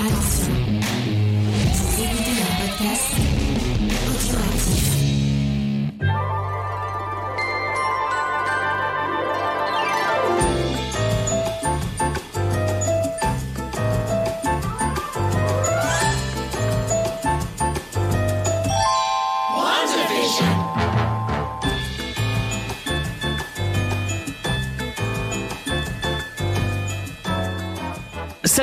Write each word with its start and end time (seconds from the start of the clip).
Attention, 0.00 0.52
vous 1.74 2.02
écoutez 2.04 2.30
podcast 2.60 3.37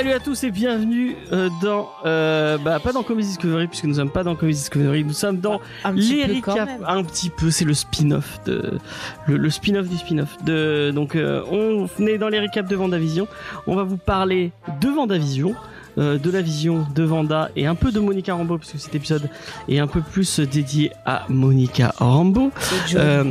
Salut 0.05 0.17
à 0.17 0.19
tous 0.19 0.43
et 0.43 0.51
bienvenue 0.51 1.15
euh, 1.31 1.49
dans 1.63 1.89
euh, 2.05 2.59
bah 2.59 2.79
pas 2.79 2.91
dans 2.91 3.01
Comedy 3.01 3.29
Discovery 3.29 3.65
puisque 3.65 3.85
nous 3.85 3.95
sommes 3.95 4.11
pas 4.11 4.23
dans 4.23 4.35
Comedy 4.35 4.59
Discovery, 4.59 5.03
nous 5.03 5.13
sommes 5.13 5.39
dans 5.39 5.59
les 5.91 6.43
même. 6.43 6.85
un 6.87 7.03
petit 7.03 7.31
peu, 7.31 7.49
c'est 7.49 7.65
le 7.65 7.73
spin-off 7.73 8.39
de 8.45 8.77
le, 9.25 9.37
le 9.37 9.49
spin-off 9.49 9.89
du 9.89 9.97
spin-off 9.97 10.37
de 10.43 10.91
donc 10.93 11.15
euh, 11.15 11.41
on 11.49 11.87
est 12.05 12.19
dans 12.19 12.29
les 12.29 12.37
récaps 12.37 12.69
de 12.69 12.75
Vendavision, 12.75 13.27
on 13.65 13.75
va 13.75 13.81
vous 13.81 13.97
parler 13.97 14.51
de 14.79 14.89
Vendavision. 14.89 15.55
euh, 15.97 16.19
de 16.19 16.29
la 16.29 16.41
vision 16.41 16.85
de 16.93 17.03
Vanda 17.03 17.49
et 17.55 17.65
un 17.65 17.75
peu 17.75 17.91
de 17.91 17.99
Monica 17.99 18.33
Rambeau 18.35 18.57
puisque 18.57 18.77
cet 18.77 18.93
épisode 18.93 19.29
est 19.69 19.79
un 19.79 19.87
peu 19.87 20.01
plus 20.01 20.41
dédié 20.41 20.91
à 21.05 21.23
Monica 21.29 21.93
Rambeau. 21.97 22.51
Euh, 22.95 23.23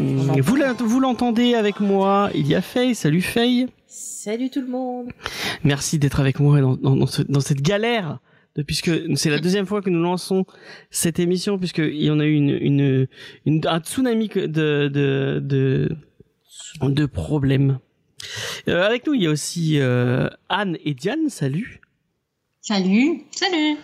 vous 0.81 1.01
l'entendez 1.01 1.55
avec 1.55 1.79
moi, 1.79 2.31
il 2.35 2.49
y 2.49 2.55
a 2.55 2.63
Faye, 2.63 2.95
salut 2.95 3.21
Faye. 3.21 3.69
Salut 3.97 4.51
tout 4.51 4.61
le 4.61 4.67
monde. 4.67 5.11
Merci 5.63 6.01
d'être 6.01 6.19
avec 6.19 6.41
moi 6.41 6.61
dans, 6.61 6.77
dans, 6.77 6.97
dans, 6.97 7.07
ce- 7.07 7.23
dans 7.23 7.39
cette 7.41 7.63
galère. 7.63 8.19
De, 8.57 8.63
puisque 8.63 8.91
c'est 9.17 9.31
la 9.31 9.39
deuxième 9.39 9.67
fois 9.67 9.83
que 9.83 9.91
nous 9.91 10.03
lançons 10.03 10.47
cette 10.91 11.21
émission, 11.21 11.59
puisque 11.59 11.79
il 11.79 12.03
y 12.03 12.11
en 12.11 12.19
a 12.19 12.25
eu 12.25 12.35
une, 12.35 12.51
une, 12.51 13.07
une- 13.47 13.61
un 13.67 13.79
tsunami 13.81 14.29
que- 14.29 14.47
de, 14.47 14.89
de, 14.93 15.39
de, 15.41 15.97
de 16.83 17.07
problèmes. 17.07 17.79
Euh, 18.69 18.85
avec 18.85 19.07
nous, 19.07 19.15
il 19.15 19.23
y 19.23 19.27
a 19.27 19.31
aussi 19.31 19.79
euh, 19.79 20.29
Anne 20.49 20.77
et 20.85 20.95
Diane. 20.95 21.29
Salut. 21.29 21.81
Salut. 22.63 23.23
Salut. 23.31 23.77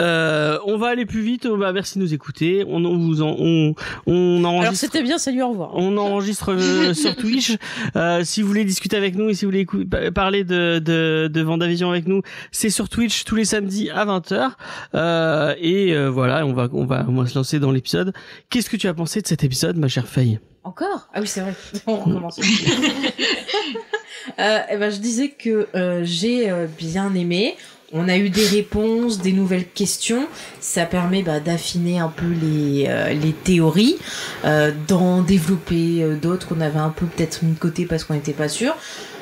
Euh, 0.00 0.58
on 0.66 0.76
va 0.78 0.88
aller 0.88 1.06
plus 1.06 1.22
vite. 1.22 1.46
Oh, 1.50 1.56
Bah, 1.56 1.72
merci 1.72 1.98
de 1.98 2.04
nous 2.04 2.14
écouter. 2.14 2.64
On, 2.68 2.84
on 2.84 2.98
vous 2.98 3.22
en, 3.22 3.34
on, 3.38 3.74
on 4.06 4.38
Alors 4.40 4.52
enregistre. 4.54 4.78
c'était 4.86 5.02
bien, 5.02 5.18
salut, 5.18 5.42
au 5.42 5.50
revoir. 5.50 5.70
On 5.74 5.96
enregistre 5.96 6.52
euh, 6.52 6.94
sur 7.02 7.16
Twitch. 7.16 7.56
Euh, 7.96 8.22
si 8.24 8.42
vous 8.42 8.48
voulez 8.48 8.64
discuter 8.64 8.96
avec 8.96 9.16
nous 9.16 9.28
et 9.28 9.34
si 9.34 9.44
vous 9.44 9.50
voulez 9.50 9.66
parler 10.12 10.44
de, 10.44 10.78
de, 10.78 11.28
de 11.32 11.40
Vendavision 11.42 11.90
avec 11.90 12.06
nous, 12.06 12.22
c'est 12.52 12.70
sur 12.70 12.88
Twitch 12.88 13.24
tous 13.24 13.34
les 13.34 13.44
samedis 13.44 13.90
à 13.90 14.04
20h. 14.06 14.50
Euh, 14.94 15.54
et 15.60 15.92
euh, 15.94 16.08
voilà, 16.08 16.46
on 16.46 16.52
va, 16.52 16.68
on, 16.72 16.84
va, 16.84 17.04
on 17.08 17.14
va 17.20 17.26
se 17.26 17.34
lancer 17.36 17.58
dans 17.58 17.72
l'épisode. 17.72 18.12
Qu'est-ce 18.50 18.70
que 18.70 18.76
tu 18.76 18.86
as 18.88 18.94
pensé 18.94 19.20
de 19.20 19.26
cet 19.26 19.42
épisode, 19.44 19.76
ma 19.78 19.88
chère 19.88 20.06
Faye? 20.06 20.38
Encore? 20.64 21.08
Ah 21.14 21.20
oui, 21.20 21.26
c'est 21.26 21.40
vrai. 21.40 21.54
On 21.86 21.96
recommence. 21.96 22.38
euh, 24.38 24.58
eh 24.70 24.76
ben, 24.76 24.90
je 24.90 24.98
disais 24.98 25.30
que 25.30 25.66
euh, 25.74 26.02
j'ai 26.04 26.50
euh, 26.50 26.66
bien 26.66 27.14
aimé. 27.14 27.56
On 27.92 28.06
a 28.08 28.18
eu 28.18 28.28
des 28.28 28.46
réponses, 28.46 29.18
des 29.22 29.32
nouvelles 29.32 29.66
questions. 29.66 30.28
Ça 30.60 30.84
permet 30.84 31.22
bah, 31.22 31.40
d'affiner 31.40 31.98
un 32.00 32.08
peu 32.08 32.26
les, 32.26 32.84
euh, 32.88 33.14
les 33.14 33.32
théories, 33.32 33.96
euh, 34.44 34.72
d'en 34.88 35.22
développer 35.22 36.02
euh, 36.02 36.14
d'autres 36.16 36.46
qu'on 36.48 36.60
avait 36.60 36.78
un 36.78 36.90
peu 36.90 37.06
peut-être 37.06 37.42
mis 37.42 37.52
de 37.54 37.58
côté 37.58 37.86
parce 37.86 38.04
qu'on 38.04 38.12
n'était 38.14 38.34
pas 38.34 38.48
sûr. 38.48 38.76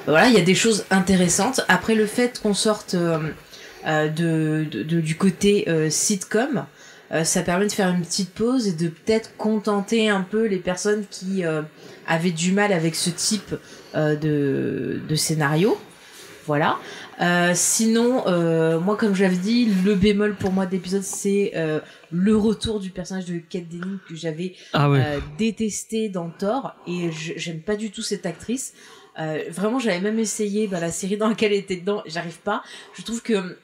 Voilà, 0.06 0.26
il 0.28 0.34
y 0.34 0.38
a 0.38 0.44
des 0.44 0.54
choses 0.56 0.84
intéressantes. 0.90 1.60
Après 1.68 1.94
le 1.94 2.06
fait 2.06 2.40
qu'on 2.40 2.54
sorte 2.54 2.94
euh, 2.94 3.18
euh, 3.86 4.08
de, 4.08 4.66
de- 4.68 4.82
de- 4.82 5.00
du 5.00 5.16
côté 5.16 5.66
sitcom, 5.90 6.64
ça 7.22 7.42
permet 7.42 7.66
de 7.68 7.72
faire 7.72 7.90
une 7.90 8.02
petite 8.02 8.30
pause 8.30 8.66
et 8.66 8.72
de 8.72 8.88
peut-être 8.88 9.36
contenter 9.36 10.08
un 10.08 10.22
peu 10.22 10.46
les 10.46 10.56
personnes 10.56 11.04
qui 11.08 11.44
avaient 12.08 12.32
du 12.32 12.50
mal 12.50 12.72
avec 12.72 12.96
ce 12.96 13.10
type 13.10 13.54
de, 13.94 15.00
de 15.08 15.14
scénario. 15.14 15.78
Voilà. 16.48 16.78
Euh, 17.20 17.52
sinon, 17.54 18.26
euh, 18.26 18.78
moi, 18.78 18.96
comme 18.96 19.14
je 19.14 19.22
l'avais 19.22 19.36
dit, 19.36 19.66
le 19.84 19.94
bémol 19.94 20.34
pour 20.34 20.52
moi 20.52 20.66
de 20.66 20.72
l'épisode, 20.72 21.02
c'est 21.02 21.52
euh, 21.56 21.80
le 22.10 22.36
retour 22.36 22.78
du 22.78 22.90
personnage 22.90 23.24
de 23.24 23.38
Kate 23.38 23.68
Denning 23.68 23.98
que 24.08 24.14
j'avais 24.14 24.54
Ah 24.74 24.90
ouais. 24.90 25.02
euh, 25.04 25.20
détesté 25.38 26.08
dans 26.10 26.28
Thor 26.30 26.74
et 26.86 27.10
j'aime 27.12 27.60
pas 27.60 27.76
du 27.76 27.90
tout 27.90 28.02
cette 28.02 28.26
actrice. 28.26 28.74
Euh, 29.18 29.44
vraiment, 29.50 29.78
j'avais 29.78 30.00
même 30.00 30.18
essayé 30.18 30.66
bah, 30.66 30.78
la 30.78 30.90
série 30.90 31.16
dans 31.16 31.28
laquelle 31.28 31.52
elle 31.52 31.58
était 31.60 31.76
dedans, 31.76 32.02
j'arrive 32.06 32.38
pas. 32.40 32.62
Je 32.94 33.02
trouve 33.02 33.22
que 33.22 33.56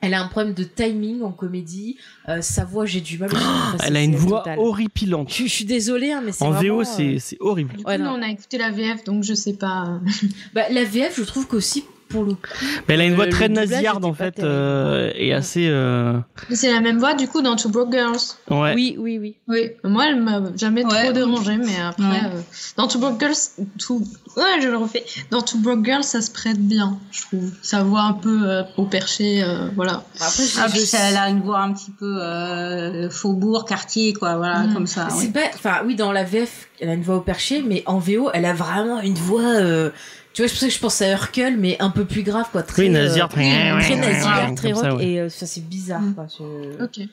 elle 0.00 0.12
a 0.14 0.22
un 0.22 0.28
problème 0.28 0.52
de 0.54 0.64
timing 0.64 1.22
en 1.22 1.32
comédie. 1.32 1.96
Euh, 2.28 2.40
sa 2.42 2.64
voix, 2.64 2.84
j'ai 2.86 3.00
du 3.00 3.16
mal. 3.18 3.30
c'est- 3.30 3.86
Elle 3.86 3.96
a 3.96 4.02
une 4.02 4.16
voix 4.16 4.38
total. 4.40 4.58
horripilante. 4.58 5.30
Je, 5.32 5.44
je 5.44 5.48
suis 5.48 5.64
désolée, 5.66 6.10
hein, 6.12 6.22
mais 6.24 6.32
c'est 6.32 6.44
En 6.44 6.50
vraiment, 6.50 6.76
VO, 6.76 7.00
euh, 7.00 7.16
c'est 7.18 7.36
horrible. 7.40 7.74
Du 7.76 7.84
coup, 7.84 7.90
Ouais, 7.90 7.96
nous, 7.98 8.04
non. 8.04 8.16
on 8.18 8.22
a 8.22 8.28
écouté 8.30 8.56
la 8.58 8.70
VF, 8.70 9.04
donc 9.04 9.24
je 9.24 9.32
sais 9.34 9.54
pas. 9.54 10.00
Bah, 10.54 10.62
la 10.70 10.84
VF, 10.84 11.16
je 11.18 11.22
trouve 11.24 11.46
qu'aussi 11.46 11.84
pour 12.08 12.24
le 12.24 12.32
coup. 12.32 12.38
Mais 12.88 12.94
elle 12.94 13.00
a 13.00 13.04
une 13.04 13.14
voix 13.14 13.24
le 13.26 13.32
très 13.32 13.48
nasillarde 13.48 14.04
en 14.04 14.12
fait 14.14 14.38
euh, 14.40 15.10
et 15.16 15.32
assez. 15.32 15.68
Euh... 15.68 16.18
C'est 16.52 16.70
la 16.72 16.80
même 16.80 16.98
voix, 16.98 17.14
du 17.14 17.26
coup, 17.28 17.42
dans 17.42 17.56
Two 17.56 17.68
Broke 17.70 17.92
Girls. 17.92 18.16
Ouais. 18.50 18.74
Oui, 18.74 18.96
oui, 18.98 19.18
oui. 19.18 19.36
Oui. 19.48 19.70
Moi, 19.82 20.06
elle 20.08 20.20
m'a 20.20 20.40
jamais 20.56 20.84
Ouais. 20.84 21.02
trop 21.04 21.12
dérangé, 21.12 21.56
mais 21.56 21.80
après, 21.80 22.04
Ouais. 22.04 22.20
euh, 22.34 22.40
dans 22.76 22.86
Two 22.88 22.98
Broke 23.00 23.18
Girls, 23.20 23.34
tout, 23.78 24.04
ouais, 24.36 24.60
je 24.62 24.68
le 24.68 24.76
refais. 24.76 25.04
Dans 25.30 25.40
Two 25.42 25.58
Broke 25.58 25.84
Girls, 25.84 26.04
ça 26.04 26.20
se 26.20 26.30
prête 26.30 26.58
bien, 26.58 26.98
je 27.10 27.22
trouve. 27.22 27.50
Sa 27.62 27.82
voix 27.82 28.02
un 28.02 28.12
peu 28.12 28.40
euh, 28.44 28.62
au 28.76 28.84
perché, 28.84 29.42
euh, 29.42 29.68
voilà. 29.74 30.04
Après, 30.20 30.44
je, 30.44 30.58
Ah, 30.60 30.66
je- 30.68 30.72
puis 30.72 30.80
ça, 30.86 30.98
elle 31.10 31.16
a 31.16 31.28
une 31.28 31.40
voix 31.40 31.60
un 31.60 31.72
petit 31.72 31.90
peu 31.90 32.18
euh, 32.20 33.10
faubourg, 33.10 33.64
quartier, 33.64 34.12
quoi, 34.12 34.36
voilà, 34.36 34.60
Mhm. 34.64 34.74
comme 34.74 34.86
ça. 34.86 35.08
C'est 35.10 35.26
ouais. 35.26 35.32
pas, 35.32 35.40
enfin 35.54 35.78
oui, 35.86 35.94
dans 35.96 36.12
la 36.12 36.24
VF, 36.24 36.68
elle 36.80 36.90
a 36.90 36.94
une 36.94 37.02
voix 37.02 37.16
au 37.16 37.20
perché, 37.20 37.62
mais 37.66 37.82
en 37.86 37.98
VO, 37.98 38.30
elle 38.34 38.44
a 38.44 38.52
vraiment 38.54 39.00
une 39.00 39.14
voix. 39.14 39.42
Euh, 40.34 40.36
tu 40.36 40.42
vois, 40.42 40.48
c'est 40.48 40.54
pour 40.54 40.60
ça 40.60 40.66
que 40.66 40.72
je 40.74 40.78
pense 40.80 41.02
à 41.02 41.06
Hercule, 41.06 41.56
mais 41.58 41.76
un 41.80 41.90
peu 41.90 42.04
plus 42.04 42.22
grave, 42.22 42.46
quoi. 42.52 42.62
Très, 42.62 42.82
Oui, 42.82 42.88
euh, 42.88 42.92
très 42.92 43.96
nasillarde, 43.96 44.46
Comme 44.46 44.54
très 44.56 44.74
ça, 44.74 44.90
rock, 44.90 44.98
ouais. 44.98 45.06
et 45.06 45.20
euh, 45.20 45.28
ça 45.28 45.46
c'est 45.46 45.66
bizarre, 45.66 46.02
Mm. 46.02 46.14
quoi. 46.14 46.26
je- 46.38 46.82
Ok. 46.84 47.08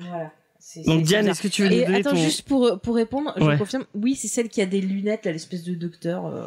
Voilà. 0.00 0.30
C'est- 0.58 0.86
Donc 0.86 1.00
c'est 1.00 1.06
Diane, 1.06 1.28
est-ce 1.28 1.42
que 1.42 1.48
tu 1.48 1.62
veux 1.62 1.72
Et 1.72 1.84
donner 1.84 1.98
attends, 1.98 2.10
ton 2.10 2.16
juste 2.16 2.42
pour, 2.42 2.78
pour 2.80 2.94
répondre, 2.94 3.32
je 3.36 3.42
Ouais. 3.44 3.58
confirme, 3.58 3.84
oui, 3.94 4.14
c'est 4.14 4.28
celle 4.28 4.48
qui 4.48 4.62
a 4.62 4.66
des 4.66 4.80
lunettes, 4.80 5.24
là, 5.26 5.32
l'espèce 5.32 5.64
de 5.64 5.74
docteur. 5.74 6.26
euh, 6.26 6.46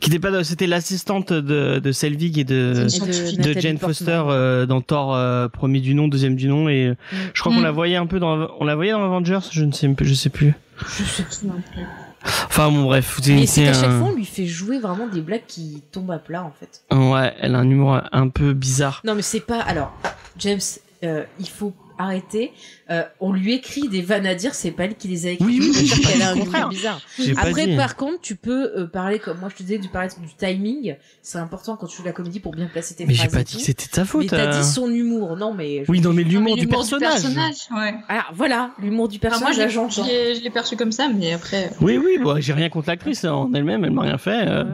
qui 0.00 0.08
n'était 0.08 0.20
pas 0.26 0.42
c'était 0.42 0.66
l'assistante 0.66 1.34
de 1.34 1.78
de 1.78 1.92
Selvig 1.92 2.38
et 2.38 2.44
de 2.44 2.86
et 3.30 3.36
de, 3.36 3.60
Jane 3.60 3.76
Portman. 3.78 3.78
Foster 3.94 4.22
euh, 4.28 4.64
dans 4.64 4.80
Thor 4.80 5.14
euh, 5.14 5.48
premier 5.48 5.80
du 5.80 5.94
nom 5.94 6.08
deuxième 6.08 6.34
du 6.34 6.48
nom 6.48 6.70
et 6.70 6.86
euh, 6.86 6.92
Mm. 7.12 7.16
je 7.34 7.40
crois 7.40 7.52
qu'on 7.52 7.60
Mm. 7.60 7.64
la 7.64 7.70
voyait 7.72 7.96
un 7.96 8.06
peu 8.06 8.18
dans 8.18 8.48
on 8.58 8.64
la 8.64 8.74
voyait 8.74 8.92
dans 8.92 9.04
Avengers 9.04 9.40
je 9.50 9.64
ne 9.64 9.72
sais 9.72 9.94
je 10.00 10.14
sais 10.14 10.30
plus 10.30 10.54
Je 10.78 11.04
sais 11.04 11.24
plus. 11.24 11.82
Enfin 12.24 12.70
bon 12.70 12.84
bref 12.84 13.20
Et 13.28 13.46
c'est 13.46 13.64
qu'à 13.64 13.72
chaque 13.72 13.90
fois, 13.98 14.08
on 14.08 14.14
lui 14.14 14.24
fait 14.24 14.46
jouer 14.46 14.78
vraiment 14.78 15.06
des 15.06 15.20
blagues 15.20 15.44
qui 15.46 15.82
tombent 15.92 16.10
à 16.12 16.18
plat, 16.18 16.44
en 16.44 16.52
fait. 16.52 16.82
ouais 16.94 17.34
elle 17.40 17.54
a 17.54 17.58
un 17.58 17.68
humour 17.68 18.00
un 18.12 18.28
peu 18.28 18.52
bizarre 18.52 19.00
Non, 19.04 19.14
mais 19.14 19.22
c'est 19.22 19.40
pas. 19.40 19.60
Alors, 19.60 19.92
James, 20.38 20.60
euh, 21.04 21.24
il 21.40 21.48
faut 21.48 21.72
arrêter. 21.98 22.52
Euh, 22.90 23.02
on 23.20 23.32
lui 23.32 23.54
écrit 23.54 23.88
des 23.88 24.02
vannes 24.02 24.26
à 24.26 24.34
dire, 24.34 24.54
c'est 24.54 24.70
pas 24.70 24.84
elle 24.84 24.94
qui 24.96 25.08
les 25.08 25.26
a 25.26 25.30
écrites. 25.30 25.46
Oui, 25.48 25.58
oui, 25.60 25.86
j'ai 25.86 26.02
pas 26.02 26.08
qu'elle 26.08 26.16
dit 26.18 26.22
a 26.22 26.34
le 26.34 26.40
un 26.40 26.44
contraire. 26.44 26.68
bizarre. 26.68 27.00
j'ai 27.18 27.34
pas 27.34 27.40
Après, 27.42 27.66
dit 27.66 27.76
par 27.76 27.96
contre, 27.96 28.20
tu 28.20 28.36
peux 28.36 28.72
euh, 28.76 28.86
parler 28.86 29.18
comme 29.18 29.38
moi 29.38 29.48
je 29.50 29.56
te 29.56 29.62
disais, 29.62 29.78
du 29.78 29.88
parler 29.88 30.08
du 30.20 30.34
timing. 30.34 30.96
C'est 31.22 31.38
important 31.38 31.76
quand 31.76 31.86
tu 31.86 31.96
fais 31.96 32.02
de 32.02 32.08
la 32.08 32.12
comédie 32.12 32.40
pour 32.40 32.52
bien 32.52 32.66
placer 32.66 32.94
tes 32.94 33.06
mais 33.06 33.14
j'ai 33.14 33.20
phrases. 33.28 33.32
pas 33.32 33.40
et 33.40 33.44
dit 33.44 33.52
tout. 33.52 33.58
que 33.58 33.64
c'était 33.64 33.86
de 33.88 33.94
sa 33.94 34.00
Mais 34.02 34.06
faute 34.06 34.26
t'as 34.28 34.36
euh. 34.54 34.60
dit 34.60 34.64
son 34.66 34.90
humour, 34.90 35.36
non 35.36 35.54
mais. 35.54 35.84
oui 35.88 36.00
non 36.00 36.12
mais 36.12 36.22
l'humour 36.24 36.54
mais 36.56 36.60
du 36.60 36.68
personnage 36.68 37.22
Ouais. 37.22 37.94
Ah 38.08 38.26
voilà, 38.34 38.70
l'humour 38.78 39.08
du 39.08 39.16
Enfin, 39.18 39.28
personnage, 39.40 39.76
moi, 39.76 39.88
je, 39.90 40.02
l'ai- 40.02 40.34
je 40.34 40.42
l'ai 40.42 40.50
perçu 40.50 40.76
comme 40.76 40.92
ça, 40.92 41.08
mais 41.08 41.32
après. 41.32 41.70
oui 41.80 41.96
oui 41.98 42.18
bon, 42.22 42.40
j'ai 42.40 42.52
rien 42.52 42.68
contre 42.68 42.88
l'actrice 42.88 43.24
hein, 43.24 43.32
en 43.32 43.52
elle-même 43.54 43.84
elle 43.84 43.90
m'a 43.92 44.02
rien 44.02 44.18
fait 44.18 44.44
euh. 44.46 44.64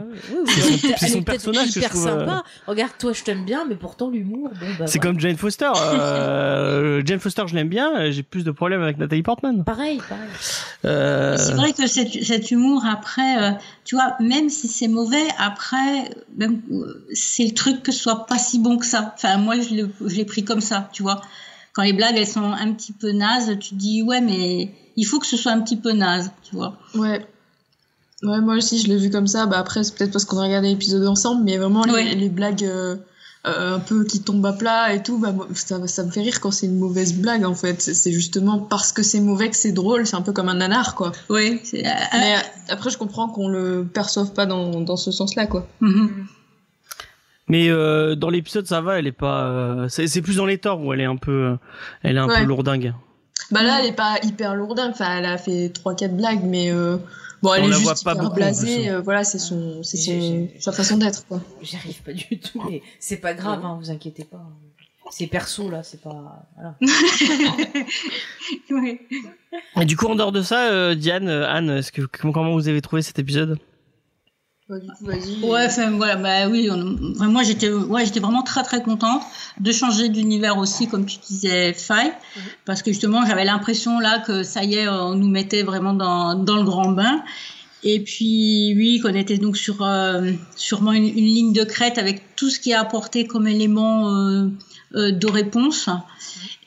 C'est 0.47 0.61
son- 0.61 0.87
c'est 0.97 1.07
son 1.07 1.21
personnage 1.21 1.71
que 1.73 1.81
je 1.81 1.87
trouve, 1.87 2.07
euh, 2.07 2.19
sympa. 2.19 2.43
Regarde, 2.67 2.91
toi, 2.99 3.13
je 3.13 3.23
t'aime 3.23 3.45
bien, 3.45 3.65
mais 3.67 3.75
pourtant 3.75 4.09
l'humour, 4.09 4.49
bon 4.59 4.65
bah. 4.79 4.87
c'est 4.87 4.97
voilà. 4.99 5.11
comme 5.13 5.19
Jane 5.19 5.37
Foster 5.37 5.69
euh, 5.77 7.01
Jane 7.09 7.19
Foster 7.19 7.43
je 7.47 7.55
l'aime 7.55 7.67
bien 7.69 8.09
j'ai 8.11 8.23
plus 8.23 8.43
de 8.43 8.51
problèmes 8.51 8.81
avec 8.81 8.97
Nathalie 8.97 9.23
Portman 9.23 9.63
Pareil, 9.63 9.99
pareil. 10.07 10.29
euh... 10.85 11.37
C'est 11.37 11.53
vrai 11.53 11.73
que 11.73 11.87
cet, 11.87 12.23
cet 12.23 12.51
humour, 12.51 12.83
après, 12.85 13.43
euh, 13.43 13.51
tu 13.85 13.95
vois, 13.95 14.15
même 14.19 14.49
si 14.49 14.67
c'est 14.67 14.87
mauvais, 14.87 15.25
après, 15.37 16.09
même, 16.37 16.61
c'est 17.13 17.45
le 17.45 17.53
truc 17.53 17.83
que 17.83 17.91
ce 17.91 17.99
soit 17.99 18.25
pas 18.25 18.37
si 18.37 18.59
bon 18.59 18.77
que 18.77 18.85
ça. 18.85 19.13
Enfin, 19.15 19.37
moi, 19.37 19.55
je 19.59 19.69
l'ai 19.75 19.85
je 20.05 20.15
l'ai 20.15 20.25
pris 20.25 20.43
comme 20.43 20.61
ça, 20.61 20.89
tu 20.93 21.03
vois. 21.03 21.21
Quand 21.73 21.83
les 21.83 21.93
blagues, 21.93 22.15
elles 22.17 22.27
sont 22.27 22.43
un 22.51 22.71
petit 22.73 22.93
peu 22.93 23.11
nazes, 23.11 23.57
tu 23.59 23.69
te 23.71 23.75
dis, 23.75 24.01
ouais, 24.01 24.21
mais 24.21 24.71
il 24.95 25.03
faut 25.05 25.19
que 25.19 25.25
ce 25.27 25.37
soit 25.37 25.51
un 25.51 25.61
petit 25.61 25.77
peu 25.77 25.91
naze, 25.91 26.31
tu 26.43 26.55
vois. 26.55 26.77
Ouais. 26.95 27.25
Ouais, 28.23 28.41
moi 28.41 28.55
aussi, 28.55 28.79
je 28.79 28.87
l'ai 28.87 28.97
vu 28.97 29.09
comme 29.09 29.27
ça. 29.27 29.45
Bah, 29.45 29.57
après, 29.59 29.83
c'est 29.83 29.95
peut-être 29.95 30.11
parce 30.11 30.25
qu'on 30.25 30.39
a 30.39 30.43
regardé 30.43 30.69
l'épisode 30.69 31.05
ensemble, 31.07 31.43
mais 31.43 31.57
vraiment, 31.57 31.83
les, 31.85 31.91
Ouais. 31.93 32.15
les 32.15 32.29
blagues 32.29 32.63
euh, 32.65 32.97
euh, 33.47 33.75
un 33.75 33.79
peu 33.79 34.03
qui 34.03 34.21
tombent 34.21 34.45
à 34.45 34.53
plat 34.53 34.93
et 34.93 35.01
tout, 35.01 35.17
bah, 35.17 35.33
ça, 35.53 35.85
ça 35.87 36.03
me 36.03 36.11
fait 36.11 36.21
rire 36.21 36.41
quand 36.41 36.51
c'est 36.51 36.65
une 36.65 36.77
mauvaise 36.77 37.13
blague, 37.13 37.45
en 37.45 37.55
fait. 37.55 37.81
C'est- 37.81 38.11
justement 38.11 38.59
parce 38.59 38.91
que 38.91 39.01
c'est 39.01 39.21
mauvais 39.21 39.49
que 39.49 39.55
c'est 39.55 39.71
drôle. 39.71 40.05
C'est 40.05 40.15
un 40.17 40.21
peu 40.21 40.33
comme 40.33 40.49
un 40.49 40.55
nanar, 40.55 40.93
quoi. 40.95 41.11
Oui. 41.29 41.61
euh, 41.73 41.81
Mais 42.13 42.35
euh, 42.35 42.39
après, 42.69 42.89
je 42.89 42.97
comprends 42.97 43.29
qu'on 43.29 43.47
le 43.47 43.85
perçoive 43.91 44.33
pas 44.33 44.45
dans, 44.45 44.81
dans 44.81 44.97
ce 44.97 45.11
sens-là, 45.11 45.47
quoi. 45.47 45.65
mhm. 45.81 46.25
Mais 47.47 47.69
euh, 47.69 48.13
dans 48.15 48.29
l'épisode, 48.29 48.67
ça 48.67 48.79
va, 48.81 48.99
elle 48.99 49.07
est 49.07 49.11
pas. 49.11 49.45
euh, 49.47 49.87
c'est 49.89 50.05
c'est 50.07 50.21
plus 50.21 50.35
dans 50.35 50.45
les 50.45 50.59
torts 50.59 50.81
où 50.81 50.93
elle 50.93 51.01
est 51.01 51.05
un 51.05 51.15
peu, 51.15 51.57
elle 52.03 52.15
est 52.17 52.19
un 52.19 52.27
Ouais. 52.27 52.41
peu 52.41 52.45
lourdingue. 52.45 52.93
Bah 53.51 53.63
là, 53.63 53.79
elle 53.79 53.87
est 53.87 53.95
pas 53.95 54.17
hyper 54.21 54.53
lourdingue. 54.53 54.91
Enfin, 54.91 55.17
elle 55.17 55.25
a 55.25 55.37
fait 55.39 55.69
3-4 55.69 56.15
blagues, 56.15 56.43
mais 56.43 56.71
euh, 56.71 56.97
bon, 57.41 57.53
elle 57.53 57.63
On 57.63 57.65
est 57.65 57.69
la 57.69 57.75
juste 57.77 57.83
voit 57.83 57.93
pas 57.95 58.11
hyper 58.11 58.15
beaucoup, 58.23 58.31
en 58.33 58.35
blasée. 58.35 58.75
plus. 58.83 58.89
euh, 58.91 59.01
voilà, 59.01 59.23
c'est 59.23 59.39
son, 59.39 59.83
c'est 59.83 59.97
son, 59.97 60.47
sa 60.59 60.71
façon 60.71 60.97
d'être, 60.97 61.25
quoi. 61.27 61.41
J'y 61.61 61.75
arrive 61.75 62.01
pas 62.03 62.13
du 62.13 62.39
tout, 62.39 62.61
mais 62.69 62.81
c'est 62.99 63.17
pas 63.17 63.33
grave, 63.33 63.63
hein, 63.65 63.77
vous 63.79 63.89
inquiétez 63.91 64.23
pas. 64.25 64.41
C'est 65.11 65.25
perso 65.27 65.69
là, 65.71 65.81
c'est 65.81 66.01
pas. 66.01 66.45
Voilà. 66.55 66.75
Ouais. 68.71 68.99
Et 69.81 69.85
du 69.85 69.97
coup, 69.97 70.05
en 70.07 70.15
dehors 70.15 70.31
de 70.31 70.41
ça, 70.43 70.69
euh, 70.71 70.93
Diane, 70.95 71.27
euh, 71.27 71.47
Anne, 71.49 71.69
est-ce 71.71 71.91
que 71.91 72.03
comment 72.03 72.31
comment 72.33 72.53
vous 72.53 72.67
avez 72.67 72.81
trouvé 72.81 73.01
cet 73.01 73.17
épisode? 73.19 73.57
Du 74.77 74.87
coup, 74.87 75.05
vas-y. 75.05 75.43
Ouais, 75.43 75.65
enfin, 75.65 75.89
voilà, 75.91 76.15
bah 76.15 76.47
oui, 76.49 76.69
on- 76.71 76.95
enfin, 77.15 77.27
moi 77.27 77.41
j'étais, 77.43 77.69
ouais, 77.71 78.05
j'étais 78.05 78.19
vraiment 78.19 78.43
très 78.43 78.61
très 78.63 78.83
contente 78.83 79.21
de 79.59 79.71
changer 79.71 80.09
d'univers 80.09 80.57
aussi, 80.57 80.87
comme 80.87 81.05
tu 81.05 81.17
disais, 81.27 81.73
Faye, 81.73 82.11
parce 82.65 82.83
que 82.83 82.91
justement 82.91 83.25
j'avais 83.25 83.45
l'impression 83.45 83.99
là 83.99 84.19
que 84.19 84.43
ça 84.43 84.63
y 84.63 84.75
est, 84.75 84.87
on 84.87 85.15
nous 85.15 85.27
mettait 85.29 85.63
vraiment 85.63 85.93
dans, 85.93 86.35
dans 86.35 86.55
le 86.57 86.63
grand 86.63 86.91
bain. 86.91 87.23
Et 87.81 88.01
puis 88.01 88.73
oui, 88.75 88.99
qu'on 89.01 89.15
était 89.15 89.37
donc 89.37 89.55
sur 89.57 89.81
euh, 89.83 90.31
sûrement 90.57 90.91
une, 90.91 91.05
une 91.05 91.25
ligne 91.25 91.53
de 91.53 91.63
crête 91.63 91.97
avec 91.97 92.35
tout 92.35 92.49
ce 92.49 92.59
qui 92.59 92.71
est 92.71 92.75
apporté 92.75 93.25
comme 93.25 93.47
élément 93.47 94.09
euh, 94.09 94.11
euh, 94.43 94.49
de 94.93 95.31
réponse. 95.31 95.89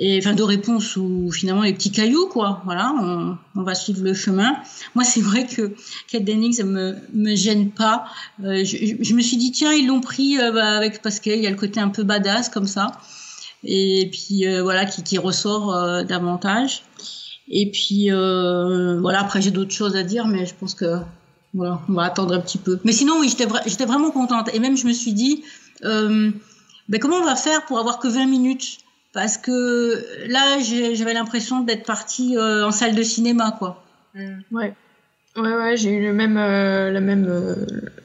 Et 0.05 0.19
enfin 0.19 0.33
de 0.33 0.43
réponse 0.43 0.97
ou 0.97 1.31
finalement 1.31 1.63
les 1.63 1.73
petits 1.75 1.93
cailloux 1.93 2.27
quoi. 2.27 2.63
Voilà, 2.65 2.93
on, 3.01 3.37
on 3.55 3.63
va 3.63 3.75
suivre 3.75 4.03
le 4.03 4.15
chemin. 4.15 4.57
Moi 4.95 5.05
c'est 5.05 5.21
vrai 5.21 5.47
que 5.47 5.75
Kate 6.09 6.25
Dennings 6.25 6.55
ça 6.55 6.65
me 6.65 6.97
me 7.13 7.37
gêne 7.37 7.71
pas. 7.71 8.07
Euh, 8.43 8.65
je, 8.65 9.15
me 9.15 9.21
suis 9.21 9.37
dit 9.37 9.53
tiens 9.53 9.73
ils 9.73 9.87
l'ont 9.87 10.01
pris 10.01 10.41
euh, 10.41 10.51
bah, 10.51 10.77
avec 10.77 11.03
parce 11.03 11.21
qu'il 11.21 11.41
y 11.41 11.47
a 11.47 11.51
le 11.51 11.57
côté 11.57 11.79
un 11.79 11.91
peu 11.91 12.03
badass 12.03 12.49
comme 12.49 12.67
ça. 12.67 13.01
Et 13.65 14.09
puis 14.11 14.49
euh, 14.49 14.63
voilà 14.63 14.87
qui, 14.87 15.03
qui 15.03 15.19
ressort 15.19 15.73
euh, 15.73 16.03
davantage. 16.03 16.83
Et 17.49 17.71
puis 17.71 18.11
euh, 18.11 18.99
voilà 19.01 19.21
après 19.21 19.43
j'ai 19.43 19.51
d'autres 19.51 19.75
choses 19.75 19.95
à 19.95 20.03
dire 20.03 20.27
mais 20.27 20.47
je 20.47 20.55
pense 20.59 20.75
que 20.75 20.97
voilà 21.55 21.81
on 21.89 21.93
va 21.93 22.05
attendre 22.05 22.35
un 22.35 22.41
petit 22.41 22.59
peu. 22.59 22.81
Mais 22.85 22.93
sinon 22.93 23.21
oui 23.21 23.29
j'étais 23.29 23.47
j'étais 23.67 23.85
vraiment 23.85 24.11
contente 24.11 24.49
et 24.53 24.59
même 24.59 24.77
je 24.77 24.87
me 24.87 24.93
suis 24.93 25.13
dit 25.13 25.45
euh, 25.85 26.33
ben 26.89 27.01
comment 27.01 27.17
on 27.17 27.25
va 27.25 27.37
faire 27.37 27.65
pour 27.67 27.79
avoir 27.79 27.99
que 27.99 28.09
20 28.09 28.27
minutes? 28.27 28.79
Parce 29.13 29.37
que 29.37 30.05
là 30.27 30.59
j'avais 30.61 31.15
l'impression 31.15 31.61
d'être 31.61 31.85
partie 31.85 32.37
euh, 32.37 32.67
en 32.67 32.73
salle 32.73 32.95
de 32.95 33.03
cinéma 33.03 33.55
quoi. 33.59 33.83
Ouais. 34.51 34.75
Ouais, 35.35 35.55
ouais, 35.55 35.77
j'ai 35.79 35.91
eu 35.93 36.03
le 36.03 36.13
même, 36.13 36.37
euh, 36.37 36.91
le 36.91 37.01
même, 37.01 37.27
euh, 37.27 37.55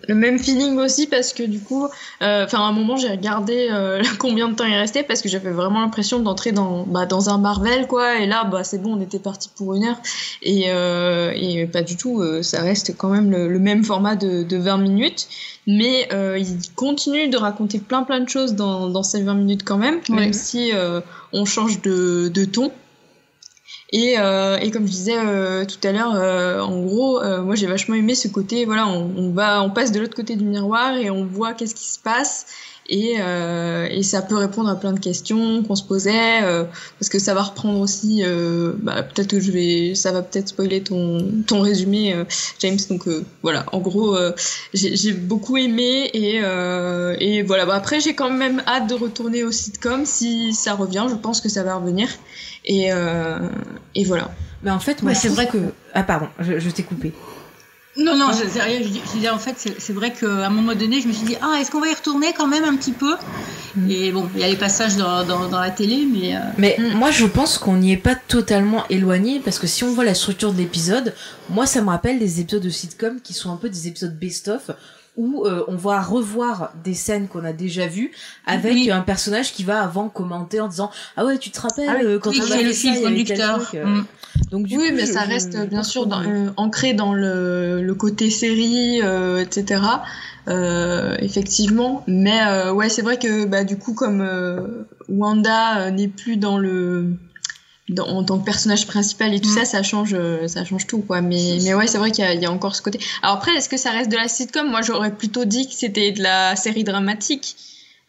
le 0.07 0.15
même 0.15 0.39
feeling 0.39 0.77
aussi 0.79 1.07
parce 1.07 1.33
que 1.33 1.44
du 1.44 1.59
coup, 1.59 1.85
euh, 2.21 2.45
enfin, 2.45 2.59
à 2.59 2.62
un 2.62 2.71
moment, 2.71 2.95
j'ai 2.95 3.09
regardé 3.09 3.68
euh, 3.69 4.01
combien 4.19 4.47
de 4.47 4.56
temps 4.56 4.63
il 4.63 4.74
restait 4.75 5.03
parce 5.03 5.21
que 5.21 5.27
j'avais 5.27 5.51
vraiment 5.51 5.81
l'impression 5.81 6.19
d'entrer 6.19 6.53
dans, 6.53 6.83
bah, 6.83 7.06
dans 7.06 7.29
un 7.29 7.38
Marvel, 7.38 7.85
quoi. 7.88 8.19
Et 8.19 8.27
là, 8.27 8.45
bah, 8.45 8.63
c'est 8.63 8.77
bon, 8.81 8.95
on 8.95 9.01
était 9.01 9.19
parti 9.19 9.50
pour 9.53 9.75
une 9.75 9.83
heure. 9.83 9.97
Et, 10.41 10.68
euh, 10.69 11.33
et 11.35 11.65
pas 11.65 11.81
du 11.81 11.97
tout, 11.97 12.21
euh, 12.21 12.41
ça 12.44 12.62
reste 12.62 12.95
quand 12.95 13.09
même 13.09 13.30
le, 13.30 13.50
le 13.50 13.59
même 13.59 13.83
format 13.83 14.15
de, 14.15 14.44
de 14.44 14.57
20 14.57 14.77
minutes. 14.77 15.27
Mais 15.68 16.07
euh, 16.13 16.38
il 16.39 16.57
continue 16.75 17.27
de 17.27 17.35
raconter 17.35 17.80
plein, 17.80 18.03
plein 18.03 18.21
de 18.21 18.30
choses 18.30 18.56
dans, 18.56 18.88
dans 18.89 19.03
ces 19.03 19.21
20 19.21 19.33
minutes 19.33 19.63
quand 19.65 19.77
même, 19.77 19.95
Ouais. 20.07 20.15
même 20.15 20.33
si 20.33 20.71
euh, 20.73 21.01
on 21.33 21.44
change 21.44 21.81
de, 21.81 22.30
de 22.33 22.45
ton. 22.45 22.71
Et, 23.92 24.16
euh, 24.19 24.57
et 24.57 24.69
comme 24.69 24.86
je 24.86 24.92
disais 24.92 25.18
euh, 25.18 25.63
tout 25.63 25.88
à 25.88 25.92
l'heure, 25.94 26.13
euh, 26.13 26.60
en 26.60 26.81
gros, 26.81 27.22
moi 27.44 27.56
j'ai 27.56 27.68
vachement 27.68 27.95
aimé 27.95 28.16
ce 28.16 28.28
côté. 28.28 28.66
Voilà, 28.66 28.88
on, 28.88 29.31
va, 29.31 29.62
on 29.63 29.69
passe 29.69 29.92
de 29.92 30.00
l'autre 30.00 30.16
côté 30.16 30.36
du 30.36 30.44
miroir 30.44 30.95
et 30.98 31.10
on 31.10 31.25
voit 31.25 31.54
qu'est-ce 31.54 31.75
qui 31.75 31.88
se 31.88 32.00
passe. 32.00 32.48
Et, 32.89 33.18
euh, 33.19 33.86
et 33.92 34.01
ça 34.01 34.22
peut 34.22 34.38
répondre 34.38 34.69
à 34.69 34.75
plein 34.78 34.94
de 34.94 35.00
questions 35.00 35.62
qu'on 35.63 35.75
se 35.75 35.84
posait, 35.84 36.42
euh, 36.44 36.63
parce 36.98 37.10
que 37.10 37.19
ça 37.19 37.34
va 37.34 37.44
reprendre 37.44 37.81
aussi. 37.81 38.22
Euh, 38.24 38.74
bah, 38.78 39.04
peut-être 39.04 39.28
que 39.31 39.42
je 39.42 39.51
vais, 39.51 39.94
ça 39.94 40.13
va 40.13 40.22
peut-être 40.22 40.48
spoiler 40.48 40.81
ton 40.81 41.25
ton 41.45 41.60
résumé, 41.60 42.16
James. 42.60 42.78
Donc 42.90 43.04
voilà, 43.42 43.66
en 43.74 43.80
gros, 43.80 44.18
j'ai 44.74 45.12
beaucoup 45.12 45.57
aimé 45.57 46.10
et 46.13 46.38
et 47.19 47.44
voilà. 47.44 47.66
Bah, 47.66 47.75
après, 47.75 48.00
j'ai 48.00 48.16
quand 48.16 48.31
même 48.31 48.63
hâte 48.68 48.88
de 48.88 48.95
retourner 48.95 49.44
au 49.44 49.51
sitcom 49.51 50.06
si 50.06 50.54
ça 50.54 50.74
revient. 50.74 51.07
Je 51.10 51.16
pense 51.16 51.42
que 51.42 51.50
ça 51.50 51.63
va 51.63 51.75
revenir. 51.75 52.07
Et, 52.68 52.92
euh, 52.92 53.40
et 53.96 54.04
voilà. 54.04 54.30
Mais 54.62 54.72
en 54.72 54.80
fait, 54.80 55.02
moi, 55.02 55.14
c'est 55.16 55.30
vrai 55.30 55.48
que. 55.48 55.58
Ah, 55.94 56.04
pardon, 56.04 56.28
je, 56.40 56.60
je 56.60 56.69
t'ai 56.69 56.84
coupé. 56.84 57.14
Non, 57.96 58.16
non, 58.16 58.28
je, 58.31 58.48
c'est 58.48 58.62
rien. 58.62 58.80
Je, 58.84 58.90
dis- 58.90 59.02
je 59.06 59.12
disais, 59.12 59.30
en 59.30 59.40
fait, 59.40 59.56
c'est 59.80 59.94
vrai 59.94 60.12
qu'à 60.14 60.28
un 60.46 60.50
moment 60.50 60.75
donné, 60.75 61.02
je 61.02 61.08
me 61.08 61.14
suis 61.14 61.25
dit, 61.25 61.38
ah, 61.42 61.58
est-ce 61.60 61.72
qu'on 61.72 61.80
va 61.80 61.88
y 61.88 61.94
retourner 61.96 62.28
quand 62.38 62.46
même 62.48 62.64
un 62.64 62.75
petit 62.75 62.92
peu? 62.92 63.16
Mm. 63.75 63.90
Et 63.90 64.12
bon, 64.12 64.30
il 64.36 64.42
y 64.42 64.44
a 64.44 64.48
les 64.48 64.56
passages 64.56 64.98
dans, 64.98 65.24
dans, 65.25 65.48
dans 65.48 65.60
la 65.60 65.72
télé, 65.72 66.06
mais. 66.12 66.36
euh, 66.36 66.40
Mais 66.58 66.75
Mm. 66.78 66.94
moi, 66.98 67.10
je 67.10 67.25
pense 67.25 67.58
qu'on 67.58 67.78
n'y 67.78 67.94
est 67.94 67.98
pas 67.98 68.16
totalement 68.16 68.84
éloigné 68.90 69.40
parce 69.40 69.58
que 69.60 69.66
si 69.68 69.84
on 69.84 69.94
voit 69.94 70.04
la 70.06 70.14
structure 70.14 70.52
de 70.54 70.58
l'épisode, 70.58 71.16
moi, 71.50 71.66
ça 71.66 71.81
me 71.81 71.88
rappelle 71.90 72.19
des 72.19 72.40
épisodes 72.42 72.62
de 72.62 72.69
sitcom 72.69 73.19
qui 73.22 73.34
sont 73.34 73.52
un 73.52 73.58
peu 73.58 73.69
des 73.69 73.88
épisodes 73.88 74.16
best-of 74.18 74.69
où 75.18 75.46
euh, 75.46 75.64
on 75.68 75.75
va 75.75 76.02
revoir 76.02 76.72
des 76.84 76.94
scènes 76.94 77.28
qu'on 77.28 77.44
a 77.44 77.52
déjà 77.54 77.88
vues 77.88 78.12
avec 78.46 78.74
Oui. 78.74 78.92
un 78.92 79.02
personnage 79.02 79.52
qui 79.52 79.64
va 79.64 79.81
avant 79.84 80.10
commenter 80.10 80.60
en 80.62 80.68
disant 80.68 80.92
ah 81.18 81.25
ouais 81.25 81.38
tu 81.40 81.50
te 81.52 81.60
rappelles 81.60 81.90
Ah 81.90 81.96
oui, 82.00 82.06
euh, 82.06 82.19
quand 82.19 82.30
oui, 82.30 82.42
on 82.48 82.52
a 82.52 82.62
le 82.62 82.72
ça, 82.72 82.80
fil 82.80 82.94
tel 82.94 83.04
conducteur. 83.04 83.62
truc, 83.64 83.75
euh. 83.81 83.86
Mm. 83.86 84.06
donc 84.52 84.68
du 84.68 84.78
oui, 84.78 84.90
coup, 84.90 84.96
mais 84.96 85.06
je- 85.08 85.12
ça 85.12 85.25
je- 85.25 85.30
reste 85.30 85.58
je 85.58 85.64
bien 85.66 85.84
sûr 85.84 86.06
dans- 86.08 86.22
euh, 86.24 86.50
ancré 86.56 86.94
dans 86.94 87.14
le, 87.14 87.81
le 87.81 87.96
côté 87.96 88.30
série, 88.30 89.02
euh, 89.04 89.42
etc. 89.42 89.81
Euh, 90.48 91.16
effectivement. 91.19 92.04
Mais 92.08 92.40
euh, 92.48 92.72
ouais, 92.74 92.88
c'est 92.90 93.02
vrai 93.02 93.18
que 93.18 93.46
bah, 93.46 93.64
du 93.64 93.78
coup, 93.78 93.94
comme 93.94 94.22
euh, 94.22 94.84
Wanda 95.10 95.80
euh, 95.80 95.92
n'est 95.92 96.08
plus 96.08 96.38
dans 96.38 96.58
le 96.58 97.12
dans, 97.89 98.06
en 98.07 98.24
tant 98.24 98.38
que 98.39 98.44
personnage 98.45 98.86
principal 98.88 99.34
et 99.34 99.39
tout 99.39 99.50
Mm. 99.50 99.54
ça, 99.60 99.66
ça 99.66 99.84
change, 99.84 100.13
euh, 100.13 100.48
ça 100.48 100.66
change 100.66 100.88
tout, 100.88 101.00
quoi. 101.00 101.22
Mais, 101.22 101.57
mais 101.63 101.74
ouais, 101.74 101.88
c'est 101.88 101.98
vrai 101.98 102.12
qu'il 102.12 102.24
y, 102.24 102.28
a- 102.28 102.34
il 102.34 102.42
y 102.42 102.45
a 102.45 102.51
encore 102.51 102.75
ce 102.75 102.81
côté. 102.81 103.00
Alors 103.24 103.36
après, 103.38 103.54
est-ce 103.56 103.69
que 103.69 103.78
ça 103.78 103.92
reste 103.92 104.12
de 104.12 104.18
la 104.18 104.28
sitcom? 104.28 104.69
Moi, 104.69 104.81
j'aurais 104.81 105.13
plutôt 105.16 105.45
dit 105.45 105.68
que 105.68 105.74
c'était 105.74 106.12
de 106.12 106.22
la 106.22 106.56
série 106.56 106.84
dramatique. 106.84 107.56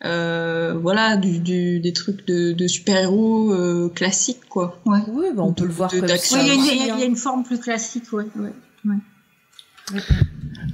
Euh, 0.05 0.75
voilà, 0.81 1.17
du, 1.17 1.39
du, 1.41 1.81
des 1.81 1.93
trucs 1.93 2.25
de, 2.29 2.53
de 2.53 2.67
super-héros 2.69 3.53
euh, 3.53 3.89
classiques, 3.93 4.49
quoi. 4.49 4.81
Ouais. 4.87 4.99
oui 5.09 5.27
bah, 5.35 5.43
on 5.45 5.53
peut 5.53 5.65
le 5.65 5.73
voir 5.73 5.91
de- 5.93 5.99
comme 6.01 6.09
ça 6.09 6.37
Ouais, 6.39 6.45
il 6.45 6.49
y, 6.49 6.51
a 6.51 6.55
y 6.55 6.91
hein. 6.91 6.95
il 6.95 7.01
y 7.01 7.03
a 7.03 7.07
une 7.07 7.17
forme 7.17 7.43
plus 7.43 7.59
classique, 7.59 8.05
ouais. 8.13 8.25
ouais. 8.37 8.95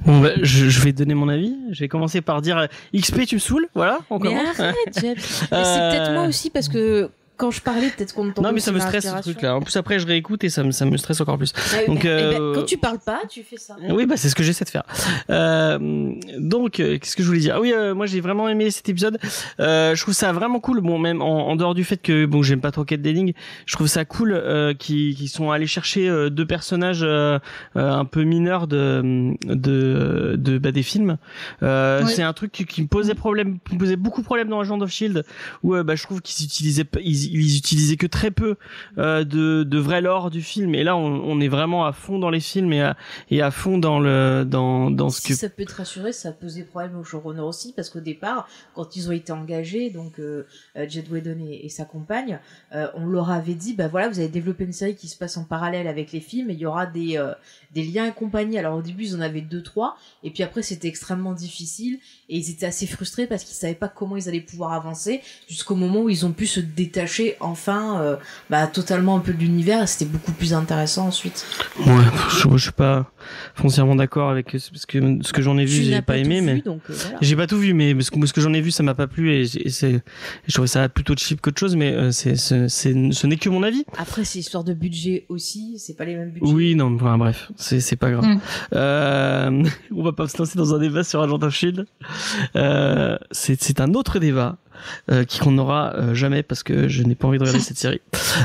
Bon, 0.05 0.19
bah, 0.21 0.29
je, 0.41 0.69
je 0.69 0.81
vais 0.81 0.91
donner 0.91 1.13
mon 1.15 1.29
avis. 1.29 1.55
Je 1.71 1.79
vais 1.79 1.87
commencer 1.87 2.21
par 2.21 2.41
dire 2.41 2.57
euh, 2.57 2.67
XP, 2.95 3.25
tu 3.25 3.35
me 3.35 3.39
saoules, 3.39 3.67
voilà. 3.73 3.99
On 4.09 4.19
mais 4.19 4.29
commence. 4.29 4.59
arrête 4.59 4.75
Euh, 4.87 4.91
c'est 4.91 5.13
peut-être 5.15 6.13
moi 6.13 6.27
aussi 6.27 6.49
parce 6.49 6.69
que 6.69 7.09
quand 7.37 7.51
je 7.51 7.61
parlais 7.61 7.89
peut-être 7.89 8.13
qu'on 8.13 8.29
entendait 8.29 8.47
Non, 8.47 8.53
mais 8.53 8.59
ça 8.59 8.71
me 8.71 8.79
stresse 8.79 9.05
ce 9.05 9.21
truc-là. 9.21 9.55
En 9.55 9.61
plus, 9.61 9.75
après, 9.77 9.99
je 9.99 10.07
réécoute 10.07 10.43
et 10.43 10.49
ça 10.49 10.63
me, 10.63 10.71
ça 10.71 10.85
me 10.85 10.97
stresse 10.97 11.19
encore 11.21 11.37
plus. 11.37 11.53
Ouais, 11.73 11.85
Donc, 11.87 11.99
eh 12.05 12.07
ben, 12.07 12.41
euh, 12.41 12.55
quand 12.55 12.63
tu 12.63 12.77
parles 12.77 12.99
pas 13.05 13.21
tu 13.29 13.43
fais 13.43 13.57
ça 13.57 13.75
Oui, 13.89 14.05
bah 14.05 14.15
c'est 14.17 14.29
ce 14.29 14.35
que 14.35 14.43
j'essaie 14.43 14.65
de 14.65 14.69
faire. 14.69 14.83
Euh, 15.29 16.13
donc, 16.37 16.79
euh, 16.79 16.97
qu'est-ce 16.99 17.15
que 17.15 17.23
je 17.23 17.27
voulais 17.27 17.39
dire? 17.39 17.55
Ah 17.57 17.61
oui, 17.61 17.73
euh, 17.73 17.93
moi 17.93 18.05
j'ai 18.05 18.21
vraiment 18.21 18.47
aimé 18.49 18.69
cet 18.71 18.89
épisode. 18.89 19.17
Euh, 19.59 19.95
je 19.95 20.01
trouve 20.01 20.13
ça 20.13 20.31
vraiment 20.33 20.59
cool. 20.59 20.81
Bon, 20.81 20.97
même 20.99 21.21
en, 21.21 21.49
en 21.49 21.55
dehors 21.55 21.75
du 21.75 21.83
fait 21.83 21.97
que 21.97 22.25
bon, 22.25 22.41
j'aime 22.43 22.61
pas 22.61 22.71
trop 22.71 22.83
Kate 22.85 23.01
Denning, 23.01 23.33
je 23.65 23.75
trouve 23.75 23.87
ça 23.87 24.05
cool 24.05 24.33
euh, 24.33 24.73
qu'ils 24.73 25.15
qu'ils 25.15 25.29
sont 25.29 25.51
allés 25.51 25.67
chercher 25.67 26.07
euh, 26.09 26.29
deux 26.29 26.45
personnages 26.45 27.03
un 27.75 28.05
peu 28.05 28.23
mineurs 28.23 28.67
de 28.67 29.33
de, 29.45 30.35
de 30.37 30.57
bah, 30.57 30.71
des 30.71 30.83
films. 30.83 31.17
Euh, 31.63 32.03
Ouais. 32.05 32.11
C'est 32.11 32.23
un 32.23 32.33
truc 32.33 32.51
qui, 32.51 32.65
qui 32.65 32.81
me 32.81 32.87
posait 32.87 33.13
problème, 33.15 33.57
me 33.71 33.77
posait 33.77 33.95
beaucoup 33.95 34.21
de 34.21 34.25
problèmes 34.25 34.47
dans 34.49 34.59
Agent 34.59 34.79
of 34.81 34.89
Shield, 34.91 35.23
où 35.63 35.75
bah, 35.83 35.95
je 35.95 36.03
trouve 36.03 36.21
qu'ils 36.21 36.45
utilisaient 36.45 36.83
pas- 36.83 36.99
ils, 37.25 37.41
ils 37.41 37.57
utilisaient 37.57 37.97
que 37.97 38.07
très 38.07 38.31
peu 38.31 38.55
euh, 38.97 39.23
de 39.23 39.63
de 39.63 39.77
vrai 39.77 40.01
lore 40.01 40.29
du 40.29 40.41
film. 40.41 40.75
Et 40.75 40.83
là, 40.83 40.95
on, 40.95 41.21
on 41.23 41.39
est 41.39 41.47
vraiment 41.47 41.85
à 41.85 41.93
fond 41.93 42.19
dans 42.19 42.29
les 42.29 42.39
films 42.39 42.73
et 42.73 42.81
à 42.81 42.97
et 43.29 43.41
à 43.41 43.51
fond 43.51 43.77
dans 43.77 43.99
le 43.99 44.45
dans 44.45 44.91
dans 44.91 45.09
ce 45.09 45.21
si 45.21 45.27
que 45.29 45.33
ça 45.35 45.49
peut 45.49 45.65
te 45.65 45.75
rassurer, 45.75 46.13
ça 46.13 46.31
posait 46.31 46.63
problème 46.63 46.97
au 46.97 47.03
showrunner 47.03 47.41
aussi, 47.41 47.73
parce 47.73 47.89
qu'au 47.89 47.99
départ, 47.99 48.47
quand 48.73 48.95
ils 48.95 49.09
ont 49.09 49.11
été 49.11 49.31
engagés, 49.31 49.89
donc 49.89 50.19
euh, 50.19 50.45
euh, 50.77 50.85
Jed 50.87 51.09
Whedon 51.11 51.37
et, 51.39 51.65
et 51.65 51.69
sa 51.69 51.85
compagne, 51.85 52.39
euh, 52.73 52.87
on 52.95 53.05
leur 53.07 53.31
avait 53.31 53.53
dit, 53.53 53.73
bah 53.73 53.87
voilà, 53.87 54.09
vous 54.09 54.19
allez 54.19 54.29
développer 54.29 54.63
une 54.65 54.73
série 54.73 54.95
qui 54.95 55.07
se 55.07 55.17
passe 55.17 55.37
en 55.37 55.43
parallèle 55.43 55.87
avec 55.87 56.11
les 56.11 56.19
films, 56.19 56.49
et 56.49 56.53
il 56.53 56.59
y 56.59 56.65
aura 56.65 56.85
des, 56.85 57.21
des 57.73 57.83
liens 57.83 58.07
et 58.07 58.11
compagnie. 58.11 58.57
Alors 58.57 58.77
au 58.77 58.81
début, 58.81 59.05
ils 59.05 59.15
en 59.15 59.21
avaient 59.21 59.41
deux, 59.41 59.63
trois, 59.63 59.97
et 60.23 60.31
puis 60.31 60.43
après, 60.43 60.61
c'était 60.61 60.87
extrêmement 60.87 61.33
difficile, 61.33 61.99
et 62.29 62.37
ils 62.37 62.49
étaient 62.49 62.65
assez 62.65 62.87
frustrés 62.87 63.27
parce 63.27 63.43
qu'ils 63.43 63.55
savaient 63.55 63.73
pas 63.75 63.87
comment 63.87 64.17
ils 64.17 64.27
allaient 64.27 64.39
pouvoir 64.41 64.73
avancer, 64.73 65.21
jusqu'au 65.47 65.75
moment 65.75 66.01
où 66.03 66.09
ils 66.09 66.25
ont 66.25 66.31
pu 66.31 66.47
se 66.47 66.59
détacher 66.59 67.35
enfin 67.39 68.01
euh, 68.01 68.15
bah, 68.49 68.65
totalement 68.67 69.15
un 69.15 69.19
peu 69.19 69.33
de 69.33 69.39
l'univers 69.39 69.83
et 69.83 69.87
c'était 69.87 70.05
beaucoup 70.09 70.31
plus 70.31 70.53
intéressant 70.53 71.07
ensuite. 71.07 71.45
Ouais, 71.85 71.93
je, 72.31 72.49
je 72.49 72.57
suis 72.57 72.71
pas 72.71 73.11
foncièrement 73.53 73.95
d'accord 73.95 74.29
avec 74.29 74.49
ce 74.57 74.71
parce 74.71 74.85
que 74.85 75.19
ce 75.21 75.33
que 75.33 75.41
j'en 75.41 75.57
ai 75.57 75.65
vu, 75.65 75.83
j'ai 75.83 76.01
pas, 76.01 76.13
tout 76.13 76.19
aimé, 76.19 76.41
mais 76.41 76.63
euh, 76.67 76.77
voilà. 76.87 77.17
j'ai 77.21 77.35
pas 77.35 77.47
tout 77.47 77.57
vu, 77.57 77.73
mais 77.73 77.99
ce 78.01 78.11
que, 78.11 78.25
ce 78.25 78.33
que 78.33 78.41
j'en 78.41 78.53
ai 78.53 78.61
vu, 78.61 78.71
ça 78.71 78.83
m'a 78.83 78.95
pas 78.95 79.07
plu 79.07 79.33
et, 79.35 79.45
c'est, 79.69 80.01
je 80.47 80.53
trouvais 80.53 80.67
ça 80.67 80.87
plutôt 80.89 81.15
cheap 81.15 81.41
qu'autre 81.41 81.59
chose, 81.59 81.75
mais 81.75 81.93
euh, 81.93 82.11
c'est, 82.11 82.35
c'est, 82.35 82.69
c'est- 82.69 83.11
ce 83.11 83.27
n'est 83.27 83.37
que 83.37 83.49
mon 83.49 83.63
avis. 83.63 83.83
Après, 83.97 84.23
c'est 84.25 84.39
histoire 84.39 84.63
de 84.63 84.73
budget 84.73 85.25
aussi, 85.29 85.75
c'est 85.79 85.95
pas 85.95 86.05
les 86.05 86.15
mêmes 86.15 86.31
budgets. 86.31 86.51
Oui, 86.51 86.75
non, 86.75 86.95
enfin, 86.95 87.17
bref, 87.17 87.51
c'est, 87.55 87.79
c'est 87.79 87.95
pas 87.95 88.11
grave. 88.11 88.25
Mm. 88.25 88.39
Euh, 88.73 89.63
on 89.95 90.03
va 90.03 90.11
pas 90.13 90.27
se 90.27 90.37
lancer 90.37 90.57
dans 90.57 90.73
un 90.73 90.79
débat 90.79 91.03
sur 91.03 91.21
Agent 91.21 91.41
of 91.41 91.53
Shield. 91.53 91.85
Euh, 92.55 93.17
c'est, 93.31 93.79
un 93.79 93.93
autre 93.93 94.19
débat. 94.19 94.57
Euh, 95.09 95.23
qui 95.23 95.39
qu'on 95.39 95.51
n'aura 95.51 95.95
euh, 95.95 96.13
jamais 96.13 96.43
parce 96.43 96.61
que 96.61 96.89
je 96.89 97.01
n'ai 97.01 97.15
pas 97.15 97.29
envie 97.29 97.37
de 97.37 97.43
regarder 97.43 97.61
cette 97.61 97.77
série. 97.77 98.01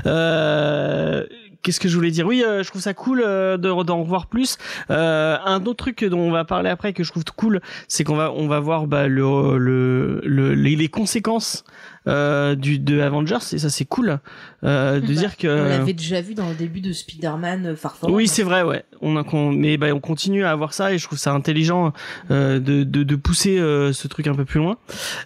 Euh, 0.06 1.26
Qu'est-ce 1.62 1.80
que 1.80 1.88
je 1.88 1.96
voulais 1.96 2.10
dire? 2.10 2.26
Oui, 2.26 2.42
euh, 2.42 2.62
je 2.62 2.68
trouve 2.70 2.80
ça 2.80 2.94
cool 2.94 3.22
euh, 3.24 3.58
de 3.58 3.82
d'en 3.82 4.00
revoir 4.00 4.26
plus. 4.26 4.56
Euh, 4.90 5.36
un 5.44 5.60
autre 5.66 5.84
truc 5.84 6.04
dont 6.04 6.20
on 6.20 6.30
va 6.30 6.44
parler 6.44 6.70
après 6.70 6.94
que 6.94 7.04
je 7.04 7.10
trouve 7.10 7.24
cool, 7.36 7.60
c'est 7.86 8.02
qu'on 8.02 8.16
va 8.16 8.32
on 8.32 8.48
va 8.48 8.60
voir 8.60 8.86
bah, 8.86 9.08
le, 9.08 9.58
le, 9.58 10.22
le 10.24 10.54
les 10.54 10.88
conséquences 10.88 11.64
euh, 12.06 12.54
du 12.54 12.78
de 12.78 13.00
Avengers 13.00 13.36
et 13.52 13.58
ça 13.58 13.68
c'est 13.68 13.84
cool 13.84 14.20
euh, 14.64 15.00
de 15.00 15.06
Bah, 15.06 15.12
dire 15.12 15.36
que 15.36 15.48
On 15.48 15.68
l'avait 15.68 15.92
déjà 15.92 16.20
vu 16.22 16.34
dans 16.34 16.48
le 16.48 16.54
début 16.54 16.80
de 16.80 16.92
Spider-Man 16.92 17.66
euh, 17.66 17.76
Far 17.76 17.94
From 17.96 18.10
oui, 18.12 18.26
c'est 18.26 18.42
vrai, 18.42 18.62
ouais. 18.62 18.84
On 19.02 19.16
a, 19.16 19.24
qu'on- 19.24 19.52
mais 19.52 19.76
bah, 19.76 19.88
on 19.92 20.00
continue 20.00 20.44
à 20.44 20.50
avoir 20.50 20.72
ça 20.72 20.92
et 20.92 20.98
je 20.98 21.06
trouve 21.06 21.18
ça 21.18 21.32
intelligent 21.32 21.92
euh, 22.30 22.58
de, 22.58 22.84
de, 22.84 23.02
de 23.02 23.16
pousser 23.16 23.58
euh, 23.58 23.92
ce 23.92 24.08
truc 24.08 24.26
un 24.26 24.34
peu 24.34 24.44
plus 24.44 24.60
loin. 24.60 24.76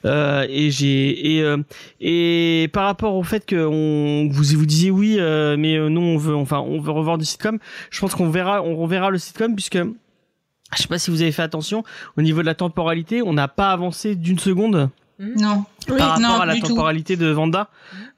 Euh, 0.04 0.46
et 0.48 0.70
j'ai 0.70 1.34
et 1.36 1.42
euh, 1.42 1.58
et 2.00 2.68
par 2.72 2.84
rapport 2.86 3.14
au 3.14 3.22
fait 3.22 3.46
que 3.46 3.56
on 3.66 4.28
vous 4.30 4.42
vous 4.58 4.66
disiez 4.66 4.90
oui, 4.90 5.16
euh, 5.18 5.56
mais 5.58 5.76
euh, 5.76 5.88
nous 5.88 6.00
on 6.00 6.16
veut 6.16 6.34
enfin 6.34 6.58
on 6.58 6.80
veut 6.80 6.90
revoir 6.92 7.18
du 7.18 7.24
sitcom. 7.24 7.58
Je 7.90 8.00
pense 8.00 8.14
qu'on 8.14 8.28
verra 8.30 8.62
on 8.62 8.76
reverra 8.76 9.10
le 9.10 9.18
sitcom 9.18 9.54
puisque 9.54 9.78
je 9.78 10.82
sais 10.82 10.88
pas 10.88 10.98
si 10.98 11.10
vous 11.10 11.22
avez 11.22 11.30
fait 11.32 11.42
attention 11.42 11.84
au 12.16 12.22
niveau 12.22 12.40
de 12.40 12.46
la 12.46 12.54
temporalité, 12.54 13.22
on 13.22 13.32
n'a 13.32 13.46
pas 13.48 13.70
avancé 13.70 14.16
d'une 14.16 14.38
seconde 14.40 14.90
Non. 15.18 15.64
Oui, 15.88 15.96
par 15.98 16.08
rapport 16.10 16.20
non, 16.22 16.40
à 16.40 16.46
la 16.46 16.56
tout. 16.56 16.66
temporalité 16.68 17.16
de 17.16 17.26
Vanda. 17.28 17.68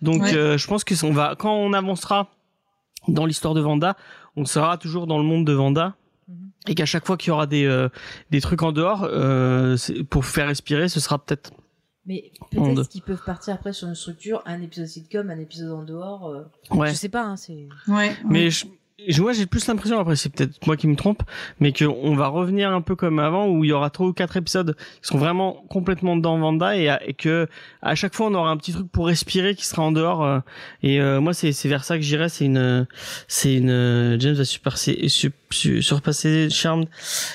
Donc 0.03 0.23
Ouais. 0.23 0.35
euh, 0.35 0.57
je 0.59 0.67
pense 0.67 0.85
que 0.85 0.95
on 1.05 1.13
va 1.13 1.35
quand 1.39 1.55
on 1.55 1.73
avancera 1.73 2.29
dans 3.09 3.27
l'histoire 3.27 3.55
de 3.55 3.61
Vanda, 3.61 3.97
on 4.37 4.45
sera 4.45 4.79
toujours 4.79 5.07
dans 5.07 5.19
le 5.19 5.25
monde 5.25 5.47
de 5.47 5.53
Vanda. 5.53 5.95
Mhm. 6.29 6.51
Et 6.69 6.75
qu'à 6.75 6.87
chaque 6.87 7.07
fois 7.07 7.17
qu'il 7.17 7.29
y 7.29 7.31
aura 7.33 7.47
des 7.47 7.65
euh, 7.67 7.89
des 8.31 8.41
trucs 8.41 8.63
en 8.63 8.73
dehors 8.73 9.05
euh, 9.05 9.77
pour 10.11 10.25
faire 10.25 10.49
respirer, 10.49 10.89
ce 10.89 10.99
sera 11.01 11.19
peut-être 11.19 11.53
Mais 12.07 12.33
peut-être 12.51 12.89
qu'ils 12.89 13.03
peuvent 13.03 13.23
partir 13.25 13.55
après 13.55 13.73
sur 13.73 13.89
une 13.89 13.95
structure, 13.95 14.43
un 14.47 14.61
épisode 14.63 14.87
sitcom, 14.87 15.29
un 15.31 15.39
épisode 15.39 15.73
en 15.73 15.83
dehors. 15.83 16.29
euh, 16.29 16.43
ouais. 16.71 16.89
Je 16.91 16.95
sais 16.95 17.09
pas, 17.09 17.23
hein, 17.23 17.37
c'est. 17.37 17.69
Ouais. 17.89 18.17
Mais 18.29 18.51
je- 18.51 18.67
moi 19.19 19.33
j'ai 19.35 19.47
plus 19.47 19.67
l'impression 19.67 19.99
après 19.99 20.17
c'est 20.17 20.31
peut-être 20.31 20.67
moi 20.67 20.77
qui 20.77 20.87
me 20.89 20.97
trompe, 20.97 21.23
mais 21.61 21.73
que 21.73 21.85
on 21.85 22.15
va 22.17 22.29
revenir 22.29 22.71
un 22.71 22.81
peu 22.81 22.97
comme 22.97 23.19
avant 23.19 23.47
où 23.49 23.63
il 23.63 23.69
y 23.69 23.73
aura 23.73 23.91
trois 23.91 24.07
ou 24.07 24.13
quatre 24.13 24.37
épisodes 24.37 24.75
qui 24.75 25.09
seront 25.09 25.19
vraiment 25.19 25.65
complètement 25.69 26.17
dans 26.17 26.39
Vanda 26.39 26.77
et, 26.77 26.95
et 27.07 27.13
que 27.15 27.47
à 27.83 27.95
chaque 27.95 28.15
fois 28.15 28.29
on 28.29 28.35
aura 28.35 28.51
un 28.51 28.57
petit 28.57 28.73
truc 28.73 28.91
pour 28.91 29.07
respirer 29.07 29.55
qui 29.55 29.67
sera 29.67 29.83
en 29.83 29.93
dehors 29.93 30.25
euh, 30.25 30.41
et 30.83 31.01
euh, 31.01 31.21
moi 31.21 31.35
c'est 31.35 31.53
c'est 31.53 31.69
vers 31.69 31.85
ça 31.85 31.97
que 31.97 32.03
j'irai 32.03 32.29
c'est 32.31 32.47
une 32.47 32.87
c'est 33.29 33.55
une 33.55 34.17
James 34.19 34.35
va 34.35 34.45
surpasser 34.47 35.09
su- 35.09 35.33
su- 35.51 35.83
surpasser 35.83 36.49
Charmed. 36.51 36.89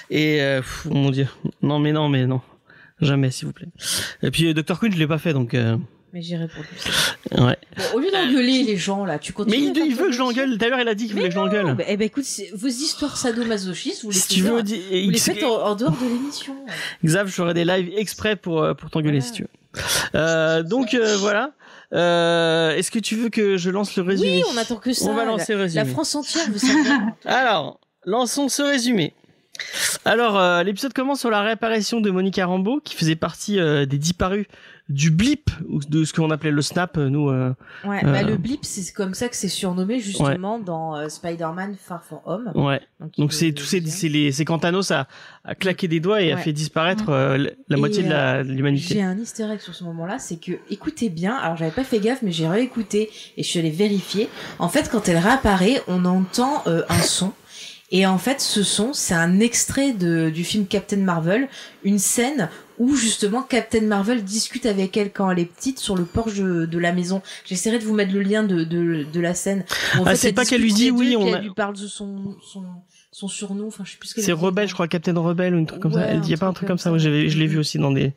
Et 0.10 0.42
euh, 0.42 0.62
pff, 0.62 0.86
mon 0.90 1.12
dieu. 1.12 1.28
Non 1.62 1.78
mais 1.80 1.92
non 1.92 2.10
mais 2.10 2.26
non. 2.26 2.42
Jamais 3.02 3.32
s'il 3.32 3.48
vous 3.48 3.54
plaît. 3.54 3.70
Et 4.24 4.32
puis 4.32 4.48
euh, 4.48 4.54
Dr 4.54 4.80
Queen 4.80 4.92
je 4.94 4.98
l'ai 4.98 5.08
pas 5.08 5.18
fait 5.20 5.34
donc 5.34 5.54
euh, 5.54 5.78
Mais 6.14 6.22
j'irai 6.22 6.48
pour 6.48 6.62
lui. 6.64 7.44
ouais 7.46 7.58
Bon, 7.78 7.84
au 7.96 8.00
lieu 8.00 8.12
d'engueuler 8.12 8.64
les 8.64 8.76
gens 8.78 9.06
là, 9.06 9.18
tu 9.18 9.32
continues. 9.34 9.72
mais 9.74 9.82
il, 9.86 9.96
veut 9.96 10.08
que 10.08 10.12
je 10.12 10.20
l'engueule 10.20 10.58
d'ailleurs 10.58 10.80
il 10.82 10.88
a 10.88 10.94
dit 10.96 11.06
qu'il 11.06 11.16
voulait 11.16 11.30
que 11.30 11.34
je 11.34 11.40
l'engueule 11.40 11.74
Bah, 11.76 11.84
eh 11.88 11.96
ben 11.96 12.06
écoute, 12.06 12.26
vos 12.54 12.68
histoires 12.68 13.16
sadomasochistes, 13.18 14.04
vous 14.04 14.12
les 14.12 14.16
si 14.18 14.22
faites, 14.22 14.38
tu 14.38 14.42
veux 14.44 14.62
vous 14.62 15.10
les 15.12 15.18
faites 15.18 15.44
en, 15.44 15.68
en 15.68 15.76
dehors 15.76 15.92
de 15.98 16.06
l'émission. 16.08 16.56
Xav, 17.06 17.28
je 17.28 17.34
ferai 17.34 17.54
des 17.54 17.64
lives 17.66 17.92
exprès 17.96 18.36
pour 18.36 18.62
euh, 18.62 18.74
pour 18.74 18.90
t'engueuler 18.90 19.22
si 19.22 19.32
tu 19.32 19.44
veux. 19.44 19.50
Euh, 20.16 20.64
donc 20.64 20.94
euh, 20.94 21.16
voilà. 21.18 21.52
Euh, 21.94 22.76
Est-ce 22.76 22.92
que 22.92 23.00
tu 23.00 23.16
veux 23.16 23.30
que 23.30 23.58
je 23.58 23.70
lance 23.70 23.96
le 23.96 24.04
résumé 24.04 24.38
Oui, 24.38 24.44
on 24.54 24.58
attend 24.58 24.76
que 24.78 24.94
ça. 24.94 25.06
On 25.10 25.14
va 25.14 25.24
la- 25.26 25.32
lancer 25.32 25.54
le 25.54 25.60
La, 25.60 25.64
résumé. 25.64 25.86
France 25.86 26.16
entière 26.16 26.50
veut 26.50 26.58
savoir. 26.58 27.00
Alors, 27.26 27.80
lançons 28.06 28.48
ce 28.50 28.62
résumé. 28.62 29.14
Alors, 30.06 30.40
euh, 30.40 30.64
l'épisode 30.64 30.94
commence 30.94 31.20
sur 31.20 31.30
la 31.30 31.42
réapparition 31.42 32.02
de 32.02 32.10
Monica 32.10 32.46
Rambeau, 32.46 32.80
qui 32.84 32.96
faisait 32.96 33.16
partie 33.18 33.60
euh, 33.60 33.86
des 33.86 33.98
disparus 33.98 34.46
du 34.92 35.10
blip, 35.12 35.50
ou 35.68 35.80
de 35.80 36.04
ce 36.04 36.14
qu'on 36.14 36.30
appelait 36.32 36.52
le 36.52 36.62
snap, 36.62 36.98
euh, 36.98 37.10
nous. 37.10 37.30
euh, 37.30 37.54
Ouais, 37.86 38.02
Euh. 38.06 38.12
bah, 38.12 38.24
le 38.24 38.38
blip, 38.38 38.60
c'est 38.64 38.94
comme 38.94 39.14
ça 39.14 39.28
que 39.30 39.36
c'est 39.36 39.48
surnommé 39.48 40.00
justement 40.00 40.60
dans 40.60 40.96
euh, 40.96 41.10
Spider-Man 41.10 41.76
Far 41.84 42.04
From 42.04 42.20
Home. 42.26 42.52
ouais. 42.56 42.82
Donc, 43.18 43.34
c'est 43.34 43.52
tous 43.52 43.64
ces, 43.66 43.82
c'est 43.88 44.10
les, 44.10 44.32
c'est 44.32 44.46
quand 44.46 44.60
Thanos 44.60 44.92
a, 44.92 45.08
a 45.46 45.56
claqué 45.56 45.88
des 45.88 46.00
doigts 46.00 46.22
et 46.22 46.32
a 46.32 46.38
fait 46.38 46.54
disparaître 46.54 47.10
euh, 47.10 47.38
la- 47.38 47.78
Et, 47.78 47.80
moitié 47.80 48.04
de 48.04 48.10
de 48.10 48.44
J'ai 48.48 48.54
l'humanité. 48.54 49.02
un 49.02 49.18
easter 49.18 49.46
egg 49.52 49.60
sur 49.60 49.74
ce 49.74 49.84
moment-là, 49.86 50.20
c'est 50.20 50.38
que, 50.38 50.52
écoutez 50.70 51.10
bien, 51.10 51.36
alors 51.36 51.58
j'avais 51.58 51.72
pas 51.72 51.84
fait 51.84 52.00
gaffe, 52.00 52.22
mais 52.22 52.32
j'ai 52.32 52.48
réécouté 52.48 53.10
et 53.38 53.44
je 53.44 53.48
suis 53.48 53.60
allée 53.60 53.72
vérifier. 53.72 54.30
En 54.60 54.70
fait, 54.70 54.90
quand 54.92 55.08
elle 55.10 55.18
réapparaît, 55.18 55.82
on 55.88 56.06
entend 56.06 56.64
un 56.68 57.02
son. 57.02 57.34
Et 57.94 58.06
en 58.06 58.18
fait, 58.18 58.40
ce 58.40 58.64
son, 58.64 58.94
c'est 58.94 59.14
un 59.14 59.40
extrait 59.42 59.92
de, 59.92 60.30
du 60.30 60.44
film 60.46 60.66
Captain 60.66 60.98
Marvel, 60.98 61.50
une 61.84 62.00
scène 62.00 62.50
où 62.80 62.96
justement 62.96 63.42
Captain 63.42 63.82
Marvel 63.82 64.24
discute 64.24 64.66
avec 64.66 64.96
elle 64.96 65.12
quand 65.12 65.30
elle 65.30 65.40
est 65.40 65.46
petite 65.46 65.78
sur 65.78 65.96
le 65.98 66.06
porche 66.06 66.36
de, 66.36 66.66
de 66.66 66.80
la 66.80 66.94
maison. 66.94 67.22
J'essaierai 67.46 67.80
de 67.80 67.84
vous 67.84 67.94
mettre 67.94 68.14
le 68.14 68.22
lien 68.22 68.44
de, 68.44 68.64
de, 68.64 69.06
de 69.12 69.20
la 69.20 69.34
scène. 69.34 69.66
en 70.00 70.06
Ah, 70.06 70.16
c'est 70.16 70.32
pas 70.32 70.46
qu'elle 70.46 70.62
lui 70.62 70.74
dit 70.74 70.90
oui, 70.90 71.16
on 71.18 71.34
a- 71.34 71.40
lui 71.42 71.52
parle 71.54 71.76
de 71.76 71.86
son, 71.88 72.38
son, 72.42 72.64
son 73.14 73.28
surnom, 73.28 73.68
enfin 73.68 73.84
je 73.86 73.92
sais 73.92 73.98
plus 73.98 74.08
ce 74.08 74.22
C'est 74.22 74.32
rebelle, 74.32 74.70
je 74.70 74.74
crois, 74.74 74.88
Captain 74.88 75.14
Rebelle 75.20 75.54
ou 75.54 75.58
un 75.60 75.66
truc 75.66 75.82
comme 75.82 75.92
ça. 75.92 76.00
Ouais, 76.00 76.20
dit 76.20 76.32
y 76.32 76.34
a 76.34 76.38
pas 76.38 76.48
un 76.48 76.54
truc 76.54 76.68
comme 76.70 76.78
ça. 76.78 76.86
ça. 76.86 76.92
Ouais, 76.94 77.00
je 77.00 77.10
l'ai 77.10 77.46
vu 77.48 77.56
Mhm. 77.56 77.60
aussi 77.60 77.78
dans 77.78 77.92
des 77.92 78.14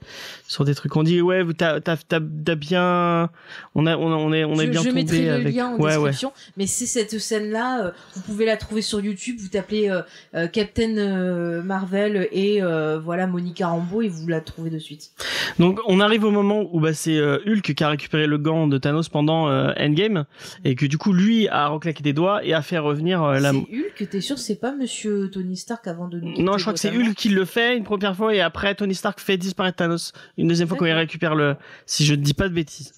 sur 0.47 0.65
des 0.65 0.75
trucs. 0.77 0.95
On 0.95 1.03
dit 1.03 1.21
ouais, 1.21 1.45
t'as 1.59 1.81
t'as 1.81 1.97
t'as 1.97 2.21
t'as 2.21 2.55
bien, 2.55 3.29
on 3.75 3.87
a 3.87 3.97
on 3.97 4.13
a 4.13 4.17
on 4.17 4.33
est 4.33 4.45
on 4.45 4.55
est 4.61 4.69
bien 4.69 4.83
je 4.83 4.89
tombé 4.91 5.03
mettrai 5.03 5.43
le 5.43 5.51
lien 5.51 5.71
en 5.71 5.79
ouais 5.79 5.91
description, 5.95 6.33
mais 6.57 6.69
c'est 6.69 6.87
cette 6.87 7.19
scène-là, 7.19 7.87
euh, 7.87 7.91
vous 8.15 8.23
pouvez 8.23 8.45
la 8.47 8.57
trouver 8.57 8.83
sur 8.83 9.01
YouTube, 9.01 9.37
vous 9.41 9.49
tapez 9.49 9.91
euh, 9.91 10.03
euh, 10.37 10.47
Captain 10.47 11.63
Marvel 11.63 12.29
et 12.31 12.61
voilà 13.03 13.27
Monica 13.27 13.67
Rambeau 13.69 14.01
et 14.03 14.09
vous 14.09 14.29
la 14.29 14.41
trouvez 14.41 14.71
de 14.71 14.79
suite. 14.79 15.11
Donc 15.59 15.81
on 15.87 15.99
arrive 15.99 16.23
au 16.25 16.31
moment 16.31 16.69
où 16.73 16.79
bah 16.81 16.95
c'est 16.95 17.21
Hulk 17.21 17.75
qui 17.75 17.83
a 17.85 17.89
récupéré 17.89 18.27
le 18.29 18.39
gant 18.39 18.69
de 18.69 18.79
Thanos 18.79 19.09
pendant 19.09 19.49
Endgame 19.77 20.25
et 20.65 20.77
que 20.77 20.87
du 20.87 20.99
coup 20.99 21.13
lui 21.13 21.49
a 21.49 21.67
reclaqué 21.69 22.03
des 22.05 22.13
doigts 22.13 22.45
et 22.45 22.55
a 22.55 22.63
fait 22.63 22.79
revenir 22.79 23.23
la. 23.25 23.51
C'est 23.51 23.57
Hulk, 23.57 24.09
t'es 24.09 24.21
sûr 24.21 24.39
c'est 24.39 24.55
pas 24.61 24.73
Monsieur 24.85 25.31
Tony 25.31 25.57
Stark 25.57 25.87
avant 25.87 26.09
de 26.09 26.21
nous 26.21 26.43
Non, 26.43 26.59
je 26.59 26.65
crois 26.65 26.75
que 26.75 26.79
c'est 26.79 26.95
Hulk 26.95 27.15
qui 27.15 27.31
le 27.31 27.47
fait 27.47 27.75
une 27.75 27.85
première 27.85 28.15
fois 28.15 28.35
et 28.35 28.43
après 28.43 28.75
Tony 28.75 28.95
Stark 28.95 29.19
fait 29.19 29.39
disparaître 29.39 29.77
Thanos 29.77 30.13
une 30.37 30.47
deuxième 30.47 30.69
fois 30.69 30.77
quand 30.77 30.85
il 30.85 30.93
récupère 30.93 31.35
le. 31.35 31.57
Si 31.87 32.05
je 32.05 32.15
ne 32.15 32.21
dis 32.21 32.35
pas 32.35 32.51
de 32.51 32.55
bêtises. 32.55 32.93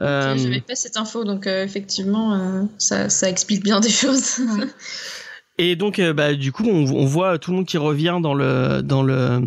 Euh, 0.00 0.36
J'avais 0.36 0.60
pas 0.60 0.74
cette 0.74 0.96
info, 0.96 1.22
donc 1.22 1.46
euh, 1.46 1.62
effectivement, 1.62 2.34
euh, 2.34 2.62
ça, 2.78 3.08
ça 3.10 3.28
explique 3.28 3.62
bien 3.62 3.78
des 3.78 3.90
choses. 3.90 4.40
Et 5.62 5.76
donc, 5.76 5.98
euh, 5.98 6.14
bah, 6.14 6.32
du 6.32 6.52
coup, 6.52 6.64
on, 6.66 6.86
on 6.90 7.04
voit 7.04 7.36
tout 7.38 7.50
le 7.50 7.58
monde 7.58 7.66
qui 7.66 7.76
revient 7.76 8.16
dans 8.22 8.32
le, 8.32 8.80
dans 8.82 9.02
le, 9.02 9.42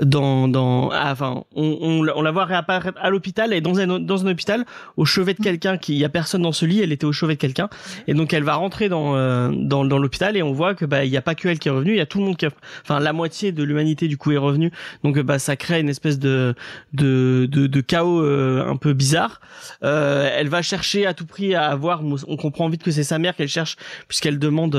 dans, 0.00 0.48
dans, 0.48 0.88
ah, 0.90 1.12
enfin, 1.12 1.44
on, 1.54 1.76
on, 1.82 2.02
la- 2.02 2.16
on 2.16 2.22
la 2.22 2.30
voit 2.30 2.46
réapparaître 2.46 2.98
à 2.98 3.10
l'hôpital 3.10 3.52
et 3.52 3.60
dans 3.60 3.78
un, 3.78 3.98
dans 4.00 4.26
un 4.26 4.30
hôpital 4.30 4.64
au 4.96 5.04
chevet 5.04 5.34
de 5.34 5.42
quelqu'un 5.42 5.76
qui, 5.76 5.92
il 5.92 5.98
y 5.98 6.04
a 6.06 6.08
personne 6.08 6.40
dans 6.40 6.52
ce 6.52 6.64
lit, 6.64 6.80
elle 6.80 6.92
était 6.92 7.04
au 7.04 7.12
chevet 7.12 7.34
de 7.34 7.40
quelqu'un. 7.40 7.68
Et 8.08 8.14
donc, 8.14 8.32
elle 8.32 8.42
va 8.42 8.54
rentrer 8.54 8.88
dans, 8.88 9.16
euh, 9.16 9.50
dans, 9.54 9.84
dans 9.84 9.98
l'hôpital 9.98 10.34
et 10.38 10.42
on 10.42 10.52
voit 10.54 10.74
que, 10.74 10.86
bah, 10.86 11.04
il 11.04 11.10
y 11.10 11.16
a 11.18 11.22
pas 11.22 11.34
que 11.34 11.46
elle 11.46 11.58
qui 11.58 11.68
est 11.68 11.72
revenue, 11.72 11.92
il 11.92 11.98
y 11.98 12.00
a 12.00 12.06
tout 12.06 12.20
le 12.20 12.24
monde 12.24 12.38
qui, 12.38 12.46
a- 12.46 12.50
enfin, 12.82 12.98
la 12.98 13.12
moitié 13.12 13.52
de 13.52 13.62
l'humanité, 13.62 14.08
du 14.08 14.16
coup, 14.16 14.32
est 14.32 14.38
revenue. 14.38 14.72
Donc, 15.02 15.18
euh, 15.18 15.22
bah, 15.22 15.38
ça 15.38 15.56
crée 15.56 15.78
une 15.78 15.90
espèce 15.90 16.18
de, 16.18 16.54
de, 16.94 17.46
de, 17.52 17.66
de 17.66 17.80
chaos 17.82 18.22
euh, 18.22 18.66
un 18.66 18.76
peu 18.76 18.94
bizarre. 18.94 19.42
Euh, 19.82 20.26
elle 20.34 20.48
va 20.48 20.62
chercher 20.62 21.04
à 21.04 21.12
tout 21.12 21.26
prix 21.26 21.54
à 21.54 21.66
avoir, 21.66 22.00
on 22.28 22.36
comprend 22.38 22.70
vite 22.70 22.82
que 22.82 22.90
c'est 22.90 23.04
sa 23.04 23.18
mère 23.18 23.36
qu'elle 23.36 23.48
cherche 23.48 23.76
puisqu'elle 24.08 24.38
demande 24.38 24.74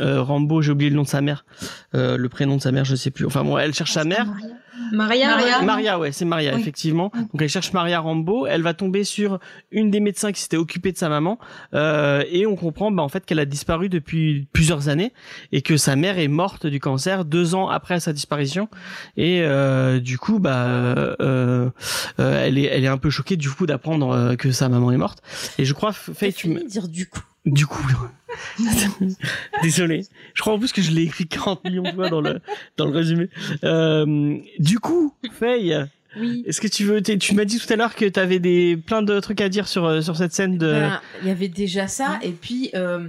euh, 0.00 0.22
Rambo, 0.22 0.62
j'ai 0.62 0.72
oublié 0.72 0.90
le 0.90 0.96
nom 0.96 1.02
de 1.02 1.08
sa 1.08 1.20
mère, 1.20 1.44
euh, 1.94 2.16
le 2.16 2.28
prénom 2.28 2.56
de 2.56 2.62
sa 2.62 2.72
mère, 2.72 2.84
je 2.84 2.96
sais 2.96 3.10
plus. 3.10 3.26
Enfin 3.26 3.44
bon, 3.44 3.58
elle 3.58 3.74
cherche 3.74 3.92
sa 3.92 4.04
mère. 4.04 4.26
Maria, 4.92 5.28
Maria. 5.36 5.58
ouais. 5.60 5.64
Maria, 5.66 5.98
ouais, 6.00 6.10
c'est 6.12 6.24
Maria, 6.24 6.54
Oui. 6.54 6.60
effectivement. 6.60 7.12
Donc 7.14 7.40
elle 7.42 7.48
cherche 7.48 7.72
Maria 7.72 8.00
Rambo. 8.00 8.46
Elle 8.46 8.62
va 8.62 8.74
tomber 8.74 9.04
sur 9.04 9.38
une 9.70 9.90
des 9.90 10.00
médecins 10.00 10.32
qui 10.32 10.40
s'était 10.40 10.56
occupée 10.56 10.90
de 10.90 10.96
sa 10.96 11.08
maman, 11.08 11.38
euh, 11.74 12.24
et 12.30 12.46
on 12.46 12.56
comprend, 12.56 12.90
bah, 12.90 13.02
en 13.02 13.08
fait, 13.08 13.24
qu'elle 13.26 13.38
a 13.38 13.44
disparu 13.44 13.88
depuis 13.88 14.48
plusieurs 14.52 14.88
années 14.88 15.12
et 15.52 15.62
que 15.62 15.76
sa 15.76 15.94
mère 15.96 16.18
est 16.18 16.28
morte 16.28 16.66
du 16.66 16.80
cancer 16.80 17.24
deux 17.24 17.54
ans 17.54 17.68
après 17.68 18.00
sa 18.00 18.12
disparition. 18.12 18.68
Et 19.16 19.42
euh, 19.42 20.00
du 20.00 20.18
coup, 20.18 20.38
bah, 20.40 20.64
euh, 21.20 21.70
euh, 22.18 22.44
elle 22.46 22.58
est, 22.58 22.64
elle 22.64 22.84
est 22.84 22.88
un 22.88 22.98
peu 22.98 23.10
choquée 23.10 23.36
du 23.36 23.50
coup 23.50 23.66
d'apprendre 23.66 24.10
euh, 24.10 24.34
que 24.36 24.50
sa 24.50 24.68
maman 24.68 24.90
est 24.92 24.96
morte. 24.96 25.22
Et 25.58 25.64
je 25.64 25.72
crois, 25.74 25.92
Faye, 25.92 26.32
tu 26.32 26.48
me, 26.48 26.66
dire 26.66 26.88
du 26.88 27.06
coup. 27.08 27.20
Du 27.46 27.66
coup, 27.66 27.82
désolé. 29.62 30.06
Je 30.34 30.40
crois 30.42 30.54
en 30.54 30.58
plus 30.58 30.72
que 30.72 30.82
je 30.82 30.90
l'ai 30.90 31.02
écrit 31.02 31.26
40 31.26 31.64
millions 31.64 31.82
de 31.82 31.92
fois 31.92 32.10
dans 32.10 32.20
le 32.20 32.40
dans 32.76 32.86
le 32.86 32.92
résumé. 32.92 33.28
Euh, 33.64 34.38
du 34.58 34.78
coup, 34.78 35.14
Faye, 35.32 35.76
Oui. 36.16 36.44
Est-ce 36.46 36.60
que 36.60 36.68
tu 36.68 36.84
veux, 36.84 37.02
tu 37.02 37.34
m'as 37.34 37.44
dit 37.44 37.58
tout 37.58 37.72
à 37.72 37.76
l'heure 37.76 37.94
que 37.94 38.04
tu 38.04 38.20
avais 38.20 38.38
des 38.38 38.76
plein 38.76 39.02
de 39.02 39.18
trucs 39.20 39.40
à 39.40 39.48
dire 39.48 39.68
sur 39.68 39.84
euh, 39.84 40.00
sur 40.00 40.16
cette 40.16 40.32
scène 40.32 40.58
de. 40.58 40.72
Ben, 40.72 41.00
Il 41.22 41.28
y 41.28 41.30
avait 41.30 41.48
déjà 41.48 41.88
ça, 41.88 42.18
et 42.22 42.32
puis 42.32 42.70
euh, 42.74 43.08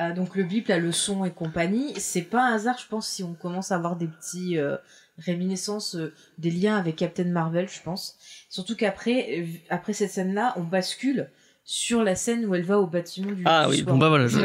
euh, 0.00 0.14
donc 0.14 0.36
le 0.36 0.44
bip, 0.44 0.68
la 0.68 0.78
leçon 0.78 1.24
et 1.24 1.30
compagnie, 1.30 1.92
c'est 1.96 2.22
pas 2.22 2.48
un 2.48 2.54
hasard, 2.54 2.78
je 2.78 2.86
pense, 2.86 3.08
si 3.08 3.22
on 3.24 3.34
commence 3.34 3.72
à 3.72 3.76
avoir 3.76 3.96
des 3.96 4.06
petits 4.06 4.56
euh, 4.58 4.76
réminiscences, 5.18 5.96
euh, 5.96 6.14
des 6.38 6.50
liens 6.50 6.76
avec 6.76 6.96
Captain 6.96 7.24
Marvel, 7.24 7.68
je 7.68 7.82
pense. 7.82 8.16
Surtout 8.48 8.76
qu'après, 8.76 9.40
euh, 9.40 9.46
après 9.70 9.92
cette 9.92 10.10
scène-là, 10.10 10.54
on 10.56 10.62
bascule 10.62 11.28
sur 11.70 12.02
la 12.02 12.14
scène 12.14 12.46
où 12.46 12.54
elle 12.54 12.62
va 12.64 12.78
au 12.78 12.86
bâtiment 12.86 13.30
du. 13.30 13.42
Ah 13.44 13.66
oui, 13.68 13.82
bon, 13.82 13.98
bah 13.98 14.08
voilà, 14.08 14.26
je- 14.26 14.38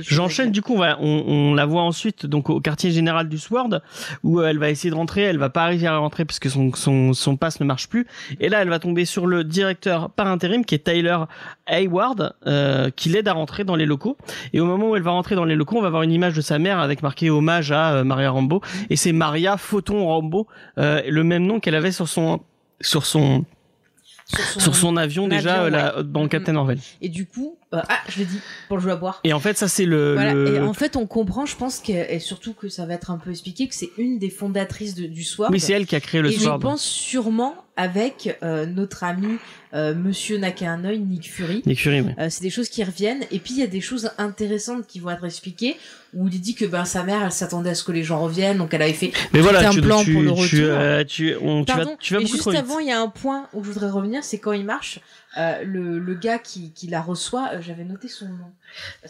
J'enchaîne 0.00 0.52
du 0.52 0.62
coup, 0.62 0.74
on, 0.74 0.78
va- 0.78 0.96
on, 1.00 1.24
on 1.26 1.54
la 1.54 1.66
voit 1.66 1.82
ensuite 1.82 2.24
donc 2.24 2.50
au 2.50 2.60
quartier 2.60 2.92
général 2.92 3.28
du 3.28 3.36
Sword 3.36 3.80
où 4.22 4.38
euh, 4.38 4.46
elle 4.46 4.58
va 4.60 4.70
essayer 4.70 4.88
de 4.90 4.94
rentrer, 4.94 5.22
elle 5.22 5.38
va 5.38 5.50
pas 5.50 5.64
arriver 5.64 5.88
à 5.88 5.96
rentrer 5.98 6.24
parce 6.24 6.38
que 6.38 6.48
son 6.48 6.72
son 6.74 7.14
son 7.14 7.36
pass 7.36 7.58
ne 7.58 7.64
marche 7.66 7.88
plus. 7.88 8.06
Et 8.38 8.48
là 8.48 8.62
elle 8.62 8.68
va 8.68 8.78
tomber 8.78 9.06
sur 9.06 9.26
le 9.26 9.42
directeur 9.42 10.08
par 10.10 10.28
intérim 10.28 10.64
qui 10.64 10.76
est 10.76 10.84
Tyler 10.84 11.18
Hayward 11.66 12.36
euh, 12.46 12.90
qui 12.94 13.08
l'aide 13.08 13.26
à 13.26 13.32
rentrer 13.32 13.64
dans 13.64 13.74
les 13.74 13.84
locaux. 13.86 14.16
Et 14.52 14.60
au 14.60 14.64
moment 14.64 14.90
où 14.90 14.94
elle 14.96 15.02
va 15.02 15.10
rentrer 15.10 15.34
dans 15.34 15.44
les 15.44 15.56
locaux, 15.56 15.78
on 15.78 15.82
va 15.82 15.90
voir 15.90 16.02
une 16.02 16.12
image 16.12 16.34
de 16.34 16.40
sa 16.42 16.60
mère 16.60 16.78
avec 16.78 17.02
marqué 17.02 17.28
hommage 17.28 17.72
à 17.72 17.94
euh, 17.94 18.04
Maria 18.04 18.30
Rambo. 18.30 18.60
Et 18.88 18.94
c'est 18.94 19.12
Maria 19.12 19.56
Photon 19.56 20.06
Rambo, 20.06 20.46
euh, 20.78 21.02
le 21.08 21.24
même 21.24 21.44
nom 21.44 21.58
qu'elle 21.58 21.74
avait 21.74 21.90
sur 21.90 22.06
son 22.06 22.38
sur 22.80 23.04
son 23.04 23.44
Sur 24.28 24.44
son, 24.44 24.60
sur 24.60 24.76
son 24.76 24.96
avion 24.96 25.26
déjà 25.26 25.62
avion, 25.62 25.66
euh, 25.66 25.70
là, 25.70 26.02
dans 26.02 26.22
Mhm. 26.22 26.28
Captain 26.28 26.52
Marvel. 26.52 26.78
Et 27.00 27.08
du 27.08 27.26
coup, 27.26 27.58
euh, 27.74 27.80
ah, 27.88 27.98
je 28.08 28.20
le 28.20 28.24
dis, 28.24 28.40
pour 28.68 28.78
le 28.78 28.82
jeu 28.82 28.90
à 28.90 28.96
boire. 28.96 29.20
Et 29.24 29.32
en 29.32 29.40
fait 29.40 29.56
ça 29.58 29.68
c'est 29.68 29.84
le, 29.84 30.14
Voilà, 30.14 30.34
le- 30.34 30.54
et 30.54 30.60
en 30.60 30.72
fait, 30.72 30.96
on 30.96 31.06
comprend, 31.06 31.44
je 31.46 31.54
pense, 31.56 31.80
que, 31.80 31.92
et 31.92 32.18
surtout 32.18 32.54
que 32.54 32.68
ça 32.68 32.86
va 32.86 32.94
être 32.94 33.10
un 33.10 33.18
peu 33.18 33.30
expliqué, 33.30 33.68
que 33.68 33.74
c'est 33.74 33.90
une 33.98 34.18
des 34.18 34.30
fondatrices 34.30 34.94
de- 34.94 35.06
du 35.06 35.22
Sword. 35.24 35.50
oui 35.52 35.60
c'est 35.60 35.72
elle 35.74 35.86
qui 35.86 35.94
a 35.96 36.00
créé 36.00 36.22
le 36.22 36.30
et 36.30 36.32
je 36.32 36.40
Sword. 36.40 36.60
pense 36.60 36.82
sûrement 36.82 37.54
avec 37.76 38.36
euh, 38.42 38.66
notre 38.66 39.04
ami 39.04 39.38
euh, 39.74 39.94
Monsieur 39.94 40.36
Nakahanoi, 40.38 40.96
Nick 40.96 41.30
Fury. 41.30 41.62
Nick 41.66 41.78
Fury, 41.78 42.00
oui. 42.00 42.10
Euh, 42.18 42.26
c'est 42.30 42.42
des 42.42 42.50
choses 42.50 42.68
qui 42.70 42.82
reviennent. 42.82 43.22
Et 43.30 43.38
puis 43.38 43.52
il 43.54 43.60
y 43.60 43.62
a 43.62 43.66
des 43.68 43.80
choses 43.82 44.10
intéressantes 44.18 44.86
qui 44.88 44.98
vont 44.98 45.10
être 45.10 45.24
expliquées 45.26 45.76
où 46.14 46.26
il 46.26 46.40
dit 46.40 46.54
que 46.56 46.64
ben 46.64 46.84
sa 46.86 47.04
mère, 47.04 47.22
elle 47.22 47.30
s'attendait 47.30 47.70
à 47.70 47.74
ce 47.76 47.84
que 47.84 47.92
les 47.92 48.02
gens 48.02 48.18
reviennent, 48.20 48.56
donc 48.58 48.72
elle 48.74 48.82
avait 48.82 48.94
fait. 48.94 49.12
Mais 49.32 49.40
voilà, 49.40 49.68
un 49.68 49.72
tu, 49.72 49.80
plan 49.82 50.02
tu, 50.02 50.12
pour 50.14 50.22
le 50.22 50.32
tu, 50.32 50.64
retour. 50.64 50.76
euh, 50.80 51.04
tu, 51.04 51.36
on- 51.40 51.64
tu 51.64 51.72
vas, 51.76 51.84
tu 52.00 52.14
vas 52.14 52.20
et 52.20 52.22
beaucoup 52.24 52.32
juste 52.36 52.48
trop 52.48 52.56
avant, 52.56 52.78
il 52.80 52.88
y 52.88 52.90
a 52.92 53.00
un 53.00 53.08
point 53.08 53.46
où 53.52 53.62
je 53.62 53.70
voudrais 53.70 53.90
revenir, 53.90 54.24
c'est 54.24 54.38
quand 54.38 54.52
il 54.52 54.64
marche. 54.64 54.98
Euh, 55.36 55.62
le, 55.64 55.98
le 55.98 56.14
gars 56.14 56.38
qui, 56.38 56.72
qui 56.72 56.86
la 56.86 57.00
reçoit, 57.02 57.50
euh, 57.54 57.60
j'avais 57.60 57.84
noté 57.84 58.08
son 58.08 58.28
nom. 58.28 58.52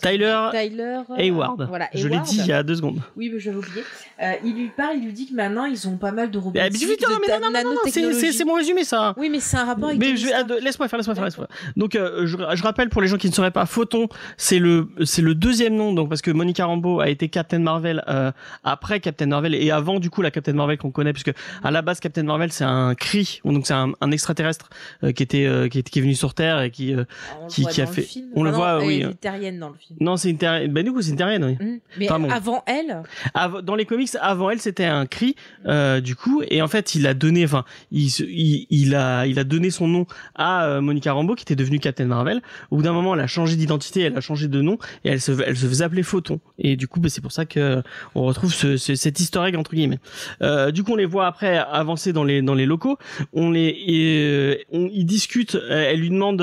Tyler 0.00 0.48
Tyler 0.52 1.00
euh, 1.10 1.14
Hayward. 1.16 1.66
Voilà, 1.68 1.88
Je 1.94 2.08
l'ai 2.08 2.18
dit 2.20 2.38
il 2.38 2.46
y 2.46 2.52
a 2.52 2.62
deux 2.62 2.76
secondes. 2.76 3.00
Oui, 3.16 3.30
mais 3.32 3.38
j'avais 3.40 3.56
oublié. 3.56 3.82
Euh, 4.22 4.32
il 4.44 4.54
lui 4.54 4.68
parle, 4.76 4.96
il 4.96 5.04
lui 5.04 5.12
dit 5.12 5.28
que 5.28 5.34
maintenant 5.34 5.64
ils 5.64 5.86
ont 5.88 5.96
pas 5.96 6.10
mal 6.12 6.30
de 6.30 6.38
robots. 6.38 6.58
Ah, 6.60 6.68
non, 6.68 7.38
non, 7.40 7.50
non, 7.62 7.74
non, 7.74 7.80
c'est- 7.86 8.44
mon 8.44 8.54
résumé 8.54 8.84
ça. 8.84 9.14
Oui, 9.16 9.28
mais 9.30 9.40
c'est 9.40 9.56
un 9.56 9.64
rapport 9.64 9.88
avec. 9.90 10.00
Mais 10.00 10.16
je, 10.16 10.28
ah, 10.34 10.44
laisse-moi 10.60 10.88
faire, 10.88 10.96
laisse-moi 10.98 11.14
faire, 11.14 11.24
laisse-moi. 11.24 11.48
Donc, 11.76 11.94
euh, 11.94 12.26
je, 12.26 12.36
je 12.36 12.62
rappelle 12.62 12.88
pour 12.88 13.02
les 13.02 13.08
gens 13.08 13.16
qui 13.18 13.28
ne 13.28 13.34
sauraient 13.34 13.50
pas, 13.50 13.66
Photon, 13.66 14.08
c'est 14.36 14.58
le, 14.58 14.88
c'est 15.04 15.22
le 15.22 15.34
deuxième 15.34 15.74
nom, 15.74 15.92
donc 15.92 16.08
parce 16.08 16.22
que 16.22 16.30
Monica 16.30 16.64
Rambeau 16.64 17.00
a 17.00 17.08
été 17.10 17.28
Captain 17.28 17.58
Marvel 17.58 18.02
euh, 18.08 18.32
après 18.64 19.00
Captain 19.00 19.26
Marvel 19.26 19.54
et 19.54 19.70
avant 19.70 19.98
du 20.00 20.08
coup 20.10 20.22
la 20.22 20.30
Captain 20.30 20.52
Marvel 20.54 20.78
qu'on 20.78 20.90
connaît, 20.90 21.12
puisque 21.12 21.32
à 21.62 21.70
la 21.70 21.82
base 21.82 22.00
Captain 22.00 22.22
Marvel 22.22 22.52
c'est 22.52 22.64
un 22.64 22.94
cri, 22.94 23.40
donc 23.44 23.66
c'est 23.66 23.74
un, 23.74 23.92
un 24.00 24.10
extraterrestre 24.10 24.70
qui 25.14 25.22
était, 25.22 25.68
qui, 25.70 25.78
est- 25.80 25.90
qui 25.90 25.98
est 25.98 26.02
venu 26.02 26.14
sur 26.14 26.32
Terre 26.34 26.60
et 26.62 26.70
qui, 26.70 26.92
le 26.92 27.06
qui- 27.48 27.66
a 27.80 27.86
fait- 27.86 28.02
film. 28.02 28.28
on 28.34 28.42
le 28.42 28.50
Enfin, 28.50 28.78
voit, 28.78 28.86
oui, 28.86 29.04
terrienne 29.48 29.60
dans 29.60 29.68
le 29.70 29.74
film. 29.78 29.98
non 30.00 30.16
c'est 30.16 30.30
une 30.30 30.38
terrienne, 30.38 30.72
ben 30.72 30.84
du 30.84 30.92
coup 30.92 31.02
c'est 31.02 31.10
une 31.10 31.16
terrienne, 31.16 31.44
oui. 31.44 31.56
Mm. 31.66 31.78
Mais 31.98 32.08
avant 32.30 32.62
elle, 32.66 33.02
Av- 33.34 33.62
dans 33.62 33.74
les 33.74 33.84
comics 33.84 34.10
avant 34.20 34.50
elle 34.50 34.60
c'était 34.60 34.84
un 34.84 35.06
cri 35.06 35.34
euh, 35.66 36.00
du 36.00 36.14
coup 36.16 36.42
et 36.48 36.62
en 36.62 36.68
fait 36.68 36.94
il 36.94 37.06
a 37.06 37.14
donné 37.14 37.44
enfin 37.44 37.64
il, 37.90 38.10
se- 38.10 38.22
il, 38.24 38.66
il 38.70 38.94
a 38.94 39.26
il 39.26 39.38
a 39.38 39.44
donné 39.44 39.70
son 39.70 39.88
nom 39.88 40.06
à 40.34 40.66
euh, 40.66 40.80
Monica 40.80 41.12
Rambeau 41.12 41.34
qui 41.34 41.42
était 41.42 41.56
devenue 41.56 41.78
Captain 41.80 42.06
Marvel 42.06 42.40
au 42.70 42.76
bout 42.76 42.82
d'un 42.82 42.92
moment 42.92 43.14
elle 43.14 43.20
a 43.20 43.26
changé 43.26 43.56
d'identité 43.56 44.02
elle 44.02 44.16
a 44.16 44.20
changé 44.20 44.48
de 44.48 44.60
nom 44.60 44.78
et 45.04 45.10
elle 45.10 45.20
se 45.20 45.32
elle 45.44 45.56
se 45.56 45.66
faisait 45.66 45.84
appeler 45.84 46.02
Photon 46.02 46.40
et 46.58 46.76
du 46.76 46.88
coup 46.88 47.00
bah, 47.00 47.08
c'est 47.08 47.20
pour 47.20 47.32
ça 47.32 47.44
que 47.46 47.82
on 48.14 48.22
retrouve 48.24 48.52
ce, 48.52 48.76
ce- 48.76 48.94
cet 48.94 49.20
historique 49.20 49.56
entre 49.56 49.74
guillemets 49.74 49.98
euh, 50.42 50.70
du 50.70 50.82
coup 50.82 50.92
on 50.92 50.96
les 50.96 51.06
voit 51.06 51.26
après 51.26 51.58
avancer 51.58 52.12
dans 52.12 52.24
les 52.24 52.42
dans 52.42 52.54
les 52.54 52.66
locaux 52.66 52.98
on 53.32 53.50
les 53.50 53.68
et, 53.86 54.66
on, 54.72 54.88
ils 54.92 55.04
discutent 55.06 55.56
elle 55.70 56.00
lui 56.00 56.10
demande 56.10 56.40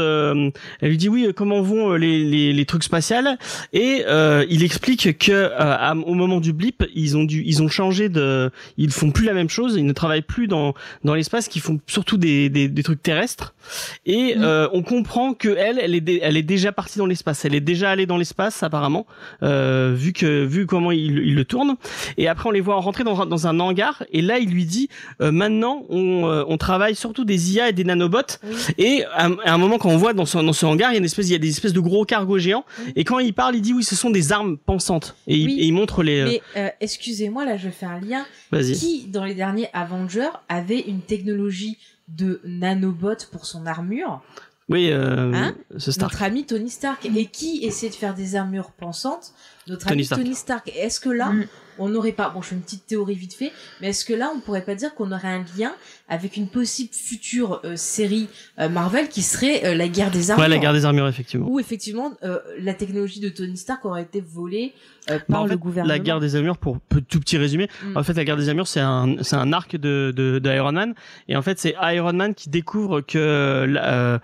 elle 0.81 0.89
lui 0.89 0.97
dit 0.97 1.09
oui 1.09 1.27
comment 1.35 1.61
vont 1.61 1.93
les, 1.93 2.23
les, 2.23 2.53
les 2.53 2.65
trucs 2.65 2.83
et 3.73 4.03
euh, 4.07 4.45
il 4.49 4.63
explique 4.63 5.17
que 5.17 5.31
euh, 5.31 5.49
à- 5.59 5.95
au 5.95 6.13
moment 6.13 6.39
du 6.39 6.53
blip 6.53 6.83
ils 6.93 7.17
ont 7.17 7.23
dû 7.23 7.43
ils 7.45 7.61
ont 7.63 7.67
changé 7.67 8.09
de 8.09 8.51
ils 8.77 8.91
font 8.91 9.11
plus 9.11 9.25
la 9.25 9.33
même 9.33 9.49
chose 9.49 9.75
ils 9.77 9.85
ne 9.85 9.93
travaillent 9.93 10.21
plus 10.21 10.47
dans 10.47 10.73
dans 11.03 11.13
l'espace 11.15 11.47
qu'ils 11.47 11.61
font 11.61 11.79
surtout 11.87 12.17
des, 12.17 12.49
des, 12.49 12.67
des 12.67 12.83
trucs 12.83 13.01
terrestres 13.01 13.53
et 14.05 14.35
Mm. 14.35 14.43
euh, 14.43 14.67
on 14.73 14.83
comprend 14.83 15.33
que 15.33 15.49
elle 15.57 15.79
elle 15.81 15.95
est 15.95 16.19
elle 16.21 16.37
est 16.37 16.43
déjà 16.43 16.71
partie 16.71 16.97
dans 16.99 17.05
l'espace 17.05 17.45
elle 17.45 17.55
est 17.55 17.59
déjà 17.61 17.89
allée 17.91 18.05
dans 18.05 18.17
l'espace 18.17 18.61
apparemment 18.63 19.05
euh, 19.43 19.93
vu 19.95 20.13
que 20.13 20.43
vu 20.45 20.65
comment 20.65 20.91
il, 20.91 21.19
il 21.19 21.35
le 21.35 21.45
tourne 21.45 21.75
et 22.17 22.27
après 22.27 22.49
on 22.49 22.51
les 22.51 22.61
voit 22.61 22.75
rentrer 22.75 23.03
dans, 23.03 23.21
un- 23.21 23.25
dans 23.25 23.47
un 23.47 23.59
hangar 23.59 24.03
et 24.11 24.21
là 24.21 24.37
il 24.39 24.49
lui 24.51 24.65
dit 24.65 24.89
euh, 25.21 25.31
maintenant 25.31 25.83
on, 25.89 26.25
euh, 26.27 26.43
on 26.47 26.57
travaille 26.57 26.95
surtout 26.95 27.25
des 27.25 27.53
IA 27.55 27.69
et 27.69 27.73
des 27.73 27.83
nanobots 27.83 28.21
oui. 28.43 28.55
et 28.77 29.03
à, 29.13 29.29
à 29.45 29.53
un 29.53 29.57
moment 29.57 29.77
quand 29.77 29.89
on 29.89 29.97
voit 29.97 30.13
dans 30.13 30.25
ce, 30.25 30.37
dans 30.37 30.53
ce 30.53 30.65
hangar, 30.65 30.91
il 30.91 30.93
y 30.93 30.97
a 30.97 30.99
une 30.99 31.05
espèce, 31.05 31.27
il 31.27 31.31
y 31.31 31.35
a 31.35 31.39
des 31.39 31.49
espèces 31.49 31.73
de 31.73 31.79
gros 31.79 32.05
cargos 32.05 32.37
géants. 32.37 32.65
Oui. 32.84 32.84
Et 32.95 33.03
quand 33.03 33.19
il 33.19 33.33
parle, 33.33 33.55
il 33.55 33.61
dit 33.61 33.73
oui, 33.73 33.83
ce 33.83 33.95
sont 33.95 34.09
des 34.09 34.31
armes 34.31 34.57
pensantes. 34.57 35.15
Et, 35.27 35.37
il, 35.37 35.45
Oui. 35.47 35.59
et 35.59 35.65
il 35.65 35.73
montre 35.73 36.03
les. 36.03 36.19
euh, 36.21 36.25
mais 36.25 36.41
euh, 36.57 36.69
excusez-moi, 36.81 37.45
là 37.45 37.57
je 37.57 37.69
fais 37.69 37.85
un 37.85 37.99
lien. 37.99 38.25
Vas-y. 38.51 38.73
Qui, 38.73 39.05
dans 39.07 39.23
les 39.25 39.33
derniers 39.35 39.69
Avengers, 39.73 40.29
avait 40.49 40.79
une 40.81 41.01
technologie 41.01 41.77
de 42.07 42.41
nanobot 42.45 43.15
pour 43.31 43.45
son 43.45 43.65
armure 43.65 44.21
Oui, 44.69 44.89
euh, 44.91 45.31
Hein 45.33 45.55
ce 45.77 45.91
Stark. 45.91 46.11
Notre 46.13 46.23
ami 46.23 46.45
Tony 46.45 46.69
Stark. 46.69 47.05
Et 47.15 47.25
qui 47.25 47.63
essaie 47.65 47.89
de 47.89 47.95
faire 47.95 48.13
des 48.13 48.35
armures 48.35 48.71
pensantes 48.71 49.33
Notre 49.67 49.85
Tony 49.87 49.93
ami 49.93 50.05
Stark. 50.05 50.21
Tony 50.21 50.35
Stark. 50.35 50.71
Est-ce 50.75 50.99
que 50.99 51.09
là, 51.09 51.29
Mm. 51.31 51.45
on 51.79 51.89
n'aurait 51.89 52.11
pas, 52.13 52.29
bon 52.29 52.41
je 52.41 52.49
fais 52.49 52.55
une 52.55 52.61
petite 52.61 52.85
théorie 52.85 53.15
vite 53.15 53.33
fait, 53.33 53.51
mais 53.81 53.89
est-ce 53.89 54.05
que 54.05 54.13
là 54.13 54.31
on 54.35 54.39
pourrait 54.39 54.63
pas 54.63 54.75
dire 54.75 54.93
qu'on 54.95 55.11
aurait 55.11 55.27
un 55.27 55.43
lien 55.57 55.73
avec 56.07 56.37
une 56.37 56.47
possible 56.47 56.89
future 56.93 57.61
euh, 57.63 57.75
série 57.75 58.27
euh, 58.59 58.69
Marvel 58.69 59.09
qui 59.09 59.21
serait 59.23 59.65
euh, 59.65 59.73
la 59.75 59.87
guerre 59.87 60.11
des 60.11 60.29
armures 60.31 60.43
Ouais, 60.43 60.49
la 60.49 60.59
guerre 60.59 60.73
des 60.73 60.85
armures, 60.85 61.07
effectivement. 61.07 61.47
Où 61.49 61.59
effectivement 61.59 62.11
la 62.59 62.73
technologie 62.73 63.19
de 63.19 63.29
Tony 63.29 63.57
Stark 63.57 63.83
aurait 63.85 64.03
été 64.03 64.21
volée 64.21 64.73
Bah, 65.07 65.19
par 65.27 65.47
le 65.47 65.57
gouvernement. 65.57 65.93
la 65.93 65.99
guerre 65.99 66.19
des 66.19 66.35
armures, 66.35 66.57
pour 66.57 66.77
tout 67.09 67.19
petit 67.19 67.37
résumé, 67.37 67.67
Mm. 67.83 67.97
en 67.97 68.03
fait, 68.03 68.13
la 68.13 68.23
guerre 68.23 68.37
des 68.37 68.49
armures, 68.49 68.67
c'est 68.67 68.79
un, 68.79 69.15
c'est 69.21 69.35
un 69.35 69.51
arc 69.53 69.75
de, 69.75 70.13
de, 70.15 70.39
de 70.39 70.49
Iron 70.51 70.71
Man. 70.71 70.93
Et 71.27 71.35
en 71.35 71.41
fait, 71.41 71.59
c'est 71.59 71.75
Iron 71.81 72.13
Man 72.13 72.33
qui 72.35 72.49
découvre 72.49 73.01
que 73.01 74.19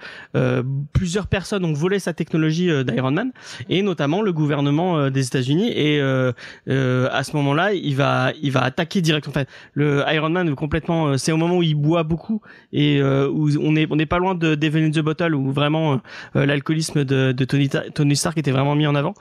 plusieurs 0.93 1.27
personnes 1.27 1.65
ont 1.65 1.73
volé 1.73 1.99
sa 1.99 2.13
technologie 2.13 2.69
d'Iron 2.83 3.11
Man, 3.11 3.31
et 3.69 3.81
notamment 3.81 4.21
le 4.21 4.33
gouvernement 4.33 5.09
des 5.09 5.25
États-Unis. 5.27 5.71
Et 5.75 5.99
à 6.01 7.23
ce 7.23 7.35
moment-là, 7.35 7.73
il 7.73 7.95
va, 7.95 8.31
il 8.41 8.51
va 8.51 8.61
attaquer 8.63 9.01
direct. 9.01 9.27
En 9.27 9.31
fait, 9.31 9.47
le 9.73 10.03
Iron 10.13 10.29
Man 10.29 10.53
complètement, 10.55 11.17
c'est 11.17 11.31
au 11.31 11.37
moment 11.37 11.57
où 11.57 11.63
il 11.63 11.70
boit 11.75 12.03
beaucoup 12.03 12.41
et 12.73 12.99
euh, 13.01 13.27
où 13.29 13.49
on 13.61 13.75
est, 13.75 13.87
on 13.91 13.95
n'est 13.95 14.05
pas 14.05 14.17
loin 14.19 14.35
de 14.35 14.55
Devil 14.55 14.83
in 14.85 14.91
the 14.91 14.99
Bottle, 14.99 15.35
où 15.35 15.51
vraiment 15.51 16.01
euh, 16.35 16.45
l'alcoolisme 16.45 17.03
de, 17.03 17.31
de 17.31 17.45
Tony, 17.45 17.69
Ta- 17.69 17.89
Tony 17.89 18.15
Stark 18.15 18.37
était 18.37 18.51
vraiment 18.51 18.75
mis 18.75 18.87
en 18.87 18.95
avant. 18.95 19.13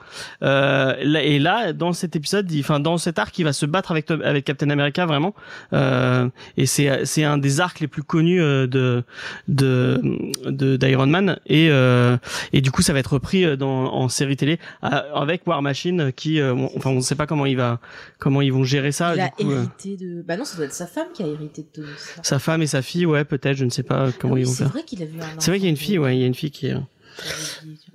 Euh, 0.43 0.95
et 1.01 1.39
là, 1.39 1.73
dans 1.73 1.93
cet 1.93 2.15
épisode, 2.15 2.51
il- 2.51 2.61
enfin 2.61 2.79
dans 2.79 2.97
cet 2.97 3.19
arc, 3.19 3.37
il 3.39 3.43
va 3.43 3.53
se 3.53 3.65
battre 3.65 3.91
avec 3.91 4.09
avec 4.11 4.45
Captain 4.45 4.69
America 4.69 5.05
vraiment. 5.05 5.33
Et 6.57 6.65
c'est 6.65 7.05
c'est 7.05 7.23
un 7.23 7.37
des 7.37 7.59
arcs 7.59 7.79
les 7.79 7.87
plus 7.87 8.03
connus 8.03 8.39
de 8.39 9.03
de 9.47 10.01
d'Iron 10.77 11.07
Man. 11.07 11.37
Et 11.45 11.69
euh, 11.69 12.17
et 12.53 12.61
du 12.61 12.71
coup, 12.71 12.81
ça 12.81 12.93
va 12.93 12.99
être 12.99 13.13
repris 13.13 13.57
dans 13.57 13.93
en 13.93 14.09
série 14.09 14.35
télé 14.37 14.59
avec 14.81 15.45
War 15.47 15.61
Machine, 15.61 16.11
qui 16.15 16.39
euh, 16.39 16.53
on- 16.53 16.71
enfin 16.77 16.89
on 16.89 16.95
ne 16.95 17.01
sait 17.01 17.15
pas 17.15 17.27
comment 17.27 17.45
il 17.45 17.57
va 17.57 17.79
comment 18.19 18.41
ils 18.41 18.51
vont 18.53 18.63
gérer 18.63 18.91
ça. 18.91 19.11
il 19.13 19.15
du 19.15 19.21
a 19.21 19.29
coup, 19.29 19.51
hérité 19.51 19.97
de. 19.97 20.21
Bah 20.21 20.37
non, 20.37 20.45
ça 20.45 20.55
doit 20.57 20.65
être 20.65 20.73
sa 20.73 20.87
femme 20.87 21.07
qui 21.13 21.23
a 21.23 21.27
hérité 21.27 21.63
de 21.63 21.67
Tony 21.81 21.93
Stark. 21.97 22.25
sa 22.25 22.39
femme 22.41 22.61
et 22.61 22.67
sa 22.67 22.81
fille, 22.81 23.05
ouais, 23.05 23.23
peut-être, 23.23 23.55
je 23.55 23.63
ne 23.65 23.69
sais 23.69 23.83
pas 23.83 24.09
comment 24.19 24.33
Ah 24.33 24.35
oui, 24.35 24.41
ils 24.41 24.45
vont 24.47 24.51
c'est 24.51 24.63
faire. 24.63 24.71
vrai 24.73 24.83
qu'il 24.83 25.01
a 25.01 25.05
vu 25.05 25.19
un. 25.21 25.39
C'est 25.39 25.51
vrai 25.51 25.59
qu'il 25.59 25.65
y 25.65 25.69
a 25.69 25.71
une 25.71 25.77
fille, 25.77 25.97
ouais, 25.99 26.17
il 26.17 26.19
y 26.19 26.23
a 26.23 26.27
une 26.27 26.35
fille 26.35 26.51
qui 26.51 26.67
est. 26.67 26.73
oublié. 26.73 26.85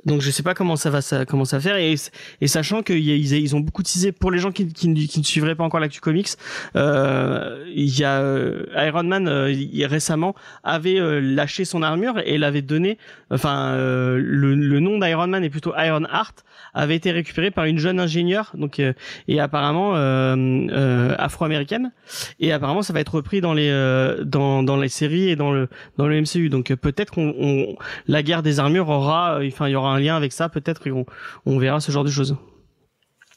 Donc 0.05 0.21
je 0.21 0.31
sais 0.31 0.43
pas 0.45 0.55
comment 0.55 0.77
ça 0.77 0.89
va 0.91 1.01
ça 1.01 1.25
comment 1.25 1.45
ça 1.47 1.57
va 1.57 1.61
faire 1.63 1.77
et 1.77 1.95
et 2.41 2.47
sachant 2.47 2.83
qu'ils 2.83 3.09
ils 3.09 3.57
ont 3.57 3.61
beaucoup 3.61 3.83
teasé 3.83 4.13
pour 4.13 4.31
les 4.31 4.39
gens 4.39 4.53
qui 4.53 4.69
qui, 4.73 4.87
ne- 4.89 5.07
qui 5.07 5.19
ne 5.19 5.25
suivraient 5.25 5.57
pas 5.57 5.65
encore 5.65 5.81
l'actu 5.81 6.01
comics 6.01 6.29
euh, 6.77 7.65
il 7.75 7.99
y 7.99 8.05
a 8.05 8.21
euh, 8.21 8.67
Iron 8.77 9.03
Man 9.05 9.27
euh, 9.27 9.51
il- 9.51 9.85
récemment 9.87 10.35
avait 10.63 11.01
euh, 11.01 11.21
lâché 11.21 11.65
son 11.65 11.83
armure 11.83 12.21
et 12.25 12.39
l'avait 12.39 12.63
donné 12.63 12.99
enfin 13.31 13.73
euh, 13.73 14.19
le, 14.23 14.55
le 14.55 14.81
nom 14.81 14.99
d'Iron 14.99 15.27
Man 15.27 15.43
est 15.43 15.51
plutôt 15.51 15.73
Iron 15.77 16.05
Heart 16.05 16.45
avait 16.77 16.95
été 16.95 17.11
récupéré 17.11 17.51
par 17.51 17.65
une 17.65 17.79
jeune 17.79 17.99
ingénieure 17.99 18.53
donc 18.55 18.79
euh, 18.81 18.93
et 19.29 19.41
apparemment 19.41 19.97
euh, 19.97 20.37
euh, 20.71 21.15
afro-américaine. 21.19 21.93
Et 22.39 22.53
apparemment 22.53 22.83
ça 22.83 22.93
va 22.93 23.01
être 23.01 23.15
repris 23.15 23.41
dans 23.41 23.55
les 23.55 23.69
euh, 23.71 24.23
dans 24.25 24.62
dans 24.62 24.77
les 24.77 24.89
séries 24.89 25.29
et 25.31 25.37
dans 25.37 25.51
le 25.53 25.69
dans 25.97 26.07
le 26.07 26.21
MCU 26.21 26.49
donc 26.51 26.73
peut-être 26.75 27.11
qu'on 27.12 27.35
on- 27.39 27.77
la 28.07 28.23
guerre 28.23 28.43
des 28.43 28.61
armures 28.61 28.89
aura 28.89 29.41
enfin 29.47 29.69
il 29.69 29.73
y 29.73 29.75
aura 29.77 29.93
un 29.95 29.99
lien 30.01 30.17
avec 30.17 30.33
ça. 30.33 30.49
Peut-être 30.49 30.87
et 30.87 30.93
on, 30.93 31.59
verra 31.59 31.81
ce 31.81 31.91
genre 31.91 32.05
de 32.05 32.11
choses. 32.11 32.37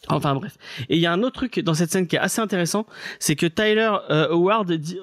Enfin 0.10 0.36
bref. 0.36 0.58
Et 0.90 0.96
il 0.98 1.02
y 1.02 1.06
a 1.06 1.12
un 1.14 1.24
autre 1.24 1.36
truc 1.36 1.60
dans 1.60 1.74
cette 1.74 1.92
scène 1.92 2.08
qui 2.08 2.16
est 2.16 2.20
assez 2.20 2.42
intéressant 2.42 2.86
c'est 3.20 3.36
que 3.36 3.46
Tyler 3.46 3.92
Howard 4.10 4.72
dit- 4.74 5.00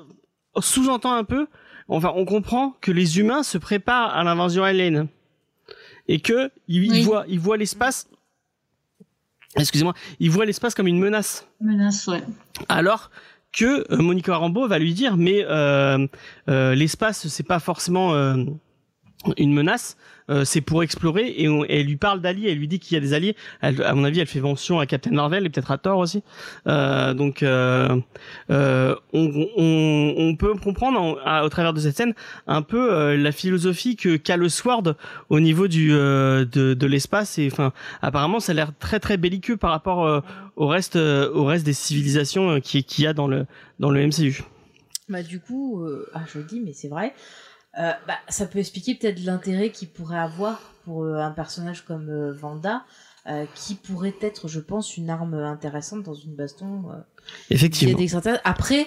sous-entend 0.59 1.13
un 1.15 1.25
peu 1.25 1.47
enfin, 1.89 2.13
on 2.17 2.25
comprend 2.25 2.75
que 2.81 2.91
les 2.93 3.19
humains 3.19 3.43
se 3.43 3.59
préparent 3.59 4.15
à 4.17 4.25
l'invasion 4.25 4.65
alien. 4.65 5.07
Et 6.09 6.21
que 6.21 6.51
ils, 6.69 6.81
Oui. 6.83 6.99
ils 6.99 7.05
voient, 7.05 7.25
ils 7.29 7.41
voient 7.41 7.57
l'espace. 7.57 8.09
Excusez-moi, 9.59 9.95
ils 10.21 10.31
voient 10.31 10.45
l'espace 10.45 10.75
comme 10.75 10.87
une 10.87 10.99
menace. 10.99 11.47
Menace, 11.61 12.07
ouais. 12.07 12.23
Alors 12.69 13.11
que 13.53 13.91
euh, 13.93 13.97
Monica 13.97 14.37
Rambeau 14.37 14.69
va 14.69 14.79
lui 14.79 14.95
dire, 14.95 15.17
mais 15.17 15.45
euh, 15.45 16.07
euh, 16.49 16.75
l'espace, 16.75 17.27
c'est 17.29 17.47
pas 17.47 17.59
forcément 17.59 18.15
euh, 18.15 18.45
une 19.37 19.53
menace. 19.53 19.97
euh, 20.29 20.45
c'est 20.45 20.61
pour 20.61 20.83
explorer 20.83 21.35
et, 21.39 21.49
on- 21.49 21.65
elle 21.65 21.87
lui 21.87 21.95
parle 21.97 22.21
d'alliés, 22.21 22.51
elle 22.51 22.59
lui 22.59 22.67
dit 22.67 22.81
qu'il 22.81 22.95
y 22.95 22.99
a 22.99 23.01
des 23.01 23.13
alliés. 23.13 23.37
Elle, 23.61 23.81
à 23.85 23.95
mon 23.95 24.03
avis, 24.03 24.19
elle 24.19 24.27
fait 24.27 24.41
mention 24.41 24.81
à 24.81 24.87
Captain 24.87 25.13
Marvel 25.13 25.47
et 25.47 25.49
peut-être 25.51 25.71
à 25.71 25.79
Thor 25.79 25.99
aussi. 25.99 26.25
Euh, 26.67 27.15
donc, 27.15 27.45
euh, 27.45 27.97
euh, 28.51 28.97
on, 29.13 29.47
on, 29.57 30.15
on 30.19 30.35
peut 30.37 30.55
comprendre 30.55 31.21
au 31.45 31.49
travers 31.49 31.73
de 31.73 31.79
cette 31.79 31.97
scène 31.97 32.13
un 32.49 32.63
peu 32.63 32.93
euh, 32.93 33.17
la 33.17 33.31
philosophie 33.31 33.95
que 33.95 34.17
qu'a 34.17 34.37
le 34.37 34.49
Sword 34.49 34.95
au 35.29 35.39
niveau 35.39 35.69
du 35.69 35.93
euh, 35.93 36.45
de, 36.45 36.75
de 36.75 36.87
l'espace. 36.89 37.39
Et 37.39 37.49
enfin, 37.51 37.73
apparemment, 38.03 38.41
ça 38.41 38.51
a 38.51 38.55
l'air 38.57 38.73
très 38.81 38.99
très 38.99 39.19
belliqueux 39.19 39.57
par 39.57 39.71
rapport 39.71 40.23
au 40.57 40.67
reste 40.67 40.97
au 40.97 41.45
reste 41.45 41.65
des 41.65 41.73
civilisations 41.73 42.61
qui 42.61 42.83
qu'il 42.83 43.05
y 43.05 43.07
a 43.07 43.13
dans 43.13 43.29
le 43.29 43.47
dans 43.79 43.91
le 43.91 44.05
MCU. 44.05 44.43
Bah 45.09 45.23
du 45.23 45.39
coup, 45.39 45.85
ah 46.15 46.23
je 46.35 46.41
dis, 46.41 46.61
mais 46.65 46.73
c'est 46.73 46.89
vrai. 46.89 47.15
Euh, 47.79 47.93
bah, 48.07 48.15
ça 48.29 48.47
peut 48.47 48.59
expliquer 48.59 48.95
peut-être 48.95 49.23
l'intérêt 49.25 49.71
qu'il 49.71 49.89
pourrait 49.89 50.19
avoir 50.19 50.61
pour 50.85 51.05
euh, 51.05 51.19
un 51.19 51.31
personnage 51.31 51.85
comme 51.85 52.09
euh, 52.09 52.33
Vanda, 52.33 52.85
euh, 53.29 53.45
qui 53.55 53.75
pourrait 53.75 54.15
être, 54.23 54.49
je 54.49 54.61
pense, 54.61 54.97
une 54.97 55.11
arme 55.11 55.35
intéressante 55.35 56.03
dans 56.05 56.15
une 56.15 56.35
baston. 56.35 56.85
Euh, 56.91 56.95
Effectivement. 57.51 57.99
Après, 58.45 58.87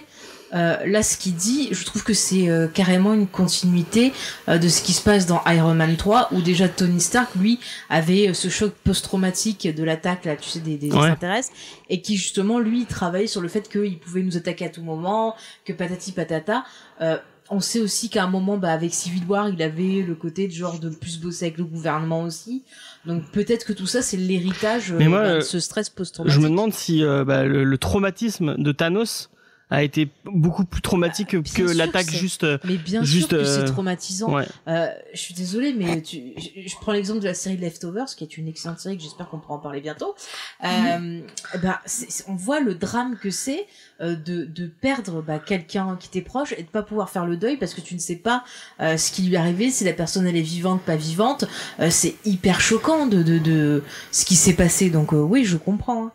euh, 0.54 0.78
là, 0.86 1.04
ce 1.04 1.17
qu'il 1.17 1.36
dit, 1.36 1.67
je 1.71 1.84
trouve 1.86 2.06
que 2.06 2.13
c'est 2.13 2.49
euh, 2.49 2.67
carrément 2.69 3.13
une 3.13 3.28
continuité 3.28 4.13
euh, 4.47 4.58
de 4.58 4.69
ce 4.69 4.82
qui 4.82 4.93
se 4.93 5.04
passe 5.04 5.25
dans 5.25 5.43
Iron 5.45 5.75
Man 5.75 5.97
3, 5.97 6.30
où 6.32 6.41
déjà 6.41 6.69
Tony 6.69 7.02
Stark, 7.02 7.36
lui, 7.36 7.60
avait 7.89 8.30
euh, 8.30 8.34
ce 8.34 8.47
choc 8.47 8.73
post-traumatique 8.86 9.67
de 9.75 9.84
l'attaque, 9.84 10.23
là, 10.23 10.38
tu 10.38 10.47
sais, 10.49 10.60
des, 10.62 10.78
des 10.78 10.88
Ouais. 10.89 10.99
extraterrestres, 10.99 11.52
et 11.89 12.02
qui 12.02 12.15
justement, 12.15 12.60
lui, 12.60 12.86
travaillait 12.86 13.28
sur 13.28 13.41
le 13.41 13.49
fait 13.49 13.67
qu'ils 13.69 13.99
pouvaient 13.99 14.23
nous 14.23 14.38
attaquer 14.38 14.65
à 14.65 14.69
tout 14.69 14.84
moment, 14.84 15.36
que 15.65 15.73
patati 15.73 16.13
patata. 16.13 16.63
Euh, 17.02 17.17
on 17.49 17.59
sait 17.59 17.79
aussi 17.81 18.09
qu'à 18.09 18.23
un 18.23 18.27
moment, 18.27 18.57
bah, 18.57 18.71
avec 18.71 18.93
Civil 18.93 19.23
War, 19.27 19.49
il 19.49 19.62
avait 19.62 20.03
le 20.07 20.15
côté 20.15 20.47
de 20.47 20.53
genre 20.53 20.79
de 20.79 20.89
plus 20.89 21.19
bosser 21.19 21.45
avec 21.45 21.57
le 21.57 21.63
gouvernement 21.65 22.23
aussi. 22.23 22.63
Donc 23.05 23.23
peut-être 23.31 23.65
que 23.65 23.73
tout 23.73 23.88
ça, 23.88 24.01
c'est 24.01 24.17
l'héritage 24.17 24.91
euh, 24.91 24.97
bah, 24.97 25.05
de 25.05 25.12
euh, 25.12 25.41
ce 25.41 25.59
stress 25.59 25.89
post-traumatique. 25.89 26.39
Je 26.39 26.43
me 26.43 26.49
demande 26.49 26.73
si 26.73 27.03
euh, 27.03 27.23
bah, 27.23 27.43
le, 27.45 27.63
le 27.63 27.77
traumatisme 27.77 28.55
de 28.57 28.71
Thanos 28.71 29.29
a 29.71 29.84
été 29.84 30.10
beaucoup 30.25 30.65
plus 30.65 30.82
traumatique 30.82 31.36
Bah, 31.36 31.41
que 31.55 31.62
l'attaque 31.62 32.10
juste. 32.10 32.43
euh, 32.43 32.58
Mais 32.63 32.77
bien 32.77 33.03
Juste, 33.03 33.29
sûr 33.29 33.38
que 33.38 33.43
c'est 33.45 33.60
euh, 33.62 33.67
traumatisant. 33.67 34.34
ouais. 34.34 34.47
Euh, 34.67 34.88
je 35.13 35.19
suis 35.19 35.36
désolée, 35.36 35.73
mais 35.73 36.01
tu, 36.01 36.34
je, 36.38 36.67
je 36.67 36.75
prends 36.82 36.91
l'exemple 36.91 37.19
de 37.19 37.25
la 37.27 37.36
série 37.36 37.55
Leftovers, 37.58 38.08
qui 38.17 38.23
est 38.23 38.38
une 38.38 38.47
excellente 38.47 38.79
série 38.79 38.97
que 38.97 39.03
j'espère 39.03 39.29
qu'on 39.29 39.38
pourra 39.38 39.55
en 39.55 39.60
parler 39.60 39.79
bientôt. 39.82 40.15
Euh, 40.63 41.21
ben, 41.62 41.77
c'est- 41.86 42.10
c'est- 42.10 42.23
on 42.27 42.36
voit 42.36 42.60
le 42.62 42.73
drame 42.73 43.15
que 43.21 43.29
c'est 43.29 43.67
euh, 44.01 44.15
de, 44.15 44.45
de 44.45 44.65
perdre 44.65 45.21
bah, 45.21 45.38
quelqu'un 45.39 45.97
qui 45.99 46.10
t'est 46.10 46.21
proche 46.21 46.53
et 46.58 46.63
de 46.63 46.67
pas 46.69 46.82
pouvoir 46.82 47.10
faire 47.12 47.25
le 47.27 47.38
deuil 47.38 47.58
parce 47.58 47.73
que 47.75 47.82
tu 47.82 47.93
ne 47.93 47.99
sais 47.99 48.15
pas 48.15 48.43
euh, 48.82 48.97
ce 48.97 49.12
qui 49.12 49.21
lui 49.21 49.36
est 49.36 49.38
arrivé, 49.38 49.69
si 49.69 49.84
la 49.84 49.93
personne 49.93 50.25
elle 50.25 50.38
est 50.38 50.41
vivante, 50.41 50.82
pas 50.82 50.95
vivante. 50.95 51.45
Euh, 51.79 51.89
c'est 51.91 52.15
hyper 52.25 52.60
choquant 52.60 53.05
de, 53.05 53.21
de, 53.21 53.38
de 53.38 53.84
ce 54.12 54.25
qui 54.25 54.36
s'est 54.36 54.53
passé. 54.53 54.89
Donc 54.89 55.13
euh, 55.13 55.17
oui, 55.17 55.45
je 55.45 55.58
comprends. 55.58 56.05
hein. 56.08 56.12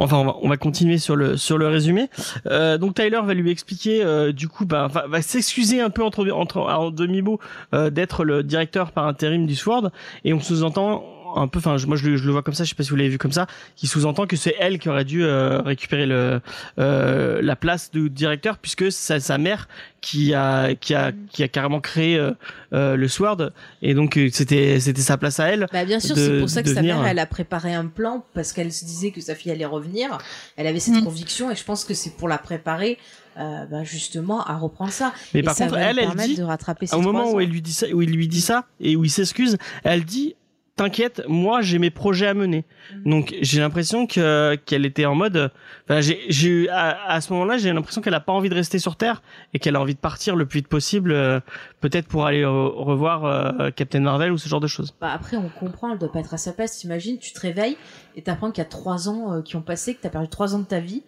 Enfin, 0.00 0.16
on 0.16 0.24
va, 0.24 0.36
on 0.40 0.48
va 0.48 0.56
continuer 0.56 0.98
sur 0.98 1.14
le 1.14 1.36
sur 1.36 1.58
le 1.58 1.68
résumé. 1.68 2.08
Euh, 2.46 2.78
donc 2.78 2.94
Tyler 2.94 3.20
va 3.22 3.34
lui 3.34 3.50
expliquer, 3.50 4.02
euh, 4.02 4.32
du 4.32 4.48
coup, 4.48 4.64
bah, 4.64 4.88
va, 4.90 5.06
va 5.06 5.20
s'excuser 5.22 5.80
un 5.80 5.90
peu 5.90 6.02
entre 6.02 6.28
entre 6.30 6.58
en 6.58 6.90
demi 6.90 7.20
mot 7.20 7.38
euh, 7.74 7.90
d'être 7.90 8.24
le 8.24 8.42
directeur 8.42 8.92
par 8.92 9.06
intérim 9.06 9.46
du 9.46 9.54
Sword, 9.54 9.90
et 10.24 10.32
on 10.32 10.40
sous-entend 10.40 11.04
un 11.36 11.48
peu, 11.48 11.58
enfin, 11.58 11.76
je- 11.78 11.86
moi 11.86 11.96
je 11.96 12.08
le, 12.08 12.16
je 12.16 12.24
le 12.24 12.32
vois 12.32 12.42
comme 12.42 12.54
ça, 12.54 12.64
je 12.64 12.68
sais 12.70 12.74
pas 12.74 12.82
si 12.82 12.90
vous 12.90 12.96
l'avez 12.96 13.08
vu 13.10 13.18
comme 13.18 13.32
ça, 13.32 13.46
qui 13.76 13.86
sous-entend 13.86 14.26
que 14.26 14.36
c'est 14.36 14.54
elle 14.58 14.78
qui 14.78 14.88
aurait 14.88 15.04
dû 15.04 15.22
euh, 15.24 15.60
récupérer 15.62 16.06
le 16.06 16.40
euh, 16.78 17.40
la 17.42 17.56
place 17.56 17.90
de 17.90 18.08
directeur 18.08 18.58
puisque 18.58 18.90
c'est 18.92 19.20
sa 19.20 19.38
mère 19.38 19.68
qui 20.00 20.34
a 20.34 20.74
qui 20.74 20.94
a 20.94 21.12
qui 21.32 21.42
a 21.42 21.48
carrément 21.48 21.80
créé 21.80 22.16
euh, 22.16 22.32
euh, 22.72 22.96
le 22.96 23.08
Sword, 23.08 23.50
et 23.82 23.94
donc 23.94 24.16
euh, 24.16 24.28
c'était 24.32 24.80
c'était 24.80 25.02
sa 25.02 25.16
place 25.18 25.40
à 25.40 25.46
elle. 25.48 25.66
Bah 25.72 25.84
bien 25.84 26.00
sûr, 26.00 26.14
de- 26.16 26.20
c'est 26.20 26.38
pour 26.40 26.48
ça 26.48 26.62
que 26.62 26.72
sa 26.72 26.80
venir, 26.80 26.96
mère, 26.96 27.04
euh, 27.04 27.08
elle 27.10 27.18
a 27.18 27.26
préparé 27.26 27.74
un 27.74 27.86
plan 27.86 28.24
parce 28.34 28.52
qu'elle 28.52 28.72
se 28.72 28.84
disait 28.84 29.10
que 29.10 29.20
sa 29.20 29.34
fille 29.34 29.52
allait 29.52 29.64
revenir. 29.66 30.16
Elle 30.56 30.66
avait 30.66 30.80
cette 30.80 30.94
Mm. 30.94 31.04
conviction 31.04 31.50
et 31.50 31.54
je 31.56 31.64
pense 31.64 31.84
que 31.84 31.92
c'est 31.94 32.10
pour 32.16 32.28
la 32.28 32.38
préparer, 32.38 32.98
euh, 33.38 33.66
bah, 33.66 33.84
justement, 33.84 34.42
à 34.44 34.56
reprendre 34.56 34.92
ça. 34.92 35.12
Mais 35.34 35.40
Et 35.40 35.42
par 35.42 35.54
ça 35.54 35.64
contre, 35.64 35.76
va 35.76 35.82
elle, 35.82 35.98
elle 35.98 36.14
dit 36.26 36.36
de 36.36 36.42
rattraper 36.42 36.86
au 36.94 37.00
moment 37.00 37.30
où 37.32 37.40
elle 37.40 37.48
lui 37.50 37.60
dit 37.62 37.72
ça, 37.72 37.86
où 37.92 38.00
il 38.02 38.10
lui 38.10 38.26
dit 38.28 38.40
ça 38.40 38.66
et 38.80 38.96
où 38.96 39.04
il 39.04 39.10
s'excuse, 39.10 39.58
elle 39.84 40.04
dit 40.04 40.34
T'inquiète, 40.76 41.22
moi 41.28 41.60
j'ai 41.60 41.78
mes 41.78 41.90
projets 41.90 42.26
à 42.26 42.32
mener. 42.34 42.64
Mhm. 42.94 43.10
Donc 43.10 43.34
j'ai 43.42 43.60
l'impression 43.60 44.06
que 44.06 44.54
qu'elle 44.64 44.86
était 44.86 45.04
en 45.04 45.14
mode. 45.14 45.50
Enfin, 45.84 46.00
j'ai 46.00 46.20
j'ai 46.28 46.48
eu 46.48 46.68
à, 46.68 47.10
à 47.12 47.20
ce 47.20 47.32
moment-là, 47.34 47.58
j'ai 47.58 47.72
l'impression 47.72 48.00
qu'elle 48.00 48.14
a 48.14 48.20
pas 48.20 48.32
envie 48.32 48.48
de 48.48 48.54
rester 48.54 48.78
sur 48.78 48.96
Terre 48.96 49.22
et 49.52 49.58
qu'elle 49.58 49.76
a 49.76 49.80
envie 49.80 49.94
de 49.94 50.00
partir 50.00 50.36
le 50.36 50.46
plus 50.46 50.60
vite 50.60 50.68
possible, 50.68 51.12
euh, 51.12 51.40
peut-être 51.80 52.06
pour 52.08 52.24
aller 52.24 52.42
euh, 52.42 52.50
revoir 52.50 53.24
euh, 53.24 53.70
Captain 53.70 54.00
Marvel 54.00 54.32
ou 54.32 54.38
ce 54.38 54.48
genre 54.48 54.60
de 54.60 54.66
choses. 54.68 54.94
Bah, 55.00 55.12
après, 55.12 55.36
on 55.36 55.50
comprend, 55.50 55.92
elle 55.92 55.98
doit 55.98 56.12
pas 56.12 56.20
être 56.20 56.32
à 56.34 56.38
sa 56.38 56.52
place. 56.52 56.78
T'imagines, 56.78 57.18
tu 57.18 57.32
te 57.32 57.40
réveilles 57.40 57.76
et 58.16 58.22
t'apprends 58.22 58.50
qu'il 58.50 58.62
y 58.62 58.66
a 58.66 58.70
trois 58.70 59.08
ans 59.08 59.34
euh, 59.34 59.42
qui 59.42 59.56
ont 59.56 59.62
passé, 59.62 59.94
que 59.94 60.00
t'as 60.00 60.08
perdu 60.10 60.28
trois 60.28 60.54
ans 60.54 60.60
de 60.60 60.64
ta 60.64 60.80
vie. 60.80 61.02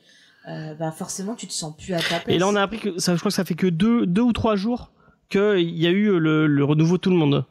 Euh, 0.49 0.75
bah 0.75 0.91
forcément, 0.91 1.35
tu 1.37 1.47
te 1.47 1.53
sens 1.53 1.75
plus 1.77 1.95
à 1.95 1.99
ta 1.99 2.19
place. 2.19 2.25
Et 2.27 2.37
là, 2.37 2.49
on 2.49 2.57
a 2.57 2.63
appris 2.63 2.81
que 2.81 2.99
ça, 2.99 3.15
je 3.15 3.21
crois 3.21 3.31
que 3.31 3.35
ça 3.35 3.45
fait 3.45 3.55
que 3.55 3.69
deux, 3.69 4.07
deux 4.07 4.23
ou 4.23 4.33
trois 4.33 4.57
jours 4.57 4.91
qu'il 5.33 5.71
y 5.79 5.87
a 5.87 5.91
eu 5.91 6.19
le, 6.19 6.47
le 6.47 6.65
renouveau 6.65 6.97
de 6.97 7.01
tout 7.01 7.11
le 7.11 7.17
monde. 7.17 7.45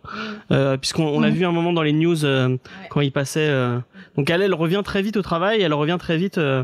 Euh, 0.51 0.77
Puisqu'on 0.77 1.07
on 1.07 1.19
l'a 1.19 1.29
Mhm. 1.29 1.35
vu 1.35 1.45
un 1.45 1.51
moment 1.51 1.73
dans 1.73 1.81
les 1.83 1.93
news 1.93 2.23
euh, 2.25 2.55
quand 2.89 3.01
il 3.01 3.11
passait. 3.11 3.49
Donc 4.17 4.29
elle, 4.29 4.41
elle 4.41 4.53
revient 4.53 4.81
très 4.83 5.01
vite 5.01 5.17
au 5.17 5.21
travail, 5.21 5.61
elle 5.61 5.73
revient 5.73 5.97
très 5.99 6.17
vite. 6.17 6.37
euh, 6.37 6.63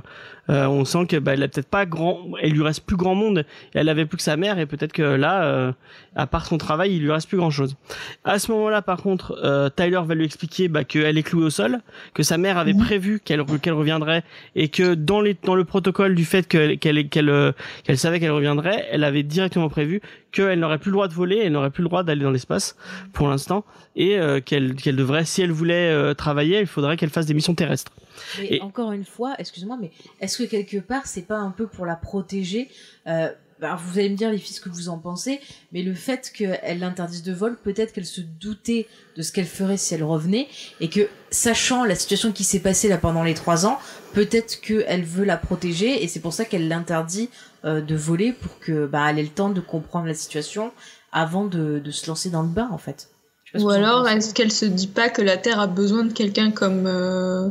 euh, 0.50 0.66
on 0.66 0.86
sent 0.86 1.08
que 1.08 1.18
bah, 1.18 1.34
elle 1.34 1.44
a 1.44 1.48
peut-être 1.48 1.68
pas 1.68 1.86
grand, 1.86 2.20
elle 2.42 2.52
lui 2.52 2.62
reste 2.64 2.86
plus 2.86 2.96
grand 2.96 3.16
monde. 3.16 3.46
Elle 3.74 3.90
avait 3.90 4.06
plus 4.06 4.18
que 4.18 4.24
sa 4.24 4.38
mère 4.38 4.60
et 4.60 4.66
peut-être 4.66 4.94
que 4.94 5.02
là, 5.02 5.44
euh, 5.44 5.72
à 6.16 6.26
part 6.26 6.46
son 6.46 6.58
travail, 6.58 6.96
il 6.96 7.02
lui 7.02 7.12
reste 7.12 7.28
plus 7.28 7.38
grand 7.38 7.50
chose. 7.50 7.76
À 8.24 8.40
ce 8.40 8.52
moment-là, 8.52 8.82
par 8.82 9.02
contre, 9.02 9.38
euh, 9.44 9.70
Tyler 9.70 10.00
va 10.06 10.16
lui 10.16 10.26
expliquer 10.26 10.70
bah, 10.70 10.84
qu'elle 10.84 11.18
est 11.18 11.24
clouée 11.24 11.46
au 11.46 11.50
sol, 11.50 11.80
que 12.14 12.24
sa 12.24 12.38
mère 12.38 12.58
avait 12.58 12.74
prévu 12.74 13.20
qu'elle 13.20 13.44
qu'elle 13.62 13.74
reviendrait 13.74 14.24
et 14.56 14.70
que 14.70 14.94
dans 14.94 15.22
les 15.22 15.36
dans 15.44 15.56
le 15.56 15.66
protocole 15.66 16.16
du 16.16 16.26
fait 16.26 16.48
qu'elle 16.48 16.80
qu'elle 16.80 17.10
qu'elle 17.10 17.30
euh, 17.30 17.52
qu'elle 17.84 17.98
savait 17.98 18.20
qu'elle 18.20 18.32
reviendrait, 18.32 18.88
elle 18.92 19.04
avait 19.04 19.24
directement 19.24 19.70
prévu 19.70 20.02
qu'elle 20.32 20.60
n'aurait 20.60 20.78
plus 20.78 20.90
le 20.92 20.96
droit 20.96 21.08
de 21.08 21.14
voler, 21.14 21.42
elle 21.44 21.52
n'aurait 21.52 21.72
plus 21.72 21.82
le 21.82 21.90
droit 21.90 22.04
d'aller 22.04 22.24
dans 22.24 22.32
l'espace 22.32 22.76
pour 23.14 23.28
l'instant 23.28 23.66
et 23.96 24.18
euh, 24.18 24.40
qu'elle 24.40 24.76
qu'elle 24.76 24.96
devrait, 24.96 25.26
si 25.26 25.42
elle 25.42 25.52
voulait 25.52 25.92
euh, 25.92 26.14
travailler, 26.14 26.60
il 26.60 26.68
faudrait 26.68 26.98
qu'elle 26.98 27.10
fasse 27.10 27.26
des 27.28 27.34
missions 27.34 27.56
terrestres. 27.56 27.92
Mais 28.40 28.56
Et- 28.56 28.62
encore 28.62 28.92
une 28.92 29.06
fois, 29.06 29.36
excuse-moi, 29.38 29.78
mais 29.80 29.92
est-ce 30.22 30.38
que 30.40 30.44
quelque 30.44 30.78
part, 30.78 31.06
c'est 31.06 31.22
pas 31.22 31.38
un 31.38 31.52
peu 31.52 31.68
pour 31.68 31.86
la 31.86 31.96
protéger? 31.96 32.70
Euh, 33.08 33.32
bah, 33.60 33.78
Vous 33.80 33.98
allez 34.00 34.10
me 34.10 34.16
dire, 34.16 34.30
les 34.32 34.38
filles, 34.38 34.56
ce 34.56 34.62
que 34.62 34.70
vous 34.70 34.90
en 34.90 34.98
pensez, 35.00 35.40
mais 35.72 35.82
le 35.82 35.94
fait 35.94 36.32
qu'elle 36.34 36.80
l'interdise 36.80 37.24
de 37.24 37.34
vol, 37.34 37.58
peut-être 37.58 37.92
qu'elle 37.94 38.06
se 38.06 38.22
doutait 38.22 38.88
de 39.16 39.22
ce 39.24 39.32
qu'elle 39.32 39.46
ferait 39.48 39.78
si 39.78 39.94
elle 39.96 40.04
revenait, 40.04 40.48
et 40.80 40.90
que, 40.90 41.08
sachant 41.32 41.84
la 41.84 41.96
situation 41.96 42.32
qui 42.32 42.44
s'est 42.44 42.60
passée 42.60 42.88
là 42.88 42.98
pendant 42.98 43.24
les 43.24 43.34
trois 43.34 43.66
ans, 43.66 43.80
peut-être 44.14 44.62
qu'elle 44.62 45.04
veut 45.04 45.26
la 45.26 45.38
protéger, 45.38 46.04
et 46.04 46.08
c'est 46.08 46.20
pour 46.20 46.34
ça 46.34 46.46
qu'elle 46.46 46.68
l'interdit 46.68 47.30
euh, 47.66 47.82
de 47.82 47.96
voler, 47.96 48.32
pour 48.34 48.60
que 48.60 48.86
bah, 48.86 49.08
elle 49.10 49.18
ait 49.20 49.24
le 49.24 49.30
temps 49.30 49.50
de 49.50 49.60
comprendre 49.62 50.06
la 50.08 50.14
situation 50.14 50.72
avant 51.12 51.46
de, 51.46 51.80
de 51.80 51.92
se 51.92 52.06
lancer 52.08 52.30
dans 52.30 52.44
le 52.44 52.48
bain, 52.50 52.70
en 52.72 52.78
fait. 52.78 53.10
Ou 53.56 53.70
alors, 53.70 54.08
est-ce 54.08 54.34
qu'elle 54.34 54.52
se 54.52 54.66
dit 54.66 54.88
pas 54.88 55.10
que 55.10 55.22
la 55.22 55.38
Terre 55.38 55.60
a 55.60 55.68
besoin 55.68 56.04
de 56.04 56.14
quelqu'un 56.14 56.52
comme 56.52 56.86
euh, 56.86 57.50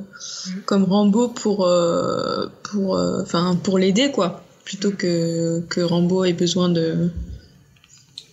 comme 0.67 0.85
Rambo 0.85 1.29
pour 1.29 1.67
euh, 1.67 2.47
pour 2.63 2.97
euh, 2.97 3.23
enfin 3.23 3.57
pour 3.63 3.79
l'aider 3.79 4.11
quoi, 4.11 4.43
plutôt 4.65 4.91
que 4.91 5.61
que 5.69 5.81
Rambo 5.81 6.25
ait 6.25 6.33
besoin 6.35 6.69
de 6.69 7.11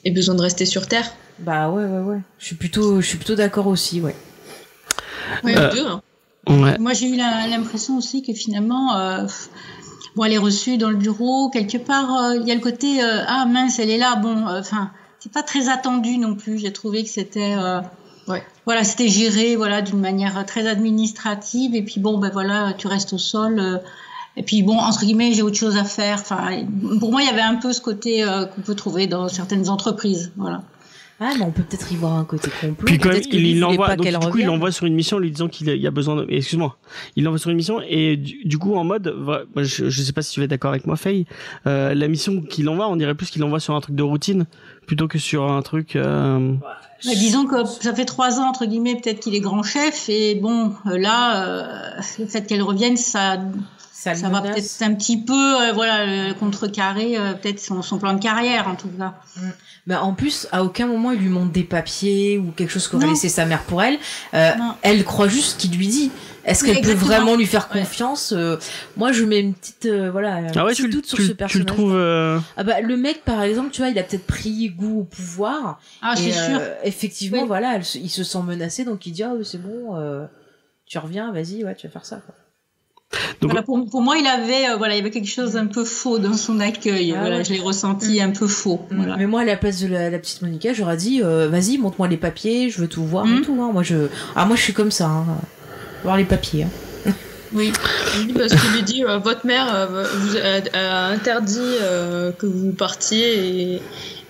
ait 0.06 0.12
besoin 0.12 0.36
de 0.36 0.41
rester 0.41 0.65
sur 0.65 0.88
Terre? 0.88 1.10
Bah 1.39 1.69
ouais, 1.69 1.86
ouais, 1.86 1.99
ouais. 2.02 2.19
Je 2.38 2.45
suis 2.45 2.56
plutôt, 2.56 3.02
je 3.02 3.08
suis 3.08 3.17
plutôt 3.17 3.36
d'accord 3.36 3.67
aussi, 3.67 4.02
ouais. 4.02 4.15
Ouais, 5.43 5.58
Euh, 5.58 5.71
deux, 5.71 5.86
hein. 5.88 6.02
Ouais. 6.47 6.78
Moi, 6.78 6.93
j'ai 6.93 7.08
eu 7.08 7.15
l'impression 7.15 7.97
aussi 7.97 8.21
que 8.21 8.34
finalement, 8.34 8.97
euh, 8.97 9.26
bon, 10.15 10.26
elle 10.26 10.34
est 10.34 10.38
reçue 10.38 10.78
dans 10.78 10.89
le 10.89 10.97
bureau, 10.97 11.49
quelque 11.49 11.78
part, 11.78 12.13
euh, 12.15 12.36
il 12.36 12.47
y 12.47 12.52
a 12.52 12.56
le 12.56 12.62
côté 12.62 13.02
euh, 13.02 13.23
ah 13.26 13.45
mince, 13.45 13.80
elle 13.80 13.89
est 13.89 13.97
là. 13.97 14.15
Bon, 14.17 14.47
euh, 14.47 14.60
enfin, 14.60 14.91
c'est 15.23 15.31
pas 15.31 15.41
très 15.43 15.69
attendu 15.69 16.17
non 16.17 16.36
plus. 16.36 16.57
J'ai 16.59 16.73
trouvé 16.73 17.03
que 17.03 17.09
c'était, 17.09 17.55
euh, 17.57 17.79
Ouais. 18.27 18.43
voilà, 18.65 18.83
c'était 18.83 19.07
géré, 19.07 19.55
voilà, 19.55 19.81
d'une 19.81 19.99
manière 20.01 20.45
très 20.45 20.67
administrative. 20.67 21.75
Et 21.75 21.81
puis 21.81 22.01
bon, 22.01 22.17
ben 22.17 22.29
voilà, 22.29 22.73
tu 22.77 22.88
restes 22.88 23.13
au 23.13 23.17
sol. 23.17 23.57
euh, 23.57 23.77
et 24.36 24.43
puis 24.43 24.63
bon, 24.63 24.77
entre 24.77 25.01
guillemets, 25.05 25.31
j'ai 25.33 25.41
autre 25.43 25.55
chose 25.55 25.77
à 25.77 25.83
faire. 25.86 26.19
Enfin, 26.19 26.65
pour 26.99 27.12
moi, 27.12 27.21
il 27.21 27.27
y 27.27 27.29
avait 27.29 27.41
un 27.41 27.55
peu 27.55 27.71
ce 27.71 27.79
côté 27.79 28.23
euh, 28.23 28.45
qu'on 28.45 28.62
peut 28.62 28.75
trouver 28.75 29.07
dans 29.07 29.29
certaines 29.29 29.69
entreprises, 29.69 30.31
voilà. 30.36 30.63
Ah, 31.19 31.34
mais 31.38 31.43
on 31.43 31.52
peut 31.52 31.63
peut-être 31.63 31.91
y 31.91 31.95
voir 31.95 32.13
un 32.13 32.26
côté 32.26 32.49
complot. 32.49 32.86
Puis 32.86 32.97
quand 32.97 33.10
même, 33.10 33.21
il 33.32 33.60
l'envoie, 33.60 33.95
donc 33.95 34.08
du 34.08 34.28
coup, 34.30 34.38
il 34.39 34.45
l'envoie 34.45 34.71
sur 34.71 34.86
une 34.86 34.95
mission 34.95 35.19
lui 35.19 35.32
disant 35.32 35.47
qu'il 35.47 35.69
y 35.69 35.88
a 35.88 35.91
besoin 35.91 36.15
de, 36.15 36.26
excuse-moi, 36.30 36.78
il 37.15 37.23
l'envoie 37.23 37.39
sur 37.39 37.49
une 37.49 37.56
mission 37.56 37.82
et 37.88 38.17
du, 38.17 38.43
du 38.43 38.58
coup 38.58 38.76
en 38.76 38.84
mode, 38.84 39.15
je, 39.58 39.89
je 39.89 40.02
sais 40.02 40.12
pas 40.12 40.21
si 40.21 40.34
tu 40.34 40.43
es 40.43 40.47
d'accord 40.47 40.71
avec 40.71 40.86
moi, 40.86 40.97
Faye, 40.97 41.26
euh, 41.67 41.93
la 41.93 42.08
mission 42.08 42.41
qu'il 42.41 42.67
envoie, 42.67 42.89
on 42.89 42.95
dirait 42.95 43.15
plus 43.15 43.30
qu'il 43.30 43.41
l'envoie 43.41 43.60
sur 43.60 43.76
un 43.76 43.82
truc 43.82 43.95
de 43.95 44.04
routine 44.04 44.45
plutôt 44.86 45.08
que 45.08 45.17
sur 45.19 45.49
un 45.49 45.62
truc. 45.62 45.95
Euh... 45.95 46.54
Disons 47.04 47.45
que 47.45 47.65
ça 47.65 47.93
fait 47.93 48.06
trois 48.06 48.39
ans 48.39 48.49
entre 48.49 48.65
guillemets 48.65 48.95
peut-être 48.95 49.19
qu'il 49.19 49.36
est 49.36 49.41
grand 49.41 49.63
chef 49.63 50.08
et 50.10 50.36
bon 50.36 50.73
euh, 50.88 50.97
là 50.97 51.47
euh, 51.47 52.02
le 52.17 52.26
fait 52.26 52.47
qu'elle 52.47 52.62
revienne 52.62 52.95
ça 52.95 53.38
Ça, 53.95 54.13
va 54.15 54.41
peut-être 54.41 54.82
un 54.82 54.93
petit 54.95 55.21
peu 55.21 55.34
euh, 55.62 55.71
voilà 55.71 56.34
contrecarrer 56.34 57.15
euh, 57.17 57.34
peut-être 57.34 57.60
son, 57.60 57.82
son 57.84 57.99
plan 57.99 58.13
de 58.13 58.19
carrière 58.19 58.67
en 58.67 58.75
tout 58.75 58.89
cas. 58.89 59.13
Bah, 59.86 60.01
en 60.01 60.13
plus, 60.13 60.47
à 60.51 60.63
aucun 60.63 60.88
moment 60.88 61.12
il 61.12 61.19
lui 61.19 61.29
montre 61.29 61.51
des 61.51 61.63
papiers 61.63 62.38
ou 62.39 62.51
quelque 62.51 62.71
chose 62.71 62.88
qu'aurait 62.88 63.08
laissé 63.08 63.29
sa 63.29 63.45
mère 63.45 63.62
pour 63.63 63.84
elle. 63.84 63.97
Euh, 64.34 64.51
elle 64.82 65.03
croit 65.06 65.27
juste 65.27 65.51
ce 65.53 65.56
qu'il 65.58 65.77
lui 65.77 65.88
dit. 65.88 66.12
Est-ce 66.45 66.65
Oui, 66.65 66.73
qu'elle 66.73 66.82
peut 66.84 66.91
vraiment 66.93 67.36
lui 67.36 67.45
faire 67.45 67.69
Ouais. 67.73 67.79
confiance 67.82 68.34
Euh, 68.36 68.58
Moi, 68.97 69.12
je 69.13 69.23
mets 69.23 69.39
une 69.39 69.53
petite 69.53 69.86
euh, 69.86 70.10
voilà 70.12 70.36
un 70.36 70.47
Ah 70.56 70.65
ouais, 70.65 70.71
petit 70.73 70.82
tu, 70.84 70.89
doute 70.89 71.06
sur 71.06 71.17
tu, 71.17 71.23
ce 71.23 71.27
le- 71.29 71.34
tu 71.36 71.60
le 71.60 71.63
personnage. 71.65 71.65
trouves. 71.67 71.95
euh, 71.95 72.39
Ah 72.58 72.63
bah 72.63 72.82
le 72.82 72.97
mec, 72.97 73.23
par 73.23 73.41
exemple, 73.43 73.69
tu 73.71 73.82
vois, 73.82 73.89
il 73.91 73.97
a 73.99 74.03
peut-être 74.03 74.25
pris 74.27 74.69
goût 74.69 75.01
au 75.01 75.03
pouvoir. 75.03 75.79
Ah 76.01 76.15
c'est 76.17 76.32
sûr. 76.34 76.58
euh, 76.60 76.73
effectivement, 76.84 77.41
Oui. 77.41 77.47
voilà, 77.47 77.75
elle 77.75 77.84
il 77.95 78.10
se 78.10 78.23
sent 78.25 78.39
menacé, 78.45 78.84
donc 78.84 79.06
il 79.06 79.12
dit 79.13 79.23
ah 79.23 79.34
ouais, 79.36 79.43
c'est 79.45 79.62
bon, 79.62 79.95
euh, 79.97 80.25
tu 80.86 80.97
reviens, 80.97 81.32
vas-y, 81.32 81.63
ouais, 81.63 81.75
tu 81.75 81.88
vas 81.88 81.93
faire 81.93 82.06
ça. 82.06 82.17
Quoi. 82.17 82.36
Donc- 83.41 83.52
Voilà, 83.52 83.62
pour, 83.63 83.86
pour 83.89 84.02
moi, 84.02 84.15
il 84.17 84.26
avait, 84.28 84.69
euh, 84.69 84.76
voilà, 84.78 84.95
il 84.95 84.97
y 84.97 85.02
avait 85.02 85.12
quelque 85.12 85.30
chose 85.30 85.54
d'un 85.54 85.67
peu 85.67 85.84
faux 85.84 86.17
dans 86.19 86.34
son 86.34 86.60
accueil. 86.60 87.13
Ah 87.15 87.19
voilà, 87.21 87.38
ouais. 87.38 87.43
je 87.43 87.54
l'ai 87.54 87.60
ressenti 87.60 88.21
un 88.21 88.32
peu 88.32 88.47
faux. 88.47 88.82
Voilà. 88.91 89.17
Mais 89.17 89.26
moi, 89.28 89.41
à 89.41 89.45
la 89.45 89.56
place 89.58 89.80
de 89.82 89.88
la, 89.88 90.10
la 90.10 90.19
petite 90.19 90.41
Monica, 90.41 90.73
j'aurais 90.73 90.97
dit, 90.97 91.21
euh, 91.23 91.47
vas-y, 91.49 91.78
montre-moi 91.78 92.08
les 92.08 92.17
papiers, 92.17 92.69
je 92.69 92.80
veux 92.82 92.88
tout 92.88 93.04
voir 93.04 93.26
et 93.26 93.30
Mhm. 93.30 93.41
tout. 93.41 93.58
Hein. 93.62 93.69
Moi, 93.73 93.84
je, 93.84 94.08
ah 94.36 94.45
moi, 94.45 94.56
je 94.56 94.62
suis 94.62 94.73
comme 94.73 94.91
ça, 94.91 95.06
hein. 95.08 95.26
voir 96.04 96.17
les 96.17 96.26
papiers. 96.26 96.63
hein. 96.63 96.69
Oui. 97.56 97.71
Parce 98.36 98.52
qu'il 98.56 98.71
lui 98.71 98.82
dit 98.82 99.04
euh, 99.06 99.19
votre 99.19 99.45
mère 99.45 99.67
euh, 99.76 100.06
vous 100.17 100.38
a, 100.38 100.76
a 100.76 101.06
interdit 101.10 101.60
euh, 101.84 102.32
que 102.32 102.47
vous 102.47 102.71
partiez 102.71 103.73
et, 103.76 103.82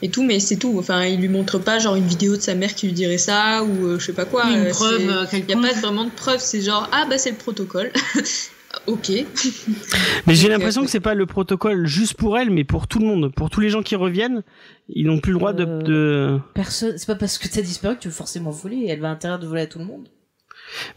et 0.02 0.10
tout, 0.10 0.24
mais 0.24 0.41
c'est 0.41 0.58
tout. 0.58 0.76
Enfin, 0.78 1.06
il 1.06 1.22
lui 1.22 1.30
montre 1.30 1.58
pas 1.58 1.80
genre 1.80 1.96
une 1.96 2.06
vidéo 2.06 2.36
de 2.36 2.41
sa 2.41 2.54
mère 2.54 2.76
qui 2.76 2.88
lui 2.88 2.91
dirait 2.93 3.17
ça 3.17 3.63
ou 3.63 3.86
euh, 3.86 3.98
je 3.98 4.08
sais 4.08 4.12
pas 4.12 4.26
quoi. 4.26 4.43
Une 4.50 4.65
Euh, 4.65 4.69
preuve 4.72 5.02
Il 5.32 5.46
n'y 5.46 5.54
a 5.54 5.56
pas 5.74 5.80
vraiment 5.80 6.04
de 6.04 6.10
preuve, 6.10 6.39
c'est 6.41 6.60
genre 6.62 6.89
ah 6.91 7.06
bah 7.10 7.17
c'est 7.17 7.30
le 7.32 7.38
protocole. 7.38 7.91
ok. 8.88 9.12
Mais 10.27 10.36
j'ai 10.36 10.49
l'impression 10.49 10.83
que 10.83 10.89
c'est 10.89 10.99
pas 10.99 11.13
le 11.13 11.25
protocole 11.25 11.86
juste 11.86 12.15
pour 12.15 12.38
elle, 12.38 12.49
mais 12.49 12.63
pour 12.63 12.88
tout 12.88 12.99
le 12.99 13.05
monde, 13.05 13.33
pour 13.33 13.49
tous 13.49 13.59
les 13.59 13.69
gens 13.69 13.81
qui 13.83 13.95
reviennent, 13.95 14.43
ils 14.89 15.05
n'ont 15.05 15.19
plus 15.19 15.31
le 15.31 15.38
droit 15.39 15.53
de, 15.53 15.65
Euh, 15.65 15.81
de... 15.81 16.39
Personne, 16.53 16.97
c'est 16.97 17.07
pas 17.07 17.15
parce 17.15 17.38
que 17.38 17.47
t'as 17.47 17.62
disparu 17.62 17.95
que 17.95 18.01
tu 18.01 18.07
veux 18.07 18.13
forcément 18.13 18.51
voler. 18.51 18.86
Elle 18.89 18.99
va 18.99 19.09
intérêt 19.09 19.39
de 19.39 19.45
voler 19.45 19.62
à 19.63 19.67
tout 19.67 19.79
le 19.79 19.86
monde. 19.86 20.07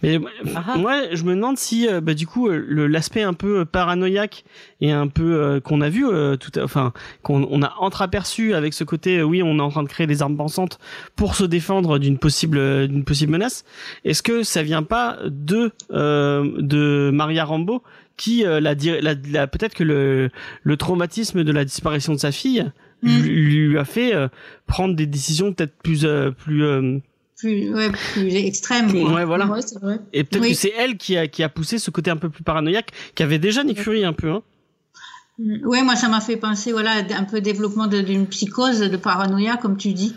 Mais 0.02 0.18
Ah 0.54 0.64
ah. 0.74 0.76
moi, 0.78 1.02
je 1.12 1.22
me 1.24 1.34
demande 1.34 1.58
si, 1.58 1.88
euh, 1.88 2.00
bah, 2.00 2.14
du 2.14 2.26
coup, 2.26 2.48
euh, 2.48 2.86
l'aspect 2.88 3.22
un 3.22 3.34
peu 3.34 3.60
euh, 3.60 3.64
paranoïaque 3.64 4.44
et 4.80 4.92
un 4.92 5.08
peu 5.08 5.34
euh, 5.42 5.60
qu'on 5.60 5.80
a 5.80 5.88
vu, 5.88 6.06
euh, 6.06 6.36
tout, 6.36 6.58
enfin, 6.58 6.92
qu'on 7.22 7.46
on 7.50 7.62
a 7.62 7.74
entreaperçu 7.78 8.54
avec 8.54 8.74
ce 8.74 8.84
côté, 8.84 9.18
euh, 9.18 9.22
oui, 9.22 9.42
on 9.42 9.58
est 9.58 9.62
en 9.62 9.70
train 9.70 9.82
de 9.82 9.88
créer 9.88 10.06
des 10.06 10.22
armes 10.22 10.36
pensantes 10.36 10.78
pour 11.16 11.34
se 11.34 11.44
défendre 11.44 11.98
d'une 11.98 12.18
possible, 12.18 12.86
d'une 12.88 13.04
possible 13.04 13.32
menace. 13.32 13.64
Est-ce 14.04 14.22
que 14.22 14.42
ça 14.42 14.62
vient 14.62 14.82
pas 14.82 15.18
de 15.26 15.70
euh, 15.92 16.50
de 16.58 17.10
Maria 17.12 17.44
Rambo 17.44 17.82
qui 18.16 18.44
la, 18.44 18.60
la, 18.60 18.74
la- 18.74 19.46
peut-être 19.46 19.74
que 19.74 19.84
le 19.84 20.30
le 20.62 20.76
traumatisme 20.78 21.44
de 21.44 21.52
la 21.52 21.64
disparition 21.66 22.12
de 22.14 22.18
sa 22.18 22.32
fille 22.32 22.64
Mm. 23.02 23.20
lui, 23.20 23.66
lui 23.68 23.78
a 23.78 23.84
fait 23.84 24.14
prendre 24.66 24.94
des 24.96 25.04
décisions 25.04 25.52
peut-être 25.52 25.74
plus 25.82 26.06
euh, 26.06 26.30
plus 26.30 26.64
euh, 26.64 26.98
Plus, 27.38 27.72
ouais, 27.74 27.90
plus 28.14 28.34
extrême. 28.34 28.90
quoi. 28.92 29.12
ouais 29.14 29.24
voilà 29.26 29.46
Ouais, 29.46 29.60
c'est 29.60 29.78
vrai. 29.78 29.98
et 30.14 30.24
peut-être 30.24 30.42
Oui. 30.42 30.50
que 30.52 30.56
c'est 30.56 30.72
elle 30.76 30.96
qui 30.96 31.16
a, 31.18 31.26
qui 31.28 31.42
a 31.42 31.48
poussé 31.50 31.78
ce 31.78 31.90
côté 31.90 32.10
un 32.10 32.16
peu 32.16 32.30
plus 32.30 32.42
paranoïaque, 32.42 32.92
qui 33.14 33.22
avait 33.22 33.38
déjà 33.38 33.62
Nick 33.62 33.80
Fury 33.80 34.04
un 34.04 34.14
peu. 34.14 34.30
Hein. 34.30 34.42
Ouais, 35.64 35.82
moi, 35.82 35.96
ça 35.96 36.08
m'a 36.08 36.20
fait 36.22 36.36
penser, 36.38 36.72
voilà, 36.72 37.02
un 37.10 37.24
peu 37.24 37.42
développement 37.42 37.88
de- 37.88 38.00
d'une 38.00 38.26
psychose, 38.26 38.80
de 38.80 38.96
paranoïa, 38.96 39.58
comme 39.58 39.76
tu 39.76 39.92
dis. 39.92 40.14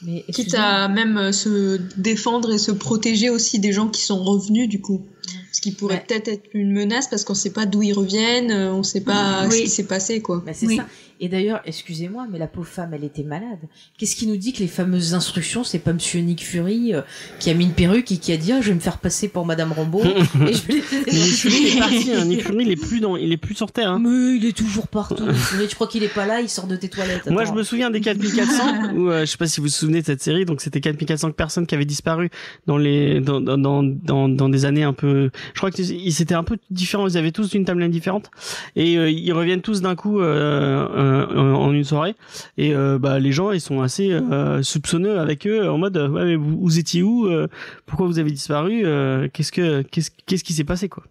Mais 0.00 0.24
Quitte 0.32 0.54
à 0.54 0.86
même 0.88 1.18
euh, 1.18 1.32
se 1.32 1.78
défendre 1.96 2.52
et 2.52 2.58
se 2.58 2.70
protéger 2.70 3.30
aussi 3.30 3.58
des 3.58 3.72
gens 3.72 3.88
qui 3.88 4.00
sont 4.02 4.22
revenus 4.22 4.68
du 4.68 4.80
coup. 4.80 5.04
Ce 5.52 5.60
qui 5.60 5.72
pourrait 5.72 5.96
Ouais. 5.96 6.04
peut-être 6.06 6.28
être 6.28 6.44
une 6.54 6.72
menace 6.72 7.08
parce 7.08 7.24
qu'on 7.24 7.34
sait 7.34 7.50
pas 7.52 7.66
d'où 7.66 7.82
ils 7.82 7.92
reviennent, 7.92 8.52
euh, 8.52 8.72
on 8.72 8.84
sait 8.84 9.00
pas 9.00 9.46
Oui. 9.48 9.56
ce 9.56 9.62
qui 9.64 9.68
s'est 9.68 9.86
passé 9.86 10.22
quoi. 10.22 10.40
Bah, 10.46 10.52
c'est 10.54 10.66
Oui. 10.68 10.76
ça. 10.76 10.86
Et 11.20 11.28
d'ailleurs, 11.28 11.60
excusez-moi, 11.64 12.26
mais 12.30 12.38
la 12.38 12.46
pauvre 12.46 12.68
femme, 12.68 12.94
elle 12.94 13.04
était 13.04 13.22
malade. 13.22 13.58
Qu'est-ce 13.96 14.16
qui 14.16 14.26
nous 14.26 14.36
dit 14.36 14.52
que 14.52 14.60
les 14.60 14.68
fameuses 14.68 15.14
instructions, 15.14 15.64
c'est 15.64 15.78
pas 15.78 15.92
Monsieur 15.92 16.20
Nick 16.20 16.44
Fury 16.44 16.94
euh, 16.94 17.02
qui 17.40 17.50
a 17.50 17.54
mis 17.54 17.64
une 17.64 17.72
perruque 17.72 18.12
et 18.12 18.18
qui 18.18 18.32
a 18.32 18.36
dit 18.36 18.52
ah, 18.52 18.60
je 18.60 18.68
vais 18.68 18.74
me 18.74 18.80
faire 18.80 18.98
passer 18.98 19.28
pour 19.28 19.44
Madame 19.46 19.72
Rambo 19.72 20.02
et 20.04 20.52
je 20.52 20.62
vais 20.66 20.82
Mais 21.06 21.12
Nick 21.12 21.34
Fury 21.34 21.66
est 21.68 21.78
parti. 21.78 22.12
Hein. 22.12 22.24
Nick 22.24 22.42
Fury 22.42 22.64
il 22.64 22.70
est 22.70 22.76
plus 22.76 23.00
dans, 23.00 23.16
il 23.16 23.32
est 23.32 23.36
plus 23.36 23.54
sur 23.54 23.72
Terre. 23.72 23.90
Hein. 23.90 24.00
Mais 24.02 24.36
il 24.36 24.44
est 24.44 24.56
toujours 24.56 24.88
partout. 24.88 25.32
Fury. 25.32 25.68
tu 25.68 25.74
crois 25.74 25.88
qu'il 25.88 26.02
est 26.02 26.14
pas 26.14 26.26
là 26.26 26.40
Il 26.40 26.48
sort 26.48 26.66
de 26.66 26.76
tes 26.76 26.88
toilettes. 26.88 27.28
Moi, 27.30 27.44
je 27.44 27.52
me 27.52 27.62
souviens 27.62 27.90
des 27.90 28.00
4400 28.00 28.94
où 28.94 29.10
euh, 29.10 29.20
je 29.20 29.26
sais 29.26 29.36
pas 29.36 29.46
si 29.46 29.60
vous 29.60 29.66
vous 29.66 29.72
souvenez 29.72 30.00
de 30.00 30.06
cette 30.06 30.22
série. 30.22 30.44
Donc, 30.44 30.60
c'était 30.60 30.80
4400 30.80 31.32
personnes 31.32 31.66
qui 31.66 31.74
avaient 31.74 31.84
disparu 31.84 32.30
dans 32.66 32.78
les 32.78 33.20
dans 33.20 33.40
dans 33.40 33.58
dans 33.58 34.28
dans, 34.28 34.48
des 34.48 34.64
années 34.64 34.82
un 34.82 34.92
peu. 34.92 35.30
Je 35.54 35.58
crois 35.58 35.70
que 35.70 35.82
c'était 35.82 36.34
un 36.34 36.44
peu 36.44 36.58
différent. 36.70 37.06
Ils 37.06 37.16
avaient 37.16 37.32
tous 37.32 37.54
une 37.54 37.64
timeline 37.64 37.90
différente 37.90 38.30
et 38.76 38.96
euh, 38.96 39.10
ils 39.10 39.32
reviennent 39.32 39.62
tous 39.62 39.80
d'un 39.80 39.94
coup 39.94 40.20
euh, 40.20 40.88
euh, 40.96 41.07
en 41.08 41.72
une 41.72 41.84
soirée. 41.84 42.14
Et 42.56 42.74
euh, 42.74 42.98
bah 42.98 43.18
les 43.18 43.32
gens 43.32 43.52
ils 43.52 43.60
sont 43.60 43.80
assez 43.82 44.10
euh, 44.12 44.62
soupçonneux 44.62 45.18
avec 45.18 45.46
eux 45.46 45.68
en 45.68 45.78
mode 45.78 45.96
euh, 45.96 46.08
ouais 46.08 46.24
mais 46.24 46.36
vous, 46.36 46.58
vous 46.60 46.78
étiez 46.78 47.02
où 47.02 47.26
Euh, 47.26 47.46
Pourquoi 47.86 48.06
vous 48.06 48.18
avez 48.18 48.30
disparu 48.30 48.82
Euh, 48.84 49.28
Qu'est-ce 49.32 49.52
que 49.52 49.82
qu'est-ce 49.82 50.10
qu'est-ce 50.26 50.44
qui 50.44 50.52
s'est 50.52 50.64
passé 50.64 50.88
quoi 50.88 51.04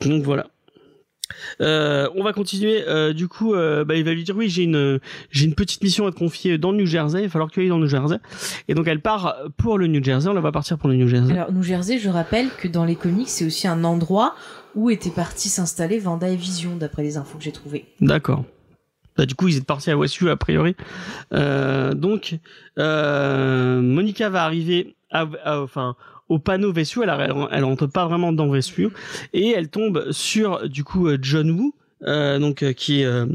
Donc 0.00 0.22
voilà. 0.22 0.46
Euh, 1.60 2.08
on 2.16 2.22
va 2.24 2.32
continuer. 2.32 2.82
Euh, 2.88 3.12
du 3.12 3.28
coup, 3.28 3.54
euh, 3.54 3.84
bah, 3.84 3.94
il 3.96 4.04
va 4.04 4.12
lui 4.12 4.24
dire 4.24 4.36
oui, 4.36 4.48
j'ai 4.48 4.62
une 4.64 4.98
j'ai 5.30 5.44
une 5.44 5.54
petite 5.54 5.82
mission 5.82 6.06
à 6.06 6.10
te 6.12 6.16
confier 6.18 6.56
dans 6.58 6.72
le 6.72 6.78
New 6.78 6.86
Jersey. 6.86 7.20
Il 7.20 7.24
va 7.24 7.28
falloir 7.30 7.48
que 7.48 7.54
tu 7.54 7.60
ailles 7.60 7.68
dans 7.68 7.76
le 7.78 7.84
New 7.84 7.90
Jersey. 7.90 8.16
Et 8.68 8.74
donc 8.74 8.86
elle 8.88 9.00
part 9.00 9.36
pour 9.56 9.78
le 9.78 9.86
New 9.86 10.02
Jersey. 10.02 10.28
On 10.28 10.32
la 10.34 10.40
va 10.40 10.52
partir 10.52 10.78
pour 10.78 10.88
le 10.88 10.96
New 10.96 11.06
Jersey. 11.08 11.32
Alors, 11.32 11.52
New 11.52 11.62
Jersey, 11.62 11.98
je 11.98 12.08
rappelle 12.08 12.48
que 12.58 12.66
dans 12.68 12.84
les 12.84 12.96
comics, 12.96 13.28
c'est 13.28 13.44
aussi 13.44 13.68
un 13.68 13.84
endroit 13.84 14.34
où 14.74 14.90
était 14.90 15.10
parti 15.10 15.48
s'installer 15.48 15.98
Vanda 15.98 16.28
et 16.28 16.36
Vision, 16.36 16.76
d'après 16.76 17.02
les 17.02 17.16
infos 17.16 17.38
que 17.38 17.44
j'ai 17.44 17.52
trouvées. 17.52 17.84
D'accord. 18.00 18.44
Bah, 19.18 19.26
du 19.26 19.34
coup, 19.34 19.48
ils 19.48 19.56
étaient 19.56 19.64
partis 19.64 19.90
à 19.90 19.96
Westview 19.98 20.28
a 20.28 20.36
priori. 20.36 20.76
Euh, 21.34 21.92
donc, 21.92 22.38
euh, 22.78 23.82
Monica 23.82 24.30
va 24.30 24.44
arriver 24.44 24.94
au 26.28 26.38
panneau 26.38 26.72
Westview. 26.72 27.02
Elle, 27.02 27.10
elle, 27.10 27.34
elle 27.50 27.64
rentre 27.64 27.88
pas 27.88 28.06
vraiment 28.06 28.32
dans 28.32 28.46
Westview 28.46 28.92
et 29.32 29.50
elle 29.50 29.70
tombe 29.70 30.12
sur 30.12 30.68
du 30.68 30.84
coup 30.84 31.08
euh, 31.08 31.18
John 31.20 31.50
Woo. 31.50 31.74
Euh, 32.06 32.38
donc 32.38 32.62
euh, 32.62 32.72
qui 32.72 33.02
euh, 33.04 33.26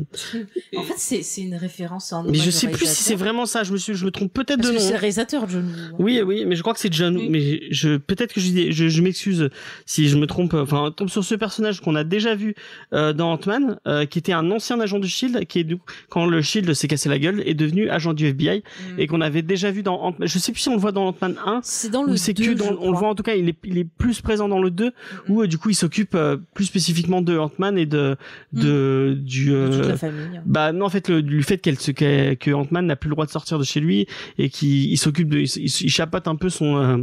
En 0.77 0.83
fait, 0.83 0.93
c'est 0.95 1.21
c'est 1.21 1.41
une 1.41 1.55
référence 1.55 2.13
en 2.13 2.23
mais 2.23 2.37
je 2.37 2.49
sais 2.49 2.69
plus 2.69 2.85
si 2.87 3.03
c'est 3.03 3.15
vraiment 3.15 3.45
ça 3.45 3.63
je 3.63 3.73
me 3.73 3.77
suis 3.77 3.93
je 3.93 4.05
me 4.05 4.11
trompe 4.11 4.31
peut-être 4.31 4.61
de 4.61 4.71
nom 4.71 4.79
c'est 4.79 4.93
le 4.93 4.99
réalisateur, 4.99 5.49
John 5.49 5.65
Woo. 5.65 5.69
hein. 5.91 5.95
Oui, 5.99 6.21
oui, 6.25 6.45
mais 6.47 6.55
je 6.55 6.61
crois 6.61 6.73
que 6.73 6.79
c'est 6.79 6.91
John. 6.93 7.17
Oui. 7.17 7.27
Mais 7.29 7.61
je 7.71 7.97
peut-être 7.97 8.33
que 8.33 8.39
je, 8.39 8.71
je, 8.71 8.87
je 8.87 9.01
m'excuse 9.01 9.49
si 9.85 10.07
je 10.07 10.17
me 10.17 10.27
trompe. 10.27 10.53
Enfin, 10.53 10.85
on 10.85 10.91
tombe 10.91 11.09
sur 11.09 11.23
ce 11.25 11.35
personnage 11.35 11.81
qu'on 11.81 11.95
a 11.95 12.05
déjà 12.05 12.35
vu 12.35 12.55
euh, 12.93 13.11
dans 13.11 13.33
Ant-Man, 13.33 13.79
euh, 13.87 14.05
qui 14.05 14.19
était 14.19 14.31
un 14.33 14.49
ancien 14.49 14.79
agent 14.79 14.99
du 14.99 15.09
Shield, 15.09 15.45
qui 15.45 15.59
est 15.59 15.63
du 15.65 15.77
quand 16.09 16.25
le 16.25 16.41
Shield 16.41 16.73
s'est 16.73 16.87
cassé 16.87 17.09
la 17.09 17.19
gueule, 17.19 17.41
est 17.45 17.55
devenu 17.55 17.89
agent 17.89 18.13
du 18.13 18.27
FBI 18.27 18.63
Mm. 18.63 18.99
et 18.99 19.07
qu'on 19.07 19.19
avait 19.21 19.41
déjà 19.41 19.71
vu 19.71 19.83
dans 19.83 19.95
Ant-Man. 19.99 20.27
Je 20.27 20.39
sais 20.39 20.51
plus 20.53 20.61
si 20.61 20.69
on 20.69 20.75
le 20.75 20.79
voit 20.79 20.91
dans 20.93 21.07
Ant-Man 21.07 21.35
1 21.45 21.59
C'est 21.63 21.89
dans 21.89 22.03
le 22.03 22.15
c'est 22.15 22.33
2, 22.33 22.43
que 22.45 22.51
dans, 22.57 22.77
on 22.79 22.91
le 22.91 22.97
voit 22.97 23.09
en 23.09 23.15
tout 23.15 23.23
cas, 23.23 23.35
il 23.35 23.49
est, 23.49 23.57
il 23.65 23.77
est 23.77 23.83
plus 23.97 24.21
présent 24.21 24.47
dans 24.47 24.61
le 24.61 24.71
2 24.71 24.91
où 25.27 25.41
euh, 25.41 25.47
du 25.47 25.57
coup 25.57 25.69
il 25.69 25.75
s'occupe 25.75 26.17
plus 26.53 26.65
spécifiquement 26.65 27.21
de 27.21 27.37
Ant-Man 27.37 27.77
et 27.77 27.85
de 27.85 28.15
de 28.53 29.17
du 29.19 29.47
De 29.49 29.67
toute 29.67 29.85
euh, 29.85 29.87
la 29.89 29.97
famille. 29.97 30.41
bah 30.45 30.71
non 30.71 30.85
en 30.85 30.89
fait 30.89 31.09
le, 31.09 31.21
du 31.21 31.43
fait 31.43 31.57
qu'elle 31.57 31.79
se 31.79 31.91
que, 31.91 32.35
que 32.35 32.51
Ant-Man 32.51 32.85
n'a 32.85 32.95
plus 32.95 33.09
le 33.09 33.15
droit 33.15 33.25
de 33.25 33.31
sortir 33.31 33.57
de 33.59 33.63
chez 33.63 33.79
lui 33.79 34.07
et 34.37 34.49
qu'il 34.49 34.91
il 34.91 34.97
s'occupe 34.97 35.29
de 35.29 35.39
il, 35.39 35.47
il, 35.65 35.89
chapote 35.89 36.27
un 36.27 36.35
peu 36.35 36.49
son 36.49 36.77
euh, 36.77 36.97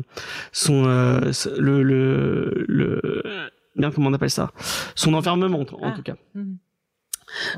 son 0.52 0.84
euh, 0.86 1.32
le 1.58 1.82
le 1.82 2.64
le 2.68 3.22
bien 3.76 3.90
comment 3.90 4.08
on 4.10 4.12
appelle 4.14 4.30
ça? 4.30 4.52
Son 4.94 5.14
enfermement 5.14 5.60
en, 5.60 5.66
Ah. 5.82 5.92
tout 5.96 6.02
cas. 6.02 6.16
Ouais. 6.34 6.42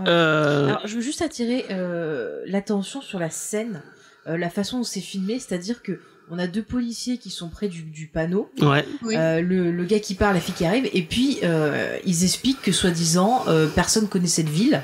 Euh, 0.06 0.68
Alors, 0.68 0.86
je 0.86 0.96
veux 0.96 1.00
juste 1.00 1.22
attirer 1.22 1.64
euh, 1.70 2.42
l'attention 2.46 3.00
sur 3.00 3.18
la 3.18 3.30
scène, 3.30 3.82
euh, 4.26 4.36
la 4.36 4.50
façon 4.50 4.78
dont 4.78 4.84
c'est 4.84 5.00
filmé, 5.00 5.38
c'est-à-dire 5.38 5.82
que 5.82 6.00
on 6.32 6.38
a 6.38 6.46
deux 6.46 6.62
policiers 6.62 7.18
qui 7.18 7.28
sont 7.30 7.50
près 7.50 7.68
du, 7.68 7.82
du 7.82 8.06
panneau, 8.06 8.50
ouais. 8.62 8.86
Oui. 9.02 9.14
euh, 9.16 9.42
le, 9.42 9.70
le 9.70 9.84
gars 9.84 10.00
qui 10.00 10.14
parle, 10.14 10.34
la 10.34 10.40
fille 10.40 10.54
qui 10.54 10.64
arrive, 10.64 10.88
et 10.92 11.02
puis 11.02 11.38
euh, 11.44 11.98
ils 12.06 12.24
expliquent 12.24 12.62
que 12.62 12.72
soi-disant 12.72 13.44
euh, 13.48 13.68
personne 13.68 14.08
connaît 14.08 14.26
cette 14.26 14.48
ville. 14.48 14.82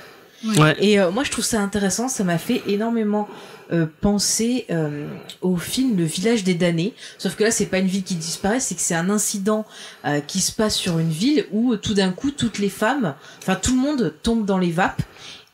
Ouais. 0.56 0.76
Et 0.78 1.00
euh, 1.00 1.10
moi 1.10 1.24
je 1.24 1.30
trouve 1.30 1.44
ça 1.44 1.60
intéressant, 1.60 2.06
ça 2.08 2.22
m'a 2.22 2.38
fait 2.38 2.62
énormément 2.68 3.28
euh, 3.72 3.86
penser 4.00 4.66
euh, 4.70 5.08
au 5.40 5.56
film 5.56 5.96
Le 5.96 6.04
village 6.04 6.44
des 6.44 6.54
damnés. 6.54 6.94
Sauf 7.16 7.34
que 7.34 7.42
là 7.44 7.50
c'est 7.50 7.66
pas 7.66 7.78
une 7.78 7.88
ville 7.88 8.04
qui 8.04 8.14
disparaît, 8.14 8.60
c'est 8.60 8.74
que 8.76 8.80
c'est 8.80 8.94
un 8.94 9.10
incident 9.10 9.66
euh, 10.04 10.20
qui 10.20 10.40
se 10.40 10.52
passe 10.52 10.76
sur 10.76 10.98
une 11.00 11.10
ville 11.10 11.46
où 11.50 11.74
tout 11.76 11.94
d'un 11.94 12.12
coup 12.12 12.30
toutes 12.30 12.58
les 12.60 12.68
femmes, 12.68 13.14
enfin 13.42 13.56
tout 13.56 13.74
le 13.74 13.80
monde 13.80 14.14
tombe 14.22 14.44
dans 14.44 14.58
les 14.58 14.70
vapes. 14.70 15.02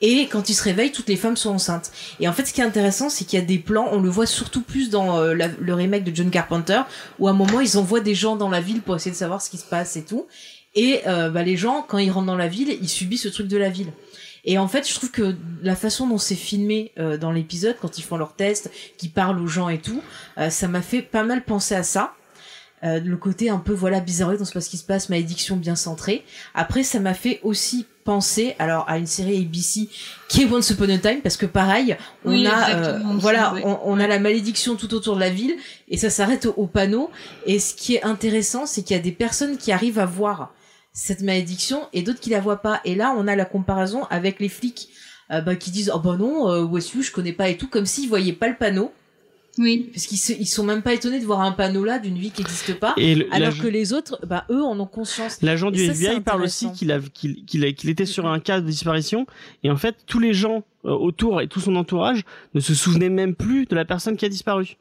Et 0.06 0.26
quand 0.26 0.50
il 0.50 0.54
se 0.54 0.62
réveille, 0.62 0.92
toutes 0.92 1.08
les 1.08 1.16
femmes 1.16 1.36
sont 1.36 1.54
enceintes. 1.54 1.90
Et 2.20 2.28
en 2.28 2.34
fait, 2.34 2.44
ce 2.44 2.52
qui 2.52 2.60
est 2.60 2.64
intéressant, 2.64 3.08
c'est 3.08 3.24
qu'il 3.24 3.38
y 3.38 3.42
a 3.42 3.44
des 3.44 3.58
plans, 3.58 3.88
on 3.90 4.00
le 4.00 4.10
voit 4.10 4.26
surtout 4.26 4.60
plus 4.60 4.90
dans 4.90 5.18
euh, 5.18 5.32
le 5.32 5.74
remake 5.74 6.04
de 6.04 6.14
John 6.14 6.30
Carpenter, 6.30 6.82
où 7.18 7.26
à 7.26 7.30
un 7.30 7.34
moment 7.34 7.60
ils 7.60 7.78
envoient 7.78 8.00
des 8.00 8.14
gens 8.14 8.36
dans 8.36 8.50
la 8.50 8.60
ville 8.60 8.82
pour 8.82 8.96
essayer 8.96 9.12
de 9.12 9.16
savoir 9.16 9.40
ce 9.40 9.48
qui 9.48 9.56
se 9.56 9.64
passe 9.64 9.96
et 9.96 10.04
tout. 10.04 10.26
Et 10.74 11.00
euh, 11.06 11.30
bah, 11.30 11.42
les 11.42 11.56
gens, 11.56 11.82
quand 11.88 11.96
ils 11.96 12.10
rentrent 12.10 12.26
dans 12.26 12.36
la 12.36 12.48
ville, 12.48 12.76
ils 12.82 12.88
subissent 12.88 13.22
ce 13.22 13.28
truc 13.30 13.48
de 13.48 13.56
la 13.56 13.70
ville. 13.70 13.92
Et 14.44 14.58
en 14.58 14.68
fait, 14.68 14.86
je 14.86 14.92
trouve 14.92 15.10
que 15.10 15.36
la 15.62 15.74
façon 15.74 16.06
dont 16.06 16.18
c'est 16.18 16.34
filmé 16.34 16.92
euh, 16.98 17.16
dans 17.16 17.32
l'épisode, 17.32 17.76
quand 17.80 17.96
ils 17.96 18.02
font 18.02 18.18
leurs 18.18 18.34
tests, 18.34 18.70
qu'ils 18.98 19.10
parlent 19.10 19.40
aux 19.40 19.46
gens 19.46 19.70
et 19.70 19.78
tout, 19.78 20.02
ça 20.50 20.68
m'a 20.68 20.82
fait 20.82 21.00
pas 21.00 21.22
mal 21.22 21.44
penser 21.44 21.74
à 21.74 21.82
ça. 21.82 22.12
Euh, 22.84 23.00
le 23.00 23.16
côté 23.16 23.48
un 23.48 23.58
peu 23.58 23.72
voilà 23.72 24.00
bizarre 24.00 24.36
dans 24.36 24.44
ce 24.44 24.58
qui 24.68 24.76
se 24.76 24.84
passe, 24.84 25.08
malédiction 25.08 25.56
bien 25.56 25.74
centrée. 25.76 26.24
Après, 26.54 26.82
ça 26.82 27.00
m'a 27.00 27.14
fait 27.14 27.40
aussi 27.42 27.86
penser 28.04 28.54
alors 28.58 28.84
à 28.88 28.98
une 28.98 29.06
série 29.06 29.38
ABC 29.38 29.88
qui 30.28 30.42
est 30.42 30.52
Once 30.52 30.68
Upon 30.70 30.90
a 30.90 30.98
Time 30.98 31.20
parce 31.22 31.38
que 31.38 31.46
pareil, 31.46 31.96
on 32.24 32.32
Oui, 32.32 32.46
a 32.46 32.76
euh, 32.76 32.98
voilà, 33.14 33.54
on, 33.64 33.78
on 33.84 33.98
a 33.98 34.06
la 34.06 34.18
malédiction 34.18 34.76
tout 34.76 34.92
autour 34.92 35.14
de 35.14 35.20
la 35.20 35.30
ville 35.30 35.56
et 35.88 35.96
ça 35.96 36.10
s'arrête 36.10 36.44
au, 36.46 36.52
au 36.58 36.66
panneau. 36.66 37.10
Et 37.46 37.58
ce 37.58 37.74
qui 37.74 37.94
est 37.94 38.04
intéressant, 38.04 38.66
c'est 38.66 38.82
qu'il 38.82 38.94
y 38.96 39.00
a 39.00 39.02
des 39.02 39.12
personnes 39.12 39.56
qui 39.56 39.72
arrivent 39.72 39.98
à 39.98 40.06
voir 40.06 40.52
cette 40.92 41.22
malédiction 41.22 41.88
et 41.92 42.02
d'autres 42.02 42.20
qui 42.20 42.30
la 42.30 42.40
voient 42.40 42.62
pas. 42.62 42.80
Et 42.84 42.94
là, 42.94 43.14
on 43.16 43.26
a 43.26 43.34
la 43.34 43.44
comparaison 43.46 44.04
avec 44.10 44.40
les 44.40 44.48
flics 44.48 44.90
euh, 45.30 45.40
bah, 45.40 45.56
qui 45.56 45.70
disent 45.70 45.90
oh 45.94 45.98
bah 45.98 46.16
non, 46.18 46.50
euh, 46.50 46.62
Westview 46.64 47.02
je 47.02 47.10
connais 47.10 47.32
pas 47.32 47.48
et 47.48 47.56
tout, 47.56 47.68
comme 47.68 47.86
s'ils 47.86 48.08
voyaient 48.08 48.34
pas 48.34 48.48
le 48.48 48.56
panneau, 48.56 48.92
Oui. 49.58 49.90
parce 49.92 50.06
qu'ils 50.06 50.18
se- 50.18 50.32
ils 50.32 50.46
sont 50.46 50.64
même 50.64 50.82
pas 50.82 50.94
étonnés 50.94 51.20
de 51.20 51.24
voir 51.24 51.40
un 51.40 51.52
panneau 51.52 51.84
là 51.84 51.98
d'une 51.98 52.18
vie 52.18 52.30
qui 52.30 52.42
n'existe 52.42 52.74
pas. 52.78 52.94
Et 52.96 53.14
le- 53.14 53.32
Alors 53.32 53.56
que 53.56 53.68
les 53.68 53.92
autres, 53.92 54.18
bah 54.26 54.44
eux 54.50 54.62
en 54.62 54.78
ont 54.80 54.86
conscience. 54.86 55.38
L'agent 55.42 55.70
du 55.70 55.84
ça, 55.86 55.92
FBI 55.92 56.20
parle 56.20 56.42
aussi 56.42 56.72
qu'il 56.72 56.90
a- 56.90 57.00
qu'il 57.00 57.44
qu'il 57.44 57.64
a- 57.64 57.72
qu'il 57.72 57.88
était 57.90 58.06
sur 58.06 58.26
un 58.26 58.40
cas 58.40 58.60
de 58.60 58.66
disparition 58.66 59.26
et 59.62 59.70
en 59.70 59.76
fait 59.76 59.96
tous 60.06 60.18
les 60.18 60.34
gens 60.34 60.64
euh, 60.84 60.90
autour 60.90 61.40
et 61.40 61.48
tout 61.48 61.60
son 61.60 61.76
entourage 61.76 62.24
ne 62.54 62.60
se 62.60 62.74
souvenaient 62.74 63.08
même 63.10 63.34
plus 63.34 63.64
de 63.66 63.74
la 63.74 63.84
personne 63.84 64.16
qui 64.16 64.24
a 64.26 64.28
disparu. 64.28 64.76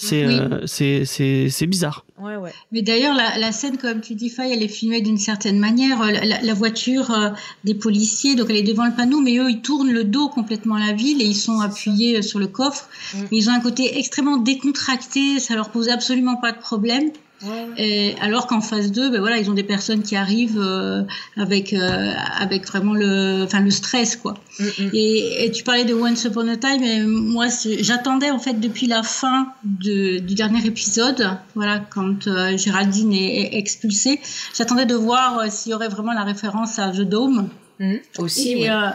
C'est 0.00 0.24
Oui. 0.26 0.38
euh, 0.38 0.60
c'est 0.66 1.04
c'est 1.04 1.48
c'est 1.50 1.66
bizarre. 1.66 2.04
Ouais 2.20 2.36
ouais. 2.36 2.52
Mais 2.70 2.82
d'ailleurs, 2.82 3.16
la, 3.16 3.36
la 3.36 3.50
scène, 3.50 3.78
comme 3.78 4.00
tu 4.00 4.14
dis, 4.14 4.30
Faye, 4.30 4.52
elle 4.52 4.62
est 4.62 4.68
filmée 4.68 5.00
d'une 5.00 5.18
certaine 5.18 5.58
manière. 5.58 6.00
Euh, 6.02 6.12
La, 6.12 6.24
la- 6.24 6.40
la 6.40 6.54
voiture 6.54 7.10
euh, 7.10 7.30
des 7.64 7.74
policiers, 7.74 8.36
donc 8.36 8.46
elle 8.50 8.56
est 8.56 8.62
devant 8.62 8.86
le 8.86 8.92
panneau, 8.94 9.20
mais 9.20 9.36
eux, 9.38 9.50
ils 9.50 9.60
tournent 9.60 9.90
le 9.90 10.04
dos 10.04 10.28
complètement 10.28 10.76
à 10.76 10.86
la 10.86 10.92
ville 10.92 11.20
et 11.20 11.24
ils 11.24 11.34
sont 11.34 11.58
appuyés 11.60 12.18
euh, 12.18 12.22
sur 12.22 12.38
le 12.38 12.46
coffre. 12.46 12.88
Mm. 13.14 13.18
Mais 13.32 13.38
ils 13.38 13.50
ont 13.50 13.52
un 13.52 13.60
côté 13.60 13.98
extrêmement 13.98 14.36
décontracté, 14.36 15.40
ça 15.40 15.54
leur 15.56 15.70
pose 15.70 15.88
absolument 15.88 16.36
pas 16.36 16.52
de 16.52 16.58
problème. 16.58 17.10
Ouais, 17.42 17.66
Et 17.76 18.14
alors 18.20 18.46
qu'en 18.48 18.60
phase 18.60 18.90
2, 18.90 19.10
ben 19.10 19.20
voilà, 19.20 19.38
ils 19.38 19.48
ont 19.48 19.54
des 19.54 19.62
personnes 19.62 20.02
qui 20.02 20.16
arrivent 20.16 20.60
euh, 20.60 21.02
avec 21.36 21.72
euh, 21.72 22.12
avec 22.36 22.66
vraiment 22.66 22.94
le, 22.94 23.44
enfin 23.44 23.60
le 23.60 23.70
stress 23.70 24.16
quoi. 24.16 24.34
Mm. 24.58 24.64
Et, 24.92 25.44
et 25.44 25.50
tu 25.52 25.62
parlais 25.62 25.84
de 25.84 25.94
Once 25.94 26.24
Upon 26.24 26.48
a 26.48 26.56
Time, 26.56 26.82
et 26.82 27.00
moi 27.02 27.46
j'attendais 27.80 28.30
en 28.30 28.40
fait 28.40 28.54
depuis 28.54 28.86
la 28.86 29.02
fin 29.04 29.52
de, 29.62 30.18
du 30.18 30.34
dernier 30.34 30.66
épisode, 30.66 31.38
voilà, 31.54 31.78
quand 31.78 32.26
euh, 32.26 32.56
Géraldine 32.56 33.12
est, 33.12 33.42
est 33.42 33.58
expulsée, 33.58 34.20
j'attendais 34.56 34.86
de 34.86 34.96
voir 34.96 35.38
euh, 35.38 35.46
s'il 35.48 35.72
y 35.72 35.74
aurait 35.74 35.88
vraiment 35.88 36.12
la 36.12 36.24
référence 36.24 36.78
à 36.78 36.90
The 36.90 37.02
Dome. 37.02 37.48
Mm. 37.78 37.96
Aussi, 38.18 38.52
Et, 38.52 38.68
ouais. 38.68 38.90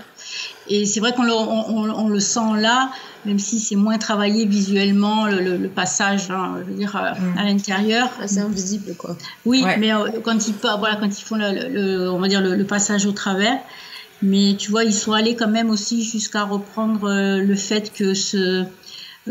Et 0.70 0.86
c'est 0.86 1.00
vrai 1.00 1.14
qu'on 1.14 1.24
le, 1.24 1.34
on, 1.34 1.70
on- 1.78 2.06
on 2.06 2.08
le 2.08 2.20
sent 2.20 2.40
là, 2.60 2.92
même 3.26 3.40
si 3.40 3.60
c'est 3.60 3.76
moins 3.76 3.98
travaillé 3.98 4.46
visuellement, 4.46 5.28
le, 5.28 5.40
le- 5.40 5.58
le 5.58 5.68
passage, 5.70 6.30
hein, 6.32 6.56
je 6.60 6.72
veux 6.72 6.78
dire, 6.78 6.96
euh, 6.96 7.12
Mm. 7.20 7.38
à 7.38 7.44
l'intérieur. 7.44 8.10
Ah, 8.22 8.28
c'est 8.28 8.40
invisible, 8.42 8.96
quoi. 8.98 9.16
Oui, 9.46 9.64
Ouais. 9.64 9.78
mais 9.78 9.94
euh, 9.94 10.10
quand 10.24 10.48
ils 10.48 10.54
voilà, 10.62 10.96
quand 10.96 11.08
ils 11.08 11.24
font 11.24 11.36
le, 11.38 12.10
on 12.10 12.20
va 12.20 12.28
dire 12.28 12.42
le, 12.42 12.56
le 12.56 12.64
passage 12.66 13.06
au 13.06 13.12
travers, 13.12 13.58
mais 14.22 14.56
tu 14.58 14.72
vois, 14.72 14.84
ils 14.86 14.94
sont 14.94 15.12
allés 15.14 15.36
quand 15.36 15.50
même 15.50 15.70
aussi 15.70 16.04
jusqu'à 16.04 16.44
reprendre 16.44 17.10
euh, 17.10 17.38
le 17.40 17.56
fait 17.56 17.92
que 17.94 18.14
ce 18.14 18.64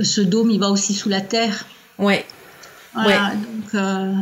ce 0.03 0.21
dôme, 0.23 0.51
il 0.51 0.59
va 0.61 0.71
aussi 0.71 0.95
sous 0.95 1.09
la 1.11 1.21
terre. 1.21 1.67
Ouais. 1.99 2.25
Voilà, 2.95 3.31
donc 3.35 3.75
euh, 3.75 4.13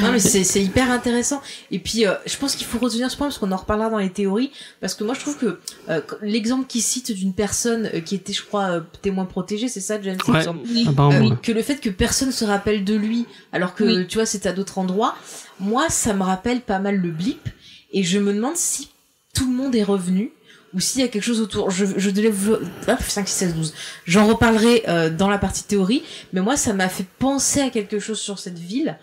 Non 0.00 0.12
mais 0.12 0.18
c'est 0.18 0.44
c'est 0.44 0.62
hyper 0.62 0.90
intéressant. 0.90 1.40
Et 1.70 1.78
puis 1.78 2.06
euh, 2.06 2.14
je 2.26 2.36
pense 2.36 2.56
qu'il 2.56 2.66
faut 2.66 2.78
retenir 2.78 3.10
ce 3.10 3.16
point 3.16 3.26
parce 3.28 3.38
qu'on 3.38 3.52
en 3.52 3.56
reparlera 3.56 3.90
dans 3.90 3.98
les 3.98 4.10
théories. 4.10 4.50
Parce 4.80 4.94
que 4.94 5.04
moi 5.04 5.14
je 5.14 5.20
trouve 5.20 5.36
que 5.38 5.60
euh, 5.88 6.00
l'exemple 6.22 6.66
qu'il 6.66 6.82
cite 6.82 7.12
d'une 7.12 7.32
personne 7.34 7.90
euh, 7.94 8.00
qui 8.00 8.14
était 8.14 8.32
je 8.32 8.42
crois 8.42 8.64
euh, 8.64 8.80
témoin 9.02 9.24
protégé 9.24 9.68
c'est 9.68 9.80
ça 9.80 10.00
James 10.02 10.18
Ouais. 10.28 10.44
oui. 10.72 10.86
Euh, 10.98 11.34
que 11.36 11.52
le 11.52 11.62
fait 11.62 11.76
que 11.76 11.90
personne 11.90 12.32
se 12.32 12.44
rappelle 12.44 12.84
de 12.84 12.94
lui 12.94 13.26
alors 13.52 13.74
que 13.74 13.84
Oui. 13.84 14.06
tu 14.08 14.18
vois 14.18 14.26
c'est 14.26 14.46
à 14.46 14.52
d'autres 14.52 14.78
endroits 14.78 15.14
moi 15.60 15.88
ça 15.90 16.12
me 16.14 16.22
rappelle 16.22 16.60
pas 16.60 16.78
mal 16.78 16.96
le 16.96 17.10
blip. 17.10 17.48
Et 17.92 18.02
je 18.02 18.18
me 18.18 18.32
demande 18.32 18.56
si 18.56 18.88
tout 19.34 19.46
le 19.48 19.56
monde 19.56 19.74
est 19.76 19.84
revenu 19.84 20.32
ou 20.72 20.80
s'il 20.80 21.00
y 21.00 21.04
a 21.04 21.08
quelque 21.08 21.22
chose 21.22 21.40
autour. 21.40 21.70
Je 21.70 21.84
je 21.96 22.10
délève 22.10 22.58
hop 22.88 22.98
5 23.00 23.28
6 23.28 23.32
16 23.34 23.54
12 23.54 23.74
j'en 24.06 24.26
reparlerai 24.26 24.82
euh, 24.88 25.10
dans 25.10 25.28
la 25.28 25.38
partie 25.38 25.62
théorie. 25.62 26.02
Mais 26.32 26.40
moi 26.40 26.56
ça 26.56 26.72
m'a 26.72 26.88
fait 26.88 27.06
penser 27.20 27.60
à 27.60 27.70
quelque 27.70 28.00
chose 28.00 28.18
sur 28.18 28.40
cette 28.40 28.58
ville 28.58 28.98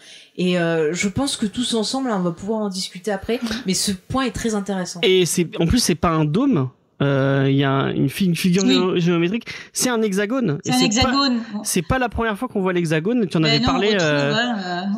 et 0.49 0.58
euh, 0.60 0.93
je 0.93 1.08
pense 1.08 1.38
que 1.38 1.45
tous 1.45 1.73
ensemble 1.73 2.10
là, 2.10 2.15
on 2.17 2.21
va 2.21 2.32
pouvoir 2.32 2.60
en 2.62 2.69
discuter 2.69 3.12
après 3.12 3.39
mais 3.65 3.73
ce 3.73 3.91
point 3.91 4.23
est 4.25 4.32
très 4.32 4.56
intéressant 4.56 4.99
Et 5.04 5.25
c'est 5.25 5.47
en 5.60 5.65
plus 5.67 5.80
c'est 5.80 5.95
pas 5.95 6.10
un 6.10 6.25
dôme. 6.25 6.69
Euh, 7.04 7.47
Il 7.49 7.56
y 7.56 7.63
a 7.63 7.89
une, 7.95 8.10
fi- 8.10 8.25
une 8.25 8.36
figure 8.36 8.63
Oui. 8.63 9.01
géométrique. 9.01 9.45
C'est 9.73 9.89
un 9.89 9.99
hexagone. 10.04 10.60
c'est 10.63 10.71
un 10.73 10.80
hexagone. 10.82 11.39
C'est 11.63 11.82
pas 11.82 11.97
la 11.97 12.10
première 12.10 12.38
fois 12.38 12.47
qu'on 12.47 12.62
voit 12.62 12.73
l'hexagone. 12.73 13.25
Tu 13.27 13.38
en 13.38 13.41
Ben 13.41 13.47
avais 13.49 13.60
non, 13.60 13.65
parlé. 13.65 13.97
euh, 13.99 14.34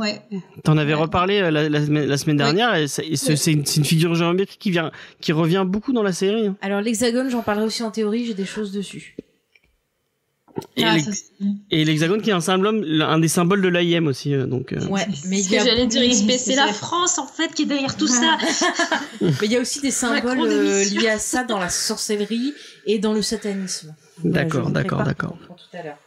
ouais. 0.02 0.22
T'en 0.66 0.78
avais 0.78 0.94
Ouais. 0.96 1.00
reparlé 1.00 1.40
la, 1.50 1.70
la 1.70 1.86
semaine, 1.86 2.06
la 2.06 2.18
semaine 2.18 2.36
Oui. 2.42 2.44
dernière. 2.44 2.90
C'est 2.90 3.06
et 3.06 3.52
une, 3.54 3.66
figure 3.66 4.16
géométrique 4.16 4.60
qui 4.60 4.72
vient, 4.72 4.92
qui 5.22 5.32
revient 5.32 5.64
beaucoup 5.66 5.94
dans 5.94 6.04
la 6.04 6.12
série. 6.12 6.52
alors 6.62 6.82
l'hexagone 6.82 7.30
j'en 7.30 7.42
parlerai 7.42 7.66
aussi 7.68 7.84
en 7.84 7.92
théorie 7.92 8.26
j'ai 8.26 8.34
des 8.34 8.46
choses 8.46 8.74
dessus 8.74 9.16
Et 10.78 10.84
Ah, 10.84 10.98
Et 11.72 11.84
l'hexagone 11.86 12.22
qui 12.22 12.30
est 12.30 12.34
un 12.34 12.42
symbole, 12.42 13.02
un 13.02 13.20
des 13.20 13.28
symboles 13.28 13.62
de 13.62 13.68
l'AIM 13.70 14.08
aussi. 14.08 14.34
euh, 14.34 14.46
donc. 14.46 14.74
euh. 14.74 14.86
ouais 14.88 15.08
mais 15.26 15.42
Ce 15.42 15.50
que 15.50 15.56
j'allais 15.64 15.88
dire, 15.88 16.02
c'est 16.38 16.56
la. 16.56 16.68
France, 16.74 17.18
en 17.18 17.26
fait, 17.28 17.54
qui 17.54 17.64
est 17.64 17.66
derrière 17.66 17.96
tout 17.98 18.08
ça. 18.08 18.38
Mais 19.22 19.32
il 19.44 19.52
y 19.52 19.58
a 19.58 19.60
aussi 19.62 19.82
des 19.82 19.92
symboles 19.92 20.40
euh, 20.42 20.84
liés 20.86 21.10
à 21.10 21.20
ça 21.20 21.44
dans 21.44 21.60
la 21.60 21.70
sorcellerie 21.70 22.54
et 22.86 23.00
dans 23.00 23.14
le 23.14 23.22
satanisme. 23.22 23.96
D'accord, 24.24 24.70
d'accord, 24.70 25.04
d'accord. 25.04 25.38
pour 25.48 25.56
tout 25.56 25.78
à 25.78 25.84
l'heure. 25.84 25.98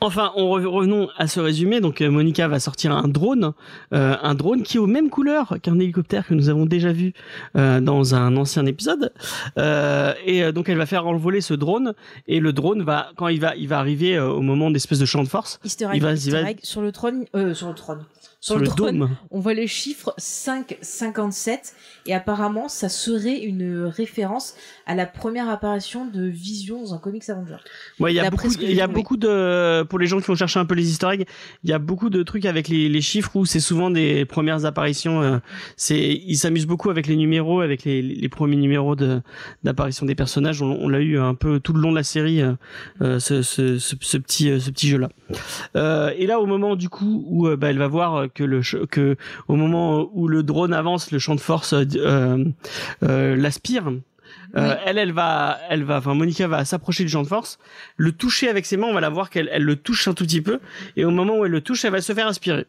Enfin, 0.00 0.32
on 0.36 0.44
re- 0.58 0.64
revenons 0.66 1.08
à 1.16 1.26
ce 1.26 1.40
résumé. 1.40 1.80
Donc, 1.80 2.00
euh, 2.00 2.10
Monica 2.10 2.48
va 2.48 2.58
sortir 2.60 2.92
un 2.92 3.08
drone, 3.08 3.52
euh, 3.92 4.16
un 4.22 4.34
drone 4.34 4.62
qui 4.62 4.76
est 4.76 4.80
aux 4.80 4.86
mêmes 4.86 5.10
couleurs 5.10 5.56
qu'un 5.62 5.78
hélicoptère 5.78 6.26
que 6.26 6.34
nous 6.34 6.48
avons 6.48 6.66
déjà 6.66 6.92
vu 6.92 7.12
euh, 7.56 7.80
dans 7.80 8.14
un 8.14 8.36
ancien 8.36 8.66
épisode. 8.66 9.12
Euh, 9.58 10.12
et 10.24 10.42
euh, 10.44 10.52
donc, 10.52 10.68
elle 10.68 10.78
va 10.78 10.86
faire 10.86 11.06
envoler 11.06 11.40
ce 11.40 11.54
drone. 11.54 11.94
Et 12.26 12.40
le 12.40 12.52
drone 12.52 12.82
va, 12.82 13.10
quand 13.16 13.28
il 13.28 13.40
va, 13.40 13.54
il 13.56 13.68
va 13.68 13.78
arriver 13.78 14.16
euh, 14.16 14.28
au 14.28 14.40
moment 14.42 14.70
d'espèce 14.70 14.98
de 14.98 15.06
champ 15.06 15.22
de 15.22 15.28
force 15.28 15.60
Easter 15.64 15.88
Il 15.92 15.96
egg, 15.96 16.02
va- 16.02 16.12
il 16.14 16.30
va- 16.32 16.50
egg, 16.50 16.58
sur 16.62 16.80
le 16.82 16.92
trône, 16.92 17.24
euh, 17.36 17.54
sur 17.54 17.68
le 17.68 17.74
trône. 17.74 18.04
Sur, 18.44 18.58
le, 18.58 18.66
trône, 18.76 18.98
dôme. 18.98 19.16
on 19.30 19.40
voit 19.40 19.54
les 19.54 19.66
chiffres 19.66 20.14
5,57 20.18 21.72
et 22.06 22.14
apparemment 22.14 22.68
ça 22.68 22.88
serait 22.90 23.38
une 23.40 23.84
référence 23.84 24.54
à 24.86 24.94
la 24.94 25.06
première 25.06 25.48
apparition 25.48 26.06
de 26.06 26.24
Vision 26.24 26.82
dans 26.82 26.94
un 26.94 26.98
comics 26.98 27.28
Avenger. 27.30 27.56
Ouais, 28.00 28.12
il 28.12 28.16
y 28.16 28.20
a 28.20 28.28
beaucoup, 28.28 28.50
il 28.60 28.72
y 28.74 28.80
a 28.82 28.86
beaucoup 28.86 29.16
de, 29.16 29.82
pour 29.84 29.98
les 29.98 30.06
gens 30.06 30.20
qui 30.20 30.26
vont 30.26 30.34
chercher 30.34 30.60
un 30.60 30.66
peu 30.66 30.74
les 30.74 30.90
easter 30.90 31.08
eggs, 31.12 31.24
il 31.62 31.70
y 31.70 31.72
a 31.72 31.78
beaucoup 31.78 32.10
de 32.10 32.22
trucs 32.22 32.44
avec 32.44 32.68
les, 32.68 32.88
les 32.90 33.00
chiffres 33.00 33.34
où 33.34 33.46
c'est 33.46 33.60
souvent 33.60 33.90
des 33.90 34.26
premières 34.26 34.66
apparitions. 34.66 35.22
euh, 35.22 35.38
c'est, 35.76 35.98
ils 35.98 36.36
s'amusent 36.36 36.66
beaucoup 36.66 36.90
avec 36.90 37.06
les 37.06 37.16
numéros, 37.16 37.60
avec 37.62 37.84
les, 37.84 38.02
les 38.02 38.28
premiers 38.28 38.56
numéros 38.56 38.94
de 38.94 39.22
d'apparition 39.62 40.04
des 40.04 40.14
personnages. 40.14 40.60
On, 40.60 40.78
on 40.80 40.88
l'a 40.88 41.00
eu 41.00 41.18
un 41.18 41.34
peu 41.34 41.60
tout 41.60 41.72
le 41.72 41.80
long 41.80 41.90
de 41.92 41.96
la 41.96 42.02
série, 42.02 42.42
euh, 42.42 42.52
euh, 43.00 43.18
ce, 43.18 43.40
ce, 43.40 43.78
ce, 43.78 43.96
ce 43.98 44.18
petit, 44.18 44.60
ce 44.60 44.70
petit 44.70 44.88
jeu 44.88 44.98
là. 44.98 45.08
Euh, 45.76 46.12
et 46.18 46.26
là, 46.26 46.40
au 46.40 46.46
moment 46.46 46.76
du 46.76 46.90
coup 46.90 47.24
où 47.26 47.48
bah, 47.56 47.70
elle 47.70 47.78
va 47.78 47.88
voir 47.88 48.26
que 48.34 48.44
le, 48.44 48.60
que 48.86 49.16
au 49.48 49.56
moment 49.56 50.08
où 50.12 50.28
le 50.28 50.42
drone 50.42 50.72
avance, 50.74 51.10
le 51.10 51.18
champ 51.18 51.34
de 51.34 51.40
force 51.40 51.72
euh, 51.72 51.84
euh, 51.96 52.44
euh, 53.02 53.36
l'aspire. 53.36 53.88
Euh, 53.88 54.00
Oui. 54.56 54.62
Elle, 54.86 54.98
elle 54.98 55.12
va, 55.12 55.58
elle 55.68 55.82
va, 55.84 55.98
enfin 55.98 56.14
Monica 56.14 56.46
va 56.46 56.64
s'approcher 56.64 57.02
du 57.04 57.10
champ 57.10 57.22
de 57.22 57.28
force, 57.28 57.58
le 57.96 58.12
toucher 58.12 58.48
avec 58.48 58.66
ses 58.66 58.76
mains, 58.76 58.86
on 58.86 58.94
va 58.94 59.00
la 59.00 59.08
voir 59.10 59.28
qu'elle 59.30 59.48
elle 59.52 59.64
le 59.64 59.76
touche 59.76 60.06
un 60.08 60.14
tout 60.14 60.24
petit 60.24 60.40
peu, 60.40 60.60
et 60.96 61.04
au 61.04 61.10
moment 61.10 61.38
où 61.38 61.44
elle 61.44 61.50
le 61.50 61.60
touche, 61.60 61.84
elle 61.84 61.92
va 61.92 62.00
se 62.00 62.12
faire 62.12 62.26
aspirer. 62.28 62.66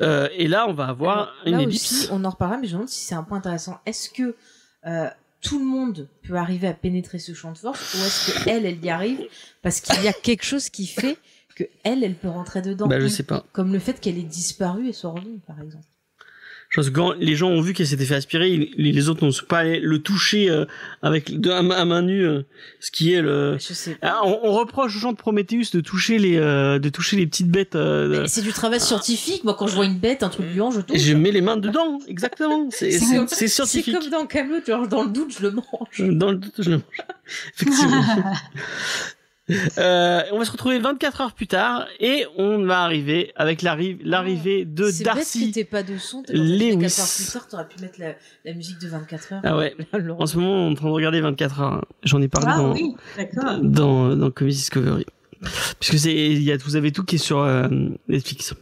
Et 0.00 0.48
là, 0.48 0.66
on 0.68 0.72
va 0.72 0.86
avoir 0.86 1.16
Alors, 1.16 1.32
une 1.46 1.52
là 1.56 1.62
ellipse. 1.62 1.92
aussi, 1.92 2.08
on 2.12 2.24
en 2.24 2.30
reparlera, 2.30 2.58
mais 2.60 2.66
je 2.66 2.72
me 2.72 2.78
demande 2.78 2.88
si 2.88 3.04
c'est 3.04 3.14
un 3.14 3.22
point 3.24 3.38
intéressant. 3.38 3.80
Est-ce 3.86 4.08
que 4.10 4.34
tout 5.42 5.58
le 5.58 5.64
monde 5.64 6.08
peut 6.26 6.34
arriver 6.34 6.68
à 6.68 6.74
pénétrer 6.74 7.18
ce 7.18 7.34
champ 7.34 7.52
de 7.52 7.58
force 7.58 7.94
ou 7.94 7.98
est-ce 7.98 8.44
que 8.44 8.48
elle, 8.48 8.66
elle 8.66 8.84
y 8.84 8.90
arrive 8.90 9.20
parce 9.62 9.80
qu'il 9.80 10.02
y 10.02 10.08
a 10.08 10.12
quelque 10.12 10.44
chose 10.44 10.70
qui 10.70 10.86
fait 10.86 11.18
que 11.56 11.64
elle, 11.82 12.04
elle 12.04 12.14
peut 12.14 12.28
rentrer 12.28 12.62
dedans 12.62 12.86
Bah, 12.86 13.00
je 13.00 13.08
sais 13.08 13.22
pas. 13.24 13.44
Comme 13.52 13.72
le 13.72 13.78
fait 13.80 13.98
qu'elle 14.00 14.18
ait 14.18 14.22
disparu 14.22 14.88
et 14.88 14.92
soit 14.92 15.10
revenue, 15.10 15.40
par 15.46 15.60
exemple. 15.60 15.84
Je 16.68 16.80
pense 16.80 16.90
que 16.90 16.94
quand 16.96 17.12
les 17.20 17.36
gens 17.36 17.48
ont 17.48 17.60
vu 17.60 17.74
qu'elle 17.74 17.86
s'était 17.86 18.04
fait 18.04 18.16
aspirer, 18.16 18.72
les 18.76 19.08
autres 19.08 19.24
n'ont 19.24 19.32
pas 19.48 19.62
le 19.62 19.98
toucher 20.02 20.50
euh, 20.50 20.64
avec 21.00 21.38
de, 21.40 21.48
à, 21.50 21.62
main- 21.62 22.02
nue, 22.02 22.26
euh, 22.26 22.42
ce 22.80 22.90
qui 22.90 23.12
est 23.12 23.22
le. 23.22 23.56
Je 23.56 23.72
sais 23.72 23.94
pas. 23.94 24.08
Ah, 24.08 24.20
on, 24.24 24.40
on 24.42 24.50
reproche 24.52 24.96
aux 24.96 24.98
gens 24.98 25.12
de 25.12 25.16
Prometheus 25.16 25.70
de 25.72 25.80
toucher 25.80 26.18
les 26.18 26.36
euh, 26.38 26.80
de 26.80 26.88
toucher 26.88 27.16
les 27.16 27.26
petites 27.28 27.48
bêtes. 27.52 27.74
de- 27.76 28.24
C'est 28.26 28.42
du 28.42 28.52
travail 28.52 28.80
scientifique. 28.80 29.44
Moi, 29.44 29.54
quand 29.56 29.68
je 29.68 29.76
vois 29.76 29.84
une 29.86 29.98
bête, 30.00 30.24
un 30.24 30.28
truc 30.28 30.46
gluant, 30.52 30.72
je 30.72 30.80
touche. 30.80 30.96
Et 30.96 30.98
je 30.98 31.14
mets 31.14 31.30
les 31.30 31.40
mains 31.40 31.56
dedans, 31.56 32.00
exactement. 32.08 32.68
C'est 32.72 32.90
C'est 32.90 32.98
c'est- 32.98 33.16
comme- 33.16 33.28
c'est 33.28 33.46
scientifique. 33.48 33.94
C'est 33.94 34.00
comme 34.00 34.10
dans 34.10 34.26
Camelot, 34.26 34.58
genre 34.66 34.88
dans 34.88 35.04
le 35.04 35.10
doute, 35.10 35.32
je 35.38 35.42
le 35.46 35.52
mange. 35.52 36.18
Dans 36.18 36.32
le 36.32 36.38
doute, 36.38 36.54
je 36.58 36.70
le 36.70 36.76
mange. 36.78 37.06
Effectivement. 37.54 38.02
Euh, 39.78 40.22
on 40.32 40.38
va 40.38 40.44
se 40.44 40.50
retrouver 40.50 40.78
24 40.80 41.20
heures 41.20 41.32
plus 41.32 41.46
tard 41.46 41.86
et 42.00 42.24
on 42.36 42.64
va 42.64 42.80
arriver 42.82 43.32
avec 43.36 43.62
l'arri- 43.62 43.96
l'arrivée 44.02 44.64
de 44.64 44.86
bête 44.86 44.98
que 44.98 45.04
Darcy. 45.04 45.52
t'aies 45.52 45.64
pas 45.64 45.82
de 45.84 45.96
son. 45.98 46.22
Dans 46.22 46.34
Lewis. 46.34 46.72
24 46.72 46.98
heures 47.00 47.06
plus 47.16 47.32
tard, 47.32 47.48
t'aurais 47.48 47.68
pu 47.68 47.80
mettre 47.80 48.00
la, 48.00 48.14
la 48.44 48.54
musique 48.54 48.80
de 48.80 48.88
24 48.88 49.32
heures. 49.34 49.40
Ah 49.44 49.56
ouais. 49.56 49.76
Alors, 49.92 50.20
En 50.20 50.26
ce 50.26 50.36
moment, 50.38 50.52
on 50.52 50.68
est 50.68 50.72
en 50.72 50.74
train 50.74 50.88
de 50.88 50.92
regarder 50.92 51.20
24 51.20 51.60
heures. 51.60 51.84
J'en 52.02 52.20
ai 52.20 52.28
parlé 52.28 52.48
Ah 52.50 52.56
dans, 52.58 52.72
oui, 52.72 52.94
d'accord. 53.16 53.58
dans, 53.62 54.16
dans 54.16 54.30
Comedy 54.32 54.56
Discovery. 54.56 55.06
Puisque 55.78 55.98
c'est, 55.98 56.14
il 56.14 56.42
y 56.42 56.50
a, 56.50 56.56
vous 56.56 56.74
avez 56.76 56.90
tout 56.90 57.04
qui 57.04 57.16
est 57.16 57.18
sur 57.18 57.38
euh, 57.40 57.68
Netflix. 58.08 58.54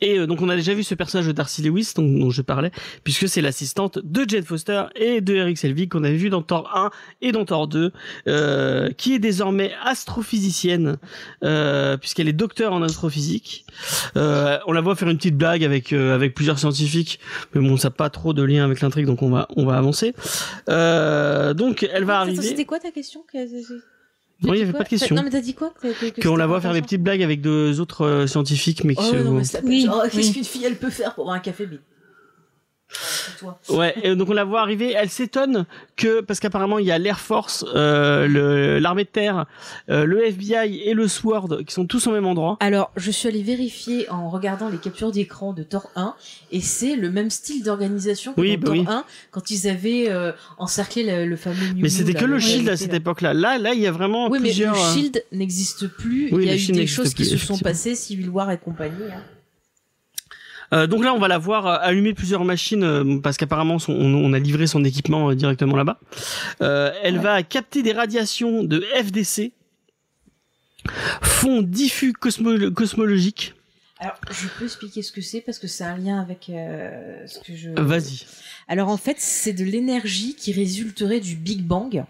Et 0.00 0.18
euh, 0.18 0.26
donc 0.26 0.42
on 0.42 0.48
a 0.48 0.56
déjà 0.56 0.74
vu 0.74 0.82
ce 0.82 0.94
personnage 0.94 1.26
de 1.26 1.32
Darcy 1.32 1.62
Lewis 1.62 1.92
dont, 1.96 2.02
dont 2.02 2.30
je 2.30 2.42
parlais, 2.42 2.70
puisque 3.04 3.28
c'est 3.28 3.40
l'assistante 3.40 3.98
de 4.02 4.24
Jane 4.28 4.44
Foster 4.44 4.84
et 4.96 5.20
de 5.20 5.34
Eric 5.34 5.58
Selvig 5.58 5.90
qu'on 5.90 6.04
avait 6.04 6.16
vu 6.16 6.30
dans 6.30 6.42
Thor 6.42 6.70
1 6.74 6.90
et 7.22 7.32
dans 7.32 7.44
Thor 7.44 7.68
2, 7.68 7.92
euh, 8.26 8.90
qui 8.92 9.14
est 9.14 9.18
désormais 9.18 9.72
astrophysicienne, 9.82 10.98
euh, 11.44 11.96
puisqu'elle 11.96 12.28
est 12.28 12.32
docteur 12.32 12.72
en 12.72 12.82
astrophysique. 12.82 13.64
Euh, 14.16 14.58
on 14.66 14.72
la 14.72 14.80
voit 14.80 14.96
faire 14.96 15.08
une 15.08 15.16
petite 15.18 15.36
blague 15.36 15.64
avec 15.64 15.92
avec 15.92 16.34
plusieurs 16.34 16.58
scientifiques, 16.58 17.20
mais 17.54 17.60
bon 17.66 17.76
ça 17.76 17.88
n'a 17.88 17.92
pas 17.92 18.10
trop 18.10 18.32
de 18.32 18.42
lien 18.42 18.64
avec 18.64 18.80
l'intrigue, 18.80 19.06
donc 19.06 19.22
on 19.22 19.30
va 19.30 19.48
on 19.56 19.64
va 19.64 19.76
avancer. 19.76 20.14
Donc 20.68 21.88
elle 21.92 22.04
va 22.04 22.20
Attends, 22.20 22.28
arriver. 22.28 22.42
C'était 22.42 22.64
quoi 22.64 22.78
ta 22.78 22.90
question? 22.90 23.24
Que- 23.32 23.38
Non, 24.42 24.54
il 24.54 24.58
y 24.58 24.60
T'as 24.60 24.64
dit 24.66 24.70
avait 24.70 24.78
pas 24.78 24.84
de 24.84 24.88
question. 24.88 25.16
Non, 25.16 25.22
mais 25.24 25.30
t'as 25.30 25.40
dit 25.40 25.54
quoi 25.54 25.72
qu'on 26.22 26.36
la 26.36 26.46
voit 26.46 26.60
faire 26.60 26.72
des 26.72 26.80
petites 26.82 27.02
blagues 27.02 27.22
avec 27.22 27.40
deux 27.40 27.80
autres 27.80 28.04
euh, 28.04 28.26
scientifiques, 28.28 28.84
mais 28.84 28.94
qui 28.94 29.02
Oh 29.04 29.10
se- 29.10 29.16
non, 29.16 29.32
mais 29.32 29.44
c'est 29.44 29.62
Oui, 29.64 29.84
genre, 29.86 30.04
qu'est-ce 30.10 30.32
qu'une 30.32 30.44
fille 30.44 30.64
elle 30.64 30.76
peut 30.76 30.90
faire 30.90 31.14
pour 31.14 31.24
avoir 31.24 31.36
un 31.36 31.40
café 31.40 31.66
mais... 31.66 31.80
Ouais, 33.68 33.94
et 34.02 34.16
donc 34.16 34.30
on 34.30 34.32
la 34.32 34.44
voit 34.44 34.60
arriver, 34.62 34.92
elle 34.96 35.10
s'étonne 35.10 35.66
que 35.96 36.20
parce 36.20 36.40
qu'apparemment 36.40 36.78
il 36.78 36.86
y 36.86 36.90
a 36.90 36.98
l'Air 36.98 37.20
Force, 37.20 37.64
euh, 37.74 38.80
l'armée 38.80 39.04
de 39.04 39.08
terre, 39.08 39.46
euh, 39.90 40.04
le 40.04 40.24
FBI 40.26 40.80
et 40.84 40.94
le 40.94 41.06
SWORD 41.06 41.64
qui 41.64 41.74
sont 41.74 41.86
tous 41.86 42.06
au 42.06 42.12
même 42.12 42.26
endroit. 42.26 42.56
Alors, 42.60 42.90
je 42.96 43.10
suis 43.10 43.28
allée 43.28 43.42
vérifier 43.42 44.08
en 44.10 44.30
regardant 44.30 44.68
les 44.68 44.78
captures 44.78 45.12
d'écran 45.12 45.52
de 45.52 45.62
Thor 45.62 45.90
1 45.96 46.14
et 46.50 46.60
c'est 46.60 46.96
le 46.96 47.10
même 47.10 47.30
style 47.30 47.62
d'organisation 47.62 48.32
que 48.32 48.40
Oui, 48.40 48.56
dans 48.56 48.60
bah 48.60 48.66
Thor 48.66 48.74
oui. 48.76 48.84
1 48.88 49.04
quand 49.30 49.50
ils 49.50 49.68
avaient 49.68 50.06
euh, 50.08 50.32
encerclé 50.56 51.04
le, 51.04 51.26
le 51.26 51.36
fameux 51.36 51.66
New 51.74 51.82
Mais 51.82 51.88
c'était 51.90 52.14
que 52.14 52.24
le 52.24 52.38
Shield 52.38 52.68
à 52.68 52.76
cette 52.76 52.90
là. 52.92 52.96
époque-là. 52.96 53.34
Là, 53.34 53.58
là, 53.58 53.74
il 53.74 53.80
y 53.80 53.86
a 53.86 53.92
vraiment 53.92 54.28
Oui, 54.30 54.38
mais 54.40 54.48
plusieurs. 54.48 54.74
le 54.74 54.80
euh, 54.80 54.92
Shield 54.94 55.24
n'existe 55.32 55.86
plus. 55.88 56.28
Oui, 56.32 56.44
Il 56.44 56.48
y 56.48 56.50
a 56.50 56.56
eu 56.56 56.72
des 56.72 56.86
choses 56.86 57.12
qui 57.14 57.24
se 57.24 57.36
sont 57.36 57.58
passées, 57.58 57.94
Civil 57.94 58.30
War 58.30 58.50
et 58.50 58.58
compagnie. 58.58 58.94
hein. 59.12 59.22
Euh, 60.72 60.86
donc 60.86 61.02
là, 61.04 61.14
on 61.14 61.18
va 61.18 61.28
la 61.28 61.38
voir 61.38 61.66
euh, 61.66 61.76
allumer 61.80 62.14
plusieurs 62.14 62.44
machines 62.44 62.82
euh, 62.84 63.18
parce 63.20 63.36
qu'apparemment 63.36 63.78
on, 63.88 63.92
on 64.14 64.32
a 64.32 64.38
livré 64.38 64.66
son 64.66 64.84
équipement 64.84 65.30
euh, 65.30 65.34
directement 65.34 65.76
là-bas. 65.76 65.98
Euh, 66.62 66.92
elle 67.02 67.18
va 67.18 67.42
capter 67.42 67.82
des 67.82 67.92
radiations 67.92 68.64
de 68.64 68.84
FDC, 69.02 69.52
fond 71.22 71.62
diffus 71.62 72.12
cosmo- 72.12 72.72
cosmologique. 72.72 73.54
Alors, 74.00 74.14
je 74.30 74.46
peux 74.58 74.64
expliquer 74.64 75.02
ce 75.02 75.10
que 75.10 75.20
c'est 75.20 75.40
parce 75.40 75.58
que 75.58 75.66
c'est 75.66 75.82
un 75.84 75.96
lien 75.96 76.20
avec 76.20 76.48
euh, 76.50 77.26
ce 77.26 77.40
que 77.40 77.56
je. 77.56 77.70
Vas-y. 77.70 78.26
Alors 78.68 78.88
en 78.90 78.96
fait, 78.96 79.16
c'est 79.18 79.52
de 79.52 79.64
l'énergie 79.64 80.34
qui 80.36 80.52
résulterait 80.52 81.20
du 81.20 81.34
Big 81.34 81.62
Bang. 81.64 82.04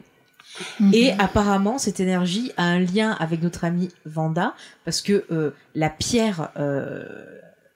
Mhm. 0.81 0.93
Et 0.93 1.13
apparemment, 1.13 1.79
cette 1.79 2.01
énergie 2.01 2.53
a 2.57 2.65
un 2.65 2.81
lien 2.81 3.13
avec 3.13 3.43
notre 3.43 3.65
amie 3.65 3.89
Vanda, 4.05 4.55
parce 4.85 5.01
que 5.01 5.25
euh, 5.31 5.53
la 5.75 5.89
pierre, 5.89 6.51
euh, 6.59 7.05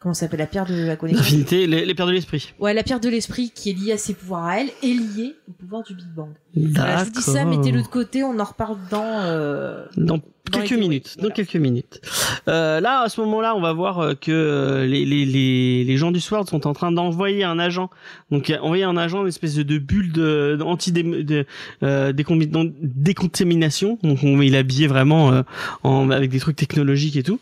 comment 0.03 0.15
ça 0.15 0.27
s'appelle, 0.27 0.41
la 0.41 0.47
pierre 0.47 0.67
de 0.67 0.87
la 0.87 0.97
connexion 0.97 1.45
les, 1.51 1.67
les 1.67 1.95
pierres 1.95 2.07
de 2.07 2.13
l'esprit. 2.13 2.53
Ouais, 2.59 2.75
la 2.75 2.83
pierre 2.83 3.01
de 3.01 3.09
l'esprit 3.09 3.51
qui 3.55 3.71
est 3.71 3.73
liée 3.73 3.93
à 3.93 3.99
ses 3.99 4.15
pouvoirs 4.15 4.47
à 4.47 4.61
elle, 4.61 4.71
est 4.83 4.95
liée 4.95 5.37
au 5.49 5.53
pouvoir 5.53 5.83
du 5.85 5.95
Big 5.95 6.09
Bang. 6.15 6.31
Voilà, 6.55 6.99
je 6.99 7.05
vous 7.05 7.11
dis 7.11 7.23
ça, 7.23 7.45
mettez-le 7.45 7.83
de 7.83 7.87
côté, 7.87 8.25
on 8.25 8.39
en 8.39 8.45
reparle 8.45 8.77
dans... 8.91 9.21
Euh... 9.23 9.85
Dans 9.97 10.21
quelques 10.51 10.73
minutes. 10.73 11.17
Dans 11.21 11.31
quelques 11.31 11.57
minutes. 11.57 12.01
Euh, 12.49 12.81
là, 12.81 13.03
à 13.03 13.09
ce 13.09 13.21
moment-là, 13.21 13.55
on 13.57 13.61
va 13.61 13.73
voir 13.73 14.01
euh, 14.01 14.15
que 14.15 14.33
euh, 14.33 14.87
les, 14.87 15.05
les, 15.05 15.25
les, 15.25 15.85
les 15.85 15.97
gens 15.97 16.11
du 16.11 16.21
SWORD 16.21 16.49
sont 16.49 16.67
en 16.67 16.73
train 16.73 16.91
d'envoyer 16.93 17.45
un 17.45 17.59
agent. 17.59 17.91
Donc, 18.31 18.53
envoyer 18.61 18.85
un 18.85 18.97
agent, 18.97 19.23
une 19.23 19.29
espèce 19.29 19.55
de, 19.55 19.63
de 19.63 19.79
bulle 19.79 20.11
de, 20.13 20.57
de 20.59 20.63
anti 20.65 20.91
de, 20.93 21.47
euh, 21.83 22.13
décontamination. 22.83 23.99
Donc, 24.03 24.19
on, 24.23 24.41
il 24.43 24.55
est 24.55 24.59
habillé 24.59 24.87
vraiment 24.87 25.33
euh, 25.33 25.43
en, 25.83 26.11
avec 26.11 26.31
des 26.31 26.39
trucs 26.39 26.57
technologiques 26.57 27.17
et 27.17 27.23
tout. 27.23 27.39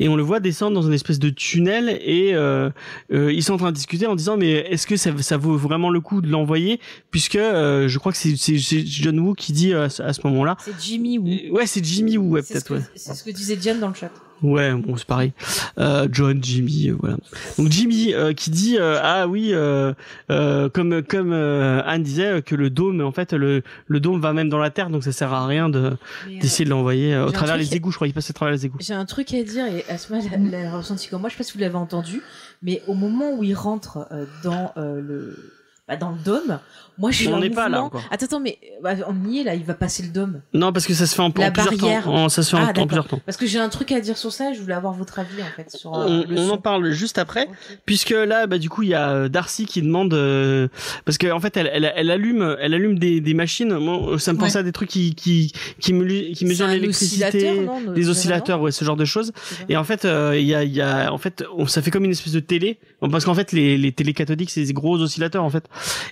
Et 0.00 0.08
on 0.08 0.16
le 0.16 0.22
voit 0.22 0.40
descendre 0.40 0.74
dans 0.74 0.86
une 0.86 0.92
espèce 0.94 1.18
de 1.18 1.30
tunnel 1.30 1.88
et 2.04 2.34
euh, 2.34 2.70
euh, 3.12 3.32
ils 3.32 3.42
sont 3.42 3.54
en 3.54 3.58
train 3.58 3.70
de 3.70 3.76
discuter 3.76 4.06
en 4.06 4.14
disant 4.16 4.36
mais 4.36 4.50
est-ce 4.50 4.86
que 4.86 4.96
ça, 4.96 5.10
ça 5.20 5.36
vaut 5.36 5.56
vraiment 5.56 5.90
le 5.90 6.00
coup 6.00 6.20
de 6.20 6.28
l'envoyer? 6.28 6.80
Puisque 7.10 7.36
euh, 7.36 7.88
je 7.88 7.98
crois 7.98 8.12
que 8.12 8.18
c'est 8.18 8.56
John 8.56 9.18
Woo 9.20 9.34
qui 9.34 9.52
dit 9.52 9.72
à 9.74 9.88
ce- 9.88 10.02
moment-là. 10.24 10.56
C'est 10.60 10.74
Jimmy 10.80 11.18
Woo. 11.18 11.56
Ouais, 11.56 11.66
c'est 11.66 11.84
Jimmy 11.84 12.16
Woo, 12.18 12.35
ouais, 12.36 12.42
C'est 12.42 12.60
ce, 12.60 12.64
peut-être, 12.64 12.80
ouais. 12.80 12.90
c'est 12.94 13.14
ce 13.14 13.24
que 13.24 13.30
disait 13.30 13.58
Jen 13.60 13.80
dans 13.80 13.88
le 13.88 13.94
chat. 13.94 14.10
Ouais, 14.42 14.70
bon, 14.74 14.96
c'est 14.98 15.06
pareil. 15.06 15.32
Euh, 15.78 16.08
John, 16.12 16.44
Jimmy, 16.44 16.90
euh, 16.90 16.96
voilà. 17.00 17.16
Donc 17.56 17.70
Jimmy 17.70 18.12
euh, 18.12 18.34
qui 18.34 18.50
dit 18.50 18.76
euh, 18.78 18.98
ah 19.02 19.26
oui, 19.26 19.50
euh, 19.54 19.94
euh, 20.30 20.68
comme 20.68 21.02
comme 21.02 21.32
euh, 21.32 21.80
Anne 21.86 22.02
disait 22.02 22.42
que 22.42 22.54
le 22.54 22.68
dôme, 22.68 23.00
en 23.00 23.12
fait, 23.12 23.32
le 23.32 23.62
le 23.86 24.00
dôme 24.00 24.20
va 24.20 24.34
même 24.34 24.50
dans 24.50 24.58
la 24.58 24.68
terre, 24.68 24.90
donc 24.90 25.04
ça 25.04 25.12
sert 25.12 25.32
à 25.32 25.46
rien 25.46 25.70
de 25.70 25.96
d'essayer 26.40 26.66
de 26.66 26.70
l'envoyer 26.70 27.14
euh, 27.14 27.26
au 27.26 27.30
travers 27.30 27.56
les 27.56 27.74
égouts. 27.74 27.90
Je 27.90 27.96
crois 27.96 28.06
qu'il 28.08 28.14
passe 28.14 28.28
à 28.28 28.34
travers 28.34 28.52
les 28.52 28.66
égouts. 28.66 28.76
J'ai 28.80 28.92
un 28.92 29.06
truc 29.06 29.32
à 29.32 29.42
dire 29.42 29.64
et 29.66 29.84
Asma 29.88 30.18
l'a 30.18 30.64
l'a 30.64 30.76
ressenti 30.76 31.08
comme 31.08 31.22
moi. 31.22 31.30
Je 31.30 31.34
sais 31.34 31.38
pas 31.38 31.44
si 31.44 31.54
vous 31.54 31.60
l'avez 31.60 31.76
entendu, 31.76 32.20
mais 32.62 32.82
au 32.88 32.94
moment 32.94 33.32
où 33.32 33.42
il 33.42 33.54
rentre 33.54 34.06
euh, 34.12 34.26
dans 34.44 34.72
euh, 34.76 35.00
le 35.00 35.52
bah, 35.88 35.96
dans 35.96 36.10
le 36.10 36.18
dôme, 36.24 36.58
moi 36.98 37.10
j'ai 37.12 37.26
eu 37.26 37.28
On 37.28 37.36
un 37.36 37.40
n'est 37.40 37.50
pas 37.50 37.68
là 37.68 37.82
encore. 37.82 38.02
Attends, 38.10 38.24
attends, 38.26 38.40
mais 38.40 38.58
bah, 38.82 38.94
on 39.06 39.28
y 39.30 39.38
est 39.40 39.44
là. 39.44 39.54
Il 39.54 39.64
va 39.64 39.74
passer 39.74 40.02
le 40.02 40.08
dôme. 40.08 40.40
Non, 40.52 40.72
parce 40.72 40.84
que 40.86 40.94
ça 40.94 41.06
se 41.06 41.14
fait 41.14 41.22
en, 41.22 41.26
en 41.26 41.32
La 41.36 41.50
plusieurs 41.52 41.76
barrière. 41.76 42.04
temps. 42.04 42.14
En- 42.24 42.28
ça 42.28 42.42
se 42.42 42.50
fait 42.50 42.56
en- 42.56 42.60
Ah, 42.60 42.62
en, 42.64 42.66
d'accord. 42.68 42.86
plusieurs 42.86 43.06
temps. 43.08 43.20
Parce 43.24 43.36
que 43.38 43.46
j'ai 43.46 43.58
un 43.60 43.68
truc 43.68 43.92
à 43.92 44.00
dire 44.00 44.16
sur 44.18 44.32
ça. 44.32 44.52
Je 44.52 44.60
voulais 44.60 44.74
avoir 44.74 44.94
votre 44.94 45.18
avis 45.20 45.40
en 45.42 45.54
fait 45.54 45.70
sur 45.70 45.94
euh, 45.94 46.06
On, 46.26 46.30
le 46.30 46.38
on 46.40 46.48
son. 46.48 46.54
en 46.54 46.58
parle 46.58 46.90
juste 46.90 47.18
après. 47.18 47.48
Puisque 47.84 48.10
là, 48.10 48.46
bah 48.48 48.58
du 48.58 48.68
coup, 48.68 48.82
il 48.82 48.88
y 48.88 48.94
a 48.94 49.10
euh, 49.10 49.28
Darcy 49.28 49.66
qui 49.66 49.80
demande 49.82 50.12
euh, 50.14 50.66
parce 51.04 51.18
qu'en 51.18 51.36
en 51.36 51.40
fait, 51.40 51.56
elle, 51.56 51.70
elle, 51.72 51.92
elle 51.94 52.10
allume, 52.10 52.56
elle 52.60 52.74
allume 52.74 52.98
des, 52.98 53.20
des 53.20 53.34
machines. 53.34 53.74
Moi, 53.76 54.18
ça 54.18 54.32
me 54.32 54.38
pensait 54.38 54.54
Ouais. 54.54 54.60
à 54.60 54.62
des 54.64 54.72
trucs 54.72 54.88
qui 54.88 55.14
qui 55.14 55.52
qui, 55.78 55.92
me, 55.92 56.32
qui 56.32 56.44
mesurent 56.46 56.66
l'électricité, 56.68 57.26
oscillateur, 57.26 57.92
des 57.94 58.08
oscillateurs, 58.08 58.60
ouais, 58.60 58.72
ce 58.72 58.84
genre 58.84 58.96
de 58.96 59.04
choses. 59.04 59.32
Je. 59.60 59.72
Et 59.72 59.76
en 59.76 59.84
fait, 59.84 60.04
euh, 60.04 60.36
il 60.36 60.46
y 60.46 60.54
a, 60.54 60.64
il 60.64 60.72
y 60.74 60.80
a, 60.80 61.12
en 61.12 61.18
fait, 61.18 61.44
on- 61.56 61.66
ça 61.66 61.80
fait 61.82 61.90
comme 61.92 62.04
une 62.04 62.10
espèce 62.12 62.32
de 62.32 62.40
télé, 62.40 62.78
parce 63.00 63.24
qu'en 63.24 63.34
fait, 63.34 63.52
les, 63.52 63.76
les 63.78 63.92
télés 63.92 64.14
cathodiques, 64.14 64.50
c'est 64.50 64.64
des 64.64 64.72
gros 64.72 64.96
oscillateurs, 64.98 65.44
en 65.44 65.50
fait. 65.50 65.64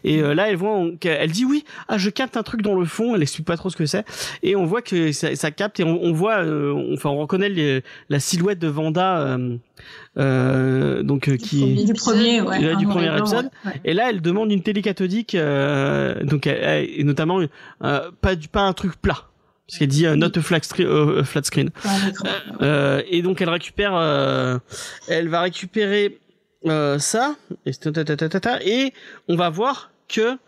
Et 0.04 0.20
euh, 0.22 0.34
là, 0.34 0.48
elle 0.50 0.56
voit, 0.56 0.74
on- 0.76 0.96
qu'elle 0.96 1.30
dit 1.30 1.44
oui, 1.44 1.64
ah, 1.88 1.98
je 1.98 2.10
capte 2.10 2.36
un 2.36 2.42
truc 2.42 2.62
dans 2.62 2.74
le 2.74 2.84
fond. 2.86 3.14
Elle 3.14 3.22
explique 3.22 3.46
pas 3.46 3.56
trop 3.56 3.70
ce 3.70 3.76
que 3.76 3.86
c'est, 3.86 4.04
et 4.42 4.56
on 4.56 4.64
voit 4.66 4.82
que 4.82 5.12
ça, 5.12 5.34
ça 5.36 5.50
capte, 5.50 5.80
et 5.80 5.84
on, 5.84 6.02
on 6.02 6.12
voit, 6.12 6.38
euh, 6.44 6.72
on- 6.72 6.94
enfin, 6.94 7.10
on 7.10 7.18
reconnaît 7.18 7.48
les- 7.48 7.82
la 8.08 8.20
silhouette 8.20 8.58
de 8.58 8.68
Vanda, 8.68 9.18
euh, 9.20 9.56
euh, 10.18 11.02
donc 11.02 11.28
euh, 11.28 11.36
qui. 11.36 11.60
premier. 11.60 11.84
Du 11.84 11.92
premier, 11.94 12.40
ouais. 12.40 12.76
Du 12.76 12.86
premier 12.86 13.16
épisode. 13.18 13.50
ouais. 13.64 13.72
Et 13.84 13.94
là, 13.94 14.10
elle 14.10 14.20
demande 14.20 14.52
une 14.52 14.62
télé 14.62 14.82
cathodique, 14.82 15.34
euh, 15.34 16.22
donc 16.24 16.46
elle- 16.46 16.58
elle- 16.62 16.88
et 17.00 17.04
notamment 17.04 17.40
euh, 17.82 18.10
pas 18.20 18.34
du 18.36 18.48
pas 18.48 18.62
un 18.62 18.72
truc 18.72 18.92
plat, 19.00 19.24
parce 19.66 19.78
qu'elle 19.78 19.88
dit 19.88 20.06
euh, 20.06 20.16
not 20.16 20.28
a 20.36 20.40
flat, 20.42 20.60
screen- 20.62 20.86
euh. 20.86 21.22
Euh, 22.62 23.02
et 23.08 23.22
donc 23.22 23.40
elle 23.40 23.48
récupère, 23.50 23.92
euh, 23.94 24.58
elle 25.08 25.28
va 25.28 25.40
récupérer 25.42 26.18
euh, 26.66 26.98
ça, 26.98 27.36
et, 27.66 28.92
on 29.28 29.36
va 29.36 29.50
voir 29.50 29.90
que 30.08 30.38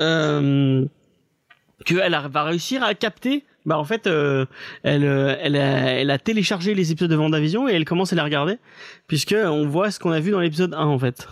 euh, 0.00 0.84
elle 1.88 2.20
va 2.30 2.44
réussir 2.44 2.82
à 2.82 2.94
capter. 2.94 3.44
Bah 3.66 3.78
en 3.78 3.84
fait, 3.84 4.06
euh, 4.06 4.44
elle, 4.82 5.04
euh, 5.04 5.36
elle, 5.40 6.10
a, 6.10 6.18
téléchargé 6.18 6.74
les 6.74 6.92
épisodes 6.92 7.10
de 7.10 7.16
Vendavision 7.16 7.66
et 7.68 7.72
elle 7.72 7.86
commence 7.86 8.12
à 8.12 8.16
les 8.16 8.22
regarder, 8.22 8.58
puisque 9.06 9.34
on 9.34 9.66
voit 9.66 9.90
ce 9.90 9.98
qu'on 9.98 10.12
a 10.12 10.20
vu 10.20 10.32
dans 10.32 10.40
l'épisode 10.40 10.74
1 10.74 10.84
en 10.84 10.98
fait. 10.98 11.26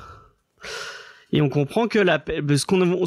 Et 1.31 1.43
on 1.43 1.49
comprend 1.51 1.89
que 1.89 1.99
la, 1.99 2.23
ce 2.27 2.65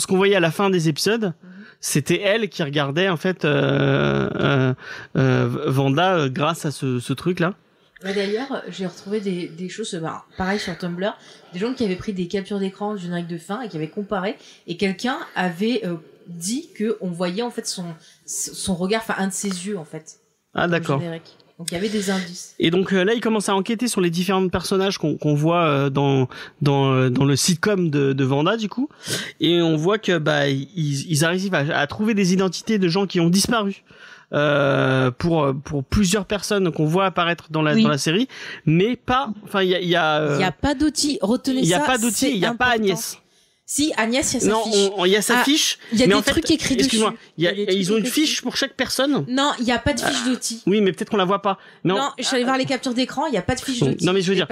qu'on 0.08 0.16
voyait 0.16 0.36
à 0.36 0.40
la 0.40 0.52
fin 0.52 0.70
des 0.70 0.90
épisodes, 0.90 1.34
c'était 1.80 2.22
elle 2.22 2.50
qui 2.50 2.62
regardait 2.64 3.10
en 3.10 3.18
fait 3.18 3.46
euh, 3.46 4.74
Vanda 5.16 6.30
grâce 6.30 6.66
à 6.66 6.72
ce 6.72 7.14
truc 7.14 7.40
là. 7.40 7.56
D'ailleurs, 8.04 8.62
j'ai 8.68 8.86
retrouvé 8.86 9.22
des, 9.22 9.48
des 9.48 9.70
choses, 9.70 9.96
bah, 9.96 10.26
pareil 10.38 10.60
sur 10.60 10.78
Tumblr, 10.78 11.18
des 11.54 11.60
gens 11.60 11.74
qui 11.74 11.84
avaient 11.86 11.96
pris 11.96 12.14
des 12.14 12.28
captures 12.28 12.60
d'écran 12.60 12.93
du 12.96 13.02
générique 13.02 13.28
de 13.28 13.38
fin 13.38 13.62
et 13.62 13.70
qui 13.70 13.78
avaient 13.78 13.88
comparé, 13.88 14.36
et 14.68 14.78
quelqu'un 14.78 15.18
avait 15.36 15.82
euh, 15.86 15.96
dit 16.28 16.70
que 16.76 16.98
on 17.02 17.10
voyait 17.10 17.41
en 17.41 17.52
fait 17.52 17.66
son 17.66 17.86
son 18.26 18.76
regard, 18.76 19.02
enfin 19.02 19.16
un 19.18 19.28
de 19.28 19.34
ses 19.34 19.48
yeux 19.48 19.78
en 19.78 19.86
fait. 19.86 20.20
Ah 20.54 20.68
d'accord. 20.68 21.02
Donc 21.58 21.72
il 21.72 21.76
y 21.76 21.78
avait 21.78 21.89
des 21.89 22.10
indices. 22.10 22.54
Et 22.60 22.70
donc 22.70 22.91
euh, 22.91 23.06
là, 23.06 23.14
il 23.14 23.22
commence 23.22 23.48
à 23.48 23.56
enquêter 23.56 23.88
sur 23.88 24.02
les 24.02 24.10
différents 24.10 24.50
personnages 24.50 24.98
qu'on 24.98 25.36
voit 25.36 25.66
euh, 25.66 25.89
dans 25.89 26.28
dans 26.62 26.91
euh, 26.91 27.10
dans 27.10 27.24
le 27.24 27.38
sitcom 27.38 27.89
de, 27.89 28.12
de 28.12 28.24
Vanda 28.26 28.58
du 28.58 28.68
coup, 28.68 28.89
et 29.39 29.62
on 29.62 29.78
voit 29.78 29.98
que 29.98 30.18
bah 30.18 30.50
ils, 30.50 31.10
ils 31.10 31.24
arrivent 31.24 31.56
à, 31.56 31.80
à 31.80 31.88
trouver 31.88 32.14
des 32.14 32.34
identités 32.34 32.78
de 32.78 32.89
gens 32.89 33.08
qui 33.08 33.22
ont 33.22 33.30
disparu. 33.30 33.84
Euh, 34.34 35.11
pour 35.11 35.53
pour 35.63 35.84
plusieurs 35.84 36.26
personnes 36.26 36.71
qu'on 36.71 36.86
voit 36.86 37.05
apparaître 37.05 37.45
dans 37.51 37.61
la 37.61 37.73
Oui. 37.73 37.84
dans 37.84 37.89
la 37.89 37.97
série, 37.99 38.28
mais 38.65 38.95
pas. 38.95 39.30
Enfin, 39.43 39.61
il 39.61 39.69
y 39.69 39.76
a 39.76 39.80
il 39.80 39.88
y 39.88 39.95
a 39.95 40.17
euh, 40.19 40.34
Il 40.36 40.38
n'y 40.39 40.43
a 40.43 40.51
pas 40.51 40.73
d'outil. 40.73 41.19
Retenez 41.21 41.59
il 41.61 41.67
y 41.67 41.73
a 41.76 41.80
ça. 41.80 41.86
pas 41.86 41.97
d'outil, 41.97 42.15
c'est 42.15 42.32
il 42.32 42.38
y 42.38 42.45
a 42.45 42.53
pas. 42.53 42.65
Agnès. 42.71 43.19
Si, 43.67 43.91
Agnès, 43.97 44.32
il 44.32 44.36
y 44.36 44.38
a 44.38 44.39
sa 44.41 44.49
Non, 44.49 44.63
fiche. 44.63 44.76
on- 44.95 45.01
on- 45.01 45.05
il 45.05 45.11
y 45.11 45.15
a 45.15 45.21
sa 45.21 45.39
Ah, 45.39 45.43
fiche. 45.43 45.80
Il 45.93 45.99
y 45.99 46.03
a 46.03 46.07
des 46.07 46.13
en 46.13 46.21
fait, 46.21 46.32
trucs 46.32 46.51
écrits 46.51 46.76
dessus. 46.76 46.86
Excuse-moi, 46.86 47.13
y 47.38 47.45
y 47.45 47.65
ils 47.76 47.91
ont 47.93 47.97
une 47.97 48.05
fiche 48.05 48.41
pour 48.41 48.57
chaque 48.57 48.73
personne. 48.76 49.26
Non, 49.28 49.51
il 49.59 49.65
n'y 49.65 49.71
a 49.71 49.80
pas 49.80 49.93
de 49.93 49.99
fiche 50.01 50.23
d'outil. 50.26 50.61
Oui, 50.67 50.82
mais 50.82 50.91
peut-être 50.91 51.09
qu'on 51.09 51.17
la 51.17 51.26
voit 51.26 51.41
pas. 51.41 51.57
En- 51.84 51.88
Non, 51.88 52.09
je 52.19 52.23
suis 52.23 52.36
allée 52.36 52.45
voir 52.45 52.57
les 52.57 52.65
captures 52.65 52.93
d'écran, 52.93 53.26
il 53.28 53.32
n'y 53.32 53.38
a 53.38 53.41
pas 53.41 53.55
de 53.55 53.61
fiche 53.61 53.82
Non, 53.82 53.89
d'outil. 53.89 54.05
non, 54.05 54.13
mais 54.13 54.21
je 54.21 54.30
veux 54.30 54.36
dire- 54.36 54.47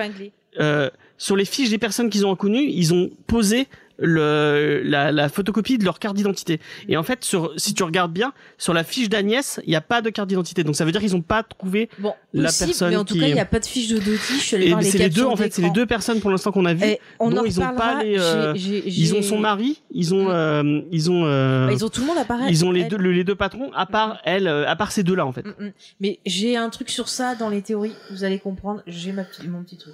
euh, 0.59 0.89
sur 1.17 1.36
les 1.36 1.45
fiches 1.45 1.69
des 1.69 1.78
personnes 1.78 2.09
qu'ils 2.09 2.26
ont 2.26 2.32
reconnues, 2.32 2.67
ils 2.69 2.93
ont 2.93 3.11
posé 3.28 3.67
le, 4.00 4.82
la, 4.84 5.12
la 5.12 5.30
photocopie 5.30 5.78
de 5.78 5.86
leur 5.86 6.00
carte 6.00 6.16
d'identité. 6.16 6.60
Et 6.88 6.98
en 6.98 7.04
fait, 7.04 7.24
sur, 7.24 7.54
si 7.58 7.74
tu 7.74 7.84
regardes 7.84 8.12
bien, 8.12 8.34
sur 8.58 8.74
la 8.74 8.84
fiche 8.84 9.10
d'Agnès, 9.10 9.60
il 9.66 9.70
n'y 9.70 9.76
a 9.76 9.82
pas 9.82 10.02
de 10.02 10.10
carte 10.10 10.30
d'identité. 10.30 10.64
Donc 10.64 10.76
ça 10.76 10.86
veut 10.86 10.91
dire 10.91 11.02
qu'ils 11.02 11.14
n'ont 11.14 11.22
pas 11.22 11.44
trouvé. 11.44 11.89
Bon, 12.00 12.14
La 12.34 12.50
possible, 12.50 12.68
personne 12.70 12.89
mais 12.89 12.96
en 12.96 13.06
tout 13.06 13.14
qui- 13.14 13.20
cas, 13.20 13.28
il 13.28 13.34
n'y 13.34 13.39
a 13.39 13.46
pas 13.46 13.60
de 13.60 13.66
fiche 13.66 13.88
de 13.89 13.98
d'outil. 14.00 14.34
Je 14.34 14.39
suis 14.39 14.56
allée 14.56 14.66
Et 14.66 14.70
voir 14.70 14.82
les 14.82 14.89
c'est 14.89 14.98
les 14.98 15.10
deux, 15.10 15.26
en 15.26 15.36
fait, 15.36 15.54
c'est 15.54 15.62
les 15.62 15.70
deux 15.72 15.86
personnes 15.86 16.20
pour 16.20 16.30
l'instant 16.32 16.52
qu'on 16.52 16.66
a 16.66 16.74
vu. 16.74 16.84
Et 16.86 17.00
on 17.20 17.30
dont 17.30 17.41
en 17.41 17.46
ils 17.46 17.60
ont 17.62 17.76
pas 17.76 18.04
les, 18.04 18.16
euh, 18.20 18.54
Ils 18.56 19.16
ont 19.16 19.22
son 19.22 19.38
mari, 19.39 19.82
ils 19.91 20.14
ont, 20.14 20.30
euh, 20.30 20.82
ils 20.91 21.12
ont, 21.12 21.26
euh, 21.26 21.68
Bah, 21.68 21.74
ils 21.74 21.86
ont 21.86 21.89
tout 21.89 22.02
le 22.02 22.08
monde 22.08 22.18
apparaît. 22.18 22.48
ils 22.50 22.66
ont 22.66 22.72
les 22.72 22.82
elle. 22.82 22.88
deux, 22.89 22.98
le- 22.98 23.12
les 23.12 23.24
deux 23.24 23.36
patrons, 23.36 23.72
à 23.74 23.86
part 23.86 24.20
elle, 24.26 24.48
euh, 24.48 24.68
à 24.68 24.76
part 24.76 24.91
ces 24.91 25.04
deux-là, 25.04 25.26
en 25.26 25.32
fait. 25.32 25.46
Mm, 25.46 25.66
mm. 25.66 25.72
Mais 26.02 26.20
j'ai 26.26 26.58
un 26.58 26.70
truc 26.70 26.89
sur 26.89 27.08
ça 27.10 27.36
dans 27.36 27.50
les 27.50 27.62
théories, 27.62 27.96
vous 28.12 28.24
allez 28.24 28.39
comprendre. 28.39 28.82
J'ai 28.88 29.12
ma 29.12 29.24
petite- 29.24 29.48
mon 29.48 29.64
petit 29.64 29.78
truc. 29.78 29.94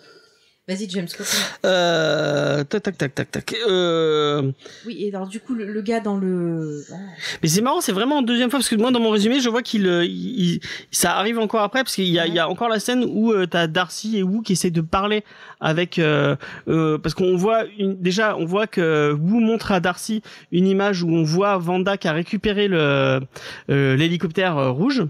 Vas-y, 0.70 0.88
James. 0.92 1.08
Euh, 1.66 2.64
tac, 2.64 2.84
tac, 2.84 2.96
tac, 2.98 3.16
tac, 3.16 3.32
tac. 3.32 3.56
Euh, 3.68 4.52
Oui, 4.86 4.98
et 5.00 5.14
alors 5.14 5.28
du 5.28 5.40
coup, 5.40 5.56
le, 5.56 5.66
le 5.66 5.82
gars 5.82 6.00
dans 6.00 6.16
le. 6.16 6.84
Oh. 6.92 6.96
Mais 7.42 7.50
c'est 7.50 7.62
marrant, 7.62 7.82
c'est 7.82 7.92
vraiment 7.92 8.18
en 8.18 8.22
deuxième 8.22 8.52
fois 8.52 8.60
parce 8.60 8.70
que 8.70 8.76
moi 8.76 8.92
dans 8.92 9.00
mon 9.00 9.10
résumé, 9.10 9.40
je 9.40 9.50
vois 9.50 9.64
qu'il, 9.64 9.88
euh, 9.88 10.06
il, 10.06 10.40
il- 10.56 10.60
ça 10.92 11.18
arrive 11.18 11.40
encore 11.40 11.62
après 11.64 11.84
parce 11.84 11.96
qu'il 11.96 12.06
y 12.06 12.20
a, 12.20 12.28
il 12.28 12.34
y 12.36 12.40
a 12.40 12.48
encore 12.48 12.70
la 12.70 12.80
scène 12.80 13.04
où 13.08 13.32
euh, 13.32 13.48
t'as 13.48 13.66
Darcy 13.66 14.18
et 14.20 14.24
Wu 14.24 14.44
qui 14.44 14.54
essayent 14.54 14.70
de 14.72 14.82
parler 14.82 15.24
avec, 15.60 15.98
euh, 15.98 16.36
euh, 16.68 17.00
parce 17.00 17.16
qu'on 17.16 17.36
voit 17.36 17.64
une, 17.80 18.00
déjà, 18.00 18.38
on 18.38 18.46
voit 18.46 18.68
que 18.68 19.12
Wu 19.14 19.42
montre 19.44 19.72
à 19.72 19.80
Darcy 19.80 20.22
une 20.52 20.68
image 20.68 21.02
où 21.04 21.10
on 21.10 21.24
voit 21.24 21.58
Vanda 21.58 21.98
qui 21.98 22.08
a 22.08 22.14
récupéré 22.14 22.68
le 22.68 23.20
euh, 23.72 23.96
l'hélicoptère 23.96 24.72
rouge 24.72 25.04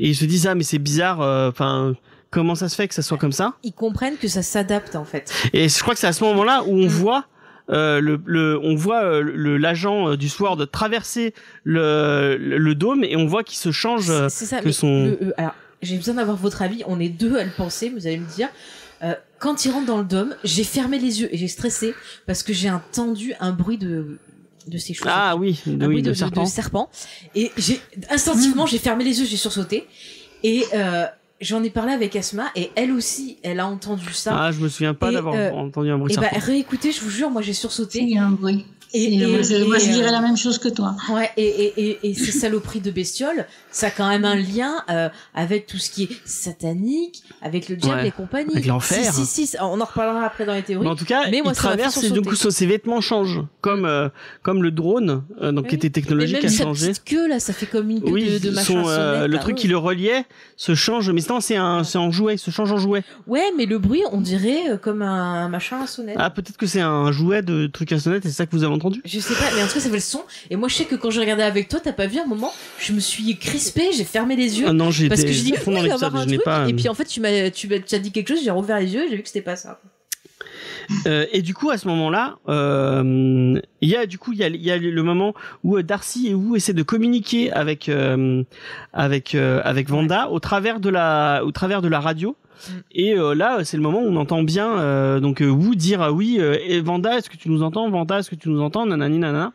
et 0.00 0.08
ils 0.08 0.16
se 0.16 0.24
disent 0.24 0.48
ah 0.48 0.56
mais 0.56 0.64
c'est 0.64 0.78
bizarre, 0.80 1.20
euh, 1.20 1.48
enfin. 1.48 1.94
Comment 2.30 2.54
ça 2.54 2.68
se 2.68 2.74
fait 2.74 2.88
que 2.88 2.94
ça 2.94 3.02
soit 3.02 3.18
comme 3.18 3.32
ça 3.32 3.54
Ils 3.62 3.72
comprennent 3.72 4.16
que 4.16 4.28
ça 4.28 4.42
s'adapte 4.42 4.96
en 4.96 5.04
fait. 5.04 5.32
Et 5.52 5.68
je 5.68 5.80
crois 5.80 5.94
que 5.94 6.00
c'est 6.00 6.06
à 6.08 6.12
ce 6.12 6.24
moment-là 6.24 6.64
où 6.64 6.76
on 6.76 6.86
voit 6.88 7.26
euh, 7.70 8.00
le, 8.00 8.20
le, 8.26 8.58
on 8.62 8.74
voit 8.76 9.02
euh, 9.04 9.20
le 9.22 9.56
l'agent 9.56 10.10
euh, 10.10 10.16
du 10.16 10.28
SWORD 10.28 10.70
traverser 10.70 11.34
le, 11.64 12.36
le, 12.38 12.58
le 12.58 12.74
dôme 12.74 13.04
et 13.04 13.16
on 13.16 13.26
voit 13.26 13.42
qu'il 13.44 13.58
se 13.58 13.72
change. 13.72 14.10
euh, 14.10 14.28
C'est 14.28 14.44
ça. 14.46 14.60
que 14.60 14.66
mais 14.66 14.72
son- 14.72 15.16
euh, 15.20 15.32
alors, 15.36 15.54
j'ai 15.82 15.96
besoin 15.96 16.14
d'avoir 16.14 16.36
votre 16.36 16.62
avis. 16.62 16.82
On 16.86 17.00
est 17.00 17.08
deux 17.08 17.36
à 17.36 17.44
le 17.44 17.50
penser. 17.50 17.90
Vous 17.90 18.06
allez 18.06 18.18
me 18.18 18.26
dire. 18.34 18.48
Euh, 19.02 19.14
quand 19.38 19.64
il 19.66 19.70
rentre 19.72 19.86
dans 19.86 19.98
le 19.98 20.04
dôme, 20.04 20.34
j'ai 20.42 20.64
fermé 20.64 20.98
les 20.98 21.20
yeux 21.20 21.28
et 21.32 21.36
j'ai 21.36 21.48
stressé 21.48 21.94
parce 22.26 22.42
que 22.42 22.52
j'ai 22.54 22.70
entendu 22.70 23.34
un 23.40 23.52
bruit 23.52 23.78
de 23.78 24.18
de 24.68 24.78
ces 24.78 24.94
choses. 24.94 25.06
Ah 25.10 25.36
oui, 25.36 25.60
un 25.66 25.70
oui, 25.72 25.76
bruit 25.76 26.02
de, 26.02 26.08
de, 26.10 26.14
serpent. 26.14 26.42
de 26.44 26.48
serpent. 26.48 26.90
Et 27.36 27.52
j'ai 27.56 27.80
instinctivement, 28.10 28.66
j'ai 28.66 28.78
fermé 28.78 29.04
les 29.04 29.20
yeux, 29.20 29.26
j'ai 29.26 29.36
sursauté. 29.36 29.86
Et 30.42 30.64
euh, 30.74 31.04
j'en 31.40 31.62
ai 31.62 31.70
parlé 31.70 31.92
avec 31.92 32.16
Asma 32.16 32.46
et 32.54 32.70
elle 32.74 32.92
aussi, 32.92 33.38
elle 33.42 33.60
a 33.60 33.66
entendu 33.66 34.12
ça. 34.12 34.36
Ah, 34.38 34.52
je 34.52 34.60
me 34.60 34.68
souviens 34.68 34.94
pas 34.94 35.12
d'avoir 35.12 35.34
euh, 35.34 35.50
entendu 35.50 35.90
un 35.90 35.98
bruit 35.98 36.12
et 36.12 36.16
de 36.16 36.20
bah 36.20 36.28
réécoutez, 36.32 36.92
je 36.92 37.00
vous 37.00 37.10
jure, 37.10 37.30
moi 37.30 37.42
j'ai 37.42 37.52
sursauté. 37.52 38.00
Il 38.00 38.10
y 38.10 38.18
a 38.18 38.24
un 38.24 38.30
bruit. 38.30 38.66
Et, 38.96 39.14
Et 39.14 39.26
moi, 39.26 39.42
je, 39.42 39.64
moi, 39.64 39.78
je 39.78 39.84
dirais 39.90 40.08
euh, 40.08 40.12
la 40.12 40.20
même 40.20 40.36
chose 40.36 40.58
que 40.58 40.68
toi. 40.68 40.96
Ouais, 41.10 41.30
et, 41.36 41.44
et, 41.46 41.90
et, 41.90 42.10
et 42.10 42.14
ces 42.14 42.32
saloperies 42.32 42.80
de 42.80 42.90
bestioles, 42.90 43.46
ça 43.70 43.88
a 43.88 43.90
quand 43.90 44.08
même 44.08 44.24
un 44.24 44.36
lien 44.36 44.76
euh, 44.90 45.08
avec 45.34 45.66
tout 45.66 45.76
ce 45.78 45.90
qui 45.90 46.04
est 46.04 46.08
satanique, 46.24 47.22
avec 47.42 47.68
le 47.68 47.76
diable 47.76 48.00
Ouais, 48.02 48.08
et 48.08 48.10
compagnie. 48.10 48.52
avec 48.52 48.66
l'enfer. 48.66 49.12
Si, 49.12 49.26
si, 49.26 49.46
si, 49.46 49.56
on 49.60 49.80
en 49.80 49.84
reparlera 49.84 50.24
après 50.24 50.46
dans 50.46 50.54
les 50.54 50.62
théories. 50.62 50.84
Mais 50.84 50.90
en 50.90 50.96
tout 50.96 51.04
cas, 51.04 51.22
Mais 51.30 51.42
moi, 51.42 51.52
il 51.52 51.56
traverse 51.56 52.02
et 52.02 52.10
du 52.10 52.22
coup 52.22 52.34
ses 52.36 52.66
vêtements 52.66 53.00
changent, 53.00 53.42
comme 53.60 53.84
euh, 53.84 54.08
comme 54.42 54.62
le 54.62 54.70
drone, 54.70 55.24
euh, 55.42 55.52
donc 55.52 55.66
qui 55.66 55.72
Oui. 55.74 55.76
était 55.76 55.88
Et 55.88 55.90
technologique 55.90 56.36
même 56.42 56.46
a 56.46 56.48
sa 56.48 56.62
changé. 56.64 56.88
petite 56.88 57.04
queue, 57.04 57.28
là, 57.28 57.40
ça 57.40 57.52
fait 57.52 57.66
comme 57.66 57.90
une 57.90 58.00
queue 58.00 58.10
Oui, 58.10 58.30
de, 58.30 58.38
de 58.38 58.50
machin 58.50 58.64
son, 58.82 58.88
euh, 58.88 59.12
sonnette, 59.14 59.30
le 59.30 59.34
là. 59.36 59.40
truc 59.42 59.56
qui 59.56 59.68
le 59.68 59.76
reliait 59.76 60.24
se 60.56 60.74
change, 60.74 61.10
mais 61.10 61.20
non, 61.28 61.40
c'est 61.40 61.56
un, 61.56 61.84
c'est 61.84 61.98
en 61.98 62.10
jouet, 62.10 62.36
se 62.36 62.50
change 62.50 62.72
en 62.72 62.78
jouet. 62.78 63.02
Ouais, 63.26 63.44
mais 63.56 63.66
le 63.66 63.78
bruit, 63.78 64.02
on 64.12 64.20
dirait 64.20 64.70
euh, 64.70 64.76
comme 64.76 65.02
un 65.02 65.48
machin 65.48 65.80
à 65.82 65.86
sonnette. 65.86 66.16
Ah, 66.18 66.30
peut-être 66.30 66.56
que 66.56 66.66
c'est 66.66 66.80
un 66.80 67.10
jouet 67.12 67.42
de 67.42 67.66
truc 67.66 67.92
à 67.92 67.98
sonnette 67.98 68.24
et 68.24 68.28
c'est 68.28 68.34
ça 68.34 68.46
que 68.46 68.52
vous 68.52 68.64
avez 68.64 68.72
entendu. 68.72 68.85
Je 69.04 69.20
sais 69.20 69.34
pas, 69.34 69.50
mais 69.54 69.62
en 69.62 69.66
tout 69.66 69.74
cas, 69.74 69.80
ça 69.80 69.88
fait 69.88 69.94
le 69.96 70.00
son. 70.00 70.22
Et 70.50 70.56
moi, 70.56 70.68
je 70.68 70.74
sais 70.74 70.84
que 70.84 70.94
quand 70.94 71.10
je 71.10 71.20
regardais 71.20 71.42
avec 71.42 71.68
toi, 71.68 71.80
t'as 71.82 71.92
pas 71.92 72.06
vu 72.06 72.18
un 72.18 72.26
moment, 72.26 72.52
je 72.78 72.92
me 72.92 73.00
suis 73.00 73.36
crispée, 73.36 73.90
j'ai 73.92 74.04
fermé 74.04 74.36
les 74.36 74.60
yeux. 74.60 74.66
Ah 74.68 74.72
non, 74.72 74.90
j'ai 74.90 75.08
parce 75.08 75.22
que 75.22 75.32
j'ai 75.32 75.42
dit, 75.42 75.54
à 75.54 75.60
fond 75.60 75.74
oui, 75.74 75.80
il 75.82 75.88
va 75.88 75.94
avoir 75.94 76.16
un 76.16 76.22
je 76.24 76.34
truc. 76.34 76.44
pas. 76.44 76.68
Et 76.68 76.74
puis 76.74 76.88
en 76.88 76.94
fait, 76.94 77.04
tu 77.04 77.20
m'as, 77.20 77.50
tu 77.50 77.68
as 77.72 77.98
dit 77.98 78.12
quelque 78.12 78.28
chose, 78.28 78.40
j'ai 78.42 78.50
rouvert 78.50 78.78
les 78.78 78.92
yeux 78.92 79.04
et 79.04 79.08
j'ai 79.08 79.16
vu 79.16 79.22
que 79.22 79.28
c'était 79.28 79.42
pas 79.42 79.56
ça. 79.56 79.80
Euh, 81.06 81.26
et 81.32 81.42
du 81.42 81.54
coup, 81.54 81.70
à 81.70 81.78
ce 81.78 81.88
moment-là, 81.88 82.36
euh, 82.48 83.60
il 83.80 83.88
y 83.88 83.96
a 83.96 84.06
du 84.06 84.18
coup, 84.18 84.32
il 84.32 84.38
y 84.38 84.44
a, 84.44 84.48
il 84.48 84.62
y 84.62 84.70
a 84.70 84.76
le 84.76 85.02
moment 85.02 85.34
où 85.64 85.76
euh, 85.76 85.82
Darcy 85.82 86.28
et 86.28 86.34
Wu 86.34 86.56
essaient 86.56 86.72
de 86.72 86.82
communiquer 86.82 87.52
avec 87.52 87.88
euh, 87.88 88.44
avec 88.92 89.34
euh, 89.34 89.60
avec 89.64 89.88
Vanda 89.88 90.30
au 90.30 90.40
travers 90.40 90.80
de 90.80 90.88
la 90.88 91.42
au 91.44 91.50
travers 91.50 91.82
de 91.82 91.88
la 91.88 92.00
radio. 92.00 92.36
Mm. 92.68 92.72
Et 92.92 93.18
euh, 93.18 93.34
là, 93.34 93.64
c'est 93.64 93.76
le 93.76 93.82
moment 93.82 94.00
où 94.00 94.06
on 94.06 94.16
entend 94.16 94.42
bien 94.42 94.78
euh, 94.78 95.20
donc 95.20 95.40
euh, 95.42 95.48
Wu 95.48 95.76
dire 95.76 96.02
ah 96.02 96.12
oui, 96.12 96.38
et 96.40 96.80
Vanda, 96.80 97.18
est-ce 97.18 97.30
que 97.30 97.36
tu 97.36 97.48
nous 97.50 97.62
entends? 97.62 97.88
Vanda, 97.90 98.18
est-ce 98.18 98.30
que 98.30 98.34
tu 98.36 98.48
nous 98.48 98.60
entends? 98.60 98.86
Nanani 98.86 99.18
nanana. 99.18 99.52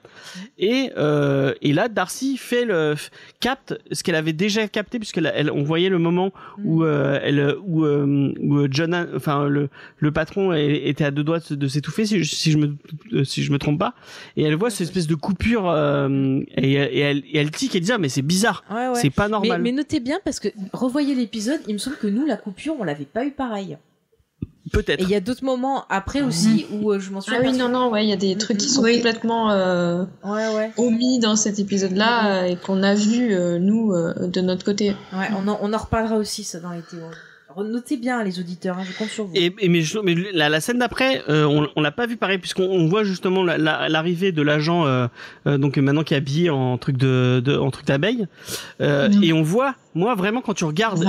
Et 0.58 0.92
euh, 0.98 1.54
et 1.62 1.74
là, 1.74 1.88
Darcy 1.88 2.38
fait 2.38 2.66
le 2.66 2.96
capte 3.40 3.78
ce 3.92 4.04
qu'elle 4.04 4.16
avait 4.16 4.34
déjà 4.34 4.68
capté 4.68 5.00
puisque 5.00 5.18
elle, 5.18 5.52
on 5.52 5.64
voyait 5.64 5.90
le 5.90 6.00
moment 6.00 6.32
où 6.64 6.84
euh, 6.84 7.20
elle 7.24 7.56
où, 7.66 7.86
où 7.86 8.68
John, 8.70 9.08
enfin 9.16 9.48
le 9.48 9.70
le 9.98 10.12
patron 10.12 10.54
était 10.54 11.04
à 11.04 11.12
deux 11.12 11.24
doigts 11.24 11.40
de 11.50 11.68
s'étouffer 11.68 12.06
si, 12.06 12.24
je- 12.24 12.36
si 12.36 12.52
je 12.52 12.58
me 12.58 13.24
si 13.24 13.44
je 13.44 13.52
me 13.52 13.58
trompe 13.58 13.80
pas. 13.80 13.94
Et 14.38 14.44
elle 14.44 14.56
voit 14.56 14.70
cette 14.70 14.82
espèce 14.88 15.08
de 15.08 15.16
coupure 15.16 15.70
euh, 15.70 16.40
et, 16.58 16.74
et 16.74 17.00
elle 17.00 17.18
et 17.20 17.38
elle 17.38 17.52
tique 17.52 17.76
et 17.76 17.80
dit 17.80 17.92
ah 17.92 17.98
mais 17.98 18.10
c'est 18.10 18.22
bizarre. 18.22 18.64
Ouais, 18.72 18.88
ouais. 18.88 18.96
c'est 18.96 19.10
pas 19.10 19.26
Mais, 19.26 19.32
normal. 19.32 19.62
Mais 19.62 19.72
notez 19.72 20.00
bien 20.00 20.20
parce 20.24 20.40
que 20.40 20.50
revoyez 20.74 21.16
l'épisode, 21.16 21.60
il 21.68 21.74
me 21.74 21.80
semble 21.80 21.98
que 21.98 22.08
nous 22.08 22.26
la 22.26 22.38
coupure 22.38 22.76
on 22.80 22.84
l'avait 22.92 23.06
pas 23.06 23.26
eu 23.26 23.32
pareil. 23.32 23.78
Et 24.66 24.70
peut-être 24.70 25.02
il 25.02 25.10
y 25.10 25.16
a 25.16 25.20
d'autres 25.20 25.44
moments 25.44 25.86
après 25.90 26.22
aussi 26.22 26.68
où 26.72 26.92
euh, 26.92 27.00
je 27.00 27.10
m'en 27.12 27.20
suis 27.22 27.34
Ah 27.36 27.40
oui, 27.44 27.52
non, 27.58 27.68
non, 27.70 27.90
ouais, 27.90 28.06
il 28.06 28.10
y 28.10 28.14
a 28.14 28.18
des 28.18 28.38
trucs 28.38 28.58
qui 28.58 28.70
sont 28.70 28.84
Oui. 28.84 28.98
complètement 28.98 29.50
euh, 29.52 30.04
Ouais 30.24 30.54
ouais. 30.56 30.72
omis 30.78 31.18
dans 31.20 31.36
cet 31.36 31.58
épisode-là 31.58 32.44
euh, 32.44 32.46
et 32.46 32.56
qu'on 32.58 32.84
a 32.84 32.94
vu, 32.94 33.34
euh, 33.34 33.58
nous, 33.58 33.92
euh, 33.94 34.28
de 34.28 34.40
notre 34.42 34.64
côté. 34.64 34.90
Ouais, 35.14 35.28
on 35.36 35.48
en, 35.48 35.58
on 35.64 35.74
en 35.74 35.78
reparlera 35.78 36.16
aussi 36.18 36.44
ça 36.44 36.60
dans 36.60 36.72
les 36.72 36.82
théories. 36.84 37.16
Notez 37.58 37.98
bien 37.98 38.24
les 38.24 38.40
auditeurs, 38.40 38.78
hein, 38.78 38.84
je 38.90 38.98
compte 38.98 39.10
sur 39.10 39.26
vous. 39.26 39.34
et, 39.36 39.54
et 39.60 39.68
mais, 39.68 39.82
je- 39.82 40.00
mais 40.00 40.16
la, 40.32 40.48
la 40.48 40.62
scène 40.62 40.80
d'après 40.80 41.22
euh, 41.28 41.44
on, 41.44 41.68
on 41.76 41.82
l'a 41.82 41.92
pas 41.92 42.06
vu 42.06 42.16
pareil 42.16 42.38
puisqu'on 42.38 42.64
on 42.64 42.88
voit 42.88 43.04
justement 43.04 43.44
la- 43.44 43.58
la- 43.58 43.90
l'arrivée 43.90 44.32
de 44.32 44.42
l'agent 44.42 44.86
euh, 44.86 45.08
euh, 45.48 45.58
donc 45.58 45.76
maintenant 45.78 46.04
qui 46.04 46.14
est 46.14 46.18
habillé 46.18 46.50
en 46.50 46.78
truc 46.78 46.96
de, 46.96 47.42
de 47.44 47.58
en 47.58 47.70
truc 47.70 47.86
d'abeille 47.88 48.26
et 48.80 49.34
on 49.34 49.42
voit 49.44 49.76
moi 49.96 50.16
vraiment 50.16 50.40
quand 50.40 50.54
tu 50.54 50.64
regardes 50.64 51.04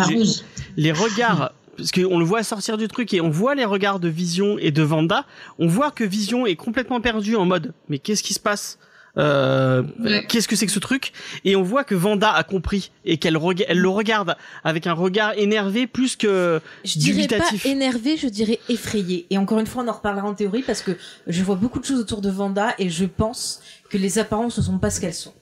les 0.76 0.90
regards 0.90 1.52
parce 1.76 1.90
qu'on 1.92 2.18
le 2.18 2.24
voit 2.24 2.42
sortir 2.42 2.76
du 2.76 2.88
truc 2.88 3.12
et 3.14 3.20
on 3.20 3.30
voit 3.30 3.54
les 3.54 3.64
regards 3.64 4.00
de 4.00 4.08
Vision 4.08 4.58
et 4.58 4.70
de 4.70 4.82
Vanda, 4.82 5.24
on 5.58 5.66
voit 5.66 5.90
que 5.90 6.04
Vision 6.04 6.46
est 6.46 6.56
complètement 6.56 7.00
perdu 7.00 7.36
en 7.36 7.44
mode 7.46 7.72
mais 7.88 7.98
qu'est-ce 7.98 8.22
qui 8.22 8.34
se 8.34 8.40
passe? 8.40 8.78
Euh, 9.18 9.82
Ouais. 9.98 10.24
Qu'est-ce 10.26 10.48
que 10.48 10.56
c'est 10.56 10.64
que 10.64 10.72
ce 10.72 10.78
truc? 10.78 11.12
Et 11.44 11.54
on 11.54 11.62
voit 11.62 11.84
que 11.84 11.94
Vanda 11.94 12.32
a 12.32 12.42
compris 12.44 12.90
et 13.04 13.18
qu'elle 13.18 13.36
rega- 13.36 13.66
elle 13.68 13.78
le 13.78 13.88
regarde 13.90 14.36
avec 14.64 14.86
un 14.86 14.94
regard 14.94 15.34
énervé 15.36 15.86
plus 15.86 16.16
que 16.16 16.60
Je 16.84 16.98
dirais 16.98 17.26
pas 17.28 17.44
énervé, 17.66 18.16
je 18.16 18.28
dirais 18.28 18.58
effrayé. 18.70 19.26
Et 19.28 19.36
encore 19.36 19.58
une 19.58 19.66
fois, 19.66 19.82
on 19.84 19.88
en 19.88 19.92
reparlera 19.92 20.26
en 20.26 20.32
théorie 20.34 20.62
parce 20.62 20.80
que 20.80 20.92
je 21.26 21.42
vois 21.42 21.56
beaucoup 21.56 21.78
de 21.78 21.84
choses 21.84 22.00
autour 22.00 22.22
de 22.22 22.30
Vanda 22.30 22.74
et 22.78 22.88
je 22.88 23.04
pense 23.04 23.60
que 23.90 23.98
les 23.98 24.18
apparences 24.18 24.56
ne 24.56 24.62
sont 24.62 24.78
pas 24.78 24.88
ce 24.88 24.98
qu'elles 25.00 25.12
sont. 25.12 25.34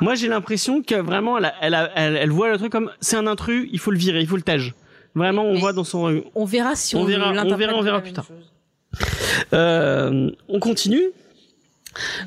Moi, 0.00 0.14
j'ai 0.14 0.28
l'impression 0.28 0.80
que 0.80 0.94
vraiment, 0.94 1.36
elle, 1.38 1.46
a- 1.46 1.54
elle, 1.60 1.74
a- 1.74 1.90
elle, 1.96 2.14
elle 2.16 2.30
voit 2.30 2.48
le 2.52 2.58
truc 2.58 2.70
comme 2.70 2.92
c'est 3.00 3.16
un 3.16 3.26
intrus, 3.26 3.68
il 3.72 3.80
faut 3.80 3.90
le 3.90 3.98
virer, 3.98 4.20
il 4.20 4.28
faut 4.28 4.36
le 4.36 4.42
tège. 4.42 4.72
Vraiment, 5.14 5.42
on 5.44 5.54
Mais- 5.54 5.60
voit 5.60 5.72
dans 5.72 5.84
son. 5.84 6.22
On 6.34 6.44
verra 6.44 6.74
si 6.76 6.94
on, 6.96 7.00
On 7.00 7.04
verra, 7.04 7.30
on 7.30 7.56
verra, 7.82 7.98
on 7.98 8.00
plus 8.00 8.12
tard. 8.12 8.26
Euh, 9.52 10.30
on 10.48 10.58
continue. 10.60 11.02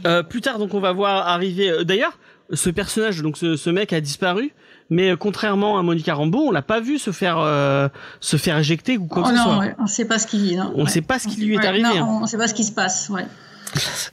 Euh, 0.06 0.24
plus 0.24 0.42
tard, 0.42 0.60
donc, 0.60 0.74
on 0.74 0.80
va 0.80 0.92
voir 0.92 1.28
arriver. 1.28 1.70
euh, 1.70 1.84
D'ailleurs, 1.84 2.18
ce 2.52 2.70
personnage, 2.70 3.22
donc 3.22 3.38
ce, 3.38 3.56
ce 3.56 3.70
mec 3.70 3.94
a 3.94 4.02
disparu. 4.02 4.54
Mais 4.90 5.16
contrairement 5.18 5.80
à 5.80 5.82
Monica 5.82 6.14
Rambeau, 6.14 6.48
on 6.48 6.52
l'a 6.52 6.62
pas 6.62 6.82
vu 6.82 7.00
se 7.00 7.12
faire 7.12 7.38
euh, 7.40 7.88
se 8.20 8.36
faire 8.36 8.58
éjecter 8.58 8.98
ou 8.98 9.08
quoi 9.08 9.24
Oh 9.26 9.30
que 9.30 9.36
ce 9.38 9.42
soit. 9.42 9.54
non, 9.54 9.60
ouais, 9.62 9.76
on 9.80 9.88
sait 9.88 10.06
pas 10.06 10.20
ce 10.20 10.28
qui 10.28 10.56
non. 10.58 10.74
On 10.76 10.84
ouais. 10.84 10.90
sait 10.90 11.02
pas 11.02 11.20
ce 11.20 11.28
qui 11.30 11.40
lui 11.42 11.56
est 11.56 11.58
Ouais, 11.58 11.66
arrivé. 11.66 11.84
non, 11.84 11.96
hein. 11.96 12.20
on 12.24 12.28
sait 12.28 12.38
pas 12.38 12.50
ce 12.50 12.54
qui 12.54 12.66
se 12.66 12.74
passe, 12.74 13.10
ouais. 13.10 13.26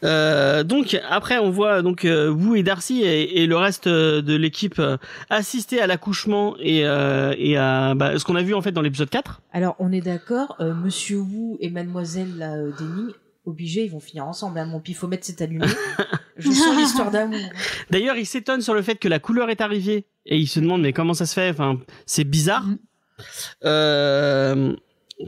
Euh, 0.05 0.63
donc 0.63 0.99
après 1.09 1.39
on 1.39 1.51
voit 1.51 1.83
donc 1.83 2.05
euh, 2.05 2.31
Wu 2.31 2.59
et 2.59 2.63
Darcy 2.63 3.03
et, 3.03 3.43
et 3.43 3.47
le 3.47 3.57
reste 3.57 3.87
euh, 3.87 4.23
de 4.23 4.35
l'équipe 4.35 4.81
assister 5.29 5.81
à 5.81 5.87
l'accouchement 5.87 6.57
et, 6.59 6.87
euh, 6.87 7.35
et 7.39 7.57
à 7.57 7.95
bah, 7.95 8.19
ce 8.19 8.25
qu'on 8.25 8.37
a 8.37 8.43
vu 8.43 8.55
en 8.55 8.63
fait 8.63 8.73
dans 8.73 8.83
l'épisode 8.83 9.11
4. 9.11 9.41
Alors, 9.53 9.77
on 9.79 9.93
est 9.93 10.01
d'accord, 10.01 10.57
euh, 10.61 10.75
Monsieur 10.75 11.19
Wu 11.19 11.57
et 11.61 11.71
Mademoiselle 11.71 12.37
là, 12.39 12.55
euh, 12.55 12.73
Denning, 12.79 13.13
obligés, 13.47 13.85
ils 13.85 13.91
vont 13.91 14.01
finir 14.01 14.27
ensemble. 14.27 14.59
Hein. 14.59 14.67
Mon 14.67 14.81
pifomètre 14.81 15.25
s'est 15.25 15.43
allumé. 15.43 15.67
Je 16.37 16.51
sens 16.51 16.77
l'histoire 16.77 17.11
d'amour. 17.11 17.41
D'ailleurs 17.91 18.17
il 18.17 18.27
s'étonne 18.27 18.63
sur 18.63 18.75
le 18.75 18.83
fait 18.83 18.97
que 18.97 19.09
la 19.09 19.19
couleur 19.19 19.51
est 19.51 19.61
arrivée 19.61 20.07
et 20.27 20.39
il 20.39 20.47
se 20.47 20.61
demande 20.61 20.83
mais 20.83 20.93
comment 20.93 21.15
ça 21.15 21.27
se 21.27 21.35
fait? 21.35 21.51
Enfin 21.51 21.79
c'est 22.07 22.25
bizarre. 22.25 22.65
Euh, 23.65 24.75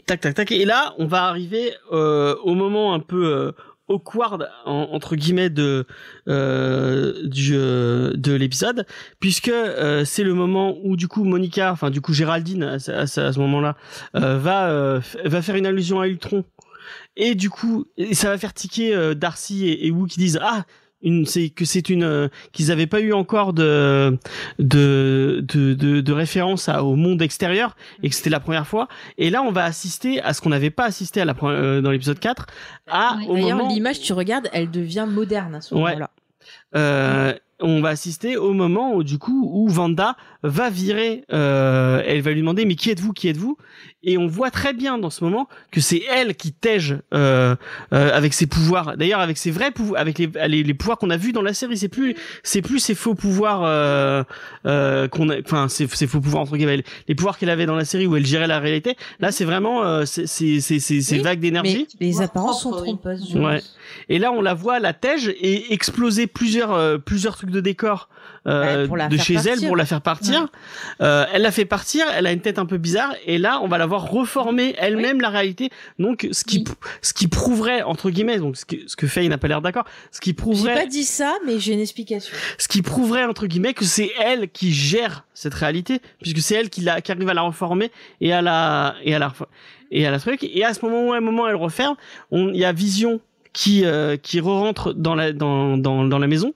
tac 0.06 0.20
tac 0.20 0.34
tac 0.34 0.52
et 0.52 0.64
là 0.64 0.94
on 0.98 1.06
va 1.06 1.24
arriver 1.24 1.74
euh, 1.92 2.34
au 2.44 2.54
moment 2.54 2.94
un 2.94 3.00
peu 3.00 3.26
euh, 3.26 3.52
awkward 3.88 4.48
en- 4.64 4.88
entre 4.92 5.16
guillemets 5.16 5.50
de 5.50 5.86
euh, 6.28 7.12
du 7.26 7.52
euh, 7.54 8.12
de 8.14 8.32
l'épisode 8.32 8.86
puisque 9.20 9.48
euh, 9.48 10.04
c'est 10.04 10.22
le 10.24 10.34
moment 10.34 10.76
où 10.84 10.96
du 10.96 11.08
coup 11.08 11.24
Monica 11.24 11.72
enfin 11.72 11.90
du 11.90 12.00
coup 12.00 12.12
Géraldine 12.12 12.62
à, 12.62 12.78
ce- 12.78 13.38
moment-là 13.38 13.76
euh, 14.16 14.38
va 14.38 14.70
euh, 14.70 15.00
va 15.24 15.42
faire 15.42 15.56
une 15.56 15.66
allusion 15.66 16.00
à 16.00 16.06
Ultron. 16.08 16.44
Et 17.16 17.34
du 17.34 17.50
coup 17.50 17.84
ça 18.12 18.28
va 18.30 18.38
faire 18.38 18.54
tiquer 18.54 18.94
euh, 18.94 19.14
Darcy 19.14 19.66
et, 19.68 19.86
et 19.86 19.90
Wu 19.90 20.08
qui 20.08 20.18
disent 20.18 20.38
ah 20.42 20.64
une 21.02 21.26
c'est 21.26 21.48
que 21.50 21.64
c'est 21.64 21.88
une 21.88 22.04
euh, 22.04 22.28
qu'ils 22.52 22.70
avaient 22.70 22.86
pas 22.86 23.00
eu 23.00 23.12
encore 23.12 23.52
de 23.52 24.18
de 24.58 25.44
de 25.46 25.74
de, 25.74 26.00
de 26.00 26.12
référence 26.12 26.68
à, 26.68 26.84
au 26.84 26.96
monde 26.96 27.22
extérieur 27.22 27.76
et 28.02 28.08
que 28.08 28.14
c'était 28.14 28.30
la 28.30 28.40
première 28.40 28.66
fois 28.66 28.88
et 29.18 29.30
là 29.30 29.42
on 29.42 29.52
va 29.52 29.64
assister 29.64 30.20
à 30.22 30.32
ce 30.34 30.40
qu'on 30.40 30.50
n'avait 30.50 30.70
pas 30.70 30.84
assisté 30.84 31.20
à 31.20 31.24
la 31.24 31.34
euh, 31.42 31.80
dans 31.80 31.90
l'épisode 31.90 32.18
4 32.18 32.46
à 32.90 33.16
Oui. 33.18 33.26
au 33.28 33.34
D'ailleurs, 33.34 33.56
moment 33.58 33.68
l'image, 33.72 34.00
tu 34.00 34.12
regardes, 34.12 34.48
elle 34.52 34.70
devient 34.70 35.06
moderne 35.08 35.54
à 35.56 35.60
ce 35.60 35.74
Ouais. 35.74 35.80
moment-là. 35.80 36.10
euh, 36.76 37.34
on 37.64 37.80
va 37.80 37.90
assister 37.90 38.36
au 38.36 38.52
moment 38.54 38.94
où 38.94 39.04
du 39.04 39.18
coup 39.18 39.48
où 39.52 39.68
Vanda 39.68 40.16
va 40.42 40.68
virer 40.68 41.24
euh, 41.32 42.02
elle 42.04 42.20
va 42.20 42.32
lui 42.32 42.40
demander 42.40 42.64
mais 42.64 42.74
qui 42.74 42.90
êtes-vous 42.90 43.12
qui 43.12 43.28
êtes-vous? 43.28 43.56
Et 44.04 44.18
on 44.18 44.26
voit 44.26 44.50
très 44.50 44.72
bien 44.72 44.98
dans 44.98 45.10
ce 45.10 45.22
moment 45.24 45.48
que 45.70 45.80
c'est 45.80 46.02
elle 46.10 46.34
qui 46.34 46.52
tège 46.52 46.96
euh, 47.14 47.54
euh, 47.92 48.10
avec 48.12 48.34
ses 48.34 48.46
pouvoirs. 48.46 48.96
D'ailleurs 48.96 49.20
avec 49.20 49.38
ses 49.38 49.50
vrais 49.50 49.70
pouvoirs 49.70 50.00
avec 50.00 50.18
les, 50.18 50.30
les, 50.48 50.62
les 50.62 50.74
pouvoirs 50.74 50.98
qu'on 50.98 51.10
a 51.10 51.16
vus 51.16 51.32
dans 51.32 51.42
la 51.42 51.54
série. 51.54 51.76
C'est 51.76 51.88
plus 51.88 52.14
c'est 52.42 52.62
plus 52.62 52.78
ses 52.78 52.94
faux 52.94 53.14
pouvoirs 53.14 53.62
euh, 53.64 54.22
euh, 54.66 55.08
qu'on 55.08 55.28
a 55.28 55.38
enfin 55.40 55.68
ses, 55.68 55.86
ses 55.86 56.06
faux 56.06 56.20
pouvoirs 56.20 56.42
entre 56.42 56.56
guillemets 56.56 56.82
les 57.08 57.14
pouvoirs 57.14 57.38
qu'elle 57.38 57.50
avait 57.50 57.66
dans 57.66 57.76
la 57.76 57.84
série 57.84 58.06
où 58.06 58.16
elle 58.16 58.26
gérait 58.26 58.46
la 58.46 58.58
réalité. 58.58 58.96
Là 59.20 59.32
c'est 59.32 59.44
vraiment 59.44 59.84
euh, 59.84 60.04
c'est 60.04 60.26
c'est 60.26 60.60
c'est 60.60 61.12
Oui, 61.12 61.18
vagues 61.20 61.40
d'énergie. 61.40 61.86
Mais 62.00 62.06
les 62.06 62.20
apparences 62.20 62.62
sont 62.62 62.72
trompeuses. 62.72 63.34
Ouais. 63.36 63.60
et 64.08 64.18
là, 64.18 64.32
on 64.32 64.42
la 64.42 64.54
voit 64.54 64.78
la 64.80 64.92
tège 64.92 65.28
et 65.28 65.72
exploser 65.72 66.26
plusieurs 66.26 66.72
euh, 66.72 66.98
plusieurs 66.98 67.36
trucs 67.36 67.50
de 67.50 67.60
décor 67.60 68.08
euh, 68.46 68.86
Ouais, 68.88 69.08
de 69.08 69.16
chez 69.16 69.34
elle 69.34 69.60
pour 69.66 69.76
la 69.76 69.84
faire 69.86 70.00
partir. 70.00 70.48
Euh, 71.00 71.24
elle 71.32 71.42
la 71.42 71.52
fait 71.52 71.64
partir. 71.64 72.04
Elle 72.14 72.26
a 72.26 72.32
une 72.32 72.40
tête 72.40 72.58
un 72.58 72.66
peu 72.66 72.78
bizarre 72.78 73.14
et 73.26 73.38
là, 73.38 73.60
on 73.62 73.68
va 73.68 73.78
la 73.78 73.86
voir 73.86 74.10
reformer 74.10 74.74
elle-même 74.78 75.20
la 75.20 75.28
réalité. 75.28 75.70
Donc, 75.98 76.26
ce 76.32 76.44
qui 76.44 76.58
Oui. 76.58 76.74
ce 77.02 77.12
qui 77.14 77.28
prouverait 77.28 77.82
entre 77.82 78.10
guillemets, 78.10 78.38
donc 78.38 78.56
ce 78.56 78.64
que 78.64 78.76
ce 78.86 78.96
que 78.96 79.06
Faye 79.06 79.28
n'a 79.28 79.38
pas 79.38 79.48
l'air 79.48 79.62
d'accord, 79.62 79.84
ce 80.10 80.20
qui 80.20 80.30
J'ai 80.30 80.34
prouverait 80.34 80.74
pas 80.74 80.86
dit 80.86 81.04
ça, 81.04 81.34
mais 81.46 81.58
j'ai 81.60 81.72
une 81.74 81.80
explication. 81.80 82.34
ce 82.58 82.68
qui 82.68 82.82
prouverait 82.82 83.24
entre 83.24 83.46
guillemets 83.46 83.74
que 83.74 83.84
c'est 83.84 84.10
elle 84.20 84.48
qui 84.50 84.72
gère 84.72 85.24
cette 85.34 85.54
réalité 85.54 86.00
puisque 86.20 86.38
c'est 86.40 86.54
elle 86.56 86.70
qui, 86.70 86.80
la, 86.82 87.00
qui 87.00 87.10
arrive 87.12 87.28
à 87.28 87.34
la 87.34 87.42
reformer 87.42 87.90
et 88.20 88.32
à 88.32 88.42
la 88.42 88.94
et 89.04 89.14
à 89.14 89.18
la 89.18 89.32
et 89.90 90.06
à 90.06 90.10
la 90.10 90.18
truc 90.18 90.42
et 90.44 90.64
à 90.64 90.74
ce 90.74 90.84
moment 90.84 91.06
où 91.08 91.12
à 91.12 91.16
un 91.18 91.20
moment 91.20 91.48
elle 91.48 91.54
referme 91.56 91.96
on 92.30 92.48
il 92.48 92.56
y 92.58 92.64
a 92.64 92.72
Vision 92.72 93.20
qui 93.52 93.84
euh, 93.84 94.16
qui 94.16 94.40
re-rentre 94.40 94.92
dans 94.94 95.14
la 95.14 95.32
dans 95.32 95.76
dans 95.76 96.04
dans 96.04 96.18
la 96.18 96.26
maison 96.26 96.52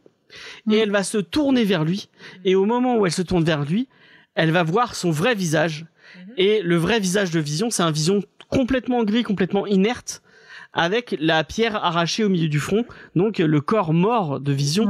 Mm. 0.66 0.72
et 0.72 0.76
elle 0.78 0.90
va 0.90 1.02
se 1.02 1.18
tourner 1.18 1.64
vers 1.64 1.84
lui 1.84 2.08
et 2.44 2.54
au 2.54 2.64
moment 2.64 2.96
où 2.96 3.06
elle 3.06 3.12
se 3.12 3.22
tourne 3.22 3.44
vers 3.44 3.64
lui 3.64 3.88
elle 4.34 4.50
va 4.50 4.62
voir 4.62 4.94
son 4.94 5.10
vrai 5.10 5.34
visage 5.34 5.86
Mhm. 6.16 6.34
et 6.36 6.62
le 6.62 6.76
vrai 6.76 7.00
visage 7.00 7.30
de 7.32 7.40
Vision 7.40 7.68
c'est 7.70 7.82
un 7.82 7.90
Vision 7.90 8.22
complètement 8.48 9.02
gris 9.04 9.24
complètement 9.24 9.66
inerte 9.66 10.22
avec 10.76 11.16
la 11.18 11.42
pierre 11.42 11.74
arrachée 11.84 12.22
au 12.22 12.28
milieu 12.28 12.48
du 12.48 12.60
front 12.60 12.84
donc 13.16 13.38
le 13.38 13.60
corps 13.60 13.92
mort 13.92 14.38
de 14.38 14.52
Vision. 14.52 14.86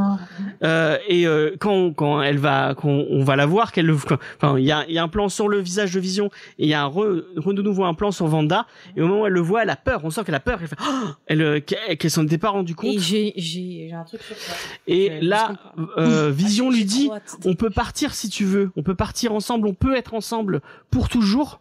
Euh, 0.62 0.98
et 1.08 1.26
euh, 1.26 1.56
quand 1.58 1.92
quand 1.92 2.20
elle 2.22 2.38
va 2.38 2.74
quand 2.76 2.90
on 2.90 3.22
va 3.24 3.36
la 3.36 3.46
voir 3.46 3.72
qu'elle 3.72 3.86
le 3.86 3.94
enfin 3.94 4.58
il 4.58 4.64
y 4.64 4.72
a 4.72 4.84
il 4.88 4.94
y 4.94 4.98
a 4.98 5.02
un 5.02 5.08
plan 5.08 5.28
sur 5.28 5.48
le 5.48 5.58
visage 5.60 5.92
de 5.94 6.00
Vision 6.00 6.26
et 6.58 6.64
il 6.64 6.68
y 6.68 6.74
a 6.74 6.82
un 6.82 6.86
re, 6.86 7.22
re- 7.36 7.54
de 7.54 7.62
nouveau 7.62 7.84
un 7.84 7.94
plan 7.94 8.10
sur 8.10 8.26
Vanda. 8.26 8.66
Et 8.96 9.02
au 9.02 9.06
moment 9.06 9.22
où 9.22 9.26
elle 9.26 9.32
le 9.32 9.40
voit 9.40 9.62
elle 9.62 9.70
a 9.70 9.76
peur. 9.76 10.00
On 10.04 10.10
sent 10.10 10.22
qu'elle 10.24 10.34
a 10.34 10.40
peur. 10.40 10.58
Elle 10.60 10.68
fait 10.68 10.76
Oh 10.80 11.06
elle 11.26 11.42
euh, 11.42 11.60
qu'elle 11.60 12.10
s'en 12.10 12.24
était 12.24 12.38
pas 12.38 12.50
rendu 12.50 12.74
compte. 12.74 12.94
Et 12.94 12.98
j'ai 12.98 13.32
j'ai 13.36 13.86
j'ai 13.88 13.92
un 13.94 14.04
truc 14.04 14.20
sur 14.22 14.36
ça. 14.36 14.52
et 14.86 15.20
là 15.20 15.52
euh, 15.98 16.30
Vision 16.30 16.66
Ah, 16.68 16.72
lui 16.72 16.78
j'ai 16.80 16.84
dit 16.84 17.10
on 17.44 17.54
peut 17.54 17.70
partir 17.70 18.14
si 18.14 18.28
tu 18.28 18.44
veux. 18.44 18.70
On 18.76 18.82
peut 18.82 18.94
partir 18.96 19.32
ensemble. 19.32 19.68
On 19.68 19.74
peut 19.74 19.94
être 19.96 20.14
ensemble 20.14 20.60
pour 20.90 21.08
toujours 21.08 21.60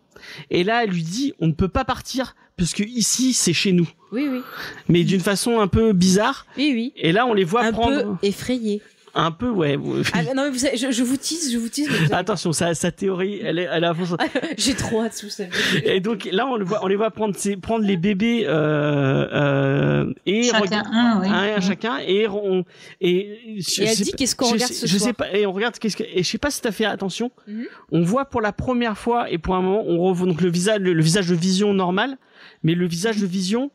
et 0.50 0.64
là 0.64 0.84
elle 0.84 0.90
lui 0.92 1.04
dit 1.04 1.34
on 1.40 1.48
ne 1.48 1.54
peut 1.54 1.68
pas 1.68 1.86
partir 1.86 2.36
parce 2.58 2.74
que 2.74 2.84
ici 2.84 3.34
c'est 3.34 3.54
chez 3.54 3.72
nous 3.74 3.88
Oui, 4.12 4.28
oui. 4.32 4.40
mais 4.88 5.04
d'une 5.04 5.20
façon 5.20 5.60
un 5.60 5.68
peu 5.68 5.92
bizarre 5.94 6.46
Oui, 6.58 6.72
oui. 6.74 6.94
et 6.96 7.12
là 7.12 7.26
on 7.26 7.34
les 7.34 7.44
voit 7.44 7.64
Un 7.64 7.72
prendre 7.72 8.18
peu 8.18 8.28
effrayé. 8.28 8.82
Un 9.18 9.32
peu 9.32 9.50
ouais. 9.50 9.78
Ah, 10.14 10.24
non, 10.36 10.44
mais 10.44 10.50
vous 10.50 10.58
savez, 10.60 10.76
je, 10.78 10.92
je 10.92 11.04
vous 11.04 11.16
tease, 11.18 11.52
je 11.52 11.58
vous 11.58 11.70
tease. 11.70 11.88
vous 11.88 11.96
savez- 11.96 12.14
Attention, 12.14 12.52
sa, 12.52 12.74
sa 12.76 12.92
théorie, 12.92 13.40
elle 13.44 13.60
est, 13.60 13.68
elle 13.72 13.84
est 13.84 13.88
à 13.88 13.94
fond. 13.94 14.18
J'ai 14.58 14.74
trop 14.76 15.02
hâte, 15.04 15.20
vous 15.24 15.30
savez. 15.30 15.50
Et 15.86 16.00
donc 16.02 16.28
là, 16.32 16.46
on 16.46 16.58
le 16.58 16.66
voit, 16.66 16.84
on 16.84 16.88
les 16.88 16.96
voit 16.98 17.12
prendre, 17.12 17.36
ses- 17.36 17.56
prendre 17.58 17.86
les 17.86 17.98
bébés 17.98 18.44
euh, 18.46 19.28
euh, 19.32 20.14
et 20.26 20.44
Chacun 20.44 20.60
regarde- 20.60 20.88
un, 20.92 21.22
oui. 21.22 21.28
un, 21.30 21.34
un 21.34 21.56
Oui. 21.56 21.62
chacun 21.62 21.98
et 22.06 22.28
on 22.28 22.66
et, 23.02 23.40
je 23.60 23.82
Et 23.82 23.86
elle 23.86 23.96
sais 23.96 24.04
dit 24.04 24.12
pas- 24.12 24.18
qu'est-ce 24.18 24.36
qu'on 24.36 24.52
regarde 24.52 24.72
ce 24.72 24.86
je 24.86 24.98
soir. 24.98 25.08
sais 25.10 25.14
pas 25.14 25.32
et 25.34 25.46
on 25.46 25.54
regarde 25.54 25.78
qu'est-ce 25.80 25.96
que 25.98 26.04
et 26.04 26.22
je 26.24 26.30
sais 26.30 26.38
pas 26.38 26.52
si 26.52 26.62
t'as 26.62 26.72
fait 26.72 26.86
attention. 26.86 27.32
Mhm. 27.48 27.66
On 27.92 28.02
voit 28.04 28.26
pour 28.26 28.42
la 28.42 28.52
première 28.52 28.98
fois 28.98 29.30
et 29.32 29.38
pour 29.38 29.56
un 29.56 29.62
moment, 29.62 29.84
on 29.88 29.98
revoit 30.00 30.28
donc 30.28 30.42
le 30.42 30.50
visage, 30.50 30.80
le, 30.80 30.94
le 30.94 31.04
visage 31.04 31.28
de 31.28 31.36
Vision 31.36 31.74
normal, 31.74 32.18
mais 32.64 32.76
le 32.76 32.86
visage 32.88 33.18
de 33.18 33.26
Vision 33.26 33.72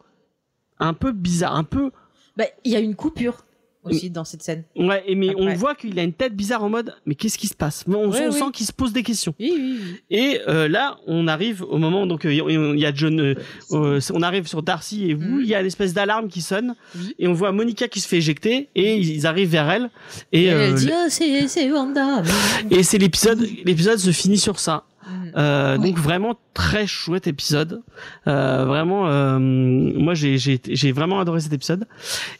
un 0.79 0.95
peu 0.95 1.13
bizarre, 1.13 1.57
un 1.57 1.65
peu 1.65 1.91
Bah, 2.37 2.45
il 2.65 2.73
y 2.73 2.77
a 2.77 2.81
une 2.81 2.95
coupure 2.95 3.45
aussi 3.83 4.11
dans 4.11 4.25
cette 4.25 4.43
scène. 4.43 4.65
ouais. 4.77 5.03
Et 5.07 5.15
mais 5.15 5.35
on 5.37 5.53
voit 5.55 5.75
qu'il 5.75 5.99
a 5.99 6.03
une 6.03 6.13
tête 6.13 6.35
bizarre 6.37 6.63
en 6.63 6.69
mode 6.69 6.95
mais 7.07 7.15
qu'est-ce 7.15 7.39
qui 7.39 7.47
se 7.47 7.55
passe? 7.55 7.85
On, 7.89 8.11
Ouais, 8.11 8.27
on 8.27 8.31
oui. 8.33 8.39
sent 8.39 8.45
qu'il 8.53 8.67
se 8.67 8.73
pose 8.73 8.93
des 8.93 9.03
questions. 9.03 9.35
Oui, 9.41 9.53
oui. 9.57 9.79
Et 10.11 10.41
euh, 10.49 10.69
là, 10.69 10.99
on 11.07 11.27
arrive 11.29 11.63
au 11.63 11.79
moment 11.79 12.07
donc 12.07 12.25
euh, 12.27 12.33
il 12.33 12.79
y 12.79 12.87
a 12.87 12.95
John, 12.95 13.19
euh, 13.21 13.35
euh, 13.73 14.01
on 14.13 14.23
arrive 14.23 14.47
sur 14.47 14.63
Darcy 14.63 15.11
et 15.11 15.15
vous, 15.15 15.37
Mhm. 15.37 15.41
il 15.43 15.47
y 15.49 15.55
a 15.55 15.61
une 15.61 15.67
espèce 15.67 15.95
d'alarme 15.95 16.29
qui 16.29 16.43
sonne 16.43 16.75
et 17.19 17.27
on 17.27 17.33
voit 17.33 17.53
Monica 17.53 17.89
qui 17.89 18.01
se 18.01 18.09
fait 18.09 18.19
éjecter 18.19 18.69
et 18.75 18.97
ils 18.97 19.27
arrivent 19.27 19.51
vers 19.51 19.71
elle 19.71 19.91
et 20.33 20.43
Et 20.43 20.47
elle 20.47 20.73
euh, 20.73 20.75
dit, 20.75 20.91
oh, 20.93 21.07
c'est 21.09 21.49
c'est 21.49 21.71
Wanda. 21.73 22.23
et 22.71 22.83
c'est 22.83 22.99
l'épisode 22.99 23.41
l'épisode 23.65 23.99
se 23.99 24.11
finit 24.11 24.39
sur 24.39 24.59
ça. 24.59 24.85
Mhm. 25.11 25.33
Euh, 25.37 25.77
Oui. 25.79 25.91
Donc 25.91 25.99
vraiment 25.99 26.39
très 26.55 26.87
chouette 26.87 27.27
épisode. 27.27 27.83
Euh, 28.27 28.65
vraiment, 28.65 29.09
euh, 29.09 29.39
moi 29.39 30.15
j'ai 30.15 30.39
j'ai 30.39 30.61
j'ai 30.69 30.93
vraiment 30.93 31.21
adoré 31.21 31.41
cet 31.41 31.53
épisode. 31.53 31.87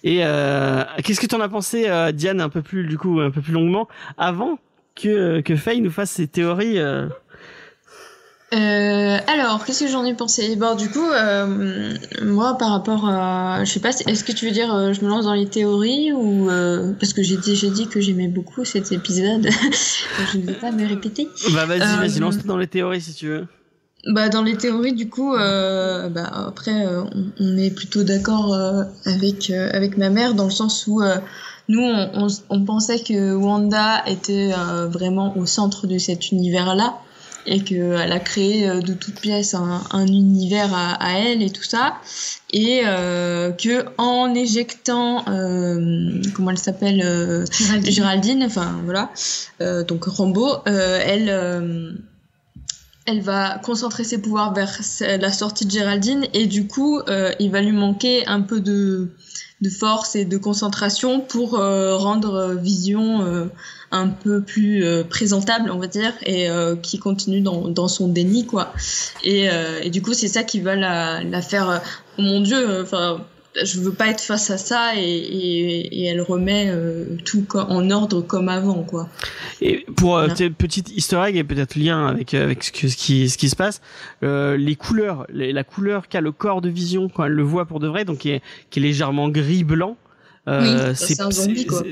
Et 0.05 0.21
euh, 0.23 0.85
qu'est-ce 1.05 1.21
que 1.21 1.27
tu 1.27 1.35
en 1.35 1.41
as 1.41 1.49
pensé, 1.49 1.85
euh, 1.89 2.13
Diane, 2.13 2.41
un 2.41 2.49
peu 2.49 2.63
plus 2.63 2.87
du 2.87 2.97
coup 2.99 3.21
un 3.21 3.31
peu 3.31 3.41
plus 3.41 3.53
longuement 3.53 3.89
avant 4.19 4.59
que 4.95 5.41
que 5.41 5.57
Faye 5.57 5.81
nous 5.81 5.91
fasse 5.91 6.11
ses 6.13 6.27
théories. 6.29 6.79
Euh, 8.53 8.57
Euh, 8.57 9.19
alors, 9.27 9.65
qu'est-ce 9.65 9.85
que 9.85 9.91
j'en 9.91 10.05
ai 10.05 10.15
pensé? 10.15 10.57
Bon, 10.57 10.75
du 10.75 10.89
coup, 10.91 11.09
euh, 11.09 11.95
moi, 12.23 12.57
par 12.59 12.71
rapport 12.71 13.09
à, 13.09 13.65
je 13.65 13.71
sais 13.71 13.81
pas, 13.81 13.91
est-ce 13.91 14.25
que 14.25 14.33
tu 14.33 14.47
veux 14.47 14.51
dire, 14.53 14.75
euh, 14.75 14.93
je 14.93 15.03
me 15.05 15.09
lance 15.09 15.25
dans 15.25 15.35
les 15.35 15.47
théories 15.47 16.13
ou 16.13 16.51
euh, 16.51 16.93
parce 16.99 17.13
que 17.13 17.23
j'ai 17.23 17.37
déjà 17.37 17.69
dit 17.69 17.87
que 17.87 18.01
j'aimais 18.01 18.29
beaucoup 18.29 18.65
cet 18.65 18.93
épisode, 18.93 19.49
je 20.33 20.39
ne 20.39 20.47
vais 20.47 20.53
pas 20.55 20.71
me 20.73 20.87
répéter. 20.87 21.29
Bah 21.53 21.67
vas-y, 21.67 21.83
Euh, 21.83 21.97
vas-y, 22.01 22.19
lance 22.19 22.39
dans 22.45 22.57
les 22.57 22.67
théories 22.67 23.01
si 23.01 23.15
tu 23.15 23.29
veux. 23.29 23.47
Bah, 24.07 24.29
dans 24.31 24.43
les 24.43 24.57
théories, 24.57 24.95
du 24.95 25.09
coup, 25.11 25.35
euh, 25.35 26.09
bah, 26.09 26.31
après, 26.49 26.87
euh, 26.87 27.03
on, 27.03 27.27
on 27.39 27.57
est 27.59 27.71
plutôt 27.71 28.03
d'accord 28.03 28.55
euh, 28.55 28.83
avec 29.05 29.51
euh, 29.51 29.69
avec 29.75 29.97
ma 29.99 30.09
mère 30.11 30.35
dans 30.35 30.45
le 30.47 30.51
sens 30.51 30.87
où 30.87 31.03
euh, 31.03 31.17
nous, 31.69 31.83
on, 31.83 32.11
on, 32.15 32.27
on 32.49 32.65
pensait 32.65 32.99
que 33.01 33.35
Wanda 33.35 34.03
était 34.07 34.53
euh, 34.57 34.87
vraiment 34.89 35.37
au 35.37 35.45
centre 35.47 35.87
de 35.87 35.99
cet 35.99 36.33
univers-là 36.33 36.95
et 37.47 37.61
qu'elle 37.61 38.13
a 38.13 38.19
créé 38.19 38.69
euh, 38.69 38.81
de 38.81 38.93
toutes 38.93 39.21
pièces 39.21 39.55
un, 39.55 39.83
un 39.91 40.07
univers 40.07 40.73
à, 40.75 40.93
à 40.95 41.19
elle 41.19 41.43
et 41.43 41.51
tout 41.51 41.63
ça 41.63 41.97
et 42.53 42.83
euh, 42.85 43.53
que 43.53 43.85
en 43.99 44.35
éjectant 44.35 45.25
euh, 45.29 46.21
comment 46.35 46.51
elle 46.51 46.59
s'appelle 46.59 47.03
euh, 47.05 47.45
Géraldine. 47.51 47.93
Géraldine, 47.93 48.45
enfin 48.45 48.81
voilà, 48.85 49.11
euh, 49.61 49.85
donc 49.85 50.05
Rambo, 50.05 50.49
euh, 50.67 51.01
elle, 51.05 51.29
euh, 51.29 51.93
elle 53.07 53.21
va 53.21 53.59
concentrer 53.59 54.05
ses 54.05 54.21
pouvoirs 54.21 54.53
vers 54.53 54.81
la 55.01 55.33
sortie 55.33 55.67
de 55.67 55.71
Géraldine 55.71 56.27
et 56.35 56.47
du 56.47 56.67
coup, 56.67 57.01
euh, 57.09 57.33
il 57.39 57.51
va 57.51 57.61
lui 57.61 57.73
manquer 57.73 58.27
un 58.27 58.41
peu 58.41 58.61
de, 58.61 59.11
de 59.61 59.71
force 59.71 60.17
et 60.17 60.25
de 60.25 60.37
concentration 60.37 61.21
pour 61.21 61.59
euh, 61.59 61.97
rendre 61.97 62.35
euh, 62.35 62.55
Vision 62.55 63.23
euh, 63.23 63.47
un 63.93 64.09
peu 64.09 64.41
plus 64.41 64.85
euh, 64.85 65.03
présentable, 65.05 65.71
on 65.71 65.79
va 65.79 65.87
dire, 65.87 66.13
et 66.25 66.49
euh, 66.49 66.77
qui 66.77 66.99
continue 66.99 67.41
dans, 67.41 67.69
dans 67.69 67.89
son 67.89 68.09
déni, 68.09 68.47
quoi. 68.47 68.73
Et, 69.25 69.49
euh, 69.51 69.81
et 69.83 69.91
du 69.91 70.01
coup, 70.03 70.15
c'est 70.15 70.29
ça 70.29 70.45
qui 70.45 70.61
va 70.61 70.77
la, 70.77 71.23
la 71.25 71.43
faire. 71.43 71.83
oh 72.19 72.23
mon 72.23 72.41
Dieu, 72.41 72.83
enfin. 72.83 73.21
je 73.65 73.81
veux 73.81 73.93
pas 73.93 74.07
être 74.07 74.21
face 74.21 74.49
à 74.51 74.59
ça 74.59 74.93
et, 74.97 75.01
et, 75.03 76.03
et 76.03 76.05
elle 76.05 76.21
remet 76.21 76.67
euh, 76.69 77.05
tout 77.25 77.45
en 77.57 77.91
ordre 77.91 78.21
comme 78.21 78.49
avant 78.49 78.85
quoi. 78.85 79.09
Et 79.61 79.85
pour 79.97 80.17
euh, 80.19 80.29
Voilà. 80.29 80.51
petite 80.57 80.91
easter 80.97 81.21
egg 81.27 81.37
et 81.37 81.43
peut-être 81.43 81.75
lien 81.75 82.07
avec 82.07 82.33
avec 82.35 82.63
ce, 82.63 82.71
que- 82.71 82.87
ce 82.87 82.97
qui 82.97 83.29
ce 83.29 83.37
qui 83.37 83.49
se 83.49 83.57
passe, 83.57 83.81
euh, 84.23 84.57
les 84.57 84.77
couleurs, 84.77 85.27
les- 85.33 85.53
la 85.53 85.65
couleur 85.65 86.07
qu'a 86.09 86.21
le 86.21 86.31
corps 86.31 86.61
de 86.61 86.69
Vision 86.69 87.09
quand 87.09 87.25
elle 87.25 87.33
le 87.33 87.43
voit 87.43 87.67
pour 87.67 87.81
de 87.81 87.89
vrai, 87.89 88.05
donc 88.05 88.19
qui 88.19 88.31
est 88.31 88.43
qui 88.71 88.79
est 88.79 88.83
légèrement 88.83 89.29
gris 89.29 89.65
blanc. 89.65 89.97
Euh, 90.49 90.89
Oui, 90.91 90.97
c'est 90.97 91.21
un 91.21 91.31
zombie, 91.31 91.67
quoi. 91.67 91.83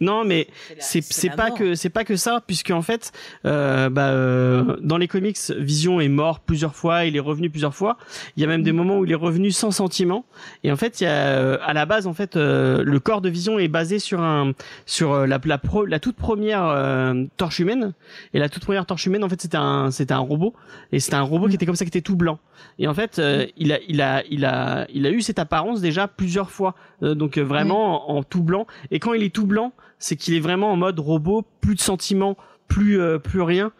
non 0.00 0.24
mais 0.24 0.48
c'est 0.80 1.00
c'est 1.02 1.30
pas 1.30 1.50
que 1.52 1.74
c'est 1.76 1.90
pas 1.90 2.02
que 2.04 2.16
ça 2.16 2.42
puisque 2.44 2.70
en 2.72 2.82
fait 2.82 3.12
euh, 3.46 3.88
bah, 3.88 4.08
euh, 4.08 4.76
dans 4.82 4.96
les 4.96 5.06
comics 5.06 5.38
Vision 5.58 6.00
est 6.00 6.08
mort 6.08 6.40
plusieurs 6.40 6.74
fois 6.74 7.04
il 7.04 7.16
est 7.16 7.20
revenu 7.20 7.50
plusieurs 7.50 7.74
fois. 7.74 7.96
Il 8.36 8.40
y 8.42 8.44
a 8.44 8.48
même 8.48 8.64
des 8.64 8.72
moments 8.72 8.98
où 8.98 9.04
il 9.04 9.12
est 9.12 9.14
revenu 9.14 9.52
sans 9.52 9.70
sentiment. 9.70 10.24
Et 10.64 10.72
en 10.72 10.76
fait 10.76 11.00
il 11.00 11.04
y 11.04 11.06
a 11.06 11.12
euh, 11.12 11.58
à 11.64 11.72
la 11.72 11.86
base 11.86 12.08
en 12.08 12.14
fait 12.14 12.34
euh, 12.36 12.82
le 12.84 12.98
corps 12.98 13.20
de 13.20 13.28
Vision 13.28 13.60
est 13.60 13.68
basé 13.68 14.00
sur 14.00 14.20
un 14.20 14.52
sur 14.86 15.26
la 15.26 15.38
la, 15.44 15.58
pro- 15.58 15.86
la 15.86 16.00
toute 16.00 16.16
première 16.16 16.64
euh, 16.66 17.24
torche 17.36 17.60
humaine. 17.60 17.92
Et 18.34 18.40
la 18.40 18.48
toute 18.48 18.64
première 18.64 18.86
torche 18.86 19.06
humaine 19.06 19.22
en 19.22 19.28
fait 19.28 19.40
c'était 19.40 19.56
un 19.56 19.92
c'était 19.92 20.14
un 20.14 20.18
robot. 20.18 20.52
Et 20.90 20.98
c'était 20.98 21.14
un 21.16 21.22
robot 21.22 21.46
qui 21.48 21.54
était 21.54 21.64
comme 21.66 21.76
ça 21.76 21.84
qui 21.84 21.90
était 21.90 22.00
tout 22.00 22.16
blanc. 22.16 22.40
Et 22.80 22.88
en 22.88 22.94
fait 22.94 23.20
euh, 23.20 23.46
il 23.56 23.72
a 23.72 23.78
il 23.88 24.00
a 24.02 24.24
il 24.28 24.44
a 24.44 24.86
il 24.92 25.06
a 25.06 25.10
eu 25.10 25.22
cette 25.22 25.38
apparence 25.38 25.80
déjà 25.80 26.08
plusieurs 26.08 26.50
fois 26.50 26.74
donc 27.12 27.36
euh, 27.36 27.42
vraiment 27.42 28.10
en, 28.10 28.16
en 28.16 28.22
tout 28.22 28.42
blanc. 28.42 28.66
Et 28.90 28.98
quand 28.98 29.12
il 29.12 29.22
est 29.22 29.34
tout 29.34 29.46
blanc 29.46 29.72
c'est 29.98 30.16
qu'il 30.16 30.32
est 30.34 30.40
vraiment 30.40 30.72
en 30.72 30.76
mode 30.76 30.98
robot 30.98 31.44
plus 31.60 31.74
de 31.74 31.80
sentiments 31.80 32.38
plus 32.68 32.98
euh, 33.00 33.18
plus 33.18 33.42
rien. 33.42 33.72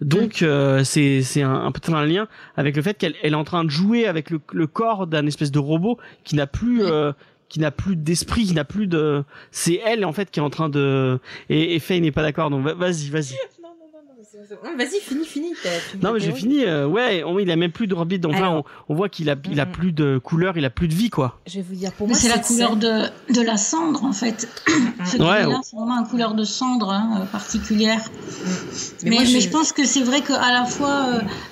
Donc 0.00 0.42
euh, 0.42 0.82
c'est 0.82 1.22
c'est 1.22 1.42
un, 1.42 1.54
un 1.54 1.70
peut-être 1.70 1.94
un 1.94 2.04
lien 2.04 2.26
avec 2.56 2.74
le 2.74 2.82
fait 2.82 2.98
qu'elle 2.98 3.14
elle 3.22 3.34
est 3.34 3.36
en 3.36 3.44
train 3.44 3.62
de 3.62 3.70
jouer 3.70 4.06
avec 4.08 4.30
le, 4.30 4.40
le 4.52 4.66
corps 4.66 5.06
d'un 5.06 5.26
espèce 5.26 5.52
de 5.52 5.60
robot 5.60 5.96
qui 6.24 6.34
n'a 6.34 6.48
plus 6.48 6.82
euh, 6.82 7.12
qui 7.48 7.60
n'a 7.60 7.70
plus 7.70 7.94
d'esprit 7.94 8.44
qui 8.46 8.54
n'a 8.54 8.64
plus 8.64 8.88
de 8.88 9.22
c'est 9.52 9.80
elle 9.86 10.04
en 10.04 10.12
fait 10.12 10.30
qui 10.30 10.40
est 10.40 10.42
en 10.42 10.50
train 10.50 10.68
de 10.68 11.20
et, 11.50 11.76
et 11.76 11.78
Faye 11.78 12.00
n'est 12.00 12.10
pas 12.10 12.22
d'accord 12.22 12.50
donc 12.50 12.64
va- 12.64 12.74
vas-y 12.74 13.10
vas-y 13.10 13.36
Vas-y, 14.78 15.00
finis, 15.00 15.24
finis. 15.24 15.54
t'as 15.62 15.68
fini 15.70 16.02
non 16.02 16.12
mais 16.12 16.20
j'ai 16.20 16.32
fini 16.32 16.64
euh, 16.64 16.86
ouais 16.86 17.22
on- 17.24 17.38
il 17.38 17.50
a 17.50 17.56
même 17.56 17.72
plus 17.72 17.86
d'orbite 17.86 18.20
donc 18.20 18.32
là 18.32 18.38
Alors. 18.46 18.64
on, 18.88 18.92
on 18.92 18.96
voit 18.96 19.08
qu'il 19.08 19.28
a 19.30 19.36
il 19.50 19.58
a 19.60 19.66
plus 19.66 19.92
de 19.92 20.18
couleur 20.18 20.56
il 20.56 20.64
a 20.64 20.70
plus 20.70 20.88
de 20.88 20.94
vie 20.94 21.10
quoi 21.10 21.40
Je 21.46 21.56
vais 21.56 21.62
vous 21.62 21.74
dire, 21.74 21.92
pour 21.92 22.06
Mais 22.06 22.12
moi, 22.14 22.20
c'est 22.20 22.28
la 22.28 22.38
couleur 22.38 22.76
de, 22.76 23.02
de 23.32 23.40
la 23.42 23.56
cendre, 23.56 24.04
en 24.04 24.12
fait. 24.12 24.48
Ce 25.04 25.16
Ouais, 25.16 25.40
là 25.42 25.48
ouais. 25.48 25.54
c'est 25.62 25.76
vraiment 25.76 25.98
une 26.00 26.06
couleur 26.06 26.34
de 26.34 26.44
cendre 26.44 26.90
hein, 26.90 27.20
euh, 27.22 27.24
particulière. 27.26 28.00
Mais 29.02 29.10
Mais, 29.10 29.10
moi, 29.10 29.20
mais 29.24 29.26
je- 29.28 29.40
je 29.40 29.48
pense 29.48 29.72
que 29.72 29.84
c'est 29.84 30.02
vrai 30.02 30.20
qu'à 30.22 30.52
la 30.52 30.64
fois, 30.64 31.06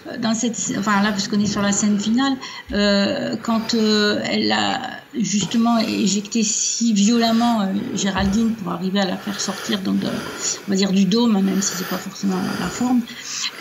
euh, 0.08 0.16
dans 0.18 0.34
cette, 0.34 0.56
enfin 0.78 1.02
là, 1.02 1.10
parce 1.10 1.28
qu'on 1.28 1.40
est 1.40 1.46
sur 1.46 1.62
la 1.62 1.72
scène 1.72 1.98
finale, 1.98 2.34
euh, 2.72 3.36
quand 3.42 3.74
euh, 3.74 4.20
elle 4.24 4.50
a 4.52 4.80
justement 5.18 5.78
éjecté 5.78 6.42
si 6.42 6.92
violemment 6.92 7.62
euh, 7.62 7.66
Géraldine 7.94 8.52
pour 8.52 8.72
arriver 8.72 9.00
à 9.00 9.06
la 9.06 9.16
faire 9.16 9.40
sortir 9.40 9.80
donc 9.80 9.98
de, 9.98 10.06
on 10.06 10.70
va 10.70 10.76
dire 10.76 10.92
du 10.92 11.04
dôme, 11.04 11.36
hein, 11.36 11.42
même 11.42 11.60
si 11.62 11.76
c'est 11.76 11.88
pas 11.88 11.98
forcément 11.98 12.36
la, 12.60 12.66
forme, 12.68 13.00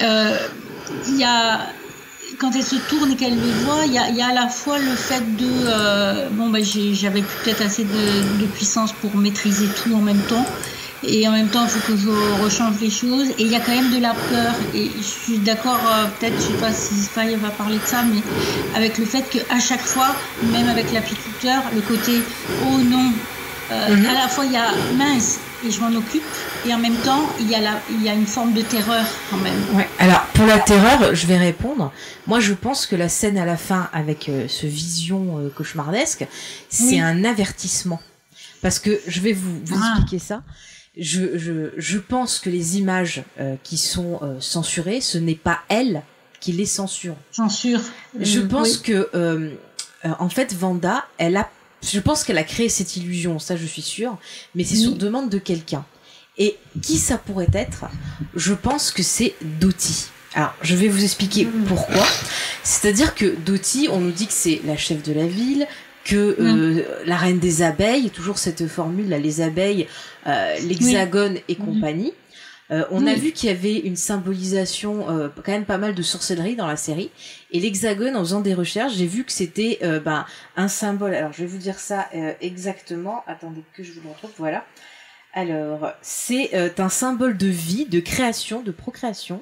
euh, 0.02 0.38
il 1.08 1.18
y 1.18 1.24
a 1.24 1.62
quand 2.38 2.52
elle 2.56 2.64
se 2.64 2.76
tourne 2.76 3.12
et 3.12 3.16
qu'elle 3.16 3.36
le 3.36 3.52
voit, 3.66 3.86
il 3.86 3.94
y 3.94 3.98
a, 3.98 4.28
à 4.28 4.34
la 4.34 4.48
fois 4.48 4.78
le 4.78 4.96
fait 4.96 5.22
de 5.38 5.48
euh, 5.50 6.30
bon 6.30 6.54
j'ai- 6.62 6.94
j'avais 6.94 7.22
peut-être 7.44 7.62
assez 7.62 7.84
de 7.84 8.46
puissance 8.54 8.94
pour 8.94 9.16
maîtriser 9.18 9.68
tout 9.68 9.94
en 9.94 10.02
même 10.02 10.22
temps 10.22 10.46
et 11.04 11.28
en 11.28 11.32
même 11.32 11.48
temps 11.48 11.64
il 11.64 11.70
faut 11.70 11.94
que 11.94 11.98
je 11.98 12.10
rechange 12.44 12.80
les 12.82 12.90
choses 12.90 13.30
et 13.38 13.44
il 13.44 13.48
y 13.48 13.56
a 13.56 13.60
quand 13.60 13.72
même 13.76 13.92
de 13.92 14.00
la 14.00 14.14
peur 14.14 14.54
et 14.74 14.90
je 14.98 15.02
suis 15.04 15.38
d'accord 15.40 15.80
euh, 15.88 16.06
peut-être 16.20 16.36
je 16.38 16.48
sais 16.48 16.54
pas 16.60 16.72
si 16.74 16.94
Faye 16.96 17.36
va 17.36 17.50
parler 17.50 17.78
de 17.78 17.86
ça 17.86 18.04
mais 18.04 18.22
avec 18.76 18.98
le 18.98 19.06
fait 19.06 19.24
qu'à 19.30 19.60
chaque 19.60 19.82
fois 19.86 20.16
même 20.52 20.68
avec 20.68 20.92
l'apiculteur 20.92 21.62
le 21.74 21.82
côté 21.82 22.22
oh 22.66 22.78
non 22.80 23.12
euh, 23.72 23.96
Mhm. 23.96 24.06
à 24.08 24.14
la 24.14 24.28
fois 24.28 24.46
il 24.46 24.52
y 24.52 24.58
a 24.58 24.72
mince 24.98 25.40
et 25.66 25.70
je 25.72 25.80
m'en 25.80 25.94
occupe 25.96 26.24
et 26.66 26.74
en 26.74 26.80
même 26.80 26.96
temps 26.98 27.30
il 27.40 27.48
y 27.50 27.56
a 27.56 27.60
la, 27.62 27.74
il 27.92 28.02
y 28.04 28.10
a 28.10 28.14
une 28.14 28.26
forme 28.26 28.54
de 28.54 28.62
terreur 28.62 29.06
quand 29.30 29.38
même 29.38 29.62
Ouais. 29.74 29.88
Alors 30.00 30.22
pour 30.34 30.46
la 30.48 30.58
terreur, 30.60 31.14
je 31.14 31.28
vais 31.28 31.38
répondre. 31.38 31.92
Moi, 32.26 32.40
je 32.40 32.54
pense 32.54 32.86
que 32.88 32.96
la 32.96 33.10
scène 33.10 33.38
à 33.38 33.44
la 33.46 33.58
fin 33.58 33.90
avec 33.92 34.30
euh, 34.30 34.46
ce 34.48 34.66
vision 34.66 35.38
euh, 35.40 35.50
cauchemardesque, 35.56 36.26
c'est 36.70 36.84
Oui. 36.86 37.00
un 37.02 37.26
avertissement. 37.26 38.00
Parce 38.62 38.80
que 38.80 39.00
je 39.06 39.20
vais 39.20 39.34
vous, 39.34 39.52
vous 39.66 39.76
Ah. 39.84 39.96
expliquer 39.98 40.20
ça. 40.24 40.42
Je, 41.00 41.38
je, 41.38 41.72
je 41.78 41.98
pense 41.98 42.40
que 42.40 42.50
les 42.50 42.78
images 42.78 43.24
euh, 43.40 43.56
qui 43.64 43.78
sont 43.78 44.20
euh, 44.22 44.36
censurées, 44.40 45.02
ce 45.02 45.18
n'est 45.18 45.36
pas 45.36 45.60
elle 45.70 46.04
qui 46.40 46.52
les 46.52 46.66
censure. 46.66 47.16
censure 47.32 47.82
Je 48.20 48.40
Euh, 48.40 48.48
pense 48.48 48.78
oui. 48.78 48.82
que, 48.84 49.10
euh, 49.14 49.52
en 50.20 50.30
fait, 50.30 50.54
Vanda, 50.54 51.06
elle 51.18 51.38
a, 51.38 51.50
je 51.84 52.00
pense 52.00 52.24
qu'elle 52.24 52.38
a 52.38 52.44
créé 52.44 52.70
cette 52.70 52.96
illusion, 52.98 53.40
ça 53.40 53.56
je 53.58 53.66
suis 53.66 53.82
sûre, 53.82 54.18
mais 54.56 54.64
c'est 54.64 54.76
sur 54.76 54.96
demande 54.96 55.30
de 55.30 55.38
quelqu'un. 55.38 55.86
Et 56.38 56.58
qui 56.82 56.98
ça 56.98 57.18
pourrait 57.18 57.50
être? 57.54 57.86
Je 58.36 58.54
pense 58.54 58.92
que 58.92 59.04
c'est 59.04 59.36
Dottie. 59.60 60.06
Alors, 60.36 60.54
je 60.62 60.76
vais 60.76 60.88
vous 60.88 61.04
expliquer 61.04 61.46
Mm. 61.46 61.66
pourquoi. 61.68 62.06
C'est-à-dire 62.64 63.16
que 63.16 63.36
Dottie, 63.46 63.90
on 63.92 64.00
nous 64.00 64.12
dit 64.12 64.28
que 64.28 64.34
c'est 64.34 64.62
la 64.66 64.78
chef 64.78 65.04
de 65.04 65.12
la 65.12 65.28
ville, 65.28 65.68
que 66.10 66.36
euh, 66.40 66.84
la 67.06 67.18
reine 67.18 67.40
des 67.40 67.62
abeilles, 67.62 68.10
toujours 68.10 68.38
cette 68.38 68.68
formule, 68.68 69.10
là, 69.10 69.18
les 69.20 69.42
abeilles, 69.42 69.88
euh, 70.28 70.58
l'hexagone 70.68 71.38
et 71.48 71.56
Mhm. 71.58 71.66
compagnie. 71.66 72.14
Euh, 72.72 72.86
on 72.92 73.08
a 73.08 73.16
vu 73.16 73.32
qu'il 73.32 73.50
y 73.50 73.52
avait 73.52 73.78
une 73.78 73.96
symbolisation, 73.96 75.10
euh, 75.10 75.28
quand 75.44 75.52
même 75.52 75.66
pas 75.66 75.80
mal 75.80 75.96
de 75.96 76.02
sorcellerie 76.04 76.56
dans 76.56 76.68
la 76.68 76.78
série. 76.78 77.10
Et 77.52 77.60
l'hexagone, 77.60 78.16
en 78.16 78.20
faisant 78.20 78.42
des 78.42 78.54
recherches, 78.54 78.94
j'ai 78.94 79.08
vu 79.08 79.24
que 79.24 79.32
c'était 79.32 79.80
euh, 79.82 80.00
ben, 80.00 80.26
un 80.56 80.68
symbole. 80.68 81.16
Alors, 81.16 81.34
je 81.34 81.42
vais 81.42 81.48
vous 81.48 81.58
dire 81.58 81.80
ça 81.80 82.08
euh, 82.14 82.34
exactement. 82.42 83.24
Attendez 83.26 83.64
que 83.76 83.82
je 83.84 83.92
vous 83.94 84.02
le 84.04 84.10
retrouve. 84.10 84.32
Voilà. 84.38 84.66
Alors, 85.34 85.92
c'est 86.02 86.52
euh, 86.54 86.70
un 86.78 86.90
symbole 86.90 87.38
de 87.38 87.48
vie, 87.48 87.86
de 87.86 88.00
création, 88.00 88.62
de 88.62 88.72
procréation. 88.72 89.42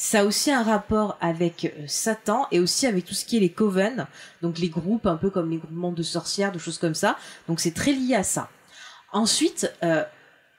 Ça 0.00 0.20
a 0.20 0.24
aussi 0.24 0.52
un 0.52 0.62
rapport 0.62 1.18
avec 1.20 1.64
euh, 1.64 1.84
Satan 1.88 2.46
et 2.52 2.60
aussi 2.60 2.86
avec 2.86 3.04
tout 3.04 3.14
ce 3.14 3.24
qui 3.24 3.36
est 3.36 3.40
les 3.40 3.50
coven, 3.50 4.06
donc 4.42 4.60
les 4.60 4.68
groupes 4.68 5.06
un 5.06 5.16
peu 5.16 5.28
comme 5.28 5.50
les 5.50 5.56
groupements 5.56 5.90
de 5.90 6.04
sorcières, 6.04 6.52
de 6.52 6.60
choses 6.60 6.78
comme 6.78 6.94
ça. 6.94 7.18
Donc 7.48 7.58
c'est 7.58 7.74
très 7.74 7.92
lié 7.92 8.14
à 8.14 8.22
ça. 8.22 8.48
Ensuite, 9.12 9.72
euh, 9.82 10.04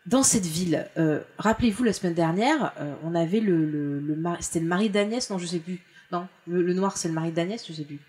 dans 0.06 0.24
cette 0.24 0.46
ville, 0.46 0.90
euh, 0.98 1.22
rappelez-vous 1.38 1.86
la 1.86 1.94
semaine 1.94 2.16
dernière, 2.16 2.74
euh, 2.82 2.94
on 3.02 3.16
avait 3.16 3.40
le, 3.40 3.66
le, 3.66 4.00
le 4.02 4.24
c'était 4.42 4.60
le 4.60 4.66
mari 4.66 4.90
d'Agnès, 4.90 5.30
non 5.30 5.38
je 5.38 5.46
sais 5.46 5.60
plus. 5.60 5.80
Non, 6.12 6.28
le, 6.46 6.62
le 6.62 6.74
noir 6.74 6.98
c'est 6.98 7.08
le 7.08 7.14
mari 7.14 7.32
d'Agnès, 7.32 7.66
je 7.66 7.72
sais 7.72 7.86
plus. 7.86 8.02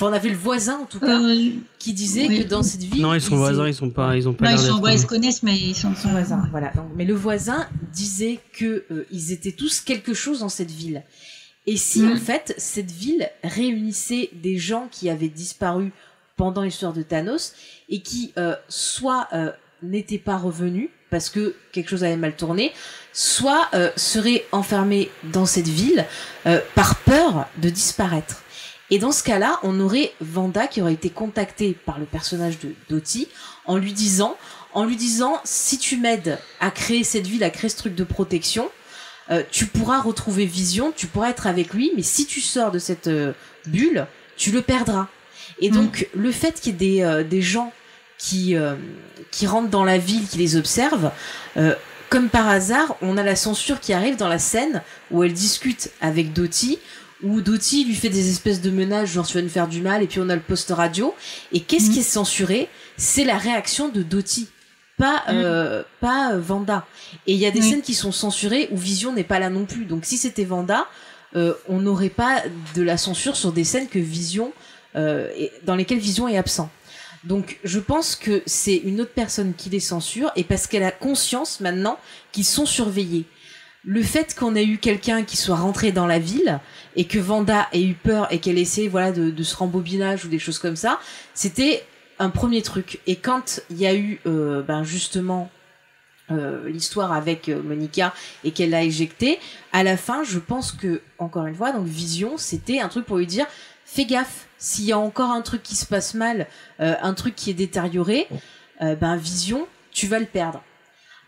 Enfin 0.00 0.12
on 0.12 0.14
avait 0.14 0.30
le 0.30 0.36
voisin 0.36 0.78
en 0.78 0.86
tout 0.86 0.98
cas 0.98 1.20
Euh, 1.20 1.50
qui 1.78 1.92
disait 1.92 2.26
oui. 2.26 2.42
que 2.42 2.48
dans 2.48 2.62
cette 2.62 2.82
ville. 2.82 3.02
non 3.02 3.12
ils 3.12 3.20
sont 3.20 3.36
voisins 3.36 3.66
ils 3.68 3.74
sont 3.74 3.90
pas 3.90 4.16
ils 4.16 4.26
ont 4.26 4.32
pas 4.32 4.46
non, 4.46 4.50
ils 4.56 4.62
l'air 4.64 4.74
sont, 4.76 4.80
ouais, 4.80 4.94
ils 4.94 4.98
se 4.98 5.06
connaissent, 5.06 5.42
mais 5.42 5.54
ils 5.58 5.74
sont 5.76 5.94
son 5.94 6.08
voisin, 6.08 6.42
voilà. 6.50 6.70
Donc, 6.74 6.86
mais 6.96 7.04
le 7.04 7.12
voisin 7.14 7.68
disait 7.92 8.40
que 8.54 8.84
euh, 8.90 9.04
ils 9.12 9.30
étaient 9.32 9.52
tous 9.52 9.80
quelque 9.82 10.14
chose 10.14 10.40
dans 10.40 10.48
cette 10.48 10.70
ville. 10.70 11.02
Et 11.66 11.76
si 11.76 12.00
Mm. 12.00 12.12
en 12.12 12.16
fait 12.16 12.54
cette 12.56 12.90
ville 12.90 13.28
réunissait 13.44 14.30
des 14.32 14.56
gens 14.56 14.88
qui 14.90 15.10
avaient 15.10 15.28
disparu 15.28 15.92
pendant 16.38 16.62
l'histoire 16.62 16.94
de 16.94 17.02
Thanos 17.02 17.52
et 17.90 18.00
qui 18.00 18.32
euh, 18.38 18.56
soit 18.68 19.28
euh, 19.34 19.50
n'étaient 19.82 20.18
pas 20.18 20.38
revenus 20.38 20.88
parce 21.10 21.28
que 21.28 21.54
quelque 21.72 21.90
chose 21.90 22.04
avait 22.04 22.16
mal 22.16 22.34
tourné, 22.36 22.72
soit 23.12 23.68
euh, 23.74 23.90
seraient 23.96 24.46
enfermés 24.52 25.10
dans 25.32 25.44
cette 25.44 25.68
ville 25.68 26.06
euh, 26.46 26.60
par 26.74 26.96
peur 27.00 27.48
de 27.60 27.68
disparaître. 27.68 28.42
Et 28.90 28.98
dans 28.98 29.12
ce 29.12 29.22
cas-là, 29.22 29.60
on 29.62 29.78
aurait 29.80 30.12
Vanda 30.20 30.66
qui 30.66 30.82
aurait 30.82 30.94
été 30.94 31.10
contactée 31.10 31.76
par 31.86 31.98
le 31.98 32.06
personnage 32.06 32.58
de 32.58 32.74
Dottie 32.88 33.28
en 33.66 33.76
lui 33.76 33.92
disant 33.92 34.36
en 34.72 34.84
lui 34.84 34.96
disant 34.96 35.40
si 35.44 35.78
tu 35.78 35.96
m'aides 35.96 36.38
à 36.60 36.70
créer 36.70 37.04
cette 37.04 37.26
ville, 37.26 37.42
à 37.42 37.50
créer 37.50 37.70
ce 37.70 37.76
truc 37.76 37.94
de 37.94 38.04
protection, 38.04 38.70
euh, 39.30 39.42
tu 39.50 39.66
pourras 39.66 40.00
retrouver 40.00 40.44
Vision, 40.44 40.92
tu 40.94 41.06
pourras 41.06 41.30
être 41.30 41.46
avec 41.46 41.72
lui, 41.74 41.92
mais 41.96 42.02
si 42.02 42.26
tu 42.26 42.40
sors 42.40 42.70
de 42.70 42.78
cette 42.78 43.08
euh, 43.08 43.32
bulle, 43.66 44.06
tu 44.36 44.50
le 44.50 44.62
perdras. 44.62 45.08
Et 45.60 45.70
donc 45.70 46.08
le 46.14 46.32
fait 46.32 46.60
qu'il 46.60 46.72
y 46.72 46.74
ait 46.74 46.78
des, 46.78 47.02
euh, 47.02 47.24
des 47.24 47.42
gens 47.42 47.72
qui, 48.18 48.54
qui 49.30 49.46
rentrent 49.46 49.70
dans 49.70 49.84
la 49.84 49.96
ville, 49.96 50.26
qui 50.28 50.36
les 50.36 50.56
observent, 50.56 51.10
comme 52.10 52.28
par 52.28 52.50
hasard, 52.50 52.96
on 53.00 53.16
a 53.16 53.22
la 53.22 53.34
censure 53.34 53.80
qui 53.80 53.94
arrive 53.94 54.16
dans 54.16 54.28
la 54.28 54.38
scène 54.38 54.82
où 55.10 55.24
elle 55.24 55.32
discute 55.32 55.90
avec 56.02 56.34
Dottie, 56.34 56.78
où 57.22 57.40
Dottie 57.40 57.84
lui 57.84 57.94
fait 57.94 58.08
des 58.08 58.30
espèces 58.30 58.60
de 58.60 58.70
menaces, 58.70 59.10
genre 59.12 59.26
tu 59.26 59.34
vas 59.34 59.42
nous 59.42 59.48
faire 59.48 59.68
du 59.68 59.80
mal, 59.80 60.02
et 60.02 60.06
puis 60.06 60.20
on 60.20 60.28
a 60.28 60.34
le 60.34 60.40
poste 60.42 60.70
radio. 60.70 61.14
Et 61.52 61.60
qu'est-ce 61.60 61.88
Mhm. 61.88 61.92
qui 61.94 61.98
est 62.00 62.02
censuré? 62.02 62.68
C'est 62.96 63.24
la 63.24 63.36
réaction 63.38 63.88
de 63.88 64.02
Dottie, 64.02 64.48
pas, 64.96 65.22
euh, 65.28 65.82
pas 66.00 66.32
euh, 66.32 66.40
Vanda. 66.40 66.86
Et 67.26 67.32
il 67.34 67.38
y 67.38 67.46
a 67.46 67.50
des 67.50 67.60
Oui. 67.60 67.70
scènes 67.70 67.82
qui 67.82 67.94
sont 67.94 68.12
censurées 68.12 68.68
où 68.70 68.76
Vision 68.76 69.12
n'est 69.12 69.24
pas 69.24 69.38
là 69.38 69.50
non 69.50 69.64
plus. 69.64 69.84
Donc 69.84 70.04
si 70.04 70.16
c'était 70.18 70.44
Vanda, 70.44 70.86
euh, 71.36 71.54
on 71.68 71.78
n'aurait 71.78 72.08
pas 72.10 72.42
de 72.74 72.82
la 72.82 72.96
censure 72.96 73.36
sur 73.36 73.52
des 73.52 73.64
scènes 73.64 73.88
que 73.88 73.98
Vision, 73.98 74.52
euh, 74.96 75.28
est- 75.36 75.52
dans 75.64 75.76
lesquelles 75.76 75.98
Vision 75.98 76.26
est 76.28 76.36
absent. 76.36 76.70
Donc 77.24 77.58
je 77.64 77.78
pense 77.78 78.16
que 78.16 78.42
c'est 78.46 78.76
une 78.76 79.00
autre 79.02 79.12
personne 79.14 79.52
qui 79.54 79.68
les 79.68 79.78
censure 79.80 80.32
et 80.36 80.44
parce 80.44 80.66
qu'elle 80.66 80.82
a 80.82 80.90
conscience 80.90 81.60
maintenant 81.60 81.98
qu'ils 82.32 82.46
sont 82.46 82.64
surveillés. 82.66 83.26
Le 83.84 84.02
fait 84.02 84.34
qu'on 84.38 84.54
ait 84.54 84.66
eu 84.66 84.78
quelqu'un 84.78 85.22
qui 85.22 85.36
soit 85.36 85.56
rentré 85.56 85.90
dans 85.90 86.06
la 86.06 86.18
ville 86.18 86.60
et 86.96 87.06
que 87.06 87.18
Vanda 87.18 87.66
ait 87.72 87.82
eu 87.82 87.94
peur 87.94 88.30
et 88.30 88.38
qu'elle 88.38 88.58
essaie 88.58 88.88
voilà 88.88 89.10
de, 89.10 89.30
de 89.30 89.42
se 89.42 89.56
rembobinage 89.56 90.26
ou 90.26 90.28
des 90.28 90.38
choses 90.38 90.58
comme 90.58 90.76
ça, 90.76 91.00
c'était 91.32 91.82
un 92.20 92.28
premier 92.28 92.60
truc. 92.60 93.00
Et 93.06 93.16
quand 93.16 93.60
il 93.70 93.78
y 93.78 93.86
a 93.86 93.94
eu, 93.94 94.20
euh, 94.26 94.62
ben 94.62 94.84
justement, 94.84 95.50
euh, 96.30 96.68
l'histoire 96.68 97.12
avec 97.12 97.48
euh, 97.48 97.62
Monica 97.62 98.14
et 98.44 98.52
qu'elle 98.52 98.70
l'a 98.70 98.84
éjecté, 98.84 99.40
à 99.72 99.82
la 99.82 99.96
fin, 99.96 100.22
je 100.22 100.38
pense 100.38 100.70
que, 100.72 101.00
encore 101.18 101.46
une 101.46 101.54
fois, 101.54 101.72
donc 101.72 101.86
Vision, 101.86 102.36
c'était 102.36 102.78
un 102.78 102.88
truc 102.88 103.06
pour 103.06 103.16
lui 103.16 103.26
dire, 103.26 103.46
fais 103.86 104.04
gaffe, 104.04 104.46
s'il 104.58 104.84
y 104.84 104.92
a 104.92 104.98
encore 104.98 105.30
un 105.30 105.40
truc 105.40 105.62
qui 105.62 105.74
se 105.74 105.86
passe 105.86 106.12
mal, 106.12 106.46
un 106.78 107.14
truc 107.14 107.34
qui 107.34 107.48
est 107.48 107.54
détérioré, 107.54 108.28
ben 108.78 109.16
Vision, 109.16 109.66
tu 109.90 110.06
vas 110.06 110.18
le 110.18 110.26
perdre. 110.26 110.62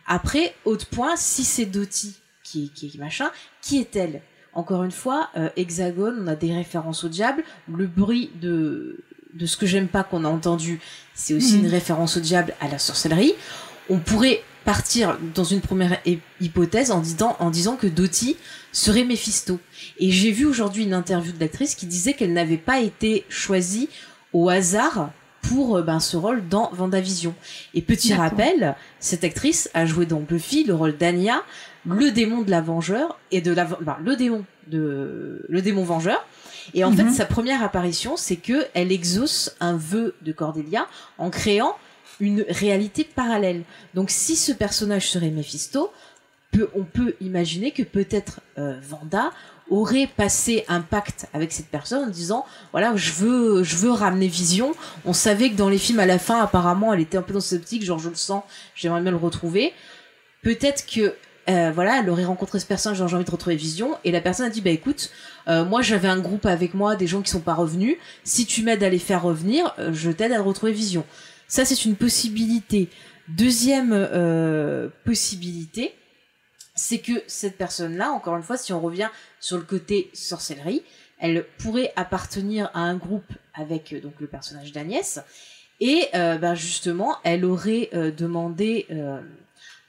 Après, 0.07 0.55
autre 0.67 0.87
point, 0.87 1.17
si 1.17 1.43
c'est 1.43 1.65
Doty 1.65 2.22
qui, 2.75 2.93
machin, 2.99 3.31
qui 3.61 3.79
est-elle 3.79 4.23
Encore 4.55 4.85
une 4.85 4.91
fois, 4.91 5.29
euh, 5.37 5.49
Hexagone, 5.57 6.19
on 6.23 6.27
a 6.27 6.37
des 6.37 6.53
références 6.53 7.05
au 7.05 7.09
diable. 7.09 7.43
Le 7.75 7.87
bruit 7.87 8.31
de, 8.41 8.99
de 9.35 9.47
ce 9.47 9.57
que 9.57 9.67
j'aime 9.67 9.89
pas 9.89 10.05
qu'on 10.05 10.25
a 10.25 10.29
entendu, 10.29 10.81
c'est 11.15 11.35
aussi 11.35 11.55
Mhm. 11.57 11.65
une 11.65 11.71
référence 11.71 12.17
au 12.17 12.21
diable, 12.21 12.55
à 12.61 12.69
la 12.69 12.79
sorcellerie. 12.79 13.35
On 13.89 13.99
pourrait 13.99 14.43
partir 14.65 15.19
dans 15.35 15.43
une 15.45 15.61
première 15.61 15.99
hy- 16.07 16.21
hypothèse 16.41 16.91
en 16.93 17.01
disant, 17.01 17.37
en 17.41 17.51
disant 17.51 17.77
que 17.77 17.87
Doty 17.89 18.37
serait 18.73 19.05
Mephisto. 19.05 19.59
Et 19.99 20.11
j'ai 20.13 20.31
vu 20.31 20.45
aujourd'hui 20.47 20.85
une 20.85 20.95
interview 20.95 21.33
de 21.33 21.41
l'actrice 21.41 21.75
qui 21.75 21.87
disait 21.87 22.13
qu'elle 22.13 22.33
n'avait 22.33 22.59
pas 22.59 22.81
été 22.81 23.25
choisie 23.29 23.89
au 24.33 24.49
hasard 24.49 25.11
pour 25.41 25.79
euh, 25.79 25.83
ben, 25.83 25.99
ce 25.99 26.17
rôle 26.17 26.47
dans 26.49 26.71
Vendavision. 26.73 27.35
Et 27.75 27.83
petit 27.83 28.15
rappel, 28.15 28.77
cette 29.01 29.25
actrice 29.25 29.69
a 29.75 29.85
joué 29.87 30.07
dans 30.07 30.21
Buffy 30.21 30.63
le 30.63 30.75
rôle 30.75 30.97
d'Anya, 30.97 31.43
le 31.87 32.11
démon 32.11 32.43
de 32.43 32.51
la 32.51 32.61
Vengeur 32.61 33.19
et 33.31 33.41
de 33.41 33.53
la 33.53 33.65
ben, 33.65 33.97
le 34.05 34.17
démon 34.17 34.45
de 34.69 35.45
le 35.49 35.63
démon 35.63 35.85
Vengeur. 35.85 36.25
Et 36.75 36.85
en 36.85 36.91
Mhm. 36.91 36.97
fait, 36.97 37.11
sa 37.11 37.25
première 37.27 37.63
apparition, 37.63 38.17
c'est 38.17 38.37
que 38.37 38.67
elle 38.75 38.93
exauce 38.93 39.57
un 39.61 39.77
vœu 39.77 40.15
de 40.23 40.31
Cordelia 40.33 40.87
en 41.19 41.31
créant 41.31 41.75
une 42.21 42.45
réalité 42.49 43.03
parallèle. 43.05 43.63
Donc, 43.95 44.11
si 44.11 44.37
ce 44.37 44.53
personnage 44.53 45.09
serait 45.11 45.31
Mephisto, 45.31 45.91
peut- 46.53 46.71
on 46.77 46.85
peut 46.85 47.15
imaginer 47.21 47.73
que 47.73 47.83
peut-être 47.83 48.41
euh, 48.59 48.79
Vanda 48.81 49.31
aurait 49.71 50.07
passé 50.07 50.65
un 50.69 50.83
pacte 50.83 51.27
avec 51.33 51.51
cette 51.51 51.69
personne 51.69 52.05
en 52.05 52.11
disant 52.11 52.45
voilà 52.73 52.95
je 52.95 53.13
veux 53.13 53.65
je 53.65 53.77
veux 53.77 53.91
ramener 53.91 54.27
Vision 54.27 54.73
on 55.07 55.15
savait 55.15 55.49
que 55.51 55.55
dans 55.55 55.71
les 55.71 55.79
films 55.79 56.01
à 56.01 56.05
la 56.05 56.19
fin 56.19 56.43
apparemment 56.43 56.93
elle 56.93 57.01
était 57.01 57.17
un 57.17 57.23
peu 57.23 57.33
dans 57.33 57.41
cette 57.41 57.63
optique 57.63 57.83
genre 57.83 57.99
je 57.99 58.11
le 58.11 58.15
sens 58.17 58.43
j'aimerais 58.75 59.01
bien 59.01 59.13
le 59.13 59.17
retrouver 59.17 59.73
peut-être 60.43 60.85
que 60.85 61.15
euh, 61.49 61.73
voilà 61.75 61.99
elle 61.99 62.09
aurait 62.09 62.25
rencontré 62.25 62.61
ce 62.61 62.67
personnage 62.67 62.99
genre 62.99 63.09
j'ai 63.09 63.17
envie 63.17 63.25
de 63.25 63.31
retrouver 63.31 63.57
Vision. 63.57 63.97
Et 64.05 64.13
la 64.13 64.21
personne 64.21 64.47
a 64.47 64.51
dit 64.51 64.61
bah 64.61 64.71
écoute 64.71 65.11
euh, 65.49 65.65
moi 65.65 65.83
j'avais 65.83 66.09
un 66.09 66.21
groupe 66.21 66.47
avec 66.47 66.75
moi 66.75 66.95
des 66.95 67.07
gens 67.07 67.23
qui 67.23 67.31
sont 67.31 67.41
pas 67.41 67.55
revenus. 67.55 67.97
Si 68.25 68.47
tu 68.47 68.63
m'aides 68.63 68.83
à 68.83 68.89
les 68.89 68.99
faire 68.99 69.23
revenir 69.23 69.75
euh, 69.79 69.93
je 69.93 70.11
t'aide 70.11 70.33
à 70.33 70.41
retrouver 70.41 70.73
Vision. 70.73 71.05
Ça 71.49 71.65
c'est 71.65 71.85
une 71.85 71.97
possibilité. 71.97 72.89
Deuxième 73.29 74.09
possibilité 75.05 75.95
c'est 76.75 76.99
que 76.99 77.13
cette 77.27 77.59
personne-là, 77.59 78.11
encore 78.11 78.37
une 78.37 78.43
fois, 78.43 78.57
si 78.57 78.73
on 78.73 78.81
revient 78.81 79.09
sur 79.41 79.59
le 79.59 79.63
côté 79.63 80.11
sorcellerie, 80.15 80.83
elle 81.19 81.45
pourrait 81.59 81.93
appartenir 81.97 82.71
à 82.73 82.81
un 82.81 82.97
groupe 82.97 83.31
avec 83.53 83.95
donc 84.03 84.15
le 84.21 84.27
personnage 84.27 84.73
d'Agnès, 84.73 85.21
et 85.81 86.09
ben, 86.13 86.55
justement, 86.55 87.17
elle 87.25 87.45
aurait 87.45 87.91
demandé 88.17 88.87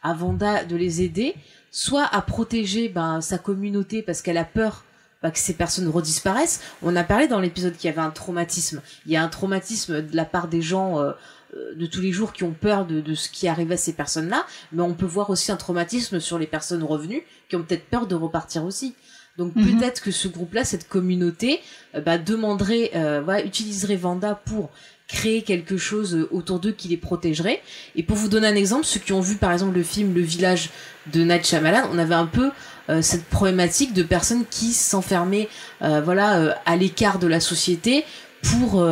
à 0.04 0.14
Vanda 0.14 0.64
de 0.64 0.76
les 0.76 1.02
aider, 1.02 1.36
soit 1.72 2.06
à 2.06 2.22
protéger 2.22 2.90
ben, 2.90 3.22
sa 3.22 3.38
communauté 3.38 4.02
parce 4.02 4.22
qu'elle 4.22 4.38
a 4.38 4.46
peur 4.46 4.84
bah, 5.22 5.32
que 5.32 5.40
ces 5.40 5.54
personnes 5.54 5.88
redisparaissent. 5.88 6.62
On 6.82 6.96
a 6.96 7.04
parlé 7.04 7.28
dans 7.28 7.40
l'épisode 7.40 7.76
qu'il 7.76 7.90
y 7.90 7.94
avait 7.94 8.02
un 8.02 8.12
traumatisme. 8.12 8.82
Il 9.06 9.12
y 9.12 9.16
a 9.16 9.24
un 9.24 9.30
traumatisme 9.30 10.02
de 10.02 10.16
la 10.16 10.26
part 10.26 10.48
des 10.50 10.62
gens 10.62 11.00
euh, 11.00 11.14
euh, 11.56 11.74
de 11.76 11.86
tous 11.86 12.02
les 12.02 12.12
jours 12.12 12.34
qui 12.34 12.44
ont 12.44 12.52
peur 12.54 12.86
de, 12.86 13.00
de 13.00 13.16
ce 13.16 13.30
qui 13.30 13.48
arrive 13.48 13.72
à 13.72 13.78
ces 13.78 13.94
personnes-là, 13.94 14.46
mais 14.72 14.84
on 14.84 14.94
peut 14.94 15.06
voir 15.06 15.30
aussi 15.30 15.52
un 15.52 15.56
traumatisme 15.56 16.20
sur 16.20 16.38
les 16.38 16.48
personnes 16.48 16.84
revenues 16.84 17.24
qui 17.50 17.56
ont 17.56 17.64
peut-être 17.64 17.86
peur 17.86 18.06
de 18.06 18.16
repartir 18.16 18.66
aussi. 18.66 18.96
Donc 19.38 19.56
Mhm. 19.56 19.80
peut-être 19.80 20.02
que 20.02 20.12
ce 20.12 20.28
groupe-là, 20.28 20.64
cette 20.64 20.88
communauté, 20.88 21.60
euh, 21.96 22.02
bah, 22.02 22.18
demanderait, 22.18 22.92
euh, 22.96 23.22
voilà, 23.24 23.44
utiliserait 23.44 23.96
Vanda 23.96 24.36
pour 24.46 24.70
créer 25.14 25.44
quelque 25.44 25.78
chose 25.78 26.16
euh, 26.16 26.28
autour 26.32 26.60
d'eux 26.60 26.72
qui 26.72 26.88
les 26.88 26.98
protégerait. 26.98 27.62
Et 27.96 28.04
pour 28.04 28.18
vous 28.18 28.28
donner 28.28 28.48
un 28.48 28.56
exemple, 28.56 28.86
ceux 28.86 29.00
qui 29.00 29.14
ont 29.14 29.22
vu 29.22 29.36
par 29.36 29.52
exemple 29.52 29.76
le 29.76 29.84
film 29.84 30.14
Le 30.14 30.22
Village 30.22 30.72
de 31.14 31.24
Night 31.24 31.46
Shyamalan, 31.46 31.88
on 31.94 32.00
avait 32.00 32.16
un 32.16 32.26
peu 32.26 32.50
euh, 32.90 33.02
cette 33.02 33.26
problématique 33.26 33.94
de 33.94 34.04
personnes 34.04 34.44
qui 34.50 34.74
s'enfermaient, 34.74 35.48
euh, 35.84 36.02
voilà, 36.02 36.58
à 36.66 36.76
l'écart 36.76 37.20
de 37.20 37.28
la 37.28 37.40
société 37.40 38.06
pour 38.42 38.86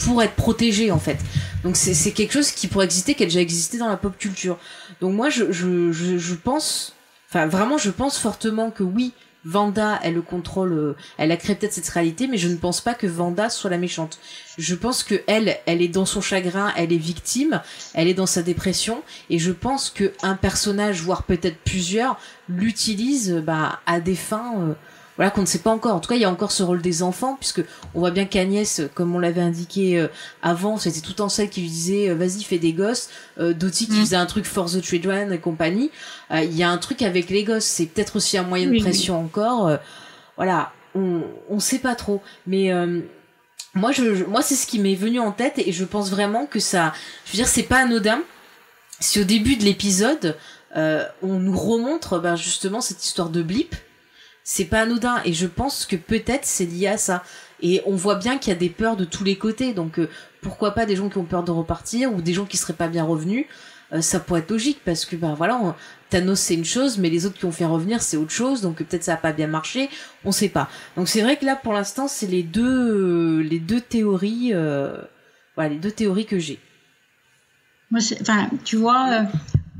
pour 0.00 0.20
être 0.20 0.34
protégées 0.34 0.90
en 0.90 0.98
fait. 0.98 1.18
Donc 1.62 1.76
c'est 1.76 2.10
quelque 2.10 2.32
chose 2.32 2.50
qui 2.50 2.66
pourrait 2.66 2.86
exister, 2.86 3.14
qui 3.14 3.22
a 3.22 3.26
déjà 3.26 3.40
existé 3.40 3.78
dans 3.78 3.88
la 3.88 3.96
pop 3.96 4.18
culture. 4.18 4.58
Donc 5.00 5.14
moi 5.14 5.30
je 5.30 5.52
je 5.52 5.92
je, 5.92 6.18
je 6.18 6.34
pense, 6.34 6.96
enfin 7.28 7.46
vraiment 7.46 7.78
je 7.78 7.90
pense 7.90 8.18
fortement 8.18 8.72
que 8.72 8.82
oui. 8.82 9.12
Vanda, 9.44 10.00
elle 10.02 10.14
le 10.14 10.22
contrôle, 10.22 10.96
elle 11.16 11.30
a 11.30 11.36
créé 11.36 11.54
peut-être 11.54 11.72
cette 11.72 11.88
réalité, 11.88 12.26
mais 12.26 12.36
je 12.36 12.48
ne 12.48 12.56
pense 12.56 12.80
pas 12.80 12.92
que 12.92 13.06
Vanda 13.06 13.48
soit 13.48 13.70
la 13.70 13.78
méchante. 13.78 14.18
Je 14.58 14.74
pense 14.74 15.04
que 15.04 15.14
elle, 15.28 15.56
elle 15.66 15.80
est 15.82 15.88
dans 15.88 16.04
son 16.04 16.20
chagrin, 16.20 16.72
elle 16.76 16.92
est 16.92 16.96
victime, 16.98 17.62
elle 17.94 18.08
est 18.08 18.14
dans 18.14 18.26
sa 18.26 18.42
dépression, 18.42 19.02
et 19.30 19.38
je 19.38 19.52
pense 19.52 19.88
que 19.88 20.12
un 20.22 20.34
personnage, 20.34 21.00
voire 21.00 21.22
peut-être 21.22 21.58
plusieurs, 21.64 22.18
l'utilise 22.48 23.34
bah, 23.46 23.80
à 23.86 24.00
des 24.00 24.14
fins, 24.16 24.54
euh, 24.58 24.72
voilà, 25.16 25.30
qu'on 25.30 25.40
ne 25.42 25.46
sait 25.46 25.60
pas 25.60 25.70
encore. 25.70 25.94
En 25.94 26.00
tout 26.00 26.08
cas, 26.08 26.14
il 26.16 26.20
y 26.22 26.24
a 26.24 26.30
encore 26.30 26.52
ce 26.52 26.62
rôle 26.62 26.80
des 26.82 27.02
enfants, 27.02 27.36
puisque 27.38 27.62
on 27.94 28.00
voit 28.00 28.10
bien 28.10 28.24
qu'Agnès, 28.24 28.82
comme 28.94 29.14
on 29.14 29.18
l'avait 29.18 29.40
indiqué 29.40 29.98
euh, 29.98 30.08
avant, 30.42 30.76
c'était 30.76 31.00
tout 31.00 31.20
en 31.20 31.28
celle 31.28 31.50
qui 31.50 31.60
lui 31.60 31.68
disait 31.68 32.08
euh, 32.10 32.14
vas-y 32.14 32.42
fais 32.42 32.58
des 32.58 32.72
gosses, 32.72 33.10
euh, 33.38 33.52
Dottie 33.52 33.86
qui 33.86 33.92
Mm. 33.92 34.00
faisait 34.00 34.16
un 34.16 34.26
truc 34.26 34.44
for 34.44 34.66
the 34.70 34.82
children 34.82 35.32
et 35.32 35.38
compagnie. 35.38 35.90
Euh, 36.32 36.42
Il 36.42 36.56
y 36.56 36.62
a 36.62 36.70
un 36.70 36.78
truc 36.78 37.02
avec 37.02 37.30
les 37.30 37.44
gosses, 37.44 37.64
c'est 37.64 37.86
peut-être 37.86 38.16
aussi 38.16 38.36
un 38.38 38.42
moyen 38.44 38.68
Oui, 38.70 38.78
de 38.78 38.82
pression 38.84 39.20
encore. 39.20 39.66
euh, 39.68 39.76
voilà, 40.36 40.72
on 40.94 41.22
on 41.48 41.58
sait 41.60 41.78
pas 41.80 41.94
trop, 41.96 42.22
mais 42.46 42.72
euh, 42.72 43.00
moi 43.78 44.42
c'est 44.42 44.54
ce 44.54 44.66
qui 44.66 44.78
m'est 44.78 44.94
venu 44.94 45.20
en 45.20 45.32
tête 45.32 45.54
et 45.58 45.72
je 45.72 45.84
pense 45.84 46.10
vraiment 46.10 46.46
que 46.46 46.60
ça, 46.60 46.92
je 47.24 47.32
veux 47.32 47.36
dire 47.36 47.48
c'est 47.48 47.62
pas 47.62 47.78
anodin. 47.78 48.22
Si 49.00 49.20
au 49.20 49.24
début 49.24 49.56
de 49.56 49.64
l'épisode 49.64 50.36
euh, 50.76 51.04
on 51.22 51.38
nous 51.38 51.56
remontre 51.56 52.18
ben, 52.18 52.36
justement 52.36 52.80
cette 52.80 53.04
histoire 53.04 53.30
de 53.30 53.42
blip, 53.42 53.74
c'est 54.44 54.64
pas 54.64 54.80
anodin 54.80 55.20
et 55.24 55.32
je 55.32 55.46
pense 55.46 55.86
que 55.86 55.96
peut-être 55.96 56.44
c'est 56.44 56.66
lié 56.66 56.88
à 56.88 56.98
ça. 56.98 57.22
Et 57.60 57.82
on 57.86 57.96
voit 57.96 58.16
bien 58.16 58.38
qu'il 58.38 58.52
y 58.52 58.56
a 58.56 58.58
des 58.58 58.70
peurs 58.70 58.96
de 58.96 59.04
tous 59.04 59.24
les 59.24 59.36
côtés, 59.36 59.72
donc 59.72 59.98
euh, 59.98 60.08
pourquoi 60.42 60.72
pas 60.72 60.86
des 60.86 60.96
gens 60.96 61.08
qui 61.08 61.18
ont 61.18 61.24
peur 61.24 61.42
de 61.42 61.50
repartir 61.50 62.12
ou 62.12 62.22
des 62.22 62.32
gens 62.32 62.44
qui 62.44 62.56
seraient 62.56 62.72
pas 62.72 62.88
bien 62.88 63.04
revenus. 63.04 63.46
Euh, 63.92 64.00
ça 64.00 64.20
pourrait 64.20 64.40
être 64.40 64.50
logique 64.50 64.80
parce 64.84 65.04
que 65.04 65.16
ben 65.16 65.34
voilà, 65.34 65.76
Thanos 66.10 66.40
c'est 66.40 66.54
une 66.54 66.64
chose, 66.64 66.98
mais 66.98 67.10
les 67.10 67.26
autres 67.26 67.38
qui 67.38 67.44
ont 67.44 67.52
fait 67.52 67.64
revenir 67.64 68.02
c'est 68.02 68.16
autre 68.16 68.30
chose, 68.30 68.60
donc 68.60 68.80
euh, 68.80 68.84
peut-être 68.84 69.04
ça 69.04 69.14
a 69.14 69.16
pas 69.16 69.32
bien 69.32 69.46
marché, 69.46 69.88
on 70.24 70.32
sait 70.32 70.48
pas. 70.48 70.68
Donc 70.96 71.08
c'est 71.08 71.22
vrai 71.22 71.36
que 71.36 71.44
là 71.44 71.56
pour 71.56 71.72
l'instant 71.72 72.08
c'est 72.08 72.26
les 72.26 72.42
deux 72.42 73.40
les 73.40 73.58
deux 73.60 73.80
théories, 73.80 74.50
euh, 74.52 74.96
voilà 75.54 75.70
les 75.70 75.78
deux 75.78 75.92
théories 75.92 76.26
que 76.26 76.38
j'ai. 76.38 76.58
Moi, 77.90 78.00
enfin, 78.20 78.50
tu 78.64 78.76
vois, 78.76 79.08
euh, 79.10 79.22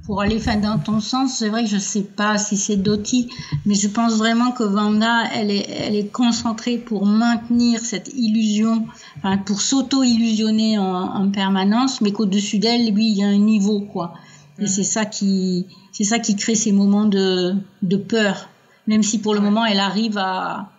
pour 0.09 0.23
aller 0.23 0.39
enfin, 0.39 0.57
dans 0.57 0.79
ton 0.79 1.01
sens, 1.01 1.35
c'est 1.35 1.51
vrai 1.51 1.65
que 1.65 1.69
je 1.69 1.77
sais 1.77 2.03
pas 2.03 2.39
si 2.39 2.57
c'est 2.57 2.77
Doty, 2.77 3.29
mais 3.67 3.75
je 3.75 3.89
pense 3.89 4.15
vraiment 4.15 4.53
que 4.53 4.63
Vanda, 4.65 5.25
elle 5.35 5.51
est, 5.51 5.69
elle 5.69 5.95
est 5.97 6.11
concentrée 6.11 6.79
pour 6.79 7.05
maintenir 7.05 7.81
cette 7.85 8.09
illusion, 8.17 8.87
enfin, 9.19 9.37
pour 9.37 9.61
s'auto-illusionner 9.61 10.79
en, 10.79 10.85
en 11.21 11.31
permanence, 11.31 12.01
mais 12.01 12.11
qu'au-dessus 12.13 12.59
d'elle, 12.59 12.91
lui, 12.95 13.11
il 13.11 13.19
y 13.19 13.23
a 13.23 13.27
un 13.27 13.37
niveau, 13.37 13.81
quoi. 13.83 14.15
Et 14.59 14.63
Mhm. 14.63 14.69
c'est 14.69 14.83
ça 14.83 15.05
qui, 15.05 15.67
c'est 15.93 16.05
ça 16.05 16.19
qui 16.19 16.37
crée 16.37 16.55
ces 16.55 16.73
moments 16.73 17.05
de, 17.05 17.55
de 17.83 17.97
peur, 17.99 18.49
même 18.87 19.03
si 19.03 19.19
pour 19.19 19.35
le 19.35 19.41
moment, 19.41 19.67
elle 19.67 19.79
arrive 19.79 20.17
à, 20.17 20.71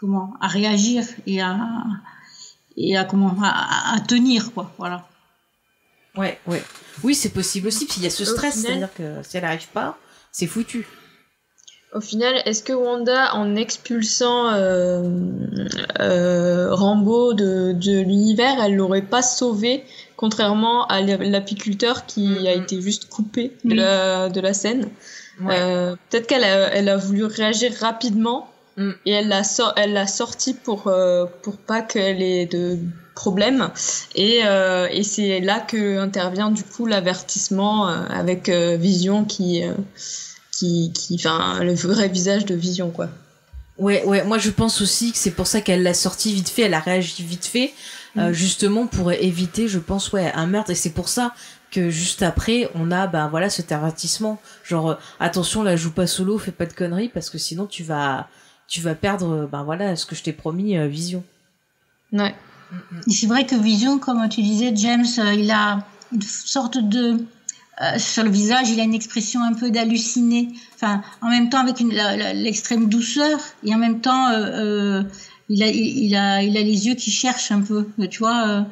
comment, 0.00 0.32
à 0.40 0.46
réagir 0.46 1.04
et 1.26 1.42
à, 1.42 1.58
et 2.78 2.96
à 2.96 3.04
comment, 3.04 3.36
à 3.42 4.00
tenir, 4.00 4.54
quoi. 4.54 4.72
Voilà. 4.78 5.06
Ouais, 6.18 6.38
ouais. 6.46 6.62
Oui, 7.04 7.14
c'est 7.14 7.28
possible 7.30 7.68
aussi, 7.68 7.86
puis 7.86 7.96
il 7.98 8.04
y 8.04 8.06
a 8.06 8.10
ce 8.10 8.24
stress, 8.24 8.56
final- 8.56 8.66
c'est-à-dire 8.90 8.94
que 9.22 9.28
si 9.28 9.36
elle 9.36 9.44
arrive 9.44 9.68
pas, 9.68 9.96
c'est 10.32 10.46
foutu. 10.46 10.86
Au 11.94 12.00
final, 12.02 12.34
est-ce 12.44 12.62
que 12.62 12.74
Wanda, 12.74 13.34
en 13.34 13.56
expulsant 13.56 14.52
euh, 14.52 15.02
euh, 16.00 16.74
Rambo 16.74 17.32
de, 17.34 17.72
de 17.72 18.00
l'univers, 18.00 18.62
elle 18.62 18.76
l'aurait 18.76 19.00
pas 19.02 19.22
sauvé, 19.22 19.84
contrairement 20.16 20.86
à 20.88 21.00
l'apiculteur 21.00 22.04
qui 22.06 22.26
Mhm. 22.26 22.46
a 22.46 22.52
été 22.52 22.82
juste 22.82 23.08
coupé 23.08 23.52
de, 23.64 23.70
Oui. 23.70 23.76
la, 23.76 24.28
de 24.28 24.40
la 24.40 24.52
scène 24.52 24.88
Ouais. 25.40 25.54
Euh, 25.56 25.94
Peut-être 26.10 26.26
qu'elle 26.26 26.42
a, 26.42 26.74
elle 26.74 26.88
a 26.88 26.96
voulu 26.96 27.24
réagir 27.24 27.72
rapidement 27.80 28.50
Mm. 28.76 28.90
et 29.06 29.12
elle 29.12 29.28
l'a 29.28 29.44
sor- 29.44 29.72
elle 29.76 29.92
l'a 29.92 30.06
sorti 30.08 30.52
pour 30.54 30.88
euh, 30.88 31.26
pour 31.42 31.56
pas 31.56 31.80
qu'elle 31.80 32.22
ait 32.22 32.46
de 32.46 32.76
problème 33.18 33.70
et 34.14 34.42
euh, 34.44 34.86
et 34.90 35.02
c'est 35.02 35.40
là 35.40 35.58
que 35.58 35.98
intervient 35.98 36.52
du 36.52 36.62
coup 36.62 36.86
l'avertissement 36.86 37.88
euh, 37.88 38.04
avec 38.10 38.48
euh, 38.48 38.76
Vision 38.76 39.24
qui 39.24 39.64
euh, 39.64 39.74
qui 40.52 40.92
qui 40.94 41.16
enfin 41.16 41.58
le 41.64 41.74
vrai 41.74 42.08
visage 42.08 42.44
de 42.44 42.54
Vision 42.54 42.90
quoi. 42.90 43.08
Ouais, 43.76 44.04
ouais, 44.04 44.24
moi 44.24 44.38
je 44.38 44.50
pense 44.50 44.80
aussi 44.80 45.12
que 45.12 45.18
c'est 45.18 45.32
pour 45.32 45.46
ça 45.46 45.60
qu'elle 45.60 45.82
l'a 45.82 45.94
sorti 45.94 46.32
vite 46.32 46.48
fait, 46.48 46.62
elle 46.62 46.74
a 46.74 46.80
réagi 46.80 47.22
vite 47.22 47.46
fait, 47.46 47.72
Mm. 48.14 48.32
justement 48.32 48.86
pour 48.86 49.12
éviter, 49.12 49.68
je 49.68 49.78
pense, 49.78 50.12
ouais, 50.12 50.32
un 50.34 50.46
meurtre. 50.46 50.70
Et 50.70 50.74
c'est 50.74 50.90
pour 50.90 51.08
ça 51.08 51.34
que 51.70 51.90
juste 51.90 52.22
après, 52.22 52.70
on 52.74 52.90
a, 52.90 53.06
ben 53.06 53.28
voilà, 53.28 53.50
cet 53.50 53.72
avertissement. 53.72 54.40
Genre, 54.64 54.98
attention, 55.20 55.62
la 55.62 55.76
joue 55.76 55.92
pas 55.92 56.06
solo, 56.06 56.38
fais 56.38 56.52
pas 56.52 56.66
de 56.66 56.72
conneries, 56.72 57.08
parce 57.08 57.30
que 57.30 57.38
sinon 57.38 57.66
tu 57.66 57.82
vas, 57.84 58.28
tu 58.66 58.80
vas 58.80 58.94
perdre, 58.94 59.48
ben 59.50 59.62
voilà, 59.62 59.94
ce 59.96 60.06
que 60.06 60.14
je 60.14 60.22
t'ai 60.22 60.32
promis, 60.32 60.76
Vision. 60.88 61.22
Ouais. 62.12 62.34
Et 63.06 63.10
c'est 63.10 63.26
vrai 63.26 63.46
que 63.46 63.54
Vision, 63.56 63.98
comme 63.98 64.28
tu 64.28 64.42
disais, 64.42 64.72
James, 64.76 65.06
euh, 65.18 65.34
il 65.34 65.50
a 65.50 65.86
une 66.12 66.22
sorte 66.22 66.78
de 66.78 67.24
euh, 67.80 67.98
sur 67.98 68.24
le 68.24 68.30
visage, 68.30 68.68
il 68.70 68.80
a 68.80 68.82
une 68.82 68.94
expression 68.94 69.42
un 69.42 69.54
peu 69.54 69.70
d'halluciné. 69.70 70.48
Enfin, 70.74 71.00
en 71.22 71.30
même 71.30 71.48
temps 71.48 71.60
avec 71.60 71.78
l'extrême 71.80 72.88
douceur 72.88 73.38
et 73.64 73.74
en 73.74 73.78
même 73.78 74.00
temps, 74.00 74.28
euh, 74.30 75.00
euh, 75.00 75.02
il, 75.48 75.62
a, 75.62 75.68
il, 75.68 75.98
il 76.06 76.16
a, 76.16 76.42
il 76.42 76.56
a 76.56 76.62
les 76.62 76.86
yeux 76.88 76.94
qui 76.94 77.10
cherchent 77.10 77.52
un 77.52 77.60
peu. 77.62 77.86
Tu 78.10 78.18
vois, 78.18 78.48
euh, 78.48 78.62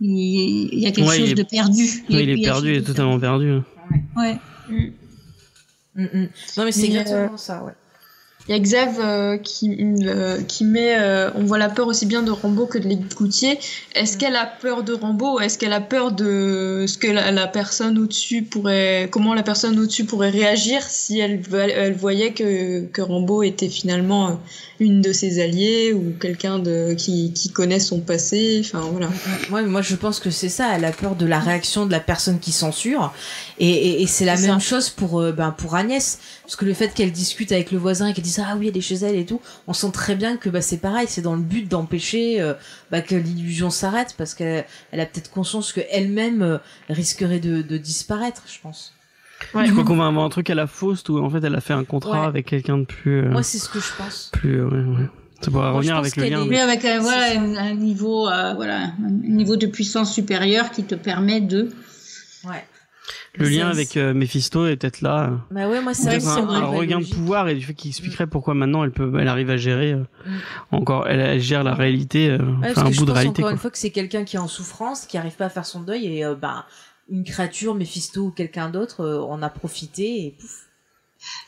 il, 0.00 0.70
il 0.72 0.78
y 0.80 0.86
a 0.86 0.92
quelque 0.92 1.08
Ouais, 1.08 1.18
chose 1.18 1.30
est- 1.30 1.34
de 1.34 1.42
perdu. 1.42 2.04
Oui, 2.10 2.22
il 2.22 2.30
est 2.30 2.42
perdu, 2.42 2.70
il 2.70 2.76
est 2.78 2.82
totalement 2.82 3.20
perdu. 3.20 3.60
Ouais. 4.16 4.38
Mm, 5.94 6.04
mm. 6.04 6.28
Non 6.56 6.64
mais 6.64 6.72
c'est 6.72 6.86
exactement 6.86 7.36
ça, 7.36 7.62
ouais. 7.64 7.72
Il 8.48 8.52
y 8.52 8.54
a 8.54 8.58
Xav 8.58 8.98
euh, 8.98 9.38
qui, 9.38 9.76
euh, 10.04 10.42
qui 10.42 10.64
met, 10.64 10.96
euh, 10.98 11.30
on 11.36 11.44
voit 11.44 11.58
la 11.58 11.68
peur 11.68 11.86
aussi 11.86 12.06
bien 12.06 12.22
de 12.22 12.32
Rambo 12.32 12.66
que 12.66 12.76
de 12.78 12.88
l'écoutier. 12.88 13.58
Est-ce 13.94 14.18
qu'elle 14.18 14.34
a 14.34 14.46
peur 14.46 14.82
de 14.82 14.94
Rambo 14.94 15.38
est-ce 15.38 15.58
qu'elle 15.58 15.72
a 15.72 15.80
peur 15.80 16.10
de 16.10 16.84
ce 16.88 16.98
que 16.98 17.06
la, 17.06 17.30
la 17.30 17.46
personne 17.46 17.98
au-dessus 17.98 18.42
pourrait, 18.42 19.08
comment 19.12 19.34
la 19.34 19.44
personne 19.44 19.78
au-dessus 19.78 20.04
pourrait 20.04 20.30
réagir 20.30 20.82
si 20.82 21.20
elle, 21.20 21.40
elle 21.52 21.94
voyait 21.94 22.32
que, 22.32 22.84
que 22.86 23.00
Rambo 23.00 23.44
était 23.44 23.68
finalement 23.68 24.28
euh, 24.28 24.32
une 24.80 25.00
de 25.02 25.12
ses 25.12 25.40
alliés 25.40 25.92
ou 25.92 26.12
quelqu'un 26.18 26.58
de 26.58 26.94
qui, 26.94 27.32
qui 27.32 27.50
connaît 27.52 27.78
son 27.78 28.00
passé? 28.00 28.60
Enfin 28.64 28.80
voilà. 28.90 29.06
Ouais, 29.52 29.62
mais 29.62 29.68
moi 29.68 29.82
je 29.82 29.94
pense 29.94 30.18
que 30.18 30.30
c'est 30.30 30.48
ça. 30.48 30.70
Elle 30.74 30.84
a 30.84 30.90
peur 30.90 31.14
de 31.14 31.26
la 31.26 31.38
réaction 31.38 31.86
de 31.86 31.92
la 31.92 32.00
personne 32.00 32.40
qui 32.40 32.50
censure, 32.50 33.12
et, 33.60 33.70
et, 33.70 34.02
et 34.02 34.06
c'est 34.08 34.24
la 34.24 34.36
même 34.36 34.58
ça. 34.58 34.66
chose 34.66 34.90
pour 34.90 35.20
euh, 35.20 35.30
ben 35.30 35.52
pour 35.56 35.76
Agnès, 35.76 36.18
parce 36.42 36.56
que 36.56 36.64
le 36.64 36.74
fait 36.74 36.92
qu'elle 36.94 37.12
discute 37.12 37.52
avec 37.52 37.70
le 37.70 37.78
voisin 37.78 38.08
et 38.08 38.12
qu'elle 38.14 38.24
dise 38.24 38.40
ah 38.44 38.56
oui 38.58 38.68
elle 38.68 38.76
est 38.76 38.80
chez 38.80 38.96
elle 38.96 39.14
et 39.16 39.24
tout, 39.26 39.40
on 39.66 39.72
sent 39.72 39.90
très 39.92 40.14
bien 40.14 40.36
que 40.36 40.48
bah 40.50 40.60
c'est 40.60 40.78
pareil, 40.78 41.06
c'est 41.08 41.22
dans 41.22 41.34
le 41.34 41.42
but 41.42 41.68
d'empêcher 41.68 42.40
euh, 42.40 42.54
bah, 42.90 43.00
que 43.00 43.14
l'illusion 43.14 43.70
s'arrête, 43.70 44.14
parce 44.18 44.34
qu'elle 44.34 44.64
elle 44.90 45.00
a 45.00 45.06
peut-être 45.06 45.30
conscience 45.30 45.72
que 45.72 45.80
elle-même 45.90 46.42
euh, 46.42 46.58
risquerait 46.88 47.40
de, 47.40 47.62
de 47.62 47.76
disparaître, 47.78 48.42
je 48.46 48.58
pense. 48.60 48.92
Ouais. 49.54 49.66
Je 49.66 49.72
crois 49.72 49.84
qu'on 49.84 49.96
va 49.96 50.06
avoir 50.06 50.24
un 50.24 50.28
truc 50.28 50.50
à 50.50 50.54
la 50.54 50.66
fausse 50.68 51.02
où 51.08 51.18
en 51.18 51.28
fait 51.30 51.42
elle 51.42 51.54
a 51.54 51.60
fait 51.60 51.72
un 51.72 51.84
contrat 51.84 52.20
Ouais. 52.22 52.26
avec 52.26 52.46
quelqu'un 52.46 52.78
de 52.78 52.84
plus. 52.84 53.22
euh, 53.24 53.30
Moi 53.30 53.42
c'est 53.42 53.58
ce 53.58 53.68
que 53.68 53.80
je 53.80 53.92
pense. 53.98 54.30
plus 54.32 54.60
euh, 54.60 54.68
ouais, 54.68 54.98
ouais. 55.00 55.06
Ça 55.40 55.50
pourra 55.50 55.72
Moi, 55.72 55.82
je 55.82 55.88
revenir 55.88 55.96
avec 55.96 56.14
le 56.16 56.24
lien. 56.24 56.44
est- 56.44 56.48
Oui, 56.48 56.58
avec 56.58 56.84
un, 56.84 57.00
voilà, 57.00 57.28
C'est 57.30 57.34
ça. 57.34 57.40
un, 57.40 57.56
un 57.56 57.74
niveau, 57.74 58.28
euh, 58.28 58.54
voilà, 58.54 58.92
un 59.04 59.10
niveau 59.10 59.56
de 59.56 59.66
puissance 59.66 60.12
supérieure 60.14 60.70
qui 60.70 60.84
te 60.84 60.94
permet 60.94 61.40
de. 61.40 61.72
Ouais. 62.44 62.64
Le 63.34 63.48
lien 63.48 63.68
avec 63.70 63.96
euh, 63.96 64.12
Mephisto 64.12 64.66
est 64.66 64.76
peut-être 64.76 65.00
là. 65.00 65.30
Bah 65.50 65.66
ouais, 65.66 65.80
moi 65.80 65.94
c'est 65.94 66.08
peut-être 66.10 66.22
vrai 66.24 66.42
que 66.42 66.46
un, 66.48 66.54
un 66.54 66.66
regain 66.66 67.00
de 67.00 67.06
pouvoir 67.06 67.48
et 67.48 67.54
du 67.54 67.64
fait 67.64 67.72
qu'il 67.72 67.88
expliquerait 67.90 68.26
pourquoi 68.26 68.52
maintenant 68.52 68.84
elle 68.84 68.90
peut, 68.90 69.10
elle 69.18 69.28
arrive 69.28 69.48
à 69.48 69.56
gérer 69.56 69.92
euh, 69.92 70.04
Mm. 70.26 70.76
encore, 70.76 71.08
elle, 71.08 71.20
elle 71.20 71.40
gère 71.40 71.64
la 71.64 71.74
réalité, 71.74 72.28
euh, 72.28 72.36
Ouais, 72.38 72.70
enfin 72.70 72.74
parce 72.74 72.88
un 72.88 72.90
je 72.92 72.98
bout 72.98 73.04
de 73.06 73.10
pense 73.10 73.18
réalité. 73.18 73.30
encore 73.42 73.44
Quoi. 73.44 73.52
une 73.52 73.58
fois 73.58 73.70
que 73.70 73.78
c'est 73.78 73.90
quelqu'un 73.90 74.24
qui 74.24 74.36
est 74.36 74.38
en 74.38 74.48
souffrance, 74.48 75.06
qui 75.06 75.16
arrive 75.16 75.34
pas 75.34 75.46
à 75.46 75.48
faire 75.48 75.64
son 75.66 75.80
deuil 75.80 76.06
et 76.06 76.24
euh, 76.24 76.34
bah 76.34 76.66
une 77.10 77.24
créature, 77.24 77.74
Mephisto 77.74 78.26
ou 78.26 78.30
quelqu'un 78.30 78.68
d'autre 78.68 79.00
euh, 79.00 79.20
en 79.22 79.40
a 79.42 79.48
profité 79.48 80.26
et 80.26 80.36
pouf. 80.38 80.66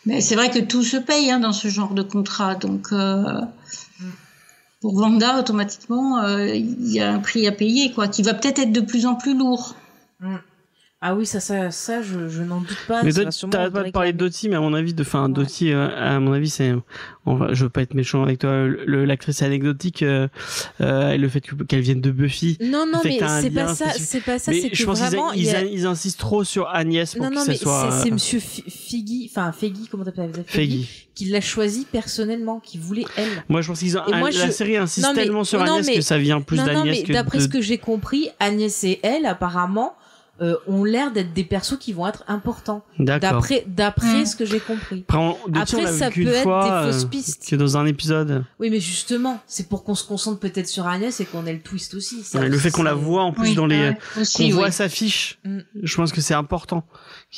Mais 0.07 0.21
c'est 0.23 0.37
vrai 0.37 0.51
que 0.51 0.59
tout 0.61 0.83
se 0.85 0.97
paye 0.97 1.31
hein, 1.31 1.39
dans 1.41 1.53
ce 1.53 1.69
genre 1.69 1.93
de 1.95 2.03
contrat. 2.03 2.55
Donc, 2.55 2.89
euh, 2.93 3.23
Mm. 4.01 4.05
pour 4.81 4.99
Vanda, 4.99 5.39
automatiquement, 5.39 6.19
euh, 6.23 6.47
il 6.55 6.91
y 6.91 7.01
a 7.01 7.13
un 7.13 7.19
prix 7.21 7.47
à 7.47 7.53
payer, 7.53 7.93
quoi, 7.93 8.09
qui 8.09 8.23
va 8.23 8.33
peut-être 8.35 8.59
être 8.59 8.73
de 8.73 8.81
plus 8.81 9.05
en 9.07 9.15
plus 9.15 9.37
lourd. 9.37 9.77
Ah 11.07 11.15
oui, 11.15 11.27
ça, 11.27 11.39
ça, 11.39 11.71
ça, 11.71 12.01
je, 12.01 12.31
je 12.31 12.43
n'en 12.43 12.61
doute 12.61 12.79
pas. 12.89 13.03
Mais 13.03 13.13
t'arrêtes 13.13 13.73
pas 13.75 13.83
de 13.83 13.91
parler 13.91 14.15
de 14.15 14.31
mais 14.49 14.57
à 14.57 14.61
mon 14.61 14.73
avis, 14.73 14.95
de, 14.95 15.03
enfin, 15.03 15.29
Ouais. 15.29 15.45
Euh, 15.75 15.89
à 16.17 16.19
mon 16.19 16.33
avis, 16.33 16.49
c'est, 16.49 16.73
on 17.27 17.35
va, 17.35 17.53
je 17.53 17.65
veux 17.65 17.69
pas 17.69 17.83
être 17.83 17.93
méchant 17.93 18.23
avec 18.23 18.39
toi, 18.39 18.67
l'actrice 18.87 19.43
anecdotique, 19.43 20.03
euh, 20.03 20.29
euh, 20.81 21.11
et 21.11 21.19
le 21.19 21.29
fait 21.29 21.43
que- 21.43 21.63
qu'elle 21.65 21.83
vienne 21.83 22.01
de 22.01 22.11
Buffy. 22.11 22.57
Non, 22.63 22.87
non, 22.91 23.01
mais 23.05 23.19
c'est 23.43 23.51
pas 23.51 23.75
ça. 23.75 23.91
C'est 23.99 24.21
pas 24.23 24.39
ça. 24.39 24.53
C'est 24.55 24.71
que 24.71 24.77
je 24.77 24.85
pense 24.87 24.99
vraiment, 25.01 25.33
ils, 25.33 25.41
il 25.41 25.45
y 25.47 25.51
a- 25.51 25.63
ils 25.63 25.85
insistent 25.85 26.21
trop 26.21 26.43
sur 26.43 26.69
Agnès 26.71 27.15
pour 27.15 27.25
Non, 27.25 27.31
que 27.31 27.35
non, 27.35 27.41
ça 27.43 27.51
mais 27.53 27.57
soit 27.59 27.91
c'est- 28.03 28.09
euh, 28.09 28.15
Monsieur 28.15 28.41
Figgy, 28.41 29.29
enfin 29.31 29.53
Feggy, 29.53 29.89
comment 29.91 30.05
t'appelles 30.05 30.33
Feggy, 30.47 30.89
qui 31.15 31.27
l'a 31.27 31.43
choisi 31.43 31.87
personnellement, 31.93 32.61
qui 32.61 32.79
voulait 32.79 33.05
elle. 33.19 33.45
Moi, 33.51 33.61
je 33.61 33.69
pense 33.69 33.81
qu'ils 33.81 33.99
ont, 33.99 34.03
moi, 34.17 34.31
la 34.31 34.47
je- 34.47 34.51
série 34.53 34.79
insiste 34.79 35.07
Non, 35.07 35.13
mais- 35.15 35.25
tellement 35.25 35.45
sur 35.45 35.61
Agnès 35.61 35.87
que 35.91 36.01
ça 36.01 36.17
vient 36.17 36.41
plus 36.41 36.57
d'Agnès 36.57 36.85
mais 36.85 37.03
que 37.03 37.13
d'après 37.13 37.41
ce 37.41 37.49
que 37.49 37.61
j'ai 37.61 37.77
compris, 37.77 38.31
Agnès 38.41 38.85
et 38.85 39.01
elle, 39.03 39.27
apparemment, 39.27 39.95
euh, 40.41 40.57
ont 40.67 40.83
l'air 40.85 41.13
d'être 41.13 41.33
des 41.33 41.45
persos 41.45 41.79
qui 41.79 41.93
vont 41.93 42.07
être 42.09 42.25
importants. 42.27 42.85
D'accord. 42.99 43.31
D'après, 43.33 43.65
d'après 43.69 44.23
Mm. 44.23 44.27
ce 44.27 44.35
que 44.37 44.45
j'ai 44.45 44.59
compris. 44.61 45.05
Après, 45.09 45.19
on, 45.19 45.37
Après, 45.55 45.87
ça 45.87 46.11
peut 46.11 46.27
être 46.27 46.43
fois, 46.43 46.83
des 46.87 46.93
fausses 46.93 47.05
euh, 47.05 47.09
pistes. 47.09 47.49
que 47.49 47.57
dans 47.57 47.77
un 47.77 47.87
épisode. 47.87 48.45
Oui, 48.59 48.69
mais 48.71 48.81
justement, 48.81 49.41
c'est 49.47 49.69
pour 49.69 49.85
qu'on 49.85 49.95
se 49.95 50.05
concentre 50.05 50.41
peut-être 50.41 50.67
sur 50.69 50.87
Agnès 50.89 51.21
et 51.21 51.25
qu'on 51.25 51.47
ait 51.47 51.53
le 51.53 51.61
twist 51.61 51.95
aussi. 51.95 52.23
Ça, 52.25 52.41
Ouais, 52.41 52.49
le 52.49 52.59
fait 52.59 52.71
qu'on 52.73 52.83
la 52.83 52.95
voit 52.95 53.23
en 53.23 53.33
plus 53.33 53.51
Oui, 53.51 53.55
dans 53.55 53.67
les, 53.67 53.91
ouais, 53.91 53.99
qu'on 54.15 54.21
aussi, 54.23 54.51
voit 54.51 54.67
oui. 54.67 54.73
sa 54.73 54.89
fiche. 54.89 55.39
Mm. 55.45 55.59
Je 55.83 55.97
pense 55.97 56.13
que 56.13 56.21
c'est 56.21 56.35
important. 56.35 56.85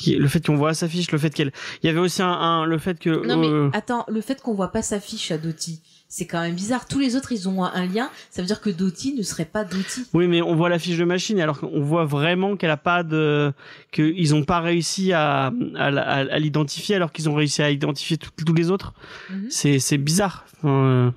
Le 0.05 0.27
fait 0.27 0.45
qu'on 0.45 0.55
voit 0.55 0.73
sa 0.73 0.87
fiche, 0.87 1.11
le 1.11 1.17
fait 1.17 1.29
qu'elle, 1.31 1.51
il 1.83 1.87
y 1.87 1.89
avait 1.89 1.99
aussi 1.99 2.21
un, 2.21 2.27
un- 2.31 2.65
le 2.65 2.77
fait 2.79 2.99
que, 2.99 3.25
Non, 3.25 3.37
mais 3.37 3.47
euh, 3.47 3.69
attends, 3.73 4.05
le 4.07 4.21
fait 4.21 4.41
qu'on 4.41 4.53
voit 4.55 4.71
pas 4.71 4.81
sa 4.81 4.99
fiche 4.99 5.31
à 5.31 5.37
Doty, 5.37 5.81
c'est 6.17 6.25
quand 6.25 6.41
même 6.41 6.55
bizarre. 6.55 6.87
Tous 6.87 6.97
les 6.99 7.15
autres, 7.15 7.31
ils 7.31 7.47
ont 7.47 7.63
un, 7.63 7.71
un 7.73 7.85
lien. 7.85 8.09
Ça 8.31 8.41
veut 8.41 8.47
dire 8.47 8.59
que 8.59 8.71
Doty 8.71 9.13
ne 9.13 9.21
serait 9.21 9.45
pas 9.45 9.63
Doty. 9.63 10.05
oui, 10.13 10.27
mais 10.27 10.41
on 10.41 10.55
voit 10.55 10.67
la 10.69 10.79
fiche 10.79 10.97
de 10.97 11.03
machine, 11.05 11.39
alors 11.39 11.59
qu'on 11.59 11.81
voit 11.81 12.05
vraiment 12.05 12.55
qu'elle 12.57 12.71
a 12.71 12.77
pas 12.77 13.03
de, 13.03 13.53
qu'ils 13.91 14.33
ont 14.33 14.43
pas 14.43 14.59
réussi 14.59 15.13
à, 15.13 15.51
à, 15.75 15.91
la- 15.91 16.01
à- 16.01 16.33
à 16.33 16.39
l'identifier, 16.39 16.95
alors 16.95 17.11
qu'ils 17.11 17.29
ont 17.29 17.35
réussi 17.35 17.61
à 17.61 17.69
identifier 17.69 18.17
tous 18.17 18.53
les 18.53 18.71
autres. 18.71 18.93
Mhm. 19.29 19.45
C'est, 19.51 19.77
c'est 19.79 19.97
bizarre. 19.99 20.45
Enfin, 20.57 20.69
euh, 20.69 21.11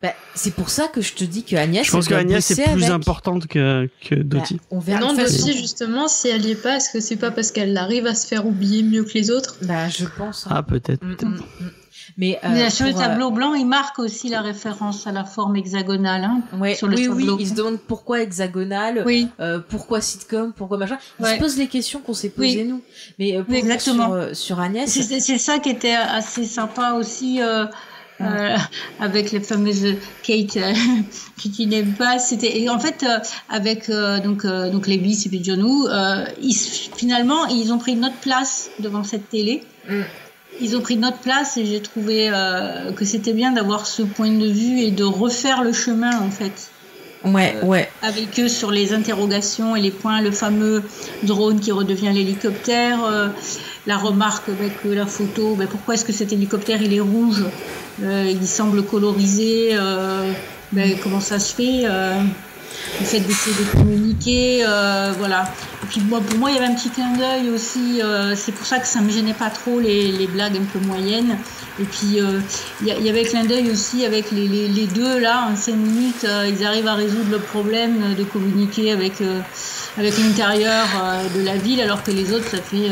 Bah, 0.00 0.14
c'est 0.34 0.54
pour 0.54 0.70
ça 0.70 0.88
que 0.88 1.02
je 1.02 1.12
te 1.12 1.24
dis 1.24 1.42
que 1.44 1.54
Agnès. 1.56 1.84
je 1.86 1.90
pense 1.90 2.08
que 2.08 2.14
Agnès 2.14 2.50
est 2.50 2.54
plus 2.72 2.84
avec. 2.84 2.88
importante 2.90 3.48
que, 3.48 3.88
que 4.00 4.14
Bah, 4.14 4.38
Dottie. 4.38 4.60
on 4.70 4.78
verra. 4.78 5.00
non. 5.00 5.12
Dottie, 5.12 5.52
justement, 5.58 6.08
si 6.08 6.28
elle 6.28 6.46
y 6.46 6.52
est 6.52 6.62
pas, 6.62 6.76
est-ce 6.76 6.90
que 6.90 7.00
c'est 7.00 7.16
pas 7.16 7.30
parce 7.32 7.50
qu'elle 7.52 7.76
arrive 7.76 8.06
à 8.06 8.14
se 8.14 8.26
faire 8.26 8.46
oublier 8.46 8.82
mieux 8.82 9.04
que 9.04 9.12
les 9.12 9.30
autres? 9.30 9.56
Bah, 9.62 9.88
je 9.90 10.06
pense. 10.16 10.46
hein. 10.46 10.50
Ah, 10.54 10.62
peut-être. 10.62 11.04
Mm, 11.04 11.16
mm, 11.22 11.34
mm. 11.34 11.70
Mais, 12.16 12.38
euh, 12.44 12.48
Mais 12.50 12.70
sur 12.70 12.86
le 12.86 12.92
pour, 12.92 13.00
euh, 13.00 13.04
tableau 13.04 13.30
blanc, 13.30 13.54
il 13.54 13.66
marque 13.66 13.98
aussi 13.98 14.28
la 14.28 14.40
référence 14.40 15.06
à 15.06 15.12
la 15.12 15.24
forme 15.24 15.56
hexagonale. 15.56 16.24
Hein. 16.24 16.42
ouais, 16.58 16.74
sur 16.74 16.88
le 16.88 16.96
oui, 16.96 17.08
oui, 17.08 17.24
tableau. 17.24 17.36
ils 17.40 17.48
se 17.48 17.54
demandent 17.54 17.80
pourquoi 17.80 18.20
hexagonal, 18.22 19.02
Oui. 19.06 19.28
euh, 19.40 19.60
pourquoi 19.68 20.00
sitcom, 20.00 20.52
pourquoi 20.56 20.78
machin. 20.78 20.98
Ils 21.20 21.24
Ouais. 21.24 21.34
se 21.36 21.40
posent 21.40 21.58
les 21.58 21.66
questions 21.68 22.00
qu'on 22.00 22.14
s'est 22.14 22.32
Oui. 22.38 22.52
posées 22.54 22.64
nous. 22.64 22.80
Mais 23.18 23.36
euh, 23.36 23.42
pour 23.42 23.52
Oui, 23.52 23.58
exactement. 23.58 24.06
Sur, 24.06 24.12
euh, 24.14 24.34
sur 24.34 24.60
Agnès, 24.60 24.90
C'est 24.90 25.38
ça 25.38 25.58
qui 25.58 25.70
était 25.70 25.94
assez 25.94 26.44
sympa 26.44 26.92
aussi 26.92 27.40
euh, 27.42 27.66
euh, 28.20 28.56
avec 29.00 29.30
les 29.30 29.40
fameuses 29.40 29.94
Kate 30.24 30.56
euh, 30.56 30.72
que 31.42 31.48
tu 31.48 31.66
n'aimes 31.66 31.92
pas. 31.94 32.18
C'était 32.18 32.68
en 32.68 32.78
fait 32.80 33.04
euh, 33.04 33.18
avec 33.48 33.88
euh, 33.90 34.18
donc 34.18 34.44
euh, 34.44 34.70
donc 34.70 34.86
Levis 34.88 35.22
et 35.26 35.28
puis 35.28 35.40
John 35.44 35.62
Woo, 35.62 35.86
euh, 35.86 36.24
ils, 36.42 36.54
finalement 36.54 37.46
ils 37.46 37.72
ont 37.72 37.78
pris 37.78 37.94
notre 37.96 38.16
place 38.16 38.70
devant 38.80 39.04
cette 39.04 39.28
télé. 39.28 39.62
Mm. 39.88 40.00
Ils 40.60 40.76
ont 40.76 40.80
pris 40.80 40.96
notre 40.96 41.18
place 41.18 41.56
et 41.56 41.64
j'ai 41.64 41.80
trouvé 41.80 42.30
euh, 42.32 42.92
que 42.92 43.04
c'était 43.04 43.32
bien 43.32 43.52
d'avoir 43.52 43.86
ce 43.86 44.02
point 44.02 44.30
de 44.30 44.46
vue 44.46 44.80
et 44.80 44.90
de 44.90 45.04
refaire 45.04 45.62
le 45.62 45.72
chemin 45.72 46.18
en 46.20 46.30
fait. 46.30 46.70
Ouais, 47.24 47.56
euh, 47.56 47.66
ouais. 47.66 47.88
avec 48.02 48.38
eux 48.38 48.48
sur 48.48 48.70
les 48.70 48.92
interrogations 48.92 49.74
et 49.74 49.80
les 49.80 49.90
points, 49.90 50.20
le 50.20 50.30
fameux 50.30 50.82
drone 51.24 51.58
qui 51.58 51.72
redevient 51.72 52.12
l'hélicoptère, 52.12 53.04
euh, 53.04 53.28
la 53.86 53.96
remarque 53.96 54.48
avec 54.48 54.72
euh, 54.86 54.94
la 54.94 55.06
photo, 55.06 55.56
ben, 55.56 55.66
pourquoi 55.66 55.94
est-ce 55.94 56.04
que 56.04 56.12
cet 56.12 56.32
hélicoptère 56.32 56.80
il 56.80 56.94
est 56.94 57.00
rouge, 57.00 57.44
il 58.00 58.46
semble 58.46 58.84
colorisé, 58.84 59.76
ben, 60.72 60.96
comment 61.02 61.20
ça 61.20 61.40
se 61.40 61.54
fait, 61.54 61.86
le 63.00 63.06
fait 63.06 63.20
d'essayer 63.20 63.56
de 63.56 63.78
communiquer, 63.78 64.64
euh, 64.66 65.12
voilà. 65.18 65.52
Et 65.82 65.86
puis 65.86 66.00
moi, 66.00 66.20
pour 66.20 66.38
moi, 66.38 66.50
il 66.50 66.56
y 66.56 66.58
avait 66.58 66.66
un 66.66 66.74
petit 66.74 66.90
clin 66.90 67.16
d'œil 67.16 67.50
aussi, 67.50 68.02
euh, 68.02 68.34
c'est 68.36 68.52
pour 68.52 68.66
ça 68.66 68.78
que 68.78 68.86
ça 68.86 69.00
me 69.00 69.10
gênait 69.10 69.34
pas 69.34 69.50
trop 69.50 69.80
les, 69.80 70.12
les 70.12 70.26
blagues 70.26 70.56
un 70.56 70.64
peu 70.64 70.84
moyennes. 70.86 71.36
Et 71.80 71.84
puis 71.84 72.20
euh, 72.20 72.40
il 72.80 72.88
y, 72.88 73.08
avait 73.08 73.22
clin 73.22 73.44
d'œil 73.44 73.70
aussi 73.70 74.04
avec 74.04 74.32
les, 74.32 74.48
les, 74.48 74.86
deux 74.86 75.20
là, 75.20 75.48
en 75.48 75.56
cinq 75.56 75.76
minutes, 75.76 76.24
euh, 76.24 76.50
ils 76.50 76.64
arrivent 76.64 76.88
à 76.88 76.94
résoudre 76.94 77.30
le 77.30 77.38
problème 77.38 78.14
de 78.16 78.24
communiquer 78.24 78.90
avec 78.90 79.20
euh, 79.20 79.40
avec 79.96 80.18
l'intérieur 80.18 80.86
euh, 81.00 81.38
de 81.38 81.44
la 81.44 81.56
ville, 81.56 81.80
alors 81.80 82.02
que 82.02 82.10
les 82.10 82.32
autres, 82.32 82.48
ça 82.50 82.58
fait 82.58 82.90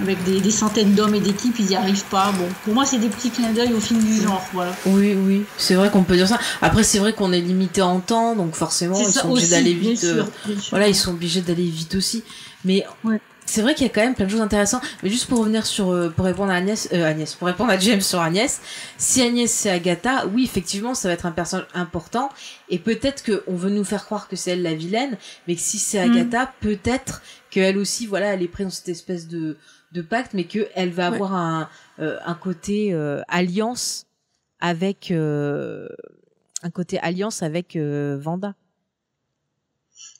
avec 0.00 0.22
des, 0.24 0.40
des 0.40 0.50
centaines 0.50 0.94
d'hommes 0.94 1.14
et 1.14 1.20
d'équipes, 1.20 1.54
ils 1.58 1.66
n'y 1.66 1.76
arrivent 1.76 2.04
pas. 2.04 2.32
Bon, 2.32 2.46
pour 2.64 2.74
moi, 2.74 2.84
c'est 2.84 2.98
des 2.98 3.08
petits 3.08 3.30
clins 3.30 3.52
d'œil 3.52 3.72
au 3.72 3.80
film 3.80 4.02
du 4.02 4.20
genre, 4.22 4.44
voilà. 4.52 4.72
Oui, 4.86 5.14
oui, 5.14 5.44
c'est 5.56 5.74
vrai 5.74 5.90
qu'on 5.90 6.02
peut 6.04 6.16
dire 6.16 6.28
ça. 6.28 6.38
Après, 6.62 6.82
c'est 6.82 6.98
vrai 6.98 7.12
qu'on 7.12 7.32
est 7.32 7.40
limité 7.40 7.82
en 7.82 8.00
temps, 8.00 8.36
donc 8.36 8.54
forcément, 8.54 8.98
ils 8.98 9.12
sont 9.12 9.30
obligés 9.30 9.48
d'aller 9.48 9.74
vite. 9.74 10.04
euh, 10.04 10.22
sûr, 10.22 10.26
bien 10.46 10.60
sûr. 10.60 10.70
Voilà, 10.70 10.88
ils 10.88 10.94
sont 10.94 11.12
obligés 11.12 11.40
d'aller 11.40 11.64
vite 11.68 11.94
aussi. 11.94 12.22
Mais 12.64 12.84
Ouais. 13.04 13.20
C'est 13.48 13.62
vrai 13.62 13.76
qu'il 13.76 13.86
y 13.86 13.88
a 13.88 13.92
quand 13.92 14.00
même 14.00 14.16
plein 14.16 14.24
de 14.26 14.30
choses 14.32 14.40
intéressantes. 14.40 14.82
Mais 15.04 15.08
juste 15.08 15.26
pour 15.26 15.38
revenir 15.38 15.64
sur, 15.64 15.92
euh, 15.92 16.08
pour 16.10 16.24
répondre 16.24 16.50
à 16.50 16.56
Agnès, 16.56 16.88
euh, 16.92 17.08
Agnès, 17.08 17.32
pour 17.36 17.46
répondre 17.46 17.70
à 17.70 17.78
James 17.78 18.00
sur 18.00 18.20
Agnès, 18.20 18.60
si 18.98 19.22
Agnès 19.22 19.48
c'est 19.48 19.70
Agatha, 19.70 20.26
oui, 20.34 20.42
effectivement, 20.42 20.94
ça 20.94 21.06
va 21.06 21.14
être 21.14 21.26
un 21.26 21.30
personnage 21.30 21.68
important. 21.72 22.28
Et 22.70 22.80
peut-être 22.80 23.22
qu'on 23.24 23.54
veut 23.54 23.70
nous 23.70 23.84
faire 23.84 24.04
croire 24.04 24.26
que 24.26 24.34
c'est 24.34 24.50
elle 24.50 24.62
la 24.62 24.74
vilaine, 24.74 25.16
mais 25.46 25.54
que 25.54 25.60
si 25.60 25.78
c'est 25.78 26.04
Mm. 26.04 26.10
Agatha, 26.10 26.52
peut-être 26.60 27.22
qu'elle 27.50 27.78
aussi, 27.78 28.06
voilà, 28.06 28.34
elle 28.34 28.42
est 28.42 28.48
prise 28.48 28.66
dans 28.66 28.72
cette 28.72 28.88
espèce 28.88 29.28
de, 29.28 29.56
de 29.92 30.02
pacte, 30.02 30.34
mais 30.34 30.44
qu'elle 30.44 30.90
va 30.90 31.10
Ouais. 31.10 31.14
avoir 31.16 31.34
un, 31.34 31.68
euh, 32.00 32.18
un 32.24 32.34
côté 32.34 32.92
euh, 32.92 33.22
alliance 33.28 34.06
avec, 34.60 35.10
euh, 35.10 35.88
un 36.62 36.70
côté 36.70 36.98
alliance 36.98 37.42
avec 37.42 37.76
euh, 37.76 38.18
Vanda. 38.20 38.54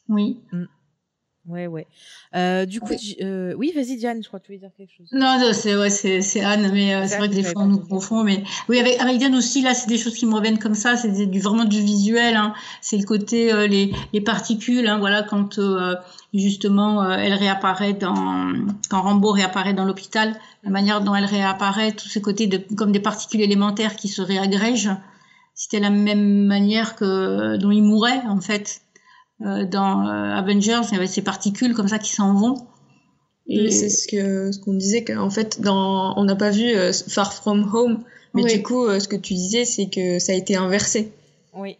Oui. 0.08 0.40
Ouais, 1.48 1.66
ouais. 1.68 1.86
Euh, 2.34 2.66
du 2.66 2.80
coup, 2.80 2.90
Ouais. 2.90 2.98
Euh, 3.22 3.54
oui, 3.56 3.72
vas-y, 3.74 3.96
Diane, 3.96 4.20
je 4.22 4.26
crois 4.28 4.40
que 4.40 4.46
tu 4.46 4.52
voulais 4.52 4.58
dire 4.58 4.70
quelque 4.76 4.92
chose. 4.96 5.06
Non, 5.12 5.38
non, 5.38 5.52
c'est 5.52 5.76
ouais, 5.76 5.90
c'est 5.90 6.40
Anne, 6.40 6.70
mais 6.72 6.94
euh, 6.94 7.06
c'est 7.06 7.18
vrai 7.18 7.28
que 7.28 7.34
des 7.34 7.44
fois 7.44 7.62
on 7.62 7.66
nous 7.66 7.78
confond. 7.78 8.24
Mais 8.24 8.42
oui, 8.68 8.80
avec 8.80 9.00
avec 9.00 9.18
Diane 9.18 9.34
aussi, 9.34 9.62
là, 9.62 9.72
c'est 9.74 9.88
des 9.88 9.98
choses 9.98 10.14
qui 10.14 10.26
me 10.26 10.34
reviennent 10.34 10.58
comme 10.58 10.74
ça. 10.74 10.96
C'est 10.96 11.26
du 11.26 11.40
vraiment 11.40 11.64
du 11.64 11.80
visuel. 11.80 12.36
Hein. 12.36 12.52
C'est 12.80 12.96
le 12.96 13.04
côté 13.04 13.52
euh, 13.52 13.66
les 13.66 13.92
les 14.12 14.20
particules. 14.20 14.86
Hein, 14.88 14.98
voilà, 14.98 15.22
quand 15.22 15.58
euh, 15.58 15.94
justement 16.34 17.02
euh, 17.02 17.16
elle 17.16 17.34
réapparaît 17.34 17.92
dans 17.92 18.52
quand 18.90 19.02
Rambo 19.02 19.30
réapparaît 19.30 19.74
dans 19.74 19.84
l'hôpital, 19.84 20.34
la 20.64 20.70
manière 20.70 21.00
dont 21.00 21.14
elle 21.14 21.24
réapparaît, 21.24 21.92
tout 21.92 22.08
ce 22.08 22.18
côté 22.18 22.48
de 22.48 22.60
comme 22.74 22.92
des 22.92 23.00
particules 23.00 23.40
élémentaires 23.40 23.94
qui 23.96 24.08
se 24.08 24.22
réagrègent. 24.22 24.96
C'était 25.54 25.80
la 25.80 25.90
même 25.90 26.44
manière 26.44 26.96
que 26.96 27.56
dont 27.56 27.70
il 27.70 27.82
mourait 27.82 28.20
en 28.28 28.40
fait. 28.40 28.82
Euh, 29.44 29.64
dans 29.66 30.06
euh, 30.06 30.34
Avengers, 30.34 30.80
il 30.90 30.94
y 30.94 30.96
avait 30.96 31.06
ces 31.06 31.22
particules 31.22 31.74
comme 31.74 31.88
ça 31.88 31.98
qui 31.98 32.12
s'en 32.12 32.32
vont. 32.34 32.54
Et 33.48 33.70
c'est 33.70 33.90
ce 33.90 34.08
que 34.08 34.50
ce 34.50 34.58
qu'on 34.58 34.74
disait 34.74 35.04
qu'en 35.04 35.30
fait 35.30 35.60
dans 35.60 36.14
on 36.16 36.24
n'a 36.24 36.34
pas 36.34 36.50
vu 36.50 36.64
euh, 36.74 36.92
Far 36.92 37.32
From 37.32 37.70
Home, 37.72 38.00
mais 38.34 38.42
Oui. 38.42 38.52
du 38.54 38.62
coup 38.62 38.84
euh, 38.86 38.98
ce 38.98 39.06
que 39.06 39.14
tu 39.14 39.34
disais 39.34 39.64
c'est 39.64 39.86
que 39.88 40.18
ça 40.18 40.32
a 40.32 40.34
été 40.34 40.56
inversé. 40.56 41.12
Oui. 41.54 41.76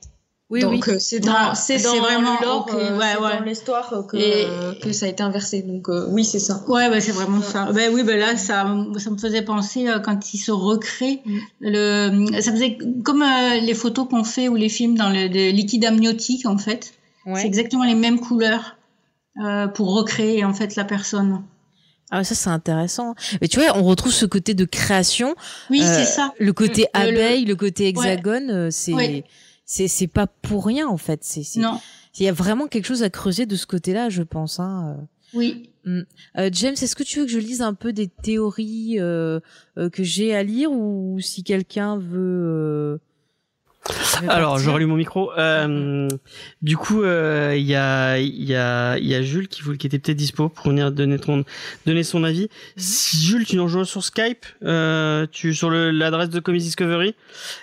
Oui, 0.49 0.61
Donc 0.61 0.87
oui. 0.87 0.93
euh, 0.95 0.99
c'est 1.01 1.19
dans 1.19 1.57
c'est 1.57 1.79
vraiment- 1.79 2.37
le 2.41 2.47
lore, 2.47 2.67
ok, 2.69 2.75
euh, 2.75 2.97
ouais, 2.99 3.05
c'est 3.17 3.21
ouais. 3.21 3.39
dans 3.41 3.45
l'histoire 3.45 3.93
euh, 3.95 4.03
que 4.05 4.17
Et- 4.17 4.45
euh, 4.47 4.75
que 4.81 4.93
ça 4.93 5.07
a 5.07 5.09
été 5.09 5.25
inversé. 5.25 5.63
Donc 5.63 5.89
euh, 5.89 6.07
oui 6.13 6.25
c'est 6.25 6.39
ça. 6.39 6.63
Ouais, 6.69 6.89
ouais, 6.89 7.01
c'est 7.01 7.11
vraiment 7.11 7.43
ça. 7.43 7.73
Ben 7.73 7.93
oui, 7.93 8.05
ben 8.05 8.17
là, 8.17 8.37
ça, 8.37 8.65
ça 8.99 9.11
me 9.11 9.17
faisait 9.19 9.43
penser 9.43 9.89
euh, 9.89 9.99
quand 9.99 10.33
il 10.35 10.39
se 10.39 10.53
recrée. 10.53 11.21
Mm. 11.27 11.39
Le, 11.63 12.41
ça 12.43 12.53
faisait 12.53 12.79
comme 13.03 13.23
euh, 13.23 13.59
les 13.61 13.75
photos 13.75 14.07
qu'on 14.09 14.23
fait 14.23 14.49
ou 14.49 14.55
les 14.55 14.69
films 14.69 14.97
dans 14.97 15.09
le, 15.09 15.27
le 15.27 15.51
liquide 15.51 15.85
amniotique, 15.85 16.47
en 16.47 16.59
fait. 16.59 16.93
Ouais. 17.27 17.41
C'est 17.41 17.47
exactement 17.47 17.85
les 17.85 17.95
mêmes 17.95 18.21
couleurs 18.21 18.77
euh, 19.45 19.67
pour 19.69 19.95
recréer 19.95 20.45
en 20.45 20.55
fait 20.55 20.77
la 20.77 20.85
personne. 20.85 21.43
Ah, 22.11 22.23
ça, 22.23 22.35
c'est 22.37 22.51
intéressant. 22.51 23.15
Mais 23.41 23.49
tu 23.49 23.59
vois, 23.61 23.77
on 23.77 23.83
retrouve 23.83 24.13
ce 24.13 24.27
côté 24.27 24.55
de 24.55 24.65
création. 24.65 25.35
Oui, 25.71 25.81
Euh, 25.83 25.85
c'est 25.87 26.05
ça. 26.05 26.33
Le 26.39 26.53
côté 26.53 26.83
Mm. 26.95 26.99
Le- 26.99 27.01
le- 27.03 27.09
abeille, 27.19 27.45
le 27.45 27.57
côté 27.57 27.89
hexagone, 27.89 28.51
euh, 28.51 28.69
c'est, 28.71 28.93
Ouais. 28.95 29.25
c'est, 29.65 29.89
c'est 29.89 30.07
pas 30.07 30.29
pour 30.29 30.65
rien, 30.67 30.87
en 30.87 30.97
fait. 30.99 31.25
C'est, 31.25 31.43
c'est, 31.43 31.59
Non. 31.61 31.81
il 32.19 32.25
y 32.25 32.29
a 32.29 32.33
vraiment 32.33 32.69
quelque 32.69 32.85
chose 32.87 33.03
à 33.03 33.11
creuser 33.11 33.45
de 33.45 33.57
ce 33.57 33.67
côté-là, 33.67 34.09
je 34.09 34.23
pense, 34.23 34.61
hein. 34.61 34.97
Oui. 35.35 35.71
Euh, 35.87 36.49
James, 36.53 36.75
est-ce 36.81 36.95
que 36.97 37.03
tu 37.03 37.19
veux 37.21 37.27
que 37.27 37.31
je 37.33 37.39
lise 37.39 37.61
un 37.63 37.75
peu 37.75 37.93
des 37.93 38.07
théories 38.09 38.97
euh, 39.01 39.41
euh, 39.79 39.91
que 39.91 40.03
j'ai 40.05 40.35
à 40.35 40.43
lire 40.45 40.71
ou 40.73 41.19
si 41.21 41.43
quelqu'un 41.45 41.97
veut, 41.99 42.09
euh, 42.19 42.93
veut 42.95 43.01
Alors, 44.29 44.59
je 44.59 44.71
rallume 44.71 44.89
mon 44.91 44.97
micro. 44.97 45.31
Euh, 45.39 46.09
du 46.63 46.77
coup, 46.77 47.03
euh, 47.03 47.55
il 47.57 47.65
y 47.65 47.75
a, 47.75 48.19
il 48.19 48.45
y 48.45 48.55
a, 48.55 48.97
il 48.99 49.07
y 49.07 49.15
a 49.15 49.23
Jules 49.23 49.49
qui, 49.49 49.63
voulait- 49.63 49.77
qui 49.79 49.87
était 49.87 49.99
peut-être 49.99 50.17
dispo 50.17 50.49
pour 50.49 50.69
venir 50.69 50.91
donner 50.93 51.19
ton, 51.19 51.45
donner 51.87 52.03
son 52.03 52.25
avis. 52.25 52.49
Si 52.77 53.19
Jules, 53.25 53.45
tu 53.47 53.57
nous 53.57 53.65
rejoins 53.65 53.85
sur 53.85 54.03
Skype, 54.03 54.47
euh, 54.65 55.27
tu 55.31 55.55
sur 55.55 55.71
l'adresse 55.71 56.31
de 56.31 56.41
Comics 56.41 56.63
Discovery 56.63 57.15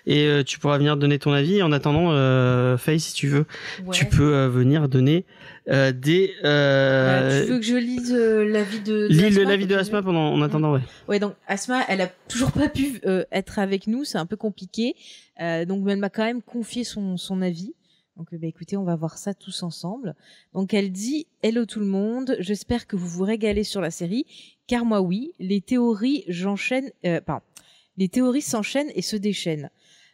et 0.05 0.25
euh, 0.27 0.43
tu 0.43 0.59
pourras 0.59 0.77
venir 0.77 0.97
donner 0.97 1.19
ton 1.19 1.31
avis. 1.33 1.61
En 1.63 1.71
attendant, 1.71 2.09
euh, 2.11 2.77
Faye, 2.77 2.99
si 2.99 3.13
tu 3.13 3.27
veux, 3.27 3.45
Ouais. 3.85 3.91
tu 3.93 4.05
peux 4.05 4.33
euh, 4.33 4.49
venir 4.49 4.87
donner 4.89 5.25
euh, 5.69 5.91
des. 5.91 6.33
Euh, 6.43 7.29
Euh, 7.31 7.45
tu 7.45 7.51
veux 7.51 7.59
que 7.59 7.65
je 7.65 7.75
lise 7.75 8.13
euh, 8.13 8.43
l'avis 8.45 8.79
de, 8.81 9.07
de 9.07 9.41
l'avis 9.43 9.67
de 9.67 9.75
Asma 9.75 10.01
pendant, 10.01 10.33
en 10.33 10.41
attendant, 10.41 10.73
ouais. 10.73 10.81
Ouais, 11.07 11.19
donc 11.19 11.33
Asma, 11.47 11.83
elle 11.87 12.01
a 12.01 12.07
toujours 12.27 12.51
pas 12.51 12.69
pu 12.69 12.99
euh, 13.05 13.23
être 13.31 13.59
avec 13.59 13.87
nous, 13.87 14.03
c'est 14.03 14.17
un 14.17 14.25
peu 14.25 14.35
compliqué. 14.37 14.95
Euh, 15.41 15.65
donc 15.65 15.87
elle 15.89 15.97
m'a 15.99 16.09
quand 16.09 16.25
même 16.25 16.41
confié 16.41 16.83
son, 16.83 17.17
son 17.17 17.41
avis. 17.41 17.73
Donc 18.17 18.27
bah, 18.33 18.45
écoutez, 18.47 18.77
on 18.77 18.83
va 18.83 18.95
voir 18.95 19.17
ça 19.17 19.33
tous 19.33 19.63
ensemble. 19.63 20.15
Donc 20.53 20.73
elle 20.73 20.91
dit 20.91 21.25
Hello 21.41 21.65
tout 21.65 21.79
le 21.79 21.87
monde, 21.87 22.35
j'espère 22.39 22.85
que 22.85 22.95
vous 22.95 23.07
vous 23.07 23.23
régalez 23.23 23.63
sur 23.63 23.81
la 23.81 23.89
série, 23.89 24.25
car 24.67 24.85
moi 24.85 25.01
oui, 25.01 25.33
les 25.39 25.61
théories 25.61 26.23
j'enchaîne, 26.27 26.91
euh, 27.05 27.21
pardon, 27.21 27.43
les 27.97 28.09
théories 28.09 28.41
s'enchaînent 28.41 28.91
et 28.95 29.01
se 29.01 29.15
déchaînent. 29.15 29.69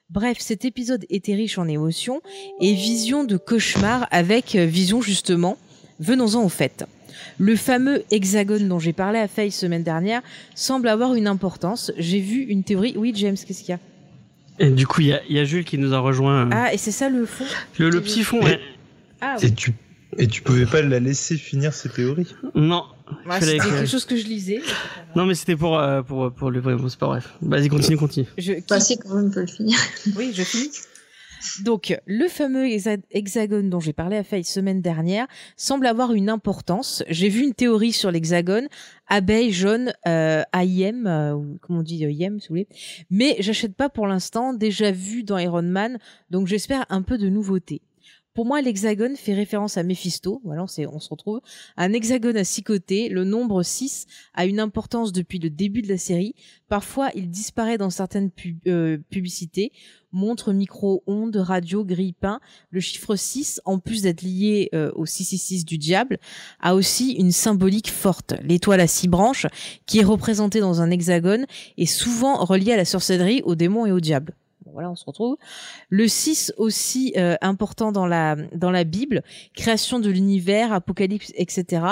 Bref, 0.09 0.37
cet 0.39 0.65
épisode 0.65 1.05
était 1.09 1.35
riche 1.35 1.57
en 1.59 1.67
émotions 1.67 2.21
et 2.61 2.73
vision 2.73 3.23
de 3.23 3.37
cauchemar 3.37 4.07
avec 4.11 4.55
euh, 4.55 4.65
vision 4.65 5.01
justement. 5.01 5.57
Venons-en 5.99 6.43
au 6.43 6.49
fait. 6.49 6.85
Le 7.37 7.55
fameux 7.55 8.03
hexagone 8.09 8.67
dont 8.67 8.79
j'ai 8.79 8.93
parlé 8.93 9.19
à 9.19 9.27
Faye 9.27 9.51
semaine 9.51 9.83
dernière 9.83 10.21
semble 10.55 10.87
avoir 10.87 11.13
une 11.13 11.27
importance. 11.27 11.91
J'ai 11.97 12.19
vu 12.21 12.41
une 12.43 12.63
théorie. 12.63 12.93
Oui, 12.97 13.11
James, 13.15 13.35
qu'est-ce 13.35 13.59
qu'il 13.61 13.69
y 13.69 13.73
a? 13.73 13.79
Et 14.57 14.71
du 14.71 14.87
coup, 14.87 15.01
il 15.01 15.07
y 15.07 15.13
a, 15.13 15.21
il 15.29 15.35
y 15.35 15.39
a 15.39 15.43
Jules 15.43 15.63
qui 15.65 15.77
nous 15.77 15.93
a 15.93 15.99
rejoint. 15.99 16.47
euh, 16.47 16.51
Ah, 16.53 16.73
et 16.73 16.77
c'est 16.77 16.91
ça 16.91 17.09
le 17.09 17.25
fond? 17.25 17.45
Le, 17.77 17.89
le 17.89 18.01
petit 18.01 18.23
fond. 18.23 18.41
ouais. 18.43 18.59
Ah 19.21 19.35
oui. 19.39 19.47
Et 19.47 19.53
tu, 19.53 19.73
et 20.17 20.27
tu 20.27 20.41
pouvais 20.41 20.65
pas 20.65 20.81
la 20.81 20.99
laisser 20.99 21.37
finir 21.37 21.73
ses 21.73 21.89
théories? 21.89 22.27
Non, 22.55 22.83
Ouais, 23.25 23.39
C'était 23.39 23.57
que- 23.57 23.63
quelque 23.63 23.85
chose 23.87 24.05
que 24.05 24.15
je 24.15 24.25
lisais. 24.25 24.61
non, 25.15 25.25
mais 25.25 25.35
c'était 25.35 25.55
pour, 25.55 25.77
euh, 25.77 26.01
pour, 26.01 26.31
pour 26.33 26.51
le 26.51 26.59
vrai. 26.59 26.75
Bon, 26.75 26.87
c'est 26.89 26.99
pas 26.99 27.07
bref. 27.07 27.33
Vas-y, 27.41 27.67
continue, 27.69 27.97
continue. 27.97 28.27
Je, 28.37 28.53
Bah 28.69 28.79
si 28.79 28.97
quand 28.97 29.13
même 29.15 29.31
peut 29.31 29.41
le 29.41 29.47
finir. 29.47 29.77
Oui, 30.17 30.31
je 30.33 30.43
finis. 30.43 30.69
Donc, 31.63 31.97
le 32.05 32.27
fameux 32.27 32.65
hexa- 32.65 33.01
hexagone 33.11 33.69
dont 33.69 33.79
j'ai 33.79 33.93
parlé 33.93 34.17
à 34.17 34.23
Faye 34.25 34.43
semaine 34.43 34.81
dernière 34.81 35.25
semble 35.55 35.87
avoir 35.87 36.11
une 36.13 36.29
importance. 36.29 37.01
J'ai 37.09 37.29
vu 37.29 37.43
une 37.43 37.53
théorie 37.53 37.93
sur 37.93 38.11
l'hexagone, 38.11 38.67
abeille 39.07 39.53
jaune, 39.53 39.93
euh, 40.05 40.43
AIM, 40.53 41.07
euh, 41.07 41.33
ou 41.33 41.57
comment 41.61 41.79
on 41.79 41.83
dit 41.83 42.03
euh, 42.05 42.11
IM, 42.11 42.39
si 42.41 42.49
vous 42.49 42.55
voulez. 42.55 42.67
Mais 43.09 43.37
j'achète 43.39 43.73
pas 43.75 43.87
pour 43.87 44.05
l'instant, 44.05 44.53
déjà 44.53 44.91
vu 44.91 45.23
dans 45.23 45.37
Iron 45.37 45.61
Man, 45.61 45.97
donc 46.29 46.47
j'espère 46.47 46.85
un 46.89 47.01
peu 47.03 47.17
de 47.17 47.29
nouveauté. 47.29 47.81
Pour 48.33 48.45
moi, 48.45 48.61
l'hexagone 48.61 49.15
fait 49.15 49.33
référence 49.33 49.77
à 49.77 49.83
Mephisto. 49.83 50.41
Voilà, 50.43 50.63
on, 50.63 50.67
se 50.67 51.09
retrouve. 51.09 51.41
Un 51.77 51.93
hexagone 51.93 52.37
à 52.37 52.43
six 52.43 52.63
côtés. 52.63 53.09
Le 53.09 53.23
nombre 53.23 53.63
6 53.63 54.05
a 54.33 54.45
une 54.45 54.59
importance 54.59 55.11
depuis 55.11 55.39
le 55.39 55.49
début 55.49 55.81
de 55.81 55.89
la 55.89 55.97
série. 55.97 56.35
Parfois, 56.67 57.09
il 57.15 57.29
disparaît 57.29 57.77
dans 57.77 57.89
certaines 57.89 58.31
euh, 58.67 58.97
publicités 59.09 59.71
montre, 60.11 60.53
micro, 60.53 61.03
ondes, 61.07 61.35
radio, 61.35 61.83
grille-pain. 61.85 62.39
Le 62.71 62.79
chiffre 62.79 63.15
6, 63.15 63.61
en 63.65 63.79
plus 63.79 64.03
d'être 64.03 64.21
lié 64.21 64.69
euh, 64.73 64.91
au 64.95 65.05
666 65.05 65.65
du 65.65 65.77
diable, 65.77 66.17
a 66.59 66.75
aussi 66.75 67.11
une 67.13 67.31
symbolique 67.31 67.91
forte. 67.91 68.33
L'étoile 68.43 68.79
à 68.79 68.87
six 68.87 69.07
branches, 69.07 69.47
qui 69.85 69.99
est 69.99 70.03
représentée 70.03 70.59
dans 70.59 70.81
un 70.81 70.91
hexagone, 70.91 71.45
est 71.77 71.85
souvent 71.85 72.43
reliée 72.43 72.73
à 72.73 72.77
la 72.77 72.85
sorcellerie, 72.85 73.41
aux 73.43 73.55
démons 73.55 73.85
et 73.85 73.91
au 73.91 73.99
diable. 73.99 74.33
Bon, 74.65 74.71
voilà, 74.71 74.91
on 74.91 74.95
se 74.95 75.05
retrouve. 75.05 75.37
Le 75.89 76.07
6 76.07 76.53
aussi 76.57 77.13
euh, 77.17 77.35
important 77.41 77.91
dans 77.91 78.05
la 78.05 78.35
dans 78.53 78.71
la 78.71 78.83
Bible, 78.83 79.23
création 79.53 79.99
de 79.99 80.09
l'univers, 80.09 80.73
apocalypse, 80.73 81.31
etc. 81.35 81.83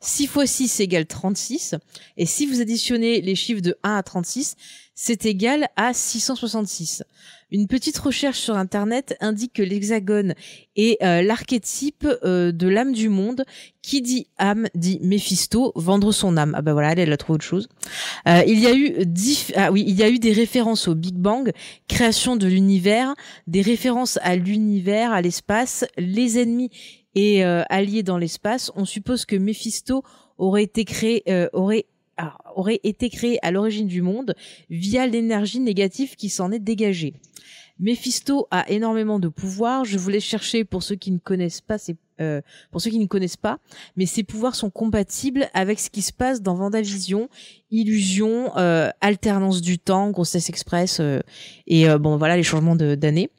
6 0.00 0.26
fois 0.26 0.46
6 0.46 0.80
égale 0.80 1.06
36. 1.06 1.74
Et 2.16 2.26
si 2.26 2.46
vous 2.46 2.60
additionnez 2.60 3.20
les 3.20 3.34
chiffres 3.34 3.62
de 3.62 3.76
1 3.82 3.96
à 3.96 4.02
36, 4.02 4.56
c'est 4.94 5.26
égal 5.26 5.68
à 5.76 5.92
666. 5.92 7.02
Une 7.50 7.66
petite 7.66 7.98
recherche 7.98 8.38
sur 8.38 8.56
Internet 8.56 9.16
indique 9.20 9.52
que 9.52 9.62
l'hexagone 9.62 10.34
est 10.76 11.02
euh, 11.02 11.22
l'archétype 11.22 12.06
euh, 12.24 12.52
de 12.52 12.68
l'âme 12.68 12.92
du 12.92 13.08
monde. 13.08 13.44
Qui 13.82 14.00
dit 14.00 14.28
âme 14.38 14.66
dit 14.74 14.98
Méphisto, 15.02 15.72
vendre 15.76 16.10
son 16.10 16.38
âme. 16.38 16.54
Ah 16.56 16.62
bah 16.62 16.72
voilà, 16.72 16.92
elle, 16.92 17.00
elle 17.00 17.12
a 17.12 17.18
trouvé 17.18 17.34
autre 17.34 17.44
chose. 17.44 17.68
Euh, 18.26 18.42
il 18.46 18.58
y 18.58 18.66
a 18.66 18.74
eu 18.74 18.96
ah 19.56 19.70
oui, 19.70 19.84
il 19.86 19.94
y 19.94 20.02
a 20.02 20.08
eu 20.08 20.18
des 20.18 20.32
références 20.32 20.88
au 20.88 20.94
Big 20.94 21.16
Bang, 21.16 21.52
création 21.86 22.36
de 22.36 22.46
l'univers, 22.46 23.14
des 23.46 23.60
références 23.60 24.18
à 24.22 24.36
l'univers, 24.36 25.12
à 25.12 25.20
l'espace, 25.20 25.84
les 25.98 26.38
ennemis 26.38 26.70
et 27.14 27.44
euh, 27.44 27.62
alliés 27.68 28.02
dans 28.02 28.18
l'espace. 28.18 28.70
On 28.74 28.84
suppose 28.84 29.24
que 29.24 29.36
Méphisto 29.36 30.02
aurait 30.38 30.64
été 30.64 30.84
créé, 30.84 31.22
euh, 31.28 31.48
aurait 31.52 31.86
aurait 32.54 32.80
été 32.82 33.10
créé 33.10 33.38
à 33.44 33.50
l'origine 33.50 33.86
du 33.86 34.02
monde 34.02 34.34
via 34.70 35.06
l'énergie 35.06 35.60
négative 35.60 36.16
qui 36.16 36.28
s'en 36.28 36.52
est 36.52 36.58
dégagée. 36.58 37.14
Mephisto 37.80 38.46
a 38.50 38.70
énormément 38.70 39.18
de 39.18 39.28
pouvoir. 39.28 39.84
Je 39.84 39.98
voulais 39.98 40.20
chercher 40.20 40.64
pour 40.64 40.82
ceux 40.82 40.94
qui 40.94 41.10
ne 41.10 41.18
connaissent 41.18 41.60
pas 41.60 41.76
ces, 41.76 41.96
euh, 42.20 42.40
pour 42.70 42.80
ceux 42.80 42.90
qui 42.90 43.00
ne 43.00 43.06
connaissent 43.06 43.36
pas, 43.36 43.58
mais 43.96 44.06
ces 44.06 44.22
pouvoirs 44.22 44.54
sont 44.54 44.70
compatibles 44.70 45.48
avec 45.54 45.80
ce 45.80 45.90
qui 45.90 46.02
se 46.02 46.12
passe 46.12 46.40
dans 46.40 46.54
Vendavision, 46.54 47.28
illusion, 47.72 48.56
euh, 48.56 48.90
alternance 49.00 49.60
du 49.60 49.78
temps, 49.80 50.10
grossesse 50.10 50.48
express 50.48 50.98
euh, 51.00 51.20
et 51.66 51.88
euh, 51.88 51.98
bon 51.98 52.16
voilà 52.16 52.36
les 52.36 52.44
changements 52.44 52.76
d'année. 52.76 53.30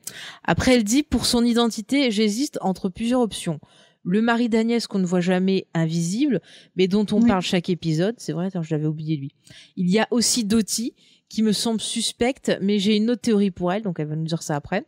Après 0.43 0.76
elle 0.76 0.84
dit 0.84 1.03
pour 1.03 1.26
son 1.26 1.45
identité, 1.45 2.11
j'hésite 2.11 2.57
entre 2.59 2.89
plusieurs 2.89 3.21
options. 3.21 3.61
Le 4.05 4.21
mari 4.21 4.49
d'Agnès 4.49 4.87
qu'on 4.87 4.99
ne 4.99 5.05
voit 5.05 5.19
jamais 5.21 5.67
invisible, 5.73 6.41
mais 6.75 6.87
dont 6.87 7.05
on 7.11 7.21
Oui. 7.21 7.27
parle 7.27 7.41
chaque 7.41 7.69
épisode. 7.69 8.15
C'est 8.17 8.33
vrai, 8.33 8.45
attends, 8.47 8.61
je 8.63 8.73
l'avais 8.73 8.86
oublié 8.87 9.17
lui. 9.17 9.32
Il 9.75 9.89
y 9.89 9.99
a 9.99 10.07
aussi 10.11 10.43
Dottie, 10.45 10.93
qui 11.27 11.41
me 11.41 11.51
semble 11.53 11.82
suspecte, 11.82 12.51
mais 12.61 12.77
j'ai 12.77 12.95
une 12.95 13.09
autre 13.09 13.21
théorie 13.21 13.49
pour 13.51 13.73
elle, 13.73 13.82
donc 13.82 13.99
elle 13.99 14.07
va 14.07 14.15
nous 14.15 14.25
dire 14.25 14.43
ça 14.43 14.55
après. 14.55 14.86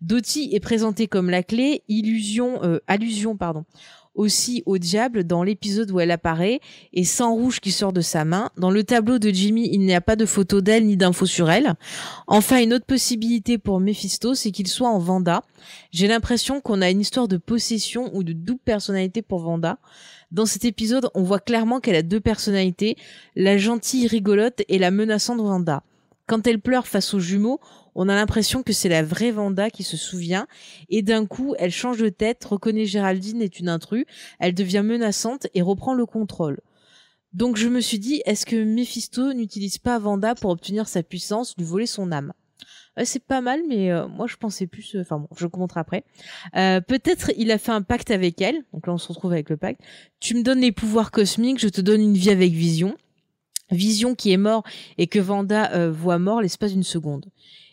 Dottie 0.00 0.50
est 0.52 0.60
présentée 0.60 1.08
comme 1.08 1.28
la 1.28 1.42
clé, 1.42 1.82
illusion, 1.88 2.62
euh, 2.62 2.78
allusion, 2.86 3.36
pardon, 3.36 3.64
aussi 4.14 4.62
au 4.66 4.78
diable 4.78 5.24
dans 5.24 5.42
l'épisode 5.42 5.90
où 5.90 6.00
elle 6.00 6.10
apparaît, 6.10 6.60
et 6.92 7.04
sang 7.04 7.34
rouge 7.34 7.60
qui 7.60 7.72
sort 7.72 7.92
de 7.92 8.00
sa 8.00 8.24
main. 8.24 8.50
Dans 8.56 8.70
le 8.70 8.84
tableau 8.84 9.18
de 9.18 9.30
Jimmy, 9.30 9.68
il 9.72 9.80
n'y 9.80 9.94
a 9.94 10.00
pas 10.00 10.16
de 10.16 10.26
photo 10.26 10.60
d'elle 10.60 10.86
ni 10.86 10.96
d'infos 10.96 11.26
sur 11.26 11.50
elle. 11.50 11.74
Enfin, 12.26 12.62
une 12.62 12.74
autre 12.74 12.86
possibilité 12.86 13.58
pour 13.58 13.80
Mephisto, 13.80 14.34
c'est 14.34 14.50
qu'il 14.50 14.68
soit 14.68 14.88
en 14.88 14.98
Vanda. 14.98 15.42
J'ai 15.90 16.08
l'impression 16.08 16.60
qu'on 16.60 16.82
a 16.82 16.90
une 16.90 17.00
histoire 17.00 17.28
de 17.28 17.36
possession 17.36 18.10
ou 18.14 18.22
de 18.22 18.32
double 18.32 18.60
personnalité 18.64 19.22
pour 19.22 19.40
Vanda. 19.40 19.78
Dans 20.30 20.46
cet 20.46 20.64
épisode, 20.64 21.10
on 21.14 21.22
voit 21.22 21.40
clairement 21.40 21.80
qu'elle 21.80 21.96
a 21.96 22.02
deux 22.02 22.20
personnalités, 22.20 22.96
la 23.34 23.58
gentille 23.58 24.06
rigolote 24.06 24.62
et 24.68 24.78
la 24.78 24.90
menaçante 24.90 25.40
Vanda. 25.40 25.82
Quand 26.26 26.46
elle 26.46 26.60
pleure 26.60 26.86
face 26.86 27.12
aux 27.12 27.18
jumeaux, 27.18 27.58
on 27.94 28.08
a 28.08 28.14
l'impression 28.14 28.62
que 28.62 28.72
c'est 28.72 28.88
la 28.88 29.02
vraie 29.02 29.30
Vanda 29.30 29.70
qui 29.70 29.82
se 29.82 29.96
souvient, 29.96 30.46
et 30.88 31.02
d'un 31.02 31.26
coup, 31.26 31.54
elle 31.58 31.72
change 31.72 31.98
de 31.98 32.08
tête, 32.08 32.44
reconnaît 32.44 32.86
Géraldine 32.86 33.42
est 33.42 33.58
une 33.58 33.68
intrus, 33.68 34.04
elle 34.38 34.54
devient 34.54 34.82
menaçante 34.84 35.46
et 35.54 35.62
reprend 35.62 35.94
le 35.94 36.06
contrôle. 36.06 36.60
Donc 37.32 37.56
je 37.56 37.68
me 37.68 37.80
suis 37.80 37.98
dit, 37.98 38.22
est-ce 38.26 38.44
que 38.44 38.62
Mephisto 38.62 39.32
n'utilise 39.32 39.78
pas 39.78 39.98
Vanda 39.98 40.34
pour 40.34 40.50
obtenir 40.50 40.88
sa 40.88 41.02
puissance, 41.02 41.54
lui 41.56 41.64
voler 41.64 41.86
son 41.86 42.10
âme? 42.10 42.32
C'est 43.04 43.24
pas 43.24 43.40
mal, 43.40 43.60
mais 43.68 43.92
euh, 43.92 44.08
moi 44.08 44.26
je 44.26 44.36
pensais 44.36 44.66
plus. 44.66 44.96
euh, 44.96 45.02
Enfin 45.02 45.20
bon, 45.20 45.28
je 45.36 45.46
compte 45.46 45.76
après. 45.76 46.04
Euh, 46.56 46.80
Peut-être 46.80 47.30
il 47.38 47.50
a 47.52 47.56
fait 47.56 47.70
un 47.70 47.82
pacte 47.82 48.10
avec 48.10 48.42
elle. 48.42 48.64
Donc 48.72 48.86
là, 48.86 48.92
on 48.92 48.98
se 48.98 49.08
retrouve 49.08 49.32
avec 49.32 49.48
le 49.48 49.56
pacte. 49.56 49.80
Tu 50.18 50.34
me 50.34 50.42
donnes 50.42 50.60
les 50.60 50.72
pouvoirs 50.72 51.12
cosmiques, 51.12 51.60
je 51.60 51.68
te 51.68 51.80
donne 51.80 52.02
une 52.02 52.14
vie 52.14 52.30
avec 52.30 52.52
Vision. 52.52 52.96
Vision 53.70 54.16
qui 54.16 54.32
est 54.32 54.36
mort 54.36 54.64
et 54.98 55.06
que 55.06 55.20
Vanda 55.20 55.88
voit 55.88 56.18
mort 56.18 56.42
l'espace 56.42 56.72
d'une 56.72 56.82
seconde. 56.82 57.26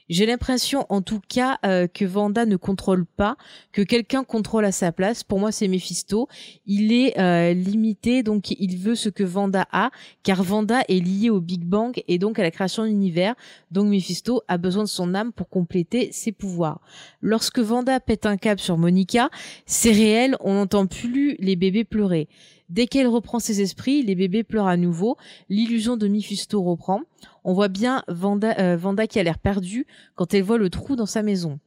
J'ai 0.10 0.26
l'impression, 0.26 0.86
en 0.90 1.02
tout 1.02 1.20
cas, 1.28 1.60
euh, 1.66 1.88
que 1.88 2.06
Vanda 2.06 2.46
ne 2.46 2.56
contrôle 2.56 3.06
pas, 3.06 3.36
que 3.72 3.82
quelqu'un 3.82 4.24
contrôle 4.24 4.66
à 4.66 4.72
sa 4.72 4.92
place. 4.92 5.24
Pour 5.24 5.40
moi, 5.40 5.52
c'est 5.52 5.68
Mephisto. 5.68 6.28
Il 6.66 6.94
est 6.94 7.20
euh, 7.20 7.54
limité, 7.54 8.24
donc 8.24 8.52
il 8.52 8.78
veut 8.78 8.96
ce 8.96 9.10
que 9.10 9.24
Vanda 9.24 9.68
a, 9.72 9.92
car 10.24 10.44
Vanda 10.44 10.82
est 10.88 11.04
lié 11.04 11.30
au 11.30 11.42
Big 11.42 11.64
Bang 11.64 12.02
et 12.08 12.18
donc 12.20 12.40
à 12.40 12.44
la 12.44 12.52
création 12.52 12.84
de 12.84 12.88
l'univers. 12.88 13.36
Donc 13.72 13.88
Mephisto 13.88 14.44
a 14.48 14.58
besoin 14.58 14.84
de 14.84 14.90
son 14.90 15.14
âme 15.14 15.34
pour 15.34 15.50
compléter 15.50 16.10
ses 16.12 16.32
pouvoirs. 16.32 16.80
Lorsque 17.22 17.60
Vanda 17.60 18.00
pète 18.00 18.26
un 18.26 18.38
câble 18.38 18.62
sur 18.62 18.78
Monica, 18.78 19.30
c'est 19.66 19.92
réel, 19.92 20.38
on 20.40 20.54
n'entend 20.54 20.88
plus 20.88 21.36
les 21.40 21.56
bébés 21.56 21.84
pleurer. 21.84 22.30
Dès 22.70 22.88
qu'elle 22.88 23.08
reprend 23.08 23.40
ses 23.40 23.62
esprits, 23.62 24.04
les 24.04 24.16
bébés 24.16 24.44
pleurent 24.44 24.68
à 24.68 24.78
nouveau, 24.78 25.18
l'illusion 25.50 25.96
de 25.96 26.08
Mephisto 26.08 26.62
reprend. 26.62 27.02
On 27.44 27.54
voit 27.54 27.70
bien 27.70 28.04
Vanda, 28.08 28.56
euh, 28.60 28.76
Vanda 28.76 29.08
qui 29.08 29.20
a 29.20 29.24
l'air 29.24 29.40
perdue 29.40 29.88
quand 30.16 30.34
elle 30.34 30.44
voit 30.44 30.58
le 30.58 30.70
trou 30.70 30.96
dans 30.96 31.06
sa 31.06 31.24
maison. 31.24 31.60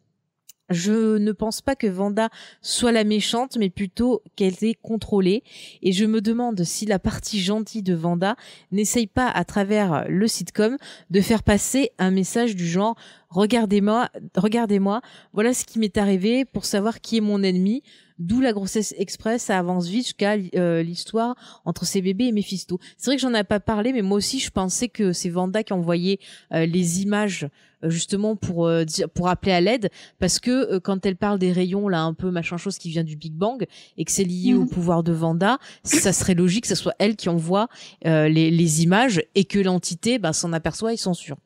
Je 0.71 1.19
ne 1.19 1.33
pense 1.33 1.63
pas 1.63 1.75
que 1.75 1.89
Vanda 1.89 2.29
soit 2.63 2.93
la 2.93 3.03
méchante, 3.03 3.57
mais 3.59 3.71
plutôt 3.71 4.23
qu'elle 4.37 4.55
est 4.63 4.81
contrôlée. 4.81 5.43
Et 5.83 5.91
je 5.91 6.05
me 6.05 6.21
demande 6.21 6.63
si 6.63 6.87
la 6.87 7.01
partie 7.01 7.41
gentille 7.41 7.83
de 7.83 7.95
Vanda 7.95 8.37
n'essaye 8.71 9.09
pas, 9.09 9.29
à 9.29 9.45
travers 9.45 10.05
le 10.09 10.29
sitcom, 10.29 10.77
de 11.11 11.21
faire 11.21 11.43
passer 11.43 11.91
un 11.99 12.13
message 12.13 12.55
du 12.55 12.69
genre 12.69 12.95
regardez-moi, 13.31 14.11
regardez-moi, 14.37 15.01
voilà 15.33 15.55
ce 15.55 15.65
qui 15.65 15.81
m'est 15.81 15.99
arrivé 15.99 16.45
pour 16.45 16.65
savoir 16.65 17.01
qui 17.01 17.17
est 17.17 17.21
mon 17.21 17.43
ennemi. 17.43 17.83
D'où 18.21 18.41
la 18.43 18.53
grossesse 18.53 18.95
express, 18.99 19.45
ça 19.45 19.59
avance 19.59 19.89
vite 19.89 20.05
jusqu'à 20.05 20.37
euh, 20.55 20.83
l'histoire 20.83 21.35
entre 21.65 21.87
ces 21.87 22.03
bébés 22.03 22.27
et 22.27 22.33
Mephisto. 22.33 22.79
C'est 22.99 23.07
vrai 23.11 23.17
que 23.17 23.23
j'en 23.23 23.33
ai 23.35 23.45
pas 23.45 23.61
parlé, 23.61 23.93
mais 23.95 24.03
moi 24.03 24.19
aussi 24.19 24.39
je 24.39 24.51
pensais 24.51 24.89
que 24.89 25.13
c'est 25.15 25.31
Vanda 25.31 25.63
qui 25.65 25.73
envoyait 25.73 26.19
euh, 26.53 26.67
les 26.67 27.01
images 27.03 27.49
euh, 27.83 27.89
justement 27.89 28.37
pour 28.37 28.67
euh, 28.67 28.85
dire- 28.85 29.09
pour 29.09 29.29
appeler 29.29 29.53
à 29.53 29.63
l'aide, 29.63 29.89
parce 30.19 30.39
que 30.39 30.51
euh, 30.51 30.81
quand 30.81 31.07
elle 31.07 31.17
parle 31.17 31.39
des 31.39 31.51
rayons 31.51 31.89
là 31.89 32.03
un 32.03 32.13
peu 32.13 32.31
machin 32.31 32.59
chose 32.59 32.77
qui 32.77 32.91
vient 32.91 33.05
du 33.05 33.17
Big 33.17 33.33
Bang 33.33 33.67
et 33.97 34.05
que 34.05 34.13
c'est 34.13 34.25
lié 34.25 34.53
au 34.53 34.61
Mhm. 34.65 34.69
pouvoir 34.69 35.03
de 35.03 35.13
Vanda, 35.13 35.59
ça 35.83 36.13
serait 36.13 36.35
logique 36.35 36.65
que 36.65 36.69
ce 36.69 36.75
soit 36.75 36.95
elle 36.99 37.17
qui 37.17 37.31
envoie 37.31 37.69
euh, 38.05 38.29
les, 38.29 38.51
les 38.51 38.83
images 38.83 39.23
et 39.35 39.47
que 39.47 39.59
l'entité 39.59 40.19
bah, 40.19 40.35
s'en 40.35 40.53
aperçoit 40.53 40.93
et 40.93 40.99
censure. 40.99 41.39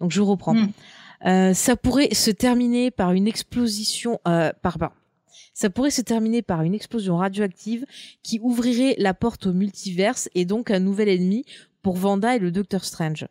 Donc 0.00 0.10
je 0.12 0.22
reprends. 0.22 0.54
Mhm. 0.54 0.70
Euh, 1.26 1.52
ça 1.54 1.76
pourrait 1.76 2.14
se 2.14 2.30
terminer 2.32 2.90
par 2.90 3.12
une 3.12 3.28
explosion, 3.28 4.18
euh, 4.26 4.50
par, 4.62 4.78
par- 4.78 4.92
ça 5.54 5.70
pourrait 5.70 5.90
se 5.90 6.02
terminer 6.02 6.42
par 6.42 6.62
une 6.62 6.74
explosion 6.74 7.16
radioactive 7.16 7.84
qui 8.22 8.40
ouvrirait 8.42 8.94
la 8.98 9.14
porte 9.14 9.46
au 9.46 9.52
multiverse 9.52 10.28
et 10.34 10.44
donc 10.44 10.70
un 10.70 10.80
nouvel 10.80 11.08
ennemi 11.08 11.44
pour 11.82 11.96
Vanda 11.96 12.36
et 12.36 12.38
le 12.38 12.50
Docteur 12.50 12.84
Strange. 12.84 13.26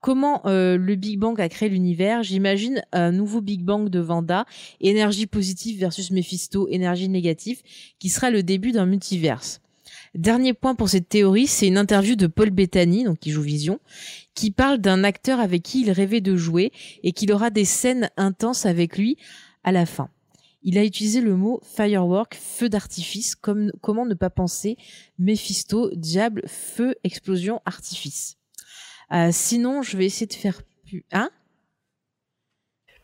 Comment 0.00 0.44
euh, 0.46 0.76
le 0.76 0.96
Big 0.96 1.16
Bang 1.16 1.40
a 1.40 1.48
créé 1.48 1.68
l'univers? 1.68 2.24
J'imagine 2.24 2.82
un 2.90 3.12
nouveau 3.12 3.40
Big 3.40 3.62
Bang 3.62 3.88
de 3.88 4.00
Vanda, 4.00 4.46
énergie 4.80 5.26
positive 5.26 5.78
versus 5.78 6.10
Mephisto, 6.10 6.66
énergie 6.68 7.08
négative, 7.08 7.62
qui 8.00 8.08
sera 8.08 8.30
le 8.30 8.42
début 8.42 8.72
d'un 8.72 8.86
multiverse. 8.86 9.60
Dernier 10.16 10.54
point 10.54 10.74
pour 10.74 10.88
cette 10.88 11.08
théorie, 11.08 11.46
c'est 11.46 11.68
une 11.68 11.78
interview 11.78 12.16
de 12.16 12.26
Paul 12.26 12.50
Bettany, 12.50 13.04
donc 13.04 13.20
qui 13.20 13.30
joue 13.30 13.42
Vision, 13.42 13.78
qui 14.34 14.50
parle 14.50 14.78
d'un 14.78 15.04
acteur 15.04 15.38
avec 15.38 15.62
qui 15.62 15.82
il 15.82 15.90
rêvait 15.92 16.20
de 16.20 16.36
jouer 16.36 16.72
et 17.04 17.12
qu'il 17.12 17.32
aura 17.32 17.50
des 17.50 17.64
scènes 17.64 18.10
intenses 18.16 18.66
avec 18.66 18.98
lui 18.98 19.16
à 19.62 19.70
la 19.70 19.86
fin. 19.86 20.10
Il 20.64 20.78
a 20.78 20.84
utilisé 20.84 21.20
le 21.20 21.34
mot 21.36 21.60
firework, 21.76 22.36
feu 22.40 22.68
d'artifice, 22.68 23.34
comme 23.34 23.72
comment 23.80 24.06
ne 24.06 24.14
pas 24.14 24.30
penser 24.30 24.76
Mephisto, 25.18 25.90
diable, 25.94 26.42
feu, 26.46 26.94
explosion, 27.04 27.60
artifice. 27.64 28.36
Euh, 29.12 29.30
sinon, 29.32 29.82
je 29.82 29.96
vais 29.96 30.06
essayer 30.06 30.26
de 30.26 30.32
faire 30.34 30.62
plus. 30.86 31.04
Hein? 31.12 31.30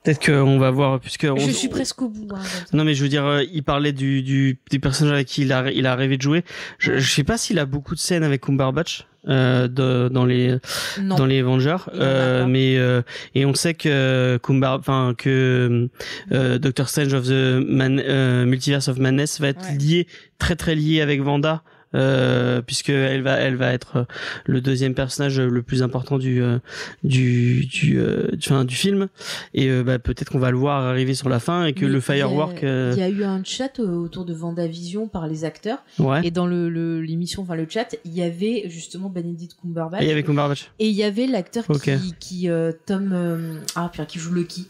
Peut-être 0.05 0.25
qu'on 0.25 0.59
va 0.59 0.71
voir, 0.71 1.01
puisque 1.01 1.25
on- 1.29 1.37
Je 1.37 1.51
suis 1.51 1.69
presque 1.69 2.01
au 2.01 2.09
bout. 2.09 2.29
hein. 2.33 2.41
Non 2.73 2.85
mais 2.85 2.95
je 2.95 3.03
veux 3.03 3.09
dire, 3.09 3.27
euh, 3.27 3.43
il 3.53 3.63
parlait 3.65 3.93
du, 3.93 4.23
du 4.23 4.59
des 4.71 4.79
personnages 4.79 5.15
avec 5.15 5.27
qui 5.27 5.43
il 5.43 5.53
a 5.53 5.71
il 5.73 5.87
a 5.87 5.97
rêvé 5.97 6.17
de 6.17 6.23
jouer. 6.23 6.45
Je, 6.79 6.99
je 6.99 7.13
sais 7.15 7.25
pas 7.25 7.37
s'il 7.37 7.59
a 7.59 7.67
beaucoup 7.67 7.95
de 7.95 8.01
scènes 8.01 8.23
avec 8.23 8.43
Cumberbatch 8.43 9.07
euh, 9.29 9.69
de, 9.69 10.09
dans 10.09 10.25
les 10.25 10.57
Non. 11.03 11.17
dans 11.17 11.27
les 11.27 11.41
Avengers, 11.41 11.77
euh, 11.95 12.47
mais 12.47 12.79
euh, 12.79 13.03
et 13.35 13.45
on 13.45 13.55
sait 13.55 13.75
que 13.75 14.39
enfin 14.65 15.15
que 15.17 15.89
euh, 16.33 16.59
Doctor 16.59 16.89
Strange 16.89 17.13
of 17.15 17.27
the 17.27 17.61
Man, 17.67 18.01
euh, 18.05 18.45
Multiverse 18.45 18.89
of 18.89 18.99
Madness 18.99 19.41
va 19.41 19.49
être 19.49 19.63
Ouais. 19.71 19.79
lié 19.79 20.07
très 20.39 20.57
très 20.57 20.75
lié 20.75 21.01
avec 21.01 21.25
Wanda. 21.25 21.63
Euh, 21.95 22.61
puisque 22.61 22.91
elle 22.91 23.23
va 23.23 23.37
elle 23.37 23.57
va 23.57 23.73
être 23.73 23.97
euh, 23.97 24.05
le 24.45 24.61
deuxième 24.61 24.93
personnage 24.95 25.41
le 25.41 25.63
plus 25.63 25.83
important 25.83 26.19
du 26.19 26.43
euh, 26.43 26.59
du 27.03 27.65
du 27.65 27.99
euh, 27.99 28.29
du, 28.33 28.47
enfin, 28.53 28.67
du 28.67 28.75
film 28.75 29.09
et 29.55 29.71
euh, 29.71 29.83
bah, 29.83 29.99
peut-être 29.99 30.31
qu'on 30.31 30.39
va 30.39 30.51
le 30.51 30.59
voir 30.59 30.85
arriver 30.85 31.15
sur 31.15 31.31
la 31.31 31.41
fin 31.41 31.65
et 31.65 31.73
que 31.73 31.87
Mais 31.87 31.93
le 31.93 32.01
firework 32.01 32.63
euh, 32.63 32.93
Il 32.95 33.01
y 33.01 33.03
a 33.03 33.09
eu 33.09 33.25
un 33.25 33.43
chat 33.43 33.81
euh, 33.81 33.87
autour 33.87 34.27
de 34.27 34.35
Vendavision 34.35 35.09
par 35.09 35.27
les 35.27 35.45
acteurs. 35.45 35.79
ouais 35.99 36.21
Et 36.25 36.31
dans 36.31 36.47
le 36.47 36.69
l'émission, 37.01 37.43
enfin 37.43 37.55
le 37.55 37.67
chat, 37.69 37.97
il 38.05 38.13
y 38.13 38.23
avait 38.23 38.65
justement 38.67 39.09
Benedict 39.09 39.57
Cumberbatch. 39.61 40.03
Et 40.03 40.05
il 40.05 40.09
y 40.09 40.13
avait 40.13 40.23
Cumberbatch. 40.23 40.71
Et 40.79 40.89
il 40.89 40.95
y 40.95 41.05
avait 41.05 41.27
l'acteur 41.27 41.65
qui, 41.67 42.15
qui 42.21 42.51
euh, 42.51 42.73
Tom, 42.85 43.13
euh, 43.15 43.55
ah 43.77 43.91
qui 44.07 44.19
joue 44.19 44.35
Lucky. 44.35 44.67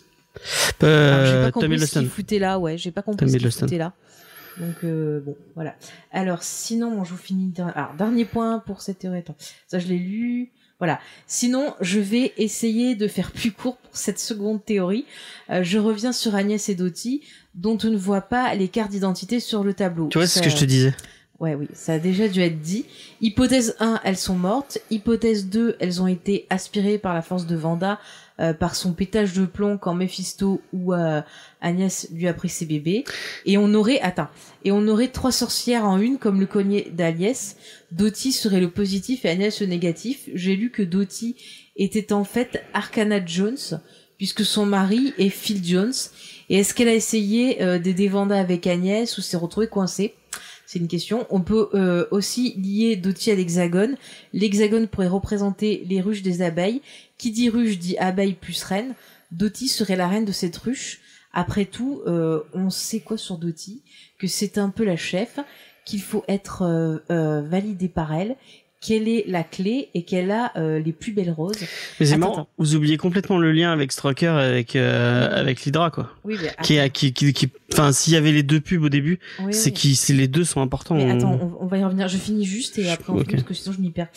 Alors, 0.81 1.25
j'ai 1.27 1.33
Euh, 1.33 1.51
pas 1.51 1.61
Tom 1.61 1.73
Hiddleston. 1.73 2.07
foutait 2.09 2.39
là, 2.39 2.59
ouais, 2.59 2.79
j'ai 2.79 2.91
pas 2.91 3.03
compris 3.03 3.27
Tom 3.27 3.41
ce 3.41 3.59
foutait 3.61 3.79
là. 3.79 3.93
Donc 4.61 4.77
euh, 4.85 5.21
bon, 5.21 5.37
voilà. 5.55 5.75
Alors 6.13 6.43
sinon, 6.43 6.91
bon, 6.97 7.05
je 7.05 7.11
vous 7.11 7.17
finis. 7.17 7.49
der- 7.49 7.77
Alors 7.77 7.95
dernier 7.95 8.25
point 8.25 8.59
pour 8.61 8.81
cette 8.83 8.99
théorie. 9.01 9.19
Attends, 9.19 9.37
ça 9.67 9.79
je 9.79 9.87
l'ai 9.89 9.99
lu. 9.99 10.51
Voilà. 10.79 11.01
Sinon, 11.27 11.75
je 11.81 11.99
vais 11.99 12.33
essayer 12.37 12.95
de 12.95 13.09
faire 13.09 13.33
plus 13.33 13.51
court 13.51 13.77
pour 13.79 13.97
cette 13.97 14.21
seconde 14.21 14.65
théorie. 14.65 15.07
Euh, 15.51 15.65
je 15.65 15.77
reviens 15.79 16.13
sur 16.13 16.37
Agnès 16.37 16.69
et 16.69 16.77
Doty, 16.77 17.23
dont 17.57 17.77
on 17.83 17.89
ne 17.91 17.97
voit 17.97 18.21
pas 18.21 18.55
les 18.55 18.69
cartes 18.69 18.93
d'identité 18.93 19.41
sur 19.41 19.65
le 19.65 19.75
tableau. 19.75 20.07
Tu 20.09 20.19
vois, 20.19 20.27
c'est 20.29 20.39
ce 20.39 20.45
que 20.45 20.51
je 20.51 20.57
te 20.57 20.65
disais? 20.65 20.95
Ouais, 21.41 21.55
oui, 21.57 21.67
ça 21.73 21.95
a 21.95 21.99
déjà 21.99 22.29
dû 22.29 22.41
être 22.41 22.61
dit. 22.61 22.85
Hypothèse 23.21 23.77
1, 23.81 24.01
elles 24.05 24.17
sont 24.17 24.35
mortes. 24.37 24.79
Hypothèse 24.91 25.47
2, 25.49 25.77
elles 25.81 26.01
ont 26.03 26.07
été 26.07 26.47
aspirées 26.51 26.99
par 26.99 27.13
la 27.15 27.23
force 27.23 27.47
de 27.47 27.57
Vanda, 27.57 27.99
euh, 28.41 28.53
par 28.53 28.75
son 28.75 28.93
pétage 28.93 29.33
de 29.33 29.47
plomb 29.47 29.79
quand 29.79 29.95
Mephisto 29.95 30.61
ou 30.73 30.95
euh, 30.95 31.23
Agnès 31.61 32.09
lui 32.13 32.29
a 32.29 32.35
pris 32.35 32.49
ses 32.49 32.67
bébés. 32.67 33.05
Et 33.47 33.59
on 33.59 33.75
aurait, 33.75 34.01
attends, 34.01 34.29
et 34.65 34.73
on 34.73 34.87
aurait 34.87 35.09
trois 35.09 35.33
sorcières 35.33 35.85
en 35.85 35.99
une 35.99 36.19
comme 36.19 36.41
le 36.41 36.47
collier 36.47 36.91
d'Aliès. 36.93 37.57
Doty 37.91 38.33
serait 38.33 38.61
le 38.61 38.71
positif 38.71 39.25
et 39.25 39.31
Agnès 39.31 39.61
le 39.61 39.67
négatif. 39.67 40.29
J'ai 40.35 40.57
lu 40.57 40.71
que 40.71 40.83
Doty 40.83 41.37
était 41.77 42.13
en 42.13 42.25
fait 42.25 42.63
Arcana 42.75 43.25
Jones, 43.25 43.81
puisque 44.19 44.45
son 44.45 44.67
mari 44.67 45.15
est 45.19 45.31
Phil 45.31 45.65
Jones. 45.65 45.95
Et 46.49 46.59
est-ce 46.59 46.75
qu'elle 46.75 46.89
a 46.89 46.95
essayé 46.95 47.63
euh, 47.63 47.79
Vanda 48.09 48.39
avec 48.39 48.67
Agnès 48.67 49.17
ou 49.19 49.21
s'est 49.21 49.37
retrouvée 49.37 49.69
coincée? 49.69 50.15
C'est 50.69 50.81
une 50.81 50.87
question. 50.87 51.27
On 51.31 51.41
peut 51.41 51.71
euh, 51.73 52.05
aussi 52.11 52.53
lier 52.59 52.95
Doty 52.95 53.31
à 53.31 53.35
l'hexagone. 53.35 53.97
L'hexagone 54.35 54.87
pourrait 54.87 55.09
représenter 55.09 55.83
les 55.89 56.03
ruches 56.03 56.21
des 56.21 56.43
abeilles. 56.43 56.83
Qui 57.17 57.31
dit 57.31 57.49
ruche 57.49 57.79
dit 57.79 57.97
abeille 57.97 58.35
plus 58.35 58.63
reine. 58.65 58.95
Doty 59.31 59.69
serait 59.69 59.97
la 59.97 60.09
reine 60.09 60.27
de 60.27 60.33
cette 60.33 60.59
ruche. 60.59 61.01
Après 61.33 61.65
tout, 61.65 62.03
euh, 62.07 62.43
on 62.53 62.69
sait 62.69 63.01
quoi 63.01 63.17
sur 63.17 63.39
Doty 63.39 63.81
Que 64.19 64.27
c'est 64.27 64.59
un 64.59 64.69
peu 64.69 64.85
la 64.85 64.99
chef, 64.99 65.39
qu'il 65.87 66.03
faut 66.03 66.25
être 66.29 66.61
euh, 66.61 67.41
validé 67.41 67.89
par 67.89 68.13
elle, 68.13 68.37
qu'elle 68.81 69.09
est 69.09 69.25
la 69.27 69.43
clé 69.43 69.89
et 69.95 70.03
qu'elle 70.03 70.31
a 70.31 70.53
euh, 70.57 70.79
les 70.79 70.93
plus 70.93 71.11
belles 71.13 71.33
roses. 71.33 71.57
Mais 71.99 72.13
Attends, 72.13 72.33
attends. 72.33 72.49
vous 72.59 72.77
oubliez 72.77 72.97
complètement 72.97 73.39
le 73.39 73.51
lien 73.51 73.73
avec 73.73 73.91
Strucker, 73.91 74.29
avec 74.29 74.77
euh, 74.77 75.29
avec 75.41 75.65
l'Hydra 75.65 75.91
quoi. 75.91 76.11
Oui, 76.25 76.37
mais 76.41 76.51
Qui 76.63 76.79
attends. 76.79 76.93
qui 76.93 77.13
qui 77.13 77.33
qui 77.33 77.49
enfin 77.73 77.91
s'il 77.93 78.13
y 78.13 78.17
avait 78.17 78.31
les 78.33 78.45
deux 78.45 78.61
pubs 78.61 78.83
au 78.85 78.89
début, 78.89 79.19
Oui, 79.41 79.53
c'est 79.53 79.71
oui. 79.71 79.73
qui 79.73 79.97
c'est 79.97 80.13
les 80.15 80.29
deux 80.29 80.45
sont 80.45 80.61
importants. 80.63 80.95
Mais 80.95 81.11
attends, 81.11 81.39
on, 81.43 81.65
on 81.65 81.67
va 81.67 81.79
y 81.79 81.85
revenir. 81.85 82.07
Je 82.09 82.19
finis 82.19 82.45
juste 82.45 82.79
et 82.79 82.85
Je- 82.85 82.89
après 82.91 83.13
on 83.13 83.17
ok. 83.17 83.23
finit 83.27 83.35
parce 83.43 83.49
que 83.49 83.55
sinon 83.55 83.75
je 83.75 83.81
m'y 83.81 83.91
perds. 83.91 84.09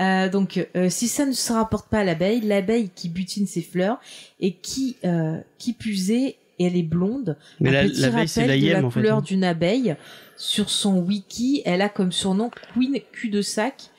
Euh, 0.00 0.28
donc, 0.30 0.66
euh, 0.74 0.88
si 0.88 1.06
ça 1.06 1.26
ne 1.26 1.32
se 1.32 1.52
rapporte 1.52 1.88
pas 1.90 1.98
à 1.98 2.04
l'abeille, 2.04 2.40
l'abeille 2.40 2.90
qui 2.94 3.08
butine 3.10 3.46
ses 3.46 3.60
fleurs 3.62 3.98
et 4.40 4.52
qui 4.52 4.96
euh, 5.04 5.38
qui 5.58 5.72
puisait 5.74 6.36
et 6.58 6.66
elle 6.66 6.76
est 6.76 6.82
blonde. 6.82 7.36
Mais 7.60 7.70
un 7.70 7.72
la- 7.72 7.82
petit 7.84 8.00
l'abeille 8.00 8.28
c'est 8.28 8.40
rappel 8.42 8.60
de 8.62 8.68
la 8.72 8.78
en 8.84 8.90
fait. 8.90 9.00
couleur 9.00 9.18
hein. 9.18 9.22
d'une 9.24 9.44
abeille. 9.44 9.96
Sur 10.36 10.70
son 10.70 10.98
wiki, 10.98 11.62
elle 11.64 11.82
a 11.82 11.88
comme 11.88 12.10
surnom 12.10 12.50
Queen 12.74 12.98
cul 13.12 13.28
de 13.28 13.42
sac, 13.42 13.90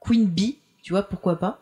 Queen 0.00 0.24
Bee. 0.26 0.56
Tu 0.82 0.92
vois 0.92 1.02
pourquoi 1.02 1.36
pas 1.38 1.60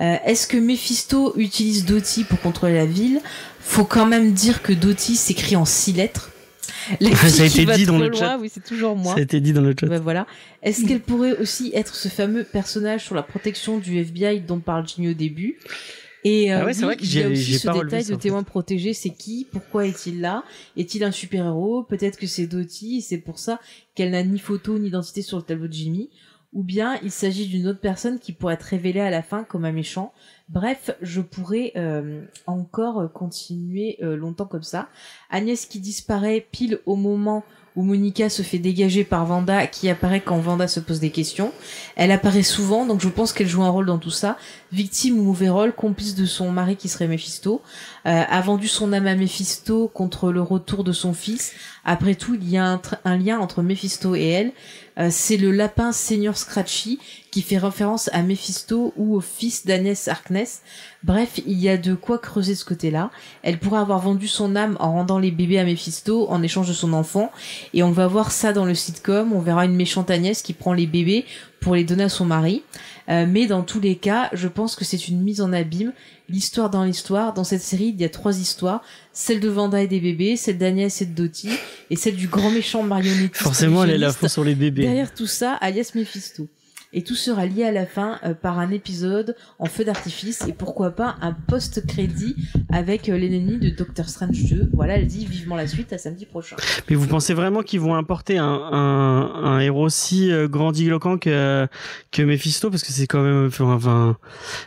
Euh, 0.00 0.16
Est-ce 0.26 0.46
que 0.46 0.56
Mephisto 0.58 1.32
utilise 1.38 1.84
Doty 1.86 2.24
pour 2.24 2.40
contrôler 2.40 2.74
la 2.74 2.84
ville? 2.86 3.20
Faut 3.60 3.84
quand 3.84 4.06
même 4.06 4.32
dire 4.32 4.62
que 4.62 4.72
Doty 4.72 5.16
s'écrit 5.16 5.56
en 5.56 5.64
six 5.64 5.92
lettres. 5.92 6.30
La 7.00 7.14
Ça 7.16 7.26
a 7.44 7.48
qui 7.48 7.56
été 7.60 7.64
va 7.64 7.76
dit 7.76 7.86
dans 7.86 7.98
le 7.98 8.08
loin, 8.08 8.18
chat. 8.18 8.38
Oui, 8.38 8.50
c'est 8.52 8.62
toujours 8.62 8.94
moi. 8.96 9.14
Ça 9.14 9.18
a 9.20 9.22
été 9.22 9.40
dit 9.40 9.52
dans 9.52 9.60
le 9.62 9.74
chat. 9.78 9.86
Ben 9.86 10.00
voilà. 10.00 10.26
Est-ce 10.62 10.84
qu'elle 10.84 11.00
pourrait 11.00 11.36
aussi 11.38 11.70
être 11.74 11.94
ce 11.94 12.08
fameux 12.08 12.44
personnage 12.44 13.04
sur 13.04 13.14
la 13.14 13.22
protection 13.22 13.78
du 13.78 13.98
FBI 13.98 14.40
dont 14.40 14.58
parle 14.60 14.86
Ginny 14.86 15.08
au 15.08 15.14
début? 15.14 15.58
Et 16.24 16.52
euh, 16.52 16.58
Ah 16.60 16.64
ouais, 16.66 16.74
oui, 16.76 16.82
vrai 16.82 16.96
que 16.96 17.02
il 17.02 17.06
y 17.06 17.10
j'ai- 17.10 17.24
a 17.24 17.28
aussi 17.28 17.58
ce 17.58 17.68
détail 17.70 18.04
ça, 18.04 18.12
de 18.14 18.18
témoin 18.18 18.42
protégé, 18.42 18.94
c'est 18.94 19.10
qui? 19.10 19.46
Pourquoi 19.50 19.86
est-il 19.86 20.20
là? 20.20 20.42
Est-il 20.76 21.02
un 21.04 21.12
super-héros? 21.12 21.82
Peut-être 21.84 22.18
que 22.18 22.26
c'est 22.26 22.46
Doty, 22.46 22.98
et 22.98 23.00
c'est 23.00 23.18
pour 23.18 23.38
ça 23.38 23.60
qu'elle 23.94 24.10
n'a 24.10 24.22
ni 24.24 24.38
photo 24.38 24.78
ni 24.78 24.88
identité 24.88 25.22
sur 25.22 25.38
le 25.38 25.44
tableau 25.44 25.68
de 25.68 25.72
Jimmy. 25.72 26.08
Ou 26.56 26.62
bien 26.62 26.98
il 27.02 27.10
s'agit 27.10 27.46
d'une 27.46 27.68
autre 27.68 27.80
personne 27.80 28.18
qui 28.18 28.32
pourrait 28.32 28.54
être 28.54 28.62
révélée 28.62 29.02
à 29.02 29.10
la 29.10 29.22
fin 29.22 29.44
comme 29.44 29.66
un 29.66 29.72
méchant. 29.72 30.14
Bref, 30.48 30.90
je 31.02 31.20
pourrais 31.20 31.72
euh, 31.76 32.24
encore 32.46 33.12
continuer 33.12 33.98
euh, 34.02 34.16
longtemps 34.16 34.46
comme 34.46 34.62
ça. 34.62 34.88
Agnès 35.28 35.66
qui 35.66 35.80
disparaît 35.80 36.46
pile 36.50 36.78
au 36.86 36.96
moment 36.96 37.44
où 37.76 37.82
Monica 37.82 38.30
se 38.30 38.40
fait 38.40 38.58
dégager 38.58 39.04
par 39.04 39.26
Vanda, 39.26 39.66
qui 39.66 39.90
apparaît 39.90 40.22
quand 40.22 40.38
Vanda 40.38 40.66
se 40.66 40.80
pose 40.80 40.98
des 40.98 41.10
questions. 41.10 41.52
Elle 41.94 42.10
apparaît 42.10 42.42
souvent, 42.42 42.86
donc 42.86 43.02
je 43.02 43.08
pense 43.08 43.34
qu'elle 43.34 43.46
joue 43.46 43.62
un 43.62 43.68
rôle 43.68 43.84
dans 43.84 43.98
tout 43.98 44.10
ça. 44.10 44.38
Victime 44.72 45.18
ou 45.18 45.22
mauvais 45.24 45.50
rôle, 45.50 45.74
complice 45.74 46.14
de 46.14 46.24
son 46.24 46.50
mari 46.50 46.76
qui 46.76 46.88
serait 46.88 47.06
Mephisto, 47.06 47.60
euh, 48.06 48.22
a 48.26 48.40
vendu 48.40 48.66
son 48.66 48.94
âme 48.94 49.06
à 49.06 49.14
Mephisto 49.14 49.88
contre 49.88 50.32
le 50.32 50.40
retour 50.40 50.84
de 50.84 50.92
son 50.92 51.12
fils. 51.12 51.52
Après 51.84 52.14
tout, 52.14 52.34
il 52.34 52.48
y 52.48 52.56
a 52.56 52.66
un, 52.66 52.80
un 53.04 53.18
lien 53.18 53.38
entre 53.38 53.62
Mephisto 53.62 54.14
et 54.14 54.26
elle. 54.26 54.52
Euh, 54.98 55.08
c'est 55.10 55.36
le 55.36 55.50
lapin 55.50 55.92
Senior 55.92 56.36
Scratchy 56.36 56.98
qui 57.30 57.42
fait 57.42 57.58
référence 57.58 58.08
à 58.12 58.22
Mephisto 58.22 58.94
ou 58.96 59.14
au 59.16 59.20
fils 59.20 59.66
d'Agnès 59.66 60.08
Harkness. 60.08 60.62
Bref, 61.02 61.40
il 61.46 61.58
y 61.58 61.68
a 61.68 61.76
de 61.76 61.94
quoi 61.94 62.18
creuser 62.18 62.54
ce 62.54 62.64
côté-là. 62.64 63.10
Elle 63.42 63.58
pourrait 63.58 63.80
avoir 63.80 64.00
vendu 64.00 64.26
son 64.26 64.56
âme 64.56 64.76
en 64.80 64.92
rendant 64.92 65.18
les 65.18 65.30
bébés 65.30 65.58
à 65.58 65.64
Mephisto 65.64 66.26
en 66.30 66.42
échange 66.42 66.68
de 66.68 66.72
son 66.72 66.92
enfant. 66.94 67.30
Et 67.74 67.82
on 67.82 67.92
va 67.92 68.06
voir 68.06 68.32
ça 68.32 68.52
dans 68.52 68.64
le 68.64 68.74
sitcom. 68.74 69.32
On 69.32 69.40
verra 69.40 69.66
une 69.66 69.76
méchante 69.76 70.10
Agnès 70.10 70.40
qui 70.40 70.54
prend 70.54 70.72
les 70.72 70.86
bébés 70.86 71.26
pour 71.60 71.74
les 71.74 71.84
donner 71.84 72.04
à 72.04 72.08
son 72.08 72.24
mari. 72.24 72.62
Euh, 73.08 73.26
mais 73.28 73.46
dans 73.46 73.62
tous 73.62 73.80
les 73.80 73.96
cas, 73.96 74.30
je 74.32 74.48
pense 74.48 74.74
que 74.74 74.84
c'est 74.84 75.08
une 75.08 75.22
mise 75.22 75.40
en 75.40 75.52
abîme. 75.52 75.92
L'histoire 76.28 76.70
dans 76.70 76.84
l'histoire. 76.84 77.34
Dans 77.34 77.44
cette 77.44 77.62
série, 77.62 77.94
il 77.94 78.00
y 78.00 78.04
a 78.04 78.08
trois 78.08 78.38
histoires. 78.38 78.82
Celle 79.12 79.40
de 79.40 79.48
Vanda 79.48 79.80
et 79.80 79.86
des 79.86 80.00
bébés, 80.00 80.36
celle 80.36 80.58
d'Agnès 80.58 81.00
et 81.00 81.06
de 81.06 81.14
Doty, 81.14 81.50
et 81.90 81.96
celle 81.96 82.16
du 82.16 82.26
grand 82.26 82.50
méchant 82.50 82.82
marionnettiste. 82.82 83.42
Forcément, 83.42 83.84
elle 83.84 84.02
est 84.02 84.12
faute 84.12 84.28
sur 84.28 84.44
les 84.44 84.54
bébés. 84.54 84.82
Derrière 84.82 85.14
tout 85.14 85.28
ça, 85.28 85.52
alias 85.54 85.92
Mephisto. 85.94 86.48
Et 86.96 87.02
tout 87.04 87.14
sera 87.14 87.46
lié 87.46 87.62
à 87.64 87.70
la 87.72 87.86
fin 87.86 88.18
euh, 88.24 88.32
par 88.34 88.58
un 88.58 88.70
épisode 88.70 89.36
en 89.58 89.66
feu 89.66 89.84
d'artifice 89.84 90.42
et 90.48 90.52
pourquoi 90.52 90.90
pas 90.92 91.16
un 91.20 91.32
post-crédit 91.32 92.34
avec 92.72 93.08
euh, 93.08 93.18
l'ennemi 93.18 93.58
de 93.58 93.68
Doctor 93.68 94.08
Strange 94.08 94.42
2. 94.50 94.70
Voilà, 94.72 94.96
elle 94.96 95.06
dit 95.06 95.26
vivement 95.26 95.56
la 95.56 95.66
suite 95.66 95.92
à 95.92 95.98
samedi 95.98 96.24
prochain. 96.26 96.56
Mais 96.88 96.96
vous 96.96 97.06
pensez 97.06 97.34
vraiment 97.34 97.62
qu'ils 97.62 97.80
vont 97.80 97.94
importer 97.94 98.38
un, 98.38 98.46
un, 98.46 99.30
un 99.44 99.60
héros 99.60 99.84
aussi 99.84 100.32
euh, 100.32 100.48
grandiloquent 100.48 101.18
que 101.18 101.68
que 102.12 102.22
Mephisto? 102.22 102.70
Parce 102.70 102.82
que 102.82 102.92
c'est 102.92 103.06
quand 103.06 103.22
même 103.22 103.50
enfin, 103.60 104.16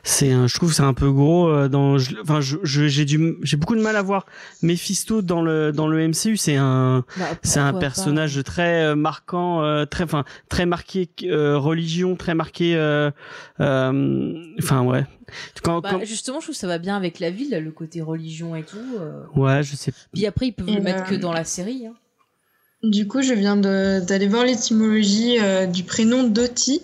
c'est 0.03 0.29
je 0.29 0.53
trouve 0.55 0.69
que 0.69 0.75
c'est 0.75 0.83
un 0.83 0.93
peu 0.93 1.11
gros 1.11 1.67
dans 1.67 1.97
je- 1.97 2.15
enfin 2.21 2.41
je 2.41 2.57
je- 2.63 2.87
j'ai 2.87 3.05
du 3.05 3.37
j'ai 3.41 3.57
beaucoup 3.57 3.75
de 3.75 3.81
mal 3.81 3.95
à 3.95 4.01
voir 4.03 4.25
Mephisto 4.61 5.21
dans 5.23 5.41
le 5.41 5.71
dans 5.71 5.87
le 5.87 5.99
MCU 6.07 6.37
c'est 6.37 6.55
un 6.57 7.03
Bah, 7.17 7.25
c'est 7.41 7.59
un 7.59 7.73
pas. 7.73 7.79
personnage 7.79 8.43
très 8.43 8.95
marquant 8.95 9.85
très 9.89 10.03
enfin 10.03 10.25
très 10.47 10.65
marqué 10.67 11.09
euh, 11.23 11.57
religion 11.57 12.15
très 12.19 12.35
marqué 12.35 12.75
euh, 12.75 13.09
euh, 13.59 14.35
enfin 14.59 14.83
ouais 14.83 15.05
quand, 15.63 15.81
Bah, 15.81 15.89
quand- 15.93 16.05
justement, 16.05 16.39
je 16.39 16.45
trouve 16.45 16.55
que 16.55 16.59
ça 16.59 16.67
va 16.67 16.77
bien 16.77 16.95
avec 16.95 17.19
la 17.19 17.31
ville, 17.31 17.57
le 17.63 17.71
côté 17.71 18.01
religion 18.01 18.55
et 18.55 18.63
tout. 18.63 18.77
euh. 18.99 19.23
ouais 19.35 19.63
je 19.63 19.75
sais 19.75 19.91
Puis 20.13 20.25
après, 20.27 20.47
ils 20.47 20.51
peuvent 20.51 20.69
Et 20.69 20.75
le 20.75 20.81
mettre 20.81 21.03
euh, 21.03 21.09
que 21.09 21.15
dans 21.15 21.33
la 21.33 21.43
série. 21.43 21.87
Hein. 21.87 21.93
Du 22.83 23.07
coup, 23.07 23.21
je 23.21 23.33
viens 23.33 23.57
d'aller 23.57 24.27
voir 24.27 24.45
l'étymologie 24.45 25.37
euh, 25.39 25.65
du 25.65 25.83
prénom 25.83 26.23
Doty. 26.23 26.81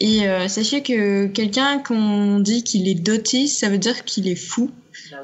Et 0.00 0.26
euh, 0.28 0.48
sachez 0.48 0.82
que 0.82 1.26
quelqu'un 1.26 1.78
qu'on 1.78 2.40
dit 2.40 2.64
qu'il 2.64 2.88
est 2.88 2.94
doty, 2.94 3.48
ça 3.48 3.68
veut 3.68 3.76
dire 3.78 4.04
qu'il 4.04 4.28
est 4.28 4.34
fou. 4.34 4.70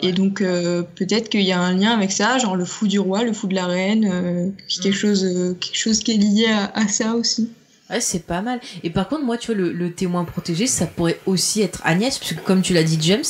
Et 0.01 0.13
donc 0.13 0.41
euh, 0.43 0.83
peut-être 0.97 1.29
qu'il 1.31 1.43
y 1.43 1.53
a 1.53 1.59
un 1.61 1.73
lien 1.75 1.93
avec 1.93 2.13
ça, 2.13 2.37
genre 2.39 2.57
le 2.57 2.65
fou 2.67 2.87
du 2.87 2.99
roi, 2.99 3.25
le 3.25 3.33
fou 3.33 3.47
de 3.47 3.55
la 3.55 3.67
reine, 3.67 4.05
euh, 4.13 4.51
quelque 4.69 4.89
Mm. 4.89 4.93
chose, 4.93 5.25
euh, 5.25 5.55
quelque 5.55 5.79
chose 5.79 6.01
qui 6.01 6.13
est 6.13 6.17
lié 6.19 6.47
à, 6.49 6.71
à 6.79 6.89
ça 6.89 7.15
aussi. 7.15 7.51
Ouais, 7.89 8.01
c'est 8.01 8.27
pas 8.27 8.43
mal. 8.43 8.59
Et 8.83 8.91
par 8.91 9.09
contre, 9.09 9.23
moi, 9.25 9.39
tu 9.39 9.47
vois, 9.53 9.55
le, 9.55 9.73
le 9.73 9.93
témoin 9.93 10.25
protégé, 10.25 10.67
ça 10.67 10.87
pourrait 10.87 11.21
aussi 11.25 11.63
être 11.63 11.81
Agnès, 11.85 12.19
puisque 12.19 12.43
comme 12.43 12.61
tu 12.61 12.75
l'as 12.75 12.83
dit, 12.83 12.99
James, 13.01 13.23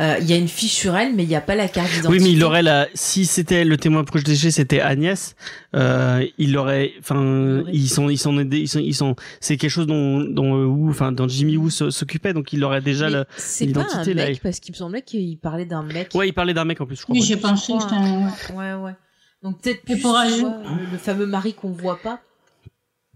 euh, 0.00 0.16
il 0.20 0.28
y 0.28 0.32
a 0.32 0.36
une 0.36 0.48
fiche 0.48 0.72
sur 0.72 0.96
elle, 0.96 1.14
mais 1.14 1.22
il 1.22 1.28
n'y 1.28 1.36
a 1.36 1.40
pas 1.40 1.54
la 1.54 1.68
carte 1.68 1.88
d'identité. 1.90 2.08
Oui, 2.08 2.18
mais 2.20 2.32
il 2.32 2.42
aurait 2.42 2.62
la. 2.62 2.88
Si 2.94 3.24
c'était 3.24 3.64
le 3.64 3.76
témoin 3.76 4.02
protégé, 4.02 4.50
c'était 4.50 4.80
Agnès. 4.80 5.36
Euh, 5.76 6.26
il 6.38 6.56
aurait. 6.56 6.90
Enfin, 6.98 7.62
ils 7.72 7.88
sont, 7.88 8.08
ils 8.10 8.18
sont. 8.18 8.36
Ils 8.40 8.68
sont, 8.68 8.80
ils 8.80 8.94
sont. 8.94 9.14
C'est 9.40 9.56
quelque 9.56 9.70
chose 9.70 9.86
dont, 9.86 10.20
dont 10.20 10.56
euh, 10.56 10.64
Wu, 10.66 10.90
enfin, 10.90 11.12
dont 11.12 11.28
Jimmy 11.28 11.56
Woo 11.56 11.70
s'occupait, 11.70 12.32
donc 12.32 12.52
il 12.52 12.64
aurait 12.64 12.80
déjà 12.80 13.08
Mais 13.10 13.18
le. 13.18 13.24
C'est 13.36 13.66
pas 13.68 13.80
un 13.80 13.84
l'identité, 13.84 14.14
là, 14.14 14.26
mec, 14.26 14.42
parce 14.42 14.58
qu'il 14.58 14.72
me 14.72 14.76
semblait 14.76 15.02
qu'il 15.02 15.38
parlait 15.38 15.66
d'un 15.66 15.84
mec. 15.84 16.10
Ouais, 16.14 16.28
il 16.28 16.32
parlait 16.32 16.54
d'un 16.54 16.64
mec 16.64 16.80
en 16.80 16.86
plus, 16.86 16.96
je 16.96 17.02
crois. 17.02 17.14
Oui, 17.14 17.22
j'ai 17.22 17.36
pensé 17.36 17.74
un... 17.74 18.26
Ouais, 18.54 18.74
ouais. 18.74 18.96
Donc 19.44 19.62
peut-être 19.62 19.82
Et 19.88 19.92
plus, 19.94 20.00
pour 20.02 20.10
vois, 20.10 20.24
le, 20.26 20.90
le 20.90 20.98
fameux 20.98 21.26
mari 21.26 21.54
qu'on 21.54 21.70
voit 21.70 22.00
pas. 22.02 22.20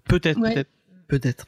Peut-être, 0.08 0.38
Ouais. 0.38 0.52
peut-être, 0.54 0.70
peut-être. 1.18 1.46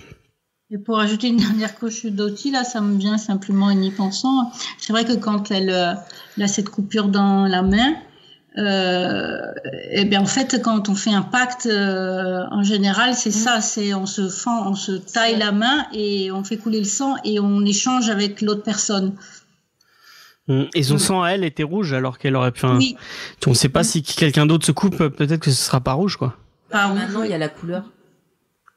Et 0.71 0.79
pour 0.79 0.99
ajouter 0.99 1.29
une 1.29 1.37
dernière 1.37 1.75
couche 1.77 2.07
d'outil, 2.07 2.51
là, 2.51 2.65
ça 2.65 2.81
me 2.81 2.99
vient 2.99 3.19
simplement 3.19 3.67
en 3.67 3.81
y 3.81 3.91
pensant. 3.91 4.51
C'est 4.79 4.93
vrai 4.93 5.05
que 5.05 5.15
quand 5.15 5.51
elle, 5.51 5.71
euh, 5.71 5.95
elle 6.37 6.43
a 6.45 6.49
cette 6.49 6.71
coupure 6.71 7.09
dans 7.09 7.47
la 7.47 7.63
main, 7.63 7.95
euh, 8.59 9.53
et 9.91 10.05
bien 10.07 10.23
en 10.23 10.27
fait, 10.27 10.61
quand 10.63 10.89
on 10.89 10.95
fait 10.95 11.13
un 11.13 11.23
pacte, 11.23 11.67
euh, 11.67 12.43
en 12.51 12.63
général, 12.63 13.15
c'est 13.15 13.31
ça, 13.31 13.61
c'est 13.61 13.93
on 13.93 14.07
se 14.07 14.29
fend, 14.29 14.71
on 14.71 14.75
se 14.75 14.93
taille 14.93 15.37
la 15.37 15.53
main 15.53 15.87
et 15.93 16.33
on 16.33 16.43
fait 16.43 16.57
couler 16.57 16.79
le 16.79 16.87
sang 16.87 17.17
et 17.23 17.39
on 17.39 17.65
échange 17.65 18.09
avec 18.09 18.41
l'autre 18.41 18.63
personne. 18.63 19.15
Mm. 20.49 20.65
Et 20.75 20.83
son 20.83 20.99
sang 20.99 21.23
à 21.23 21.31
elle 21.31 21.45
était 21.45 21.65
rouge, 21.65 21.93
alors 21.93 22.19
qu'elle 22.19 22.35
aurait 22.35 22.53
pu. 22.53 22.67
Oui, 22.67 22.97
on 23.47 23.55
sait 23.55 23.69
pas 23.69 23.85
si 23.85 24.03
quelqu'un 24.03 24.47
d'autre 24.47 24.65
se 24.65 24.73
coupe, 24.73 24.97
peut-être 24.97 25.41
que 25.41 25.51
ce 25.51 25.63
sera 25.63 25.81
pas 25.81 25.93
rouge, 25.93 26.17
quoi. 26.17 26.35
pas 26.71 26.89
Maintenant, 26.89 27.25
il 27.25 27.31
y 27.31 27.35
a 27.35 27.39
la 27.39 27.51
couleur. 27.51 27.85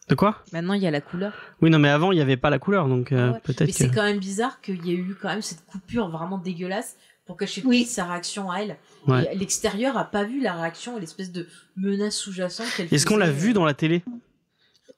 De 0.09 0.15
quoi? 0.15 0.43
Maintenant, 0.53 0.73
il 0.73 0.81
y 0.81 0.87
a 0.87 0.91
la 0.91 1.01
couleur. 1.01 1.33
Oui, 1.61 1.69
non, 1.69 1.77
mais 1.79 1.89
avant, 1.89 2.11
il 2.11 2.17
y 2.17 2.21
avait 2.21 2.35
pas 2.37 2.49
la 2.49 2.57
couleur, 2.59 2.87
donc 2.87 3.11
euh, 3.11 3.31
ouais. 3.33 3.39
peut-être 3.43 3.61
Mais 3.67 3.67
que. 3.67 3.73
c'est 3.77 3.91
quand 3.91 4.03
même 4.03 4.19
bizarre 4.19 4.59
qu'il 4.61 4.83
y 4.85 4.91
ait 4.91 4.95
eu 4.95 5.15
quand 5.21 5.29
même 5.29 5.41
cette 5.43 5.63
coupure 5.67 6.09
vraiment 6.09 6.37
dégueulasse 6.39 6.95
pour 7.27 7.37
cacher 7.37 7.61
Oui. 7.63 7.83
toute 7.83 7.91
sa 7.91 8.05
réaction 8.05 8.49
à 8.49 8.57
elle. 8.57 8.77
Ouais. 9.07 9.29
L'extérieur 9.35 9.97
a 9.97 10.05
pas 10.05 10.23
vu 10.23 10.41
la 10.41 10.53
réaction 10.53 10.97
et 10.97 10.99
l'espèce 10.99 11.31
de 11.31 11.47
menace 11.77 12.15
sous-jacente 12.15 12.65
qu'elle 12.75 12.87
Est-ce 12.91 13.05
qu'on 13.05 13.17
l'a 13.17 13.27
faisait. 13.27 13.37
vu 13.47 13.53
dans 13.53 13.65
la 13.65 13.75
télé? 13.75 14.03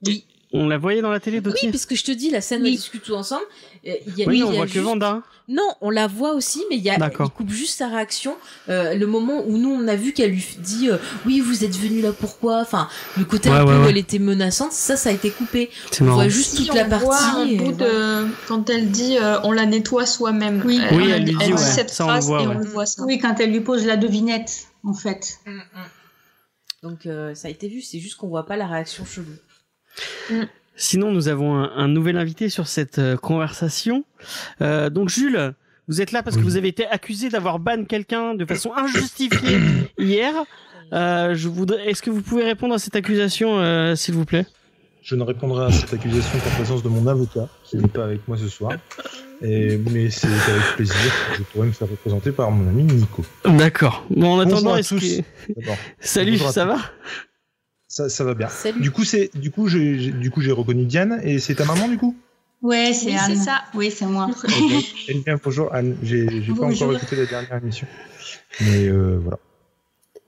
Oui. 0.08 0.26
On 0.53 0.68
la 0.68 0.78
voyait 0.78 1.02
dans 1.02 1.11
la 1.11 1.19
télé, 1.22 1.40
Doty 1.40 1.68
Oui, 1.68 1.72
parce 1.72 1.86
que 1.86 1.95
je 1.95 2.03
te 2.03 2.11
dis, 2.11 2.30
la 2.30 2.41
scène, 2.41 2.61
on 2.61 2.65
Oui. 2.65 2.72
discute 2.76 3.03
tout 3.03 3.14
ensemble. 3.15 3.44
euh, 3.88 3.94
il 4.06 4.18
y 4.18 4.23
a- 4.23 4.28
Oui, 4.28 4.44
on 4.44 4.52
y 4.52 4.56
a 4.56 4.57
voit 4.57 4.68
que 4.68 4.80
Vanda. 4.80 5.22
Non, 5.48 5.68
on 5.82 5.90
la 5.90 6.07
voit 6.07 6.34
aussi, 6.34 6.61
mais 6.69 6.76
il, 6.78 6.84
y 6.84 6.90
a, 6.90 6.98
D'accord. 6.98 7.32
il 7.34 7.36
coupe 7.38 7.49
juste 7.49 7.78
sa 7.78 7.88
réaction. 7.88 8.36
Euh, 8.69 8.94
le 8.95 9.07
moment 9.07 9.44
où 9.48 9.57
nous, 9.57 9.69
on 9.72 9.88
a 9.88 9.95
vu 9.95 10.11
qu'elle 10.14 10.32
lui 10.32 10.45
dit 10.60 10.90
euh, 10.90 10.98
Oui, 11.26 11.40
vous 11.40 11.64
êtes 11.64 11.76
venu 11.76 12.02
là 12.02 12.11
pourquoi? 12.11 12.60
Enfin, 12.61 12.88
le 13.18 13.26
côté 13.26 13.49
Ouais, 13.49 13.56
un 13.57 13.65
peu 13.65 13.72
ouais, 13.72 13.78
où 13.78 13.82
ouais. 13.84 13.90
elle 13.90 13.98
était 13.98 14.19
menaçante, 14.19 14.72
ça, 14.73 14.98
ça 14.98 15.10
a 15.10 15.14
été 15.14 15.32
coupé. 15.32 15.69
On 15.99 16.03
marrant. 16.03 16.15
voit 16.18 16.28
juste 16.30 16.52
Si 16.57 16.65
toute 16.68 16.76
la 16.76 16.86
on 16.86 16.90
partie. 16.90 17.06
voit 17.06 17.18
un 17.22 17.45
et 17.48 17.56
bout 17.57 17.72
de- 17.72 18.28
quand 18.48 18.69
elle 18.69 18.91
dit 18.91 19.18
euh, 19.18 19.40
on 19.44 19.52
la 19.53 19.65
nettoie 19.65 20.06
soi-même. 20.06 20.61
Oui. 20.65 20.80
Oui, 20.91 21.10
elle 21.10 21.23
lui 21.23 21.36
dit, 21.36 21.52
ouais, 21.53 21.57
cette 21.57 21.90
ça, 21.90 22.03
on 22.06 22.07
le 22.07 22.11
phrase 22.14 22.26
voit, 22.28 22.41
et 22.44 22.48
ouais. 22.48 22.56
on 22.56 22.60
le 22.60 22.65
voit 22.65 22.86
ça. 22.86 23.03
oui, 23.06 23.18
quand 23.19 23.40
elle 23.40 23.52
lui 23.52 23.61
pose 23.61 23.86
la 23.86 23.98
devinette, 23.98 24.68
en 24.84 24.94
fait. 24.94 25.40
Donc, 26.84 27.06
euh, 27.06 27.36
ça 27.36 27.48
a 27.48 27.52
été 27.52 27.68
vu, 27.68 27.82
c'est 27.82 27.99
juste 27.99 28.15
qu'on 28.18 28.28
voit 28.28 28.45
pas 28.45 28.57
la 28.57 28.68
réaction 28.68 29.06
chelou. 29.06 29.26
Sinon, 30.76 31.11
nous 31.11 31.27
avons 31.27 31.55
un, 31.55 31.72
un 31.76 31.88
nouvel 31.88 32.18
invité 32.18 32.49
sur 32.49 32.68
cette 32.68 32.97
euh, 32.99 33.18
conversation. 33.18 34.03
Euh, 34.61 34.89
donc, 34.89 35.09
Jules, 35.09 35.53
Vous 35.88 36.01
êtes 36.01 36.11
là 36.11 36.23
parce 36.23 36.38
que 36.38 36.41
vous 36.41 36.55
avez 36.57 36.69
été 36.69 36.85
accusé 36.88 37.30
d'avoir 37.30 37.59
ban 37.59 37.84
quelqu'un 37.84 38.34
de 38.34 38.45
façon 38.45 38.72
injustifiée 38.77 39.59
hier. 39.97 40.34
Euh, 40.93 41.35
je 41.35 41.49
voudrais. 41.49 41.89
Est-ce 41.89 42.01
que 42.01 42.09
vous 42.09 42.22
pouvez 42.22 42.43
répondre 42.43 42.73
à 42.73 42.80
cette 42.80 42.95
accusation, 42.95 43.59
euh, 43.59 43.95
s'il 43.95 44.13
vous 44.13 44.26
plaît? 44.26 44.45
Je 45.03 45.15
ne 45.15 45.23
répondrai 45.23 45.65
à 45.65 45.72
cette 45.72 45.93
accusation 45.93 46.39
qu'en 46.39 46.49
présence 46.51 46.84
de 46.84 46.89
mon 46.89 47.07
avocat, 47.07 47.47
qui 47.63 47.77
n'est 47.77 47.88
pas 47.88 48.03
avec 48.05 48.27
moi 48.27 48.38
ce 48.38 48.47
soir. 48.47 48.72
Et, 49.41 49.77
mais 49.89 50.11
c'est 50.11 50.27
avec 50.27 50.76
plaisir 50.76 50.95
que 51.31 51.38
je 51.39 51.43
pourrais 51.43 51.68
me 51.68 51.72
faire 51.72 51.89
représenter 51.89 52.31
par 52.31 52.51
mon 52.51 52.69
ami 52.69 52.84
Nico. 52.84 53.26
D'accord. 53.45 54.05
Bon, 54.11 54.34
en 54.34 54.39
attendant, 54.39 54.76
est-ce 54.76 54.93
que 54.95 55.23
salut, 55.99 56.38
ça 56.38 56.65
va? 56.65 56.77
Ça, 57.91 58.07
ça 58.07 58.23
va 58.23 58.34
bien. 58.34 58.47
Salut. 58.47 58.80
Du 58.80 58.89
coup, 58.89 59.03
c'est, 59.03 59.30
du 59.35 59.51
coup, 59.51 59.68
j'ai, 59.68 59.99
j'ai- 59.99 60.11
du 60.11 60.31
coup, 60.31 60.39
j'ai 60.39 60.53
reconnu 60.53 60.85
Diane 60.85 61.19
et 61.26 61.39
c'est 61.39 61.55
ta 61.55 61.65
maman, 61.65 61.89
du 61.89 61.97
coup? 61.97 62.15
Ouais, 62.61 62.93
c'est 62.93 63.07
Oui, 63.07 63.18
Anne. 63.18 63.35
c'est 63.35 63.43
ça. 63.43 63.63
Oui, 63.73 63.91
c'est 63.91 64.05
moi. 64.05 64.30
Ok. 64.45 64.85
Eh 65.09 65.13
bien, 65.15 65.38
bonjour 65.43 65.73
Anne. 65.73 65.97
J'ai, 66.01 66.41
j'ai 66.41 66.53
pas 66.53 66.68
encore 66.68 66.93
écouté 66.93 67.15
la 67.18 67.26
dernière 67.26 67.57
émission, 67.57 67.88
mais 68.61 68.88
euh, 68.88 69.18
voilà. 69.22 69.39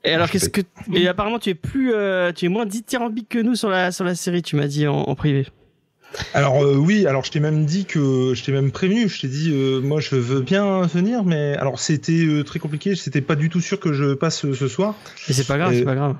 Et 0.04 0.12
alors, 0.12 0.28
qu'est-ce 0.28 0.50
que 0.50 0.60
Et 0.92 1.08
apparemment, 1.08 1.38
tu 1.38 1.48
es 1.48 1.54
plus, 1.54 1.94
euh, 1.94 2.32
tu 2.32 2.44
es 2.44 2.48
moins 2.48 2.66
dithyrambique 2.66 3.30
que 3.30 3.38
nous 3.38 3.54
sur 3.54 3.70
la 3.70 3.92
sur 3.92 4.04
la 4.04 4.14
série. 4.14 4.42
Tu 4.42 4.56
m'as 4.56 4.66
dit 4.66 4.86
en, 4.86 4.96
en 4.96 5.14
privé. 5.14 5.46
Alors 6.34 6.62
euh, 6.62 6.76
oui, 6.76 7.06
alors 7.06 7.24
je 7.24 7.30
t'ai 7.30 7.40
même 7.40 7.64
dit 7.64 7.86
que 7.86 8.34
je 8.34 8.44
t'ai 8.44 8.52
même 8.52 8.72
prévenu, 8.72 9.08
je 9.08 9.22
t'ai 9.22 9.28
dit 9.28 9.50
euh, 9.54 9.80
moi 9.80 10.00
je 10.00 10.14
veux 10.16 10.42
bien 10.42 10.82
venir, 10.82 11.24
mais 11.24 11.56
alors 11.56 11.78
c'était 11.80 12.24
euh, 12.26 12.44
très 12.44 12.58
compliqué, 12.58 12.94
c'était 12.94 13.22
pas 13.22 13.34
du 13.36 13.48
tout 13.48 13.60
sûr 13.62 13.80
que 13.80 13.92
je 13.94 14.12
passe 14.14 14.44
euh, 14.44 14.52
ce 14.54 14.68
soir. 14.68 14.94
Et 15.28 15.32
c'est 15.32 15.46
pas 15.46 15.56
grave, 15.56 15.72
c'est 15.74 15.84
pas 15.84 15.94
grave. 15.94 16.16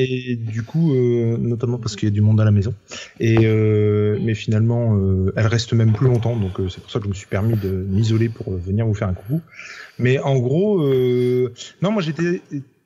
Et 0.00 0.36
du 0.36 0.62
coup, 0.62 0.94
euh, 0.94 1.36
notamment 1.36 1.76
parce 1.76 1.96
qu'il 1.96 2.08
y 2.08 2.12
a 2.12 2.14
du 2.14 2.20
monde 2.20 2.40
à 2.40 2.44
la 2.44 2.52
maison. 2.52 2.72
Et 3.18 3.38
euh, 3.42 4.16
mais 4.22 4.34
finalement, 4.34 4.96
euh, 4.96 5.32
elle 5.36 5.48
reste 5.48 5.72
même 5.72 5.92
plus 5.92 6.06
longtemps, 6.06 6.36
donc 6.36 6.60
c'est 6.70 6.80
pour 6.80 6.90
ça 6.90 7.00
que 7.00 7.06
je 7.06 7.08
me 7.08 7.14
suis 7.14 7.26
permis 7.26 7.56
de 7.56 7.68
m'isoler 7.68 8.28
pour 8.28 8.52
venir 8.56 8.86
vous 8.86 8.94
faire 8.94 9.08
un 9.08 9.14
coucou. 9.14 9.40
Mais 9.98 10.20
en 10.20 10.38
gros, 10.38 10.88
non, 11.82 11.90
moi 11.90 12.00
j'étais 12.00 12.42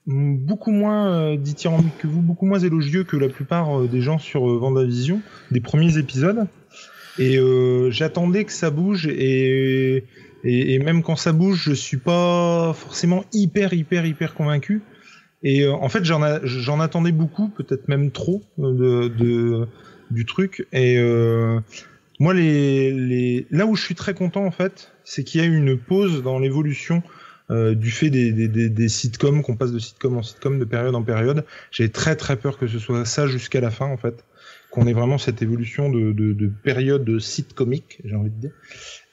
beaucoup 0.07 0.71
moins 0.71 1.37
dithyrambique 1.37 1.99
que 1.99 2.07
vous, 2.07 2.23
beaucoup 2.23 2.47
moins 2.47 2.59
élogieux 2.59 3.05
que 3.05 3.19
la 3.19 3.29
plupart 3.29 3.83
des 3.83 4.01
gens 4.01 4.19
sur 4.19 4.47
Vendavision, 4.47 5.21
des 5.51 5.61
premiers 5.61 5.99
épisodes. 5.99 6.47
Et 7.19 7.39
j'attendais 7.91 8.45
que 8.45 8.53
ça 8.53 8.71
bouge 8.71 9.07
et, 9.07 9.97
et 10.45 10.75
et 10.75 10.79
même 10.79 11.03
quand 11.03 11.17
ça 11.17 11.33
bouge, 11.33 11.63
je 11.67 11.73
suis 11.75 11.99
pas 11.99 12.73
forcément 12.73 13.27
hyper 13.35 13.75
hyper 13.75 14.07
hyper 14.07 14.33
convaincu. 14.33 14.81
Et 15.43 15.63
euh, 15.63 15.73
en 15.73 15.89
fait, 15.89 16.05
j'en 16.05 16.81
attendais 16.81 17.13
beaucoup, 17.13 17.49
peut-être 17.49 17.89
même 17.89 18.11
trop 18.11 18.43
euh, 18.59 18.73
de, 18.73 19.09
de 19.09 19.69
du 20.13 20.27
truc. 20.27 20.67
Et 20.73 20.99
euh, 20.99 21.59
moi, 22.21 22.35
les, 22.35 22.93
les 22.93 23.47
là 23.51 23.67
où 23.67 23.75
je 23.75 23.83
suis 23.83 23.95
très 23.95 24.15
content 24.15 24.45
en 24.45 24.51
fait, 24.51 24.93
c'est 25.05 25.25
qu'il 25.25 25.41
y 25.41 25.45
a 25.45 25.47
eu 25.47 25.57
une 25.57 25.79
pause 25.79 26.23
dans 26.23 26.39
l'évolution 26.39 27.03
euh, 27.51 27.75
du 27.75 27.91
fait 27.91 28.11
des, 28.11 28.33
des, 28.33 28.49
des, 28.49 28.69
des 28.69 28.89
sitcoms, 28.89 29.43
qu'on 29.43 29.57
passe 29.57 29.73
de 29.73 29.79
sitcom 29.79 30.17
en 30.17 30.23
sitcom, 30.23 30.59
de 30.59 30.65
période 30.65 30.95
en 30.95 31.03
période. 31.03 31.45
J'ai 31.71 31.89
très 31.89 32.15
très 32.15 32.37
peur 32.37 32.59
que 32.59 32.67
ce 32.67 32.79
soit 32.79 33.05
ça 33.05 33.27
jusqu'à 33.27 33.61
la 33.61 33.71
fin 33.71 33.87
en 33.87 33.97
fait, 33.97 34.25
qu'on 34.71 34.87
ait 34.87 34.93
vraiment 34.93 35.19
cette 35.19 35.43
évolution 35.43 35.91
de, 35.91 36.13
de, 36.13 36.33
de 36.33 36.51
période 36.63 37.19
sitcomique, 37.19 38.01
j'ai 38.05 38.15
envie 38.15 38.31
de 38.31 38.41
dire. 38.41 38.53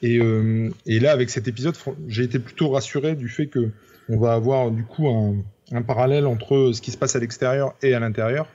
Et, 0.02 0.18
euh, 0.18 0.70
et 0.86 1.00
là, 1.00 1.12
avec 1.12 1.30
cet 1.30 1.48
épisode, 1.48 1.74
j'ai 2.06 2.22
été 2.22 2.38
plutôt 2.38 2.70
rassuré 2.70 3.16
du 3.16 3.28
fait 3.28 3.46
que 3.46 3.70
on 4.08 4.18
va 4.18 4.32
avoir 4.32 4.70
du 4.70 4.84
coup 4.84 5.08
un, 5.08 5.36
un 5.72 5.82
parallèle 5.82 6.26
entre 6.26 6.72
ce 6.72 6.80
qui 6.80 6.90
se 6.90 6.98
passe 6.98 7.16
à 7.16 7.18
l'extérieur 7.18 7.74
et 7.82 7.94
à 7.94 8.00
l'intérieur. 8.00 8.46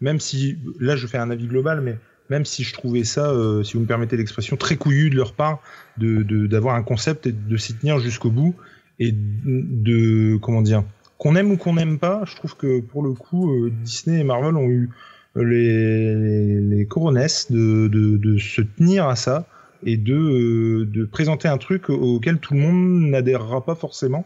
Même 0.00 0.20
si, 0.20 0.58
là, 0.78 0.96
je 0.96 1.06
fais 1.06 1.18
un 1.18 1.30
avis 1.30 1.46
global, 1.46 1.80
mais 1.80 1.96
même 2.30 2.44
si 2.44 2.62
je 2.62 2.72
trouvais 2.72 3.04
ça, 3.04 3.30
euh, 3.30 3.62
si 3.64 3.74
vous 3.74 3.80
me 3.80 3.86
permettez 3.86 4.16
l'expression, 4.16 4.56
très 4.56 4.76
couillu 4.76 5.10
de 5.10 5.16
leur 5.16 5.32
part, 5.34 5.60
d'avoir 5.98 6.76
un 6.76 6.82
concept 6.82 7.26
et 7.26 7.32
de 7.32 7.56
s'y 7.56 7.74
tenir 7.74 7.98
jusqu'au 7.98 8.30
bout 8.30 8.54
et 8.98 9.12
de 9.12 10.36
comment 10.36 10.62
dire, 10.62 10.84
qu'on 11.18 11.34
aime 11.34 11.50
ou 11.50 11.56
qu'on 11.56 11.74
n'aime 11.74 11.98
pas, 11.98 12.22
je 12.26 12.36
trouve 12.36 12.56
que 12.56 12.80
pour 12.80 13.02
le 13.02 13.12
coup, 13.12 13.50
euh, 13.50 13.70
Disney 13.82 14.20
et 14.20 14.24
Marvel 14.24 14.56
ont 14.56 14.68
eu 14.68 14.90
les 15.36 16.14
les, 16.14 16.60
les 16.60 16.86
coronesses 16.86 17.50
de, 17.50 17.88
de 17.88 18.16
de 18.16 18.38
se 18.38 18.62
tenir 18.62 19.06
à 19.06 19.16
ça 19.16 19.46
et 19.84 19.96
de 19.96 20.14
euh, 20.14 20.86
de 20.86 21.04
présenter 21.04 21.48
un 21.48 21.58
truc 21.58 21.90
auquel 21.90 22.38
tout 22.38 22.54
le 22.54 22.60
monde 22.60 23.10
n'adhérera 23.10 23.64
pas 23.64 23.74
forcément. 23.74 24.24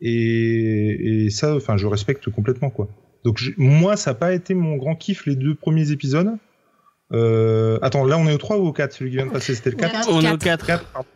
Et, 0.00 1.24
et 1.26 1.30
ça, 1.30 1.54
enfin, 1.56 1.76
je 1.76 1.86
respecte 1.86 2.28
complètement 2.30 2.70
quoi. 2.70 2.88
Donc 3.24 3.40
moi, 3.56 3.96
ça 3.96 4.10
n'a 4.10 4.14
pas 4.14 4.34
été 4.34 4.54
mon 4.54 4.76
grand 4.76 4.96
kiff 4.96 5.24
les 5.26 5.36
deux 5.36 5.54
premiers 5.54 5.90
épisodes. 5.92 6.30
Euh, 7.12 7.78
attends, 7.82 8.04
là 8.04 8.18
on 8.18 8.26
est 8.26 8.34
au 8.34 8.38
3 8.38 8.58
ou 8.58 8.66
au 8.66 8.72
4 8.72 8.92
Celui 8.92 9.10
qui 9.10 9.16
vient 9.16 9.26
de 9.26 9.30
passer, 9.30 9.54
c'était 9.54 9.70
le 9.70 9.76
4 9.76 10.08
On 10.10 10.20
est 10.20 10.32
au 10.32 10.36
quatre. 10.38 10.66
4. 10.66 10.66
4, 10.66 10.84
pardon. 10.92 11.08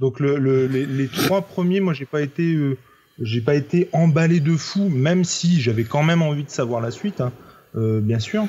Donc 0.00 0.18
le, 0.20 0.38
le- 0.38 0.66
les, 0.66 0.86
les 0.86 1.06
trois 1.06 1.42
premiers, 1.42 1.80
moi 1.80 1.92
j'ai 1.94 2.06
pas 2.06 2.20
été, 2.22 2.54
euh, 2.54 2.76
j'ai 3.20 3.40
pas 3.40 3.54
été 3.54 3.88
emballé 3.92 4.40
de 4.40 4.56
fou, 4.56 4.88
même 4.88 5.22
si 5.22 5.60
j'avais 5.60 5.84
quand 5.84 6.02
même 6.02 6.22
envie 6.22 6.42
de 6.44 6.50
savoir 6.50 6.80
la 6.80 6.90
suite, 6.90 7.20
hein, 7.20 7.32
euh, 7.76 8.00
bien 8.00 8.18
sûr. 8.18 8.44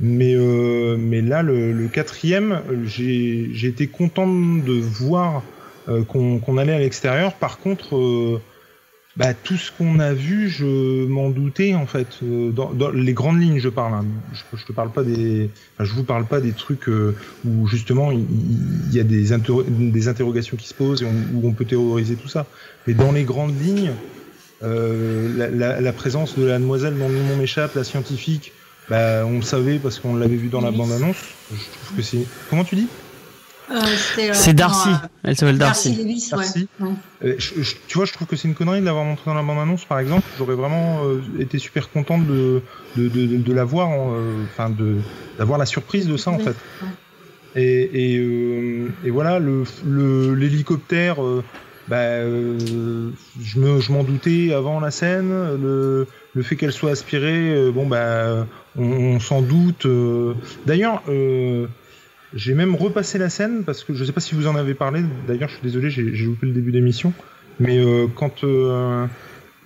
Mais 0.00 0.34
euh, 0.34 0.96
mais 0.98 1.22
là 1.22 1.42
le, 1.42 1.72
le 1.72 1.88
quatrième, 1.88 2.60
j'ai 2.84 3.48
j'ai 3.52 3.68
été 3.68 3.86
content 3.86 4.26
de 4.26 4.72
voir 4.72 5.42
euh, 5.88 6.02
qu'on 6.04 6.38
qu'on 6.40 6.58
allait 6.58 6.74
à 6.74 6.80
l'extérieur. 6.80 7.32
Par 7.34 7.58
contre, 7.58 7.96
euh, 7.96 8.40
bah, 9.16 9.32
tout 9.32 9.56
ce 9.56 9.70
qu'on 9.70 10.00
a 10.00 10.12
vu, 10.12 10.48
je 10.48 11.04
m'en 11.06 11.30
doutais 11.30 11.74
en 11.74 11.86
fait. 11.86 12.08
Euh, 12.22 12.50
dans, 12.50 12.72
dans 12.72 12.90
les 12.90 13.12
grandes 13.12 13.40
lignes, 13.40 13.60
je 13.60 13.68
parle. 13.68 13.94
hein. 13.94 14.04
Je, 14.32 14.56
je 14.56 14.64
te 14.64 14.72
parle 14.72 14.90
pas 14.90 15.04
des, 15.04 15.48
enfin, 15.74 15.84
je 15.84 15.92
vous 15.92 16.02
parle 16.04 16.26
pas 16.26 16.40
des 16.40 16.52
trucs 16.52 16.88
euh, 16.88 17.14
où 17.44 17.66
justement 17.68 18.10
il, 18.10 18.26
il 18.88 18.94
y 18.94 18.98
a 19.00 19.04
des, 19.04 19.32
interro- 19.32 19.64
des 19.68 20.08
interrogations 20.08 20.56
qui 20.56 20.66
se 20.66 20.74
posent 20.74 21.02
et 21.02 21.06
on- 21.06 21.38
où 21.38 21.46
on 21.48 21.52
peut 21.52 21.64
théoriser 21.64 22.16
tout 22.16 22.28
ça. 22.28 22.46
Mais 22.86 22.94
dans 22.94 23.12
les 23.12 23.22
grandes 23.24 23.54
lignes, 23.60 23.92
euh, 24.62 25.28
la, 25.36 25.48
la- 25.48 25.80
la 25.80 25.92
présence 25.92 26.36
de 26.38 26.44
la 26.44 26.58
demoiselle 26.58 26.96
dont 26.98 27.08
le 27.08 27.14
nom 27.14 27.36
m'échappe, 27.36 27.74
la 27.76 27.84
scientifique, 27.84 28.52
bah, 28.90 29.24
on 29.26 29.36
le 29.36 29.42
savait 29.42 29.78
parce 29.78 29.98
qu'on 30.00 30.16
l'avait 30.16 30.36
vu 30.36 30.48
dans 30.48 30.60
la 30.60 30.70
Oui. 30.70 30.76
bande-annonce. 30.76 31.16
Je 31.52 31.56
trouve 31.56 31.96
que 31.96 32.02
c'est. 32.02 32.26
Comment 32.50 32.64
tu 32.64 32.74
dis? 32.74 32.88
Euh, 33.70 33.80
c'était, 33.96 34.30
euh, 34.30 34.34
C'est 34.34 34.52
Darcy. 34.52 34.90
non, 34.90 34.96
Elle 35.22 35.36
s'appelle 35.36 35.54
euh, 35.54 35.58
Darcy 35.58 35.90
Darcy. 35.90 36.04
Lewis, 36.04 36.28
ouais. 36.32 36.38
Darcy. 36.38 36.68
Ouais. 36.80 36.88
Euh, 37.24 37.34
je- 37.38 37.62
je- 37.62 37.74
Tu 37.88 37.96
vois, 37.96 38.04
je 38.04 38.12
trouve 38.12 38.26
que 38.28 38.36
c'est 38.36 38.46
une 38.48 38.54
connerie 38.54 38.80
de 38.80 38.84
l'avoir 38.84 39.04
montré 39.04 39.22
dans 39.26 39.34
la 39.34 39.42
bande-annonce, 39.42 39.84
par 39.86 39.98
exemple. 40.00 40.26
J'aurais 40.38 40.54
vraiment 40.54 41.00
euh, 41.04 41.20
été 41.40 41.58
super 41.58 41.90
content 41.90 42.18
de, 42.18 42.60
de, 42.96 43.08
de, 43.08 43.26
de, 43.26 43.36
de 43.38 43.52
la 43.52 43.64
voir, 43.64 43.88
en, 43.88 44.12
euh, 44.14 44.44
enfin, 44.44 44.68
de 44.70 44.96
d'avoir 45.38 45.58
la 45.58 45.66
surprise 45.66 46.06
de 46.06 46.16
ça, 46.18 46.30
en 46.30 46.36
Oui. 46.38 46.44
fait. 46.44 46.56
Et, 47.56 48.12
et, 48.14 48.18
euh, 48.18 48.88
et 49.04 49.10
voilà, 49.10 49.38
le 49.38 49.62
le- 49.86 50.34
l'hélicoptère, 50.34 51.22
euh, 51.24 51.42
bah, 51.88 51.96
euh, 51.96 53.10
je 53.40 53.60
me 53.60 53.80
je 53.80 53.92
m'en 53.92 54.02
doutais 54.04 54.52
avant 54.52 54.80
la 54.80 54.90
scène. 54.90 55.30
Le, 55.30 56.06
le 56.34 56.42
fait 56.42 56.56
qu'elle 56.56 56.72
soit 56.72 56.90
aspirée, 56.90 57.50
euh, 57.54 57.70
bon 57.70 57.86
bah, 57.86 58.46
on, 58.76 58.82
on 58.84 59.20
s'en 59.20 59.40
doute. 59.40 59.86
euh. 59.86 60.34
D'ailleurs, 60.66 61.02
euh, 61.08 61.66
j'ai 62.34 62.54
même 62.54 62.74
repassé 62.74 63.18
la 63.18 63.28
scène 63.28 63.62
parce 63.64 63.84
que 63.84 63.94
je 63.94 64.04
sais 64.04 64.12
pas 64.12 64.20
si 64.20 64.34
vous 64.34 64.46
en 64.46 64.56
avez 64.56 64.74
parlé. 64.74 65.02
D'ailleurs, 65.26 65.48
je 65.48 65.54
suis 65.54 65.62
désolé, 65.62 65.90
j'ai 65.90 66.24
loupé 66.24 66.46
le 66.46 66.52
début 66.52 66.72
d'émission. 66.72 67.12
Mais 67.60 67.78
euh, 67.78 68.06
quand 68.14 68.42
euh, 68.42 69.06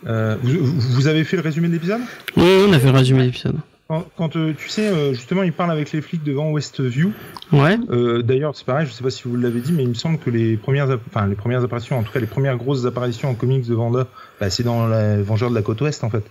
euh, 0.07 0.37
vous, 0.43 0.81
vous 0.81 1.07
avez 1.07 1.25
fait 1.25 1.37
le 1.37 1.43
résumé 1.43 1.69
de 1.69 1.73
l'épisode? 1.73 2.01
Oui, 2.37 2.65
on 2.69 2.73
a 2.73 2.79
fait 2.79 2.93
le 2.93 2.99
résumé 2.99 3.21
de 3.21 3.27
l'épisode. 3.27 3.57
quand, 3.89 4.07
quand, 4.17 4.29
tu 4.29 4.69
sais, 4.69 5.15
justement, 5.15 5.43
il 5.43 5.53
parle 5.53 5.71
avec 5.71 5.93
les 5.93 6.03
flics 6.03 6.23
devant 6.23 6.51
Westview. 6.51 7.13
Ouais. 7.53 7.79
D'ailleurs, 8.23 8.55
c'est 8.55 8.67
pareil, 8.67 8.87
je 8.87 8.93
sais 8.93 9.03
pas 9.03 9.11
si 9.11 9.23
vous 9.27 9.37
l'avez 9.37 9.61
dit, 9.61 9.73
mais 9.73 9.85
il 9.85 9.89
me 9.89 9.95
semble 9.95 10.19
que 10.19 10.29
les 10.29 10.57
premières, 10.57 10.91
enfin 11.09 11.27
les 11.27 11.37
premières 11.37 11.65
apparitions, 11.65 11.99
en 11.99 12.03
tout 12.03 12.13
cas 12.13 12.21
les 12.21 12.27
premières 12.27 12.59
grosses 12.59 12.85
apparitions 12.85 13.31
en 13.31 13.35
comics 13.35 13.67
de 13.67 13.75
Vanda, 13.75 14.07
bah, 14.41 14.51
c'est 14.51 14.63
dans 14.63 14.87
la 14.87 15.21
Vengeur 15.23 15.51
de 15.51 15.55
la 15.55 15.63
côte 15.63 15.81
ouest 15.81 16.05
en 16.05 16.11
fait. 16.11 16.25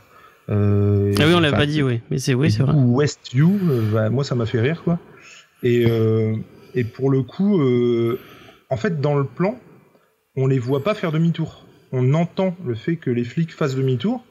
Ah 0.50 0.54
oui, 0.54 1.34
on 1.36 1.40
l'a 1.40 1.52
pas 1.52 1.66
dit, 1.66 1.82
oui. 1.82 2.02
Mais 2.12 2.20
c'est 2.20 2.36
oui, 2.36 2.52
c'est 2.52 2.64
vrai. 2.64 2.74
Westview, 2.76 3.60
bah, 3.92 4.10
moi 4.10 4.24
ça 4.24 4.36
m'a 4.36 4.46
fait 4.46 4.62
rire 4.62 4.84
quoi. 4.84 5.00
Et, 5.64 5.86
euh, 5.90 6.36
et 6.76 6.84
pour 6.84 7.10
le 7.10 7.24
coup, 7.24 7.60
euh, 7.62 8.20
en 8.70 8.78
fait, 8.78 9.02
dans 9.02 9.16
le 9.16 9.24
plan, 9.26 9.60
on 10.36 10.48
les 10.48 10.60
voit 10.60 10.84
pas 10.84 10.94
faire 10.94 11.12
demi-tour. 11.12 11.66
On 11.92 12.14
entend 12.14 12.56
le 12.66 12.76
fait 12.76 12.96
que 12.98 13.10
les 13.10 13.24
flics 13.24 13.54
fassent 13.54 13.76
demi-tour, 13.76 14.24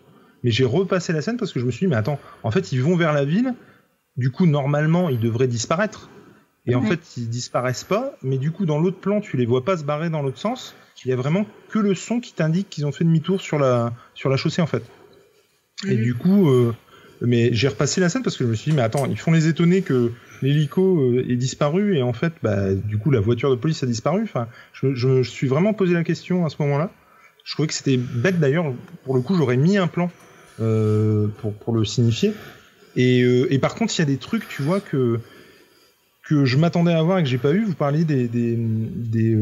mais 0.42 0.50
j'ai 0.50 0.64
repassé 0.64 1.12
la 1.12 1.22
scène 1.22 1.36
parce 1.36 1.52
que 1.52 1.60
je 1.60 1.64
me 1.64 1.70
suis 1.70 1.86
dit, 1.86 1.90
mais 1.90 1.96
attends, 1.96 2.18
en 2.42 2.50
fait, 2.50 2.72
ils 2.72 2.82
vont 2.82 2.96
vers 2.96 3.12
la 3.12 3.24
ville, 3.24 3.54
du 4.16 4.30
coup, 4.30 4.46
normalement, 4.46 5.08
ils 5.08 5.20
devraient 5.20 5.48
disparaître. 5.48 6.10
Et 6.66 6.74
en 6.74 6.80
Ouais. 6.82 6.88
fait, 6.88 7.16
ils 7.16 7.28
disparaissent 7.28 7.84
pas, 7.84 8.16
mais 8.22 8.38
du 8.38 8.50
coup, 8.50 8.66
dans 8.66 8.78
l'autre 8.80 8.98
plan, 8.98 9.20
tu 9.20 9.36
les 9.36 9.46
vois 9.46 9.64
pas 9.64 9.76
se 9.76 9.84
barrer 9.84 10.10
dans 10.10 10.22
l'autre 10.22 10.38
sens. 10.38 10.74
Il 11.04 11.08
y 11.10 11.12
a 11.12 11.16
vraiment 11.16 11.46
que 11.68 11.78
le 11.78 11.94
son 11.94 12.20
qui 12.20 12.32
t'indique 12.32 12.68
qu'ils 12.68 12.86
ont 12.86 12.92
fait 12.92 13.04
demi-tour 13.04 13.40
sur 13.40 13.58
la, 13.58 13.92
sur 14.14 14.28
la 14.30 14.36
chaussée, 14.36 14.62
en 14.62 14.66
fait. 14.66 14.82
Et 15.86 15.96
Mhm. 15.96 16.02
du 16.02 16.14
coup, 16.14 16.48
euh, 16.50 16.74
mais 17.20 17.50
j'ai 17.52 17.68
repassé 17.68 18.00
la 18.00 18.08
scène 18.08 18.22
parce 18.22 18.36
que 18.36 18.44
je 18.44 18.50
me 18.50 18.54
suis 18.54 18.70
dit, 18.70 18.76
mais 18.76 18.82
attends, 18.82 19.06
ils 19.06 19.18
font 19.18 19.32
les 19.32 19.48
étonner 19.48 19.82
que 19.82 20.12
l'hélico 20.42 21.00
euh, 21.00 21.24
est 21.28 21.36
disparu 21.36 21.96
et 21.96 22.02
en 22.02 22.12
fait, 22.12 22.32
bah, 22.42 22.74
du 22.74 22.98
coup, 22.98 23.10
la 23.10 23.20
voiture 23.20 23.50
de 23.50 23.56
police 23.56 23.82
a 23.82 23.86
disparu. 23.86 24.22
Enfin, 24.22 24.48
je, 24.72 24.94
je 24.94 25.08
me 25.08 25.22
suis 25.22 25.46
vraiment 25.46 25.72
posé 25.72 25.94
la 25.94 26.04
question 26.04 26.44
à 26.44 26.50
ce 26.50 26.56
moment-là. 26.60 26.90
Je 27.44 27.52
trouvais 27.54 27.68
que 27.68 27.74
c'était 27.74 27.96
bête 27.96 28.38
d'ailleurs. 28.38 28.72
Pour 29.04 29.14
le 29.14 29.22
coup, 29.22 29.34
j'aurais 29.36 29.56
mis 29.56 29.78
un 29.78 29.86
plan 29.86 30.10
euh, 30.60 31.28
pour, 31.38 31.54
pour 31.54 31.74
le 31.74 31.84
signifier. 31.84 32.32
Et, 32.96 33.22
euh, 33.22 33.46
et 33.52 33.58
par 33.58 33.74
contre, 33.74 33.94
il 33.96 34.00
y 34.00 34.02
a 34.02 34.06
des 34.06 34.18
trucs, 34.18 34.48
tu 34.48 34.62
vois, 34.62 34.80
que 34.80 35.20
que 36.28 36.44
je 36.44 36.56
m'attendais 36.56 36.92
à 36.92 37.00
voir 37.04 37.20
et 37.20 37.22
que 37.22 37.28
j'ai 37.28 37.38
pas 37.38 37.52
eu, 37.52 37.62
vous 37.62 37.76
parliez 37.76 38.04
des, 38.04 38.26
des, 38.26 38.56
des 38.58 39.38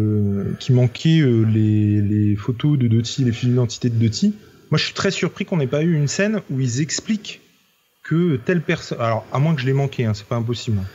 qui 0.61 0.75
manquaient 0.75 1.25
les, 1.51 2.03
les 2.03 2.37
photos 2.37 2.79
de 2.79 2.89
Doty, 2.89 3.25
les 3.25 3.33
fiches 3.33 3.49
d'identité 3.49 3.89
de 3.89 3.95
Doty. 3.95 4.35
Moi, 4.71 4.77
je 4.77 4.85
suis 4.85 4.93
très 4.93 5.11
surpris 5.11 5.47
qu'on 5.47 5.57
n'ait 5.57 5.67
pas 5.67 5.83
eu 5.83 5.95
une 5.95 6.09
scène 6.09 6.43
où 6.51 6.61
ils 6.61 6.83
expliquent 6.83 7.41
que 8.05 8.37
telle 8.37 8.61
personne. 8.61 9.01
Alors, 9.01 9.25
à 9.33 9.39
moins 9.39 9.55
que 9.55 9.61
je 9.61 9.67
l'ai 9.67 9.73
manqué, 9.73 10.05
hein, 10.05 10.13
c'est 10.15 10.27
pas 10.27 10.37
impossible. 10.37 10.79
hein. 10.81 10.87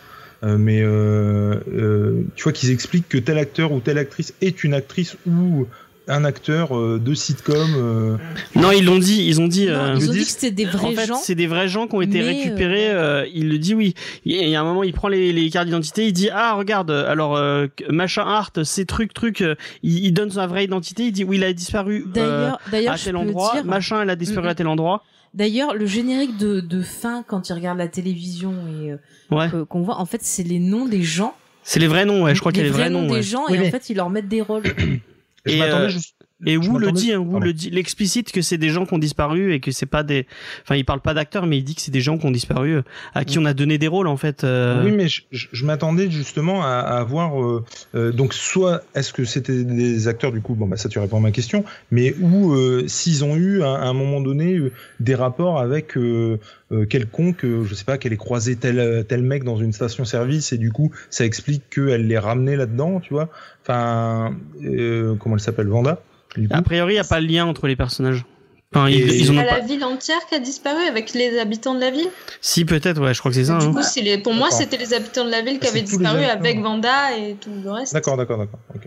Euh, 0.47 0.57
mais 0.57 0.79
euh, 0.81 1.55
euh, 1.73 2.21
tu 2.35 2.43
vois 2.43 2.53
qu'ils 2.53 2.71
expliquent 2.71 3.09
que 3.09 3.17
tel 3.17 3.37
acteur 3.37 3.73
ou 3.73 3.81
telle 3.81 3.97
actrice 3.97 4.33
est 4.41 4.63
une 4.63 4.73
actrice 4.73 5.17
ou 5.27 5.67
un 6.07 6.23
acteur 6.23 6.75
euh, 6.77 6.97
de 6.97 7.13
sitcom. 7.13 7.55
euh, 7.75 8.15
Non, 8.55 8.71
ils 8.71 8.85
l'ont 8.85 8.97
dit, 8.99 9.25
ils 9.27 9.41
ont 9.41 9.47
dit. 9.47 9.65
Non, 9.67 9.73
euh, 9.73 9.95
ils 9.99 10.09
ont 10.09 10.13
dit 10.13 10.19
que 10.23 10.31
c'était 10.31 10.49
des 10.51 10.65
En 10.67 10.69
vrais 10.71 10.93
fait, 10.95 11.07
gens. 11.07 11.15
c'est 11.17 11.35
des 11.35 11.45
vrais 11.45 11.67
gens 11.67 11.87
qui 11.87 11.95
ont 11.95 12.01
été 12.01 12.21
récupérés. 12.21 12.89
euh, 12.89 13.27
il 13.33 13.49
le 13.49 13.57
dit, 13.59 13.75
oui. 13.75 13.93
Il 14.25 14.33
y 14.49 14.55
a 14.55 14.61
un 14.61 14.63
moment, 14.63 14.83
il 14.83 14.93
prend 14.93 15.07
les, 15.09 15.33
les 15.33 15.49
cartes 15.49 15.65
d'identité, 15.65 16.07
il 16.07 16.13
dit 16.13 16.29
ah 16.31 16.53
regarde, 16.53 16.89
alors 16.89 17.35
euh, 17.35 17.67
machin 17.89 18.23
art, 18.25 18.51
ces 18.63 18.85
trucs 18.85 19.13
trucs, 19.13 19.41
euh, 19.41 19.55
il, 19.83 20.05
il 20.05 20.13
donne 20.13 20.31
sa 20.31 20.47
vraie 20.47 20.63
identité, 20.63 21.03
il 21.07 21.11
dit 21.11 21.23
oui 21.25 21.35
il 21.37 21.43
a 21.43 21.51
disparu 21.53 22.05
euh, 22.17 22.49
D'ailleurs, 22.71 22.93
à 22.93 22.97
tel 22.97 23.15
endroit, 23.17 23.51
dire, 23.55 23.65
machin 23.65 24.01
elle 24.01 24.09
a 24.09 24.15
disparu 24.15 24.47
Mm, 24.47 24.51
à 24.51 24.55
tel 24.55 24.67
endroit. 24.67 25.03
D'ailleurs, 25.33 25.73
le 25.75 25.85
générique 25.85 26.37
de, 26.37 26.59
de 26.59 26.81
fin 26.81 27.23
quand 27.27 27.49
il 27.49 27.53
regarde 27.53 27.77
la 27.77 27.87
télévision 27.87 28.53
et 28.81 28.91
euh, 28.91 28.97
Ouais, 29.31 29.47
qu'on 29.69 29.81
voit, 29.81 29.97
en 29.99 30.05
fait, 30.05 30.21
c'est 30.23 30.43
les 30.43 30.59
noms 30.59 30.85
des 30.87 31.03
gens. 31.03 31.35
c'est 31.63 31.79
les 31.79 31.87
vrais 31.87 32.05
noms. 32.05 32.23
Ouais, 32.23 32.33
je 32.35 32.39
crois 32.39 32.51
qu'il 32.51 32.61
y 32.61 32.65
a 32.65 32.67
les 32.67 32.71
vrais 32.73 32.89
noms. 32.89 33.05
des 33.07 33.13
ouais. 33.13 33.21
gens 33.23 33.45
Oui, 33.47 33.55
et 33.55 33.59
mais- 33.59 33.67
en 33.67 33.71
fait, 33.71 33.89
ils 33.89 33.95
leur 33.95 34.09
mettent 34.09 34.27
des 34.27 34.41
rôles. 34.41 34.63
je 35.45 35.51
Et, 35.53 35.59
m'attendais 35.59 35.85
euh, 35.85 35.89
juste- 35.89 36.15
Et 36.45 36.55
Wu 36.57 36.79
le 36.79 36.87
dit, 36.93 37.11
hein, 37.11 37.19
Wu 37.19 37.39
le 37.43 37.51
dit, 37.53 37.69
l'explicite 37.69 38.31
que 38.31 38.41
c'est 38.41 38.57
des 38.57 38.69
gens 38.69 38.85
qui 38.85 38.93
ont 38.93 38.97
disparu 38.97 39.53
et 39.53 39.59
que 39.59 39.71
c'est 39.71 39.85
pas 39.85 40.03
des, 40.03 40.25
enfin 40.63 40.75
il 40.75 40.85
parle 40.85 41.01
pas 41.01 41.13
d'acteurs 41.13 41.45
mais 41.47 41.57
il 41.57 41.63
dit 41.63 41.75
que 41.75 41.81
c'est 41.81 41.91
des 41.91 41.99
gens 41.99 42.17
qui 42.17 42.25
ont 42.25 42.31
disparu 42.31 42.75
euh, 42.77 42.81
à 43.13 43.25
qui 43.25 43.37
on 43.39 43.45
a 43.45 43.53
donné 43.53 43.77
des 43.77 43.87
rôles 43.89 44.07
en 44.07 44.15
fait. 44.15 44.45
euh, 44.45 44.85
Oui, 44.85 44.91
mais 44.91 45.09
je, 45.09 45.23
je- 45.31 45.47
je 45.51 45.65
m'attendais 45.65 46.09
justement 46.09 46.63
à, 46.63 46.69
à 46.77 47.03
voir. 47.03 47.43
euh, 47.43 47.65
euh, 47.95 48.11
donc, 48.13 48.33
soit 48.33 48.83
est-ce 48.95 49.11
que 49.11 49.25
c'était 49.25 49.65
des 49.65 50.07
acteurs 50.07 50.31
du 50.31 50.39
coup 50.39 50.55
Bon, 50.55 50.65
bah 50.67 50.77
ça 50.77 50.87
tu 50.87 50.97
réponds 50.99 51.17
à 51.17 51.21
ma 51.21 51.31
question. 51.31 51.65
Mais 51.91 52.15
ou 52.21 52.53
euh, 52.53 52.85
s'ils 52.87 53.25
ont 53.25 53.35
eu 53.35 53.61
à, 53.61 53.73
à 53.73 53.85
un 53.87 53.93
moment 53.93 54.21
donné 54.21 54.55
euh, 54.55 54.71
des 55.01 55.15
rapports 55.15 55.59
avec 55.59 55.97
quelconque, 56.89 57.45
je 57.45 57.73
sais 57.73 57.83
pas, 57.83 57.97
qu'elle 57.97 58.13
ait 58.13 58.17
croisé 58.17 58.55
tel 58.55 59.05
tel 59.07 59.23
mec 59.23 59.43
dans 59.43 59.57
une 59.57 59.73
station-service 59.73 60.53
et 60.53 60.57
du 60.57 60.71
coup 60.71 60.91
ça 61.09 61.25
explique 61.25 61.63
qu'elle 61.69 62.07
les 62.07 62.17
ramenait 62.19 62.55
là-dedans, 62.55 62.99
tu 62.99 63.13
vois. 63.13 63.29
Enfin, 63.63 64.35
euh, 64.63 65.15
comment 65.19 65.35
elle 65.35 65.41
s'appelle, 65.41 65.67
Vanda? 65.67 66.01
A 66.51 66.61
priori, 66.61 66.93
il 66.93 66.97
y 66.97 66.99
a 66.99 67.03
pas 67.03 67.21
de 67.21 67.27
lien 67.27 67.45
entre 67.45 67.67
les 67.67 67.75
personnages. 67.75 68.25
Enfin, 68.71 68.87
ils, 68.87 68.99
Et- 69.09 69.17
ils 69.21 69.31
ont 69.31 69.35
la 69.35 69.45
pas. 69.45 69.59
ville 69.61 69.83
entière 69.83 70.19
qui 70.29 70.35
a 70.35 70.39
disparu 70.39 70.83
avec 70.83 71.13
les 71.13 71.39
habitants 71.39 71.73
de 71.73 71.79
la 71.79 71.89
ville? 71.89 72.09
Si 72.39 72.65
peut-être, 72.65 73.01
ouais, 73.01 73.15
je 73.15 73.19
crois 73.19 73.31
que 73.31 73.35
c'est 73.35 73.45
ça. 73.45 73.57
du 73.57 73.65
hein. 73.65 73.73
coup, 73.73 73.81
c'est 73.81 74.01
les, 74.01 74.19
pour 74.19 74.33
moi, 74.35 74.49
D'accord. 74.49 74.59
c'était 74.59 74.77
les 74.77 74.93
habitants 74.93 75.25
de 75.25 75.31
la 75.31 75.41
ville 75.41 75.57
qui 75.59 75.65
C'est 75.65 75.71
avaient 75.71 75.81
disparu 75.81 76.23
avec 76.23 76.59
Vanda 76.61 77.17
et 77.17 77.33
tout 77.41 77.49
le 77.63 77.71
reste. 77.71 77.93
D'accord, 77.93 78.15
d'accord, 78.15 78.37
d'accord. 78.37 78.59
ok. 78.75 78.81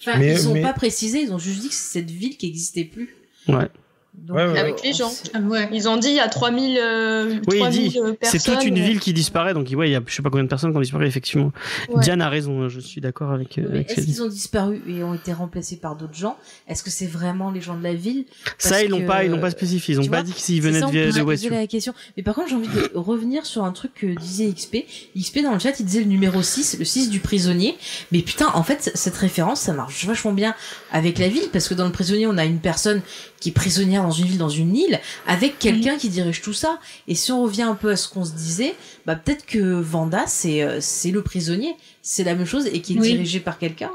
Enfin, 0.00 0.18
Mais- 0.18 0.32
ils 0.32 0.48
ont 0.48 0.54
mais- 0.54 0.62
pas 0.62 0.72
précisé, 0.72 1.20
ils 1.22 1.32
ont 1.32 1.38
juste 1.38 1.60
dit 1.60 1.68
que 1.68 1.74
c'est 1.74 2.00
cette 2.00 2.10
ville 2.10 2.36
qui 2.36 2.48
existait 2.48 2.82
plus. 2.84 3.14
Ouais. 3.46 3.68
Donc, 4.14 4.36
Ouais, 4.36 4.46
ouais, 4.46 4.58
Avec 4.58 4.82
les 4.84 4.92
gens. 4.92 5.10
Ah 5.32 5.40
ouais. 5.40 5.68
Ils 5.72 5.88
ont 5.88 5.96
dit 5.96 6.08
il 6.08 6.14
y 6.16 6.20
a 6.20 6.28
3000, 6.28 6.78
euh, 6.78 7.30
Oui, 7.48 7.56
il 7.56 7.58
3000 7.60 7.70
dit, 7.88 7.98
personnes. 8.20 8.40
C'est 8.40 8.52
toute 8.54 8.64
une 8.64 8.78
ville 8.78 9.00
qui 9.00 9.12
disparaît, 9.14 9.54
donc 9.54 9.68
ouais, 9.74 9.88
il 9.88 9.92
y 9.92 9.96
a 9.96 10.02
je 10.06 10.14
sais 10.14 10.22
pas 10.22 10.28
combien 10.28 10.44
de 10.44 10.48
personnes 10.50 10.70
qui 10.70 10.76
ont 10.76 10.80
disparu 10.82 11.06
effectivement. 11.06 11.50
Ouais. 11.88 12.02
Diane 12.02 12.20
a 12.20 12.28
raison, 12.28 12.62
hein, 12.62 12.68
je 12.68 12.78
suis 12.78 13.00
d'accord 13.00 13.32
avec. 13.32 13.56
euh, 13.58 13.68
avec 13.70 13.90
Est-ce 13.90 14.04
qu'ils 14.04 14.22
ont 14.22 14.28
disparu 14.28 14.82
et 14.86 15.02
ont 15.02 15.14
été 15.14 15.32
remplacés 15.32 15.76
par 15.78 15.96
d'autres 15.96 16.14
gens? 16.14 16.36
Est-ce 16.68 16.82
que 16.82 16.90
c'est 16.90 17.06
vraiment 17.06 17.50
les 17.50 17.62
gens 17.62 17.74
de 17.76 17.82
la 17.82 17.94
ville? 17.94 18.26
Ça, 18.58 18.82
ils 18.84 18.90
l'ont 18.90 19.00
que- 19.00 19.06
pas, 19.06 19.24
ils 19.24 19.30
l'ont 19.30 19.40
pas 19.40 19.50
spécifié. 19.50 19.94
Ils 19.94 19.98
ont 20.00 20.02
tu 20.04 20.10
pas 20.10 20.22
vois, 20.22 20.24
dit 20.30 20.38
s'ils 20.38 20.62
C'est 20.62 20.68
venaient 20.68 20.80
ça, 20.80 20.86
de, 20.90 21.18
de 21.18 21.22
Westview. 21.22 21.50
la 21.50 21.66
question. 21.66 21.94
Mais 22.18 22.22
par 22.22 22.34
contre, 22.34 22.50
j'ai 22.50 22.56
envie 22.56 22.68
de 22.68 22.90
revenir 22.94 23.46
sur 23.46 23.64
un 23.64 23.72
truc 23.72 23.94
que 23.94 24.06
disait 24.06 24.52
XP. 24.52 24.84
XP 25.18 25.42
dans 25.42 25.54
le 25.54 25.58
chat, 25.58 25.80
il 25.80 25.86
disait 25.86 26.00
le 26.00 26.06
numéro 26.06 26.42
6, 26.42 26.76
le 26.78 26.84
6 26.84 27.08
du 27.08 27.18
prisonnier. 27.20 27.76
Mais 28.12 28.20
putain, 28.20 28.48
en 28.54 28.62
fait, 28.62 28.90
cette 28.94 29.16
référence, 29.16 29.60
ça 29.62 29.72
marche 29.72 30.04
vachement 30.04 30.32
bien 30.32 30.54
avec 30.92 31.18
la 31.18 31.28
ville, 31.28 31.48
parce 31.50 31.66
que 31.66 31.74
dans 31.74 31.86
le 31.86 31.92
prisonnier, 31.92 32.26
on 32.26 32.36
a 32.36 32.44
une 32.44 32.60
personne 32.60 33.00
qui 33.42 33.48
est 33.48 33.52
prisonnière 33.52 34.02
dans 34.04 34.12
une 34.12 34.26
ville, 34.26 34.38
dans 34.38 34.48
une 34.48 34.76
île, 34.76 35.00
avec 35.26 35.58
quelqu'un 35.58 35.98
qui 35.98 36.08
dirige 36.08 36.40
tout 36.42 36.52
ça. 36.52 36.78
Et 37.08 37.14
si 37.16 37.32
on 37.32 37.42
revient 37.42 37.62
un 37.62 37.74
peu 37.74 37.90
à 37.90 37.96
ce 37.96 38.08
qu'on 38.08 38.24
se 38.24 38.32
disait, 38.34 38.74
bah 39.04 39.16
peut-être 39.16 39.44
que 39.46 39.58
Vanda, 39.80 40.24
c'est 40.28 40.62
euh, 40.62 40.78
c'est 40.80 41.10
le 41.10 41.22
prisonnier. 41.22 41.74
C'est 42.02 42.22
la 42.22 42.34
même 42.36 42.46
chose 42.46 42.66
et 42.66 42.80
qui 42.80 42.96
est 42.96 43.00
Oui. 43.00 43.08
dirigé 43.12 43.40
par 43.40 43.58
quelqu'un. 43.58 43.90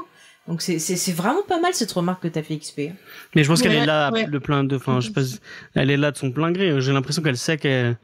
Donc 0.46 0.60
c'est- 0.62 1.12
vraiment 1.12 1.42
pas 1.46 1.60
mal 1.60 1.72
cette 1.74 1.92
remarque 1.92 2.22
que 2.22 2.28
t'as 2.28 2.42
fait 2.42 2.56
XP. 2.58 2.92
Mais 3.34 3.42
je 3.42 3.48
pense 3.48 3.60
qu'elle 3.62 3.72
Ouais, 3.72 3.78
est 3.82 3.86
là 3.86 4.10
ouais. 4.12 4.26
de 4.26 4.38
plein 4.38 4.64
de, 4.64 4.76
enfin, 4.76 5.00
je 5.00 5.06
sais 5.08 5.12
pas, 5.12 5.22
elle 5.74 5.90
est 5.90 5.96
là 5.96 6.10
de 6.10 6.16
son 6.18 6.30
plein 6.30 6.52
gré. 6.52 6.78
J'ai 6.80 6.92
l'impression 6.92 7.22
qu'elle 7.22 7.36
sait 7.38 7.56
qu'elle- 7.58 7.96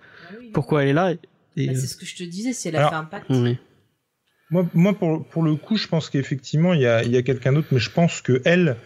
pourquoi 0.55 0.83
elle 0.83 0.89
est 0.89 0.93
là. 0.95 1.13
Et, 1.57 1.67
Bah, 1.67 1.73
euh, 1.73 1.77
c'est 1.81 1.87
ce 1.87 1.97
que 1.97 2.05
je 2.07 2.17
te 2.17 2.23
disais, 2.25 2.53
si 2.55 2.69
elle 2.69 2.77
a 2.77 2.81
Alors, 2.81 2.91
fait 2.91 2.97
un 2.97 3.05
pacte. 3.05 3.31
Moi, 4.51 4.67
moi 4.75 4.93
pour, 4.93 5.27
pour 5.27 5.43
le 5.43 5.57
coup, 5.57 5.77
je 5.77 5.89
pense 5.89 6.11
qu'effectivement, 6.11 6.75
il 6.75 6.81
y 6.83 6.87
a, 6.87 7.03
il 7.03 7.11
y 7.13 7.17
a 7.17 7.23
quelqu'un 7.23 7.53
d'autre, 7.53 7.69
mais 7.71 7.79
je 7.81 7.91
pense 7.91 8.21
que 8.21 8.41
elle, 8.45 8.77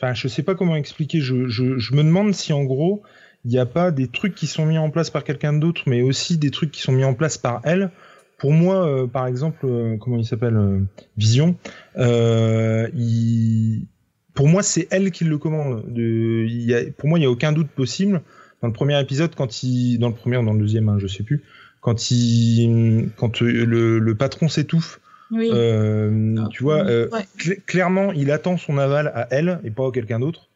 enfin, 0.00 0.14
je 0.14 0.28
sais 0.28 0.42
pas 0.42 0.54
comment 0.54 0.76
expliquer, 0.76 1.20
je, 1.20 1.48
je, 1.48 1.78
je 1.78 1.94
me 1.94 2.02
demande 2.02 2.34
si 2.34 2.52
en 2.52 2.64
gros, 2.64 3.02
il 3.44 3.50
n'y 3.50 3.58
a 3.58 3.66
pas 3.66 3.90
des 3.90 4.08
trucs 4.08 4.34
qui 4.34 4.46
sont 4.46 4.66
mis 4.66 4.78
en 4.78 4.90
place 4.90 5.10
par 5.10 5.22
quelqu'un 5.24 5.52
d'autre, 5.52 5.82
mais 5.86 6.02
aussi 6.02 6.36
des 6.38 6.50
trucs 6.50 6.70
qui 6.70 6.80
sont 6.80 6.92
mis 6.92 7.04
en 7.04 7.14
place 7.14 7.38
par 7.38 7.60
elle. 7.64 7.90
Pour 8.38 8.52
moi, 8.52 8.86
euh, 8.86 9.06
par 9.06 9.26
exemple, 9.26 9.64
euh, 9.64 9.96
comment 9.96 10.18
il 10.18 10.26
s'appelle 10.26 10.56
euh, 10.56 10.80
Vision, 11.16 11.56
euh, 11.96 12.88
il... 12.94 13.86
pour 14.34 14.48
moi, 14.48 14.62
c'est 14.62 14.88
elle 14.90 15.10
qui 15.10 15.24
le 15.24 15.38
commande. 15.38 15.84
De... 15.88 16.44
Il 16.46 16.62
y 16.62 16.74
a... 16.74 16.80
Pour 16.98 17.08
moi, 17.08 17.18
il 17.18 17.22
n'y 17.22 17.26
a 17.26 17.30
aucun 17.30 17.52
doute 17.52 17.68
possible. 17.68 18.20
Dans 18.60 18.68
le 18.68 18.74
premier 18.74 19.00
épisode, 19.00 19.34
quand 19.34 19.62
il, 19.62 19.98
dans 19.98 20.08
le 20.08 20.14
premier 20.14 20.36
ou 20.36 20.44
dans 20.44 20.52
le 20.52 20.60
deuxième, 20.60 20.88
hein, 20.88 20.98
je 20.98 21.06
sais 21.06 21.22
plus, 21.22 21.44
quand 21.80 22.10
il, 22.10 23.10
quand 23.16 23.42
euh, 23.42 23.64
le, 23.64 23.98
le 23.98 24.14
patron 24.14 24.48
s'étouffe, 24.48 25.00
Oui. 25.30 25.50
euh, 25.52 26.36
Ah, 26.38 26.48
tu 26.50 26.62
vois, 26.62 26.84
euh, 26.86 27.08
ouais. 27.10 27.26
cl- 27.38 27.60
clairement, 27.66 28.12
il 28.12 28.30
attend 28.30 28.56
son 28.56 28.78
aval 28.78 29.08
à 29.14 29.26
elle 29.30 29.60
et 29.64 29.70
pas 29.70 29.88
à 29.88 29.90
quelqu'un 29.92 30.20
d'autre 30.20 30.48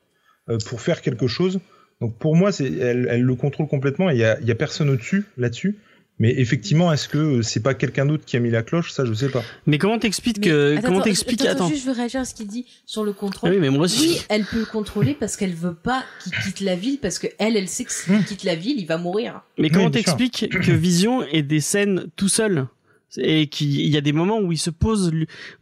euh, 0.49 0.59
pour 0.67 0.81
faire 0.81 1.01
quelque 1.03 1.27
chose. 1.27 1.61
Donc 2.01 2.17
pour 2.19 2.37
moi, 2.37 2.53
c'est, 2.53 2.73
elle, 2.73 3.09
elle 3.11 3.23
le 3.23 3.35
contrôle 3.35 3.67
complètement. 3.69 4.11
Il 4.11 4.19
y 4.19 4.25
a, 4.25 4.39
il 4.41 4.47
y 4.47 4.51
a 4.51 4.55
personne 4.55 4.89
au-dessus 4.91 5.25
là-dessus. 5.37 5.77
Mais 6.19 6.35
effectivement, 6.39 6.93
est-ce 6.93 7.09
que 7.09 7.41
c'est 7.41 7.61
pas 7.63 7.73
quelqu'un 7.73 8.05
d'autre 8.05 8.27
qui 8.27 8.37
a 8.37 8.41
mis 8.41 8.51
la 8.51 8.63
cloche? 8.63 8.93
Ça, 8.93 9.07
je 9.07 9.15
sais 9.15 9.31
pas. 9.31 9.43
Mais 9.67 9.79
comment 9.79 9.99
t'expliques 9.99 10.39
que, 10.43 10.75
attends, 10.77 10.83
comment 10.89 10.97
attends, 10.99 11.05
t'expliques, 11.05 11.41
attends, 11.41 11.51
attends. 11.53 11.69
juste, 11.71 11.81
je 11.83 11.87
veux 11.87 11.97
réagir 11.97 12.21
à 12.21 12.25
ce 12.27 12.35
qu'il 12.35 12.47
dit 12.47 12.67
sur 12.85 13.05
le 13.05 13.13
Ah 13.13 13.15
contrôle. 13.19 13.51
oui, 13.53 13.57
mais 13.59 13.71
moi 13.71 13.85
aussi. 13.85 14.07
Oui, 14.11 14.21
elle 14.29 14.45
peut 14.45 14.59
le 14.59 14.67
contrôler 14.67 15.15
parce 15.19 15.39
qu'elle 15.39 15.55
veut 15.55 15.73
pas 15.73 16.05
qu'il 16.23 16.33
quitte 16.33 16.61
la 16.61 16.77
ville 16.77 16.99
parce 17.01 17.19
que 17.19 17.27
elle, 17.39 17.57
elle 17.57 17.69
sait 17.69 17.85
que 17.85 17.93
s'il 17.93 18.13
Hmm. 18.13 18.25
quitte 18.25 18.45
la 18.45 18.55
ville, 18.55 18.79
il 18.79 18.85
va 18.87 18.99
mourir. 18.99 19.41
Mais 19.57 19.71
comment 19.71 19.91
t'expliques 19.91 20.51
que 20.51 20.73
Vision 20.73 21.23
ait 21.23 21.43
des 21.43 21.61
scènes 21.61 22.07
tout 22.17 22.29
seul? 22.29 22.67
Et 23.17 23.47
qu'il 23.49 23.89
y 23.89 23.97
a 23.97 24.01
des 24.01 24.13
moments 24.13 24.41
où 24.41 24.53
il 24.53 24.59
se 24.59 24.71
pose, 24.71 25.13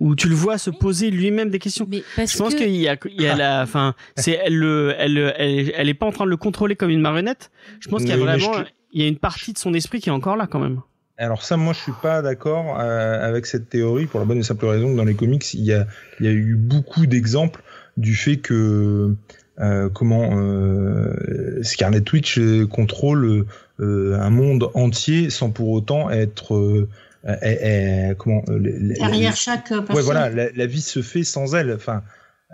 où 0.01 0.15
tu 0.15 0.29
le 0.29 0.35
vois 0.35 0.59
se 0.59 0.71
poser 0.71 1.11
lui-même 1.11 1.51
des 1.51 1.59
questions. 1.59 1.87
Mais 1.89 2.03
parce 2.17 2.33
Je 2.33 2.39
pense 2.39 2.55
que 2.55 2.65
qu'il 2.65 2.77
y 2.77 2.89
a, 2.89 2.97
il 3.07 3.23
y 3.23 3.27
a 3.27 3.37
la, 3.37 3.63
enfin, 3.63 3.95
c'est 4.17 4.39
elle, 4.45 4.57
le, 4.57 4.95
elle, 4.99 5.19
elle, 5.37 5.73
elle 5.75 5.89
est 5.89 5.95
pas 5.95 6.07
en 6.07 6.13
train 6.13 6.25
de 6.25 6.31
le 6.31 6.37
contrôler 6.37 6.77
comme 6.77 6.91
une 6.91 7.01
marionnette. 7.01 7.51
Je 7.81 7.89
pense 7.89 8.03
qu'il 8.03 8.11
y 8.11 8.15
a 8.15 8.17
vraiment, 8.17 8.53
je 8.55 8.65
il 8.93 9.03
y 9.03 9.05
a 9.05 9.09
une 9.09 9.19
partie 9.19 9.53
de 9.53 9.59
son 9.59 9.75
esprit 9.75 10.01
qui 10.01 10.09
est 10.09 10.13
encore 10.13 10.37
là 10.37 10.47
quand 10.47 10.61
même. 10.61 10.81
Alors 11.19 11.43
ça, 11.43 11.57
moi, 11.57 11.73
je 11.73 11.81
suis 11.81 11.93
pas 12.01 12.23
d'accord 12.23 12.79
euh, 12.79 13.29
avec 13.29 13.47
cette 13.47 13.69
théorie 13.69 14.07
pour 14.07 14.21
la 14.21 14.27
bonne 14.27 14.39
et 14.39 14.43
simple 14.43 14.67
raison 14.67 14.93
que 14.93 14.97
dans 14.97 15.05
les 15.05 15.15
comics, 15.15 15.53
il 15.53 15.65
y 15.65 15.73
a, 15.73 15.87
il 16.21 16.27
y 16.27 16.29
a 16.29 16.33
eu 16.33 16.55
beaucoup 16.55 17.07
d'exemples 17.07 17.63
du 17.97 18.15
fait 18.15 18.37
que 18.37 19.17
euh, 19.61 19.89
comment 19.89 20.39
euh, 20.39 21.63
Scarlet 21.63 22.05
Witch 22.13 22.39
euh, 22.39 22.67
contrôle 22.67 23.47
euh, 23.81 24.21
un 24.21 24.31
monde 24.31 24.71
entier 24.75 25.31
sans 25.31 25.51
pour 25.51 25.71
autant 25.71 26.11
être 26.11 26.87
euh, 27.29 27.35
euh, 27.43 28.11
euh, 28.11 28.15
comment 28.15 28.43
euh, 28.49 28.59
Derrière 28.99 29.37
chaque 29.37 29.71
euh, 29.73 29.83
personne. 29.83 29.97
Ouais, 29.97 30.03
voilà, 30.03 30.31
la, 30.31 30.51
la 30.51 30.67
vie 30.67 30.81
se 30.81 31.03
fait 31.03 31.25
sans 31.25 31.55
elle. 31.55 31.73
Enfin, 31.73 32.03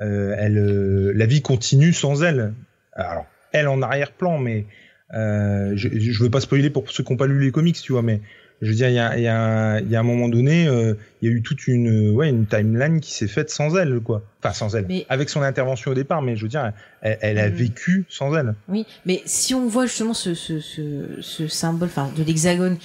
euh, 0.01 0.34
elle, 0.38 0.59
euh, 0.59 1.12
la 1.14 1.26
vie 1.26 1.42
continue 1.42 1.92
sans 1.92 2.22
elle. 2.22 2.52
Alors, 2.94 3.26
elle 3.52 3.68
en 3.68 3.80
arrière-plan, 3.82 4.38
mais 4.38 4.66
euh, 5.14 5.72
je, 5.76 5.88
je 5.92 6.22
veux 6.22 6.30
pas 6.30 6.40
spoiler 6.40 6.70
pour 6.70 6.90
ceux 6.90 7.05
qui 7.05 7.12
n'ont 7.12 7.16
pas 7.16 7.26
lu 7.26 7.40
les 7.40 7.51
comics, 7.52 7.80
tu 7.80 7.92
vois, 7.92 8.02
mais 8.02 8.20
je 8.62 8.68
veux 8.68 8.74
dire, 8.74 8.88
il 8.88 8.94
y 8.94 8.98
a, 8.98 9.18
y, 9.18 9.26
a, 9.28 9.80
y 9.80 9.94
a 9.96 10.01
un 10.01 10.05
moment 10.05 10.28
donné, 10.28 10.66
euh, 10.66 10.94
il 11.20 11.28
y 11.28 11.32
a 11.32 11.34
eu 11.36 11.42
toute 11.42 11.66
une, 11.66 12.10
ouais, 12.12 12.28
une 12.30 12.46
timeline 12.46 13.01
qui 13.01 13.12
s'est 13.12 13.28
faite 13.28 13.51
sans 13.51 13.76
elle, 13.76 14.01
quoi. 14.01 14.22
Enfin, 14.42 14.55
sans 14.55 14.74
elle. 14.76 14.86
Mais- 14.88 15.05
Avec 15.09 15.28
son 15.28 15.42
intervention 15.42 15.90
au 15.90 15.94
départ, 15.94 16.22
mais 16.22 16.36
je 16.36 16.42
veux 16.42 16.48
dire, 16.48 16.72
elle, 17.02 17.18
elle 17.20 17.38
a 17.38 17.48
Mhm. 17.48 17.55
vécu 17.55 18.06
sans 18.09 18.34
elle. 18.36 18.55
oui, 18.68 18.86
mais 19.06 19.22
si 19.26 19.55
on 19.55 19.66
voit 19.68 19.86
justement 19.86 20.14
ce, 20.14 20.34
ce, 20.34 20.60
ce, 20.60 21.18
ce 21.20 21.46
symbole, 21.48 21.88
enfin, 21.88 22.10
de 22.16 22.22
l'hexagone 22.22 22.76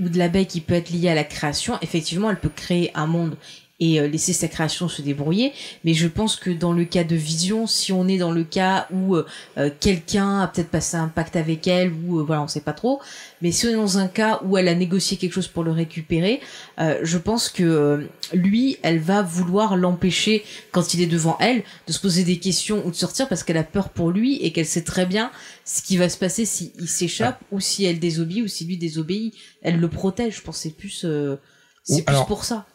ou 0.00 0.08
de 0.08 0.18
l'abeille 0.18 0.46
qui 0.46 0.60
peut 0.60 0.74
être 0.74 0.90
lié 0.90 1.08
à 1.08 1.14
la 1.14 1.24
création, 1.24 1.78
effectivement, 1.82 2.30
elle 2.30 2.38
peut 2.38 2.50
créer 2.54 2.90
un 2.94 3.06
monde 3.06 3.36
et 3.80 4.00
euh, 4.00 4.06
laisser 4.06 4.32
sa 4.32 4.46
création 4.48 4.88
se 4.88 5.02
débrouiller. 5.02 5.52
Mais 5.84 5.94
je 5.94 6.06
pense 6.06 6.36
que 6.36 6.50
dans 6.50 6.72
le 6.72 6.84
cas 6.84 7.02
de 7.04 7.16
Vision, 7.16 7.66
si 7.66 7.92
on 7.92 8.06
est 8.06 8.18
dans 8.18 8.30
le 8.32 8.44
cas 8.44 8.86
où 8.92 9.16
euh, 9.16 9.26
euh, 9.58 9.70
quelqu'un 9.80 10.40
a 10.40 10.46
peut-être 10.48 10.70
passé 10.70 10.96
un 10.96 11.08
pacte 11.08 11.36
avec 11.36 11.66
elle, 11.66 11.92
ou 12.06 12.20
euh, 12.20 12.22
voilà, 12.22 12.42
on 12.42 12.48
sait 12.48 12.60
pas 12.60 12.72
trop. 12.72 13.00
Mais 13.42 13.50
si 13.52 13.66
on 13.66 13.70
est 13.70 13.74
dans 13.74 13.98
un 13.98 14.06
cas 14.08 14.40
où 14.44 14.56
elle 14.56 14.68
a 14.68 14.74
négocié 14.74 15.16
quelque 15.16 15.32
chose 15.32 15.48
pour 15.48 15.64
le 15.64 15.72
récupérer, 15.72 16.40
euh, 16.78 17.00
je 17.02 17.18
pense 17.18 17.48
que 17.48 17.62
euh, 17.64 18.06
lui, 18.32 18.78
elle 18.82 19.00
va 19.00 19.22
vouloir 19.22 19.76
l'empêcher 19.76 20.44
quand 20.70 20.94
il 20.94 21.02
est 21.02 21.06
devant 21.06 21.36
elle 21.40 21.62
de 21.86 21.92
se 21.92 21.98
poser 22.00 22.22
des 22.24 22.38
questions 22.38 22.80
ou 22.86 22.90
de 22.90 22.96
sortir 22.96 23.28
parce 23.28 23.42
qu'elle 23.42 23.56
a 23.58 23.64
peur 23.64 23.88
pour 23.90 24.10
lui 24.10 24.36
et 24.42 24.52
qu'elle 24.52 24.66
sait 24.66 24.84
très 24.84 25.04
bien 25.04 25.30
ce 25.64 25.82
qui 25.82 25.96
va 25.96 26.08
se 26.08 26.16
passer 26.16 26.44
si 26.44 26.72
il 26.78 26.88
s'échappe 26.88 27.40
ou 27.50 27.58
si 27.60 27.84
elle 27.84 27.98
désobéit 27.98 28.44
ou 28.44 28.48
si 28.48 28.64
lui 28.64 28.76
désobéit. 28.78 29.34
Elle 29.62 29.80
le 29.80 29.88
protège. 29.88 30.36
Je 30.36 30.42
pense 30.42 30.58
c'est 30.58 30.70
plus, 30.76 31.04
euh, 31.04 31.36
c'est 31.82 32.02
plus 32.04 32.14
alors- 32.14 32.26
pour 32.26 32.44
ça. 32.44 32.66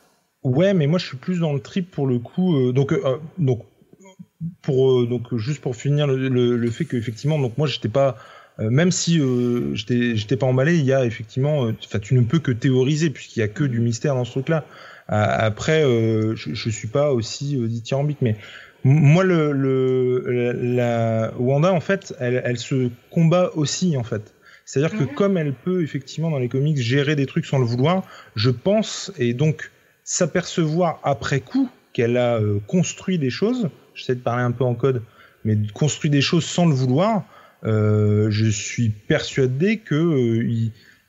Ouais, 0.43 0.73
mais 0.73 0.87
moi 0.87 0.99
je 0.99 1.05
suis 1.05 1.17
plus 1.17 1.39
dans 1.39 1.53
le 1.53 1.59
trip 1.59 1.91
pour 1.91 2.07
le 2.07 2.19
coup. 2.19 2.55
euh, 2.55 2.71
donc, 2.71 2.93
euh, 2.93 3.17
donc, 3.37 3.65
pour, 4.61 4.91
euh, 5.01 5.07
donc 5.07 5.35
juste 5.37 5.61
pour 5.61 5.75
finir 5.75 6.07
le, 6.07 6.29
le, 6.29 6.57
le 6.57 6.71
fait 6.71 6.85
qu'effectivement, 6.85 7.39
donc 7.39 7.57
moi 7.57 7.67
j'étais 7.67 7.89
pas, 7.89 8.17
euh, 8.59 8.69
même 8.69 8.91
si 8.91 9.19
euh, 9.19 9.73
j'étais 9.75 10.15
j'étais 10.15 10.37
pas 10.37 10.45
emballé, 10.47 10.77
il 10.77 10.85
y 10.85 10.93
a 10.93 11.05
effectivement, 11.05 11.65
euh, 11.65 11.73
enfin 11.85 11.99
tu 11.99 12.13
ne 12.15 12.21
peux 12.21 12.39
que 12.39 12.51
théoriser 12.51 13.09
puisqu'il 13.09 13.39
y 13.39 13.43
a 13.43 13.47
que 13.49 13.63
du 13.65 13.79
mystère 13.81 14.15
dans 14.15 14.25
ce 14.25 14.31
truc-là. 14.31 14.65
Après, 15.11 15.83
euh, 15.83 16.35
je, 16.35 16.53
je 16.53 16.69
suis 16.69 16.87
pas 16.87 17.11
aussi 17.13 17.57
euh, 17.57 17.67
dithyrambique, 17.67 18.19
mais 18.21 18.37
moi 18.83 19.23
le, 19.23 19.51
le 19.51 20.23
la, 20.31 20.53
la- 21.29 21.33
Wanda 21.39 21.73
en 21.73 21.79
fait, 21.81 22.13
elle, 22.19 22.41
elle 22.45 22.57
se 22.59 22.91
combat 23.09 23.51
aussi 23.55 23.97
en 23.97 24.03
fait. 24.03 24.35
C'est-à-dire 24.65 24.95
que 24.95 25.03
Mhm. 25.03 25.13
comme 25.15 25.37
elle 25.37 25.53
peut 25.55 25.81
effectivement 25.81 26.29
dans 26.29 26.37
les 26.39 26.47
comics 26.49 26.77
gérer 26.77 27.15
des 27.15 27.25
trucs 27.25 27.45
sans 27.47 27.57
le 27.57 27.65
vouloir, 27.65 28.05
je 28.35 28.51
pense 28.51 29.11
et 29.17 29.33
donc 29.33 29.71
s'apercevoir 30.09 30.99
après 31.03 31.39
coup 31.39 31.69
qu'elle 31.93 32.17
a 32.17 32.37
euh, 32.37 32.57
construit 32.65 33.19
des 33.19 33.29
choses, 33.29 33.69
j'essaie 33.93 34.15
de 34.15 34.21
parler 34.21 34.41
un 34.41 34.49
peu 34.49 34.63
en 34.63 34.73
code, 34.73 35.03
mais 35.45 35.55
construit 35.71 36.09
des 36.09 36.21
choses 36.21 36.45
sans 36.45 36.65
le 36.65 36.73
vouloir, 36.73 37.25
euh, 37.63 38.31
je 38.31 38.47
suis 38.47 38.89
persuadé 38.89 39.77
que 39.77 40.41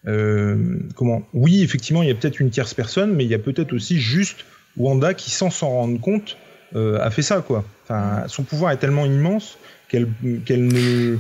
euh, 0.07 0.81
comment 0.97 1.23
oui 1.33 1.63
effectivement 1.63 2.03
il 2.03 2.09
y 2.09 2.13
a 2.13 2.15
peut-être 2.15 2.41
une 2.41 2.51
tierce 2.51 2.75
personne, 2.75 3.15
mais 3.15 3.25
il 3.25 3.31
y 3.31 3.35
a 3.35 3.39
peut-être 3.39 3.73
aussi 3.73 3.99
juste 3.99 4.45
Wanda 4.77 5.15
qui 5.15 5.31
sans 5.31 5.49
s'en 5.49 5.71
rendre 5.71 5.99
compte 5.99 6.37
a 6.75 7.11
fait 7.11 7.23
ça 7.23 7.41
quoi. 7.41 7.65
Son 8.29 8.43
pouvoir 8.43 8.71
est 8.71 8.77
tellement 8.77 9.07
immense 9.07 9.59
qu'elle 9.89 10.09
ne 10.23 11.17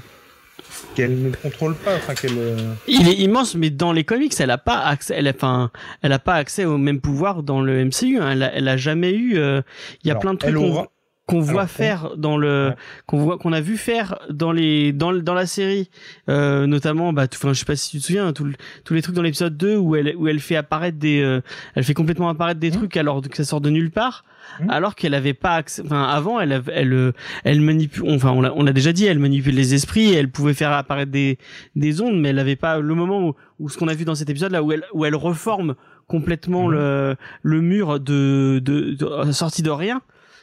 qu'elle 0.95 1.23
ne 1.23 1.31
contrôle 1.31 1.75
pas, 1.75 1.95
enfin 1.97 2.15
qu'elle 2.15 2.37
euh, 2.37 2.57
Il 2.89 3.09
est 3.09 3.15
immense, 3.17 3.55
mais 3.55 3.71
dans 3.71 3.93
les 3.93 4.05
comics, 4.05 4.33
elle 4.39 4.51
a 4.51 4.59
pas 4.59 4.79
accès, 4.81 5.15
elle 5.17 5.29
a, 5.29 5.33
enfin, 5.35 5.71
elle 6.03 6.13
a 6.13 6.19
pas 6.19 6.35
accès 6.35 6.65
au 6.65 6.79
même 6.79 7.01
pouvoir 7.01 7.43
dans 7.43 7.61
le 7.61 7.85
MCU. 7.85 8.19
hein. 8.21 8.31
Elle, 8.33 8.43
a, 8.43 8.55
elle 8.55 8.69
a 8.69 8.77
jamais 8.77 9.13
eu. 9.13 9.37
euh, 9.39 9.63
Il 10.05 10.09
y 10.09 10.11
a 10.11 10.15
Alors, 10.15 10.21
plein 10.23 10.35
de 10.35 10.39
trucs 10.39 10.51
elle 10.51 10.57
qu'on 10.57 10.71
aura- 10.71 10.87
qu'on 11.31 11.41
voit 11.41 11.63
Alors, 11.63 11.71
faire 11.71 12.11
dans 12.17 12.37
le 12.37 12.69
Ouais. 12.69 12.75
qu'on 13.07 13.19
voit 13.19 13.39
qu'on 13.39 13.53
a 13.53 13.61
vu 13.61 13.77
faire 13.77 14.19
dans 14.31 14.53
les 14.53 14.93
dans 14.93 15.13
dans 15.13 15.35
la 15.35 15.47
série 15.47 15.89
euh, 16.29 16.67
notamment 16.67 17.13
bah 17.13 17.27
tout- 17.29 17.39
enfin 17.41 17.53
je 17.53 17.59
sais 17.59 17.65
pas 17.65 17.77
si 17.77 17.91
tu 17.93 17.99
te 17.99 18.05
souviens 18.05 18.33
tout 18.33 18.45
le- 18.45 18.55
tous 18.85 18.95
les 18.95 19.03
trucs 19.03 19.15
dans 19.15 19.23
l'épisode 19.23 19.57
2 19.57 19.77
où 19.77 19.97
elle 19.97 20.15
où 20.17 20.29
elle 20.29 20.41
fait 20.41 20.57
apparaître 20.57 20.99
des 20.99 21.21
euh, 21.23 21.41
elle 21.75 21.85
fait 21.85 21.95
complètement 21.95 22.29
apparaître 22.29 22.61
des 22.61 22.71
Mhm. 22.71 22.77
trucs 22.77 22.97
alors 22.97 23.23
que 23.23 23.37
ça 23.37 23.45
sort 23.45 23.61
de 23.61 23.71
nulle 23.71 23.91
part 23.91 24.25
Mhm. 24.61 24.71
alors 24.71 24.95
qu'elle 24.95 25.15
avait 25.15 25.35
pas 25.35 25.55
accès 25.57 25.83
enfin 25.85 26.03
avant 26.05 26.41
elle 26.41 26.63
elle 26.73 26.93
euh, 26.93 27.13
elle 27.45 27.61
manipule 27.61 28.05
enfin 28.11 28.31
on 28.31 28.41
l'a 28.41 28.53
on 28.57 28.65
l'a 28.65 28.73
déjà 28.73 28.93
dit 28.93 29.07
elle 29.07 29.19
manipule 29.19 29.55
les 29.55 29.75
esprits 29.75 30.13
elle 30.13 30.31
pouvait 30.31 30.55
faire 30.55 30.73
apparaître 30.73 31.13
des 31.13 31.39
des 31.77 32.01
ondes 32.03 32.19
mais 32.21 32.31
elle 32.31 32.39
avait 32.39 32.57
pas 32.57 32.79
le 32.81 32.95
moment 32.95 33.29
où, 33.29 33.35
où 33.59 33.69
ce 33.69 33.79
qu'on 33.79 33.89
a 33.89 33.95
vu 33.95 34.05
dans 34.05 34.15
cet 34.15 34.29
épisode 34.31 34.53
là 34.53 34.63
où 34.63 34.73
elle 34.73 34.85
où 34.93 35.05
elle 35.05 35.15
reforme 35.17 35.75
complètement 36.09 36.67
Mhm. 36.67 36.73
le 36.75 37.17
le 37.43 37.61
mur 37.61 38.01
de 38.01 38.61
de, 38.65 38.95
de 38.95 39.33
sorti 39.33 39.63
de 39.63 39.71
rien 39.71 40.01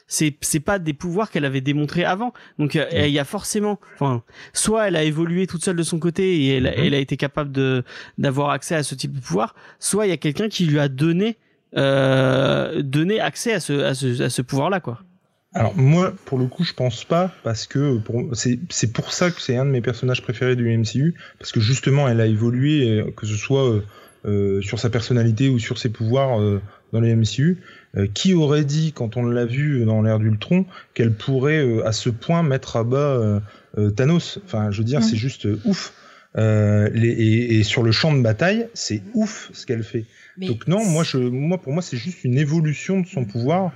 c'est 0.08 0.36
c'est 0.42 0.60
pas 0.62 0.80
des 0.80 0.94
pouvoirs 0.94 1.30
qu'elle 1.30 1.46
avait 1.46 1.62
démontrés 1.62 2.06
avant. 2.06 2.34
Donc 2.60 2.76
euh, 2.76 2.86
il 2.94 3.12
y 3.12 3.20
a 3.20 3.26
forcément 3.26 3.80
enfin 3.96 4.24
soit 4.54 4.88
elle 4.88 4.96
a 4.96 5.04
évolué 5.04 5.48
toute 5.48 5.64
seule 5.64 5.76
de 5.76 5.84
son 5.84 6.00
côté 6.00 6.38
et 6.46 6.56
elle, 6.58 6.64
Mhm. 6.64 6.74
elle 6.86 6.94
a 6.94 7.00
été 7.00 7.18
capable 7.18 7.52
de 7.52 7.84
d'avoir 8.18 8.50
accès 8.52 8.76
à 8.76 8.84
ce 8.84 8.96
type 8.96 9.14
de 9.14 9.20
pouvoir 9.20 9.56
soit 9.80 10.06
il 10.08 10.10
y 10.10 10.14
a 10.14 10.18
quelqu'un 10.18 10.50
qui 10.50 10.66
lui 10.66 10.80
a 10.80 10.88
donné 10.88 11.38
euh, 11.76 12.82
donné 12.82 13.20
accès 13.20 13.54
à 13.54 13.60
ce 13.60 13.74
à 13.84 13.94
ce 13.94 14.22
à 14.24 14.30
ce 14.30 14.42
pouvoir 14.42 14.70
là 14.70 14.80
quoi. 14.80 15.02
Alors 15.54 15.76
moi, 15.76 16.14
pour 16.26 16.38
le 16.38 16.46
coup, 16.46 16.64
je 16.64 16.74
pense 16.74 17.04
pas 17.04 17.32
parce 17.44 17.66
que 17.68 18.00
c'est 18.34 18.60
c'est 18.70 18.92
pour 18.94 19.12
ça 19.12 19.32
que 19.32 19.42
c'est 19.42 19.56
un 19.58 19.66
de 19.66 19.72
mes 19.72 19.82
personnages 19.82 20.22
préférés 20.22 20.56
du 20.56 20.68
MCU 20.78 21.16
parce 21.40 21.52
que 21.52 21.60
justement, 21.60 22.08
elle 22.08 22.22
a 22.22 22.28
évolué, 22.28 23.00
euh, 23.00 23.12
que 23.16 23.26
ce 23.26 23.36
soit 23.36 23.68
euh, 23.68 23.84
sur 24.62 24.80
sa 24.80 24.90
personnalité 24.90 25.50
ou 25.50 25.60
sur 25.60 25.78
ses 25.78 25.90
pouvoirs 25.90 26.40
euh, 26.40 26.62
dans 26.92 27.00
les 27.00 27.16
MCU. 27.16 27.58
Euh, 27.96 28.06
qui 28.14 28.34
aurait 28.34 28.66
dit 28.66 28.92
quand 28.94 29.16
on 29.16 29.26
l'a 29.26 29.46
vu 29.46 29.86
dans 29.86 30.02
l'ère 30.02 30.20
d'Ultron 30.20 30.66
qu'elle 30.94 31.14
pourrait 31.14 31.66
euh, 31.66 31.88
à 31.88 31.94
ce 31.94 32.10
point 32.10 32.44
mettre 32.44 32.76
à 32.76 32.84
bas 32.84 32.98
euh, 32.98 33.40
euh, 33.78 33.90
Thanos? 33.92 34.40
Enfin, 34.46 34.72
je 34.72 34.80
veux 34.80 34.84
dire, 34.84 35.02
c'est 35.02 35.16
juste 35.16 35.46
euh, 35.46 35.60
ouf. 35.66 35.94
Euh, 36.38 36.90
les, 36.94 37.10
et, 37.10 37.60
et 37.60 37.64
sur 37.64 37.82
le 37.82 37.92
champ 37.92 38.14
de 38.14 38.22
bataille, 38.22 38.68
c'est 38.74 39.02
ouf 39.14 39.50
ce 39.54 39.66
qu'elle 39.66 39.84
fait. 39.84 40.06
Mais 40.38 40.48
Donc 40.48 40.68
non, 40.68 40.84
moi, 40.86 41.04
je, 41.04 41.18
moi 41.18 41.58
pour 41.58 41.74
moi, 41.74 41.82
c'est 41.82 41.98
juste 41.98 42.24
une 42.24 42.38
évolution 42.38 43.00
de 43.00 43.08
son 43.08 43.26
pouvoir. 43.26 43.72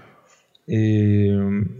Et, 0.74 1.30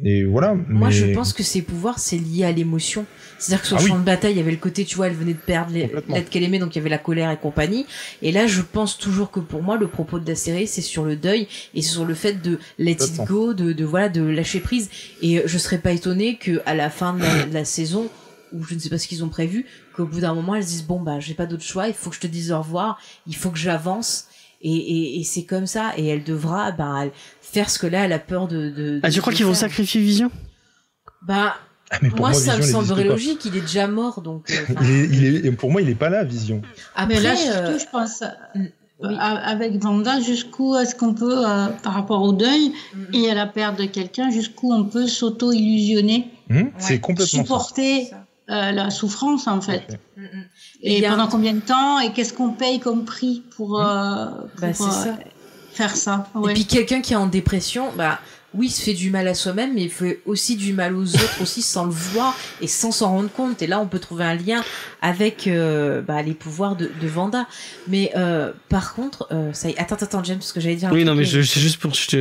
et 0.04 0.26
voilà. 0.26 0.54
Moi, 0.68 0.90
mais- 0.90 0.94
je 0.94 1.06
pense 1.14 1.32
que 1.32 1.44
ses 1.44 1.62
pouvoirs, 1.62 1.98
c'est 1.98 2.18
lié 2.18 2.44
à 2.44 2.52
l'émotion. 2.52 3.06
C'est-à-dire 3.40 3.62
que 3.62 3.68
sur 3.68 3.78
Ah 3.78 3.80
le 3.80 3.86
oui. 3.86 3.90
champ 3.92 4.00
de 4.00 4.04
bataille, 4.04 4.34
il 4.34 4.38
y 4.38 4.42
avait 4.42 4.52
le 4.52 4.58
côté, 4.58 4.84
tu 4.86 4.98
vois, 4.98 5.08
elle 5.08 5.14
venait 5.16 5.34
de 5.34 5.40
perdre 5.40 5.74
l'être 5.74 6.30
qu'elle 6.30 6.44
aimait, 6.44 6.60
donc 6.60 6.76
il 6.76 6.80
y 6.80 6.82
avait 6.82 6.90
la 6.90 6.98
colère 6.98 7.32
et 7.32 7.38
compagnie. 7.38 7.86
Et 8.22 8.32
là, 8.34 8.46
je 8.48 8.62
pense 8.62 8.98
toujours 8.98 9.32
que 9.32 9.40
pour 9.40 9.64
moi, 9.64 9.78
le 9.78 9.88
propos 9.88 10.20
de 10.20 10.28
la 10.28 10.36
série, 10.36 10.68
c'est 10.68 10.82
sur 10.82 11.06
le 11.06 11.16
deuil 11.16 11.48
et 11.74 11.82
sur 11.82 12.04
le 12.06 12.14
fait 12.14 12.34
de 12.42 12.60
let 12.78 12.92
it 12.92 13.22
go, 13.26 13.54
de, 13.54 13.72
de 13.74 13.86
voilà, 13.86 14.10
de 14.10 14.22
lâcher 14.22 14.60
prise. 14.60 14.90
Et 15.22 15.42
je 15.46 15.58
serais 15.58 15.78
pas 15.80 15.92
étonnée 15.94 16.36
que 16.38 16.62
à 16.66 16.76
la 16.76 16.90
fin 16.90 17.14
de 17.14 17.22
la, 17.24 17.46
de 17.46 17.54
la 17.54 17.66
saison, 17.66 18.10
ou 18.54 18.64
je 18.66 18.76
ne 18.76 18.80
sais 18.80 18.90
pas 18.90 18.98
ce 18.98 19.08
qu'ils 19.08 19.24
ont 19.24 19.30
prévu, 19.30 19.66
qu'au 19.96 20.06
bout 20.06 20.20
d'un 20.20 20.34
moment, 20.36 20.54
elles 20.56 20.64
se 20.64 20.68
disent 20.70 20.86
bon 20.86 21.00
bah, 21.00 21.20
j'ai 21.22 21.34
pas 21.34 21.46
d'autre 21.46 21.64
choix, 21.64 21.88
il 21.88 21.94
faut 21.94 22.10
que 22.10 22.18
je 22.18 22.22
te 22.22 22.28
dise 22.28 22.52
au 22.52 22.60
revoir, 22.60 23.00
il 23.26 23.36
faut 23.38 23.50
que 23.50 23.58
j'avance. 23.58 24.26
Et, 24.64 24.76
et, 24.76 25.20
et 25.20 25.24
c'est 25.24 25.42
comme 25.46 25.66
ça, 25.66 25.94
et 25.98 26.06
elle 26.06 26.24
devra 26.24 26.72
bah, 26.72 26.96
elle- 27.02 27.12
faire 27.52 27.70
ce 27.70 27.80
que 27.80 27.88
là, 27.88 28.06
elle 28.06 28.14
a 28.14 28.20
peur 28.20 28.48
de. 28.48 28.70
de 28.70 29.00
ah 29.04 29.10
de- 29.10 29.14
tu 29.14 29.22
crois 29.22 29.34
qu'ils 29.34 29.46
vont 29.46 29.54
sacrifier 29.54 30.02
Vision? 30.02 30.32
Bah, 31.24 31.56
Ah, 31.92 31.98
mais 32.02 32.10
pour 32.10 32.20
moi, 32.20 32.30
moi, 32.32 32.40
ça 32.40 32.58
me 32.58 32.62
semblerait 32.62 33.04
logique, 33.04 33.44
il 33.46 33.56
est 33.58 33.62
déjà 33.62 33.88
mort, 33.88 34.22
donc. 34.22 34.50
euh, 34.52 34.66
Il 34.82 34.90
est, 34.90 35.06
il 35.42 35.46
est, 35.48 35.52
pour 35.52 35.72
moi, 35.72 35.82
il 35.82 35.90
est 35.90 35.96
pas 35.96 36.10
là, 36.10 36.24
Vision. 36.24 36.62
Après, 36.96 37.16
Mais 37.16 37.22
là, 37.22 37.32
euh, 37.34 37.66
surtout, 37.76 37.80
je 37.86 37.92
pense, 37.92 38.24
oui. 39.04 39.16
a- 39.20 39.50
avec 39.50 39.74
Vanda, 39.82 40.20
jusqu'où 40.22 40.76
est-ce 40.78 40.96
qu'on 40.96 41.14
peut, 41.14 41.46
euh, 41.46 41.68
par 41.84 41.94
rapport 41.94 42.22
au 42.24 42.32
deuil 42.34 42.72
mm, 42.96 43.04
et 43.14 43.30
à 43.30 43.34
la 43.36 43.46
perte 43.48 43.78
de 43.78 43.86
quelqu'un, 43.86 44.32
jusqu'où 44.32 44.72
on 44.74 44.86
peut 44.86 45.08
s'auto-illusionner, 45.08 46.30
Hmm 46.50 46.68
c'est 46.78 47.00
complètement 47.00 47.42
supporter 47.44 48.06
ça. 48.06 48.26
euh, 48.50 48.72
la 48.72 48.90
souffrance, 48.90 49.48
en 49.48 49.60
fait. 49.62 50.00
Mm, 50.18 50.22
mm. 50.24 50.28
Et 50.84 51.02
pendant 51.02 51.24
un- 51.24 51.28
combien 51.28 51.54
de 51.54 51.60
temps 51.60 52.00
et 52.00 52.12
qu'est-ce 52.14 52.34
qu'on 52.34 52.52
paye 52.54 52.80
comme 52.80 53.04
prix 53.06 53.44
pour, 53.58 53.80
euh, 53.82 54.26
pour, 54.56 54.62
Bah, 54.62 54.74
c'est 54.74 54.84
euh, 54.84 54.90
ça. 54.92 55.18
Faire 55.88 55.96
ça 55.96 56.28
Et 56.36 56.38
ouais. 56.38 56.54
puis 56.54 56.66
quelqu'un 56.66 57.02
qui 57.02 57.14
est 57.14 57.18
en 57.18 57.28
dépression, 57.28 57.92
bah 57.98 58.20
oui, 58.54 58.68
il 58.68 58.70
se 58.72 58.82
fait 58.82 58.94
du 58.94 59.10
mal 59.12 59.28
à 59.30 59.34
soi-même, 59.34 59.74
mais 59.74 59.84
il 59.84 59.90
fait 59.90 60.20
aussi 60.26 60.58
du 60.58 60.74
mal 60.74 60.94
aux 60.96 61.08
autres 61.16 61.42
aussi 61.42 61.62
sans 61.62 61.86
le 61.86 61.92
voir 61.92 62.38
et 62.60 62.68
sans 62.68 62.92
s'en 62.92 63.10
rendre 63.12 63.32
compte. 63.32 63.62
Et 63.62 63.68
là, 63.68 63.80
on 63.80 63.88
peut 63.88 64.00
trouver 64.00 64.26
un 64.26 64.36
lien 64.36 64.62
avec 65.02 65.48
euh, 65.48 66.02
bah, 66.02 66.22
les 66.22 66.34
pouvoirs 66.34 66.76
de, 66.76 66.92
de 67.02 67.08
Vanda. 67.08 67.48
Mais 67.88 68.12
euh, 68.18 68.52
par 68.70 68.94
contre, 68.94 69.28
euh, 69.32 69.54
ça 69.54 69.70
y 69.70 69.72
est. 69.72 69.80
Attends, 69.80 69.96
attends, 69.96 70.24
James, 70.24 70.38
parce 70.38 70.52
que 70.52 70.60
j'allais 70.60 70.76
dire. 70.76 70.90
un 70.90 70.92
oui 70.92 71.00
truc, 71.00 71.08
non 71.08 71.16
mais 71.16 71.24
je 71.24 71.42
c'est 71.42 71.62
juste 71.62 71.78
pour 71.80 71.94
je 71.94 72.08
te 72.08 72.18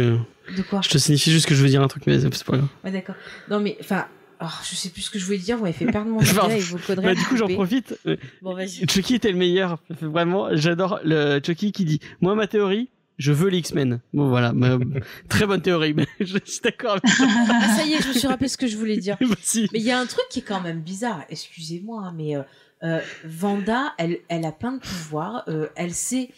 De 0.57 0.63
quoi? 0.63 0.81
je 0.83 0.89
te 0.89 0.99
signifie 0.99 1.33
juste 1.33 1.47
que 1.47 1.55
je 1.57 1.63
veux 1.63 1.69
dire 1.69 1.83
un 1.83 1.89
truc 1.89 2.05
mais 2.07 2.21
c'est 2.21 2.45
pas 2.45 2.57
grave 2.59 2.69
Ouais, 2.85 2.93
d'accord. 2.93 3.17
Non, 3.51 3.59
mais 3.59 3.77
enfin. 3.81 4.07
oh, 4.41 4.47
je 4.71 4.77
sais 4.77 4.91
plus 4.91 5.03
ce 5.03 5.11
que 5.11 5.19
je 5.19 5.25
voulais 5.25 5.39
dire, 5.39 5.57
vous 5.57 5.65
m'avez 5.65 5.75
fait 5.77 5.87
perdre 5.87 6.11
mon 6.11 6.21
vos 6.21 6.79
conneries. 6.87 7.07
bah 7.07 7.15
du 7.17 7.25
coup 7.25 7.37
j'en 7.37 7.49
profite 7.49 7.99
Bon, 8.41 8.55
vas-y. 8.55 8.87
Chucky 8.89 9.17
était 9.17 9.33
le 9.33 9.37
meilleur 9.39 9.79
vraiment 10.01 10.47
j'adore 10.53 11.01
le 11.05 11.41
Chucky 11.45 11.73
qui 11.73 11.85
dit 11.85 11.99
moi 12.21 12.37
ma 12.37 12.47
théorie 12.47 12.89
je 13.21 13.33
veux 13.33 13.49
les 13.51 13.59
X-Men 13.59 14.01
bon 14.13 14.29
voilà 14.29 14.53
ma- 14.53 14.79
très 15.29 15.47
bonne 15.47 15.63
théorie 15.63 15.95
mais 15.95 16.07
je 16.21 16.39
suis 16.45 16.61
d'accord 16.63 16.93
avec 16.93 17.05
toi 17.17 17.27
Ah, 17.49 17.77
ça 17.77 17.85
y 17.85 17.93
est, 17.93 18.03
je 18.03 18.09
me 18.09 18.13
suis 18.15 18.27
rappelé 18.27 18.49
ce 18.49 18.57
que 18.57 18.67
je 18.67 18.77
voulais 18.77 18.97
dire. 18.97 19.17
Bah, 19.29 19.37
si. 19.43 19.69
Mais 19.73 19.79
il 19.79 19.85
y 19.85 19.91
a 19.93 19.99
un 20.01 20.07
truc 20.07 20.25
qui 20.31 20.41
est 20.41 20.43
quand 20.43 20.61
même 20.61 20.81
bizarre, 20.81 21.25
excusez-moi, 21.29 22.03
hein, 22.07 22.15
mais 22.17 22.37
euh, 22.37 22.43
euh, 22.83 23.01
Vanda, 23.25 23.93
elle, 23.99 24.19
elle 24.29 24.45
a 24.45 24.53
plein 24.53 24.73
de 24.73 24.81
pouvoirs. 24.81 25.45
euh, 25.49 25.69
elle 25.77 25.95
sait 25.95 26.31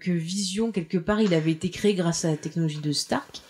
que 0.00 0.10
Vision, 0.12 0.72
quelque 0.72 0.96
part, 0.96 1.20
il 1.20 1.34
avait 1.34 1.50
été 1.52 1.68
créé 1.68 1.92
grâce 1.94 2.24
à 2.24 2.30
la 2.30 2.36
technologie 2.38 2.78
de 2.80 2.90
Stark. 2.92 3.42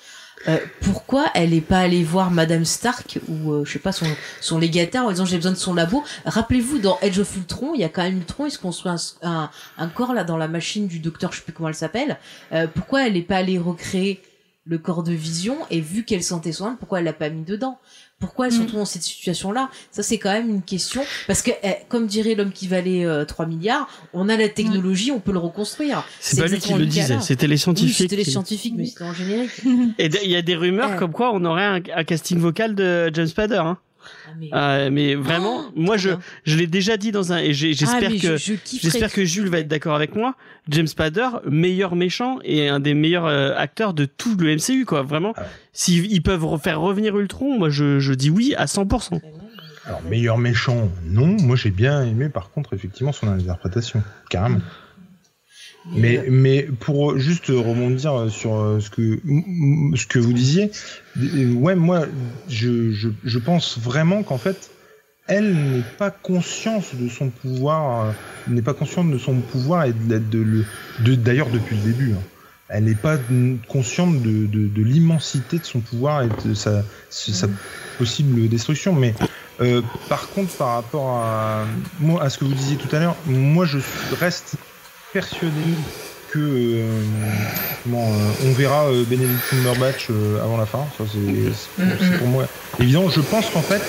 Euh, 0.48 0.58
pourquoi 0.80 1.26
elle 1.34 1.50
n'est 1.50 1.60
pas 1.60 1.78
allée 1.78 2.04
voir 2.04 2.30
Madame 2.30 2.64
Stark 2.64 3.18
ou 3.28 3.52
euh, 3.52 3.64
je 3.64 3.72
sais 3.72 3.78
pas 3.78 3.92
son, 3.92 4.06
son 4.40 4.58
légataire 4.58 5.04
en 5.04 5.10
disant 5.10 5.24
j'ai 5.24 5.36
besoin 5.36 5.52
de 5.52 5.56
son 5.56 5.74
labo? 5.74 6.04
Rappelez-vous 6.24 6.78
dans 6.78 6.98
Edge 7.00 7.18
of 7.18 7.36
Ultron, 7.36 7.72
il 7.74 7.80
y 7.80 7.84
a 7.84 7.88
quand 7.88 8.02
même 8.02 8.18
Ultron, 8.18 8.46
il 8.46 8.50
se 8.50 8.58
construit 8.58 8.92
un, 9.22 9.50
corps 9.94 10.12
là 10.12 10.24
dans 10.24 10.36
la 10.36 10.48
machine 10.48 10.86
du 10.86 10.98
docteur, 10.98 11.32
je 11.32 11.38
sais 11.38 11.44
plus 11.44 11.52
comment 11.52 11.68
elle 11.68 11.74
s'appelle. 11.74 12.18
Euh, 12.52 12.66
pourquoi 12.66 13.06
elle 13.06 13.14
n'est 13.14 13.22
pas 13.22 13.36
allée 13.36 13.58
recréer 13.58 14.20
le 14.66 14.78
corps 14.78 15.02
de 15.02 15.12
Vision 15.12 15.56
et 15.70 15.80
vu 15.80 16.04
qu'elle 16.04 16.22
sentait 16.22 16.52
son 16.52 16.76
pourquoi 16.76 16.98
elle 16.98 17.04
l'a 17.04 17.12
pas 17.12 17.28
mis 17.28 17.44
dedans? 17.44 17.78
Pourquoi 18.20 18.46
elles 18.46 18.52
sont 18.52 18.62
Mm. 18.62 18.66
toutes 18.66 18.76
dans 18.76 18.84
cette 18.84 19.02
situation-là? 19.02 19.70
Ça 19.90 20.02
c'est 20.02 20.18
quand 20.18 20.32
même 20.32 20.48
une 20.48 20.62
question 20.62 21.02
parce 21.26 21.42
que 21.42 21.50
eh, 21.62 21.74
comme 21.88 22.06
dirait 22.06 22.34
l'homme 22.34 22.52
qui 22.52 22.68
valait 22.68 23.04
euh, 23.04 23.24
3 23.24 23.46
milliards, 23.46 23.88
on 24.12 24.28
a 24.28 24.36
la 24.36 24.48
technologie, 24.48 25.10
on 25.10 25.20
peut 25.20 25.32
le 25.32 25.38
reconstruire. 25.38 26.04
c'est 26.20 26.40
pas 26.40 26.46
lui 26.46 26.58
qui 26.58 26.72
le 26.74 26.86
disait 26.86 27.18
c'était 27.20 27.46
les 27.46 27.54
Oui, 27.54 27.58
scientifiques 27.58 27.96
c'était 27.96 28.16
les 28.16 28.24
qui- 28.24 28.30
scientifiques, 28.30 28.74
mais 28.76 28.86
c'était 28.86 29.04
en 29.04 29.12
générique. 29.12 29.50
et 29.98 30.08
il 30.24 30.30
y 30.30 30.36
a 30.36 30.42
des 30.42 30.54
rumeurs 30.56 30.90
Ouais. 30.92 30.96
comme 30.96 31.12
quoi 31.12 31.32
on 31.34 31.44
aurait 31.44 31.64
un, 31.64 31.80
un 31.94 32.04
casting 32.04 32.38
vocal 32.38 32.74
de 32.74 33.10
James 33.12 33.26
Spader 33.26 33.56
hein. 33.56 33.78
Ah, 34.26 34.30
mais... 34.38 34.50
Euh, 34.52 34.90
mais 34.90 35.14
vraiment 35.14 35.64
Oh, 35.66 35.72
moi 35.76 35.96
je 35.96 36.10
je 36.44 36.56
l'ai 36.56 36.66
déjà 36.66 36.96
dit 36.96 37.12
dans 37.12 37.32
un 37.32 37.38
et 37.38 37.52
j'ai- 37.54 37.70
Ah, 37.72 37.76
j'espère 37.76 38.10
que 38.10 38.36
je, 38.36 38.36
je 38.36 38.52
kifferais. 38.54 38.90
J'espère 38.90 39.12
que 39.12 39.24
Jules 39.24 39.48
va 39.48 39.58
être 39.60 39.68
d'accord 39.68 39.94
avec 39.94 40.14
moi. 40.14 40.34
James 40.68 40.86
Spader, 40.86 41.28
meilleur 41.48 41.94
méchant 41.96 42.38
et 42.44 42.68
un 42.68 42.80
des 42.80 42.94
meilleurs 42.94 43.26
euh, 43.26 43.54
acteurs 43.56 43.94
de 43.94 44.04
tout 44.06 44.36
le 44.36 44.54
MCU, 44.56 44.84
quoi. 44.86 45.02
Vraiment. 45.02 45.32
Ah 45.36 45.42
ouais. 45.42 45.46
S'ils 45.72 46.10
ils 46.12 46.22
peuvent 46.22 46.44
refaire 46.44 46.80
revenir 46.80 47.18
Ultron, 47.18 47.58
moi 47.58 47.68
je, 47.70 47.98
je 47.98 48.12
dis 48.14 48.30
oui 48.30 48.54
à 48.56 48.64
100%. 48.66 49.20
Alors, 49.86 50.00
meilleur 50.08 50.38
méchant, 50.38 50.88
non. 51.06 51.36
Moi, 51.42 51.56
j'ai 51.56 51.70
bien 51.70 52.02
aimé, 52.04 52.30
par 52.30 52.48
contre, 52.50 52.72
effectivement, 52.72 53.12
son 53.12 53.28
interprétation. 53.28 54.02
Carrément. 54.30 54.60
Mais, 55.92 56.24
mais 56.30 56.62
pour 56.62 57.18
juste 57.18 57.48
rebondir 57.48 58.30
sur 58.30 58.54
euh, 58.56 58.80
ce 58.80 58.88
que, 58.90 59.20
ce 59.96 60.06
que 60.06 60.18
vous 60.18 60.32
disiez, 60.32 60.70
ouais, 61.16 61.74
moi, 61.74 62.06
je, 62.48 62.90
je, 62.92 63.08
je 63.22 63.38
pense 63.38 63.78
vraiment 63.78 64.22
qu'en 64.22 64.38
fait, 64.38 64.70
elle 65.26 65.54
n'est 65.54 65.84
pas 65.98 66.10
consciente 66.10 66.94
de 66.94 67.08
son 67.08 67.28
pouvoir, 67.28 68.06
euh, 68.06 68.12
n'est 68.48 68.62
pas 68.62 68.74
consciente 68.74 69.10
de 69.10 69.18
son 69.18 69.34
pouvoir 69.40 69.84
et 69.84 69.92
de, 69.92 70.18
de, 70.18 70.38
le- 70.38 70.64
de- 71.00 71.14
d'ailleurs 71.14 71.50
depuis 71.50 71.76
le 71.76 71.82
début. 71.82 72.12
hein. 72.12 72.22
Elle 72.70 72.84
n'est 72.84 72.94
pas 72.94 73.18
consciente 73.68 74.22
de, 74.22 74.46
de, 74.46 74.66
de 74.68 74.82
l'immensité 74.82 75.58
de 75.58 75.64
son 75.64 75.80
pouvoir 75.80 76.22
et 76.22 76.28
de 76.46 76.54
sa, 76.54 76.82
sa 77.10 77.46
possible 77.98 78.48
destruction. 78.48 78.94
Mais 78.94 79.14
euh, 79.60 79.82
par 80.08 80.30
contre, 80.30 80.54
par 80.54 80.74
rapport 80.76 81.10
à, 81.18 81.64
moi, 82.00 82.22
à 82.22 82.30
ce 82.30 82.38
que 82.38 82.46
vous 82.46 82.54
disiez 82.54 82.76
tout 82.78 82.88
à 82.96 83.00
l'heure, 83.00 83.16
moi 83.26 83.66
je 83.66 83.78
reste 84.18 84.56
persuadé 85.14 85.54
que 86.32 86.40
euh, 86.40 87.00
comment, 87.84 88.02
euh, 88.02 88.48
on 88.48 88.52
verra 88.52 88.86
euh, 88.86 89.04
Benedict 89.08 89.40
Cumberbatch 89.48 90.08
euh, 90.10 90.42
avant 90.42 90.56
la 90.56 90.66
fin. 90.66 90.84
Ça, 90.98 91.04
c'est, 91.06 92.18
pour 92.18 92.26
moi 92.26 92.46
évident. 92.80 93.08
Je 93.08 93.20
pense 93.20 93.48
qu'en 93.50 93.62
fait, 93.62 93.80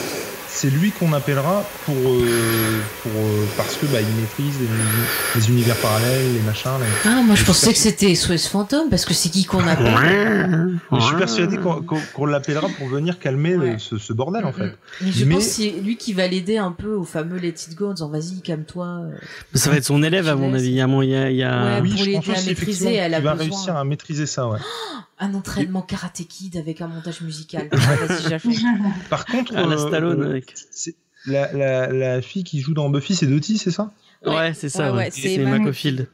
c'est 0.58 0.70
lui 0.70 0.92
qu'on 0.92 1.12
appellera 1.12 1.66
pour, 1.86 1.96
euh, 1.96 2.80
pour 3.04 3.12
euh, 3.14 3.46
parce 3.58 3.76
que 3.76 3.86
bah, 3.88 3.98
il 4.00 4.22
maîtrise 4.22 4.56
les, 4.62 5.40
les 5.42 5.50
univers 5.50 5.76
parallèles, 5.78 6.34
les 6.34 6.40
machins. 6.40 6.72
les- 6.80 7.10
Ah, 7.12 7.22
moi 7.26 7.36
je 7.36 7.44
pensais 7.44 7.66
sais 7.68 7.74
que 7.74 7.78
c'était 7.80 8.16
SOS 8.16 8.48
Fantôme 8.48 8.90
parce 8.90 9.04
que 9.04 9.14
c'est 9.14 9.28
qui 9.30 9.44
qu'on 9.44 9.68
appelle. 9.68 10.78
Mais 10.92 11.00
je 11.00 11.06
suis 11.06 11.16
persuadé 11.18 11.58
qu'on, 11.58 11.82
qu'on- 11.82 12.00
qu'on 12.14 12.26
l'appellera 12.26 12.70
pour 12.78 12.88
venir 12.88 13.20
calmer 13.20 13.56
le- 13.58 13.78
ce, 13.80 13.98
ce 13.98 14.14
bordel 14.14 14.46
en 14.46 14.54
fait. 14.54 14.78
Mais 15.02 15.12
je 15.12 15.26
Mais- 15.26 15.36
pense 15.36 15.44
que 15.46 15.50
c'est 15.52 15.72
lui 15.84 15.98
qui 15.98 16.14
va 16.14 16.26
l'aider 16.28 16.58
un 16.58 16.72
peu 16.72 16.94
au 16.94 17.04
fameux 17.04 17.38
Let 17.38 17.50
It 17.50 17.76
Go 17.76 17.90
en 17.90 17.94
disant 17.94 18.10
vas-y, 18.10 18.42
calme-toi. 18.42 18.86
euh. 18.88 19.12
Ça 19.56 19.70
va 19.70 19.76
être 19.76 19.84
son 19.86 20.02
élève, 20.04 20.30
à 20.30 20.36
mon 20.36 20.54
avis. 20.54 20.68
Il 20.70 20.74
y 20.76 20.82
a, 20.82 20.88
il 20.88 21.10
y 21.10 21.16
a, 21.16 21.30
il 21.32 21.36
y 21.38 21.44
a- 21.44 21.66
Ouais, 21.76 21.82
oui, 21.82 21.90
pour 21.96 22.06
l'aider 22.06 22.16
à 22.16 22.20
maîtriser, 22.32 22.52
effectivement 22.52 22.92
elle 22.96 23.14
a 23.14 23.18
qu'il 23.18 23.26
va 23.26 23.34
besoin. 23.36 23.46
réussir 23.56 23.76
à 23.76 23.84
maîtriser 23.84 24.26
ça. 24.26 24.48
Ouais. 24.48 24.60
Un 25.18 25.34
entraînement 25.34 25.82
karaté 25.82 26.26
kid 26.26 26.58
avec 26.58 26.82
un 26.82 26.88
montage 26.88 27.22
musical. 27.22 27.70
Ah. 27.74 28.38
Par 29.10 29.26
contre, 29.26 29.56
à 29.56 29.66
la 29.66 29.76
euh, 29.76 29.88
Stallone 29.88 30.22
euh, 30.24 30.30
avec. 30.30 30.54
c'est- 30.72 30.96
la, 31.28 31.52
la, 31.54 31.88
la 31.92 32.22
fille 32.22 32.44
qui 32.44 32.60
joue 32.60 32.74
dans 32.76 32.90
Buffy, 32.90 33.16
c'est 33.16 33.26
Dottie, 33.26 33.58
c'est 33.58 33.72
ça 33.72 33.92
Ouais, 34.26 34.54
c'est 34.54 34.70
ça. 34.70 34.92
ouais, 34.92 35.06
Ouais, 35.06 35.10
c'est 35.12 35.38
Macofield. 35.40 36.08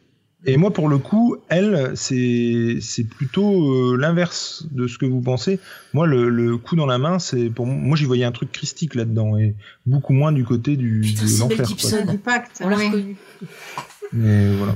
Et 0.46 0.58
moi, 0.58 0.72
pour 0.74 0.88
le 0.90 0.98
coup, 0.98 1.36
elle, 1.50 1.92
c'est 1.96 2.78
c'est 2.82 3.04
plutôt 3.04 3.92
euh, 3.92 3.98
l'inverse 3.98 4.66
de 4.72 4.88
ce 4.88 4.98
que 4.98 5.06
vous 5.06 5.22
pensez. 5.22 5.60
Moi, 5.94 6.08
le, 6.08 6.30
le 6.30 6.58
coup 6.58 6.76
dans 6.76 6.86
la 6.88 6.98
main, 6.98 7.20
c'est 7.20 7.50
pour 7.50 7.68
moi, 7.68 7.96
j'y 7.98 8.06
voyais 8.06 8.24
un 8.26 8.32
truc 8.32 8.52
christique 8.52 8.96
là-dedans 8.96 9.38
et 9.38 9.54
beaucoup 9.86 10.14
moins 10.14 10.32
du 10.32 10.44
côté 10.46 10.78
du 10.78 11.02
Putain, 11.02 11.22
de 11.24 11.28
c'est 11.28 11.40
Mel 11.48 11.58
l'enfer. 11.58 11.58
quoi. 11.58 11.66
Gibson. 11.68 12.06
Du 12.12 12.18
pacte. 12.18 12.62
On 12.64 12.70
l'a 12.70 12.78
reconnu. 12.78 13.16
Mais 14.14 14.48
voilà. 14.56 14.76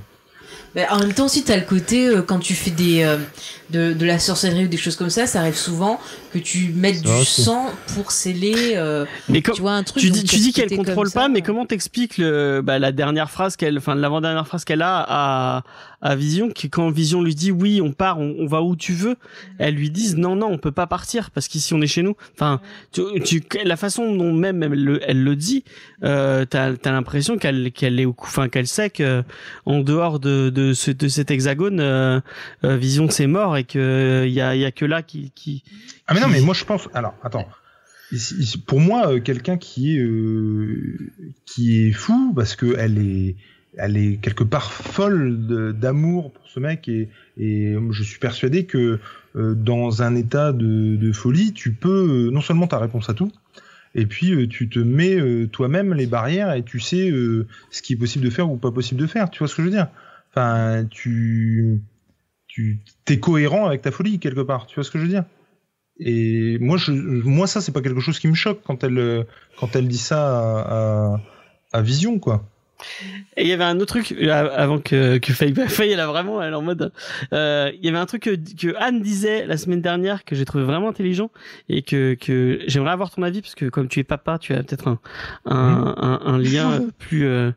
Mais 0.75 0.87
en 0.89 0.99
même 0.99 1.13
temps 1.13 1.25
aussi, 1.25 1.43
t'as 1.43 1.55
le 1.55 1.63
côté 1.63 2.07
euh, 2.07 2.21
quand 2.21 2.39
tu 2.39 2.53
fais 2.53 2.71
des 2.71 3.03
euh, 3.03 3.17
de, 3.69 3.93
de 3.93 4.05
la 4.05 4.19
sorcellerie 4.19 4.65
ou 4.65 4.67
des 4.67 4.77
choses 4.77 4.95
comme 4.97 5.09
ça, 5.09 5.25
ça 5.25 5.39
arrive 5.39 5.55
souvent 5.55 5.99
que 6.33 6.37
tu 6.37 6.73
mettes 6.75 7.01
du 7.01 7.25
sang 7.25 7.67
pour 7.93 8.11
sceller. 8.11 8.73
euh, 8.75 9.05
Mais 9.29 9.41
tu 9.41 9.61
vois 9.61 9.71
un 9.71 9.83
truc. 9.83 10.03
tu 10.03 10.09
dis, 10.09 10.23
tu 10.25 10.35
dis 10.37 10.51
qu'elle 10.53 10.75
contrôle 10.75 11.07
ça, 11.07 11.21
pas, 11.21 11.29
mais 11.29 11.41
comment 11.41 11.65
t'expliques 11.65 12.17
le, 12.17 12.61
bah, 12.61 12.77
la 12.77 12.91
dernière 12.91 13.31
phrase 13.31 13.55
qu'elle, 13.55 13.77
enfin 13.77 13.95
l'avant-dernière 13.95 14.45
phrase 14.47 14.65
qu'elle 14.65 14.81
a 14.81 15.05
à, 15.07 15.63
à 16.05 16.15
Vision, 16.15 16.49
qui 16.51 16.69
quand 16.69 16.89
Vision 16.91 17.21
lui 17.23 17.33
dit 17.35 17.51
oui, 17.51 17.81
on 17.81 17.91
part, 17.93 18.19
on, 18.19 18.35
on 18.39 18.45
va 18.45 18.61
où 18.61 18.75
tu 18.75 18.93
veux, 18.93 19.15
elle 19.57 19.75
lui 19.75 19.89
dit 19.89 20.15
non, 20.15 20.35
non, 20.35 20.47
on 20.51 20.57
peut 20.57 20.71
pas 20.71 20.87
partir 20.87 21.31
parce 21.31 21.47
qu'ici 21.47 21.73
on 21.73 21.81
est 21.81 21.87
chez 21.87 22.03
nous. 22.03 22.15
Enfin, 22.33 22.61
tu, 22.91 23.01
tu, 23.23 23.43
la 23.63 23.75
façon 23.75 24.15
dont 24.15 24.31
même 24.33 24.61
elle 24.63 24.71
le, 24.83 24.99
elle 25.09 25.23
le 25.23 25.35
dit, 25.35 25.63
euh, 26.03 26.45
t'as, 26.45 26.75
t'as 26.75 26.91
l'impression 26.91 27.37
qu'elle, 27.37 27.71
qu'elle 27.71 27.99
est 27.99 28.05
au 28.05 28.13
cou- 28.13 28.27
enfin 28.27 28.49
qu'elle 28.49 28.67
sait 28.67 28.89
que 28.89 29.23
en 29.65 29.79
dehors 29.81 30.19
de, 30.19 30.49
de, 30.49 30.73
ce, 30.73 30.91
de 30.91 31.07
cet 31.07 31.31
hexagone, 31.31 31.79
euh, 31.79 32.19
euh, 32.63 32.77
Vision 32.77 33.09
c'est 33.09 33.27
mort 33.27 33.57
et 33.57 33.63
que 33.63 34.25
il 34.27 34.33
y 34.33 34.41
a, 34.41 34.55
y 34.55 34.65
a 34.65 34.71
que 34.71 34.85
là 34.85 35.01
qui, 35.01 35.31
qui, 35.35 35.63
Ah 36.07 36.13
mais 36.13 36.19
non, 36.21 36.27
mais 36.27 36.41
moi 36.41 36.53
je 36.53 36.65
pense. 36.65 36.87
Alors, 36.93 37.15
attends. 37.23 37.47
Pour 38.67 38.79
moi, 38.79 39.11
euh, 39.13 39.19
quelqu'un 39.19 39.57
qui 39.57 39.95
est 39.95 39.99
euh, 39.99 40.95
qui 41.45 41.87
est 41.87 41.91
fou 41.91 42.33
parce 42.35 42.55
que 42.55 42.75
elle 42.77 42.99
est 42.99 43.35
elle 43.77 43.97
est 43.97 44.17
quelque 44.17 44.43
part 44.43 44.71
folle 44.71 45.73
d'amour 45.77 46.31
pour 46.31 46.47
ce 46.47 46.59
mec 46.59 46.87
et 46.87 47.09
je 47.37 48.03
suis 48.03 48.19
persuadé 48.19 48.65
que 48.65 48.99
euh, 49.35 49.53
dans 49.53 50.01
un 50.01 50.15
état 50.15 50.53
de, 50.53 51.11
folie, 51.11 51.53
tu 51.53 51.73
peux 51.73 52.27
euh, 52.27 52.31
non 52.31 52.41
seulement 52.41 52.67
ta 52.67 52.77
réponse 52.77 53.09
à 53.09 53.13
tout. 53.13 53.31
Et 53.93 54.05
puis 54.05 54.33
euh, 54.33 54.47
tu 54.47 54.69
te 54.69 54.79
mets 54.79 55.17
toi-même 55.47 55.93
les 55.93 56.05
barrières 56.05 56.53
et 56.53 56.63
tu 56.63 56.79
sais 56.79 57.11
ce 57.71 57.81
qui 57.81 57.93
est 57.93 57.97
possible 57.97 58.23
de 58.25 58.29
faire 58.29 58.49
ou 58.49 58.57
pas 58.57 58.71
possible 58.71 58.99
de 59.01 59.07
faire. 59.07 59.29
Tu 59.29 59.39
vois 59.39 59.47
ce 59.47 59.55
que 59.55 59.61
je 59.61 59.67
veux 59.67 59.73
dire? 59.73 59.87
Enfin, 60.31 60.85
tu 60.89 61.81
tu 62.47 62.79
t'es 63.03 63.19
cohérent 63.19 63.65
avec 63.67 63.81
ta 63.81 63.91
folie 63.91 64.19
quelque 64.19 64.41
part. 64.41 64.67
Tu 64.67 64.75
vois 64.75 64.83
ce 64.83 64.91
que 64.91 64.99
je 64.99 65.03
veux 65.03 65.09
dire? 65.09 65.25
Et 65.97 66.57
moi, 66.59 66.77
moi, 66.89 67.47
ça, 67.47 67.61
c'est 67.61 67.71
pas 67.71 67.81
quelque 67.81 68.01
chose 68.01 68.19
qui 68.19 68.27
me 68.27 68.33
choque 68.33 68.61
quand 68.65 68.83
elle, 68.83 69.25
quand 69.57 69.75
elle 69.77 69.87
dit 69.87 69.97
ça 69.97 70.59
à, 70.59 71.21
à 71.71 71.81
Vision, 71.81 72.19
quoi. 72.19 72.45
Et 73.37 73.43
il 73.43 73.47
y 73.47 73.53
avait 73.53 73.63
un 73.63 73.77
autre 73.77 73.99
truc 73.99 74.11
euh, 74.11 74.49
avant 74.55 74.79
que 74.79 75.17
que 75.17 75.33
Faye, 75.33 75.53
bah, 75.53 75.67
Faye 75.67 75.91
elle 75.91 75.99
a 75.99 76.07
vraiment 76.07 76.41
elle 76.41 76.53
est 76.53 76.55
en 76.55 76.61
mode 76.61 76.91
euh, 77.33 77.71
il 77.73 77.85
y 77.85 77.89
avait 77.89 77.97
un 77.97 78.05
truc 78.05 78.23
que, 78.23 78.35
que 78.35 78.75
Anne 78.77 79.01
disait 79.01 79.45
la 79.45 79.57
semaine 79.57 79.81
dernière 79.81 80.25
que 80.25 80.35
j'ai 80.35 80.45
trouvé 80.45 80.63
vraiment 80.63 80.89
intelligent 80.89 81.31
et 81.69 81.81
que 81.81 82.15
que 82.15 82.59
j'aimerais 82.67 82.91
avoir 82.91 83.11
ton 83.11 83.23
avis 83.23 83.41
parce 83.41 83.55
que 83.55 83.65
comme 83.65 83.87
tu 83.87 83.99
es 83.99 84.03
papa 84.03 84.37
tu 84.39 84.53
as 84.53 84.63
peut-être 84.63 84.87
un 84.87 84.99
un, 85.45 85.95
un, 85.97 86.33
un 86.33 86.37
lien 86.37 86.71
euh, 86.71 86.89
plus 86.99 87.25
euh, 87.25 87.51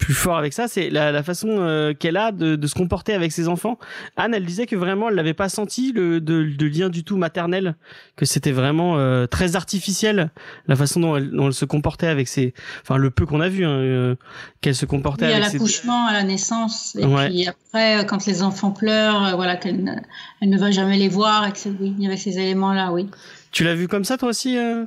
plus 0.00 0.14
fort 0.14 0.38
avec 0.38 0.52
ça. 0.52 0.66
C'est 0.66 0.90
la, 0.90 1.12
la 1.12 1.22
façon 1.22 1.48
euh, 1.50 1.94
qu'elle 1.94 2.16
a 2.16 2.32
de, 2.32 2.56
de 2.56 2.66
se 2.66 2.74
comporter 2.74 3.12
avec 3.12 3.30
ses 3.30 3.46
enfants. 3.46 3.78
Anne 4.16 4.34
elle 4.34 4.44
disait 4.44 4.66
que 4.66 4.74
vraiment 4.74 5.08
elle 5.10 5.14
l'avait 5.14 5.34
pas 5.34 5.48
senti 5.48 5.92
le 5.92 6.20
de, 6.20 6.42
de 6.42 6.66
lien 6.66 6.88
du 6.88 7.04
tout 7.04 7.16
maternel 7.16 7.76
que 8.16 8.24
c'était 8.24 8.50
vraiment 8.50 8.98
euh, 8.98 9.26
très 9.26 9.56
artificiel 9.56 10.30
la 10.66 10.76
façon 10.76 11.00
dont 11.00 11.16
elle, 11.16 11.30
dont 11.30 11.46
elle 11.46 11.52
se 11.52 11.64
comportait 11.64 12.06
avec 12.06 12.26
ses 12.26 12.54
enfin 12.82 12.96
le 12.96 13.10
peu 13.10 13.26
qu'on 13.26 13.40
a 13.40 13.48
vu 13.48 13.64
hein, 13.64 13.70
euh, 13.70 14.14
qu'elle 14.60 14.74
se 14.74 14.84
comportait 14.86 15.26
Oui, 15.26 15.32
à 15.32 15.42
ses 15.48 15.58
l'accouchement, 15.58 16.06
à 16.06 16.12
la 16.12 16.22
naissance, 16.22 16.96
et 16.98 17.06
Ouais. 17.06 17.28
puis 17.28 17.48
après, 17.48 18.00
euh, 18.00 18.04
quand 18.04 18.26
les 18.26 18.42
enfants 18.42 18.72
pleurent, 18.72 19.28
euh, 19.28 19.34
voilà, 19.34 19.56
qu'elle 19.56 19.82
ne, 19.82 19.92
elle 20.40 20.50
ne 20.50 20.58
va 20.58 20.70
jamais 20.70 20.98
les 20.98 21.08
voir, 21.08 21.46
et 21.46 21.52
que 21.52 21.68
oui, 21.80 21.94
il 21.96 22.02
y 22.04 22.06
avait 22.06 22.16
ces 22.18 22.38
éléments-là, 22.38 22.92
oui. 22.92 23.08
Tu 23.52 23.64
l'as 23.64 23.74
vu 23.74 23.88
comme 23.88 24.04
ça 24.04 24.18
toi 24.18 24.28
aussi 24.28 24.58
euh? 24.58 24.84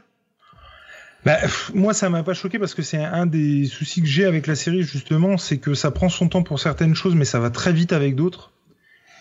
Bah, 1.25 1.37
pff, 1.41 1.71
moi, 1.73 1.93
ça 1.93 2.09
m'a 2.09 2.21
pas 2.21 2.33
choqué 2.33 2.59
parce 2.59 2.73
que 2.75 2.81
c'est 2.81 3.01
un 3.01 3.25
des 3.25 3.65
soucis 3.65 4.01
que 4.01 4.07
j'ai 4.07 4.25
avec 4.25 4.45
la 4.45 4.55
série, 4.55 4.83
justement, 4.83 5.37
c'est 5.37 5.57
que 5.57 5.73
ça 5.73 5.89
prend 5.89 6.09
son 6.09 6.27
temps 6.27 6.43
pour 6.43 6.59
certaines 6.59 6.95
choses, 6.95 7.15
mais 7.15 7.23
ça 7.25 7.39
va 7.39 7.49
très 7.49 7.71
vite 7.71 7.93
avec 7.93 8.15
d'autres. 8.15 8.51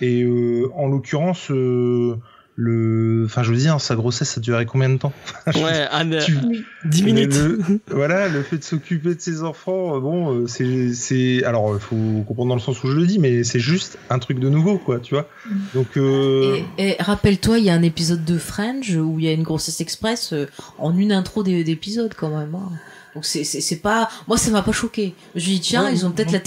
Et 0.01 0.23
euh, 0.23 0.69
en 0.75 0.89
l'occurrence, 0.89 1.51
euh, 1.53 2.19
le, 2.57 3.23
enfin, 3.27 3.43
je 3.43 3.51
veux 3.51 3.57
dire, 3.57 3.81
sa 3.81 3.95
grossesse, 3.97 4.29
ça 4.31 4.41
durait 4.41 4.67
combien 4.67 4.91
de 4.91 4.99
temps? 4.99 5.13
Ouais, 5.55 5.87
Anne, 5.91 6.19
Tu- 6.25 6.37
10 6.85 7.03
Mais 7.05 7.13
minutes. 7.13 7.35
le- 7.35 7.81
voilà, 7.91 8.29
le 8.29 8.43
fait 8.43 8.59
de 8.59 8.65
s'occuper 8.65 9.15
de 9.15 9.21
ses 9.21 9.43
enfants, 9.43 9.97
euh, 9.97 10.01
bon, 10.01 10.35
euh, 10.35 10.47
c'est, 10.47 10.93
c'est, 10.93 11.45
alors, 11.45 11.75
il 11.75 11.81
faut 11.81 11.97
comprendre 12.29 12.51
dans 12.51 12.55
le 12.55 12.61
sens 12.61 12.83
où 12.85 12.91
je 12.91 12.97
le 12.97 13.07
dis, 13.07 13.19
mais 13.19 13.43
c'est 13.43 13.59
juste 13.61 13.99
un 14.11 14.19
truc 14.19 14.39
de 14.39 14.49
nouveau, 14.51 14.77
quoi, 14.79 15.01
tu 15.01 15.15
vois. 15.15 15.29
Donc, 15.75 15.97
euh, 15.97 16.59
Et, 16.77 16.91
et 16.91 16.97
rappelle-toi, 17.03 17.59
il 17.59 17.65
y 17.65 17.71
a 17.71 17.75
un 17.75 17.83
épisode 17.83 18.25
de 18.25 18.37
Fringe 18.37 18.97
où 18.97 19.19
il 19.19 19.25
y 19.25 19.29
a 19.29 19.33
une 19.33 19.45
grossesse 19.45 19.81
express 19.81 20.33
euh, 20.35 20.47
en 20.79 20.97
une 20.97 21.13
intro 21.13 21.43
d'é- 21.43 21.65
d'épisode 21.65 22.13
quand 22.15 22.37
même. 22.37 22.55
hein. 22.55 22.69
Donc 23.15 23.27
c'est 23.27 23.45
c'est 23.45 23.61
c'est 23.61 23.77
pas 23.77 24.09
moi 24.27 24.39
ça 24.39 24.51
m'a 24.51 24.63
pas 24.63 24.73
choqué. 24.73 25.13
Je 25.35 25.45
dis 25.45 25.61
tiens 25.61 25.85
Ouais, 25.85 25.93
ils 25.93 26.07
ont 26.07 26.13
peut-être 26.13 26.33
la 26.33 26.39
ouais. 26.39 26.45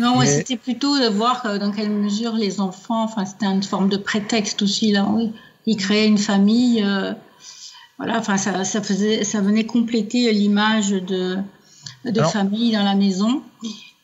Non, 0.00 0.18
Mais- 0.18 0.26
c'était 0.26 0.56
plutôt 0.56 0.98
de 0.98 1.08
voir 1.08 1.42
euh, 1.44 1.58
dans 1.58 1.70
quelle 1.70 1.90
mesure 1.90 2.34
les 2.34 2.60
enfants, 2.60 3.02
enfin, 3.04 3.24
c'était 3.26 3.46
une 3.46 3.62
forme 3.62 3.88
de 3.88 3.96
prétexte 3.96 4.62
aussi, 4.62 4.92
là, 4.92 5.06
oui. 5.08 5.32
Ils 5.66 5.76
créaient 5.76 6.08
une 6.08 6.18
famille, 6.18 6.82
euh, 6.84 7.12
voilà, 7.98 8.18
enfin, 8.18 8.36
ça, 8.38 8.64
ça 8.64 8.82
faisait, 8.82 9.24
ça 9.24 9.40
venait 9.40 9.64
compléter 9.66 10.32
l'image 10.32 10.90
de, 10.90 11.36
de 12.04 12.18
Alors- 12.18 12.32
famille 12.32 12.72
dans 12.72 12.82
la 12.82 12.94
maison. 12.94 13.42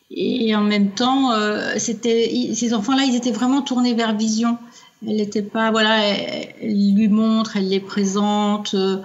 Et 0.09 0.55
en 0.55 0.61
même 0.61 0.91
temps, 0.91 1.31
euh, 1.33 1.73
c'était, 1.77 2.31
ces 2.55 2.73
enfants-là, 2.73 3.03
ils 3.03 3.15
étaient 3.15 3.31
vraiment 3.31 3.61
tournés 3.61 3.93
vers 3.93 4.15
Vision. 4.15 4.57
Elle 5.05 5.17
n'était 5.17 5.41
pas, 5.41 5.69
voilà, 5.71 5.97
elle, 5.97 6.53
elle 6.61 6.95
lui 6.95 7.07
montre, 7.09 7.57
elle 7.57 7.67
les 7.67 7.81
présente, 7.81 8.73
euh, 8.73 8.97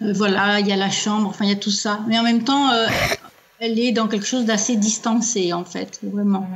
voilà, 0.00 0.60
il 0.60 0.66
y 0.66 0.72
a 0.72 0.76
la 0.76 0.90
chambre, 0.90 1.28
enfin, 1.28 1.46
il 1.46 1.48
y 1.50 1.54
a 1.54 1.56
tout 1.56 1.70
ça. 1.70 2.00
Mais 2.06 2.18
en 2.18 2.22
même 2.22 2.44
temps, 2.44 2.70
euh, 2.70 2.86
elle 3.58 3.78
est 3.78 3.92
dans 3.92 4.08
quelque 4.08 4.26
chose 4.26 4.44
d'assez 4.44 4.76
distancé, 4.76 5.52
en 5.52 5.64
fait, 5.64 6.00
vraiment. 6.02 6.48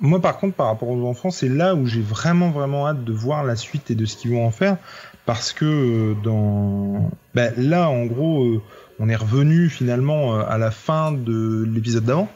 Moi, 0.00 0.20
par 0.20 0.38
contre, 0.38 0.54
par 0.54 0.66
rapport 0.66 0.88
aux 0.90 1.06
enfants, 1.08 1.30
c'est 1.30 1.48
là 1.48 1.74
où 1.74 1.86
j'ai 1.86 2.02
vraiment, 2.02 2.50
vraiment 2.50 2.86
hâte 2.86 3.04
de 3.04 3.12
voir 3.12 3.44
la 3.44 3.56
suite 3.56 3.90
et 3.90 3.94
de 3.94 4.04
ce 4.04 4.16
qu'ils 4.16 4.32
vont 4.32 4.46
en 4.46 4.50
faire. 4.50 4.76
Parce 5.24 5.52
que 5.52 5.64
euh, 5.64 6.14
dans. 6.22 7.10
Ben, 7.34 7.52
là, 7.56 7.88
en 7.88 8.04
gros, 8.06 8.44
euh, 8.44 8.62
on 9.00 9.08
est 9.08 9.16
revenu 9.16 9.68
finalement 9.68 10.36
euh, 10.36 10.42
à 10.48 10.58
la 10.58 10.70
fin 10.70 11.12
de 11.12 11.64
l'épisode 11.66 12.04
d'avant. 12.04 12.28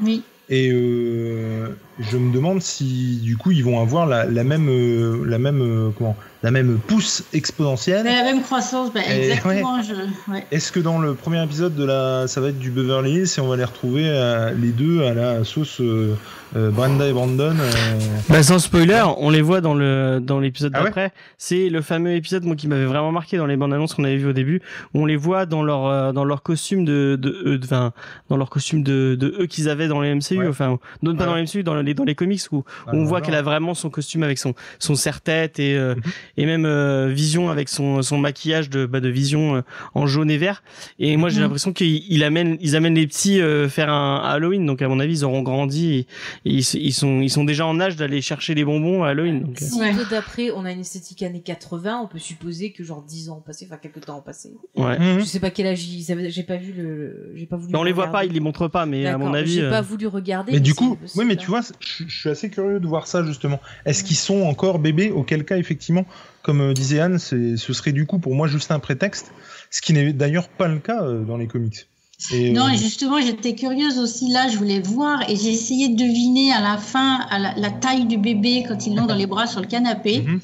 Oui. 0.00 0.22
Et, 0.48 0.70
euh, 0.72 1.76
je 1.98 2.16
me 2.16 2.32
demande 2.32 2.62
si 2.62 3.20
du 3.22 3.36
coup 3.36 3.50
ils 3.50 3.64
vont 3.64 3.80
avoir 3.80 4.06
la, 4.06 4.24
la 4.24 4.44
même 4.44 4.68
euh, 4.70 5.22
la 5.26 5.38
même 5.38 5.60
euh, 5.60 5.90
comment 5.96 6.16
la 6.42 6.50
même 6.50 6.78
pousse 6.78 7.24
exponentielle. 7.32 8.04
La 8.04 8.22
même 8.22 8.42
croissance, 8.42 8.92
bah, 8.92 9.00
exactement. 9.08 9.82
Je... 9.82 9.94
Ouais. 10.30 10.46
Est-ce 10.50 10.70
que 10.70 10.80
dans 10.80 10.98
le 10.98 11.14
premier 11.14 11.42
épisode 11.42 11.74
de 11.74 11.84
la 11.84 12.28
ça 12.28 12.40
va 12.40 12.48
être 12.48 12.58
du 12.58 12.70
Beverly 12.70 13.12
Hills 13.12 13.28
et 13.36 13.40
on 13.40 13.48
va 13.48 13.56
les 13.56 13.64
retrouver 13.64 14.04
euh, 14.06 14.52
les 14.52 14.68
deux 14.68 15.02
à 15.02 15.14
la 15.14 15.44
sauce 15.44 15.80
euh, 15.80 16.14
euh, 16.56 16.70
Brenda 16.70 17.06
et 17.06 17.12
Brandon 17.12 17.54
euh, 17.58 17.98
Bah 18.28 18.42
sans 18.42 18.58
spoiler, 18.58 19.02
on 19.18 19.30
les 19.30 19.42
voit 19.42 19.60
dans 19.60 19.74
le 19.74 20.18
dans 20.22 20.40
l'épisode 20.40 20.72
Ah 20.74 20.78
ouais 20.78 20.84
d'après. 20.86 21.12
C'est 21.36 21.68
le 21.68 21.82
fameux 21.82 22.14
épisode 22.14 22.44
moi 22.44 22.56
qui 22.56 22.68
m'avait 22.68 22.86
vraiment 22.86 23.12
marqué 23.12 23.36
dans 23.36 23.46
les 23.46 23.56
bandes 23.56 23.72
annonces 23.74 23.94
qu'on 23.94 24.04
avait 24.04 24.16
vu 24.16 24.28
au 24.28 24.32
début, 24.32 24.62
où 24.94 25.02
on 25.02 25.06
les 25.06 25.16
voit 25.16 25.44
dans 25.46 25.62
leur 25.62 25.86
euh, 25.86 26.12
dans 26.12 26.24
leur 26.24 26.42
costume 26.42 26.84
de 26.84 27.18
de 27.20 27.30
eux, 27.44 27.60
enfin 27.62 27.92
dans 28.30 28.36
leur 28.36 28.48
costume 28.50 28.82
de 28.82 29.16
de 29.18 29.34
eux 29.40 29.46
qu'ils 29.46 29.68
avaient 29.68 29.88
dans 29.88 30.00
les 30.00 30.14
MCU, 30.14 30.38
Ouais. 30.38 30.48
enfin 30.48 30.78
non 31.02 31.14
pas 31.16 31.24
Ouais. 31.24 31.30
dans 31.30 31.34
les 31.36 31.42
MCU, 31.42 31.62
dans 31.62 31.74
les 31.80 31.94
dans 31.94 32.04
les 32.04 32.14
comics 32.14 32.40
où 32.52 32.64
Ah, 32.86 32.90
on 32.94 33.04
voit 33.04 33.20
qu'elle 33.20 33.34
a 33.34 33.42
vraiment 33.42 33.74
son 33.74 33.90
costume 33.90 34.22
avec 34.22 34.38
son 34.38 34.54
son 34.78 34.94
serre-tête 34.94 35.58
et 35.58 35.76
euh, 35.76 35.94
Mhm. 35.96 36.02
et 36.38 36.46
même 36.46 36.64
euh, 36.66 37.08
Vision 37.12 37.50
avec 37.50 37.68
son 37.68 38.02
son 38.02 38.18
maquillage 38.18 38.70
de 38.70 38.86
bah, 38.86 39.00
de 39.00 39.08
Vision 39.08 39.56
euh, 39.56 39.60
en 39.94 40.06
jaune 40.06 40.30
et 40.30 40.38
vert. 40.38 40.62
Et 40.98 41.16
moi 41.16 41.28
j'ai 41.28 41.36
Mhm. 41.36 41.42
l'impression 41.42 41.72
qu'ils 41.72 42.02
ils 42.08 42.24
amènent 42.24 42.56
ils 42.60 42.74
amènent 42.76 42.94
les 42.94 43.06
petits 43.06 43.40
euh, 43.40 43.68
faire 43.68 43.90
un 43.90 44.16
Halloween. 44.24 44.64
Donc 44.64 44.80
à 44.82 44.88
mon 44.88 44.98
avis 45.00 45.18
ils 45.20 45.24
auront 45.24 45.42
grandi 45.42 45.94
et 45.94 46.06
ils, 46.44 46.60
ils 46.74 46.92
sont 46.92 47.20
ils 47.20 47.30
sont 47.30 47.44
déjà 47.44 47.66
en 47.66 47.80
âge 47.80 47.96
d'aller 47.96 48.20
chercher 48.22 48.54
les 48.54 48.64
bonbons 48.64 49.02
à 49.04 49.08
Halloween. 49.10 49.42
Donc. 49.42 49.58
Si 49.58 49.78
Ouais. 49.78 49.92
d'après, 50.10 50.50
on 50.50 50.64
a 50.64 50.72
une 50.72 50.80
esthétique 50.80 51.22
années 51.22 51.40
80, 51.42 52.00
on 52.04 52.06
peut 52.06 52.18
supposer 52.18 52.72
que 52.72 52.84
genre 52.84 53.02
10 53.02 53.30
ans 53.30 53.38
ont 53.38 53.40
passé, 53.40 53.66
enfin 53.68 53.78
quelques 53.80 54.04
temps 54.04 54.18
ont 54.18 54.22
passé. 54.22 54.52
ouais. 54.76 54.98
Mhm. 54.98 55.20
Je 55.20 55.24
sais 55.24 55.40
pas 55.40 55.50
quel 55.50 55.66
âge 55.66 55.84
ils 55.84 56.10
avaient, 56.12 56.30
j'ai 56.30 56.42
pas 56.42 56.56
vu 56.56 56.72
le, 56.72 57.32
j'ai 57.34 57.46
pas 57.46 57.56
voulu. 57.56 57.74
On 57.76 57.82
les 57.82 57.92
voit 57.92 58.08
pas, 58.08 58.24
ils 58.24 58.32
les 58.32 58.40
montrent 58.40 58.68
pas, 58.68 58.86
mais 58.86 59.06
à 59.06 59.18
mon 59.18 59.34
avis. 59.34 59.52
J'ai 59.54 59.62
euh, 59.64 59.70
pas 59.70 59.80
voulu 59.82 60.06
regarder. 60.06 60.52
Mais 60.52 60.60
du 60.60 60.74
coup, 60.74 60.96
oui, 61.16 61.24
mais 61.24 61.36
tu 61.36 61.46
vois, 61.46 61.60
je, 61.80 62.04
je 62.06 62.20
suis 62.20 62.28
assez 62.30 62.50
curieux 62.50 62.80
de 62.80 62.86
voir 62.86 63.06
ça 63.06 63.24
justement. 63.24 63.60
Est-ce 63.84 64.04
qu'ils 64.04 64.16
sont 64.16 64.42
encore 64.42 64.78
bébés? 64.78 65.10
Auquel 65.10 65.44
cas, 65.44 65.56
effectivement, 65.58 66.06
comme 66.42 66.60
euh, 66.60 66.72
disait 66.72 67.00
Anne, 67.00 67.18
ce 67.18 67.56
serait 67.56 67.92
du 67.92 68.06
coup 68.06 68.18
pour 68.18 68.34
moi 68.34 68.46
juste 68.46 68.70
un 68.70 68.78
prétexte, 68.78 69.32
ce 69.70 69.80
qui 69.82 69.92
n'est 69.92 70.12
d'ailleurs 70.12 70.48
pas 70.48 70.68
le 70.68 70.78
cas 70.78 71.02
euh, 71.02 71.24
dans 71.24 71.36
les 71.36 71.46
comics. 71.46 71.86
Et, 72.32 72.50
Non, 72.52 72.66
euh, 72.66 72.70
et 72.70 72.76
justement, 72.76 73.20
j'étais 73.20 73.54
curieuse 73.54 73.98
aussi 73.98 74.28
là, 74.30 74.48
je 74.48 74.56
voulais 74.58 74.80
voir 74.80 75.22
et 75.30 75.36
j'ai 75.36 75.50
essayé 75.52 75.88
de 75.88 75.96
deviner 75.96 76.52
à 76.52 76.60
la 76.60 76.76
fin 76.76 77.20
à 77.30 77.38
la, 77.38 77.54
la 77.56 77.70
taille 77.70 78.06
du 78.06 78.18
bébé 78.18 78.64
quand 78.66 78.86
ils 78.86 78.94
l'ont 78.96 79.06
dans 79.06 79.14
les 79.14 79.26
bras 79.26 79.46
sur 79.46 79.60
le 79.60 79.66
canapé. 79.66 80.22
mhm. 80.22 80.40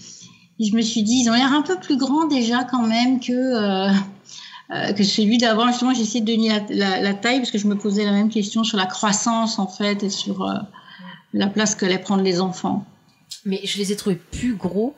Et 0.60 0.66
je 0.66 0.76
me 0.76 0.82
suis 0.82 1.02
dit, 1.02 1.22
ils 1.24 1.28
ont 1.30 1.32
l'air 1.34 1.52
un 1.52 1.62
peu 1.62 1.76
plus 1.80 1.96
grands 1.96 2.28
déjà 2.28 2.62
quand 2.62 2.86
même 2.86 3.18
que, 3.18 3.32
euh, 3.32 3.90
euh, 4.72 4.92
que 4.92 5.02
celui 5.02 5.36
d'avant. 5.36 5.66
Justement, 5.66 5.92
j'ai 5.92 6.02
essayé 6.02 6.20
de 6.20 6.32
donner 6.32 6.48
la, 6.48 6.60
la- 6.70 7.00
la 7.02 7.14
taille 7.14 7.38
parce 7.38 7.50
que 7.50 7.58
je 7.58 7.66
me 7.66 7.74
posais 7.76 8.04
la 8.04 8.12
même 8.12 8.28
question 8.30 8.62
sur 8.62 8.76
la 8.78 8.86
croissance 8.86 9.58
en 9.58 9.66
fait 9.66 10.04
et 10.04 10.10
sur 10.10 10.44
euh, 10.44 10.54
la 11.32 11.48
place 11.48 11.74
qu'allaient 11.74 11.98
prendre 11.98 12.22
les 12.22 12.40
enfants. 12.40 12.84
Mais 13.44 13.60
je 13.64 13.78
les 13.78 13.90
ai 13.90 13.96
trouvés 13.96 14.14
plus 14.30 14.54
gros 14.54 14.94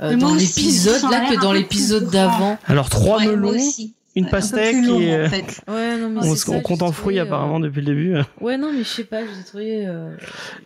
euh, 0.00 0.16
dans 0.16 0.34
l'épisode 0.34 1.02
là 1.08 1.30
que 1.30 1.40
dans 1.40 1.52
l'épisode 1.52 2.10
d'avant. 2.10 2.58
Alors 2.66 2.88
trois 2.90 3.18
Ouais, 3.18 3.26
moi 3.26 3.36
melons, 3.36 3.48
aussi. 3.50 3.94
Une 4.16 4.24
Un 4.26 4.28
pastèque 4.28 4.74
long, 4.84 4.98
et 5.00 5.14
euh, 5.14 5.26
en 5.26 5.30
fait. 5.30 5.60
Ouais, 5.68 5.96
non 5.98 6.08
mais 6.08 6.20
on, 6.26 6.34
ça, 6.34 6.60
compte 6.60 6.82
en 6.82 6.90
fruits 6.90 7.16
trouvés, 7.16 7.20
apparemment 7.20 7.58
euh, 7.60 7.64
depuis 7.64 7.80
le 7.82 7.86
début. 7.86 8.16
Ouais, 8.40 8.56
non 8.56 8.72
mais 8.72 8.78
je 8.82 8.88
sais 8.88 9.04
pas, 9.04 9.20
je 9.20 9.30
les 9.30 9.40
ai 9.40 9.44
trouvés. 9.44 9.86
euh, 9.86 10.16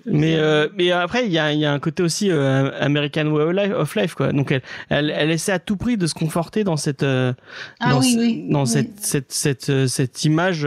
Mais 0.07 0.37
euh, 0.37 0.69
mais 0.77 0.91
après 0.93 1.27
il 1.27 1.33
y 1.33 1.39
a 1.39 1.53
il 1.53 1.59
y 1.59 1.65
a 1.67 1.73
un 1.73 1.79
côté 1.81 2.03
aussi 2.03 2.31
euh, 2.31 2.71
American 2.81 3.27
Way 3.27 3.43
of 3.43 3.53
Life, 3.53 3.73
of 3.77 3.95
life, 3.97 4.15
quoi. 4.15 4.33
Donc 4.33 4.53
elle, 4.53 4.63
elle 4.89 5.11
elle 5.15 5.31
essaie 5.31 5.53
à 5.53 5.59
tout 5.59 5.77
prix 5.77 5.97
de 5.97 6.07
se 6.07 6.15
conforter 6.15 6.65
dans 6.65 6.77
cette 6.77 7.03
euh, 7.03 7.33
Ah 7.81 7.91
dans, 7.91 8.01
oui, 8.01 8.13
ce- 8.15 8.19
oui. 8.19 8.47
dans 8.49 8.61
oui. 8.63 8.67
cette 8.69 9.01
cette 9.01 9.33
cette 9.33 9.71
euh, 9.71 9.87
cette 9.89 10.25
image 10.25 10.67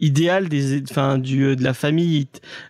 idéale 0.00 0.48
des 0.48 0.82
enfin 0.82 1.18
du 1.18 1.44
euh, 1.44 1.56
de 1.56 1.62
la 1.62 1.74
famille 1.74 2.26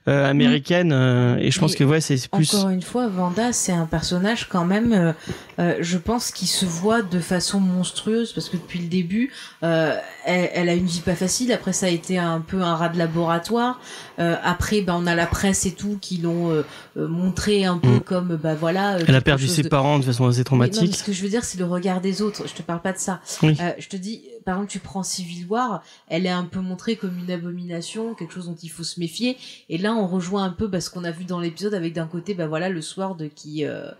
euh, 0.09 0.29
américaine 0.29 0.93
euh, 0.93 1.37
et 1.39 1.51
je 1.51 1.59
pense 1.61 1.75
que 1.75 1.85
ouais 1.85 2.01
c'est 2.01 2.29
plus 2.29 2.55
Encore 2.55 2.71
une 2.71 2.83
fois, 2.83 3.09
Vanda, 3.09 3.53
c'est 3.53 3.73
un 3.73 3.87
personnage 3.87 4.49
quand 4.49 4.65
même, 4.65 4.93
euh, 4.93 5.13
euh, 5.59 5.77
je 5.81 5.99
pense, 5.99 6.31
qui 6.31 6.47
se 6.47 6.65
voit 6.65 7.03
de 7.03 7.21
façon 7.21 7.61
monstrueuse 7.61 8.33
parce 8.33 8.49
que 8.49 8.57
depuis 8.57 8.79
le 8.81 8.89
début, 8.89 9.33
euh, 9.63 9.97
elle, 10.25 10.51
elle 10.55 10.69
a 10.69 10.75
une 10.75 10.87
vie 10.87 11.01
pas 11.01 11.15
facile. 11.15 11.53
Après, 11.53 11.73
ça 11.73 11.87
a 11.87 11.89
été 11.91 12.19
un 12.19 12.41
peu 12.41 12.63
un 12.63 12.75
rat 12.75 12.89
de 12.89 12.99
laboratoire. 12.99 13.81
Euh, 14.21 14.37
après, 14.43 14.83
ben, 14.83 14.95
on 14.99 15.07
a 15.07 15.15
la 15.15 15.27
presse 15.27 15.65
et 15.67 15.73
tout 15.73 15.99
qui 16.01 16.19
l'ont 16.19 16.51
euh, 16.51 16.63
euh, 16.97 17.09
montré 17.09 17.65
un 17.65 17.79
peu 17.79 17.89
Mm. 17.97 18.01
comme, 18.01 18.37
bah 18.37 18.55
voilà. 18.55 18.97
euh, 18.97 19.05
elle 19.09 19.15
a 19.17 19.21
perdu 19.21 19.49
ses 19.49 19.63
de- 19.63 19.69
parents 19.69 19.99
de 19.99 20.05
façon 20.05 20.27
assez 20.27 20.41
Oui, 20.41 20.45
non, 20.51 20.59
mais 20.59 20.69
traumatique. 20.71 20.97
ce 20.97 21.05
que 21.05 21.13
je 21.13 21.23
veux 21.23 21.29
dire, 21.29 21.43
c'est 21.45 21.59
le 21.59 21.65
regard 21.65 22.01
des 22.01 22.21
autres. 22.23 22.47
Je 22.47 22.53
te 22.55 22.63
parle 22.63 22.83
pas 22.83 22.93
de 22.93 22.99
ça. 22.99 23.21
Oui. 23.43 23.57
Euh, 23.61 23.73
je 23.79 23.89
te 23.89 23.97
dis, 23.97 24.23
par 24.45 24.57
exemple, 24.57 24.71
tu 24.73 24.79
prends 24.79 25.03
Civil 25.03 25.47
War, 25.49 25.83
elle 26.09 26.27
est 26.27 26.31
un 26.31 26.45
peu 26.45 26.61
montrée 26.61 26.97
comme 26.97 27.19
une 27.19 27.31
abomination, 27.31 28.15
quelque 28.15 28.35
chose 28.35 28.47
dont 28.47 28.57
il 28.63 28.69
faut 28.71 28.85
se 28.85 29.01
méfier. 29.01 29.37
Et 29.69 29.79
là, 29.79 29.95
on 29.95 30.07
rejoint 30.07 30.45
un 30.45 30.51
peu 30.51 30.67
bah, 30.67 30.81
ce 30.81 30.91
qu'on 30.91 31.05
a 31.05 31.11
vu 31.11 31.25
dans 31.25 31.41
l'épisode 31.41 31.75
avec 31.75 31.93
d'un 31.95 32.07
côté, 32.07 32.35
bah 32.35 32.47
voilà, 32.47 32.69
le 32.69 32.83
Sword 32.83 33.17
qui 33.35 33.65
euh, 33.65 33.91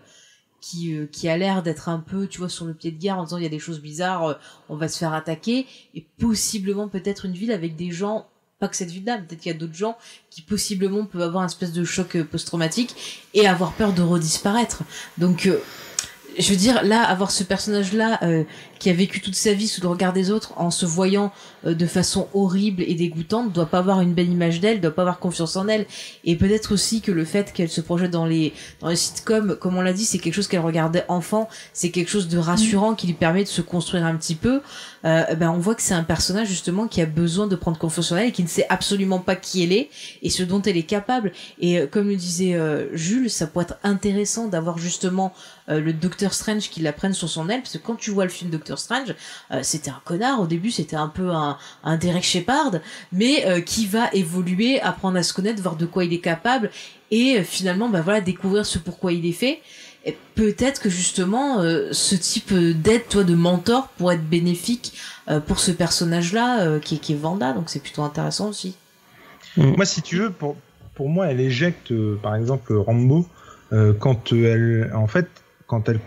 qui 0.59 0.95
euh, 0.95 1.07
qui 1.11 1.27
a 1.29 1.37
l'air 1.37 1.63
d'être 1.63 1.89
un 1.89 1.97
peu, 1.99 2.27
tu 2.27 2.37
vois, 2.37 2.49
sur 2.49 2.65
le 2.65 2.73
pied 2.75 2.91
de 2.91 2.99
guerre 2.99 3.17
en 3.17 3.23
disant 3.23 3.37
il 3.37 3.43
y 3.43 3.47
a 3.47 3.49
des 3.49 3.57
choses 3.59 3.81
bizarres, 3.81 4.25
euh, 4.27 4.33
on 4.69 4.75
va 4.75 4.87
se 4.87 4.99
faire 4.99 5.13
attaquer, 5.13 5.65
et 5.95 6.05
possiblement 6.19 6.87
peut-être 6.87 7.25
une 7.25 7.33
ville 7.33 7.51
avec 7.51 7.75
des 7.75 7.89
gens. 7.91 8.27
Pas 8.61 8.67
que 8.67 8.75
cette 8.75 8.91
ville-là, 8.91 9.17
peut-être 9.17 9.41
qu'il 9.41 9.51
y 9.51 9.55
a 9.55 9.57
d'autres 9.57 9.73
gens 9.73 9.97
qui 10.29 10.43
possiblement 10.43 11.03
peuvent 11.05 11.23
avoir 11.23 11.41
un 11.41 11.47
espèce 11.47 11.73
de 11.73 11.83
choc 11.83 12.15
euh, 12.15 12.23
post-traumatique 12.23 13.25
et 13.33 13.47
avoir 13.47 13.73
peur 13.73 13.91
de 13.91 14.03
redisparaître. 14.03 14.83
Donc, 15.17 15.47
euh, 15.47 15.57
je 16.37 16.51
veux 16.51 16.55
dire, 16.55 16.83
là, 16.83 17.01
avoir 17.01 17.31
ce 17.31 17.43
personnage-là 17.43 18.19
euh, 18.21 18.43
qui 18.81 18.89
a 18.89 18.93
vécu 18.93 19.21
toute 19.21 19.35
sa 19.35 19.53
vie 19.53 19.67
sous 19.67 19.79
le 19.79 19.87
regard 19.87 20.11
des 20.11 20.31
autres 20.31 20.53
en 20.57 20.71
se 20.71 20.87
voyant 20.87 21.31
euh, 21.67 21.75
de 21.75 21.85
façon 21.85 22.27
horrible 22.33 22.81
et 22.81 22.95
dégoûtante, 22.95 23.53
doit 23.53 23.67
pas 23.67 23.77
avoir 23.77 24.01
une 24.01 24.13
belle 24.13 24.29
image 24.29 24.59
d'elle, 24.59 24.81
doit 24.81 24.89
pas 24.89 25.03
avoir 25.03 25.19
confiance 25.19 25.55
en 25.55 25.67
elle. 25.67 25.85
Et 26.25 26.35
peut-être 26.35 26.73
aussi 26.73 27.01
que 27.01 27.11
le 27.11 27.23
fait 27.23 27.53
qu'elle 27.53 27.69
se 27.69 27.79
projette 27.79 28.09
dans 28.09 28.25
les 28.25 28.53
dans 28.79 28.89
les 28.89 28.95
sitcoms, 28.95 29.55
comme 29.55 29.77
on 29.77 29.81
l'a 29.81 29.93
dit, 29.93 30.03
c'est 30.03 30.17
quelque 30.17 30.33
chose 30.33 30.47
qu'elle 30.47 30.61
regardait 30.61 31.05
enfant, 31.09 31.47
c'est 31.73 31.91
quelque 31.91 32.09
chose 32.09 32.27
de 32.27 32.39
rassurant 32.39 32.95
qui 32.95 33.05
lui 33.05 33.13
permet 33.13 33.43
de 33.43 33.49
se 33.49 33.61
construire 33.61 34.03
un 34.03 34.15
petit 34.15 34.35
peu. 34.35 34.61
Euh, 35.05 35.35
ben 35.35 35.51
on 35.51 35.59
voit 35.59 35.75
que 35.75 35.81
c'est 35.83 35.93
un 35.93 36.03
personnage 36.03 36.47
justement 36.47 36.87
qui 36.87 37.01
a 37.01 37.05
besoin 37.05 37.45
de 37.47 37.55
prendre 37.55 37.77
confiance 37.77 38.11
en 38.11 38.17
elle 38.17 38.29
et 38.29 38.31
qui 38.31 38.43
ne 38.43 38.47
sait 38.47 38.65
absolument 38.69 39.19
pas 39.19 39.35
qui 39.35 39.63
elle 39.63 39.73
est 39.73 39.89
et 40.23 40.31
ce 40.31 40.41
dont 40.41 40.61
elle 40.63 40.77
est 40.77 40.83
capable. 40.83 41.33
Et 41.59 41.79
euh, 41.79 41.87
comme 41.87 42.07
le 42.07 42.15
disait 42.15 42.55
euh, 42.55 42.87
Jules, 42.95 43.29
ça 43.29 43.45
pourrait 43.45 43.65
être 43.65 43.77
intéressant 43.83 44.47
d'avoir 44.47 44.79
justement 44.79 45.33
euh, 45.71 45.79
le 45.79 45.93
Docteur 45.93 46.33
Strange 46.33 46.69
qui 46.69 46.81
la 46.81 46.91
prenne 46.91 47.13
sur 47.13 47.29
son 47.29 47.47
aile, 47.49 47.61
parce 47.61 47.77
que 47.77 47.77
quand 47.77 47.95
tu 47.95 48.11
vois 48.11 48.25
le 48.25 48.29
film 48.29 48.49
Doctor 48.71 48.79
Strange, 48.79 49.15
euh, 49.51 49.59
c'était 49.63 49.89
un 49.91 50.01
connard 50.05 50.39
au 50.39 50.47
début, 50.47 50.71
c'était 50.71 50.95
un 50.95 51.09
peu 51.09 51.29
un, 51.31 51.57
un 51.83 51.97
Derek 51.97 52.23
Shepard, 52.23 52.71
mais 53.11 53.45
euh, 53.45 53.59
qui 53.59 53.85
va 53.85 54.09
évoluer, 54.13 54.79
apprendre 54.79 55.17
à 55.17 55.23
se 55.23 55.33
connaître, 55.33 55.61
voir 55.61 55.75
de 55.75 55.85
quoi 55.85 56.05
il 56.05 56.13
est 56.13 56.19
capable, 56.19 56.71
et 57.11 57.37
euh, 57.37 57.43
finalement, 57.43 57.89
bah 57.89 57.99
voilà, 58.01 58.21
découvrir 58.21 58.65
ce 58.65 58.77
pourquoi 58.79 59.11
il 59.11 59.25
est 59.25 59.33
fait. 59.33 59.59
Et 60.05 60.17
peut-être 60.35 60.81
que 60.81 60.89
justement, 60.89 61.59
euh, 61.59 61.89
ce 61.91 62.15
type 62.15 62.53
d'aide, 62.53 63.07
toi, 63.09 63.23
de 63.25 63.35
mentor, 63.35 63.89
pourrait 63.97 64.15
être 64.15 64.27
bénéfique 64.29 64.93
euh, 65.29 65.39
pour 65.41 65.59
ce 65.59 65.71
personnage-là, 65.71 66.61
euh, 66.61 66.79
qui, 66.79 66.95
est- 66.95 66.99
qui 66.99 67.11
est 67.13 67.17
Vanda, 67.17 67.51
donc 67.53 67.65
c'est 67.69 67.81
plutôt 67.81 68.03
intéressant 68.03 68.47
aussi. 68.49 68.75
Moi, 69.57 69.83
si 69.85 70.01
tu 70.01 70.15
veux, 70.15 70.29
pour, 70.31 70.55
pour 70.95 71.09
moi, 71.09 71.27
elle 71.27 71.41
éjecte, 71.41 71.91
euh, 71.91 72.17
par 72.23 72.35
exemple, 72.35 72.73
Rambo, 72.73 73.27
euh, 73.73 73.93
quand 73.93 74.31
elle, 74.31 74.89
en 74.95 75.07
fait, 75.07 75.27
quand 75.67 75.89
elle, 75.89 75.99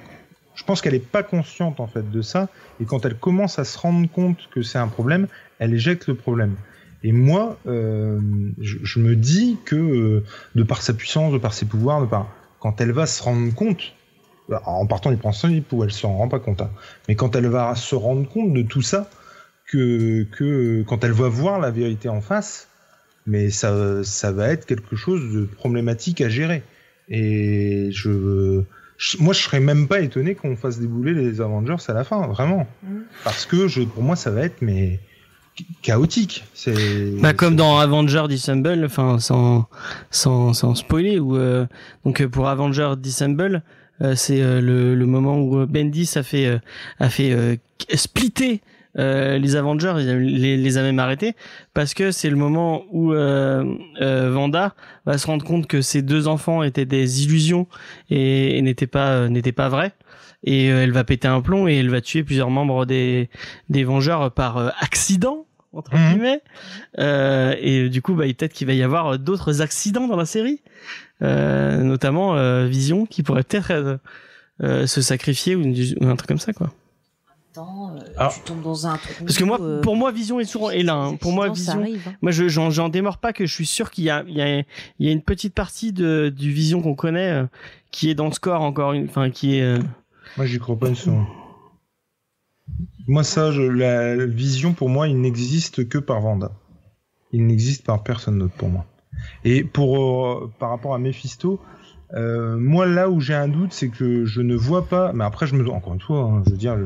je 0.54 0.64
pense 0.64 0.80
qu'elle 0.80 0.94
est 0.94 0.98
pas 0.98 1.22
consciente 1.22 1.80
en 1.80 1.86
fait 1.86 2.10
de 2.10 2.22
ça, 2.22 2.48
et 2.80 2.84
quand 2.84 3.04
elle 3.04 3.16
commence 3.16 3.58
à 3.58 3.64
se 3.64 3.78
rendre 3.78 4.08
compte 4.10 4.48
que 4.52 4.62
c'est 4.62 4.78
un 4.78 4.88
problème, 4.88 5.26
elle 5.58 5.74
éjecte 5.74 6.06
le 6.06 6.14
problème. 6.14 6.54
Et 7.02 7.12
moi, 7.12 7.58
euh, 7.66 8.18
je, 8.60 8.98
me 8.98 9.14
dis 9.14 9.58
que 9.64 9.76
euh, 9.76 10.24
de 10.54 10.62
par 10.62 10.80
sa 10.80 10.94
puissance, 10.94 11.32
de 11.32 11.38
par 11.38 11.52
ses 11.52 11.66
pouvoirs, 11.66 12.00
de 12.00 12.06
par 12.06 12.28
quand 12.60 12.80
elle 12.80 12.92
va 12.92 13.06
se 13.06 13.22
rendre 13.22 13.52
compte, 13.54 13.92
bah, 14.48 14.62
en 14.64 14.86
partant 14.86 15.10
du 15.10 15.18
principe 15.18 15.70
où 15.72 15.84
elle 15.84 15.92
s'en 15.92 16.16
rend 16.16 16.28
pas 16.28 16.38
compte, 16.38 16.62
hein, 16.62 16.70
mais 17.08 17.14
quand 17.14 17.36
elle 17.36 17.48
va 17.48 17.74
se 17.74 17.94
rendre 17.94 18.26
compte 18.28 18.54
de 18.54 18.62
tout 18.62 18.82
ça, 18.82 19.10
que 19.66 20.82
quand 20.86 21.04
elle 21.04 21.12
va 21.12 21.28
voir 21.28 21.58
la 21.58 21.70
vérité 21.70 22.08
en 22.08 22.20
face, 22.20 22.68
mais 23.26 23.50
ça, 23.50 24.04
ça 24.04 24.32
va 24.32 24.48
être 24.48 24.66
quelque 24.66 24.96
chose 24.96 25.34
de 25.34 25.44
problématique 25.44 26.20
à 26.20 26.28
gérer. 26.28 26.62
Et 27.08 27.88
je, 27.90 28.62
je- 28.96 29.18
moi, 29.18 29.32
je 29.34 29.40
serais 29.40 29.60
même 29.60 29.88
pas 29.88 30.00
étonné 30.00 30.34
qu'on 30.34 30.56
fasse 30.56 30.78
débouler 30.78 31.12
les 31.14 31.40
Avengers 31.40 31.76
à 31.88 31.92
la 31.92 32.04
fin, 32.04 32.26
vraiment, 32.28 32.66
Mhm. 32.82 33.02
parce 33.24 33.46
que 33.46 33.68
je, 33.68 33.82
pour 33.82 34.02
moi, 34.02 34.16
ça 34.16 34.30
va 34.30 34.42
être 34.42 34.62
mais 34.62 35.00
chaotique. 35.82 36.44
C'est 36.54 37.20
Bah 37.20 37.32
comme 37.32 37.56
dans 37.56 37.78
Avenger 37.78 38.24
Dissemble, 38.28 38.82
enfin 38.84 39.18
sans 39.18 39.68
sans 40.10 40.52
sans 40.52 40.74
spoiler 40.74 41.18
ou 41.18 41.36
euh, 41.36 41.66
donc 42.04 42.20
euh, 42.20 42.28
pour 42.28 42.48
Avenger 42.48 42.94
Dissemble, 42.98 43.62
euh, 44.02 44.14
c'est 44.16 44.42
euh, 44.42 44.60
le, 44.60 44.94
le 44.96 45.06
moment 45.06 45.38
où 45.38 45.58
euh, 45.60 45.66
Bendis 45.66 46.10
a 46.16 46.22
fait 46.24 46.46
euh, 46.46 46.58
a 46.98 47.08
fait 47.08 47.30
euh, 47.32 47.56
splitter 47.94 48.62
euh, 48.98 49.38
les 49.38 49.56
Avengers, 49.56 49.94
les, 49.98 50.56
les 50.56 50.78
a 50.78 50.82
même 50.82 50.98
arrêtés 50.98 51.34
parce 51.74 51.94
que 51.94 52.10
c'est 52.12 52.30
le 52.30 52.36
moment 52.36 52.84
où 52.92 53.12
euh, 53.12 53.64
euh, 54.00 54.30
Vanda 54.30 54.74
va 55.06 55.18
se 55.18 55.26
rendre 55.26 55.44
compte 55.44 55.66
que 55.66 55.80
ses 55.82 56.02
deux 56.02 56.28
enfants 56.28 56.62
étaient 56.62 56.84
des 56.86 57.24
illusions 57.24 57.66
et, 58.10 58.56
et 58.58 58.62
n'étaient 58.62 58.86
pas 58.86 59.10
euh, 59.12 59.28
n'étaient 59.28 59.52
pas 59.52 59.68
vrais 59.68 59.92
et 60.44 60.70
euh, 60.70 60.82
elle 60.84 60.92
va 60.92 61.02
péter 61.04 61.26
un 61.28 61.40
plomb 61.40 61.66
et 61.66 61.74
elle 61.76 61.90
va 61.90 62.00
tuer 62.00 62.22
plusieurs 62.22 62.50
membres 62.50 62.86
des 62.86 63.30
des 63.68 63.82
Vengeurs 63.84 64.30
par 64.32 64.58
euh, 64.58 64.68
accident 64.80 65.46
entre 65.72 65.92
Mhm. 65.96 66.12
guillemets. 66.12 66.40
Euh, 67.00 67.56
et 67.60 67.88
du 67.88 68.00
coup, 68.00 68.14
bah, 68.14 68.26
peut-être 68.26 68.52
qu'il 68.52 68.68
va 68.68 68.74
y 68.74 68.82
avoir 68.84 69.18
d'autres 69.18 69.60
accidents 69.60 70.06
dans 70.06 70.14
la 70.16 70.24
série, 70.24 70.60
euh, 71.22 71.82
notamment 71.82 72.36
euh, 72.36 72.66
Vision 72.66 73.06
qui 73.06 73.24
pourrait 73.24 73.42
peut-être 73.42 73.98
se 74.86 75.00
sacrifier 75.02 75.56
ou, 75.56 75.62
une- 75.62 75.74
ou 76.00 76.06
un 76.06 76.14
truc 76.14 76.28
comme 76.28 76.38
ça, 76.38 76.52
quoi. 76.52 76.70
Euh, 77.58 78.00
Alors- 78.16 78.34
tu 78.34 78.40
tombes 78.40 78.62
dans 78.62 78.86
un 78.86 78.96
trou. 78.96 79.24
Parce 79.24 79.36
que 79.38 79.44
moi, 79.44 79.58
euh, 79.60 79.80
pour 79.80 79.96
moi, 79.96 80.10
Vision 80.12 80.40
est 80.40 80.44
toujours 80.44 80.72
est 80.72 80.82
là. 80.82 80.94
hein. 80.94 81.16
Pour 81.16 81.32
moi, 81.32 81.48
Vision, 81.48 81.80
arrive, 81.80 82.02
hein. 82.08 82.12
moi, 82.22 82.32
je 82.32 82.48
j'en 82.48 82.88
démords 82.88 83.18
pas 83.18 83.32
que 83.32 83.46
je 83.46 83.52
suis 83.54 83.66
sûr 83.66 83.90
qu'il 83.90 84.04
y 84.04 84.10
a 84.10 84.24
il 84.26 84.34
y 84.36 84.42
a 84.42 84.58
il 84.58 84.64
y 85.00 85.08
a 85.08 85.12
une 85.12 85.22
petite 85.22 85.54
partie 85.54 85.92
de 85.92 86.32
du 86.34 86.50
Vision 86.50 86.82
qu'on 86.82 86.94
connaît 86.94 87.30
euh, 87.30 87.46
qui 87.90 88.10
est 88.10 88.14
dans 88.14 88.26
le 88.26 88.32
score 88.32 88.62
encore 88.62 88.92
une, 88.92 89.04
enfin 89.04 89.30
qui 89.30 89.56
est. 89.58 89.62
euh, 89.62 89.78
Moi, 90.36 90.46
j'y 90.46 90.58
crois 90.58 90.76
pas 90.78 90.88
une 90.88 90.94
seconde. 90.96 91.26
Moi, 93.06 93.22
ça, 93.22 93.52
je, 93.52 93.60
la 93.62 94.24
vision, 94.26 94.72
pour 94.72 94.88
moi, 94.88 95.08
il 95.08 95.20
n'existe 95.20 95.88
que 95.88 95.98
par 95.98 96.20
Vanda. 96.22 96.50
Il 97.32 97.46
n'existe 97.46 97.84
par 97.84 98.02
personne 98.02 98.38
d'autre 98.38 98.54
pour 98.54 98.68
moi. 98.70 98.86
Et 99.44 99.62
pour 99.64 100.26
euh, 100.26 100.50
par 100.58 100.70
rapport 100.70 100.94
à 100.94 100.98
Mephisto, 100.98 101.60
euh, 102.14 102.56
moi, 102.56 102.86
là 102.86 103.10
où 103.10 103.20
j'ai 103.20 103.34
un 103.34 103.48
doute, 103.48 103.72
c'est 103.72 103.88
que 103.88 104.24
je 104.24 104.40
ne 104.40 104.54
vois 104.56 104.86
pas. 104.86 105.12
Mais 105.12 105.24
après, 105.24 105.46
je 105.46 105.54
me 105.54 105.68
encore 105.68 105.94
une 105.94 106.00
fois, 106.00 106.20
hein, 106.22 106.42
je 106.46 106.50
veux 106.52 106.56
dire, 106.56 106.76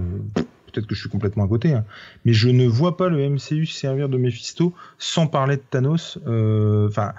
peut-être 0.78 0.88
que 0.88 0.94
je 0.94 1.00
suis 1.00 1.08
complètement 1.10 1.44
à 1.44 1.48
côté, 1.48 1.72
hein, 1.74 1.84
mais 2.24 2.32
je 2.32 2.48
ne 2.48 2.66
vois 2.66 2.96
pas 2.96 3.08
le 3.08 3.28
MCU 3.28 3.66
servir 3.66 4.08
de 4.08 4.16
Mephisto 4.16 4.72
sans 4.98 5.26
parler 5.26 5.56
de 5.56 5.62
Thanos. 5.70 6.18
Euh, 6.26 6.88
Enfin. 6.88 7.12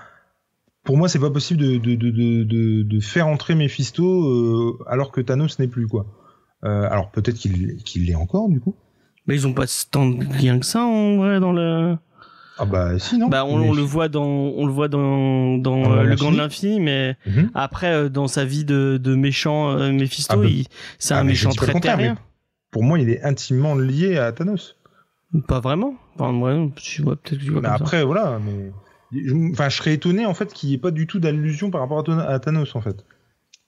pour 0.83 0.97
moi, 0.97 1.07
c'est 1.09 1.19
pas 1.19 1.29
possible 1.29 1.59
de, 1.61 1.77
de, 1.77 1.95
de, 1.95 2.83
de, 2.83 2.99
faire 2.99 3.27
entrer 3.27 3.53
Mephisto 3.55 4.03
euh, 4.27 4.77
alors 4.87 5.11
que 5.11 5.21
Thanos 5.21 5.59
n'est 5.59 5.67
plus, 5.67 5.87
quoi. 5.87 6.05
Euh, 6.63 6.87
alors 6.89 7.11
peut-être 7.11 7.35
qu'il 7.37 7.77
qu'il 7.83 8.05
l'est 8.05 8.15
encore, 8.15 8.49
du 8.49 8.59
coup. 8.59 8.75
Mais 9.27 9.35
ils 9.35 9.45
ont 9.47 9.53
pas 9.53 9.65
tant 9.91 10.07
de 10.09 10.23
lien 10.43 10.57
que 10.59 10.65
ça 10.65 10.83
en 10.83 11.17
vrai 11.17 11.39
dans 11.39 11.51
le. 11.53 11.95
Ah 12.57 12.65
bah 12.65 12.99
si, 12.99 13.17
non. 13.17 13.27
Bah 13.29 13.45
on, 13.45 13.57
Mais- 13.59 13.69
on 13.69 13.73
le 13.73 13.81
voit 13.83 14.09
dans 14.09 14.25
on 14.25 14.65
le 14.65 14.71
voit 14.73 14.89
dans 14.89 15.57
dans 15.57 15.83
Dans 15.83 15.91
euh, 15.93 16.03
le 16.03 16.15
gant 16.15 16.31
de 16.31 16.37
l'infini, 16.37 16.79
mais 16.81 17.15
Mhm. 17.25 17.51
après 17.53 17.93
euh, 17.93 18.09
dans 18.09 18.27
sa 18.27 18.43
vie 18.43 18.65
de, 18.65 18.97
de 19.01 19.15
méchant 19.15 19.71
euh, 19.77 19.91
Mephisto, 19.93 20.33
Ah 20.33 20.37
bah- 20.43 20.49
c'est 20.97 21.13
Ah, 21.13 21.19
un 21.19 21.23
méchant 21.23 21.51
très 21.51 21.79
terrien. 21.79 22.17
Pour 22.71 22.83
moi, 22.83 22.99
il 22.99 23.09
est 23.09 23.21
intimement 23.23 23.75
lié 23.75 24.17
à 24.17 24.31
Thanos. 24.31 24.75
Pas 25.47 25.59
vraiment. 25.59 25.95
Enfin, 26.15 26.33
ouais, 26.37 26.69
tu 26.75 27.01
vois 27.03 27.15
peut-être 27.15 27.39
que 27.39 27.45
tu 27.45 27.51
vois 27.51 27.61
Mais 27.61 27.67
comme 27.69 27.77
ça. 27.77 27.83
après, 27.83 28.03
voilà. 28.03 28.39
Mais 28.43 28.71
je- 29.11 29.51
enfin, 29.51 29.69
je 29.69 29.77
serais 29.77 29.93
étonné 29.93 30.25
en 30.25 30.33
fait 30.33 30.53
qu'il 30.53 30.69
n'y 30.69 30.75
ait 30.75 30.79
pas 30.79 30.91
du 30.91 31.07
tout 31.07 31.19
d'allusion 31.19 31.69
par 31.71 31.81
rapport 31.81 32.03
à, 32.09 32.39
Thanos 32.39 32.75
en 32.75 32.81
fait. 32.81 33.05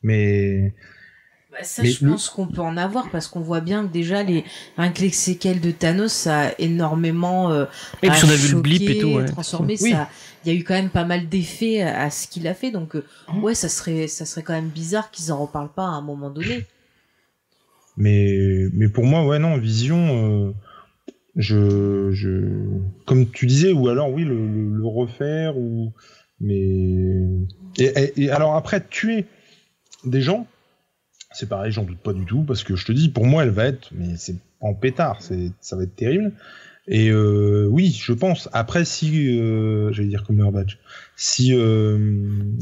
Mais 0.04 0.74
Bah, 1.52 1.58
ça, 1.64 1.82
Mais 1.84 1.90
je 1.90 2.06
le- 2.06 2.12
pense 2.12 2.30
qu'on 2.30 2.48
peut 2.48 2.62
en 2.62 2.78
avoir 2.78 3.10
parce 3.12 3.28
qu'on 3.28 3.42
voit 3.42 3.60
bien 3.60 3.86
que 3.86 3.92
déjà 3.92 4.24
les 4.24 4.44
rien 4.78 4.92
que 4.92 5.02
les 5.02 5.10
séquelles 5.10 5.60
de 5.60 5.72
Thanos, 5.72 6.12
ça 6.12 6.48
a 6.48 6.52
énormément 6.60 7.52
euh, 7.52 7.66
Et 8.02 8.10
puis 8.10 8.22
on 8.26 8.30
a 8.30 8.36
vu 8.36 8.54
le 8.56 8.62
blip 8.62 8.90
et 8.90 8.98
tout. 9.00 9.08
Ouais. 9.10 9.26
transformé. 9.26 9.76
Oui. 9.82 9.92
Ça, 9.92 10.08
il 10.46 10.52
y 10.54 10.56
a 10.56 10.60
eu 10.60 10.64
quand 10.64 10.74
même 10.74 10.90
pas 10.90 11.04
mal 11.06 11.28
d'effets 11.28 11.82
à, 11.82 12.04
à 12.04 12.10
ce 12.10 12.28
qu'il 12.28 12.48
a 12.48 12.54
fait. 12.54 12.72
Donc 12.72 12.96
euh, 12.96 13.06
Mmh. 13.34 13.44
ouais, 13.44 13.54
ça 13.54 13.68
serait 13.70 14.08
ça 14.08 14.26
serait 14.26 14.44
quand 14.44 14.54
même 14.54 14.70
bizarre 14.70 15.12
qu'ils 15.12 15.32
en 15.34 15.42
reparlent 15.42 15.74
pas 15.74 15.84
à 15.86 15.90
un 15.90 16.02
moment 16.02 16.30
donné. 16.30 16.66
Mais 17.98 18.68
mais 18.74 18.90
pour 18.90 19.06
moi, 19.06 19.26
ouais, 19.26 19.40
non, 19.40 19.58
Vision. 19.58 20.48
euh, 20.50 20.52
je, 21.38 22.12
je, 22.12 22.42
comme 23.06 23.30
tu 23.32 23.46
disais, 23.46 23.72
ou 23.72 23.88
alors 23.88 24.12
oui, 24.12 24.26
le, 24.26 24.36
le, 24.36 24.78
le 24.78 24.86
refaire, 24.86 25.58
ou 25.58 25.94
mais 26.42 27.24
et, 27.78 28.12
et- 28.18 28.30
alors 28.32 28.56
après 28.56 28.86
tuer 28.86 29.26
des 30.04 30.22
gens, 30.22 30.46
c'est 31.32 31.48
pareil, 31.48 31.72
j'en 31.72 31.84
doute 31.84 32.00
pas 32.00 32.12
du 32.12 32.26
tout, 32.26 32.44
parce 32.44 32.64
que 32.64 32.76
je 32.76 32.86
te 32.86 32.92
dis, 32.92 33.08
pour 33.08 33.26
moi, 33.26 33.44
elle 33.44 33.50
va 33.52 33.66
être, 33.68 33.92
mais 33.94 34.18
c'est 34.18 34.36
en 34.60 34.74
pétard, 34.74 35.22
ça 35.22 35.76
va 35.78 35.84
être 35.84 35.96
terrible. 35.96 36.34
Et 36.88 37.10
euh, 37.10 37.68
oui, 37.70 37.98
je 37.98 38.12
pense. 38.12 38.50
Après, 38.52 38.84
si, 38.84 39.40
euh, 39.40 39.94
j'allais 39.94 40.10
dire 40.10 40.26
Cumberbatch, 40.26 40.80
si 41.16 41.54
euh, 41.56 42.18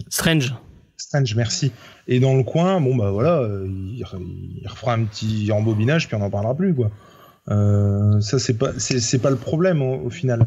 Strange. 0.10 0.54
Strange, 1.00 1.34
merci, 1.36 1.72
est 2.08 2.20
dans 2.20 2.36
le 2.36 2.44
coin, 2.44 2.80
bon 2.82 2.96
bah 2.96 3.10
voilà, 3.12 3.48
il, 3.66 3.98
il 3.98 4.68
refera 4.68 4.94
un 4.94 5.06
petit 5.06 5.52
embobinage, 5.52 6.08
puis 6.08 6.16
on 6.16 6.20
n'en 6.20 6.30
parlera 6.30 6.56
plus, 6.56 6.76
quoi. 6.76 6.92
Euh, 7.50 8.20
ça, 8.22 8.38
c'est 8.38 8.54
pas, 8.58 8.72
c'est, 8.78 9.00
c'est 9.00 9.18
pas 9.20 9.30
le 9.32 9.36
problème 9.38 9.82
au, 9.82 9.96
au 10.06 10.10
final. 10.10 10.46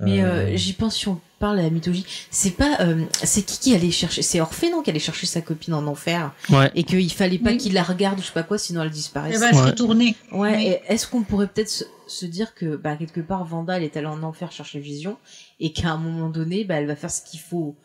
Mais 0.00 0.22
Euh, 0.22 0.26
euh, 0.52 0.56
j'y 0.56 0.72
pense 0.72 0.96
si 0.96 1.06
on 1.08 1.20
parle 1.38 1.58
à 1.60 1.62
la 1.62 1.70
mythologie. 1.70 2.04
C'est 2.30 2.56
pas 2.56 2.78
euh, 2.80 3.04
c'est 3.22 3.42
qui 3.44 3.58
qui 3.60 3.74
allait 3.74 3.90
chercher 3.92 4.22
C'est 4.22 4.40
Orphée 4.40 4.68
non 4.70 4.82
qui 4.82 4.90
allait 4.90 4.98
chercher 4.98 5.26
sa 5.26 5.40
copine 5.42 5.74
en 5.74 5.86
enfer 5.86 6.32
Ouais. 6.50 6.70
et 6.74 6.82
qu'il 6.82 7.10
fallait 7.12 7.38
pas 7.38 7.50
Oui. 7.50 7.56
qu'il 7.58 7.72
la 7.74 7.82
regarde 7.84 8.18
ou 8.18 8.22
je 8.22 8.26
sais 8.26 8.32
pas 8.32 8.42
quoi 8.42 8.58
sinon 8.58 8.82
elle 8.82 8.90
disparaît. 8.90 9.30
Elle 9.32 9.38
va 9.40 9.52
se 9.52 9.62
retourner. 9.62 10.16
Ouais, 10.32 10.54
Oui. 10.56 10.66
et 10.66 10.80
est-ce 10.92 11.06
qu'on 11.06 11.22
pourrait 11.22 11.46
peut-être 11.46 11.68
se, 11.68 11.84
se 12.08 12.26
dire 12.26 12.54
que 12.54 12.74
bah, 12.76 12.96
quelque 12.96 13.20
part 13.20 13.44
Vanda 13.44 13.76
elle 13.76 13.84
est 13.84 13.96
allée 13.96 14.06
en 14.06 14.22
enfer 14.24 14.50
chercher 14.50 14.80
Vision 14.80 15.18
et 15.60 15.72
qu'à 15.72 15.90
un 15.92 15.98
moment 15.98 16.30
donné 16.30 16.64
bah, 16.64 16.76
elle 16.76 16.86
va 16.86 16.96
faire 16.96 17.10
ce 17.10 17.20
qu'il 17.22 17.40
faut 17.40 17.76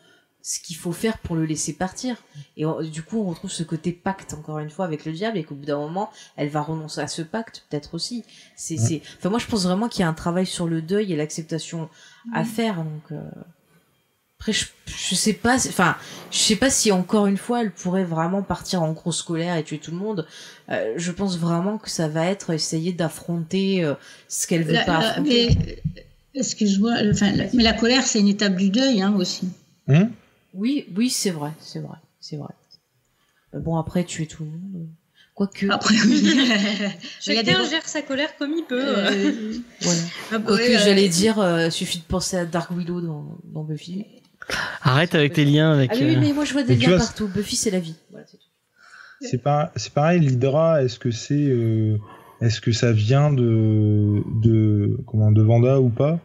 ce 0.42 0.60
qu'il 0.60 0.76
faut 0.76 0.92
faire 0.92 1.18
pour 1.18 1.36
le 1.36 1.44
laisser 1.44 1.72
partir 1.72 2.16
et 2.56 2.64
on- 2.64 2.80
du 2.82 3.02
coup 3.02 3.18
on 3.20 3.24
retrouve 3.28 3.50
ce 3.50 3.62
côté 3.64 3.92
pacte 3.92 4.32
encore 4.34 4.60
une 4.60 4.70
fois 4.70 4.84
avec 4.84 5.04
le 5.04 5.12
diable 5.12 5.36
et 5.36 5.44
qu'au 5.44 5.54
bout 5.56 5.66
d'un 5.66 5.78
moment 5.78 6.10
elle 6.36 6.48
va 6.48 6.62
renoncer 6.62 7.00
à 7.00 7.08
ce 7.08 7.22
pacte 7.22 7.64
peut-être 7.68 7.94
aussi 7.94 8.24
c'est 8.56 8.78
Ouais. 8.78 8.84
c'est 8.86 9.02
enfin 9.18 9.30
moi 9.30 9.38
je 9.40 9.46
pense 9.46 9.64
vraiment 9.64 9.88
qu'il 9.88 10.00
y 10.00 10.04
a 10.04 10.08
un 10.08 10.14
travail 10.14 10.46
sur 10.46 10.66
le 10.68 10.80
deuil 10.80 11.12
et 11.12 11.16
l'acceptation 11.16 11.88
à 12.32 12.44
faire 12.44 12.76
donc 12.84 13.02
euh, 13.12 13.20
après 14.40 14.52
je, 14.52 14.66
je 14.86 15.14
sais 15.16 15.32
pas 15.32 15.58
si- 15.58 15.68
enfin 15.68 15.96
je 16.30 16.38
sais 16.38 16.56
pas 16.56 16.70
si 16.70 16.92
encore 16.92 17.26
une 17.26 17.36
fois 17.36 17.60
elle 17.62 17.72
pourrait 17.72 18.04
vraiment 18.04 18.42
partir 18.42 18.82
en 18.82 18.92
grosse 18.92 19.22
colère 19.22 19.56
et 19.56 19.64
tuer 19.64 19.78
tout 19.78 19.90
le 19.90 19.96
monde 19.98 20.26
euh, 20.70 20.94
je 20.96 21.10
pense 21.10 21.36
vraiment 21.36 21.76
que 21.78 21.90
ça 21.90 22.06
va 22.08 22.24
être 22.26 22.50
essayer 22.50 22.92
d'affronter 22.92 23.84
euh, 23.84 23.94
ce 24.28 24.46
qu'elle 24.46 24.62
veut 24.62 24.72
La- 24.74 24.84
pas 24.84 25.00
la- 25.00 25.08
affronter. 25.10 25.56
mais, 25.58 25.82
excuse-moi, 26.34 26.92
enfin, 27.10 27.32
la- 27.32 27.46
mais 27.52 27.64
la 27.64 27.72
colère, 27.72 28.04
c'est 28.06 28.20
une 28.20 28.28
étape 28.28 28.54
du 28.54 28.70
deuil 28.70 29.02
hein, 29.02 29.12
aussi. 29.16 29.48
hein 29.88 30.08
Oui, 30.58 30.86
oui, 30.96 31.08
c'est 31.08 31.30
vrai, 31.30 31.52
c'est 31.60 31.78
vrai, 31.78 31.98
c'est 32.20 32.36
vrai. 32.36 32.52
Euh, 33.54 33.60
Bon, 33.60 33.76
après, 33.76 34.02
tuer 34.04 34.26
tout 34.26 34.42
le 34.42 34.50
monde. 34.50 34.88
Quoique. 35.34 35.66
Après, 35.70 35.94
Chacun 37.20 37.64
gère 37.64 37.86
sa 37.86 38.02
colère 38.02 38.36
comme 38.36 38.52
il 38.52 38.64
peut. 38.64 38.82
Euh, 38.84 39.52
voilà. 39.82 40.00
Ah, 40.32 40.38
Quoique, 40.40 40.60
ouais, 40.60 40.76
euh, 40.76 40.78
j'allais 40.80 41.08
dire, 41.08 41.38
euh, 41.38 41.70
suffit 41.70 41.98
de 41.98 42.04
penser 42.04 42.36
à 42.36 42.44
Dark 42.44 42.72
Widow 42.72 43.00
dans, 43.00 43.38
dans 43.44 43.62
Buffy. 43.62 44.04
Arrête 44.82 45.14
avec 45.14 45.34
tes 45.34 45.44
liens 45.44 45.72
avec. 45.74 45.92
Ah 45.92 45.96
oui, 45.96 46.06
oui, 46.06 46.16
euh, 46.16 46.20
mais 46.20 46.32
moi 46.32 46.44
je 46.44 46.52
vois 46.54 46.64
des 46.64 46.74
liens 46.74 46.88
vois, 46.88 46.98
partout. 46.98 47.28
Buffy, 47.28 47.54
c'est 47.54 47.70
la 47.70 47.78
vie. 47.78 47.94
Voilà, 48.10 48.26
c'est 48.26 48.36
tout. 48.36 48.42
C'est 49.20 49.38
pas, 49.38 49.72
c'est 49.76 49.92
pareil, 49.92 50.20
l'Hydra, 50.20 50.82
est-ce 50.82 50.98
que 50.98 51.10
c'est, 51.10 51.34
euh, 51.34 51.98
est-ce 52.40 52.60
que 52.60 52.72
ça 52.72 52.92
vient 52.92 53.32
de, 53.32 54.22
de, 54.42 54.98
comment, 55.06 55.30
de 55.32 55.42
Vanda 55.42 55.80
ou 55.80 55.88
pas? 55.88 56.18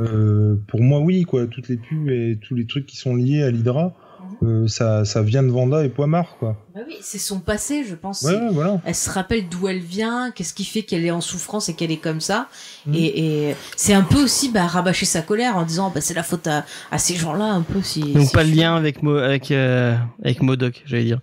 Euh, 0.00 0.56
Pour 0.68 0.80
moi, 0.82 1.00
oui, 1.00 1.22
quoi. 1.24 1.46
Toutes 1.46 1.68
les 1.68 1.76
pubs 1.76 2.08
et 2.10 2.38
tous 2.40 2.54
les 2.54 2.66
trucs 2.66 2.86
qui 2.86 2.96
sont 2.96 3.14
liés 3.16 3.42
à 3.42 3.50
l'Hydra, 3.50 3.94
euh, 4.42 4.68
ça, 4.68 5.04
ça 5.06 5.22
vient 5.22 5.42
de 5.42 5.48
Vanda 5.48 5.84
et 5.84 5.88
Poimard, 5.88 6.36
quoi. 6.38 6.56
Bah 6.74 6.82
oui, 6.86 6.96
c'est 7.00 7.16
son 7.18 7.40
passé, 7.40 7.84
je 7.88 7.94
pense. 7.94 8.20
Ouais, 8.22 8.34
ouais, 8.34 8.48
voilà. 8.50 8.80
Elle 8.84 8.94
se 8.94 9.08
rappelle 9.08 9.48
d'où 9.48 9.68
elle 9.68 9.78
vient, 9.78 10.30
qu'est-ce 10.32 10.52
qui 10.52 10.64
fait 10.64 10.82
qu'elle 10.82 11.06
est 11.06 11.10
en 11.10 11.22
souffrance 11.22 11.70
et 11.70 11.74
qu'elle 11.74 11.90
est 11.90 11.96
comme 11.96 12.20
ça. 12.20 12.48
Mm. 12.86 12.94
Et, 12.94 13.48
et 13.50 13.56
c'est 13.76 13.94
un 13.94 14.02
peu 14.02 14.22
aussi 14.22 14.50
bah, 14.50 14.66
rabâcher 14.66 15.06
sa 15.06 15.22
colère 15.22 15.56
en 15.56 15.62
disant 15.64 15.90
bah, 15.94 16.02
c'est 16.02 16.12
la 16.12 16.22
faute 16.22 16.46
à, 16.46 16.66
à 16.90 16.98
ces 16.98 17.14
gens-là, 17.16 17.46
un 17.46 17.62
peu. 17.62 17.80
Si, 17.80 18.12
Donc 18.12 18.26
si 18.26 18.32
pas 18.34 18.44
le 18.44 18.50
je- 18.50 18.56
lien 18.56 18.76
avec 18.76 19.02
Mo, 19.02 19.16
avec 19.16 19.50
euh, 19.50 19.96
avec 20.22 20.42
Modoc, 20.42 20.82
j'allais 20.84 21.04
dire, 21.04 21.20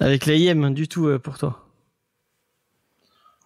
avec 0.00 0.26
l'AIM 0.26 0.70
du 0.74 0.88
tout 0.88 1.06
euh, 1.06 1.20
pour 1.20 1.38
toi. 1.38 1.62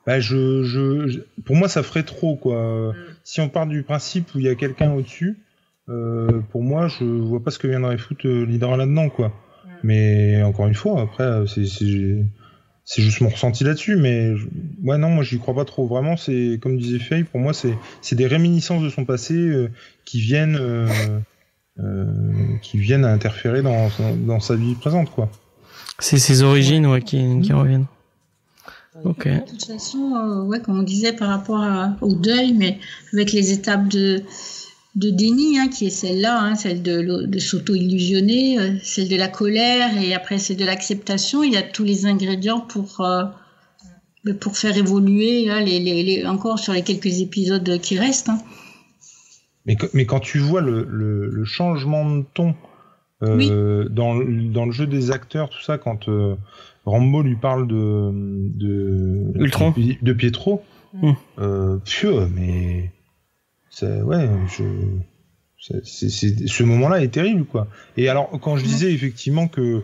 Bah, 0.06 0.18
je, 0.18 0.62
je, 0.62 1.08
je- 1.08 1.20
pour 1.44 1.56
moi, 1.56 1.68
ça 1.68 1.82
ferait 1.82 2.04
trop, 2.04 2.36
quoi. 2.36 2.94
Si 3.24 3.40
on 3.40 3.48
part 3.48 3.66
du 3.66 3.82
principe 3.82 4.34
où 4.34 4.38
il 4.38 4.44
y 4.44 4.48
a 4.48 4.54
quelqu'un 4.54 4.92
au-dessus, 4.92 5.38
euh, 5.88 6.40
pour 6.50 6.62
moi, 6.62 6.88
je 6.88 7.04
vois 7.04 7.42
pas 7.42 7.50
ce 7.50 7.58
que 7.58 7.66
viendrait 7.66 7.98
foutre 7.98 8.26
euh, 8.26 8.44
l'Hydra 8.44 8.76
là-dedans, 8.76 9.08
quoi. 9.08 9.32
Mais 9.82 10.42
encore 10.42 10.66
une 10.66 10.74
fois, 10.74 11.00
après, 11.00 11.24
euh, 11.24 11.46
c'est, 11.46 11.64
juste 13.02 13.20
mon 13.20 13.28
ressenti 13.28 13.64
là-dessus, 13.64 13.96
mais 13.96 14.36
je- 14.36 14.46
ouais, 14.82 14.98
non, 14.98 15.10
moi, 15.10 15.24
j'y 15.24 15.38
crois 15.38 15.54
pas 15.54 15.64
trop. 15.64 15.86
Vraiment, 15.86 16.16
c'est, 16.16 16.58
comme 16.60 16.76
disait 16.76 16.98
Faye, 16.98 17.24
pour 17.24 17.40
moi, 17.40 17.52
c'est, 17.52 18.14
des 18.14 18.26
réminiscences 18.26 18.82
de 18.82 18.88
son 18.90 19.04
passé 19.04 19.34
euh, 19.34 19.70
qui 20.04 20.20
viennent, 20.20 20.58
euh, 20.60 20.86
euh, 21.78 22.12
qui 22.62 22.78
viennent 22.78 23.04
à 23.04 23.12
interférer 23.12 23.62
dans, 23.62 23.88
dans 24.26 24.40
sa 24.40 24.54
vie 24.54 24.74
présente, 24.74 25.10
quoi. 25.10 25.30
C'est 25.98 26.18
ses 26.18 26.42
origines 26.42 26.86
ouais, 26.86 27.02
qui, 27.02 27.40
qui 27.42 27.52
reviennent. 27.52 27.86
Ok. 29.04 29.28
De 29.28 29.40
toute 29.50 29.64
façon, 29.64 30.14
euh, 30.16 30.42
ouais, 30.42 30.60
comme 30.60 30.80
on 30.80 30.82
disait 30.82 31.12
par 31.12 31.28
rapport 31.28 31.60
à- 31.62 31.96
au 32.00 32.12
deuil, 32.14 32.52
mais 32.54 32.78
avec 33.12 33.32
les 33.32 33.52
étapes 33.52 33.88
de, 33.88 34.22
de 34.96 35.10
déni, 35.10 35.58
hein, 35.58 35.68
qui 35.68 35.86
est 35.86 35.90
celle-là, 35.90 36.40
hein, 36.42 36.54
celle 36.56 36.82
de, 36.82 37.38
s'auto-illusionner, 37.38 38.58
euh, 38.58 38.70
celle 38.82 39.08
de 39.08 39.16
la 39.16 39.28
colère 39.28 39.96
et 40.02 40.12
après 40.12 40.38
celle 40.38 40.56
de 40.56 40.64
l'acceptation, 40.64 41.42
il 41.44 41.52
y 41.52 41.56
a 41.56 41.62
tous 41.62 41.84
les 41.84 42.06
ingrédients 42.06 42.60
pour, 42.60 43.00
euh, 43.02 43.24
ben, 44.24 44.36
pour 44.36 44.56
faire 44.58 44.76
évoluer 44.76 45.44
là, 45.46 45.60
les, 45.60 45.78
les, 45.78 46.02
les- 46.02 46.26
encore 46.26 46.58
sur 46.58 46.72
les 46.72 46.82
quelques 46.82 47.20
épisodes 47.20 47.78
qui 47.80 47.96
restent. 47.98 48.28
hein. 48.28 48.38
Mais, 49.66 49.76
que- 49.76 49.86
mais 49.94 50.04
quand 50.06 50.20
tu 50.20 50.38
vois 50.38 50.62
le, 50.62 50.84
le, 50.90 51.28
le 51.28 51.44
changement 51.44 52.16
de 52.16 52.24
ton 52.34 52.54
euh, 53.22 53.86
dans, 53.90 54.14
le- 54.14 54.48
dans 54.48 54.64
le 54.64 54.72
jeu 54.72 54.86
des 54.86 55.10
acteurs, 55.10 55.50
tout 55.50 55.60
ça, 55.60 55.76
quand 55.76 56.08
euh, 56.08 56.34
Rambo 56.86 57.22
lui 57.22 57.36
parle 57.36 57.66
de, 57.68 58.10
de, 58.12 59.32
Ultron. 59.36 59.72
de, 59.76 59.94
de 60.00 60.12
Pietro, 60.12 60.62
Mm. 60.92 61.10
euh, 61.38 61.76
pieux, 61.84 62.26
mais 62.34 62.90
c'est- 63.70 64.02
ouais, 64.02 64.28
je, 64.48 64.64
c'est- 65.58 65.84
c'est- 65.86 66.08
c'est- 66.08 66.46
ce 66.48 66.62
moment-là 66.64 67.02
est 67.02 67.08
terrible, 67.12 67.44
quoi. 67.44 67.68
Et 67.96 68.08
alors, 68.08 68.28
quand 68.42 68.56
je 68.56 68.64
disais 68.64 68.92
effectivement 68.92 69.46
que 69.46 69.82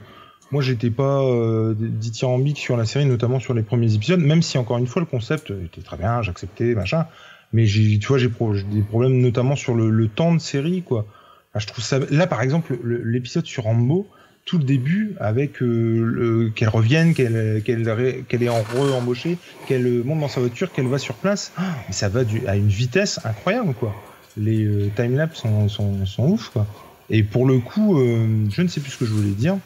moi, 0.51 0.63
j'étais 0.63 0.91
pas 0.91 1.23
euh, 1.23 1.75
dithyrambique 1.79 2.59
sur 2.59 2.77
la 2.77 2.85
série, 2.87 3.07
notamment 3.07 3.39
sur 3.41 3.53
les 3.55 3.63
premiers 3.63 3.95
épisodes, 3.95 4.21
même 4.21 4.43
si 4.43 4.59
encore 4.59 4.79
une 4.79 4.87
fois, 4.87 5.01
le 5.01 5.07
concept 5.07 5.53
était 5.65 5.81
très 5.83 5.97
bien, 5.97 6.23
j'acceptais, 6.23 6.75
machin. 6.75 7.07
Mais 7.53 7.67
j'ai, 7.67 7.99
tu 8.01 8.09
vois, 8.09 8.19
j'ai 8.19 8.29
pro- 8.29 8.55
j'ai 8.55 8.65
des 8.65 8.83
problèmes 8.83 9.21
notamment 9.21 9.55
sur 9.55 9.75
le, 9.77 9.91
le 9.91 10.09
temps 10.09 10.35
de 10.35 10.41
série, 10.41 10.83
quoi. 10.83 11.07
Je 11.55 11.67
trouve 11.67 11.85
ça. 11.85 11.99
Là, 12.11 12.27
par 12.27 12.43
exemple, 12.43 12.77
le- 12.83 13.03
l'épisode 13.05 13.47
sur 13.47 13.63
Rambo, 13.65 14.07
tout 14.47 14.59
le 14.59 14.65
début, 14.65 15.15
avec 15.21 15.61
euh, 15.61 15.67
le- 16.05 16.51
qu'elle 16.55 16.69
revienne, 16.69 17.13
qu'elle 17.15 17.61
qu'elle 17.65 17.91
ré- 17.91 18.25
qu'elle 18.29 18.43
est 18.45 18.49
en 18.49 18.63
re-embauchée, 18.63 19.37
qu'elle 19.67 20.03
monte 20.05 20.21
dans 20.21 20.29
sa 20.29 20.41
voiture, 20.41 20.73
qu'elle 20.73 20.87
va 20.87 20.99
sur 20.99 21.15
place, 21.17 21.53
ah, 21.59 21.63
mais 21.89 21.93
ça 21.93 22.09
va 22.09 22.25
du, 22.25 22.47
à 22.47 22.57
une 22.57 22.69
vitesse 22.69 23.21
incroyable, 23.25 23.75
quoi. 23.75 23.95
Les 24.39 24.65
euh, 24.65 24.89
timelapses 24.97 25.39
sont, 25.39 25.69
sont, 25.69 26.07
sont 26.07 26.29
ouf, 26.29 26.51
quoi. 26.51 26.67
Et 27.11 27.23
pour 27.23 27.45
le 27.47 27.59
coup, 27.59 27.99
euh, 27.99 28.27
je 28.51 28.63
ne 28.63 28.69
sais 28.69 28.81
plus 28.81 28.93
ce 28.93 28.99
que 28.99 29.05
je 29.05 29.13
voulais 29.13 29.31
dire. 29.31 29.59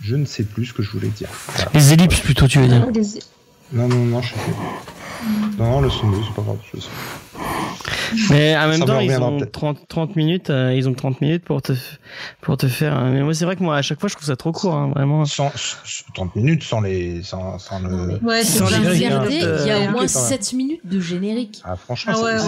Je 0.00 0.14
ne 0.16 0.24
sais 0.24 0.44
plus 0.44 0.66
ce 0.66 0.72
que 0.72 0.82
je 0.82 0.90
voulais 0.90 1.08
dire. 1.08 1.28
Voilà. 1.48 1.70
Les 1.74 1.92
ellipses 1.92 2.20
plutôt, 2.20 2.46
tu 2.48 2.58
veux 2.58 2.68
dire. 2.68 2.86
Non, 3.72 3.86
non, 3.88 3.96
non, 4.04 4.22
je 4.22 4.28
sais 4.28 4.40
plus. 4.40 4.52
Non, 5.58 5.70
non, 5.72 5.80
laisse 5.82 5.98
tomber, 6.00 6.18
c'est 6.26 6.34
pas 6.34 6.42
grave. 6.42 6.58
je 6.74 6.80
sais. 6.80 6.88
Mais 8.30 8.56
en 8.56 8.68
même 8.68 8.80
Ça 8.80 8.86
temps, 8.86 9.00
ils 9.00 9.04
reviendra 9.04 9.28
ont 9.30 9.38
peut-être. 9.38 9.52
30, 9.52 9.86
30 9.88 10.16
minutes, 10.16 10.48
euh, 10.50 10.72
ils 10.74 10.88
ont 10.88 10.94
30 10.94 11.20
minutes 11.20 11.44
pour 11.44 11.60
te, 11.60 11.72
pour 12.40 12.56
te 12.56 12.66
faire. 12.66 12.98
Mais 13.04 13.22
moi, 13.22 13.34
c'est 13.34 13.44
vrai 13.44 13.54
que 13.54 13.62
moi, 13.62 13.76
à 13.76 13.82
chaque 13.82 14.00
fois, 14.00 14.08
je 14.08 14.14
trouve 14.14 14.26
ça 14.26 14.36
trop 14.36 14.50
court, 14.50 14.74
hein, 14.74 14.90
vraiment. 14.94 15.26
Sans, 15.26 15.50
sans- 15.54 16.04
30 16.14 16.34
minutes 16.36 16.62
sans 16.62 16.80
les, 16.80 17.22
sans, 17.22 17.58
sans 17.58 17.80
le. 17.80 18.18
Ouais, 18.24 18.42
c'est 18.44 18.64
regardé, 18.64 18.94
il 18.96 19.02
y 19.02 19.06
a 19.70 19.76
Euh, 19.76 19.88
au 19.88 19.90
moins 19.90 19.92
quand 19.92 19.98
même. 20.00 20.08
7 20.08 20.52
minutes 20.54 20.80
de 20.86 21.00
générique. 21.00 21.60
Ah, 21.64 21.76
franchement, 21.76 22.14
Ah 22.16 22.22
ouais, 22.22 22.38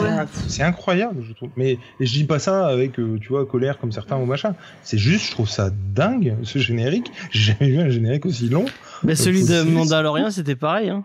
c'est- 0.48 0.60
ouais. 0.62 0.66
incroyable, 0.66 1.22
je 1.28 1.32
trouve. 1.34 1.50
Mais 1.56 1.78
je 2.00 2.10
dis 2.10 2.24
pas 2.24 2.38
ça 2.38 2.66
avec, 2.66 2.98
euh, 2.98 3.18
tu 3.20 3.28
vois, 3.28 3.44
colère 3.44 3.78
comme 3.78 3.92
certains 3.92 4.16
ou 4.16 4.24
machin. 4.24 4.54
C'est 4.82 4.98
juste, 4.98 5.26
je 5.26 5.30
trouve 5.32 5.48
ça 5.48 5.68
dingue, 5.94 6.36
ce 6.42 6.58
générique. 6.58 7.12
J'ai 7.32 7.52
jamais 7.58 7.70
vu 7.70 7.80
un 7.80 7.90
générique 7.90 8.24
aussi 8.24 8.48
long. 8.48 8.64
Mais 9.02 9.14
celui 9.14 9.44
de 9.44 9.62
Mandalorian, 9.62 10.30
c'était 10.30 10.56
pareil. 10.56 10.88
Hein. 10.88 11.04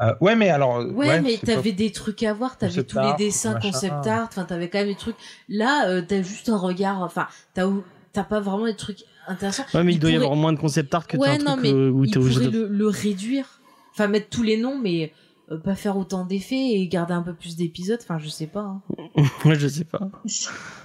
Euh, 0.00 0.14
ouais, 0.20 0.36
mais 0.36 0.48
alors. 0.48 0.86
Ouais, 0.94 1.20
mais 1.20 1.36
pas- 1.38 1.46
t'avais 1.54 1.72
des 1.72 1.90
trucs 1.90 2.22
à 2.22 2.32
voir, 2.32 2.56
t'avais 2.56 2.70
Concept 2.72 2.90
tous 2.90 2.98
les 2.98 3.04
art, 3.04 3.16
dessins 3.16 3.54
machin. 3.54 3.70
concept 3.72 4.06
art, 4.06 4.26
enfin 4.30 4.44
t'avais 4.44 4.68
quand 4.68 4.78
même 4.78 4.88
des 4.88 4.94
trucs. 4.94 5.16
Là, 5.48 5.88
euh, 5.88 6.02
t'as 6.06 6.22
juste 6.22 6.48
un 6.48 6.56
regard, 6.56 7.02
enfin 7.02 7.26
t'as 7.54 8.24
pas 8.24 8.40
vraiment 8.40 8.66
des 8.66 8.76
trucs 8.76 9.04
intéressants. 9.26 9.64
Ouais, 9.74 9.82
mais 9.84 9.92
il, 9.92 9.96
Il 9.96 9.98
doit 10.00 10.10
y 10.10 10.16
avoir 10.16 10.34
moins 10.36 10.52
de 10.52 10.58
concept 10.58 10.94
art 10.94 11.06
que 11.06 11.16
t'as 11.16 11.22
Ouais, 11.22 11.28
un 11.30 11.38
non, 11.38 11.52
truc 11.52 11.62
mais 11.62 11.72
euh, 11.72 11.90
où 11.90 12.06
t'es 12.06 12.16
obligé 12.18 12.46
de. 12.46 12.60
le, 12.60 12.68
le 12.68 12.88
réduire, 12.88 13.60
enfin 13.92 14.06
mettre 14.06 14.28
tous 14.28 14.42
les 14.44 14.56
noms, 14.56 14.78
mais 14.78 15.12
euh, 15.50 15.56
pas 15.58 15.74
faire 15.74 15.96
autant 15.96 16.24
d'effets 16.24 16.54
et 16.74 16.86
garder 16.88 17.14
un 17.14 17.22
peu 17.22 17.34
plus 17.34 17.56
d'épisodes. 17.56 17.98
Enfin, 18.02 18.18
je 18.18 18.28
sais 18.28 18.46
pas. 18.46 18.60
hein. 18.60 18.82
Ouais, 19.44 19.58
je 19.58 19.66
sais 19.66 19.84
pas. 19.84 20.00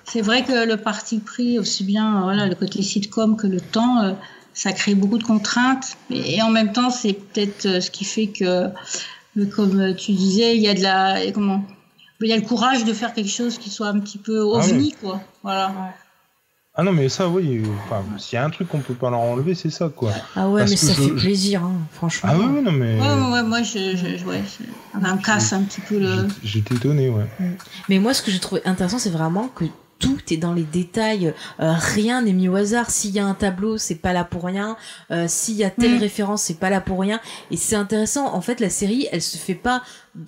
C'est 0.04 0.22
vrai 0.22 0.44
que 0.44 0.68
le 0.68 0.78
parti 0.78 1.20
pris, 1.20 1.60
aussi 1.60 1.84
bien 1.84 2.18
euh, 2.20 2.24
voilà, 2.24 2.48
le 2.48 2.56
côté 2.56 2.82
sitcom 2.82 3.36
que 3.38 3.46
le 3.48 3.62
temps, 3.62 4.02
euh, 4.02 4.14
ça 4.54 4.72
crée 4.72 4.96
beaucoup 4.96 5.18
de 5.18 5.24
contraintes. 5.24 5.98
Et, 6.10 6.42
en 6.42 6.50
même 6.50 6.72
temps, 6.74 6.90
c'est 6.90 7.14
peut-être 7.14 7.66
euh, 7.66 7.82
ce 7.82 7.90
qui 7.92 8.06
fait 8.06 8.28
que, 8.28 8.44
euh, 8.46 9.46
comme 9.56 9.80
euh, 9.80 9.94
tu 9.94 10.12
disais, 10.12 10.56
il 10.56 10.62
y 10.62 10.68
a 10.68 10.74
de 10.74 10.82
la. 10.82 11.32
Comment 11.34 11.64
Il 12.22 12.30
y 12.30 12.34
a 12.34 12.38
le 12.38 12.42
courage 12.44 12.86
de 12.86 12.94
faire 12.94 13.14
quelque 13.14 13.30
chose 13.32 13.58
qui 13.58 13.70
soit 13.70 13.88
un 13.88 14.00
petit 14.00 14.18
peu 14.18 14.40
ovni, 14.40 14.94
quoi. 15.02 15.22
Voilà. 15.44 15.74
Ah 16.76 16.82
non, 16.82 16.92
mais 16.92 17.08
ça, 17.08 17.30
oui. 17.30 17.62
Enfin, 17.86 18.04
s'il 18.18 18.36
y 18.36 18.40
a 18.40 18.46
un 18.46 18.50
truc 18.50 18.68
qu'on 18.68 18.80
peut 18.80 18.96
pas 18.96 19.12
leur 19.12 19.20
enlever, 19.20 19.54
c'est 19.54 19.70
ça, 19.70 19.90
quoi. 19.96 20.12
Ah 20.36 20.50
ouais, 20.50 20.62
Parce 20.62 20.72
mais 20.72 20.78
ça 20.78 20.94
je- 20.94 21.02
fait 21.04 21.12
plaisir, 21.12 21.64
hein, 21.64 21.74
franchement. 21.92 22.32
Ah 22.34 22.38
oui, 22.40 22.46
oui, 22.50 22.62
non, 22.64 22.72
mais. 22.72 23.00
Ouais, 23.00 23.08
ouais, 23.08 23.32
ouais, 23.34 23.44
moi, 23.44 23.62
je, 23.62 23.96
je, 23.96 24.18
je- 24.18 24.26
ouais, 24.26 24.42
c'est- 24.48 24.66
on 24.96 25.18
casse 25.18 25.54
un 25.54 25.62
petit 25.64 25.82
peu 25.82 26.00
le. 26.00 26.16
J'étais- 26.16 26.34
J'étais 26.44 26.76
étonné, 26.76 27.10
ouais. 27.10 27.26
Mais 27.90 28.00
moi, 28.00 28.16
ce 28.16 28.24
que 28.24 28.32
j'ai 28.32 28.40
trouvé 28.40 28.62
intéressant, 28.66 28.98
c'est 28.98 29.12
vraiment 29.12 29.50
que 29.50 29.66
tout 30.00 30.20
est 30.32 30.38
dans 30.38 30.54
les 30.54 30.64
détails. 30.64 31.34
Euh, 31.62 31.74
rien 31.78 32.22
n'est 32.24 32.34
mis 32.34 32.50
au 32.50 32.56
hasard. 32.56 32.90
S'il 32.90 33.12
y 33.12 33.20
a 33.20 33.26
un 33.26 33.34
tableau, 33.34 33.78
c'est 33.78 33.96
pas 33.96 34.12
là 34.12 34.24
pour 34.26 34.44
rien. 34.44 34.76
Euh, 35.12 35.26
S'il 35.30 35.56
y 35.56 35.64
a 35.64 35.70
telle 35.70 35.96
Mm. 35.96 36.00
référence, 36.00 36.42
c'est 36.44 36.60
pas 36.60 36.70
là 36.70 36.82
pour 36.82 37.00
rien. 37.00 37.22
Et 37.52 37.58
c'est 37.58 37.76
intéressant. 37.78 38.34
En 38.34 38.42
fait, 38.42 38.60
la 38.60 38.70
série, 38.70 39.08
elle 39.14 39.22
se 39.22 39.38
fait 39.38 39.56
pas 39.56 39.82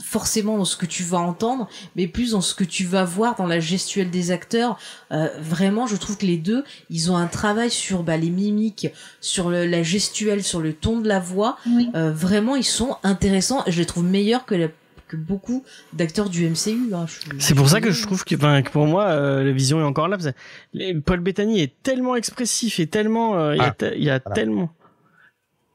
forcément 0.04 0.58
dans 0.58 0.66
ce 0.66 0.78
que 0.78 0.86
tu 0.86 1.04
vas 1.04 1.20
entendre, 1.20 1.68
mais 1.96 2.08
plus 2.08 2.32
dans 2.32 2.42
ce 2.42 2.56
que 2.56 2.64
tu 2.64 2.86
vas 2.86 3.04
voir 3.04 3.36
dans 3.36 3.46
la 3.46 3.60
gestuelle 3.60 4.10
des 4.10 4.32
acteurs. 4.32 4.80
Euh, 5.12 5.28
vraiment, 5.42 5.86
je 5.88 5.96
trouve 5.96 6.18
que 6.18 6.26
les 6.26 6.38
deux, 6.38 6.64
ils 6.90 7.12
ont 7.12 7.18
un 7.18 7.28
travail 7.28 7.70
sur 7.70 8.02
bah, 8.04 8.18
les 8.18 8.30
mimiques, 8.32 8.88
sur 9.22 9.50
le- 9.50 9.66
la 9.66 9.84
gestuelle, 9.84 10.44
sur 10.44 10.60
le 10.62 10.74
ton 10.74 11.00
de 11.02 11.08
la 11.08 11.20
voix. 11.20 11.58
Oui. 11.68 11.90
Vraiment, 11.94 12.56
ils 12.56 12.64
sont 12.64 12.98
intéressants. 13.04 13.64
Je 13.68 13.78
les 13.80 13.86
trouve 13.86 14.06
meilleurs 14.06 14.46
que, 14.46 14.56
la- 14.56 14.68
que 15.16 15.22
beaucoup 15.22 15.64
d'acteurs 15.94 16.30
du 16.30 16.46
MCU. 16.50 16.94
hein. 16.94 17.06
C'est 17.40 17.56
pour 17.56 17.70
ça 17.70 17.82
que 17.82 17.92
je 17.92 18.02
trouve 18.04 18.24
que, 18.24 18.36
pour 18.70 18.86
moi, 18.88 19.06
euh, 19.08 19.44
la 19.44 19.52
vision 19.52 19.80
est 19.80 19.84
encore 19.84 20.08
là. 20.08 20.18
parce 20.18 20.30
que 20.32 20.36
les- 20.74 20.94
Paul 20.94 21.20
Bettany 21.22 21.62
est 21.62 21.74
tellement 21.84 22.16
expressif 22.16 22.80
et 22.80 22.88
tellement, 22.88 23.38
euh, 23.40 23.56
il 23.56 23.60
y 23.60 23.62
a, 23.62 23.66
Ah, 23.68 23.72
te- 23.72 23.96
il 23.96 24.04
y 24.04 24.10
a 24.10 24.20
voilà. 24.20 24.36
tellement. 24.36 24.70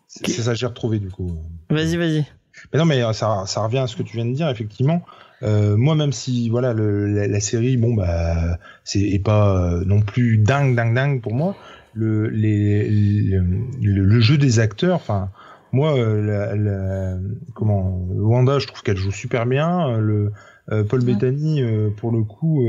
C'est 0.06 0.30
ça 0.42 0.52
que 0.52 0.58
j'ai 0.58 0.66
retrouvé, 0.66 0.98
du 0.98 1.08
coup. 1.08 1.32
Vas-y, 1.68 1.96
vas-y. 1.96 2.26
Mais 2.72 2.78
non, 2.78 2.84
mais 2.84 3.02
euh, 3.02 3.12
ça, 3.12 3.44
ça 3.46 3.62
revient 3.62 3.78
à 3.78 3.86
ce 3.86 3.96
que 3.96 4.02
tu 4.02 4.16
viens 4.16 4.26
de 4.26 4.32
dire, 4.34 4.48
effectivement. 4.48 5.02
Euh, 5.42 5.76
moi, 5.76 5.94
même 5.94 6.12
si 6.12 6.50
voilà 6.50 6.74
le, 6.74 7.06
la, 7.06 7.26
la 7.26 7.40
série, 7.40 7.76
bon 7.78 7.94
bah, 7.94 8.58
c'est 8.84 9.00
est 9.00 9.18
pas 9.24 9.56
euh, 9.56 9.84
non 9.86 10.02
plus 10.02 10.36
dingue, 10.36 10.74
dingue, 10.76 10.94
dingue 10.94 11.22
pour 11.22 11.32
moi. 11.34 11.56
Le, 11.94 12.28
les, 12.28 12.88
le, 12.90 13.40
le- 13.80 14.04
le 14.04 14.20
jeu 14.20 14.36
des 14.36 14.58
acteurs, 14.60 14.96
enfin, 14.96 15.30
moi, 15.72 15.96
euh, 15.98 16.20
la, 16.22 16.56
la- 16.56 17.18
comment, 17.54 18.04
Wanda, 18.10 18.58
je 18.58 18.66
trouve 18.66 18.82
qu'elle 18.82 18.96
joue 18.96 19.12
super 19.12 19.46
bien. 19.46 19.88
euh, 19.88 19.98
Le 19.98 20.32
euh, 20.72 20.84
Paul 20.84 21.00
Ouais. 21.00 21.14
Bettany, 21.14 21.62
pour 21.96 22.12
le 22.12 22.22
coup, 22.22 22.66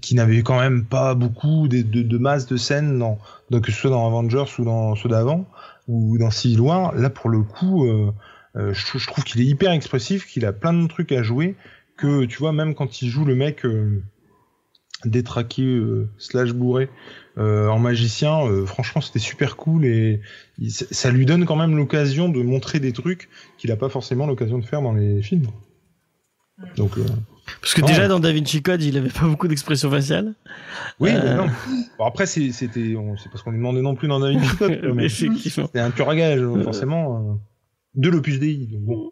qui 0.00 0.14
n'avait 0.14 0.42
quand 0.42 0.58
même 0.58 0.84
pas 0.84 1.14
beaucoup 1.14 1.68
de, 1.68 1.82
de, 1.82 2.02
de 2.02 2.18
masse 2.18 2.46
de 2.46 2.56
scènes, 2.56 2.98
dans, 2.98 3.18
que 3.60 3.70
ce 3.72 3.78
soit 3.78 3.90
dans 3.90 4.06
Avengers 4.06 4.44
ou 4.58 4.64
dans 4.64 4.94
ceux 4.96 5.08
d'avant 5.08 5.46
ou 5.88 6.16
dans 6.18 6.30
Civil 6.30 6.60
War, 6.60 6.94
là 6.94 7.10
pour 7.10 7.30
le 7.30 7.42
coup. 7.42 7.86
Je, 8.56 8.86
trou- 8.86 8.98
je 8.98 9.06
trouve 9.06 9.24
qu'il 9.24 9.40
est 9.40 9.46
hyper 9.46 9.72
expressif, 9.72 10.26
qu'il 10.26 10.44
a 10.46 10.52
plein 10.52 10.72
de 10.72 10.86
trucs 10.88 11.12
à 11.12 11.22
jouer, 11.22 11.56
que 11.96 12.24
tu 12.24 12.38
vois, 12.38 12.52
même 12.52 12.74
quand 12.74 13.02
il 13.02 13.08
joue 13.08 13.24
le 13.24 13.34
mec 13.34 13.64
détraqué 15.04 15.62
euh, 15.62 16.08
slash 16.18 16.52
bourré 16.52 16.88
en 17.36 17.78
magicien, 17.78 18.46
euh, 18.46 18.64
franchement 18.66 19.00
c'était 19.00 19.18
super 19.18 19.56
cool 19.56 19.84
et 19.84 20.20
il- 20.58 20.70
ça 20.70 21.10
lui 21.10 21.26
donne 21.26 21.44
quand 21.46 21.56
même 21.56 21.76
l'occasion 21.76 22.28
de 22.28 22.42
montrer 22.42 22.78
des 22.80 22.92
trucs 22.92 23.28
qu'il 23.58 23.72
a 23.72 23.76
pas 23.76 23.88
forcément 23.88 24.26
l'occasion 24.26 24.58
de 24.58 24.64
faire 24.64 24.82
dans 24.82 24.92
les 24.92 25.20
films. 25.22 25.46
Donc 26.76 26.96
euh, 26.98 27.04
Parce 27.60 27.74
que 27.74 27.80
Non. 27.82 27.88
déjà 27.88 28.06
dans 28.08 28.20
Da 28.20 28.32
Vinci 28.32 28.62
Code, 28.62 28.82
il 28.82 28.96
avait 28.96 29.10
pas 29.10 29.26
beaucoup 29.26 29.48
d'expression 29.48 29.90
faciale. 29.90 30.34
oui, 31.00 31.10
Euh. 31.12 31.20
mais 31.24 31.34
non. 31.34 31.46
Bon, 31.98 32.04
après 32.06 32.26
c'est- 32.26 32.52
c'était, 32.52 32.94
c'est 33.22 33.28
parce 33.30 33.42
qu'on 33.42 33.50
lui 33.50 33.58
demandait 33.58 33.82
non 33.82 33.94
plus 33.96 34.06
dans 34.08 34.20
Da 34.20 34.30
Vinci 34.30 34.56
Code, 34.56 34.80
mais 34.94 35.06
Effectivement. 35.06 35.66
c'était 35.66 35.80
un 35.80 35.90
tueur 35.90 36.08
à 36.10 36.16
gage 36.16 36.40
forcément 36.62 37.18
euh, 37.18 37.34
de 38.00 38.08
l'Opus 38.08 38.38
Dei. 38.38 38.68
Donc 38.70 38.82
bon. 38.82 39.10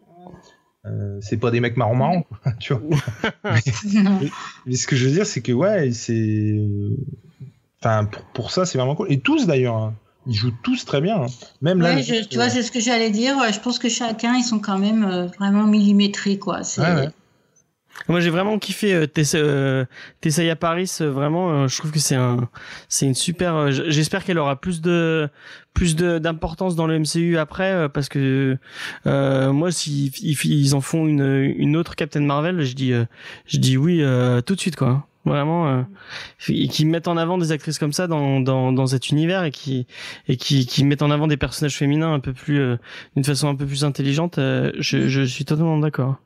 Euh, 0.85 1.17
c'est 1.21 1.37
pas 1.37 1.49
des 1.51 1.59
mecs 1.61 1.77
marrons 1.77 1.95
marrons, 1.95 2.23
tu 2.59 2.73
vois. 2.73 2.81
Non. 3.93 4.19
Mais 4.65 4.75
ce 4.75 4.87
que 4.87 4.95
je 4.95 5.05
veux 5.07 5.13
dire, 5.13 5.25
c'est 5.25 5.41
que 5.41 5.51
ouais, 5.51 5.91
c'est. 5.91 6.59
Enfin, 7.83 8.05
pour, 8.05 8.21
pour 8.33 8.51
ça, 8.51 8.65
c'est 8.65 8.77
vraiment 8.77 8.95
cool. 8.95 9.11
Et 9.11 9.19
tous 9.19 9.45
d'ailleurs, 9.45 9.75
hein. 9.75 9.93
ils 10.25 10.33
jouent 10.35 10.53
tous 10.63 10.85
très 10.85 11.01
bien. 11.01 11.23
hein. 11.23 11.27
Même 11.61 11.81
là. 11.81 11.89
Ouais, 11.89 11.95
le- 11.97 12.01
je- 12.01 12.27
tu 12.27 12.35
vois, 12.37 12.49
c'est 12.49 12.63
ce 12.63 12.71
que 12.71 12.79
j'allais 12.79 13.09
dire. 13.09 13.35
Je 13.51 13.59
pense 13.59 13.77
que 13.79 13.89
chacun, 13.89 14.35
ils 14.35 14.43
sont 14.43 14.59
quand 14.59 14.77
même 14.79 15.03
euh, 15.03 15.25
vraiment 15.39 15.63
millimétrés, 15.65 16.37
quoi. 16.39 16.63
C'est- 16.63 16.81
Ouais, 16.81 16.93
ouais. 16.95 17.09
Moi, 18.07 18.21
j'ai 18.21 18.31
vraiment 18.31 18.57
kiffé 18.57 18.93
euh, 18.93 19.05
Tessa, 19.05 19.37
euh, 19.37 19.85
Tessaya 20.19 20.55
Paris. 20.55 20.89
euh, 21.01 21.11
vraiment, 21.11 21.51
euh, 21.51 21.67
je 21.67 21.77
trouve 21.77 21.91
que 21.91 21.99
c'est 21.99 22.15
un, 22.15 22.49
c'est 22.89 23.05
une 23.05 23.13
super. 23.13 23.53
euh, 23.55 23.71
J'espère 23.71 24.23
qu'elle 24.23 24.39
aura 24.39 24.59
plus 24.59 24.81
de, 24.81 25.29
plus 25.75 25.95
de 25.95 26.17
d'importance 26.17 26.75
dans 26.75 26.87
le 26.87 26.97
MCU 26.99 27.37
après, 27.37 27.71
euh, 27.71 27.89
parce 27.89 28.09
que 28.09 28.57
euh, 29.05 29.51
moi, 29.53 29.71
si 29.71 30.07
ils, 30.23 30.37
ils 30.51 30.73
en 30.73 30.81
font 30.81 31.05
une, 31.05 31.53
une 31.57 31.75
autre 31.77 31.95
Captain 31.95 32.21
Marvel, 32.21 32.61
je 32.63 32.73
dis, 32.73 32.93
euh, 32.93 33.05
je 33.45 33.57
dis 33.59 33.77
oui 33.77 33.99
euh, 34.01 34.41
tout 34.41 34.55
de 34.55 34.59
suite, 34.59 34.75
quoi. 34.75 35.05
Vraiment, 35.25 35.67
euh, 35.69 35.83
et 36.49 36.67
qui 36.67 36.85
mettent 36.85 37.07
en 37.07 37.15
avant 37.15 37.37
des 37.37 37.53
actrices 37.53 37.79
comme 37.79 37.93
ça 37.93 38.07
dans, 38.07 38.41
dans, 38.41 38.73
dans 38.73 38.87
cet 38.87 39.09
univers 39.09 39.45
et 39.45 39.51
qui 39.51 39.87
et 40.27 40.35
qui, 40.35 40.65
qui 40.65 40.83
mettent 40.83 41.01
en 41.01 41.11
avant 41.11 41.27
des 41.27 41.37
personnages 41.37 41.77
féminins 41.77 42.13
un 42.13 42.19
peu 42.19 42.33
plus 42.33 42.59
euh, 42.59 42.75
d'une 43.15 43.23
façon 43.23 43.47
un 43.47 43.55
peu 43.55 43.65
plus 43.65 43.85
intelligente. 43.85 44.37
euh, 44.37 44.71
je, 44.79 45.07
je 45.07 45.21
suis 45.21 45.45
totalement 45.45 45.77
d'accord. 45.77 46.17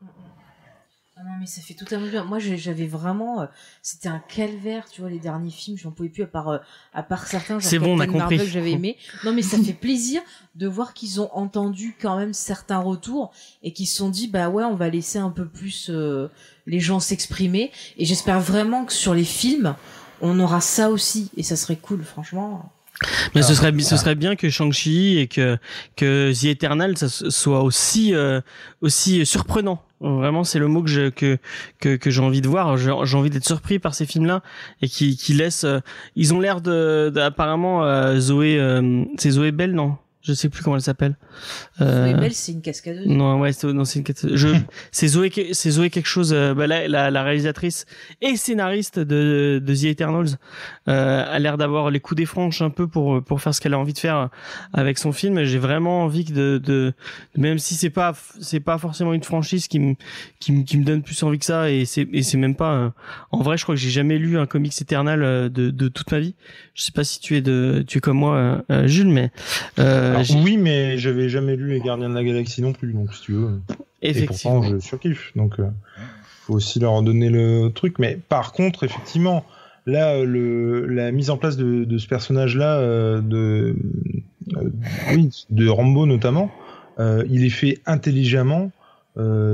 Mais 1.40 1.46
ça 1.46 1.62
fait 1.62 1.74
totalement 1.74 2.08
bien. 2.08 2.24
Moi, 2.24 2.40
j'avais 2.40 2.88
vraiment. 2.88 3.42
euh, 3.42 3.46
C'était 3.82 4.10
un 4.10 4.20
calvaire, 4.20 4.86
tu 4.90 5.02
vois, 5.02 5.10
les 5.10 5.20
derniers 5.20 5.52
films. 5.52 5.78
J'en 5.78 5.92
pouvais 5.92 6.10
plus, 6.10 6.24
à 6.24 6.28
part, 6.28 6.50
euh, 6.50 6.58
à 6.94 7.04
part 7.04 7.28
certains. 7.28 7.60
C'est 7.60 7.80
bon, 7.80 7.96
on 7.98 8.00
a 8.00 8.08
compris. 8.08 8.38
Que 8.38 8.46
j'avais 8.46 8.72
aimé. 8.72 8.98
Non, 9.24 9.34
mais 9.34 9.42
ça 9.42 9.58
fait 9.64 9.74
plaisir 9.74 10.22
de 10.56 10.68
voir 10.68 10.94
qu'ils 10.94 11.22
ont 11.22 11.30
entendu 11.34 11.96
quand 12.02 12.18
même 12.18 12.34
certains 12.34 12.80
retours 12.80 13.32
et 13.64 13.74
qu'ils 13.74 13.88
se 13.88 13.98
sont 13.98 14.10
dit, 14.10 14.28
bah 14.28 14.50
ouais, 14.50 14.64
on 14.64 14.76
va 14.76 14.90
laisser 14.90 15.20
un 15.20 15.30
peu 15.30 15.46
plus 15.46 15.90
euh, 15.90 16.30
les 16.66 16.80
gens 16.80 17.00
s'exprimer. 17.00 17.72
Et 17.98 18.06
j'espère 18.06 18.40
vraiment 18.40 18.86
que 18.86 18.94
sur 18.94 19.14
les 19.14 19.26
films, 19.26 19.76
on 20.22 20.40
aura 20.40 20.62
ça 20.62 20.90
aussi. 20.90 21.30
Et 21.38 21.44
ça 21.44 21.56
serait 21.56 21.76
cool, 21.78 22.04
franchement. 22.04 22.72
Mais 23.36 23.44
ce 23.44 23.54
serait, 23.54 23.78
ce 23.80 23.96
serait 23.96 24.16
bien 24.16 24.36
que 24.36 24.50
Shang-Chi 24.50 25.20
et 25.20 25.28
que, 25.28 25.60
que 25.96 26.34
The 26.34 26.46
Eternal 26.46 26.98
ça 26.98 27.08
soit 27.08 27.62
aussi, 27.62 28.16
euh, 28.16 28.42
aussi 28.82 29.24
surprenant 29.24 29.84
Vraiment, 30.00 30.44
c'est 30.44 30.60
le 30.60 30.68
mot 30.68 30.84
que 30.84 30.90
je 30.90 31.10
que 31.10 31.38
que, 31.80 32.10
j'ai 32.12 32.22
envie 32.22 32.42
de 32.42 32.48
voir. 32.48 32.78
J'ai 32.78 32.94
j'ai 33.04 33.18
envie 33.18 33.32
d'être 33.32 33.46
surpris 33.48 33.80
par 33.80 33.96
ces 33.96 34.06
films-là 34.06 34.44
et 34.82 34.88
qui 34.88 35.18
qui 35.18 35.34
laissent. 35.34 35.64
euh, 35.64 35.80
ils 36.16 36.34
ont 36.36 36.40
l'air 36.40 36.62
de, 36.62 37.12
de- 37.14 37.20
apparemment 37.20 37.84
euh, 37.84 38.20
Zoé. 38.20 38.60
euh, 38.60 39.04
c'est 39.18 39.32
Zoé 39.32 39.52
Bell, 39.52 39.74
non? 39.74 39.98
Je 40.28 40.34
sais 40.34 40.50
plus 40.50 40.62
comment 40.64 40.76
elle 40.76 40.82
s'appelle. 40.82 41.16
Euh, 41.82 42.12
Zoé 42.12 42.20
Bell, 42.20 42.34
c'est 42.34 42.52
une 42.52 42.62
cascadeuse. 42.62 43.08
non, 43.08 43.40
ouais, 43.40 43.54
c'est 43.54 43.68
non, 43.68 43.86
c'est 43.86 44.00
une 44.00 44.06
cat- 44.06 44.28
je 44.34 44.50
c'est 44.92 45.08
Zoé 45.08 45.32
c'est 45.54 45.72
Zoé 45.72 45.90
quelque 45.90 46.08
chose 46.08 46.34
euh, 46.34 46.54
bah, 46.54 46.68
la, 46.68 46.88
la 46.88 47.10
la 47.12 47.24
réalisatrice 47.24 47.86
et 48.22 48.36
scénariste 48.36 49.00
de 49.00 49.62
de 49.64 49.76
The 49.76 49.86
Eternals 49.86 50.38
euh, 50.88 51.26
a 51.28 51.40
l'air 51.40 51.58
d'avoir 51.58 51.90
les 51.92 52.00
coups 52.00 52.18
des 52.18 52.26
franches 52.26 52.62
un 52.62 52.70
peu 52.70 52.88
pour 52.88 53.24
pour 53.24 53.42
faire 53.42 53.54
ce 53.56 53.62
qu'elle 53.62 53.74
a 53.74 53.80
envie 53.80 53.94
de 53.94 54.00
faire 54.00 54.30
avec 54.74 54.98
son 54.98 55.12
film. 55.12 55.44
J'ai 55.44 55.60
vraiment 55.60 56.04
envie 56.04 56.26
que 56.26 56.34
de 56.34 56.58
de 56.64 56.94
même 57.38 57.60
si 57.60 57.76
c'est 57.76 57.90
pas 57.90 58.14
c'est 58.42 58.60
pas 58.60 58.78
forcément 58.78 59.14
une 59.14 59.24
franchise 59.24 59.68
qui 59.68 59.80
me 59.80 59.96
qui 60.40 60.52
me 60.52 60.64
qui 60.64 60.78
me 60.78 60.84
donne 60.84 61.04
plus 61.04 61.22
envie 61.24 61.40
que 61.40 61.46
ça 61.46 61.70
et 61.72 61.86
c'est 61.86 62.08
et 62.12 62.24
c'est 62.24 62.38
même 62.38 62.56
pas 62.56 62.70
un- 62.72 62.94
en 63.32 63.42
vrai, 63.42 63.58
je 63.58 63.64
crois 63.64 63.76
que 63.76 63.82
j'ai 63.82 63.90
jamais 63.90 64.18
lu 64.18 64.38
un 64.38 64.46
comics 64.46 64.74
Eternal 64.82 65.24
euh, 65.24 65.50
de 65.50 65.70
de 65.70 65.88
toute 65.88 66.12
ma 66.12 66.20
vie. 66.20 66.36
Je 66.74 66.84
sais 66.84 66.92
pas 66.92 67.04
si 67.04 67.20
tu 67.20 67.36
es 67.36 67.42
de 67.42 67.84
tu 67.88 67.98
es 68.00 68.02
comme 68.02 68.18
moi 68.18 68.36
euh, 68.36 68.62
euh, 68.72 68.88
Jules 68.88 69.08
mais 69.10 69.32
euh, 69.80 70.17
Alors, 70.18 70.44
oui, 70.44 70.58
mais 70.58 70.98
j'avais 70.98 71.30
jamais 71.30 71.56
lu 71.56 71.70
Les 71.70 71.80
Gardiens 71.80 72.10
de 72.10 72.16
la 72.16 72.24
Galaxie 72.24 72.62
non 72.62 72.74
plus, 72.74 72.94
donc 72.94 73.14
si 73.14 73.22
tu 73.22 73.34
veux. 73.34 73.60
Et 74.02 74.10
effectivement 74.10 74.62
pourtant, 74.62 74.76
je 74.76 74.80
surkiffe. 74.80 75.32
Donc, 75.36 75.60
euh, 75.60 75.70
faut 76.48 76.54
aussi 76.54 76.80
leur 76.80 77.02
donner 77.02 77.30
le 77.30 77.70
truc. 77.70 78.00
Mais 78.00 78.18
par 78.30 78.54
contre, 78.54 78.84
effectivement, 78.84 79.44
là, 79.86 80.14
euh, 80.14 80.26
le, 80.26 80.86
la 80.86 81.12
mise 81.12 81.30
en 81.30 81.38
place 81.38 81.58
de, 81.58 81.84
de 81.84 81.98
ce 81.98 82.08
personnage-là, 82.08 82.78
euh, 82.78 83.22
de, 83.22 83.76
euh, 84.56 84.70
oui, 85.14 85.30
de 85.50 85.68
Rambo 85.68 86.06
notamment, 86.06 86.52
il 87.00 87.46
est 87.46 87.52
fait 87.52 87.80
intelligemment. 87.86 88.72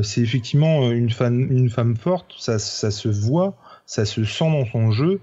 C'est 0.02 0.22
effectivement 0.22 0.92
une 0.92 1.10
femme, 1.10 1.52
une 1.52 1.70
femme 1.70 1.98
forte. 1.98 2.34
Ça, 2.38 2.58
ça 2.58 2.90
se 2.90 3.10
voit, 3.10 3.56
ça 3.86 4.06
se 4.06 4.24
sent 4.24 4.46
dans 4.46 4.66
son 4.66 4.92
jeu. 4.92 5.20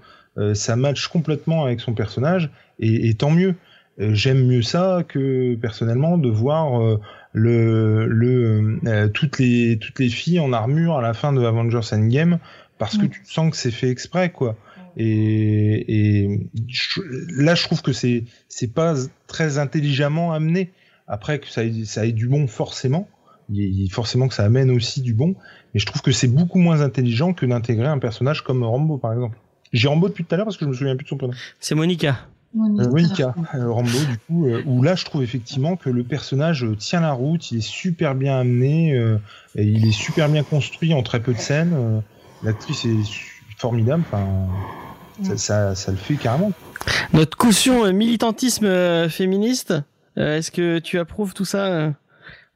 ça 0.53 0.75
match 0.75 1.07
complètement 1.07 1.65
avec 1.65 1.79
son 1.79 1.93
personnage. 1.93 2.51
Et, 2.79 3.09
et 3.09 3.13
tant 3.15 3.31
mieux. 3.31 3.55
Euh, 4.01 4.13
J'aime 4.13 4.45
mieux 4.45 4.61
ça 4.63 5.03
que 5.07 5.55
personnellement 5.55 6.17
de 6.17 6.29
voir 6.29 6.81
euh, 6.81 6.99
le, 7.33 8.07
le 8.07 8.79
euh, 8.87 9.07
toutes 9.09 9.37
les 9.39 9.77
toutes 9.79 9.99
les 9.99 10.09
filles 10.09 10.39
en 10.39 10.51
armure 10.53 10.97
à 10.97 11.01
la 11.01 11.13
fin 11.13 11.31
de 11.33 11.41
Avengers 11.43 11.79
Endgame 11.93 12.39
parce 12.77 12.97
que 12.97 13.05
tu 13.05 13.21
sens 13.25 13.51
que 13.51 13.57
c'est 13.57 13.71
fait 13.71 13.89
exprès 13.89 14.31
quoi. 14.31 14.55
Et, 14.97 16.23
et 16.23 16.47
je- 16.67 17.01
là, 17.41 17.55
je 17.55 17.63
trouve 17.63 17.81
que 17.81 17.93
c'est 17.93 18.25
c'est 18.49 18.73
pas 18.73 18.95
très 19.27 19.57
intelligemment 19.57 20.33
amené. 20.33 20.71
Après 21.07 21.39
que 21.39 21.47
ça 21.47 21.63
ait, 21.63 21.85
ça 21.85 22.05
ait 22.05 22.11
du 22.11 22.27
bon 22.27 22.47
forcément, 22.47 23.07
il 23.49 23.61
y 23.83 23.85
a- 23.85 23.93
forcément 23.93 24.27
que 24.27 24.33
ça 24.33 24.43
amène 24.45 24.71
aussi 24.71 25.01
du 25.01 25.13
bon. 25.13 25.35
Mais 25.73 25.79
je 25.79 25.85
trouve 25.85 26.01
que 26.01 26.11
c'est 26.11 26.27
beaucoup 26.27 26.57
moins 26.59 26.81
intelligent 26.81 27.33
que 27.33 27.45
d'intégrer 27.45 27.87
un 27.87 27.99
personnage 27.99 28.41
comme 28.43 28.63
Rambo 28.63 28.97
par 28.97 29.13
exemple. 29.13 29.37
J'ai 29.73 29.87
Rambo 29.87 30.09
depuis 30.09 30.25
tout 30.25 30.33
à 30.33 30.37
l'heure 30.37 30.45
parce 30.45 30.57
que 30.57 30.65
je 30.65 30.69
me 30.69 30.73
souviens 30.75 30.95
plus 30.97 31.05
de 31.05 31.09
son 31.09 31.17
prénom. 31.17 31.33
c'est 31.59 31.75
Monica. 31.75 32.27
Monica, 32.53 33.33
euh, 33.55 33.71
Rambo, 33.71 33.89
du 34.09 34.17
coup, 34.27 34.47
euh, 34.47 34.61
où 34.65 34.81
là, 34.83 34.95
je 34.95 35.05
trouve 35.05 35.23
effectivement 35.23 35.77
que 35.77 35.89
le 35.89 36.03
personnage 36.03 36.63
euh, 36.65 36.75
tient 36.75 36.99
la 36.99 37.13
route, 37.13 37.51
il 37.51 37.59
est 37.59 37.61
super 37.61 38.13
bien 38.13 38.39
amené, 38.39 38.93
euh, 38.93 39.17
et 39.55 39.63
il 39.63 39.87
est 39.87 39.93
super 39.93 40.27
bien 40.27 40.43
construit 40.43 40.93
en 40.93 41.01
très 41.01 41.21
peu 41.21 41.33
de 41.33 41.39
scènes. 41.39 41.73
euh, 41.73 41.99
L'actrice 42.43 42.85
est 42.85 42.97
formidable, 43.57 44.03
enfin, 44.11 44.25
ça, 45.23 45.37
ça, 45.37 45.75
ça 45.75 45.91
le 45.91 45.97
fait 45.97 46.15
carrément. 46.15 46.51
Notre 47.13 47.37
caution 47.37 47.85
euh, 47.85 47.91
militantisme 47.91 48.65
euh, 48.65 49.07
féministe, 49.07 49.73
euh, 50.17 50.37
est-ce 50.37 50.51
que 50.51 50.79
tu 50.79 50.99
approuves 50.99 51.33
tout 51.33 51.45
ça 51.45 51.93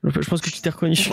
Je 0.03 0.29
pense 0.29 0.41
que 0.41 0.49
tu 0.49 0.61
t'es 0.61 0.69
reconnu. 0.69 0.97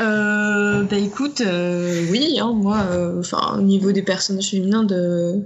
Euh, 0.00 0.84
bah 0.84 0.96
écoute, 0.96 1.42
euh, 1.42 2.06
oui, 2.10 2.38
hein, 2.40 2.54
moi, 2.54 2.78
euh, 2.90 3.20
enfin, 3.20 3.58
au 3.58 3.60
niveau 3.60 3.92
des 3.92 4.00
personnages 4.00 4.48
féminins 4.50 4.84
de, 4.84 5.42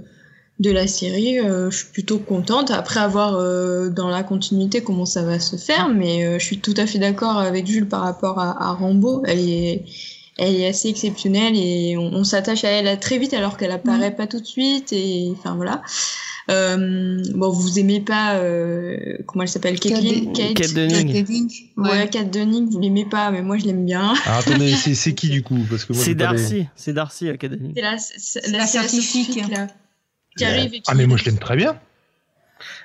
de 0.59 0.71
la 0.71 0.87
série, 0.87 1.39
euh, 1.39 1.69
je 1.69 1.77
suis 1.77 1.87
plutôt 1.87 2.17
contente. 2.17 2.71
Après 2.71 2.99
avoir 2.99 3.35
euh, 3.35 3.89
dans 3.89 4.09
la 4.09 4.23
continuité 4.23 4.81
comment 4.81 5.05
ça 5.05 5.21
va 5.23 5.39
se 5.39 5.55
faire, 5.55 5.89
mais 5.89 6.25
euh, 6.25 6.39
je 6.39 6.45
suis 6.45 6.57
tout 6.59 6.73
à 6.77 6.87
fait 6.87 6.97
d'accord 6.99 7.37
avec 7.37 7.67
Jules 7.67 7.87
par 7.87 8.01
rapport 8.01 8.39
à, 8.39 8.69
à 8.69 8.73
Rambo. 8.73 9.21
Elle 9.27 9.47
est, 9.47 9.83
elle 10.37 10.55
est 10.55 10.67
assez 10.67 10.89
exceptionnelle 10.89 11.53
et 11.55 11.95
on, 11.97 12.07
on 12.13 12.23
s'attache 12.23 12.63
à 12.63 12.69
elle 12.69 12.99
très 12.99 13.19
vite 13.19 13.33
alors 13.33 13.57
qu'elle 13.57 13.71
apparaît 13.71 14.15
pas 14.15 14.25
tout 14.25 14.39
de 14.39 14.45
suite 14.45 14.93
et 14.93 15.31
enfin 15.37 15.55
voilà. 15.55 15.81
Euh, 16.49 17.21
bon, 17.35 17.49
vous 17.49 17.77
aimez 17.77 17.99
pas 17.99 18.35
euh, 18.37 19.17
comment 19.25 19.43
elle 19.43 19.49
s'appelle, 19.49 19.77
Caitlyn, 19.79 20.31
Kate- 20.33 20.53
Kate? 20.53 20.73
Dunning. 20.73 21.25
Ouais, 21.75 21.89
ouais. 21.89 22.09
Kat 22.09 22.23
Dunning, 22.23 22.69
vous 22.69 22.79
l'aimez 22.79 23.03
pas, 23.05 23.31
mais 23.31 23.41
moi 23.41 23.57
je 23.57 23.65
l'aime 23.65 23.85
bien. 23.85 24.13
Alors, 24.25 24.39
attendez, 24.39 24.71
c'est 24.73 24.95
c'est 24.95 25.13
qui 25.13 25.27
du 25.29 25.43
coup? 25.43 25.59
Parce 25.69 25.83
que 25.85 25.91
moi, 25.93 26.01
C'est 26.03 26.15
pas 26.15 26.31
les- 26.31 26.37
Darcy, 26.39 26.65
c'est 26.75 26.93
Darcy 26.93 27.27
Academy. 27.29 27.73
C'est 27.75 27.81
la, 27.81 27.97
c'est- 27.97 28.47
la 28.51 28.65
c'est 28.65 28.79
scientifique. 28.87 29.51
là, 29.51 29.67
qui 30.37 30.45
arrive 30.45 30.73
et 30.73 30.81
qui... 30.81 30.91
Ah, 30.91 30.93
mais 30.95 31.05
moi, 31.05 31.17
je 31.17 31.25
l'aime 31.25 31.39
très 31.39 31.55
bien. 31.55 31.79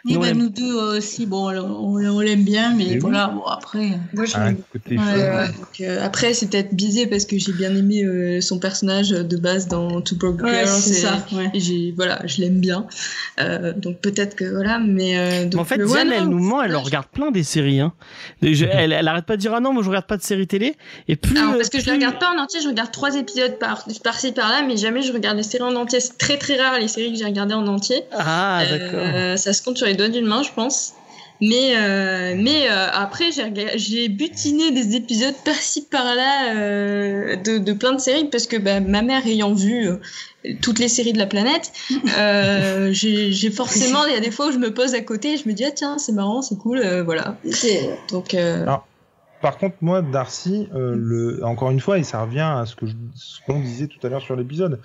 Oui, 0.05 0.15
Nous, 0.15 0.21
bah, 0.21 0.33
nous 0.35 0.49
deux 0.49 0.73
aussi, 0.75 1.27
bon, 1.27 1.49
on, 1.53 1.95
on 2.05 2.21
l'aime 2.21 2.43
bien, 2.43 2.75
mais 2.75 2.85
Et 2.87 2.91
oui. 2.95 2.99
voilà, 2.99 3.29
bon, 3.29 3.43
après. 3.45 3.91
Moi, 4.13 4.25
je 4.25 4.33
Ah, 4.35 4.49
Ouais. 4.49 4.57
Euh, 4.99 5.43
ouais. 5.43 5.47
donc, 5.47 5.81
euh, 5.81 6.05
après, 6.05 6.35
c'est 6.35 6.51
peut-être 6.51 6.75
biaisé 6.75 7.07
parce 7.07 7.25
que 7.25 7.39
j'ai 7.39 7.53
bien 7.53 7.75
aimé 7.77 8.03
euh, 8.05 8.41
son 8.41 8.59
personnage 8.59 9.11
de 9.11 9.37
base 9.37 9.69
dans 9.69 10.01
Two 10.01 10.17
Broke 10.17 10.43
Ouais, 10.43 10.65
Girls. 10.65 10.81
c'est 10.81 10.93
ça, 10.95 11.25
ouais. 11.33 11.51
et 11.55 11.61
j'ai, 11.61 11.93
voilà, 11.97 12.21
je 12.27 12.41
l'aime 12.41 12.59
bien. 12.59 12.87
Euh, 13.41 13.73
donc 13.75 13.99
peut-être 14.01 14.35
que 14.35 14.45
voilà, 14.45 14.81
mais 14.81 15.17
euh, 15.19 15.45
donc, 15.45 15.55
Mais 15.55 15.61
en 15.61 15.65
fait, 15.65 15.79
Diane, 15.85 16.09
non, 16.09 16.15
elle 16.17 16.29
nous 16.29 16.39
ment, 16.41 16.63
elle 16.63 16.75
regarde 16.75 17.07
plein 17.07 17.31
des 17.31 17.45
séries. 17.45 17.79
Hein. 17.81 17.93
Je- 18.43 18.65
elle, 18.67 18.93
elle 18.93 19.07
arrête 19.07 19.25
pas 19.27 19.37
de 19.37 19.41
dire 19.41 19.55
ah 19.55 19.61
non, 19.61 19.73
moi 19.73 19.83
je 19.85 19.89
regarde 19.89 20.07
pas 20.07 20.17
de 20.17 20.23
séries 20.23 20.49
télé. 20.49 20.75
Et 21.07 21.15
plus. 21.15 21.39
Alors, 21.39 21.55
parce 21.57 21.69
que 21.69 21.79
je 21.79 21.85
plus- 21.85 21.91
la 21.91 21.95
regarde 21.97 22.19
pas 22.19 22.33
en 22.37 22.43
entier, 22.43 22.61
je 22.61 22.69
regarde 22.69 22.91
trois 22.91 23.15
épisodes 23.15 23.57
par, 23.61 23.85
par-ci 24.03 24.33
par-là, 24.33 24.63
mais 24.67 24.77
jamais 24.77 25.03
je 25.03 25.13
regarde 25.13 25.37
les 25.37 25.43
séries 25.45 25.63
en 25.65 25.77
entier. 25.77 26.01
C'est 26.01 26.19
très 26.19 26.39
très 26.39 26.57
rare 26.61 26.81
les 26.81 26.89
séries 26.89 27.13
que 27.13 27.19
j'ai 27.19 27.25
regardées 27.25 27.55
en 27.55 27.69
entier. 27.69 28.03
Ah 28.13 28.63
d'accord. 28.69 29.39
Ça 29.39 29.53
se 29.53 29.63
compte 29.63 29.77
sur 29.79 29.87
les 29.87 29.92
doigts 29.95 30.09
d'une 30.09 30.27
main, 30.27 30.43
je 30.43 30.51
pense. 30.53 30.95
Mais, 31.43 31.77
euh, 31.77 32.37
mais 32.39 32.71
euh, 32.71 32.87
après, 32.93 33.31
j'ai 33.75 34.09
butiné 34.09 34.71
des 34.71 34.95
épisodes 34.95 35.35
par-ci 35.45 35.83
par-là 35.83 36.55
euh, 36.55 37.35
de, 37.35 37.59
de 37.59 37.73
plein 37.73 37.95
de 37.95 38.01
séries 38.01 38.29
parce 38.31 38.47
que 38.47 38.57
bah, 38.57 38.79
ma 38.79 39.03
mère 39.03 39.27
ayant 39.27 39.53
vu 39.53 39.89
euh, 39.89 39.97
toutes 40.61 40.79
les 40.79 40.87
séries 40.87 41.13
de 41.13 41.19
la 41.19 41.27
planète, 41.27 41.73
euh, 42.17 42.91
j'ai 42.93 43.51
forcément, 43.51 44.07
il 44.07 44.13
y 44.13 44.17
a 44.17 44.21
des 44.21 44.31
fois 44.31 44.49
où 44.49 44.53
je 44.53 44.59
me 44.59 44.73
pose 44.73 44.95
à 44.95 45.01
côté 45.01 45.33
et 45.33 45.37
je 45.37 45.49
me 45.49 45.53
dis, 45.53 45.65
ah 45.65 45.73
tiens, 45.73 45.99
c'est 45.99 46.13
marrant, 46.13 46.43
c'est 46.43 46.57
cool, 46.59 46.79
euh, 46.79 47.03
voilà. 47.03 47.37
Donc. 48.11 48.37
Par 49.43 49.59
contre, 49.59 49.77
moi, 49.81 50.01
Darcy, 50.03 50.69
euh, 50.75 50.95
le... 50.97 51.45
encore 51.45 51.71
une 51.71 51.81
fois, 51.81 51.99
et 51.99 52.05
ça 52.05 52.23
revient 52.23 52.41
à 52.41 52.65
ce 52.65 52.77
que 52.77 52.87
je- 52.87 52.95
ce 53.15 53.41
qu'on 53.45 53.59
disait 53.61 53.89
tout 53.89 53.99
à 54.07 54.09
l'heure 54.09 54.23
sur 54.23 54.37
l'épisode. 54.37 54.79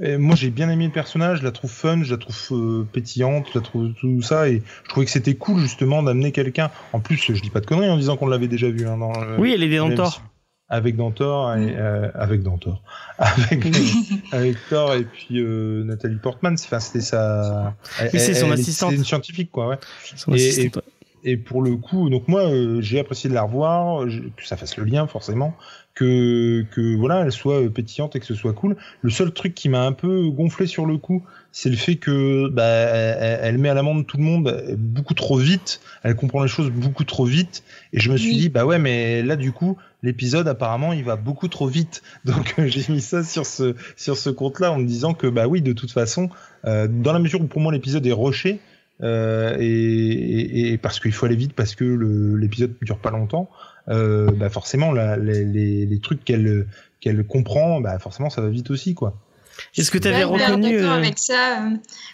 Et 0.00 0.16
Moi, 0.16 0.34
j'ai 0.36 0.50
bien 0.50 0.70
aimé 0.70 0.86
le 0.86 0.92
personnage, 0.92 1.40
je 1.40 1.44
la 1.44 1.52
trouve 1.52 1.70
fun, 1.70 2.02
je 2.02 2.12
la 2.12 2.18
trouve 2.18 2.36
euh, 2.52 2.86
pétillante, 2.92 3.46
je 3.52 3.58
la 3.58 3.64
trouve 3.64 3.92
tout 4.00 4.22
ça, 4.22 4.48
et 4.48 4.62
je 4.84 4.88
trouvais 4.88 5.04
que 5.06 5.12
c'était 5.12 5.34
cool 5.34 5.60
justement 5.60 6.02
d'amener 6.02 6.32
quelqu'un. 6.32 6.70
En 6.92 7.00
plus, 7.00 7.16
je 7.16 7.40
dis 7.42 7.50
pas 7.50 7.60
de 7.60 7.66
conneries 7.66 7.90
en 7.90 7.96
disant 7.96 8.16
qu'on 8.16 8.26
l'avait 8.28 8.48
déjà 8.48 8.68
vu 8.70 8.86
hein, 8.86 8.96
dans 8.98 9.12
le- 9.20 9.38
Oui, 9.38 9.52
elle 9.54 9.62
est 9.62 9.68
des 9.68 9.78
dans 9.78 9.88
Dentor. 9.88 10.04
l'émission. 10.06 10.22
Avec 10.70 10.96
Dantor, 10.96 11.54
et, 11.56 11.74
euh, 11.76 12.08
avec 12.14 12.42
Dantor, 12.42 12.82
avec, 13.18 13.64
avec 14.32 14.56
Thor 14.70 14.94
et 14.94 15.04
puis 15.04 15.38
euh, 15.38 15.84
Nathalie 15.84 16.16
Portman. 16.16 16.54
Enfin, 16.54 16.80
c'était 16.80 17.02
sa. 17.02 17.74
elle- 18.00 18.10
Oui, 18.14 18.18
c'est 18.18 18.32
son 18.34 18.46
elle- 18.46 18.54
assistante. 18.54 18.90
C'est 18.90 18.96
une 18.96 19.04
scientifique, 19.04 19.50
quoi. 19.52 19.68
Ouais. 19.68 19.78
Son 20.16 20.32
Et- 20.32 20.36
assistante. 20.48 20.82
Et 20.88 20.90
pour 21.36 21.62
le 21.62 21.76
coup, 21.76 22.10
donc 22.10 22.28
moi, 22.28 22.42
euh, 22.42 22.80
j'ai 22.82 23.00
apprécié 23.00 23.30
de 23.30 23.34
la 23.34 23.42
revoir, 23.42 24.08
je- 24.08 24.20
que 24.20 24.44
ça 24.46 24.56
fasse 24.58 24.76
le 24.76 24.84
lien 24.84 25.06
forcément, 25.06 25.54
que 25.94 26.66
que 26.72 26.94
voilà, 26.96 27.20
elle 27.24 27.32
soit 27.32 27.62
euh, 27.62 27.70
pétillante 27.70 28.14
et 28.16 28.20
que 28.20 28.26
ce 28.26 28.34
soit 28.34 28.52
cool. 28.52 28.76
Le 29.00 29.10
seul 29.10 29.32
truc 29.32 29.54
qui 29.54 29.68
m'a 29.68 29.86
un 29.86 29.92
peu 29.92 30.28
gonflé 30.28 30.66
sur 30.66 30.84
le 30.86 30.98
coup, 30.98 31.24
c'est 31.52 31.70
le 31.70 31.76
fait 31.76 31.96
que 31.96 32.48
bah, 32.48 32.64
elle, 32.66 33.38
elle 33.42 33.58
met 33.58 33.68
à 33.68 33.74
l'amende 33.74 34.06
tout 34.06 34.16
le 34.18 34.24
monde 34.24 34.48
euh, 34.48 34.74
beaucoup 34.76 35.14
trop 35.14 35.36
vite. 35.38 35.80
Elle 36.02 36.14
comprend 36.16 36.42
les 36.42 36.48
choses 36.48 36.70
beaucoup 36.70 37.04
trop 37.04 37.24
vite. 37.24 37.62
Et 37.92 38.00
je 38.00 38.10
me 38.10 38.16
suis 38.16 38.30
Oui. 38.32 38.38
dit 38.38 38.48
bah 38.48 38.66
ouais, 38.66 38.78
mais 38.78 39.22
là 39.22 39.36
du 39.36 39.52
coup, 39.52 39.78
l'épisode 40.02 40.46
apparemment 40.48 40.92
il 40.92 41.04
va 41.04 41.16
beaucoup 41.16 41.48
trop 41.48 41.68
vite. 41.68 42.02
Donc 42.24 42.54
euh, 42.58 42.66
j'ai 42.66 42.92
mis 42.92 43.00
ça 43.00 43.22
sur 43.24 43.46
ce 43.46 43.74
sur 43.96 44.16
ce 44.18 44.28
compte-là 44.30 44.72
en 44.72 44.78
me 44.78 44.84
disant 44.86 45.14
que 45.14 45.26
bah 45.28 45.46
oui, 45.46 45.62
de 45.62 45.72
toute 45.72 45.92
façon, 45.92 46.28
euh, 46.66 46.86
dans 46.88 47.12
la 47.12 47.18
mesure 47.18 47.40
où 47.40 47.46
pour 47.46 47.60
moi 47.62 47.72
l'épisode 47.72 48.04
est 48.06 48.12
rushé. 48.12 48.58
Euh, 49.02 49.56
et, 49.58 50.78
parce 50.78 51.00
qu'il 51.00 51.12
faut 51.12 51.26
aller 51.26 51.36
vite, 51.36 51.52
parce 51.54 51.74
que 51.74 51.84
l'épisode 51.84 52.74
dure 52.82 52.98
pas 52.98 53.10
longtemps, 53.10 53.50
euh, 53.88 54.30
bah 54.30 54.48
forcément 54.50 54.92
les, 54.92 56.00
trucs 56.02 56.24
qu'elle 56.24 56.66
qu'elle 57.00 57.24
comprend, 57.24 57.80
bah 57.80 57.98
forcément 57.98 58.30
ça 58.30 58.40
va 58.40 58.48
vite 58.48 58.70
aussi 58.70 58.94
quoi. 58.94 59.18
Est-ce 59.76 59.90
que 59.90 59.98
tu 59.98 60.08
Ouais, 60.08 60.14
avais 60.14 60.24
hyper 60.24 60.48
reconnu 60.54 60.76
d'accord 60.76 60.92
euh, 60.92 60.98
avec 60.98 61.18
ça. 61.18 61.62
euh, 61.62 61.70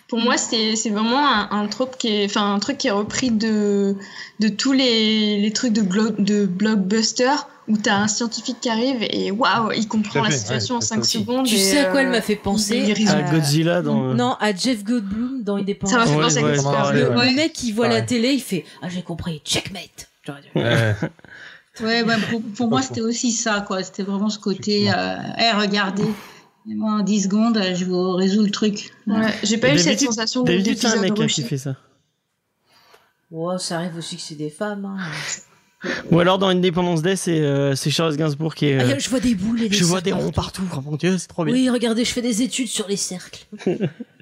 Pour 0.09 0.19
moi, 0.21 0.37
c'est 0.37 0.77
c'est 0.77 0.91
vraiment 0.91 1.27
un, 1.27 1.49
un 1.51 1.67
trope 1.67 1.97
qui 1.99 2.09
est, 2.09 2.25
enfin 2.25 2.55
un 2.55 2.59
truc 2.59 2.79
qui 2.79 2.89
est 2.89 2.93
repris 2.93 3.31
de 3.31 3.97
de 4.41 4.49
tous 4.49 4.73
les, 4.73 5.39
les 5.41 5.53
trucs 5.53 5.73
de 5.73 5.83
de 6.19 6.47
blockbuster 6.47 7.31
où 7.69 7.77
t'as 7.77 7.95
un 7.97 8.09
scientifique 8.09 8.57
qui 8.61 8.69
arrive 8.69 8.97
et 9.11 9.31
waouh, 9.31 9.71
il 9.73 9.87
comprend 9.87 10.25
la 10.25 10.31
situation 10.33 10.75
ouais, 10.75 10.79
en 10.79 10.81
ça 10.81 10.95
5 10.97 11.01
aussi. 11.03 11.19
secondes. 11.21 11.47
Tu 11.47 11.55
et, 11.55 11.59
sais 11.59 11.79
à 11.79 11.85
quoi 11.85 12.01
elle 12.01 12.09
euh, 12.09 12.11
m'a 12.11 12.21
fait 12.21 12.35
penser 12.35 12.83
il 12.99 13.09
à 13.09 13.23
Godzilla 13.31 13.81
dans. 13.83 14.12
Non, 14.15 14.37
à 14.41 14.53
Jeff 14.55 14.83
Goldblum 14.83 15.43
dans 15.45 15.57
Indépendance. 15.57 15.93
Ça 15.93 15.99
m'a 15.99 16.07
fait 16.07 16.17
Ouais, 16.17 16.23
penser 16.25 16.39
à 16.39 16.43
ouais, 16.43 16.51
Godzilla. 16.57 16.87
ouais, 16.89 16.93
le, 17.01 17.17
ouais. 17.17 17.31
le 17.31 17.37
mec 17.37 17.53
qui 17.53 17.71
voit 17.73 17.87
la 17.89 18.03
télé, 18.03 18.33
il 18.33 18.41
fait 18.43 18.65
Ah, 18.83 18.89
j'ai 18.89 19.03
compris, 19.03 19.41
checkmate. 19.45 20.09
Ouais, 21.83 22.05
bah, 22.05 22.17
pour, 22.31 22.43
pour 22.57 22.69
moi, 22.69 22.83
c'était 22.83 23.01
aussi 23.01 23.33
ça, 23.33 23.65
quoi. 23.67 23.83
C'était 23.83 24.03
vraiment 24.03 24.29
ce 24.29 24.39
côté, 24.39 24.91
euh, 24.91 25.17
hey, 25.39 25.53
regardez. 25.53 26.05
Et 26.69 26.74
moi, 26.74 26.93
en 26.93 27.03
10 27.03 27.23
secondes, 27.24 27.61
je 27.74 27.85
vous 27.85 28.12
résous 28.12 28.43
le 28.43 28.51
truc. 28.51 28.91
Ouais, 29.07 29.27
j'ai 29.43 29.59
pas 29.59 29.74
eu 29.74 29.78
cette 29.78 30.01
sensation 30.01 30.43
D'habitude, 30.43 30.77
c'est 30.78 30.87
un 30.89 31.01
mec 31.01 31.15
qui 31.15 31.43
fait 31.43 31.59
ça. 31.59 31.77
Ouais, 33.31 33.59
ça 33.59 33.77
arrive 33.77 33.97
aussi 33.97 34.16
que 34.16 34.23
c'est 34.23 34.35
des 34.35 34.51
femmes. 34.51 34.85
Hein. 34.85 34.99
Ou 36.11 36.19
alors 36.20 36.39
dans 36.39 36.49
Independence 36.49 37.01
Day, 37.01 37.16
c'est 37.16 37.41
euh, 37.41 37.74
c'est 37.74 37.91
Charles 37.91 38.15
Gainsbourg 38.16 38.55
qui 38.55 38.66
est. 38.66 38.78
euh, 38.78 38.93
Ah, 38.97 38.99
je 38.99 39.09
vois 39.09 39.20
des 39.20 39.35
boules 39.35 39.62
et 39.62 39.69
des 39.70 39.74
je 39.77 39.85
vois 39.85 40.03
des 40.03 40.12
ronds 40.12 40.31
partout. 40.31 40.65
Oh 40.77 40.81
mon 40.82 40.97
dieu, 40.97 41.16
c'est 41.16 41.28
trop 41.28 41.45
bien. 41.45 41.55
Oui, 41.55 41.70
regardez, 41.70 42.05
je 42.05 42.12
fais 42.12 42.20
des 42.20 42.43
études 42.43 42.69
sur 42.69 42.87
les 42.89 42.97
cercles. 42.97 43.47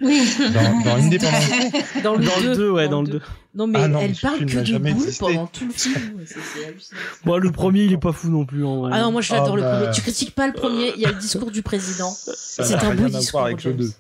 Oui. 0.01 0.23
Dans, 0.39 0.85
dans 0.85 2.15
le 2.15 2.25
Dans 2.25 2.39
le 2.41 2.55
2, 2.55 2.71
ouais, 2.71 2.89
dans 2.89 3.03
le 3.03 3.09
2. 3.09 3.21
Non, 3.59 3.67
mais 3.67 3.81
Ah 3.83 3.89
non, 3.89 3.99
elle 4.01 4.15
parle 4.15 4.39
que 4.39 4.45
de 4.61 4.65
jamais 4.65 4.93
boules 4.93 5.03
existé. 5.03 5.25
pendant 5.27 5.47
tout 5.49 5.67
le 5.67 5.73
film. 5.73 5.95
C'est- 6.25 6.37
c'est 6.55 6.67
hallucinant. 6.67 7.01
Bon, 7.25 7.37
le 7.39 7.51
premier, 7.51 7.83
il 7.83 7.93
est 7.93 7.99
pas 7.99 8.13
fou 8.13 8.29
non 8.31 8.47
plus 8.47 8.65
en 8.65 8.79
vrai. 8.83 8.93
Ah 8.95 9.03
non, 9.03 9.11
moi 9.13 9.21
je 9.21 9.33
l'adore 9.33 9.55
Ah 9.55 9.57
le 9.57 9.63
bah. 9.63 9.79
premier. 9.81 9.91
Tu 9.93 10.01
critiques 10.01 10.35
pas 10.35 10.47
le 10.47 10.53
premier, 10.53 10.93
il 10.95 11.01
y 11.03 11.07
a 11.07 11.11
le 11.11 11.19
discours 11.19 11.51
du 11.51 11.63
président. 11.63 12.11
Ça 12.11 12.63
C'est 12.65 12.75
un 12.77 12.95
beau 12.95 13.09
discours. 13.09 13.41
avec 13.43 13.65
le 13.65 13.73
James. 13.77 13.91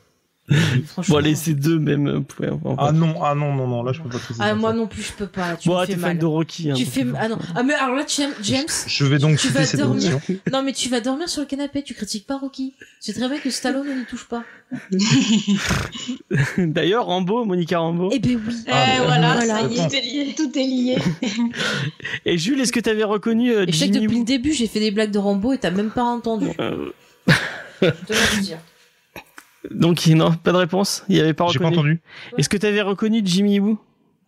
2. 0.49 0.57
Franchement. 0.87 1.12
Bon, 1.15 1.19
allez, 1.19 1.35
c'est 1.35 1.55
deux 1.55 1.79
même. 1.79 2.07
euh, 2.09 2.19
ouais, 2.41 2.49
enfin, 2.65 2.77
Ah 2.79 2.93
non, 2.93 3.15
ah 3.23 3.35
non, 3.35 3.55
non, 3.55 3.66
non, 3.69 3.83
là 3.83 3.93
je 3.93 4.01
peux 4.01 4.09
pas 4.09 4.19
te 4.19 4.33
Ah, 4.39 4.55
moi 4.55 4.73
non 4.73 4.87
plus, 4.87 5.03
je 5.03 5.12
peux 5.12 5.27
pas. 5.27 5.57
Tu 5.57 5.69
Bon, 5.69 5.77
ah, 5.77 5.87
fais 5.87 5.93
t'es 5.95 5.99
mal. 5.99 6.11
fan 6.12 6.19
de 6.19 6.27
Rocky. 6.27 6.70
Hein, 6.70 6.75
Tu 6.75 6.85
fais 6.87 7.05
ah 7.19 7.29
non 7.29 7.39
ah 7.55 7.62
mais 7.62 7.75
alors 7.75 7.97
là 7.97 8.05
tu 8.05 8.20
aimes- 8.23 8.35
James? 8.43 8.65
Je 8.87 9.05
vais 9.05 9.19
donc 9.19 9.39
Tu 9.39 9.49
quitter 9.49 9.59
vas 9.61 9.65
cette 9.66 9.81
dormir. 9.81 10.19
non 10.53 10.62
mais 10.62 10.73
tu 10.73 10.89
vas 10.89 11.01
dormir 11.01 11.29
sur 11.29 11.43
le 11.43 11.47
canapé 11.47 11.83
tu 11.83 11.95
critiques 11.95 12.27
pas 12.27 12.39
Rocky 12.39 12.75
c'est 13.01 13.12
très 13.12 13.29
bien 13.29 13.39
que 13.39 13.51
Stallone 13.51 13.87
ne 13.89 13.95
n'y 14.01 14.05
touche 14.07 14.27
pas 14.29 14.43
D'ailleurs, 16.59 17.07
Rambo, 17.07 17.45
Monica 17.45 17.79
Rambo. 17.79 18.11
eh 18.12 18.19
ben 18.19 18.39
oui 18.47 18.55
Eh, 18.66 18.70
Ah, 18.70 18.87
mais- 18.99 19.05
voilà, 19.07 19.35
Voilà. 19.37 19.61
ça 19.61 19.62
y 19.69 19.79
est, 19.79 19.89
Tout 19.89 19.95
est 19.95 20.01
lié. 20.01 20.35
tout 20.37 20.59
est 20.59 20.66
lié. 20.66 20.99
Et 22.27 22.39
Jules, 22.39 22.61
est-ce 22.61 22.73
que 22.73 22.81
t'avais 22.81 23.05
reconnu 23.05 23.51
euh, 23.53 23.65
et 23.66 23.73
je 23.73 23.77
sais 23.79 23.89
que 23.91 23.99
depuis 23.99 24.19
le 24.19 24.25
début 24.25 24.53
j'ai 24.53 24.66
fait 24.66 24.81
des 24.81 24.91
blagues 24.91 25.11
de 25.11 25.19
Rambo 25.19 25.53
et 25.53 25.59
t'as 25.59 25.70
même 25.70 25.91
pas 25.91 26.03
entendu 26.05 26.49
Euh, 26.61 26.91
je 27.83 27.89
te 27.89 28.12
le 28.12 28.43
dire 28.43 28.59
Donc, 29.74 30.07
non, 30.07 30.32
pas 30.32 30.53
de 30.53 30.57
réponse. 30.57 31.05
Il 31.09 31.16
y 31.16 31.20
avait 31.20 31.35
pas 31.35 31.47
J'ai 31.49 31.59
reconnu. 31.59 31.74
pas 31.74 31.81
entendu. 31.81 32.01
Est-ce 32.39 32.49
que 32.49 32.57
t'avais 32.57 32.81
reconnu 32.82 33.20
Jimmy 33.24 33.61
Woo? 33.61 33.78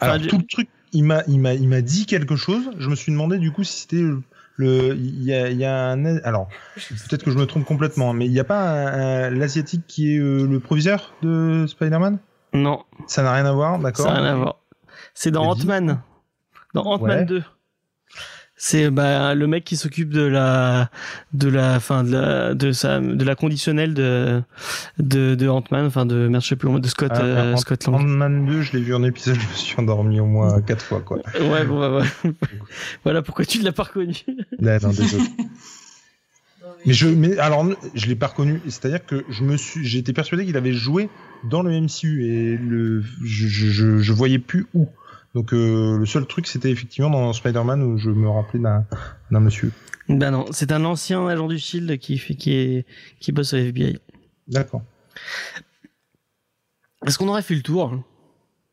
Alors 0.00 0.16
Enfin, 0.16 0.26
tout 0.26 0.38
le 0.38 0.44
truc, 0.46 0.68
il 0.92 1.04
m'a, 1.04 1.22
il 1.28 1.38
m'a, 1.40 1.54
il 1.54 1.68
m'a 1.68 1.80
dit 1.82 2.06
quelque 2.06 2.36
chose. 2.36 2.70
Je 2.78 2.88
me 2.88 2.94
suis 2.94 3.12
demandé 3.12 3.38
du 3.38 3.52
coup 3.52 3.64
si 3.64 3.82
c'était 3.82 4.02
le, 4.56 4.94
il 4.96 5.22
y 5.24 5.32
a, 5.32 5.48
il 5.50 5.56
y 5.58 5.64
a 5.64 5.90
un, 5.90 6.18
alors 6.18 6.48
peut-être 7.08 7.24
que 7.24 7.30
je 7.30 7.38
me 7.38 7.46
trompe 7.46 7.64
complètement, 7.64 8.12
mais 8.12 8.26
il 8.26 8.32
n'y 8.32 8.40
a 8.40 8.44
pas 8.44 9.30
l'asiatique 9.30 9.82
qui 9.86 10.14
est 10.14 10.18
euh, 10.18 10.46
le 10.46 10.60
proviseur 10.60 11.14
de 11.22 11.64
Spider-Man? 11.66 12.18
Non, 12.52 12.82
Ça 13.06 13.22
n'a 13.22 13.32
rien 13.32 13.46
à 13.46 13.52
voir, 13.52 13.78
d'accord 13.78 14.06
ça 14.06 14.12
n'a 14.12 14.20
rien 14.20 14.32
à 14.32 14.36
voir. 14.36 14.56
C'est 15.14 15.30
dans. 15.30 15.44
Ant-Man. 15.50 16.00
Dans 16.74 16.82
Ant-Man 16.84 17.20
Ouais. 17.20 17.24
2. 17.24 17.42
C'est 18.62 18.90
bah, 18.90 19.34
le 19.34 19.46
mec 19.46 19.64
qui 19.64 19.78
s'occupe 19.78 20.10
de 20.10 20.20
la 20.20 20.90
de 21.32 21.48
la 21.48 21.80
fin 21.80 22.04
de 22.04 22.12
la 22.12 22.52
de 22.54 22.72
sa 22.72 23.00
de 23.00 23.24
la 23.24 23.34
conditionnelle 23.34 23.94
de 23.94 24.42
de, 24.98 25.34
de 25.34 25.48
Ant-Man 25.48 25.86
enfin 25.86 26.04
de 26.04 26.28
merde 26.28 26.42
je 26.42 26.48
sais 26.48 26.56
plus 26.56 26.66
comment- 26.68 26.78
de 26.78 26.86
Scott 26.86 27.10
Ah, 27.14 27.22
euh, 27.22 27.54
Ant- 27.54 27.56
Scott 27.56 27.86
Lang. 27.86 27.94
Ant-Man 27.94 28.44
2, 28.44 28.60
je 28.60 28.72
l'ai 28.74 28.80
vu 28.82 28.94
en 28.94 29.02
épisode, 29.02 29.36
je 29.36 29.46
me 29.48 29.54
suis 29.54 29.74
endormi 29.78 30.20
au 30.20 30.26
moins 30.26 30.60
quatre 30.60 30.84
fois 30.84 31.00
quoi. 31.00 31.20
Ouais 31.40 31.64
bon 31.64 31.80
bah, 31.80 32.00
ouais. 32.24 32.32
voilà 33.02 33.22
pourquoi 33.22 33.46
tu 33.46 33.60
ne 33.60 33.64
l'as 33.64 33.72
pas 33.72 33.84
reconnu. 33.84 34.14
Là, 34.58 34.78
non, 34.78 34.90
désolé. 34.90 35.24
Mais 36.86 36.94
je, 36.94 37.08
mais 37.08 37.36
alors, 37.38 37.66
je 37.94 38.06
l'ai 38.06 38.14
pas 38.14 38.28
reconnu. 38.28 38.60
C'est-à-dire 38.66 39.04
que 39.04 39.24
je 39.28 39.44
me 39.44 39.56
suis, 39.58 39.84
j'ai 39.84 39.98
été 39.98 40.14
persuadé 40.14 40.46
qu'il 40.46 40.56
avait 40.56 40.72
joué 40.72 41.10
dans 41.44 41.62
le 41.62 41.78
MCU 41.78 42.24
et 42.24 42.56
le, 42.56 43.02
je, 43.22 43.46
je, 43.48 43.66
je, 43.70 43.98
je 43.98 44.12
voyais 44.14 44.38
plus 44.38 44.66
où. 44.72 44.88
Donc 45.34 45.52
euh, 45.52 45.96
le 45.98 46.06
seul 46.06 46.26
truc, 46.26 46.46
c'était 46.46 46.70
effectivement 46.70 47.10
dans 47.10 47.32
Spider-Man 47.32 47.82
où 47.82 47.98
je 47.98 48.10
me 48.10 48.28
rappelais 48.28 48.60
d'un, 48.60 48.84
d'un 49.30 49.40
monsieur. 49.40 49.72
Bah 50.08 50.30
non, 50.30 50.46
c'est 50.50 50.72
un 50.72 50.84
ancien 50.84 51.26
agent 51.28 51.46
du 51.46 51.58
Shield 51.58 51.98
qui 51.98 52.18
fait 52.18 52.34
qui 52.34 52.52
est 52.52 52.86
qui 53.20 53.30
bosse 53.30 53.52
au 53.52 53.56
FBI. 53.58 53.98
D'accord. 54.48 54.82
Est-ce 57.06 57.16
qu'on 57.16 57.28
aurait 57.28 57.42
fait 57.42 57.54
le 57.54 57.62
tour 57.62 58.02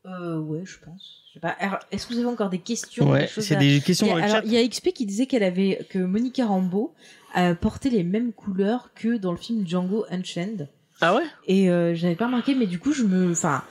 euh, 0.06 0.38
ouais 0.38 0.62
je 0.64 0.78
pense 0.78 1.24
je 1.28 1.34
sais 1.34 1.40
pas 1.40 1.50
Alors, 1.60 1.80
est-ce 1.90 2.06
que 2.06 2.14
vous 2.14 2.20
avez 2.20 2.28
encore 2.28 2.48
des 2.48 2.60
questions 2.60 3.10
Ouais, 3.10 3.28
c'est 3.28 3.56
des 3.56 3.66
Il 3.66 3.76
y 3.76 3.82
questions 3.82 4.06
a, 4.06 4.10
dans 4.10 4.16
le 4.16 4.22
alors, 4.22 4.40
il 4.44 4.52
y 4.52 4.56
a 4.56 4.66
XP 4.66 4.92
qui 4.92 5.04
disait 5.06 5.26
qu'elle 5.26 5.42
avait 5.42 5.86
que 5.90 5.98
Monica 5.98 6.46
Rambeau 6.46 6.94
euh, 7.36 7.54
portait 7.54 7.90
les 7.90 8.04
mêmes 8.04 8.32
couleurs 8.32 8.90
que 8.94 9.18
dans 9.18 9.32
le 9.32 9.36
film 9.38 9.66
Django 9.66 10.06
Unchained 10.10 10.68
Ah 11.02 11.14
ouais? 11.14 11.24
Et 11.46 11.68
euh, 11.68 11.94
j'avais 11.94 12.14
pas 12.16 12.26
remarqué 12.26 12.54
mais 12.54 12.66
du 12.66 12.78
coup 12.78 12.92
je 12.92 13.02
me 13.02 13.30
enfin 13.32 13.62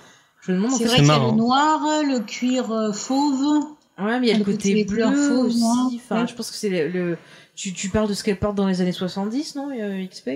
je 0.48 0.52
me 0.54 0.58
demande 0.58 0.72
C'est 0.78 0.86
vrai 0.86 0.98
qu'il 0.98 1.06
y 1.06 1.12
a 1.12 1.20
le 1.20 1.32
noir, 1.36 1.80
le 2.04 2.20
cuir 2.20 2.72
euh, 2.72 2.92
fauve. 2.92 3.64
Ouais, 4.00 4.20
mais 4.20 4.28
il 4.28 4.30
y 4.30 4.32
a 4.32 4.38
le 4.38 4.40
Le 4.40 4.46
côté 4.46 4.84
côté 4.84 4.86
bleu 4.86 5.04
fauve, 5.12 5.46
aussi. 5.48 6.00
Enfin, 6.04 6.22
Ouais. 6.22 6.28
je 6.28 6.34
pense 6.36 6.50
que 6.52 6.56
c'est 6.58 6.70
le, 6.70 6.88
le- 6.90 7.18
Tu, 7.56 7.74
tu 7.74 7.90
parles 7.90 8.08
de 8.08 8.14
ce 8.14 8.24
qu'elle 8.24 8.38
porte 8.38 8.56
dans 8.56 8.68
les 8.68 8.82
années 8.82 8.92
70, 8.92 9.56
non, 9.56 9.70
euh, 9.72 10.06
XP 10.06 10.30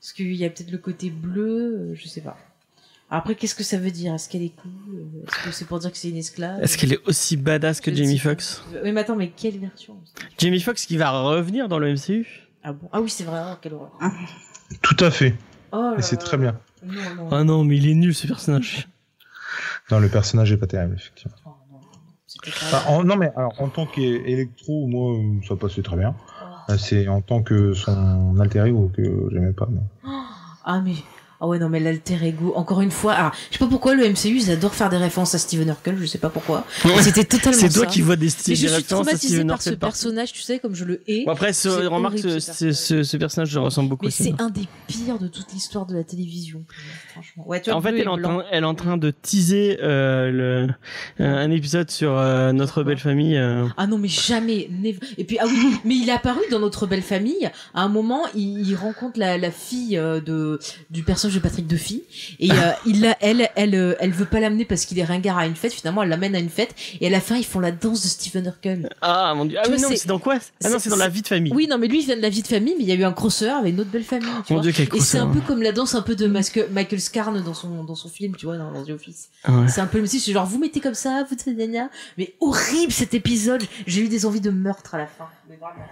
Parce 0.00 0.12
qu'il 0.12 0.34
y 0.34 0.44
a 0.44 0.50
peut-être 0.50 0.70
le 0.70 0.78
côté 0.78 1.08
bleu, 1.10 1.90
euh, 1.92 1.94
je 1.94 2.06
sais 2.08 2.20
pas. 2.20 2.36
Après, 3.10 3.34
qu'est-ce 3.34 3.54
que 3.54 3.64
ça 3.64 3.78
veut 3.78 3.90
dire? 3.90 4.12
Est-ce 4.14 4.28
qu'elle 4.28 4.42
est 4.42 4.54
cool? 4.54 5.06
Est-ce 5.26 5.44
que 5.46 5.50
c'est 5.52 5.64
pour 5.64 5.78
dire 5.78 5.90
que 5.90 5.96
c'est 5.96 6.10
une 6.10 6.18
esclave? 6.18 6.62
Est-ce 6.62 6.76
qu'elle 6.76 6.92
est 6.92 7.00
aussi 7.06 7.38
badass 7.38 7.80
que 7.80 7.94
Jamie. 7.94 8.18
Foxx? 8.18 8.62
Oui, 8.84 8.92
mais 8.92 9.00
attends, 9.00 9.16
mais 9.16 9.30
quelle 9.34 9.58
version? 9.58 9.96
Jamie 10.36 10.60
Foxx 10.60 10.84
qui 10.84 10.98
va 10.98 11.10
revenir 11.22 11.68
dans 11.70 11.78
le 11.78 11.94
MCU 11.94 12.26
Ah 12.62 12.74
bon? 12.74 12.86
Ah 12.92 13.00
oui, 13.00 13.08
c'est 13.08 13.24
vrai, 13.24 13.40
oh, 13.50 13.56
quelle 13.62 13.72
horreur. 13.72 13.98
Tout 14.82 15.02
à 15.02 15.10
fait. 15.10 15.34
Oh 15.72 15.76
là 15.76 15.94
Et 15.98 16.02
c'est 16.02 16.16
là. 16.16 16.22
très 16.22 16.36
bien. 16.36 16.60
Non, 16.84 16.92
non. 17.16 17.28
Ah 17.32 17.44
non, 17.44 17.64
mais 17.64 17.78
il 17.78 17.88
est 17.88 17.94
nul 17.94 18.14
ce 18.14 18.26
personnage. 18.26 18.86
Non, 19.90 20.00
le 20.00 20.08
personnage 20.08 20.52
est 20.52 20.56
pas 20.56 20.66
terrible, 20.66 20.94
effectivement. 20.96 21.34
Oh, 21.46 21.50
non, 21.72 21.78
Enfin, 22.46 22.92
en- 22.92 23.16
mais 23.16 23.30
alors 23.36 23.54
en 23.60 23.68
tant 23.68 23.86
qu'électro, 23.86 24.86
moi, 24.86 25.16
ça 25.48 25.56
passait 25.56 25.82
très 25.82 25.96
bien. 25.96 26.14
Oh. 26.18 26.72
Euh, 26.72 26.76
C'est 26.76 27.08
en 27.08 27.20
tant 27.22 27.42
que 27.42 27.72
son 27.72 28.38
alter 28.38 28.66
ego 28.66 28.90
que 28.94 29.28
j'aimais 29.32 29.52
pas. 29.52 29.66
Mais... 29.70 29.80
Ah 30.64 30.80
mais 30.84 30.92
ah 31.40 31.46
ouais 31.46 31.58
non 31.58 31.68
mais 31.68 31.80
l'alter 31.80 32.18
ego 32.24 32.52
encore 32.56 32.80
une 32.80 32.90
fois 32.90 33.12
alors 33.12 33.32
je 33.50 33.54
sais 33.56 33.64
pas 33.64 33.70
pourquoi 33.70 33.94
le 33.94 34.08
MCU 34.08 34.36
ils 34.38 34.50
adorent 34.50 34.74
faire 34.74 34.88
des 34.90 34.96
références 34.96 35.34
à 35.34 35.38
Steven 35.38 35.68
Urkel 35.68 35.96
je 36.00 36.06
sais 36.06 36.18
pas 36.18 36.30
pourquoi 36.30 36.64
c'était 37.00 37.24
totalement 37.24 37.58
C'est 37.58 37.68
toi 37.68 37.84
ça. 37.84 37.90
qui 37.90 38.00
vois 38.00 38.16
des 38.16 38.28
styles 38.28 38.60
des 38.60 38.66
références 38.68 39.08
à 39.08 39.16
Steven 39.16 39.46
par 39.48 39.62
ce 39.62 39.70
Urkel 39.70 39.78
personnage 39.78 40.32
tu 40.32 40.42
sais 40.42 40.58
comme 40.58 40.74
je 40.74 40.84
le 40.84 41.02
hais 41.06 41.24
Bon 41.24 41.32
après, 41.32 41.52
ce, 41.52 41.68
remarque, 41.86 42.14
horrible, 42.24 42.40
ce, 42.40 43.02
ce 43.02 43.16
personnage, 43.16 43.48
je 43.50 43.58
ressemble 43.58 43.88
beaucoup. 43.88 44.06
mais 44.06 44.10
c'est 44.10 44.34
un 44.40 44.50
des 44.50 44.66
pires 44.86 45.18
de 45.18 45.28
toute 45.28 45.52
l'histoire 45.52 45.86
de 45.86 45.94
la 45.94 46.04
télévision 46.04 46.64
franchement 47.12 47.46
ouais 47.48 47.60
tu 47.60 47.70
vois, 47.70 47.78
En 47.78 47.82
fait, 47.82 47.90
elle 47.90 48.00
est, 48.00 48.06
en 48.06 48.18
train, 48.18 48.42
elle 48.50 48.64
est 48.64 48.66
en 48.66 48.74
train 48.74 48.96
de 48.96 49.10
teaser 49.10 49.78
euh, 49.82 50.30
le, 50.30 50.68
euh, 51.24 51.36
un 51.36 51.50
épisode 51.50 51.90
sur 51.90 52.16
euh, 52.16 52.52
notre 52.52 52.82
belle 52.82 52.98
famille. 52.98 53.36
euh. 53.36 53.66
Ah 53.76 53.86
non 53.86 53.98
mais 53.98 54.08
jamais 54.08 54.68
never. 54.70 54.98
et 55.18 55.24
puis 55.24 55.38
ah 55.40 55.44
oui 55.46 55.76
mais 55.84 55.94
il 55.96 56.08
est 56.08 56.12
apparu 56.12 56.40
dans 56.50 56.58
notre 56.60 56.86
belle 56.86 57.02
famille 57.02 57.48
à 57.74 57.82
un 57.82 57.88
moment 57.88 58.22
il, 58.34 58.66
il 58.68 58.74
rencontre 58.74 59.18
la, 59.18 59.38
la 59.38 59.50
fille 59.50 59.96
de 59.96 60.58
du 60.90 61.02
personnage 61.02 61.27
de 61.34 61.40
Patrick 61.40 61.66
Duffy. 61.66 62.02
Et 62.40 62.50
euh, 62.50 62.72
il 62.86 63.00
l'a 63.00 63.16
elle 63.20 63.48
elle 63.56 63.74
euh, 63.74 63.94
elle 64.00 64.10
veut 64.12 64.24
pas 64.26 64.40
l'amener 64.40 64.64
parce 64.64 64.84
qu'il 64.84 64.98
est 64.98 65.04
ringard 65.04 65.38
à 65.38 65.46
une 65.46 65.54
fête. 65.56 65.72
Finalement 65.72 66.02
elle 66.02 66.08
l'amène 66.08 66.34
à 66.34 66.38
une 66.38 66.48
fête. 66.50 66.74
Et 67.00 67.06
à 67.06 67.10
la 67.10 67.20
fin 67.20 67.36
ils 67.36 67.44
font 67.44 67.60
la 67.60 67.70
danse 67.72 68.02
de 68.02 68.08
Stephen 68.08 68.46
Urkel. 68.46 68.88
Ah 69.02 69.34
mon 69.34 69.44
dieu. 69.44 69.58
Ah 69.58 69.64
oui, 69.66 69.74
vois, 69.74 69.82
non, 69.82 69.88
mais 69.90 69.96
c'est- 69.96 70.08
dans 70.08 70.18
quoi? 70.18 70.38
Ah 70.64 70.70
non, 70.70 70.78
c'est- 70.78 70.90
dans 70.90 70.96
la 70.96 71.08
vie 71.08 71.22
de 71.22 71.26
famille. 71.28 71.52
oui 71.54 71.66
non 71.68 71.78
mais 71.78 71.88
lui 71.88 72.00
il 72.00 72.06
vient 72.06 72.16
de 72.16 72.22
la 72.22 72.28
vie 72.30 72.42
de 72.42 72.46
famille 72.48 72.74
mais 72.78 72.84
il 72.84 72.88
y 72.88 72.92
a 72.92 72.96
eu 72.96 73.04
un 73.04 73.12
crossover 73.12 73.50
avec 73.52 73.72
une 73.74 73.80
autre 73.80 73.90
belle 73.90 74.04
famille 74.04 74.28
tu 74.46 74.52
Mon 74.52 74.60
vois. 74.60 74.70
Dieu, 74.70 74.84
quel 74.86 74.96
et 74.96 75.00
c'est 75.00 75.18
un 75.18 75.26
peu 75.28 75.40
comme 75.40 75.62
la 75.62 75.72
danse 75.72 75.94
un 75.94 76.02
peu 76.02 76.14
de 76.16 76.26
Masque- 76.26 76.66
Michael 76.70 77.00
Scarn 77.00 77.42
dans 77.42 77.54
son 77.54 77.84
dans 77.84 77.94
son 77.94 78.08
film 78.08 78.34
tu 78.36 78.46
vois 78.46 78.56
dans, 78.56 78.72
dans 78.72 78.84
The 78.84 78.90
Office. 78.90 79.28
Ouais. 79.48 79.68
c'est 79.68 79.80
un 79.80 79.86
peu 79.86 79.98
le 79.98 80.02
même 80.02 80.08
style 80.08 80.20
c'est 80.20 80.32
genre 80.32 80.46
vous 80.46 80.58
mettez 80.58 80.80
comme 80.80 80.94
ça 80.94 81.24
vous 81.28 81.36
gna, 81.52 81.88
mais 82.16 82.34
horrible 82.40 82.92
cet 82.92 83.14
épisode. 83.14 83.62
J'ai 83.86 84.02
eu 84.02 84.08
des 84.08 84.26
envies 84.26 84.40
de 84.40 84.50
meurtre 84.50 84.94
à 84.94 84.98
la 84.98 85.06
fin. 85.06 85.26
Mais 85.48 85.56
vraiment. 85.56 85.84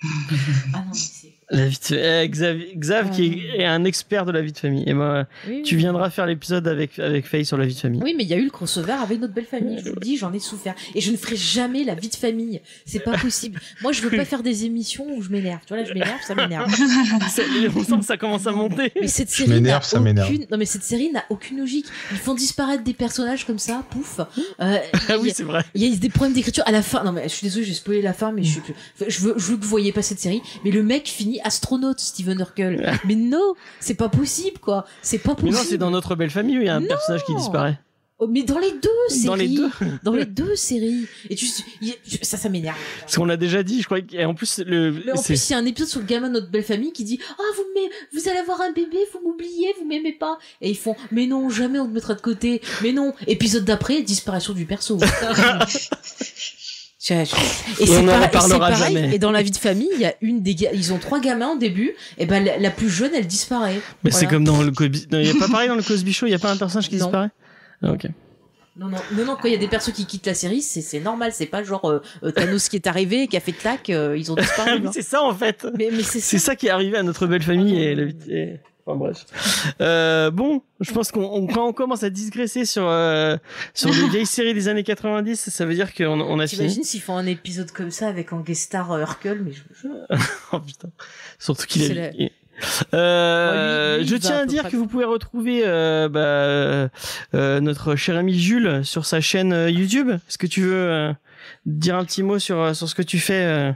Ah 0.74 0.78
non 0.78 0.84
mais 0.92 0.98
c'est 0.98 1.32
La 1.50 1.66
vie 1.66 1.78
de... 1.90 1.96
eh, 1.96 2.28
Xav, 2.28 2.58
Xav 2.76 3.10
qui 3.10 3.24
est, 3.56 3.60
est 3.62 3.64
un 3.64 3.84
expert 3.84 4.26
de 4.26 4.32
la 4.32 4.42
vie 4.42 4.52
de 4.52 4.58
famille. 4.58 4.84
Et 4.86 4.92
moi, 4.92 5.24
Oui, 5.48 5.62
tu 5.62 5.76
oui. 5.76 5.80
viendras 5.80 6.10
faire 6.10 6.26
l'épisode 6.26 6.68
avec 6.68 6.98
avec 6.98 7.26
Faye 7.26 7.46
sur 7.46 7.56
la 7.56 7.64
vie 7.64 7.74
de 7.74 7.78
famille. 7.80 8.00
Oui, 8.04 8.14
mais 8.16 8.24
il 8.24 8.28
y 8.28 8.34
a 8.34 8.36
eu 8.36 8.44
le 8.44 8.50
crossover 8.50 8.92
avec 9.02 9.18
notre 9.20 9.32
belle 9.32 9.46
famille. 9.46 9.78
Je 9.78 9.88
vous 9.88 9.94
le 9.94 10.00
dis, 10.00 10.16
j'en 10.18 10.32
ai 10.32 10.38
souffert. 10.40 10.74
Et 10.94 11.00
je 11.00 11.10
ne 11.10 11.16
ferai 11.16 11.36
jamais 11.36 11.84
la 11.84 11.94
vie 11.94 12.08
de 12.08 12.14
famille. 12.14 12.60
C'est 12.84 13.00
pas 13.02 13.16
possible. 13.16 13.60
Moi, 13.82 13.92
je 13.92 14.02
veux 14.02 14.10
pas 14.14 14.24
faire 14.26 14.42
des 14.42 14.64
émissions 14.66 15.06
où 15.16 15.22
je 15.22 15.30
m'énerve. 15.30 15.60
Tu 15.66 15.72
vois, 15.72 15.82
là, 15.82 15.88
je 15.88 15.94
m'énerve, 15.94 16.20
ça 16.26 16.34
m'énerve. 16.34 16.70
Ça- 17.28 17.42
On 17.76 17.84
sent 17.84 17.98
que 18.00 18.04
ça 18.04 18.16
commence 18.16 18.46
à 18.46 18.52
monter. 18.52 18.92
Mais 19.00 19.08
cette 19.08 19.30
Je 19.30 19.36
série 19.36 19.48
n'a 19.50 19.54
m'énerve, 19.56 19.84
ça 19.84 20.00
m'énerve. 20.00 20.28
aucune, 20.28 20.46
non, 20.50 20.58
mais 20.58 20.64
cette 20.66 20.82
série 20.82 21.10
n'a 21.12 21.24
aucune 21.30 21.58
logique. 21.58 21.86
Ils 22.12 22.18
font 22.18 22.34
disparaître 22.34 22.84
des 22.84 22.94
personnages 22.94 23.44
comme 23.46 23.58
ça, 23.58 23.82
pouf. 23.90 24.20
Euh, 24.60 24.78
Ah 25.08 25.16
oui, 25.18 25.30
a- 25.30 25.34
c'est 25.34 25.42
vrai. 25.44 25.64
il 25.74 25.82
y 25.82 25.92
a 25.92 25.96
des 25.96 26.08
problèmes 26.10 26.34
d'écriture 26.34 26.64
à 26.66 26.72
la 26.72 26.82
fin. 26.82 27.02
Non 27.04 27.12
mais 27.12 27.22
je 27.24 27.28
suis 27.34 27.44
désolée, 27.46 27.64
j'ai 27.64 27.74
spoilé 27.74 28.02
la 28.02 28.12
fin, 28.12 28.32
mais 28.32 28.42
je, 28.42 28.52
suis- 28.52 28.60
je 29.06 29.20
veux, 29.20 29.34
je 29.36 29.44
veux 29.50 29.56
que 29.56 29.62
vous 29.62 29.68
voyez 29.68 29.92
pas 29.92 30.02
cette 30.02 30.20
série. 30.20 30.42
Mais 30.64 30.70
le 30.70 30.82
mec 30.82 31.08
finit 31.08 31.37
astronaute, 31.44 32.00
Steven 32.00 32.38
Urkel. 32.40 32.92
mais 33.06 33.14
non, 33.14 33.54
c'est 33.80 33.94
pas 33.94 34.08
possible 34.08 34.58
quoi. 34.58 34.84
C'est 35.02 35.18
pas 35.18 35.30
Mais 35.30 35.36
possible. 35.36 35.56
non, 35.56 35.62
c'est 35.68 35.78
dans 35.78 35.90
notre 35.90 36.14
belle 36.16 36.30
famille 36.30 36.58
où 36.58 36.60
il 36.62 36.66
y 36.66 36.70
a 36.70 36.76
un 36.76 36.80
Non. 36.80 36.88
personnage 36.88 37.24
qui 37.24 37.34
disparaît. 37.34 37.78
Oh, 38.20 38.26
mais 38.26 38.42
dans 38.42 38.58
les 38.58 38.72
deux 38.72 38.88
séries. 39.10 39.24
Dans 39.26 39.34
les 39.36 39.48
deux. 39.48 39.70
Dans 40.02 40.12
les 40.12 40.24
deux 40.24 40.56
séries. 40.56 41.06
Et 41.30 41.36
tu, 41.36 41.46
ça, 42.22 42.36
ça 42.36 42.48
m'énerve. 42.48 42.76
Parce 43.02 43.14
qu'on 43.14 43.24
l'a 43.26 43.36
déjà 43.36 43.62
dit, 43.62 43.80
je 43.80 43.84
crois. 43.86 44.00
que- 44.00 44.12
Et 44.16 44.24
en 44.24 44.34
plus, 44.34 44.58
le. 44.66 44.90
Mais 45.06 45.12
en 45.12 45.22
plus, 45.22 45.48
il 45.48 45.52
y 45.52 45.54
a 45.54 45.58
un 45.58 45.64
épisode 45.64 45.88
sur 45.88 46.00
le 46.00 46.06
gamin 46.06 46.26
de 46.26 46.32
notre 46.32 46.50
belle 46.50 46.64
famille 46.64 46.92
qui 46.92 47.04
dit 47.04 47.20
Ah, 47.30 47.42
vous, 47.54 47.62
m'aimez- 47.76 47.92
vous 48.12 48.28
allez 48.28 48.40
avoir 48.40 48.60
un 48.60 48.72
bébé, 48.72 48.96
vous 49.12 49.20
m'oubliez, 49.24 49.72
vous 49.78 49.86
m'aimez 49.86 50.14
pas. 50.14 50.36
Et 50.60 50.70
ils 50.70 50.76
font 50.76 50.96
Mais 51.12 51.26
non, 51.26 51.48
jamais 51.48 51.78
on 51.78 51.86
te 51.86 51.92
mettra 51.92 52.14
de 52.14 52.20
côté. 52.20 52.60
Mais 52.82 52.90
non. 52.90 53.14
Épisode 53.28 53.64
d'après, 53.64 54.02
disparition 54.02 54.52
du 54.52 54.64
perso. 54.66 54.98
Je 57.00 57.14
Je- 57.14 57.24
je- 57.24 57.82
Et, 57.82 57.92
Et 57.92 57.96
on 57.98 58.02
n'en 58.02 58.20
et 58.20 58.24
reparlera 58.26 58.72
jamais. 58.74 59.14
Et 59.14 59.18
dans 59.20 59.30
la 59.30 59.40
vie 59.42 59.52
de 59.52 59.56
famille, 59.56 59.88
il 59.94 60.00
y 60.00 60.04
a 60.04 60.14
une 60.20 60.42
des 60.42 60.54
ga- 60.56 60.70
ils 60.74 60.92
ont 60.92 60.98
trois 60.98 61.20
gamins 61.20 61.50
au 61.52 61.58
début. 61.58 61.92
Et 62.18 62.26
ben 62.26 62.44
la, 62.44 62.58
la 62.58 62.70
plus 62.70 62.90
jeune, 62.90 63.12
elle 63.14 63.26
disparaît. 63.26 63.80
Mais 64.02 64.10
c'est 64.10 64.26
comme 64.26 64.44
dans 64.44 64.62
le 64.62 64.72
Cosby. 64.72 65.06
Non, 65.12 65.20
il 65.20 65.26
y 65.26 65.30
a 65.30 65.34
pas 65.34 65.48
pareil 65.48 65.68
dans 65.68 65.76
le 65.76 65.82
Cosby 65.82 66.12
Show. 66.12 66.26
Il 66.26 66.30
y 66.30 66.34
a 66.34 66.38
pas 66.40 66.50
un 66.50 66.56
personnage 66.56 66.88
qui 66.88 66.96
Non. 66.96 67.04
disparaît? 67.06 67.30
Ah, 67.82 67.92
ok. 67.92 68.06
Non, 68.76 68.86
non, 68.88 68.98
non, 69.16 69.24
non, 69.24 69.36
quand 69.40 69.48
il 69.48 69.52
y 69.52 69.56
a 69.56 69.58
des 69.58 69.66
persos 69.68 69.92
qui 69.92 70.06
quittent 70.06 70.26
la 70.26 70.34
série, 70.34 70.62
c'est 70.62 71.00
normal. 71.00 71.32
C'est 71.32 71.46
pas 71.46 71.62
genre 71.64 71.84
euh, 71.90 72.00
euh, 72.22 72.30
Thanos 72.30 72.68
qui 72.68 72.76
est 72.76 72.86
arrivé, 72.86 73.26
qui 73.26 73.36
a 73.36 73.40
fait 73.40 73.50
clac, 73.52 73.90
euh, 73.90 74.16
ils 74.16 74.30
ont 74.30 74.36
Ah 74.38 74.42
disparu. 74.42 74.80
non. 74.80 74.90
c'est 74.92 75.02
ça 75.02 75.22
en 75.22 75.34
fait. 75.34 75.66
mais 75.76 75.88
mais 75.92 76.02
c'est 76.04 76.20
ça. 76.20 76.38
ça 76.38 76.56
qui 76.56 76.66
est 76.66 76.70
arrivé 76.70 76.96
à 76.96 77.02
notre 77.02 77.26
belle 77.26 77.42
famille 77.42 77.76
et 77.80 77.94
la 77.96 78.04
vie- 78.04 78.14
et- 78.30 78.60
Enfin 78.88 78.96
bref. 78.96 79.24
Euh, 79.82 80.30
bon, 80.30 80.62
je 80.80 80.92
pense 80.92 81.12
qu'on 81.12 81.24
on- 81.24 81.46
quand 81.46 81.66
on 81.68 81.72
commence 81.74 82.02
à 82.04 82.10
digresser 82.10 82.64
sur 82.64 82.88
euh, 82.88 83.36
sur 83.74 83.90
les 83.90 84.08
vieilles 84.08 84.24
séries 84.26 84.54
des 84.54 84.68
années 84.68 84.82
90, 84.84 85.50
ça 85.50 85.66
veut 85.66 85.74
dire 85.74 85.92
qu'on 85.94 86.20
on 86.20 86.38
a 86.38 86.46
fini. 86.46 86.60
T'imagines 86.62 86.84
s'ils 86.84 87.02
font 87.02 87.16
un 87.16 87.26
épisode 87.26 87.70
comme 87.70 87.90
ça 87.90 88.08
avec 88.08 88.32
en 88.32 88.40
guest 88.40 88.62
star 88.62 88.90
euh, 88.92 89.00
Hercule, 89.00 89.42
mais 89.44 89.52
je, 89.52 89.60
je- 89.82 90.16
Oh 90.52 90.60
putain. 90.60 90.88
Surtout 91.38 91.66
qu'il 91.66 91.82
est. 91.82 91.94
la- 91.94 92.28
Euh, 92.94 93.92
Ouais, 93.92 93.98
lui- 93.98 94.04
lui, 94.04 94.08
je 94.10 94.16
tiens 94.16 94.38
à 94.38 94.46
dire 94.46 94.68
que 94.68 94.76
vous 94.76 94.86
pouvez 94.86 95.04
retrouver 95.04 95.62
euh, 95.64 96.08
bah, 96.08 96.20
euh, 97.38 97.60
notre 97.60 97.94
cher 97.94 98.16
ami 98.16 98.38
Jules 98.38 98.80
sur 98.84 99.04
sa 99.06 99.20
chaîne 99.20 99.52
euh, 99.52 99.70
YouTube. 99.70 100.10
Est-ce 100.10 100.38
que 100.38 100.46
tu 100.48 100.62
veux 100.62 100.74
euh, 100.74 101.12
dire 101.66 101.96
un 101.96 102.04
petit 102.04 102.22
mot 102.22 102.38
sur, 102.38 102.74
sur 102.74 102.88
ce 102.88 102.94
que 102.94 103.02
tu 103.02 103.18
fais 103.18 103.74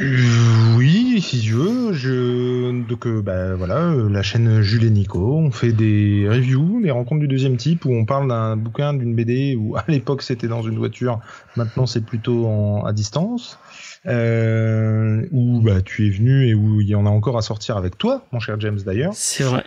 oui, 0.00 1.20
si 1.22 1.40
tu 1.40 1.52
veux. 1.52 1.92
Je... 1.92 2.82
Donc, 2.86 3.06
euh, 3.06 3.22
bah, 3.22 3.54
voilà, 3.54 3.78
euh, 3.78 4.08
la 4.08 4.22
chaîne 4.22 4.60
Jules 4.60 4.84
et 4.84 4.90
Nico. 4.90 5.36
On 5.36 5.50
fait 5.50 5.72
des 5.72 6.26
reviews, 6.28 6.80
des 6.82 6.90
rencontres 6.90 7.20
du 7.20 7.28
deuxième 7.28 7.56
type 7.56 7.84
où 7.84 7.92
on 7.92 8.04
parle 8.04 8.28
d'un 8.28 8.56
bouquin, 8.56 8.94
d'une 8.94 9.14
BD 9.14 9.56
où 9.56 9.76
à 9.76 9.84
l'époque 9.88 10.22
c'était 10.22 10.48
dans 10.48 10.62
une 10.62 10.78
voiture, 10.78 11.20
maintenant 11.56 11.86
c'est 11.86 12.04
plutôt 12.04 12.46
en, 12.46 12.84
à 12.84 12.92
distance. 12.92 13.58
Euh, 14.06 15.26
où 15.30 15.62
bah, 15.62 15.80
tu 15.80 16.06
es 16.06 16.10
venu 16.10 16.46
et 16.46 16.54
où 16.54 16.82
il 16.82 16.88
y 16.88 16.94
en 16.94 17.06
a 17.06 17.08
encore 17.08 17.38
à 17.38 17.42
sortir 17.42 17.78
avec 17.78 17.96
toi, 17.96 18.26
mon 18.32 18.40
cher 18.40 18.60
James 18.60 18.78
d'ailleurs. 18.84 19.12
C'est 19.14 19.44
vrai. 19.44 19.64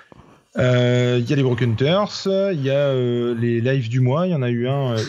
Euh, 0.58 1.18
Il 1.22 1.30
y 1.30 1.34
a 1.34 1.36
les 1.36 1.44
Broken 1.44 1.72
Hunters, 1.72 2.28
il 2.54 2.64
y 2.64 2.70
a 2.70 2.74
euh, 2.90 3.36
les 3.40 3.62
lives 3.62 3.90
du 3.90 4.00
mois. 4.00 4.26
Il 4.28 4.32
y 4.32 4.36
en 4.36 4.42
a 4.42 4.50
eu 4.50 4.68
un 4.68 4.94
euh, 4.98 5.04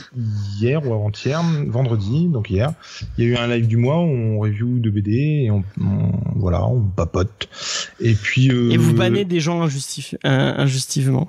hier 0.61 0.87
ou 0.87 0.93
avant-hier, 0.93 1.43
vendredi, 1.69 2.29
donc 2.29 2.51
hier. 2.51 2.73
Il 3.17 3.25
y 3.25 3.29
a 3.29 3.31
eu 3.31 3.37
un 3.37 3.47
live 3.47 3.67
du 3.67 3.77
mois 3.77 3.99
où 3.99 4.07
on 4.09 4.39
review 4.39 4.79
de 4.79 4.91
BD 4.91 5.45
et 5.45 5.51
on, 5.51 5.65
on- 5.81 6.13
voilà, 6.37 6.65
on 6.67 6.81
papote. 6.83 7.49
Et 8.01 8.15
puis 8.15 8.51
euh, 8.51 8.71
Et 8.71 8.77
vous 8.77 8.93
bannez 8.95 9.25
des 9.25 9.41
gens 9.41 9.67
injustif- 9.67 10.17
injustivement. 10.23 11.29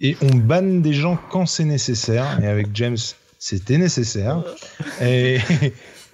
et 0.00 0.16
on 0.20 0.34
banne 0.36 0.82
des 0.82 0.92
gens 0.92 1.18
quand 1.30 1.46
c'est 1.46 1.64
nécessaire. 1.64 2.38
Et 2.42 2.46
avec 2.46 2.68
James, 2.74 2.96
c'était 3.38 3.78
nécessaire. 3.78 4.42
Et, 5.02 5.38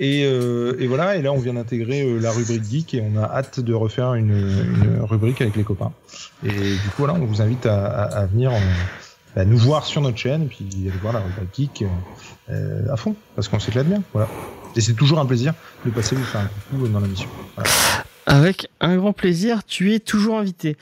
et, 0.00 0.24
euh, 0.24 0.74
et 0.80 0.86
voilà. 0.86 1.16
Et 1.16 1.22
là, 1.22 1.30
on 1.32 1.38
vient 1.38 1.54
d'intégrer 1.54 2.02
euh, 2.02 2.18
la 2.18 2.32
rubrique 2.32 2.64
geek 2.64 2.94
et 2.94 3.02
on 3.02 3.22
a 3.22 3.24
hâte 3.24 3.60
de 3.60 3.74
refaire 3.74 4.14
une, 4.14 4.30
une 4.30 5.00
rubrique 5.02 5.42
avec 5.42 5.54
les 5.56 5.62
copains. 5.62 5.92
Et 6.42 6.48
du 6.50 6.88
coup, 6.88 6.98
voilà, 7.04 7.14
on 7.14 7.24
vous 7.26 7.42
invite 7.42 7.66
à, 7.66 7.86
à, 7.86 8.02
à 8.20 8.26
venir 8.26 8.50
euh, 8.50 8.58
bah, 9.36 9.44
nous 9.44 9.58
voir 9.58 9.84
sur 9.84 10.00
notre 10.00 10.16
chaîne 10.16 10.44
et 10.44 10.46
puis 10.46 10.66
aller 10.80 10.98
voir 11.02 11.12
la 11.12 11.20
rubrique 11.20 11.82
geek 11.82 11.84
à 12.90 12.96
fond 12.96 13.14
parce 13.36 13.46
qu'on 13.48 13.60
s'éclate 13.60 13.86
bien. 13.86 14.02
Voilà. 14.14 14.28
Et 14.74 14.80
c'est 14.80 14.94
toujours 14.94 15.20
un 15.20 15.26
plaisir 15.26 15.52
de 15.84 15.90
passer 15.90 16.16
vous 16.16 16.24
faire 16.24 16.40
un 16.40 16.50
coucou 16.70 16.88
dans 16.88 17.00
la 17.00 17.06
mission. 17.06 17.28
Voilà. 17.54 17.70
Avec 18.26 18.68
un 18.80 18.96
grand 18.96 19.12
plaisir, 19.12 19.64
tu 19.64 19.92
es 19.92 19.98
toujours 19.98 20.38
invité. 20.38 20.76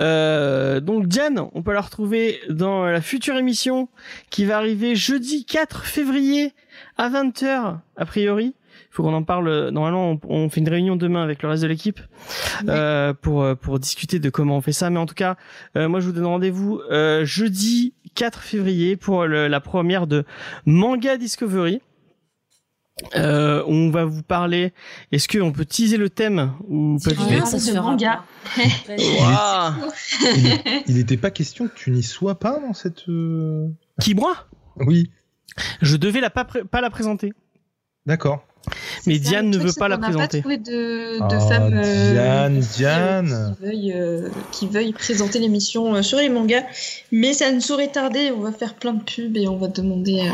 Euh, 0.00 0.80
donc 0.80 1.06
Diane, 1.06 1.40
on 1.54 1.62
peut 1.62 1.72
la 1.72 1.80
retrouver 1.80 2.40
dans 2.50 2.84
la 2.84 3.00
future 3.00 3.36
émission 3.36 3.88
qui 4.28 4.44
va 4.44 4.58
arriver 4.58 4.94
jeudi 4.96 5.44
4 5.44 5.84
février 5.84 6.52
à 6.98 7.08
20h 7.08 7.78
a 7.96 8.04
priori. 8.04 8.54
Il 8.90 8.94
faut 8.96 9.02
qu'on 9.04 9.14
en 9.14 9.22
parle. 9.22 9.68
Normalement, 9.70 10.10
on, 10.10 10.20
on 10.28 10.50
fait 10.50 10.60
une 10.60 10.68
réunion 10.68 10.96
demain 10.96 11.22
avec 11.22 11.42
le 11.42 11.48
reste 11.48 11.62
de 11.62 11.68
l'équipe 11.68 12.00
euh, 12.68 13.14
pour 13.14 13.42
euh, 13.42 13.54
pour 13.54 13.78
discuter 13.78 14.18
de 14.18 14.30
comment 14.30 14.56
on 14.56 14.60
fait 14.60 14.72
ça. 14.72 14.90
Mais 14.90 14.98
en 14.98 15.06
tout 15.06 15.14
cas, 15.14 15.36
euh, 15.76 15.88
moi 15.88 16.00
je 16.00 16.06
vous 16.06 16.12
donne 16.12 16.26
rendez-vous 16.26 16.80
euh, 16.90 17.24
jeudi 17.24 17.94
4 18.16 18.40
février 18.40 18.96
pour 18.96 19.26
le- 19.26 19.46
la 19.46 19.60
première 19.60 20.08
de 20.08 20.24
Manga 20.66 21.16
Discovery. 21.16 21.80
Euh, 23.16 23.62
on 23.66 23.88
va 23.90 24.04
vous 24.04 24.22
parler. 24.22 24.74
Est-ce 25.12 25.26
qu'on 25.28 25.52
peut 25.52 25.64
teaser 25.64 25.96
le 25.96 26.10
thème 26.10 26.52
ou 26.68 26.98
pas 27.02 27.10
du 27.12 27.16
tout 27.16 27.46
ça 27.46 27.58
se 27.58 27.72
manga. 27.78 28.24
Il 30.86 30.96
n'était 30.96 31.16
pas 31.16 31.30
question 31.30 31.68
que 31.68 31.74
tu 31.74 31.90
n'y 31.92 32.02
sois 32.02 32.38
pas 32.38 32.58
dans 32.60 32.74
cette. 32.74 33.08
euh, 33.08 33.68
Qui 34.00 34.14
moi? 34.14 34.34
Oui, 34.76 35.10
Je 35.80 35.96
devais 35.96 36.20
la 36.20 36.28
pas 36.30 36.46
la 36.80 36.90
présenter. 36.90 37.32
d'accord. 38.06 38.44
Mais 39.06 39.18
Diane 39.18 39.46
ne 39.48 39.54
truc, 39.56 39.66
veut 39.68 39.72
pas 39.76 39.88
la 39.88 39.96
qu'on 39.96 40.02
n'a 40.02 40.08
présenter. 40.08 40.38
pas 40.38 40.40
trouvé 40.42 40.58
de, 40.58 41.18
de 41.18 41.34
Ah, 41.34 41.48
femmes 41.48 41.72
euh, 41.74 42.12
Diane, 42.12 42.60
qui, 42.60 42.68
Diane. 42.76 43.56
qui 43.58 43.64
veuillent, 43.66 43.92
euh, 43.94 44.28
qui 44.52 44.92
présenter 44.92 45.38
l'émission 45.38 45.94
euh, 45.94 46.02
sur 46.02 46.18
les 46.18 46.28
mangas. 46.28 46.62
Mais 47.10 47.32
ça 47.32 47.50
ne 47.50 47.60
saurait 47.60 47.88
tarder. 47.90 48.30
On 48.30 48.40
va 48.40 48.52
faire 48.52 48.74
plein 48.74 48.92
de 48.92 49.02
pubs 49.02 49.36
et 49.36 49.48
on 49.48 49.56
va 49.56 49.68
demander 49.68 50.20
à, 50.20 50.32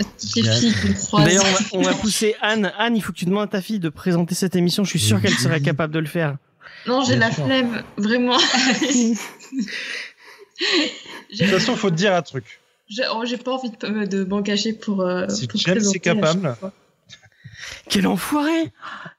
à 0.00 0.04
toutes 0.04 0.36
les 0.36 0.42
Diane. 0.42 0.60
filles 0.60 0.74
qu'on 0.74 0.92
croise. 0.94 1.24
D'ailleurs, 1.24 1.44
on 1.44 1.52
va, 1.52 1.58
on 1.72 1.82
va 1.82 1.94
pousser 2.00 2.36
Anne. 2.40 2.72
Anne, 2.78 2.96
il 2.96 3.02
faut 3.02 3.12
que 3.12 3.18
tu 3.18 3.24
demandes 3.26 3.44
à 3.44 3.48
ta 3.48 3.60
fille 3.60 3.80
de 3.80 3.88
présenter 3.88 4.34
cette 4.34 4.56
émission. 4.56 4.84
Je 4.84 4.90
suis 4.90 5.00
sûr 5.00 5.20
qu'elle 5.20 5.32
serait 5.34 5.60
capable 5.62 5.92
de 5.92 5.98
le 5.98 6.06
faire. 6.06 6.36
Non, 6.86 7.02
j'ai 7.04 7.16
la 7.16 7.32
sûr. 7.32 7.44
flemme, 7.44 7.82
vraiment. 7.96 8.38
De 11.32 11.36
toute 11.38 11.46
façon, 11.48 11.76
faut 11.76 11.90
te 11.90 11.96
dire 11.96 12.14
un 12.14 12.22
truc. 12.22 12.60
J'ai 12.88 13.02
oh, 13.12 13.24
j'ai 13.26 13.36
pas 13.36 13.52
envie 13.52 13.70
de, 13.70 14.04
de 14.06 14.24
m'en 14.24 14.42
cacher 14.42 14.72
pour. 14.72 15.00
euh, 15.02 15.28
Si 15.28 15.46
pour 15.48 15.58
James 15.60 15.76
est 15.76 15.80
présenter 15.80 16.00
capable. 16.00 16.56
Quel 17.88 18.06
enfoiré 18.06 18.72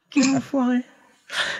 Quel 0.09 0.29
enfoiré 0.35 0.77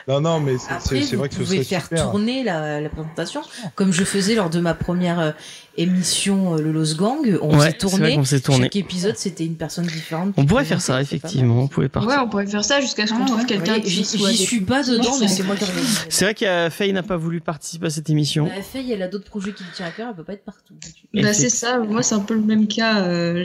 Non, 0.08 0.22
non, 0.22 0.40
mais 0.40 0.58
c'est- 0.58 0.72
Après, 0.72 0.80
c'est 1.00 1.02
c'est 1.04 1.16
vous 1.16 1.20
vrai 1.20 1.30
que 1.30 1.36
ce 1.36 1.40
pouvez 1.42 1.56
serait 1.58 1.66
faire 1.66 1.84
super. 1.84 2.04
tourner 2.04 2.44
la, 2.44 2.80
la 2.82 2.90
présentation, 2.90 3.42
comme 3.76 3.92
je 3.92 4.04
faisais 4.04 4.36
lors 4.36 4.50
de 4.50 4.60
ma 4.60 4.74
première 4.74 5.20
euh, 5.20 5.32
émission 5.78 6.56
euh, 6.56 6.62
Le 6.62 6.72
Los 6.72 6.96
Gang. 6.96 7.38
On 7.42 7.58
Ouais, 7.58 7.72
s'est 7.72 7.78
c'est 7.80 7.88
vrai 7.88 7.98
tourné. 7.98 8.16
qu'on 8.16 8.24
s'est 8.26 8.40
tourné. 8.40 8.64
Chaque 8.64 8.76
épisode, 8.76 9.16
c'était 9.18 9.46
une 9.46 9.56
personne 9.56 9.86
différente. 9.86 10.34
On 10.38 10.46
pourrait 10.46 10.66
faire 10.66 10.82
ça, 10.82 11.02
effectivement. 11.02 11.62
On 11.64 11.68
pouvait 11.68 11.90
partir. 11.90 12.10
Ouais, 12.10 12.18
on 12.20 12.28
pourrait 12.30 12.48
faire 12.48 12.64
ça 12.66 12.80
jusqu'à 12.82 13.08
ce 13.08 13.14
qu'on 13.14 13.24
Ah, 13.24 13.26
trouve 13.28 13.40
ouais. 13.40 13.46
quelqu'un 13.46 13.74
Ouais, 13.74 13.82
qui 13.82 13.90
J'y 13.90 14.06
soit. 14.06 14.32
j'y 14.32 14.38
suis 14.38 14.62
pas 14.62 14.84
dedans, 14.84 15.18
mais 15.20 15.28
c'est 15.28 15.44
moi 15.44 15.56
qui. 15.56 15.66
C'est 16.10 16.26
vrai 16.26 16.34
que 16.34 16.70
Faye 16.70 16.94
n'a 16.94 17.04
pas 17.04 17.18
voulu 17.18 17.42
participer 17.42 17.88
à 17.88 17.90
cette 17.90 18.10
émission. 18.10 18.46
Bah, 18.46 18.62
Faye, 18.62 18.92
elle 18.92 19.02
a 19.02 19.08
d'autres 19.08 19.30
projets 19.30 19.52
qui 19.54 19.64
lui 19.64 19.72
tiennent 19.74 19.88
à 19.88 19.92
cœur, 19.92 20.08
elle 20.10 20.16
peut 20.16 20.24
pas 20.24 20.34
être 20.34 20.46
partout. 20.46 20.74
Bah, 21.14 21.34
c'est 21.34 21.50
ça, 21.50 21.80
moi 21.80 22.04
c'est 22.04 22.16
un 22.16 22.20
peu 22.20 22.34
le 22.34 22.42
même 22.42 22.68
cas. 22.68 23.02
euh, 23.02 23.44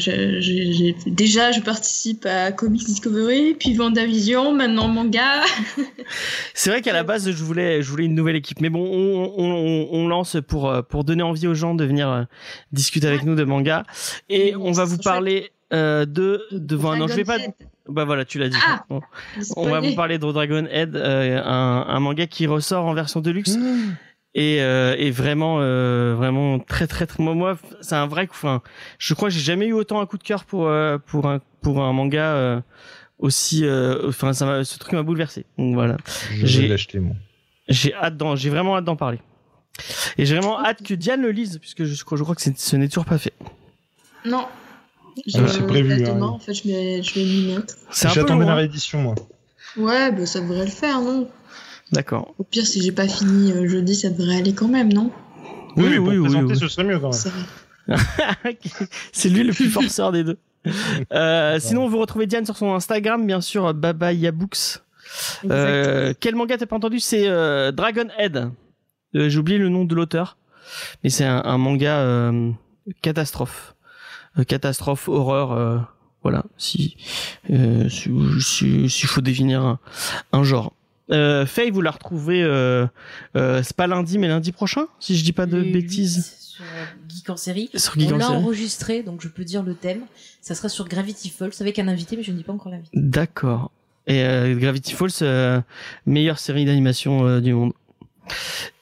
déjà, 1.06 1.52
je 1.52 1.60
participe 1.60 2.26
à 2.26 2.52
Comics 2.52 2.84
Discovery, 2.84 3.54
puis 3.58 3.74
Vendavision, 3.74 4.52
maintenant 4.54 4.88
manga. 4.88 5.40
C'est 6.54 6.70
vrai 6.70 6.82
qu'à 6.82 6.92
la 6.92 7.02
base, 7.04 7.30
je 7.30 7.44
voulais, 7.44 7.82
je 7.82 7.90
voulais 7.90 8.04
une 8.04 8.14
nouvelle 8.14 8.36
équipe. 8.36 8.60
Mais 8.60 8.68
bon, 8.70 8.80
on, 8.84 9.32
on, 9.36 9.52
on- 9.52 9.88
on 9.92 10.08
lance 10.08 10.36
pour, 10.46 10.68
euh, 10.68 10.82
pour 10.82 11.04
donner 11.04 11.22
envie 11.22 11.46
aux 11.46 11.54
gens 11.54 11.74
de 11.74 11.84
venir 11.84 12.21
discuter 12.72 13.06
avec 13.08 13.24
nous 13.24 13.34
de 13.34 13.44
manga. 13.44 13.84
Et 14.28 14.54
on 14.56 14.72
va 14.72 14.84
vous 14.84 14.98
parler 14.98 15.50
euh, 15.72 16.04
de 16.06 16.42
devant. 16.52 16.96
Non, 16.96 17.06
je 17.08 17.14
vais 17.14 17.24
pas. 17.24 17.38
Bah 17.88 18.04
voilà, 18.04 18.24
tu 18.24 18.38
l'as 18.38 18.48
dit. 18.48 18.56
Ah, 18.64 18.84
Bon. 18.88 19.00
On 19.56 19.68
va 19.68 19.80
vous 19.80 19.94
parler 19.94 20.18
de 20.18 20.30
Dragon 20.32 20.66
Head, 20.70 20.94
euh, 20.94 21.42
un, 21.44 21.84
un 21.88 22.00
manga 22.00 22.26
qui 22.28 22.46
ressort 22.46 22.86
en 22.86 22.94
version 22.94 23.20
deluxe 23.20 23.58
et, 24.34 24.62
euh, 24.62 24.94
et 24.98 25.10
vraiment, 25.10 25.58
euh, 25.60 26.14
vraiment 26.16 26.58
très 26.60 26.86
très 26.86 27.06
très. 27.06 27.22
Moi, 27.22 27.34
moi 27.34 27.58
c'est 27.80 27.96
un 27.96 28.06
vrai 28.06 28.26
coup. 28.28 28.34
Enfin, 28.36 28.62
je 28.98 29.14
crois 29.14 29.28
que 29.28 29.34
j'ai 29.34 29.40
jamais 29.40 29.66
eu 29.66 29.72
autant 29.72 30.00
un 30.00 30.06
coup 30.06 30.16
de 30.16 30.22
cœur 30.22 30.44
pour 30.44 30.68
euh, 30.68 30.98
pour 30.98 31.26
un 31.28 31.40
pour 31.60 31.82
un 31.82 31.92
manga 31.92 32.22
euh, 32.22 32.60
aussi. 33.18 33.64
euh, 33.64 34.08
Enfin, 34.08 34.32
ça 34.32 34.62
ce 34.64 34.78
truc 34.78 34.92
m'a 34.92 35.02
bouleversé. 35.02 35.44
Donc 35.58 35.74
voilà. 35.74 35.96
Je 36.36 36.46
J'ai- 36.46 36.62
vais 36.62 36.68
l'acheter, 36.68 36.98
moi. 37.00 37.16
J'ai 37.68 37.94
hâte 37.94 38.16
d'en, 38.16 38.36
j'ai 38.36 38.50
vraiment 38.50 38.76
hâte 38.76 38.84
d'en 38.84 38.96
parler. 38.96 39.18
Et 40.18 40.26
j'ai 40.26 40.36
vraiment 40.36 40.62
hâte 40.64 40.82
que 40.82 40.94
Diane 40.94 41.22
le 41.22 41.30
lise, 41.30 41.58
puisque 41.58 41.84
je, 41.84 41.94
je 41.94 42.04
crois 42.04 42.34
que 42.34 42.42
c'est- 42.42 42.58
ce 42.58 42.76
n'est 42.76 42.88
toujours 42.88 43.04
pas 43.06 43.18
fait. 43.18 43.32
Non. 44.24 44.46
Je, 45.26 45.38
Ah, 45.40 45.48
c'est 45.48 45.66
prévu, 45.66 45.92
hein. 45.92 46.14
demain, 46.14 46.26
en 46.26 46.38
fait, 46.38 46.54
je 46.54 46.64
vais, 46.64 47.02
je 47.02 47.14
vais 47.14 47.24
m'y 47.24 47.54
mettre. 47.54 47.74
C'est 47.90 48.06
un 48.06 48.10
peu 48.10 48.14
J'attends 48.20 48.36
long, 48.36 48.46
la 48.46 48.54
réédition, 48.54 49.02
moi. 49.02 49.14
Ouais, 49.76 50.10
bah, 50.12 50.26
ça 50.26 50.40
devrait 50.40 50.64
le 50.64 50.70
faire, 50.70 51.00
non? 51.00 51.28
D'accord. 51.92 52.34
Au 52.38 52.44
pire, 52.44 52.66
si 52.66 52.82
j'ai 52.82 52.92
pas 52.92 53.08
fini 53.08 53.52
euh, 53.52 53.68
jeudi, 53.68 53.94
ça 53.94 54.08
devrait 54.10 54.36
aller 54.36 54.54
quand 54.54 54.68
même, 54.68 54.92
non? 54.92 55.10
Oui, 55.76 55.84
mais 55.88 55.98
oui, 55.98 55.98
pour 55.98 56.08
oui, 56.08 56.20
présenter, 56.20 56.52
oui. 56.54 56.58
ce 56.58 56.68
serait 56.68 56.84
mieux 56.84 56.98
quand 56.98 57.10
même. 57.10 57.12
C'est 57.12 57.30
vrai. 57.30 58.58
c'est 59.12 59.28
lui 59.28 59.42
le 59.42 59.52
plus 59.52 59.68
forceur 59.68 60.12
des 60.12 60.24
deux. 60.24 60.38
Euh, 61.12 61.58
sinon, 61.58 61.88
vous 61.88 61.98
retrouvez 61.98 62.26
Diane 62.26 62.44
sur 62.46 62.56
son 62.56 62.72
Instagram, 62.72 63.26
bien 63.26 63.40
sûr, 63.40 63.74
Baba 63.74 64.12
Yabooks. 64.12 64.78
Euh, 65.50 66.14
quel 66.20 66.36
manga 66.36 66.56
t'as 66.56 66.66
pas 66.66 66.76
entendu? 66.76 67.00
C'est 67.00 67.26
euh, 67.26 67.72
Dragon 67.72 68.06
Head. 68.16 68.48
Euh, 69.14 69.28
J'ai 69.28 69.38
oublié 69.38 69.58
le 69.58 69.68
nom 69.68 69.84
de 69.84 69.94
l'auteur, 69.94 70.36
mais 71.04 71.10
c'est 71.10 71.24
un, 71.24 71.42
un 71.44 71.58
manga 71.58 71.98
euh, 71.98 72.50
catastrophe, 73.02 73.74
Euh, 74.38 74.44
catastrophe 74.44 75.08
horreur. 75.08 75.52
euh, 75.52 75.78
voilà, 76.22 76.44
si 76.56 76.96
euh, 77.50 77.88
si 77.88 78.08
si- 78.40 78.88
s'il 78.88 79.08
faut 79.08 79.20
définir 79.20 79.62
un, 79.62 79.78
un 80.32 80.44
genre. 80.44 80.72
Euh, 81.10 81.44
Faye, 81.46 81.70
vous 81.70 81.82
la 81.82 81.90
retrouvez, 81.90 82.42
euh, 82.42 82.86
euh, 83.36 83.60
c'est 83.64 83.76
pas 83.76 83.86
lundi, 83.88 84.18
mais 84.18 84.28
lundi 84.28 84.52
prochain, 84.52 84.86
si 85.00 85.16
je 85.16 85.24
dis 85.24 85.32
pas 85.32 85.46
de 85.46 85.56
Le 85.56 85.64
bêtises. 85.72 86.16
8 86.16 86.22
Sur 86.38 86.64
Geek 87.08 87.30
en 87.30 87.36
série. 87.36 87.70
Sur 87.74 87.98
Geek 87.98 88.12
On 88.12 88.16
l'a 88.18 88.30
enregistré, 88.30 89.02
donc 89.02 89.20
je 89.20 89.28
peux 89.28 89.44
dire 89.44 89.62
le 89.64 89.74
thème. 89.74 90.02
Ça 90.40 90.54
sera 90.54 90.68
sur 90.68 90.86
Gravity 90.88 91.28
Falls 91.28 91.50
avec 91.60 91.78
un 91.80 91.88
invité, 91.88 92.16
mais 92.16 92.22
je 92.22 92.30
ne 92.30 92.36
dis 92.36 92.44
pas 92.44 92.52
encore 92.52 92.70
l'invité. 92.70 92.90
D'accord. 92.94 93.70
Et 94.06 94.22
Gravity 94.56 94.94
Falls, 94.94 95.62
meilleure 96.06 96.38
série 96.38 96.64
d'animation 96.64 97.40
du 97.40 97.52
monde. 97.52 97.72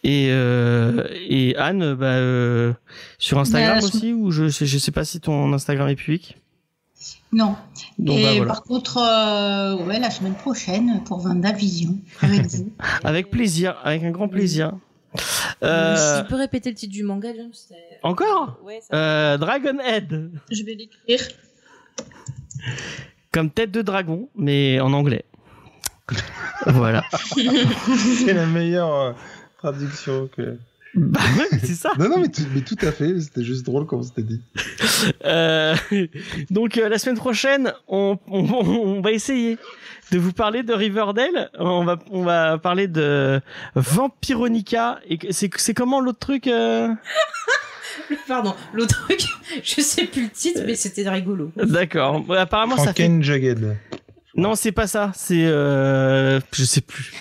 Et, 0.04 0.28
euh, 0.30 1.06
et 1.28 1.56
Anne, 1.56 1.94
bah, 1.94 2.06
euh, 2.06 2.72
sur 3.18 3.38
Instagram 3.38 3.78
Bah, 3.80 3.86
aussi, 3.86 4.12
ou 4.12 4.30
je, 4.30 4.48
sais- 4.48 4.66
je 4.66 4.78
sais 4.78 4.90
pas 4.92 5.04
si 5.04 5.20
ton 5.20 5.52
Instagram 5.52 5.88
est 5.88 5.96
public? 5.96 6.36
Non. 7.32 7.54
Donc, 7.98 8.18
et 8.18 8.22
bah, 8.22 8.30
voilà. 8.36 8.46
par 8.46 8.62
contre, 8.62 8.98
euh, 8.98 9.76
ouais, 9.86 9.98
la 10.00 10.10
semaine 10.10 10.34
prochaine 10.34 11.02
pour 11.04 11.26
Vision 11.56 11.96
avec 12.20 12.46
vous. 12.46 12.70
Avec 13.04 13.30
plaisir, 13.30 13.76
avec 13.84 14.02
un 14.02 14.10
grand 14.10 14.28
plaisir. 14.28 14.72
Euh, 15.62 16.22
Tu 16.22 16.28
peux 16.28 16.36
répéter 16.36 16.70
le 16.70 16.76
titre 16.76 16.92
du 16.92 17.02
manga, 17.02 17.28
James 17.34 17.52
encore? 18.02 18.58
Ouais, 18.64 18.80
euh, 18.92 19.36
Dragonhead, 19.38 20.30
Je 20.50 20.62
vais 20.64 20.74
l'écrire. 20.74 21.20
comme 23.32 23.50
tête 23.50 23.70
de 23.70 23.82
dragon, 23.82 24.28
mais 24.36 24.80
en 24.80 24.92
anglais. 24.92 25.24
Voilà. 26.66 27.04
C'est 27.36 28.34
la 28.34 28.46
meilleure 28.46 28.94
euh, 28.94 29.12
traduction 29.58 30.28
que. 30.36 30.56
Bah 30.94 31.20
ouais, 31.38 31.58
c'est 31.60 31.74
ça. 31.74 31.92
Non, 32.00 32.08
non, 32.08 32.18
mais 32.18 32.28
tout, 32.28 32.42
mais 32.52 32.62
tout 32.62 32.76
à 32.80 32.90
fait. 32.90 33.20
C'était 33.20 33.44
juste 33.44 33.64
drôle 33.64 33.86
comme 33.86 34.02
c'était 34.02 34.24
dit. 34.24 34.40
Euh, 35.24 35.76
donc 36.50 36.78
euh, 36.78 36.88
la 36.88 36.98
semaine 36.98 37.16
prochaine, 37.16 37.72
on, 37.86 38.18
on, 38.26 38.40
on 38.40 39.00
va 39.00 39.12
essayer 39.12 39.56
de 40.10 40.18
vous 40.18 40.32
parler 40.32 40.64
de 40.64 40.72
Riverdale. 40.72 41.50
On 41.60 41.84
va 41.84 41.96
on 42.10 42.24
va 42.24 42.58
parler 42.58 42.88
de 42.88 43.40
Vampironica 43.76 44.98
et 45.08 45.18
c'est 45.30 45.50
c'est 45.58 45.74
comment 45.74 46.00
l'autre 46.00 46.18
truc 46.18 46.48
euh 46.48 46.88
Pardon, 48.26 48.54
l'autre 48.72 49.06
truc, 49.06 49.22
je 49.62 49.80
sais 49.80 50.06
plus 50.06 50.24
le 50.24 50.30
titre, 50.30 50.62
mais 50.66 50.74
c'était 50.74 51.08
rigolo. 51.08 51.52
D'accord. 51.56 52.24
Apparemment 52.36 52.76
ça 52.76 52.92
fait 52.92 53.10
Jagged. 53.22 53.76
Non 54.36 54.54
c'est 54.54 54.72
pas 54.72 54.86
ça. 54.86 55.12
C'est 55.14 55.44
euh... 55.46 56.40
je 56.52 56.64
sais 56.64 56.80
plus. 56.80 57.12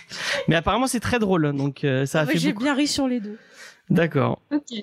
Mais 0.47 0.55
apparemment 0.55 0.87
c'est 0.87 0.99
très 0.99 1.19
drôle. 1.19 1.55
Donc 1.55 1.83
euh, 1.83 2.05
ça 2.05 2.21
a 2.21 2.25
Ouais, 2.25 2.33
fait 2.33 2.39
J'ai 2.39 2.51
beaucoup. 2.53 2.63
bien 2.65 2.75
ri 2.75 2.87
sur 2.87 3.07
les 3.07 3.19
deux. 3.19 3.37
D'accord. 3.89 4.41
Ok. 4.51 4.81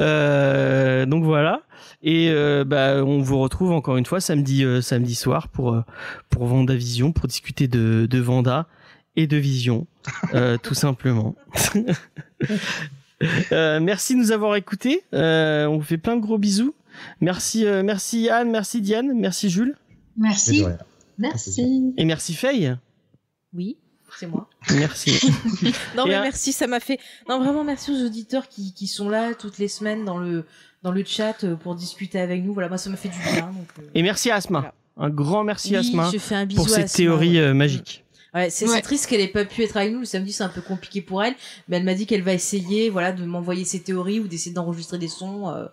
Euh, 0.00 1.06
donc 1.06 1.24
voilà. 1.24 1.62
Et 2.02 2.28
euh, 2.30 2.64
bah, 2.64 3.02
on 3.04 3.20
vous 3.20 3.38
retrouve 3.38 3.72
encore 3.72 3.96
une 3.96 4.06
fois 4.06 4.20
samedi, 4.20 4.64
euh, 4.64 4.80
samedi 4.80 5.14
soir 5.14 5.48
pour 5.48 5.72
euh, 5.74 5.80
pour 6.30 6.46
Vendavision, 6.46 7.12
pour 7.12 7.26
discuter 7.26 7.68
de, 7.68 8.06
de 8.08 8.18
Vanda 8.18 8.66
et 9.16 9.26
de 9.26 9.36
Vision, 9.36 9.86
euh, 10.34 10.56
tout 10.62 10.74
simplement. 10.74 11.34
Euh, 13.50 13.80
merci 13.80 14.12
de 14.12 14.18
nous 14.18 14.30
avoir 14.30 14.56
écoutés. 14.56 15.02
Euh, 15.14 15.64
on 15.64 15.78
vous 15.78 15.82
fait 15.84 15.96
plein 15.96 16.16
de 16.16 16.20
gros 16.20 16.36
bisous. 16.36 16.74
Merci, 17.22 17.64
euh, 17.64 17.82
merci 17.82 18.28
Anne, 18.28 18.50
merci 18.50 18.82
Diane, 18.82 19.12
merci 19.18 19.48
Jules 19.48 19.74
Merci. 20.18 20.64
Merci. 21.18 21.94
et 21.96 22.04
merci 22.04 22.34
Faye. 22.34 22.76
Oui, 23.54 23.78
c'est 24.18 24.26
moi. 24.26 24.48
Merci. 24.74 25.18
Non, 25.96 26.06
mais 26.06 26.14
un- 26.14 26.22
merci, 26.22 26.52
ça 26.52 26.66
m'a 26.66 26.80
fait. 26.80 26.98
Non, 27.28 27.38
vraiment, 27.42 27.64
merci 27.64 27.90
aux 27.90 28.04
auditeurs 28.06 28.48
qui, 28.48 28.74
qui 28.74 28.86
sont 28.86 29.08
là 29.08 29.34
toutes 29.34 29.58
les 29.58 29.68
semaines 29.68 30.04
dans 30.04 30.18
le, 30.18 30.44
dans 30.82 30.92
le 30.92 31.02
chat 31.04 31.44
euh, 31.44 31.56
pour 31.56 31.74
discuter 31.74 32.18
avec 32.20 32.42
nous. 32.44 32.52
Voilà, 32.52 32.68
moi, 32.68 32.76
ça 32.78 32.90
m'a 32.90 32.96
fait 32.96 33.08
du 33.08 33.18
bien. 33.18 33.46
Donc, 33.46 33.68
euh, 33.78 33.82
Et 33.94 34.02
merci 34.02 34.30
à 34.30 34.36
Asma. 34.36 34.60
Voilà. 34.60 34.74
Un 34.98 35.10
grand 35.10 35.44
merci 35.44 35.70
oui, 35.70 35.76
Asma 35.76 36.10
je 36.12 36.18
fais 36.18 36.34
un 36.34 36.46
bisou 36.46 36.62
pour 36.62 36.66
à 36.72 36.76
cette 36.76 36.84
Asma, 36.86 36.96
théorie 36.96 37.38
ouais. 37.40 37.52
magique. 37.54 38.04
Ouais, 38.34 38.50
c'est 38.50 38.68
Ouais. 38.68 38.82
triste 38.82 39.06
qu'elle 39.06 39.20
ait 39.22 39.28
pas 39.28 39.44
pu 39.46 39.62
être 39.62 39.76
avec 39.78 39.92
nous. 39.92 40.00
Le 40.00 40.04
samedi, 40.06 40.32
c'est 40.32 40.42
un 40.44 40.48
peu 40.50 40.60
compliqué 40.60 41.00
pour 41.00 41.22
elle. 41.22 41.34
Mais 41.68 41.76
elle 41.78 41.84
m'a 41.84 41.94
dit 41.94 42.06
qu'elle 42.06 42.22
va 42.22 42.32
essayer, 42.34 42.90
voilà, 42.90 43.12
de 43.12 43.24
m'envoyer 43.24 43.64
ses 43.64 43.80
théories 43.80 44.20
ou 44.20 44.28
d'essayer 44.28 44.52
d'enregistrer 44.54 44.98
des 44.98 45.08
sons. 45.08 45.48
euh, 45.50 45.66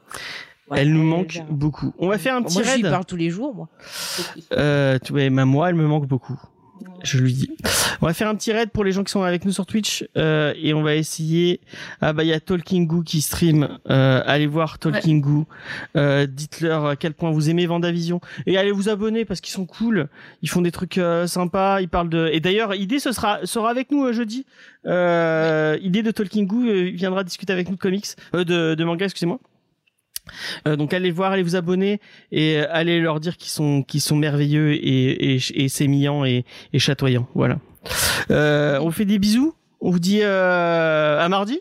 Elle 0.72 0.94
nous 0.94 1.04
manque 1.04 1.42
beaucoup. 1.50 1.94
On 1.98 2.08
va 2.08 2.18
faire 2.18 2.36
un 2.36 2.42
petit 2.44 2.60
Moi, 2.60 2.68
raid. 2.68 2.90
parle 2.90 3.06
tous 3.06 3.16
les 3.16 3.30
jours, 3.30 3.54
moi. 3.54 3.70
Euh, 4.54 4.98
même 5.12 5.44
moi, 5.46 5.70
elle 5.70 5.76
me 5.76 5.88
manque 5.88 6.08
beaucoup. 6.08 6.40
Je 7.04 7.18
lui 7.18 7.34
dis. 7.34 7.50
On 8.02 8.06
va 8.06 8.14
faire 8.14 8.28
un 8.30 8.36
petit 8.36 8.52
raid 8.52 8.70
pour 8.72 8.84
les 8.84 8.92
gens 8.92 9.04
qui 9.04 9.12
sont 9.12 9.22
avec 9.24 9.46
nous 9.46 9.52
sur 9.52 9.66
Twitch 9.66 10.06
euh, 10.18 10.54
et 10.58 10.74
on 10.74 10.84
va 10.84 10.96
essayer. 10.96 11.60
Ah 12.02 12.14
bah 12.14 12.24
il 12.24 12.28
y 12.28 12.34
a 12.34 12.40
Talking 12.40 12.88
Goo 12.88 13.04
qui 13.04 13.22
stream. 13.22 13.78
Euh, 13.90 14.22
allez 14.26 14.48
voir 14.48 14.80
Talking 14.80 15.22
Goo. 15.22 15.46
Euh, 15.96 16.26
Dites-leur 16.26 16.86
à 16.86 16.96
quel 16.96 17.14
point 17.14 17.32
vous 17.32 17.50
aimez 17.50 17.66
Vendavision 17.66 18.22
et 18.46 18.58
allez 18.58 18.72
vous 18.72 18.90
abonner 18.90 19.26
parce 19.26 19.42
qu'ils 19.42 19.54
sont 19.54 19.66
cool. 19.66 20.08
Ils 20.42 20.50
font 20.50 20.62
des 20.62 20.72
trucs 20.72 20.98
euh, 20.98 21.28
sympas. 21.28 21.82
Ils 21.82 21.90
parlent 21.90 22.10
de. 22.10 22.30
Et 22.32 22.40
d'ailleurs, 22.40 22.74
idée 22.74 23.00
ce 23.00 23.12
sera 23.12 23.40
sera 23.46 23.70
avec 23.70 23.92
nous 23.92 24.06
euh, 24.06 24.14
jeudi. 24.14 24.46
Euh, 24.86 25.78
idée 25.82 26.04
de 26.04 26.12
Talking 26.12 26.48
Goo 26.48 26.64
euh, 26.64 26.88
il 26.90 26.96
viendra 26.96 27.24
discuter 27.24 27.54
avec 27.54 27.70
nous 27.70 27.76
de 27.76 27.82
comics, 27.82 28.08
euh, 28.36 28.44
de, 28.44 28.76
de 28.76 28.84
manga, 28.84 29.06
excusez-moi. 29.06 29.40
Euh, 30.68 30.76
donc 30.76 30.94
allez 30.94 31.12
voir, 31.12 31.32
allez 31.34 31.44
vous 31.44 31.56
abonner 31.56 32.00
et 32.32 32.58
euh, 32.58 32.68
allez 32.72 33.00
leur 33.02 33.20
dire 33.20 33.36
qu'ils 33.38 33.52
sont 33.52 33.84
qu'ils 33.84 34.02
sont 34.02 34.16
merveilleux 34.16 34.74
et 34.74 35.36
et, 35.36 35.40
et 35.56 35.68
sémillants 35.70 36.24
et, 36.26 36.46
et 36.72 36.80
chatoyants. 36.80 37.28
Voilà. 37.36 37.60
Euh, 38.32 38.80
on 38.80 38.86
vous 38.86 38.92
fait 38.92 39.06
des 39.06 39.20
bisous. 39.20 39.54
On 39.82 39.92
vous 39.92 40.00
dit 40.00 40.22
euh, 40.22 41.20
à 41.20 41.28
mardi 41.30 41.60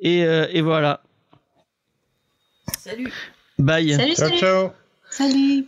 et 0.00 0.24
euh, 0.24 0.46
et 0.52 0.60
voilà. 0.60 1.02
Salut. 2.78 3.12
Bye. 3.58 3.94
Salut, 3.94 4.14
Ciao, 4.14 4.28
salut. 4.28 4.38
ciao. 4.38 4.70
Salut. 5.10 5.66